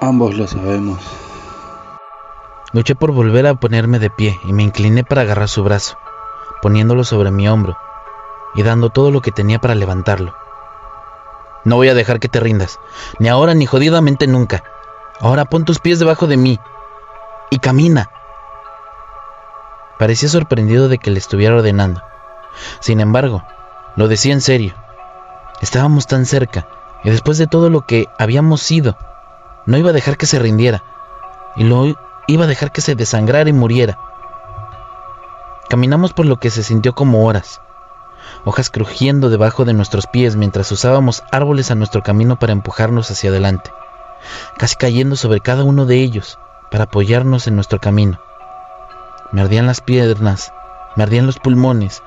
Ambos 0.00 0.34
lo 0.34 0.48
sabemos. 0.48 0.98
Luché 2.72 2.96
por 2.96 3.12
volver 3.12 3.46
a 3.46 3.54
ponerme 3.54 4.00
de 4.00 4.10
pie 4.10 4.40
y 4.42 4.52
me 4.52 4.64
incliné 4.64 5.04
para 5.04 5.20
agarrar 5.20 5.48
su 5.48 5.62
brazo, 5.62 5.98
poniéndolo 6.62 7.04
sobre 7.04 7.30
mi 7.30 7.48
hombro 7.48 7.76
y 8.56 8.64
dando 8.64 8.90
todo 8.90 9.12
lo 9.12 9.20
que 9.20 9.30
tenía 9.30 9.60
para 9.60 9.76
levantarlo. 9.76 10.34
No 11.62 11.76
voy 11.76 11.88
a 11.88 11.94
dejar 11.94 12.18
que 12.18 12.28
te 12.28 12.40
rindas, 12.40 12.80
ni 13.20 13.28
ahora 13.28 13.54
ni 13.54 13.66
jodidamente 13.66 14.26
nunca. 14.26 14.64
Ahora 15.20 15.44
pon 15.44 15.64
tus 15.64 15.78
pies 15.78 16.00
debajo 16.00 16.26
de 16.26 16.36
mí 16.36 16.58
y 17.50 17.60
camina. 17.60 18.10
Parecía 19.96 20.28
sorprendido 20.28 20.88
de 20.88 20.98
que 20.98 21.12
le 21.12 21.18
estuviera 21.18 21.54
ordenando. 21.54 22.02
Sin 22.80 22.98
embargo, 22.98 23.44
lo 23.96 24.08
decía 24.08 24.32
en 24.32 24.40
serio. 24.40 24.74
Estábamos 25.60 26.06
tan 26.06 26.26
cerca, 26.26 26.66
y 27.04 27.10
después 27.10 27.38
de 27.38 27.46
todo 27.46 27.70
lo 27.70 27.82
que 27.82 28.08
habíamos 28.18 28.62
sido, 28.62 28.96
no 29.66 29.76
iba 29.76 29.90
a 29.90 29.94
dejar 29.94 30.16
que 30.16 30.26
se 30.26 30.38
rindiera, 30.38 30.82
y 31.56 31.64
lo 31.64 31.96
iba 32.26 32.44
a 32.44 32.48
dejar 32.48 32.72
que 32.72 32.80
se 32.80 32.94
desangrara 32.94 33.50
y 33.50 33.52
muriera. 33.52 33.98
Caminamos 35.68 36.12
por 36.12 36.26
lo 36.26 36.38
que 36.38 36.50
se 36.50 36.62
sintió 36.62 36.94
como 36.94 37.26
horas, 37.26 37.60
hojas 38.44 38.70
crujiendo 38.70 39.30
debajo 39.30 39.64
de 39.64 39.72
nuestros 39.72 40.06
pies 40.06 40.36
mientras 40.36 40.70
usábamos 40.72 41.22
árboles 41.30 41.70
a 41.70 41.74
nuestro 41.74 42.02
camino 42.02 42.38
para 42.38 42.52
empujarnos 42.52 43.10
hacia 43.10 43.30
adelante, 43.30 43.70
casi 44.56 44.76
cayendo 44.76 45.16
sobre 45.16 45.40
cada 45.40 45.64
uno 45.64 45.86
de 45.86 45.96
ellos 45.96 46.38
para 46.70 46.84
apoyarnos 46.84 47.46
en 47.46 47.54
nuestro 47.54 47.80
camino. 47.80 48.20
Me 49.32 49.42
ardían 49.42 49.66
las 49.66 49.80
piernas, 49.80 50.52
me 50.96 51.02
ardían 51.02 51.26
los 51.26 51.38
pulmones, 51.38 52.02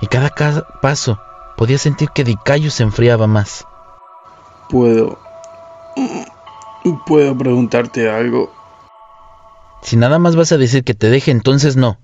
y 0.00 0.06
cada 0.06 0.30
paso 0.80 1.20
podía 1.56 1.78
sentir 1.78 2.10
que 2.10 2.24
Dicayo 2.24 2.70
se 2.70 2.82
enfriaba 2.82 3.26
más. 3.26 3.64
Puedo... 4.68 5.18
¿Puedo 7.06 7.36
preguntarte 7.38 8.10
algo? 8.10 8.52
Si 9.82 9.96
nada 9.96 10.18
más 10.18 10.34
vas 10.34 10.50
a 10.52 10.58
decir 10.58 10.82
que 10.82 10.94
te 10.94 11.10
deje, 11.10 11.30
entonces 11.30 11.76
no. 11.76 11.98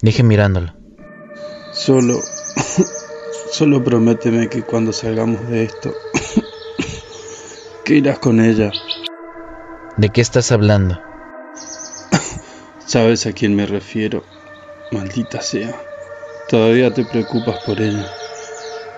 Dije 0.00 0.22
mirándolo. 0.22 0.72
Solo... 1.72 2.20
Solo 3.50 3.84
prométeme 3.84 4.48
que 4.48 4.62
cuando 4.62 4.92
salgamos 4.92 5.46
de 5.48 5.64
esto... 5.64 5.92
que 7.84 7.94
irás 7.94 8.18
con 8.18 8.40
ella. 8.40 8.72
¿De 9.96 10.08
qué 10.08 10.20
estás 10.20 10.50
hablando? 10.50 11.00
Sabes 12.86 13.26
a 13.26 13.32
quién 13.32 13.54
me 13.54 13.66
refiero. 13.66 14.24
Maldita 14.90 15.40
sea. 15.40 15.74
Todavía 16.48 16.92
te 16.92 17.04
preocupas 17.04 17.58
por 17.64 17.80
ella. 17.80 18.06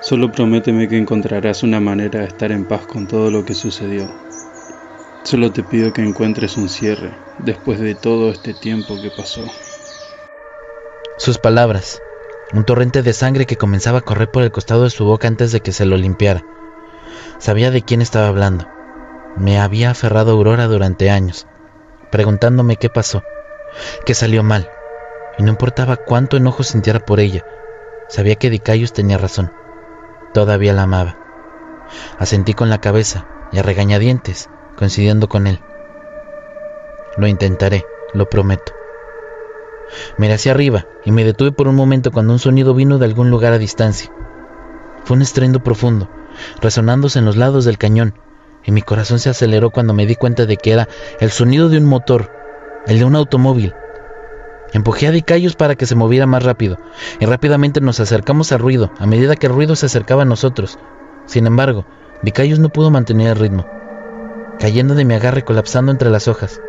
Solo 0.00 0.32
prométeme 0.32 0.88
que 0.88 0.98
encontrarás 0.98 1.62
una 1.62 1.80
manera 1.80 2.20
de 2.20 2.26
estar 2.26 2.50
en 2.50 2.64
paz 2.64 2.86
con 2.86 3.06
todo 3.06 3.30
lo 3.30 3.44
que 3.44 3.54
sucedió. 3.54 4.12
Solo 5.22 5.52
te 5.52 5.62
pido 5.62 5.92
que 5.92 6.02
encuentres 6.02 6.56
un 6.56 6.68
cierre 6.68 7.12
después 7.38 7.78
de 7.78 7.94
todo 7.94 8.30
este 8.30 8.52
tiempo 8.52 9.00
que 9.00 9.10
pasó. 9.10 9.44
Sus 11.18 11.38
palabras, 11.38 12.02
un 12.52 12.64
torrente 12.64 13.02
de 13.02 13.12
sangre 13.12 13.46
que 13.46 13.56
comenzaba 13.56 13.98
a 13.98 14.02
correr 14.02 14.30
por 14.30 14.42
el 14.42 14.52
costado 14.52 14.84
de 14.84 14.90
su 14.90 15.04
boca 15.04 15.28
antes 15.28 15.52
de 15.52 15.60
que 15.60 15.72
se 15.72 15.86
lo 15.86 15.96
limpiara. 15.96 16.44
Sabía 17.38 17.70
de 17.70 17.82
quién 17.82 18.02
estaba 18.02 18.28
hablando. 18.28 18.68
Me 19.36 19.58
había 19.60 19.90
aferrado 19.90 20.32
a 20.32 20.34
Aurora 20.34 20.66
durante 20.66 21.10
años, 21.10 21.46
preguntándome 22.10 22.76
qué 22.76 22.88
pasó, 22.88 23.22
qué 24.04 24.14
salió 24.14 24.42
mal, 24.42 24.70
y 25.38 25.42
no 25.42 25.50
importaba 25.50 25.96
cuánto 25.96 26.36
enojo 26.36 26.62
sintiera 26.62 27.00
por 27.00 27.20
ella, 27.20 27.44
sabía 28.08 28.36
que 28.36 28.50
Dicayus 28.50 28.92
tenía 28.92 29.18
razón. 29.18 29.52
Todavía 30.32 30.72
la 30.72 30.82
amaba. 30.82 31.16
Asentí 32.18 32.54
con 32.54 32.70
la 32.70 32.80
cabeza 32.80 33.26
y 33.52 33.58
a 33.58 33.62
regañadientes, 33.62 34.50
coincidiendo 34.76 35.28
con 35.28 35.46
él. 35.46 35.60
Lo 37.16 37.26
intentaré, 37.26 37.84
lo 38.12 38.28
prometo. 38.28 38.72
Miré 40.18 40.34
hacia 40.34 40.52
arriba 40.52 40.86
y 41.04 41.12
me 41.12 41.24
detuve 41.24 41.52
por 41.52 41.68
un 41.68 41.76
momento 41.76 42.10
cuando 42.10 42.32
un 42.32 42.38
sonido 42.38 42.74
vino 42.74 42.98
de 42.98 43.06
algún 43.06 43.30
lugar 43.30 43.52
a 43.52 43.58
distancia. 43.58 44.12
Fue 45.04 45.16
un 45.16 45.22
estruendo 45.22 45.62
profundo, 45.62 46.10
resonándose 46.60 47.18
en 47.18 47.24
los 47.24 47.36
lados 47.36 47.64
del 47.64 47.78
cañón, 47.78 48.14
y 48.64 48.72
mi 48.72 48.82
corazón 48.82 49.20
se 49.20 49.30
aceleró 49.30 49.70
cuando 49.70 49.94
me 49.94 50.06
di 50.06 50.16
cuenta 50.16 50.44
de 50.44 50.56
que 50.56 50.72
era 50.72 50.88
el 51.20 51.30
sonido 51.30 51.68
de 51.68 51.78
un 51.78 51.84
motor, 51.84 52.32
el 52.86 52.98
de 52.98 53.04
un 53.04 53.14
automóvil. 53.14 53.74
Empujé 54.76 55.06
a 55.06 55.10
Dicayos 55.10 55.56
para 55.56 55.74
que 55.74 55.86
se 55.86 55.94
moviera 55.94 56.26
más 56.26 56.42
rápido, 56.42 56.76
y 57.18 57.24
rápidamente 57.24 57.80
nos 57.80 57.98
acercamos 57.98 58.52
al 58.52 58.58
ruido, 58.58 58.92
a 58.98 59.06
medida 59.06 59.34
que 59.34 59.46
el 59.46 59.54
ruido 59.54 59.74
se 59.74 59.86
acercaba 59.86 60.20
a 60.20 60.26
nosotros. 60.26 60.78
Sin 61.24 61.46
embargo, 61.46 61.86
Dicayos 62.20 62.58
no 62.58 62.68
pudo 62.68 62.90
mantener 62.90 63.28
el 63.28 63.38
ritmo, 63.38 63.66
cayendo 64.58 64.94
de 64.94 65.06
mi 65.06 65.14
agarre 65.14 65.44
colapsando 65.44 65.92
entre 65.92 66.10
las 66.10 66.28
hojas. 66.28 66.60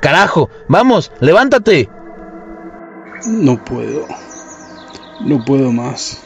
¡Carajo! 0.00 0.48
¡Vamos! 0.68 1.10
¡Levántate! 1.18 1.90
No 3.26 3.64
puedo. 3.64 4.06
No 5.22 5.44
puedo 5.44 5.72
más. 5.72 6.22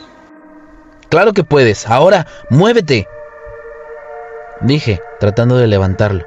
Claro 1.09 1.33
que 1.33 1.43
puedes. 1.43 1.89
Ahora, 1.89 2.27
muévete. 2.51 3.09
Dije, 4.61 5.01
tratando 5.21 5.57
de 5.57 5.69
levantarlo, 5.69 6.27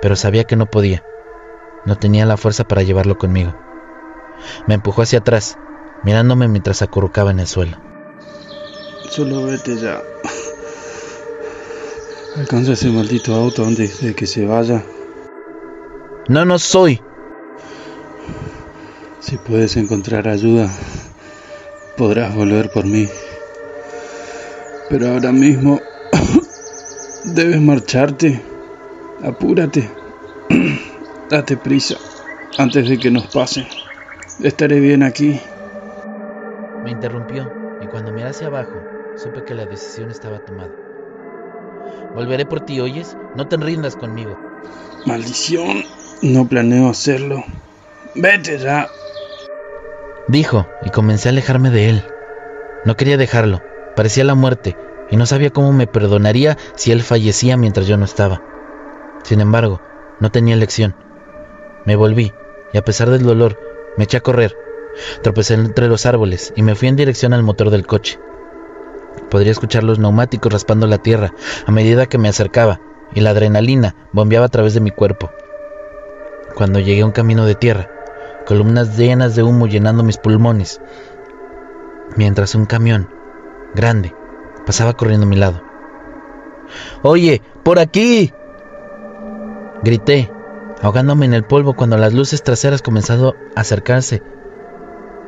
pero 0.00 0.16
sabía 0.16 0.44
que 0.44 0.56
no 0.56 0.64
podía. 0.64 1.04
No 1.84 1.96
tenía 1.96 2.24
la 2.24 2.38
fuerza 2.38 2.64
para 2.64 2.82
llevarlo 2.82 3.18
conmigo. 3.18 3.52
Me 4.66 4.74
empujó 4.74 5.02
hacia 5.02 5.20
atrás, 5.20 5.58
mirándome 6.04 6.48
mientras 6.48 6.82
acurrucaba 6.82 7.30
en 7.30 7.40
el 7.40 7.46
suelo. 7.46 7.78
Solo 9.10 9.44
vete 9.44 9.76
ya. 9.76 10.02
Alcanza 12.36 12.72
ese 12.72 12.88
maldito 12.88 13.34
auto 13.34 13.64
antes 13.64 14.00
de 14.00 14.14
que 14.14 14.26
se 14.26 14.46
vaya. 14.46 14.82
No, 16.28 16.44
no 16.44 16.58
soy. 16.58 17.02
Si 19.20 19.36
puedes 19.36 19.76
encontrar 19.76 20.28
ayuda, 20.28 20.70
podrás 21.96 22.34
volver 22.34 22.70
por 22.70 22.86
mí. 22.86 23.08
Pero 24.88 25.08
ahora 25.08 25.30
mismo 25.30 25.80
debes 27.24 27.60
marcharte. 27.60 28.42
Apúrate. 29.22 29.90
Date 31.30 31.56
prisa 31.56 31.96
antes 32.58 32.88
de 32.88 32.98
que 32.98 33.10
nos 33.10 33.26
pase. 33.26 33.66
Estaré 34.40 34.80
bien 34.80 35.02
aquí. 35.02 35.40
Me 36.82 36.90
interrumpió 36.90 37.52
y 37.80 37.86
cuando 37.86 38.12
miré 38.12 38.28
hacia 38.28 38.46
abajo 38.48 38.84
supe 39.16 39.44
que 39.44 39.54
la 39.54 39.66
decisión 39.66 40.10
estaba 40.10 40.38
tomada. 40.38 40.70
Volveré 42.14 42.46
por 42.46 42.60
ti, 42.60 42.80
¿oyes? 42.80 43.16
No 43.34 43.46
te 43.46 43.56
rindas 43.56 43.96
conmigo. 43.96 44.38
Maldición. 45.06 45.84
No 46.22 46.46
planeo 46.46 46.88
hacerlo. 46.88 47.44
Vete 48.14 48.58
ya. 48.58 48.88
Dijo 50.28 50.66
y 50.82 50.90
comencé 50.90 51.28
a 51.28 51.32
alejarme 51.32 51.70
de 51.70 51.90
él. 51.90 52.04
No 52.84 52.96
quería 52.96 53.16
dejarlo. 53.16 53.62
Parecía 53.96 54.24
la 54.24 54.34
muerte 54.34 54.76
y 55.10 55.16
no 55.16 55.26
sabía 55.26 55.50
cómo 55.50 55.72
me 55.72 55.86
perdonaría 55.86 56.56
si 56.74 56.90
él 56.90 57.02
fallecía 57.02 57.56
mientras 57.56 57.86
yo 57.86 57.96
no 57.96 58.04
estaba. 58.04 58.42
Sin 59.24 59.40
embargo, 59.40 59.80
no 60.20 60.30
tenía 60.30 60.54
elección. 60.54 60.96
Me 61.84 61.96
volví 61.96 62.32
y 62.72 62.78
a 62.78 62.82
pesar 62.82 63.10
del 63.10 63.22
dolor, 63.22 63.58
me 63.96 64.04
eché 64.04 64.18
a 64.18 64.20
correr. 64.20 64.56
Tropecé 65.22 65.54
entre 65.54 65.88
los 65.88 66.06
árboles 66.06 66.52
y 66.56 66.62
me 66.62 66.74
fui 66.74 66.88
en 66.88 66.96
dirección 66.96 67.32
al 67.32 67.42
motor 67.42 67.70
del 67.70 67.86
coche. 67.86 68.18
Podría 69.30 69.52
escuchar 69.52 69.84
los 69.84 69.98
neumáticos 69.98 70.52
raspando 70.52 70.86
la 70.86 70.98
tierra 70.98 71.32
a 71.66 71.72
medida 71.72 72.06
que 72.06 72.18
me 72.18 72.28
acercaba 72.28 72.80
y 73.14 73.20
la 73.20 73.30
adrenalina 73.30 73.94
bombeaba 74.12 74.46
a 74.46 74.50
través 74.50 74.74
de 74.74 74.80
mi 74.80 74.90
cuerpo. 74.90 75.30
Cuando 76.54 76.80
llegué 76.80 77.02
a 77.02 77.06
un 77.06 77.12
camino 77.12 77.46
de 77.46 77.54
tierra, 77.54 77.90
columnas 78.46 78.96
llenas 78.96 79.34
de 79.34 79.42
humo 79.42 79.66
llenando 79.66 80.02
mis 80.02 80.18
pulmones, 80.18 80.80
mientras 82.16 82.54
un 82.54 82.66
camión 82.66 83.08
grande 83.74 84.14
pasaba 84.66 84.92
corriendo 84.92 85.26
a 85.26 85.30
mi 85.30 85.36
lado. 85.36 85.62
Oye, 87.02 87.42
por 87.62 87.78
aquí. 87.78 88.32
Grité, 89.82 90.30
ahogándome 90.82 91.26
en 91.26 91.34
el 91.34 91.44
polvo 91.44 91.74
cuando 91.74 91.96
las 91.96 92.12
luces 92.12 92.42
traseras 92.42 92.82
comenzaron 92.82 93.34
a 93.56 93.60
acercarse. 93.60 94.22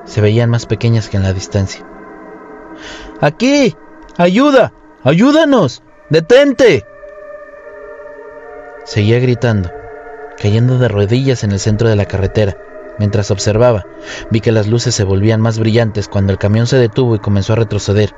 Se 0.05 0.21
veían 0.21 0.51
más 0.51 0.67
pequeñas 0.67 1.09
que 1.09 1.17
en 1.17 1.23
la 1.23 1.33
distancia. 1.33 1.87
Aquí. 3.21 3.75
Ayuda. 4.19 4.75
Ayúdanos. 5.03 5.83
Detente. 6.11 6.85
Seguía 8.85 9.19
gritando 9.19 9.71
cayendo 10.37 10.79
de 10.79 10.89
rodillas 10.89 11.45
en 11.45 11.53
el 11.53 11.61
centro 11.61 11.89
de 11.89 11.97
la 11.97 12.07
carretera. 12.07 12.57
Mientras 12.99 13.31
observaba, 13.31 13.87
vi 14.31 14.41
que 14.41 14.53
las 14.53 14.69
luces 14.69 14.95
se 14.95 15.05
volvían 15.05 15.41
más 15.41 15.59
brillantes 15.59 16.09
cuando 16.09 16.33
el 16.33 16.39
camión 16.39 16.67
se 16.67 16.77
detuvo 16.77 17.17
y 17.17 17.19
comenzó 17.19 17.55
a 17.55 17.57
retroceder. 17.57 18.15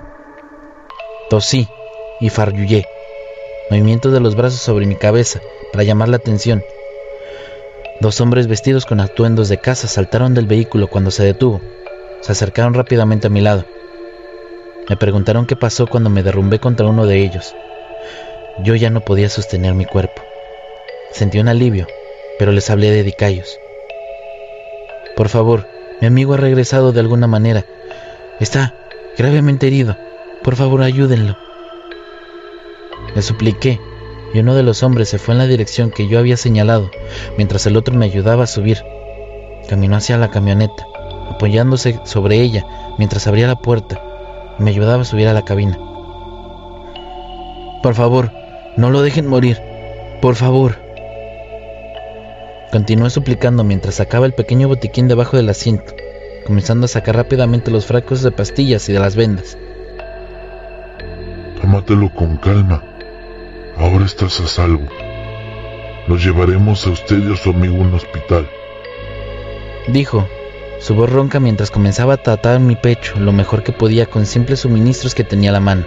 Tosí 1.30 1.68
y 2.20 2.28
farrullé, 2.28 2.84
movimientos 3.70 4.12
de 4.12 4.20
los 4.20 4.36
brazos 4.36 4.60
sobre 4.60 4.86
mi 4.86 4.96
cabeza 4.96 5.40
para 5.72 5.84
llamar 5.84 6.08
la 6.08 6.16
atención. 6.16 6.62
Dos 8.00 8.20
hombres 8.20 8.46
vestidos 8.46 8.86
con 8.86 9.00
atuendos 9.00 9.48
de 9.48 9.58
casa 9.58 9.88
saltaron 9.88 10.34
del 10.34 10.46
vehículo 10.46 10.88
cuando 10.88 11.10
se 11.10 11.24
detuvo. 11.24 11.60
Se 12.20 12.32
acercaron 12.32 12.74
rápidamente 12.74 13.26
a 13.26 13.30
mi 13.30 13.40
lado. 13.40 13.64
Me 14.88 14.96
preguntaron 14.96 15.46
qué 15.46 15.56
pasó 15.56 15.86
cuando 15.86 16.10
me 16.10 16.22
derrumbé 16.22 16.58
contra 16.58 16.86
uno 16.86 17.06
de 17.06 17.22
ellos. 17.22 17.54
Yo 18.62 18.74
ya 18.74 18.90
no 18.90 19.00
podía 19.00 19.28
sostener 19.28 19.74
mi 19.74 19.84
cuerpo. 19.84 20.22
Sentí 21.12 21.38
un 21.38 21.48
alivio 21.48 21.86
pero 22.38 22.52
les 22.52 22.70
hablé 22.70 22.90
de 22.90 23.02
Dicayos. 23.02 23.58
Por 25.16 25.28
favor, 25.28 25.66
mi 26.00 26.06
amigo 26.06 26.34
ha 26.34 26.38
regresado 26.38 26.92
de 26.92 27.00
alguna 27.00 27.26
manera. 27.26 27.64
Está 28.40 28.74
gravemente 29.16 29.66
herido. 29.66 29.96
Por 30.42 30.56
favor, 30.56 30.82
ayúdenlo. 30.82 31.36
Le 33.14 33.22
supliqué, 33.22 33.80
y 34.32 34.38
uno 34.40 34.54
de 34.54 34.62
los 34.62 34.82
hombres 34.82 35.08
se 35.08 35.18
fue 35.18 35.34
en 35.34 35.38
la 35.38 35.46
dirección 35.46 35.90
que 35.90 36.08
yo 36.08 36.18
había 36.18 36.36
señalado, 36.36 36.90
mientras 37.36 37.66
el 37.66 37.76
otro 37.76 37.94
me 37.94 38.04
ayudaba 38.04 38.44
a 38.44 38.48
subir. 38.48 38.82
Caminó 39.68 39.96
hacia 39.96 40.18
la 40.18 40.30
camioneta, 40.30 40.86
apoyándose 41.30 42.00
sobre 42.04 42.40
ella 42.40 42.64
mientras 42.98 43.26
abría 43.26 43.46
la 43.46 43.56
puerta 43.56 44.00
y 44.58 44.62
me 44.62 44.70
ayudaba 44.70 45.02
a 45.02 45.06
subir 45.06 45.28
a 45.28 45.32
la 45.32 45.44
cabina. 45.44 45.78
Por 47.82 47.94
favor, 47.94 48.32
no 48.76 48.90
lo 48.90 49.02
dejen 49.02 49.26
morir. 49.26 49.60
Por 50.20 50.34
favor. 50.34 50.76
Continué 52.72 53.10
suplicando 53.10 53.64
mientras 53.64 53.96
sacaba 53.96 54.26
el 54.26 54.32
pequeño 54.32 54.68
botiquín 54.68 55.08
debajo 55.08 55.36
del 55.36 55.48
asiento, 55.48 55.94
comenzando 56.46 56.86
a 56.86 56.88
sacar 56.88 57.16
rápidamente 57.16 57.70
los 57.70 57.86
frascos 57.86 58.22
de 58.22 58.32
pastillas 58.32 58.88
y 58.88 58.92
de 58.92 58.98
las 58.98 59.14
vendas. 59.14 59.56
Tómatelo 61.60 62.12
con 62.12 62.36
calma. 62.38 62.95
Ahora 63.78 64.06
estás 64.06 64.40
a 64.40 64.46
salvo. 64.46 64.86
Nos 66.08 66.24
llevaremos 66.24 66.86
a 66.86 66.90
usted 66.90 67.18
y 67.18 67.30
a 67.30 67.36
su 67.36 67.50
amigo 67.50 67.76
a 67.76 67.80
un 67.80 67.92
hospital. 67.94 68.48
Dijo, 69.88 70.26
su 70.80 70.94
voz 70.94 71.10
ronca 71.10 71.40
mientras 71.40 71.70
comenzaba 71.70 72.14
a 72.14 72.22
tratar 72.22 72.58
mi 72.58 72.74
pecho 72.74 73.20
lo 73.20 73.32
mejor 73.32 73.62
que 73.62 73.72
podía 73.72 74.06
con 74.06 74.24
simples 74.24 74.60
suministros 74.60 75.14
que 75.14 75.24
tenía 75.24 75.50
a 75.50 75.52
la 75.52 75.60
mano. 75.60 75.84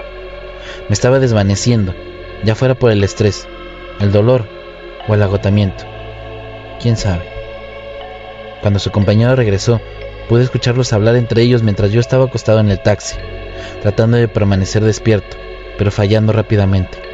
Me 0.87 0.93
estaba 0.93 1.19
desvaneciendo, 1.19 1.95
ya 2.43 2.53
fuera 2.53 2.75
por 2.75 2.91
el 2.91 3.03
estrés, 3.03 3.47
el 3.99 4.11
dolor 4.11 4.45
o 5.07 5.15
el 5.15 5.23
agotamiento. 5.23 5.85
¿Quién 6.79 6.95
sabe? 6.95 7.23
Cuando 8.61 8.77
su 8.77 8.91
compañero 8.91 9.35
regresó, 9.35 9.81
pude 10.27 10.43
escucharlos 10.43 10.93
hablar 10.93 11.15
entre 11.15 11.41
ellos 11.41 11.63
mientras 11.63 11.91
yo 11.91 11.99
estaba 11.99 12.25
acostado 12.25 12.59
en 12.59 12.69
el 12.69 12.83
taxi, 12.83 13.15
tratando 13.81 14.17
de 14.17 14.27
permanecer 14.27 14.83
despierto, 14.83 15.37
pero 15.79 15.89
fallando 15.89 16.33
rápidamente. 16.33 17.08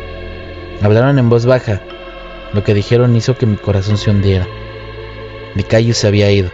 Hablaron 0.81 1.19
en 1.19 1.29
voz 1.29 1.45
baja. 1.45 1.81
Lo 2.53 2.63
que 2.63 2.73
dijeron 2.73 3.15
hizo 3.15 3.35
que 3.37 3.45
mi 3.45 3.57
corazón 3.57 3.97
se 3.97 4.09
hundiera. 4.09 4.47
Calle 5.67 5.93
se 5.93 6.07
había 6.07 6.31
ido. 6.31 6.51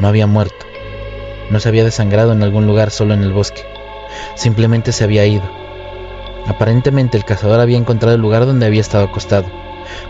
No 0.00 0.08
había 0.08 0.26
muerto. 0.26 0.66
No 1.50 1.60
se 1.60 1.68
había 1.68 1.84
desangrado 1.84 2.32
en 2.32 2.42
algún 2.42 2.66
lugar 2.66 2.90
solo 2.90 3.14
en 3.14 3.22
el 3.22 3.32
bosque. 3.32 3.62
Simplemente 4.36 4.92
se 4.92 5.04
había 5.04 5.26
ido. 5.26 5.48
Aparentemente 6.46 7.16
el 7.16 7.24
cazador 7.24 7.60
había 7.60 7.76
encontrado 7.76 8.14
el 8.14 8.22
lugar 8.22 8.46
donde 8.46 8.66
había 8.66 8.80
estado 8.80 9.04
acostado, 9.04 9.46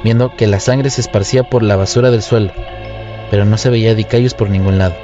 viendo 0.04 0.36
que 0.36 0.46
la 0.46 0.60
sangre 0.60 0.90
se 0.90 1.00
esparcía 1.00 1.42
por 1.42 1.62
la 1.62 1.76
basura 1.76 2.10
del 2.10 2.22
suelo, 2.22 2.52
pero 3.30 3.44
no 3.44 3.58
se 3.58 3.70
veía 3.70 3.94
dicayos 3.94 4.34
por 4.34 4.48
ningún 4.48 4.78
lado. 4.78 4.94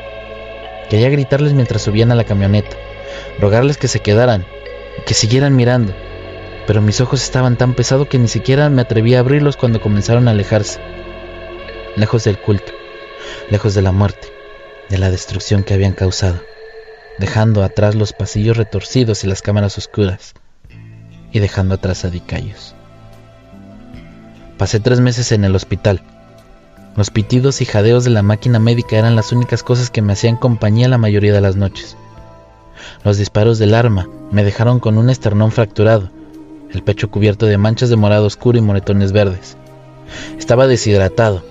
Quería 0.88 1.10
gritarles 1.10 1.54
mientras 1.54 1.82
subían 1.82 2.12
a 2.12 2.14
la 2.14 2.24
camioneta, 2.24 2.76
rogarles 3.40 3.78
que 3.78 3.88
se 3.88 4.00
quedaran, 4.00 4.46
que 5.06 5.14
siguieran 5.14 5.56
mirando, 5.56 5.92
pero 6.66 6.80
mis 6.80 7.00
ojos 7.00 7.22
estaban 7.22 7.56
tan 7.56 7.74
pesados 7.74 8.08
que 8.08 8.18
ni 8.18 8.28
siquiera 8.28 8.68
me 8.70 8.82
atreví 8.82 9.14
a 9.14 9.20
abrirlos 9.20 9.56
cuando 9.56 9.80
comenzaron 9.80 10.28
a 10.28 10.32
alejarse, 10.32 10.80
lejos 11.96 12.24
del 12.24 12.38
culto, 12.38 12.72
lejos 13.50 13.74
de 13.74 13.82
la 13.82 13.92
muerte, 13.92 14.28
de 14.88 14.98
la 14.98 15.10
destrucción 15.10 15.62
que 15.62 15.74
habían 15.74 15.92
causado, 15.92 16.40
dejando 17.18 17.62
atrás 17.62 17.94
los 17.94 18.12
pasillos 18.12 18.56
retorcidos 18.56 19.24
y 19.24 19.26
las 19.26 19.42
cámaras 19.42 19.76
oscuras 19.78 20.34
y 21.32 21.40
dejando 21.40 21.74
atrás 21.74 22.04
a 22.04 22.10
Dicayos. 22.10 22.74
Pasé 24.56 24.80
tres 24.80 25.00
meses 25.00 25.32
en 25.32 25.44
el 25.44 25.56
hospital. 25.56 26.00
Los 26.96 27.10
pitidos 27.10 27.60
y 27.60 27.64
jadeos 27.64 28.04
de 28.04 28.10
la 28.10 28.22
máquina 28.22 28.60
médica 28.60 28.96
eran 28.96 29.16
las 29.16 29.32
únicas 29.32 29.64
cosas 29.64 29.90
que 29.90 30.00
me 30.00 30.12
hacían 30.12 30.36
compañía 30.36 30.88
la 30.88 30.96
mayoría 30.96 31.32
de 31.32 31.40
las 31.40 31.56
noches. 31.56 31.96
Los 33.02 33.18
disparos 33.18 33.58
del 33.58 33.74
arma 33.74 34.08
me 34.30 34.44
dejaron 34.44 34.78
con 34.78 34.96
un 34.96 35.10
esternón 35.10 35.50
fracturado, 35.50 36.10
el 36.74 36.82
pecho 36.82 37.10
cubierto 37.10 37.46
de 37.46 37.58
manchas 37.58 37.88
de 37.88 37.96
morado 37.96 38.26
oscuro 38.26 38.58
y 38.58 38.60
moretones 38.60 39.12
verdes. 39.12 39.56
Estaba 40.38 40.66
deshidratado, 40.66 41.42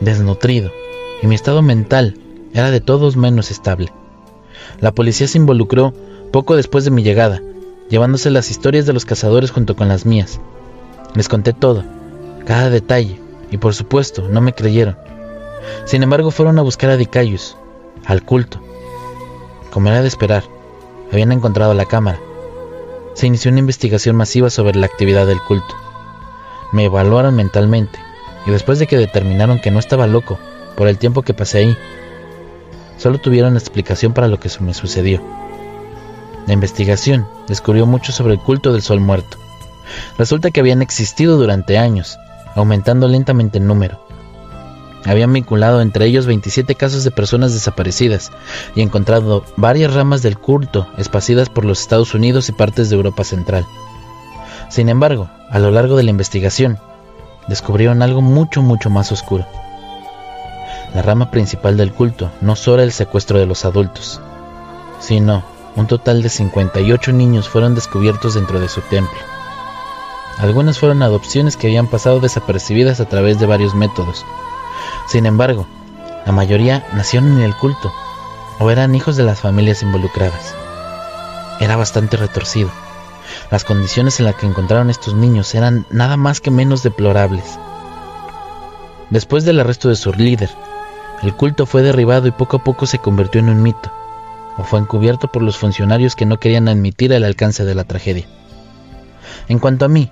desnutrido, 0.00 0.70
y 1.22 1.26
mi 1.26 1.34
estado 1.34 1.62
mental 1.62 2.16
era 2.54 2.70
de 2.70 2.80
todos 2.80 3.16
menos 3.16 3.50
estable. 3.50 3.92
La 4.80 4.92
policía 4.92 5.28
se 5.28 5.38
involucró 5.38 5.92
poco 6.32 6.56
después 6.56 6.84
de 6.84 6.90
mi 6.90 7.02
llegada, 7.02 7.42
llevándose 7.88 8.30
las 8.30 8.50
historias 8.50 8.86
de 8.86 8.92
los 8.92 9.04
cazadores 9.04 9.50
junto 9.50 9.76
con 9.76 9.88
las 9.88 10.06
mías. 10.06 10.40
Les 11.14 11.28
conté 11.28 11.52
todo, 11.52 11.84
cada 12.46 12.70
detalle, 12.70 13.20
y 13.50 13.58
por 13.58 13.74
supuesto 13.74 14.28
no 14.28 14.40
me 14.40 14.54
creyeron. 14.54 14.96
Sin 15.84 16.02
embargo, 16.02 16.30
fueron 16.30 16.58
a 16.58 16.62
buscar 16.62 16.90
a 16.90 16.96
Dicayus, 16.96 17.56
al 18.06 18.24
culto. 18.24 18.60
Como 19.70 19.88
era 19.88 20.02
de 20.02 20.08
esperar, 20.08 20.44
habían 21.12 21.32
encontrado 21.32 21.74
la 21.74 21.84
cámara. 21.84 22.20
Se 23.20 23.26
inició 23.26 23.50
una 23.50 23.60
investigación 23.60 24.16
masiva 24.16 24.48
sobre 24.48 24.78
la 24.78 24.86
actividad 24.86 25.26
del 25.26 25.42
culto. 25.42 25.76
Me 26.72 26.86
evaluaron 26.86 27.36
mentalmente, 27.36 27.98
y 28.46 28.50
después 28.50 28.78
de 28.78 28.86
que 28.86 28.96
determinaron 28.96 29.60
que 29.60 29.70
no 29.70 29.78
estaba 29.78 30.06
loco 30.06 30.38
por 30.74 30.88
el 30.88 30.96
tiempo 30.96 31.20
que 31.20 31.34
pasé 31.34 31.58
ahí, 31.58 31.76
solo 32.96 33.18
tuvieron 33.18 33.58
explicación 33.58 34.14
para 34.14 34.26
lo 34.26 34.40
que 34.40 34.48
me 34.60 34.72
sucedió. 34.72 35.22
La 36.46 36.54
investigación 36.54 37.28
descubrió 37.46 37.84
mucho 37.84 38.10
sobre 38.10 38.32
el 38.32 38.40
culto 38.40 38.72
del 38.72 38.80
sol 38.80 39.00
muerto. 39.00 39.36
Resulta 40.16 40.50
que 40.50 40.60
habían 40.60 40.80
existido 40.80 41.36
durante 41.36 41.76
años, 41.76 42.16
aumentando 42.54 43.06
lentamente 43.06 43.58
en 43.58 43.66
número. 43.66 44.00
Habían 45.04 45.32
vinculado 45.32 45.80
entre 45.80 46.06
ellos 46.06 46.26
27 46.26 46.74
casos 46.74 47.04
de 47.04 47.10
personas 47.10 47.54
desaparecidas 47.54 48.30
y 48.74 48.82
encontrado 48.82 49.44
varias 49.56 49.94
ramas 49.94 50.22
del 50.22 50.38
culto 50.38 50.86
esparcidas 50.98 51.48
por 51.48 51.64
los 51.64 51.80
Estados 51.80 52.14
Unidos 52.14 52.48
y 52.48 52.52
partes 52.52 52.90
de 52.90 52.96
Europa 52.96 53.24
Central. 53.24 53.66
Sin 54.68 54.88
embargo, 54.88 55.28
a 55.50 55.58
lo 55.58 55.70
largo 55.70 55.96
de 55.96 56.02
la 56.02 56.10
investigación, 56.10 56.78
descubrieron 57.48 58.02
algo 58.02 58.20
mucho, 58.20 58.62
mucho 58.62 58.90
más 58.90 59.10
oscuro. 59.10 59.46
La 60.94 61.02
rama 61.02 61.30
principal 61.30 61.76
del 61.76 61.92
culto 61.92 62.30
no 62.40 62.56
solo 62.56 62.76
era 62.76 62.84
el 62.84 62.92
secuestro 62.92 63.38
de 63.38 63.46
los 63.46 63.64
adultos, 63.64 64.20
sino 65.00 65.42
un 65.76 65.86
total 65.86 66.22
de 66.22 66.28
58 66.28 67.12
niños 67.12 67.48
fueron 67.48 67.74
descubiertos 67.74 68.34
dentro 68.34 68.60
de 68.60 68.68
su 68.68 68.80
templo. 68.82 69.18
Algunas 70.38 70.78
fueron 70.78 71.02
adopciones 71.02 71.56
que 71.56 71.68
habían 71.68 71.86
pasado 71.86 72.20
desapercibidas 72.20 73.00
a 73.00 73.04
través 73.04 73.38
de 73.38 73.46
varios 73.46 73.74
métodos. 73.74 74.24
Sin 75.06 75.26
embargo, 75.26 75.66
la 76.26 76.32
mayoría 76.32 76.86
nacieron 76.94 77.32
en 77.32 77.42
el 77.42 77.56
culto 77.56 77.92
o 78.58 78.70
eran 78.70 78.94
hijos 78.94 79.16
de 79.16 79.24
las 79.24 79.40
familias 79.40 79.82
involucradas. 79.82 80.54
Era 81.60 81.76
bastante 81.76 82.16
retorcido. 82.16 82.70
Las 83.50 83.64
condiciones 83.64 84.20
en 84.20 84.26
las 84.26 84.34
que 84.36 84.46
encontraron 84.46 84.90
estos 84.90 85.14
niños 85.14 85.54
eran 85.54 85.86
nada 85.90 86.16
más 86.16 86.40
que 86.40 86.50
menos 86.50 86.82
deplorables. 86.82 87.58
Después 89.10 89.44
del 89.44 89.60
arresto 89.60 89.88
de 89.88 89.96
su 89.96 90.12
líder, 90.12 90.50
el 91.22 91.34
culto 91.34 91.66
fue 91.66 91.82
derribado 91.82 92.28
y 92.28 92.30
poco 92.30 92.58
a 92.58 92.64
poco 92.64 92.86
se 92.86 92.98
convirtió 92.98 93.40
en 93.40 93.48
un 93.48 93.62
mito 93.62 93.90
o 94.56 94.64
fue 94.64 94.78
encubierto 94.80 95.28
por 95.28 95.42
los 95.42 95.56
funcionarios 95.56 96.16
que 96.16 96.26
no 96.26 96.38
querían 96.38 96.68
admitir 96.68 97.12
el 97.12 97.24
alcance 97.24 97.64
de 97.64 97.74
la 97.74 97.84
tragedia. 97.84 98.26
En 99.48 99.58
cuanto 99.58 99.84
a 99.84 99.88
mí, 99.88 100.10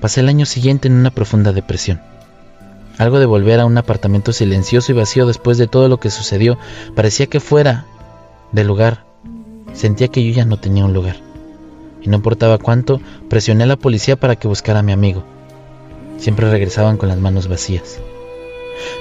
pasé 0.00 0.20
el 0.20 0.28
año 0.28 0.46
siguiente 0.46 0.88
en 0.88 0.94
una 0.94 1.10
profunda 1.10 1.52
depresión. 1.52 2.00
Algo 2.96 3.18
de 3.18 3.26
volver 3.26 3.58
a 3.58 3.66
un 3.66 3.76
apartamento 3.76 4.32
silencioso 4.32 4.92
y 4.92 4.94
vacío 4.94 5.26
después 5.26 5.58
de 5.58 5.66
todo 5.66 5.88
lo 5.88 5.98
que 5.98 6.10
sucedió 6.10 6.58
parecía 6.94 7.26
que 7.26 7.40
fuera 7.40 7.86
del 8.52 8.68
lugar. 8.68 9.04
Sentía 9.72 10.08
que 10.08 10.24
yo 10.24 10.32
ya 10.32 10.44
no 10.44 10.58
tenía 10.58 10.84
un 10.84 10.92
lugar. 10.92 11.16
Y 12.02 12.08
no 12.08 12.16
importaba 12.16 12.58
cuánto, 12.58 13.00
presioné 13.28 13.64
a 13.64 13.66
la 13.66 13.76
policía 13.76 14.16
para 14.16 14.36
que 14.36 14.46
buscara 14.46 14.80
a 14.80 14.82
mi 14.84 14.92
amigo. 14.92 15.24
Siempre 16.18 16.48
regresaban 16.48 16.96
con 16.96 17.08
las 17.08 17.18
manos 17.18 17.48
vacías. 17.48 17.98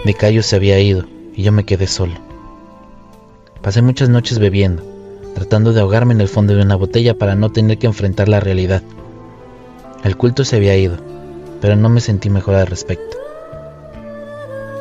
De 0.06 0.14
Cayo 0.16 0.42
se 0.42 0.56
había 0.56 0.80
ido 0.80 1.06
y 1.36 1.44
yo 1.44 1.52
me 1.52 1.66
quedé 1.66 1.86
solo. 1.86 2.16
Pasé 3.62 3.82
muchas 3.82 4.10
noches 4.10 4.40
bebiendo, 4.40 4.84
tratando 5.36 5.72
de 5.72 5.82
ahogarme 5.82 6.14
en 6.14 6.22
el 6.22 6.28
fondo 6.28 6.56
de 6.56 6.64
una 6.64 6.76
botella 6.76 7.18
para 7.18 7.36
no 7.36 7.52
tener 7.52 7.78
que 7.78 7.88
enfrentar 7.88 8.28
la 8.28 8.40
realidad. 8.40 8.82
El 10.04 10.18
culto 10.18 10.44
se 10.46 10.56
había 10.56 10.76
ido, 10.76 10.98
pero 11.62 11.76
no 11.76 11.90
me 11.90 12.02
sentí 12.02 12.30
mejor 12.30 12.56
al 12.56 12.68
respecto. 12.68 13.23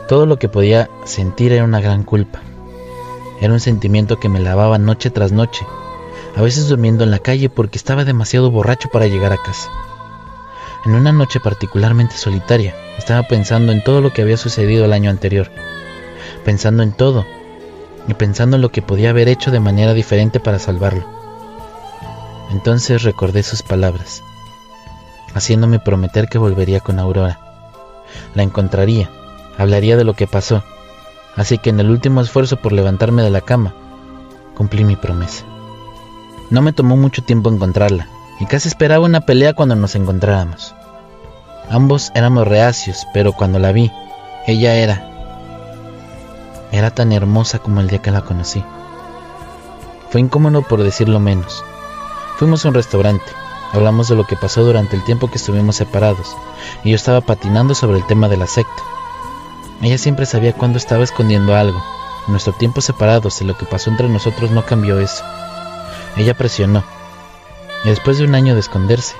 Todo 0.08 0.26
lo 0.26 0.38
que 0.38 0.48
podía 0.48 0.90
sentir 1.04 1.52
era 1.52 1.64
una 1.64 1.80
gran 1.80 2.02
culpa. 2.02 2.40
Era 3.40 3.52
un 3.52 3.60
sentimiento 3.60 4.18
que 4.20 4.28
me 4.28 4.40
lavaba 4.40 4.78
noche 4.78 5.10
tras 5.10 5.32
noche, 5.32 5.66
a 6.36 6.42
veces 6.42 6.68
durmiendo 6.68 7.04
en 7.04 7.10
la 7.10 7.18
calle 7.18 7.48
porque 7.48 7.78
estaba 7.78 8.04
demasiado 8.04 8.50
borracho 8.50 8.88
para 8.90 9.06
llegar 9.06 9.32
a 9.32 9.42
casa. 9.42 9.68
En 10.84 10.94
una 10.94 11.12
noche 11.12 11.40
particularmente 11.40 12.16
solitaria, 12.16 12.74
estaba 12.98 13.22
pensando 13.28 13.72
en 13.72 13.84
todo 13.84 14.00
lo 14.00 14.12
que 14.12 14.22
había 14.22 14.36
sucedido 14.36 14.84
el 14.84 14.92
año 14.92 15.10
anterior, 15.10 15.50
pensando 16.44 16.82
en 16.82 16.92
todo 16.92 17.24
y 18.08 18.14
pensando 18.14 18.56
en 18.56 18.62
lo 18.62 18.72
que 18.72 18.82
podía 18.82 19.10
haber 19.10 19.28
hecho 19.28 19.50
de 19.50 19.60
manera 19.60 19.94
diferente 19.94 20.40
para 20.40 20.58
salvarlo. 20.58 21.04
Entonces 22.50 23.02
recordé 23.02 23.42
sus 23.42 23.62
palabras, 23.62 24.22
haciéndome 25.34 25.78
prometer 25.78 26.28
que 26.28 26.38
volvería 26.38 26.80
con 26.80 26.98
Aurora. 26.98 27.38
La 28.34 28.42
encontraría, 28.42 29.08
hablaría 29.58 29.96
de 29.96 30.04
lo 30.04 30.14
que 30.14 30.26
pasó, 30.26 30.62
así 31.36 31.58
que 31.58 31.70
en 31.70 31.80
el 31.80 31.90
último 31.90 32.20
esfuerzo 32.20 32.56
por 32.56 32.72
levantarme 32.72 33.22
de 33.22 33.30
la 33.30 33.40
cama, 33.40 33.74
cumplí 34.56 34.84
mi 34.84 34.96
promesa. 34.96 35.44
No 36.50 36.62
me 36.62 36.72
tomó 36.72 36.96
mucho 36.96 37.22
tiempo 37.22 37.50
encontrarla, 37.50 38.08
y 38.38 38.46
casi 38.46 38.68
esperaba 38.68 39.06
una 39.06 39.22
pelea 39.22 39.54
cuando 39.54 39.74
nos 39.74 39.94
encontráramos. 39.94 40.74
Ambos 41.70 42.12
éramos 42.14 42.46
reacios, 42.46 43.06
pero 43.14 43.32
cuando 43.32 43.58
la 43.58 43.72
vi, 43.72 43.90
ella 44.46 44.74
era... 44.74 45.08
Era 46.70 46.90
tan 46.90 47.12
hermosa 47.12 47.58
como 47.58 47.80
el 47.80 47.88
día 47.88 48.00
que 48.00 48.10
la 48.10 48.22
conocí. 48.22 48.64
Fue 50.10 50.20
incómodo 50.20 50.62
por 50.62 50.82
decirlo 50.82 51.20
menos. 51.20 51.64
Fuimos 52.36 52.64
a 52.64 52.68
un 52.68 52.74
restaurante, 52.74 53.24
hablamos 53.72 54.08
de 54.08 54.16
lo 54.16 54.26
que 54.26 54.36
pasó 54.36 54.64
durante 54.64 54.96
el 54.96 55.04
tiempo 55.04 55.30
que 55.30 55.38
estuvimos 55.38 55.76
separados, 55.76 56.36
y 56.82 56.90
yo 56.90 56.96
estaba 56.96 57.20
patinando 57.20 57.74
sobre 57.74 57.98
el 57.98 58.06
tema 58.06 58.28
de 58.28 58.36
la 58.36 58.46
secta. 58.46 58.82
Ella 59.82 59.98
siempre 59.98 60.26
sabía 60.26 60.52
cuándo 60.52 60.78
estaba 60.78 61.02
escondiendo 61.02 61.56
algo. 61.56 61.82
Nuestro 62.28 62.52
tiempo 62.52 62.80
separados 62.80 63.42
y 63.42 63.44
lo 63.44 63.58
que 63.58 63.66
pasó 63.66 63.90
entre 63.90 64.08
nosotros 64.08 64.52
no 64.52 64.64
cambió 64.64 65.00
eso. 65.00 65.24
Ella 66.16 66.34
presionó, 66.34 66.84
y 67.84 67.88
después 67.88 68.18
de 68.18 68.24
un 68.24 68.36
año 68.36 68.54
de 68.54 68.60
esconderse, 68.60 69.16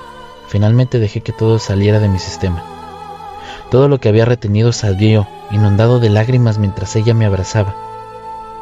finalmente 0.47 0.99
dejé 0.99 1.19
que 1.19 1.33
todo 1.33 1.59
saliera 1.59 1.99
de 1.99 2.07
mi 2.07 2.17
sistema. 2.17 2.63
Todo 3.71 3.89
lo 3.89 3.99
que 3.99 4.07
había 4.07 4.23
retenido 4.23 4.71
salió, 4.71 5.27
inundado 5.51 5.99
de 5.99 6.09
lágrimas 6.09 6.57
mientras 6.59 6.95
ella 6.95 7.13
me 7.13 7.25
abrazaba. 7.25 7.75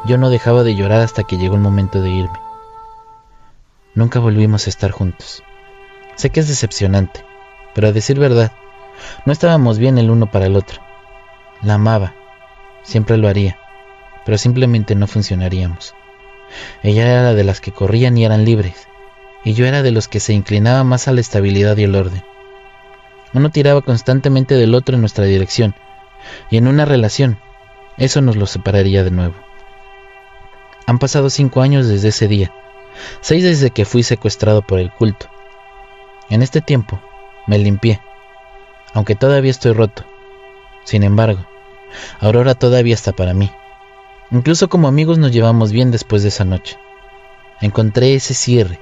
Yo 0.04 0.18
no 0.18 0.28
dejaba 0.28 0.64
de 0.64 0.74
llorar 0.74 1.02
hasta 1.02 1.22
que 1.22 1.36
llegó 1.36 1.54
el 1.54 1.60
momento 1.60 2.02
de 2.02 2.10
irme. 2.10 2.40
Nunca 3.94 4.18
volvimos 4.18 4.66
a 4.66 4.70
estar 4.70 4.90
juntos. 4.90 5.44
Sé 6.16 6.30
que 6.30 6.40
es 6.40 6.48
decepcionante, 6.48 7.24
pero 7.76 7.86
a 7.86 7.92
decir 7.92 8.18
verdad, 8.18 8.50
no 9.24 9.32
estábamos 9.32 9.78
bien 9.78 9.98
el 9.98 10.10
uno 10.10 10.28
para 10.28 10.46
el 10.46 10.56
otro. 10.56 10.91
La 11.62 11.74
amaba, 11.74 12.14
siempre 12.82 13.16
lo 13.16 13.28
haría, 13.28 13.58
pero 14.24 14.36
simplemente 14.36 14.96
no 14.96 15.06
funcionaríamos. 15.06 15.94
Ella 16.82 17.08
era 17.08 17.34
de 17.34 17.44
las 17.44 17.60
que 17.60 17.70
corrían 17.70 18.18
y 18.18 18.24
eran 18.24 18.44
libres, 18.44 18.88
y 19.44 19.54
yo 19.54 19.64
era 19.66 19.82
de 19.82 19.92
los 19.92 20.08
que 20.08 20.18
se 20.18 20.32
inclinaba 20.32 20.82
más 20.82 21.06
a 21.06 21.12
la 21.12 21.20
estabilidad 21.20 21.76
y 21.76 21.84
el 21.84 21.94
orden. 21.94 22.24
Uno 23.32 23.50
tiraba 23.50 23.80
constantemente 23.82 24.56
del 24.56 24.74
otro 24.74 24.96
en 24.96 25.00
nuestra 25.02 25.24
dirección, 25.24 25.74
y 26.50 26.56
en 26.56 26.66
una 26.66 26.84
relación, 26.84 27.38
eso 27.96 28.20
nos 28.20 28.36
lo 28.36 28.46
separaría 28.46 29.04
de 29.04 29.12
nuevo. 29.12 29.34
Han 30.86 30.98
pasado 30.98 31.30
cinco 31.30 31.60
años 31.62 31.86
desde 31.86 32.08
ese 32.08 32.26
día, 32.26 32.52
seis 33.20 33.44
desde 33.44 33.70
que 33.70 33.84
fui 33.84 34.02
secuestrado 34.02 34.62
por 34.62 34.80
el 34.80 34.90
culto. 34.90 35.30
En 36.28 36.42
este 36.42 36.60
tiempo, 36.60 37.00
me 37.46 37.58
limpié, 37.58 38.00
aunque 38.94 39.14
todavía 39.14 39.50
estoy 39.52 39.72
roto. 39.72 40.04
Sin 40.84 41.04
embargo, 41.04 41.46
Aurora 42.20 42.54
todavía 42.54 42.94
está 42.94 43.12
para 43.12 43.34
mí. 43.34 43.50
Incluso 44.30 44.68
como 44.68 44.88
amigos 44.88 45.18
nos 45.18 45.32
llevamos 45.32 45.72
bien 45.72 45.90
después 45.90 46.22
de 46.22 46.28
esa 46.28 46.44
noche. 46.44 46.78
Encontré 47.60 48.14
ese 48.14 48.34
cierre. 48.34 48.80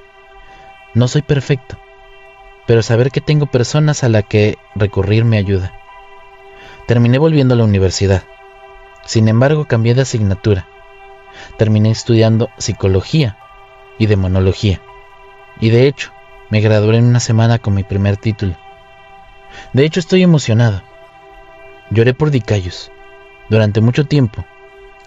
No 0.93 1.07
soy 1.07 1.21
perfecto, 1.21 1.77
pero 2.65 2.81
saber 2.81 3.11
que 3.11 3.21
tengo 3.21 3.45
personas 3.45 4.03
a 4.03 4.09
las 4.09 4.25
que 4.25 4.57
recurrir 4.75 5.25
me 5.25 5.37
ayuda. 5.37 5.73
Terminé 6.87 7.17
volviendo 7.17 7.53
a 7.53 7.57
la 7.57 7.63
universidad. 7.63 8.23
Sin 9.05 9.27
embargo, 9.27 9.65
cambié 9.65 9.93
de 9.93 10.01
asignatura. 10.01 10.67
Terminé 11.57 11.91
estudiando 11.91 12.49
psicología 12.57 13.37
y 13.97 14.05
demonología. 14.05 14.81
Y 15.59 15.69
de 15.69 15.87
hecho, 15.87 16.11
me 16.49 16.61
gradué 16.61 16.97
en 16.97 17.05
una 17.05 17.19
semana 17.19 17.59
con 17.59 17.73
mi 17.73 17.83
primer 17.83 18.17
título. 18.17 18.55
De 19.73 19.85
hecho, 19.85 19.99
estoy 19.99 20.23
emocionado. 20.23 20.81
Lloré 21.89 22.13
por 22.13 22.31
Dicayos. 22.31 22.91
Durante 23.51 23.81
mucho 23.81 24.05
tiempo, 24.05 24.45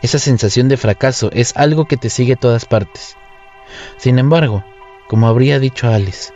esa 0.03 0.19
sensación 0.19 0.69
de 0.69 0.77
fracaso 0.77 1.31
es 1.33 1.57
algo 1.57 1.87
que 1.87 1.97
te 1.97 2.11
sigue 2.11 2.35
a 2.35 2.37
todas 2.37 2.67
partes. 2.67 3.17
Sin 3.97 4.19
embargo, 4.19 4.63
como 5.09 5.29
habría 5.29 5.59
dicho 5.59 5.89
Alice, 5.89 6.31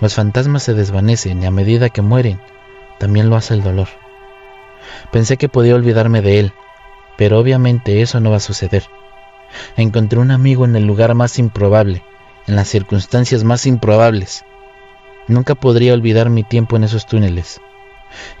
los 0.00 0.14
fantasmas 0.14 0.64
se 0.64 0.74
desvanecen 0.74 1.40
y 1.40 1.46
a 1.46 1.52
medida 1.52 1.90
que 1.90 2.02
mueren, 2.02 2.40
también 2.98 3.30
lo 3.30 3.36
hace 3.36 3.54
el 3.54 3.62
dolor. 3.62 3.86
Pensé 5.12 5.36
que 5.36 5.48
podía 5.48 5.76
olvidarme 5.76 6.22
de 6.22 6.40
él, 6.40 6.52
pero 7.16 7.38
obviamente 7.38 8.02
eso 8.02 8.18
no 8.18 8.32
va 8.32 8.38
a 8.38 8.40
suceder. 8.40 8.82
Encontré 9.76 10.18
un 10.18 10.32
amigo 10.32 10.64
en 10.64 10.74
el 10.74 10.86
lugar 10.86 11.14
más 11.14 11.38
improbable, 11.38 12.02
en 12.48 12.56
las 12.56 12.66
circunstancias 12.66 13.44
más 13.44 13.64
improbables. 13.66 14.44
Nunca 15.28 15.54
podría 15.54 15.94
olvidar 15.94 16.30
mi 16.30 16.42
tiempo 16.42 16.74
en 16.74 16.82
esos 16.82 17.06
túneles. 17.06 17.60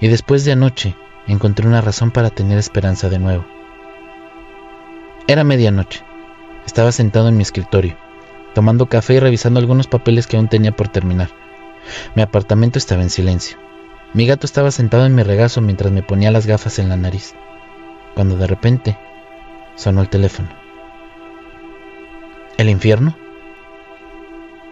Y 0.00 0.08
después 0.08 0.44
de 0.44 0.50
anoche, 0.50 0.96
encontré 1.26 1.66
una 1.66 1.80
razón 1.80 2.10
para 2.10 2.30
tener 2.30 2.58
esperanza 2.58 3.08
de 3.08 3.18
nuevo. 3.18 3.44
Era 5.26 5.44
medianoche. 5.44 6.02
Estaba 6.66 6.92
sentado 6.92 7.28
en 7.28 7.36
mi 7.36 7.42
escritorio, 7.42 7.96
tomando 8.54 8.86
café 8.86 9.14
y 9.14 9.20
revisando 9.20 9.60
algunos 9.60 9.86
papeles 9.86 10.26
que 10.26 10.36
aún 10.36 10.48
tenía 10.48 10.72
por 10.72 10.88
terminar. 10.88 11.30
Mi 12.14 12.22
apartamento 12.22 12.78
estaba 12.78 13.02
en 13.02 13.10
silencio. 13.10 13.58
Mi 14.14 14.26
gato 14.26 14.46
estaba 14.46 14.70
sentado 14.70 15.06
en 15.06 15.14
mi 15.14 15.22
regazo 15.22 15.60
mientras 15.60 15.90
me 15.92 16.02
ponía 16.02 16.30
las 16.30 16.46
gafas 16.46 16.78
en 16.78 16.88
la 16.88 16.96
nariz, 16.96 17.34
cuando 18.14 18.36
de 18.36 18.46
repente 18.46 18.98
sonó 19.74 20.02
el 20.02 20.08
teléfono. 20.08 20.50
¿El 22.58 22.68
infierno? 22.68 23.16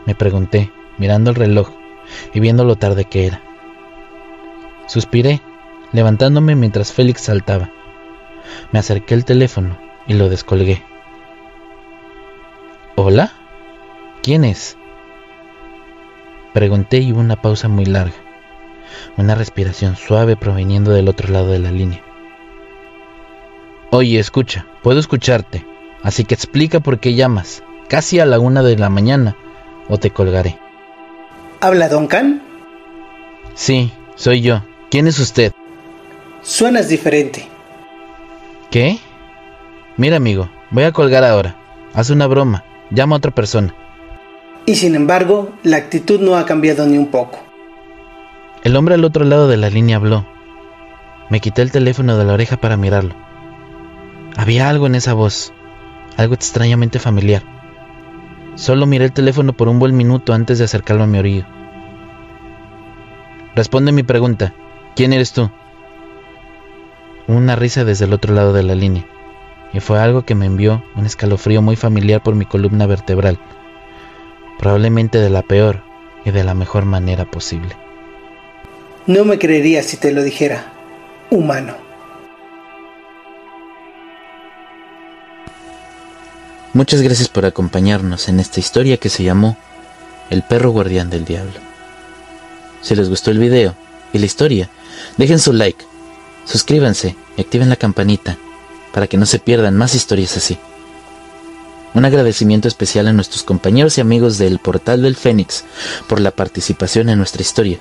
Me 0.06 0.14
pregunté, 0.14 0.70
mirando 0.98 1.30
el 1.30 1.36
reloj 1.36 1.70
y 2.34 2.40
viendo 2.40 2.64
lo 2.64 2.76
tarde 2.76 3.06
que 3.06 3.26
era. 3.26 3.42
Suspiré, 4.86 5.40
levantándome 5.92 6.54
mientras 6.56 6.92
Félix 6.92 7.22
saltaba. 7.22 7.70
Me 8.72 8.78
acerqué 8.78 9.14
al 9.14 9.24
teléfono 9.24 9.78
y 10.06 10.14
lo 10.14 10.28
descolgué. 10.28 10.82
¿Hola? 12.96 13.32
¿Quién 14.22 14.44
es? 14.44 14.76
Pregunté 16.52 16.98
y 16.98 17.12
hubo 17.12 17.20
una 17.20 17.40
pausa 17.40 17.68
muy 17.68 17.84
larga, 17.84 18.16
una 19.16 19.34
respiración 19.34 19.96
suave 19.96 20.36
proveniendo 20.36 20.92
del 20.92 21.08
otro 21.08 21.32
lado 21.32 21.48
de 21.48 21.60
la 21.60 21.70
línea. 21.70 22.02
Oye, 23.90 24.18
escucha, 24.18 24.66
puedo 24.82 25.00
escucharte, 25.00 25.66
así 26.02 26.24
que 26.24 26.34
explica 26.34 26.80
por 26.80 26.98
qué 26.98 27.14
llamas, 27.14 27.62
casi 27.88 28.20
a 28.20 28.26
la 28.26 28.38
una 28.38 28.62
de 28.62 28.76
la 28.76 28.88
mañana, 28.88 29.36
o 29.88 29.98
te 29.98 30.10
colgaré. 30.10 30.58
¿Habla 31.60 31.88
Duncan? 31.88 32.42
Sí, 33.54 33.92
soy 34.14 34.40
yo. 34.40 34.62
¿Quién 34.90 35.06
es 35.06 35.18
usted? 35.18 35.52
Suenas 36.42 36.88
diferente. 36.88 37.46
¿Qué? 38.70 38.98
Mira, 39.96 40.16
amigo, 40.16 40.48
voy 40.70 40.84
a 40.84 40.92
colgar 40.92 41.24
ahora. 41.24 41.56
Haz 41.92 42.10
una 42.10 42.26
broma. 42.26 42.64
Llama 42.90 43.16
a 43.16 43.18
otra 43.18 43.30
persona. 43.30 43.74
Y 44.66 44.74
sin 44.76 44.94
embargo, 44.94 45.50
la 45.62 45.76
actitud 45.76 46.20
no 46.20 46.36
ha 46.36 46.46
cambiado 46.46 46.86
ni 46.86 46.96
un 46.96 47.08
poco. 47.08 47.40
El 48.62 48.76
hombre 48.76 48.94
al 48.94 49.04
otro 49.04 49.24
lado 49.24 49.48
de 49.48 49.56
la 49.56 49.70
línea 49.70 49.96
habló. 49.96 50.26
Me 51.28 51.40
quité 51.40 51.62
el 51.62 51.72
teléfono 51.72 52.16
de 52.16 52.24
la 52.24 52.32
oreja 52.32 52.56
para 52.56 52.76
mirarlo. 52.76 53.14
Había 54.36 54.68
algo 54.68 54.86
en 54.86 54.94
esa 54.94 55.14
voz, 55.14 55.52
algo 56.16 56.34
extrañamente 56.34 56.98
familiar. 56.98 57.42
Solo 58.54 58.86
miré 58.86 59.06
el 59.06 59.12
teléfono 59.12 59.52
por 59.52 59.68
un 59.68 59.78
buen 59.78 59.96
minuto 59.96 60.32
antes 60.32 60.58
de 60.58 60.64
acercarlo 60.64 61.04
a 61.04 61.06
mi 61.06 61.18
oído. 61.18 61.46
Responde 63.54 63.92
mi 63.92 64.02
pregunta. 64.02 64.54
¿Quién 64.96 65.12
eres 65.12 65.32
tú? 65.32 65.50
Una 67.30 67.54
risa 67.54 67.84
desde 67.84 68.06
el 68.06 68.12
otro 68.12 68.34
lado 68.34 68.52
de 68.52 68.64
la 68.64 68.74
línea, 68.74 69.06
y 69.72 69.80
fue 69.80 70.00
algo 70.00 70.24
que 70.24 70.34
me 70.34 70.46
envió 70.46 70.84
un 70.96 71.06
escalofrío 71.06 71.62
muy 71.62 71.76
familiar 71.76 72.22
por 72.22 72.34
mi 72.34 72.44
columna 72.44 72.86
vertebral 72.86 73.38
probablemente 74.60 75.16
de 75.16 75.30
la 75.30 75.40
peor 75.40 75.82
y 76.22 76.32
de 76.32 76.44
la 76.44 76.52
mejor 76.52 76.84
manera 76.84 77.24
posible. 77.24 77.74
No 79.06 79.24
me 79.24 79.38
creería 79.38 79.82
si 79.82 79.96
te 79.96 80.12
lo 80.12 80.22
dijera, 80.22 80.70
humano. 81.30 81.74
Muchas 86.74 87.00
gracias 87.00 87.30
por 87.30 87.46
acompañarnos 87.46 88.28
en 88.28 88.38
esta 88.38 88.60
historia 88.60 88.98
que 88.98 89.08
se 89.08 89.24
llamó 89.24 89.56
El 90.28 90.42
perro 90.42 90.72
guardián 90.72 91.08
del 91.08 91.24
diablo. 91.24 91.58
Si 92.82 92.94
les 92.94 93.08
gustó 93.08 93.30
el 93.30 93.38
video 93.38 93.74
y 94.12 94.18
la 94.18 94.26
historia, 94.26 94.68
dejen 95.16 95.38
su 95.38 95.54
like, 95.54 95.86
suscríbanse 96.44 97.16
y 97.36 97.40
activen 97.40 97.68
la 97.68 97.76
campanita 97.76 98.36
para 98.92 99.06
que 99.06 99.16
no 99.16 99.26
se 99.26 99.38
pierdan 99.38 99.76
más 99.76 99.94
historias 99.94 100.36
así. 100.36 100.58
Un 101.92 102.04
agradecimiento 102.04 102.68
especial 102.68 103.08
a 103.08 103.12
nuestros 103.12 103.42
compañeros 103.42 103.98
y 103.98 104.00
amigos 104.00 104.38
del 104.38 104.58
Portal 104.58 105.02
del 105.02 105.16
Fénix 105.16 105.64
por 106.08 106.20
la 106.20 106.30
participación 106.30 107.08
en 107.08 107.18
nuestra 107.18 107.42
historia. 107.42 107.78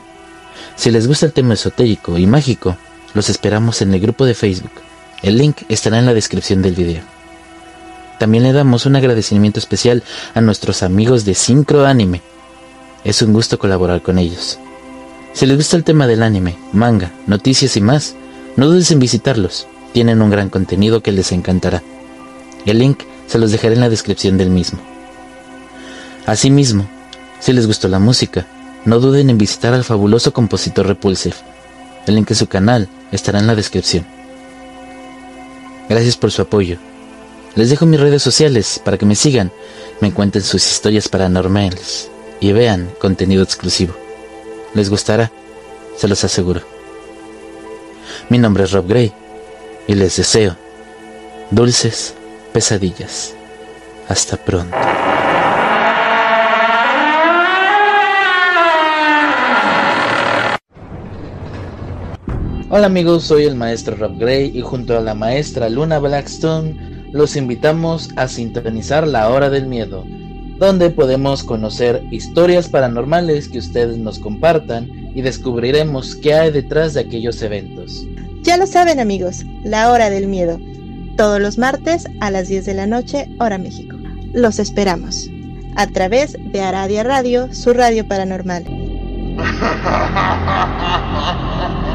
Si 0.76 0.90
les 0.92 1.08
gusta 1.08 1.28
el 1.28 1.34
tema 1.34 1.54
esotérico 1.54 2.18
y 2.18 2.26
mágico, 2.26 2.76
los 3.14 3.30
esperamos 3.30 3.82
en 3.82 3.94
el 3.94 4.00
grupo 4.00 4.26
de 4.26 4.34
Facebook. 4.34 4.72
El 5.22 5.38
link 5.38 5.58
estará 5.70 6.00
en 6.00 6.06
la 6.06 6.14
descripción 6.14 6.62
del 6.62 6.76
video. 6.76 7.04
También 8.18 8.44
le 8.44 8.52
damos 8.52 8.86
un 8.86 8.96
agradecimiento 8.96 9.60
especial 9.60 10.04
a 10.34 10.42
nuestros 10.42 10.84
amigos 10.84 11.26
de 11.26 11.36
Syncro 11.36 11.86
Anime. 11.86 12.22
Es 13.04 13.22
un 13.22 13.32
gusto 13.32 13.60
colaborar 13.60 14.02
con 14.02 14.18
ellos. 14.18 14.60
Si 15.34 15.46
les 15.46 15.58
gusta 15.58 15.78
el 15.78 15.84
tema 15.84 16.08
del 16.08 16.24
anime, 16.24 16.58
manga, 16.74 17.12
noticias 17.28 17.78
y 17.78 17.82
más, 17.82 18.16
no 18.60 18.68
dudes 18.68 18.92
en 18.92 19.00
visitarlos. 19.00 19.68
Tienen 19.94 20.22
un 20.22 20.30
gran 20.30 20.50
contenido 20.50 21.02
que 21.02 21.14
les 21.14 21.32
encantará. 21.32 21.82
El 22.66 22.80
link 22.80 23.04
se 23.26 23.40
los 23.40 23.52
dejaré 23.52 23.76
en 23.76 23.80
la 23.80 23.90
descripción 23.90 24.38
del 24.38 24.50
mismo. 24.50 24.80
Asimismo, 26.26 26.86
si 27.40 27.54
les 27.54 27.68
gustó 27.68 27.88
la 27.88 28.00
música, 28.00 28.46
no 28.84 29.00
duden 29.00 29.30
en 29.30 29.38
visitar 29.38 29.74
al 29.74 29.86
fabuloso 29.86 30.34
compositor 30.34 30.88
Repulsive. 30.88 31.38
El 32.06 32.16
link 32.16 32.32
a 32.32 32.36
su 32.36 32.48
canal 32.48 32.90
estará 33.14 33.40
en 33.40 33.48
la 33.48 33.56
descripción. 33.56 34.06
Gracias 35.88 36.18
por 36.18 36.32
su 36.32 36.42
apoyo. 36.42 36.78
Les 37.56 37.70
dejo 37.70 37.86
mis 37.86 38.00
redes 38.00 38.22
sociales 38.22 38.82
para 38.84 38.98
que 38.98 39.06
me 39.06 39.16
sigan, 39.16 39.54
me 40.02 40.12
cuenten 40.12 40.42
sus 40.42 40.70
historias 40.70 41.08
paranormales 41.08 42.12
y 42.42 42.52
vean 42.52 42.90
contenido 43.00 43.42
exclusivo. 43.42 43.96
Les 44.74 44.90
gustará, 44.90 45.32
se 45.96 46.10
los 46.10 46.26
aseguro. 46.26 46.79
Mi 48.30 48.38
nombre 48.38 48.66
es 48.66 48.72
Rob 48.74 48.88
Gray 48.88 49.12
y 49.88 49.96
les 49.96 50.18
deseo 50.18 50.56
dulces 51.50 52.14
pesadillas. 52.54 53.34
Hasta 54.08 54.38
pronto. 54.38 54.78
Hola 62.70 62.86
amigos, 62.86 63.24
soy 63.24 63.46
el 63.46 63.56
maestro 63.56 63.96
Rob 63.96 64.20
Gray 64.20 64.56
y 64.56 64.62
junto 64.62 64.96
a 64.96 65.02
la 65.02 65.16
maestra 65.16 65.68
Luna 65.68 65.98
Blackstone 65.98 67.08
los 67.12 67.36
invitamos 67.36 68.10
a 68.16 68.28
sintonizar 68.28 69.08
la 69.08 69.30
hora 69.30 69.50
del 69.50 69.66
miedo, 69.66 70.06
donde 70.60 70.90
podemos 70.90 71.44
conocer 71.44 72.04
historias 72.12 72.68
paranormales 72.68 73.48
que 73.48 73.60
ustedes 73.60 73.98
nos 73.98 74.20
compartan 74.20 74.90
y 75.16 75.22
descubriremos 75.22 76.16
qué 76.18 76.34
hay 76.34 76.52
detrás 76.52 76.94
de 76.94 77.02
aquellos 77.02 77.42
eventos. 77.42 78.06
Ya 78.44 78.58
lo 78.58 78.68
saben 78.68 79.00
amigos, 79.00 79.46
la 79.64 79.92
hora 79.92 80.10
del 80.10 80.28
miedo, 80.28 80.60
todos 81.16 81.40
los 81.40 81.58
martes 81.58 82.08
a 82.20 82.30
las 82.30 82.50
10 82.50 82.66
de 82.66 82.74
la 82.74 82.88
noche, 82.88 83.30
hora 83.40 83.58
México. 83.58 83.96
Los 84.34 84.60
esperamos 84.60 85.30
a 85.76 85.88
través 85.88 86.36
de 86.52 86.62
Aradia 86.62 87.04
Radio, 87.04 87.54
su 87.54 87.74
radio 87.74 88.08
paranormal. 88.08 88.66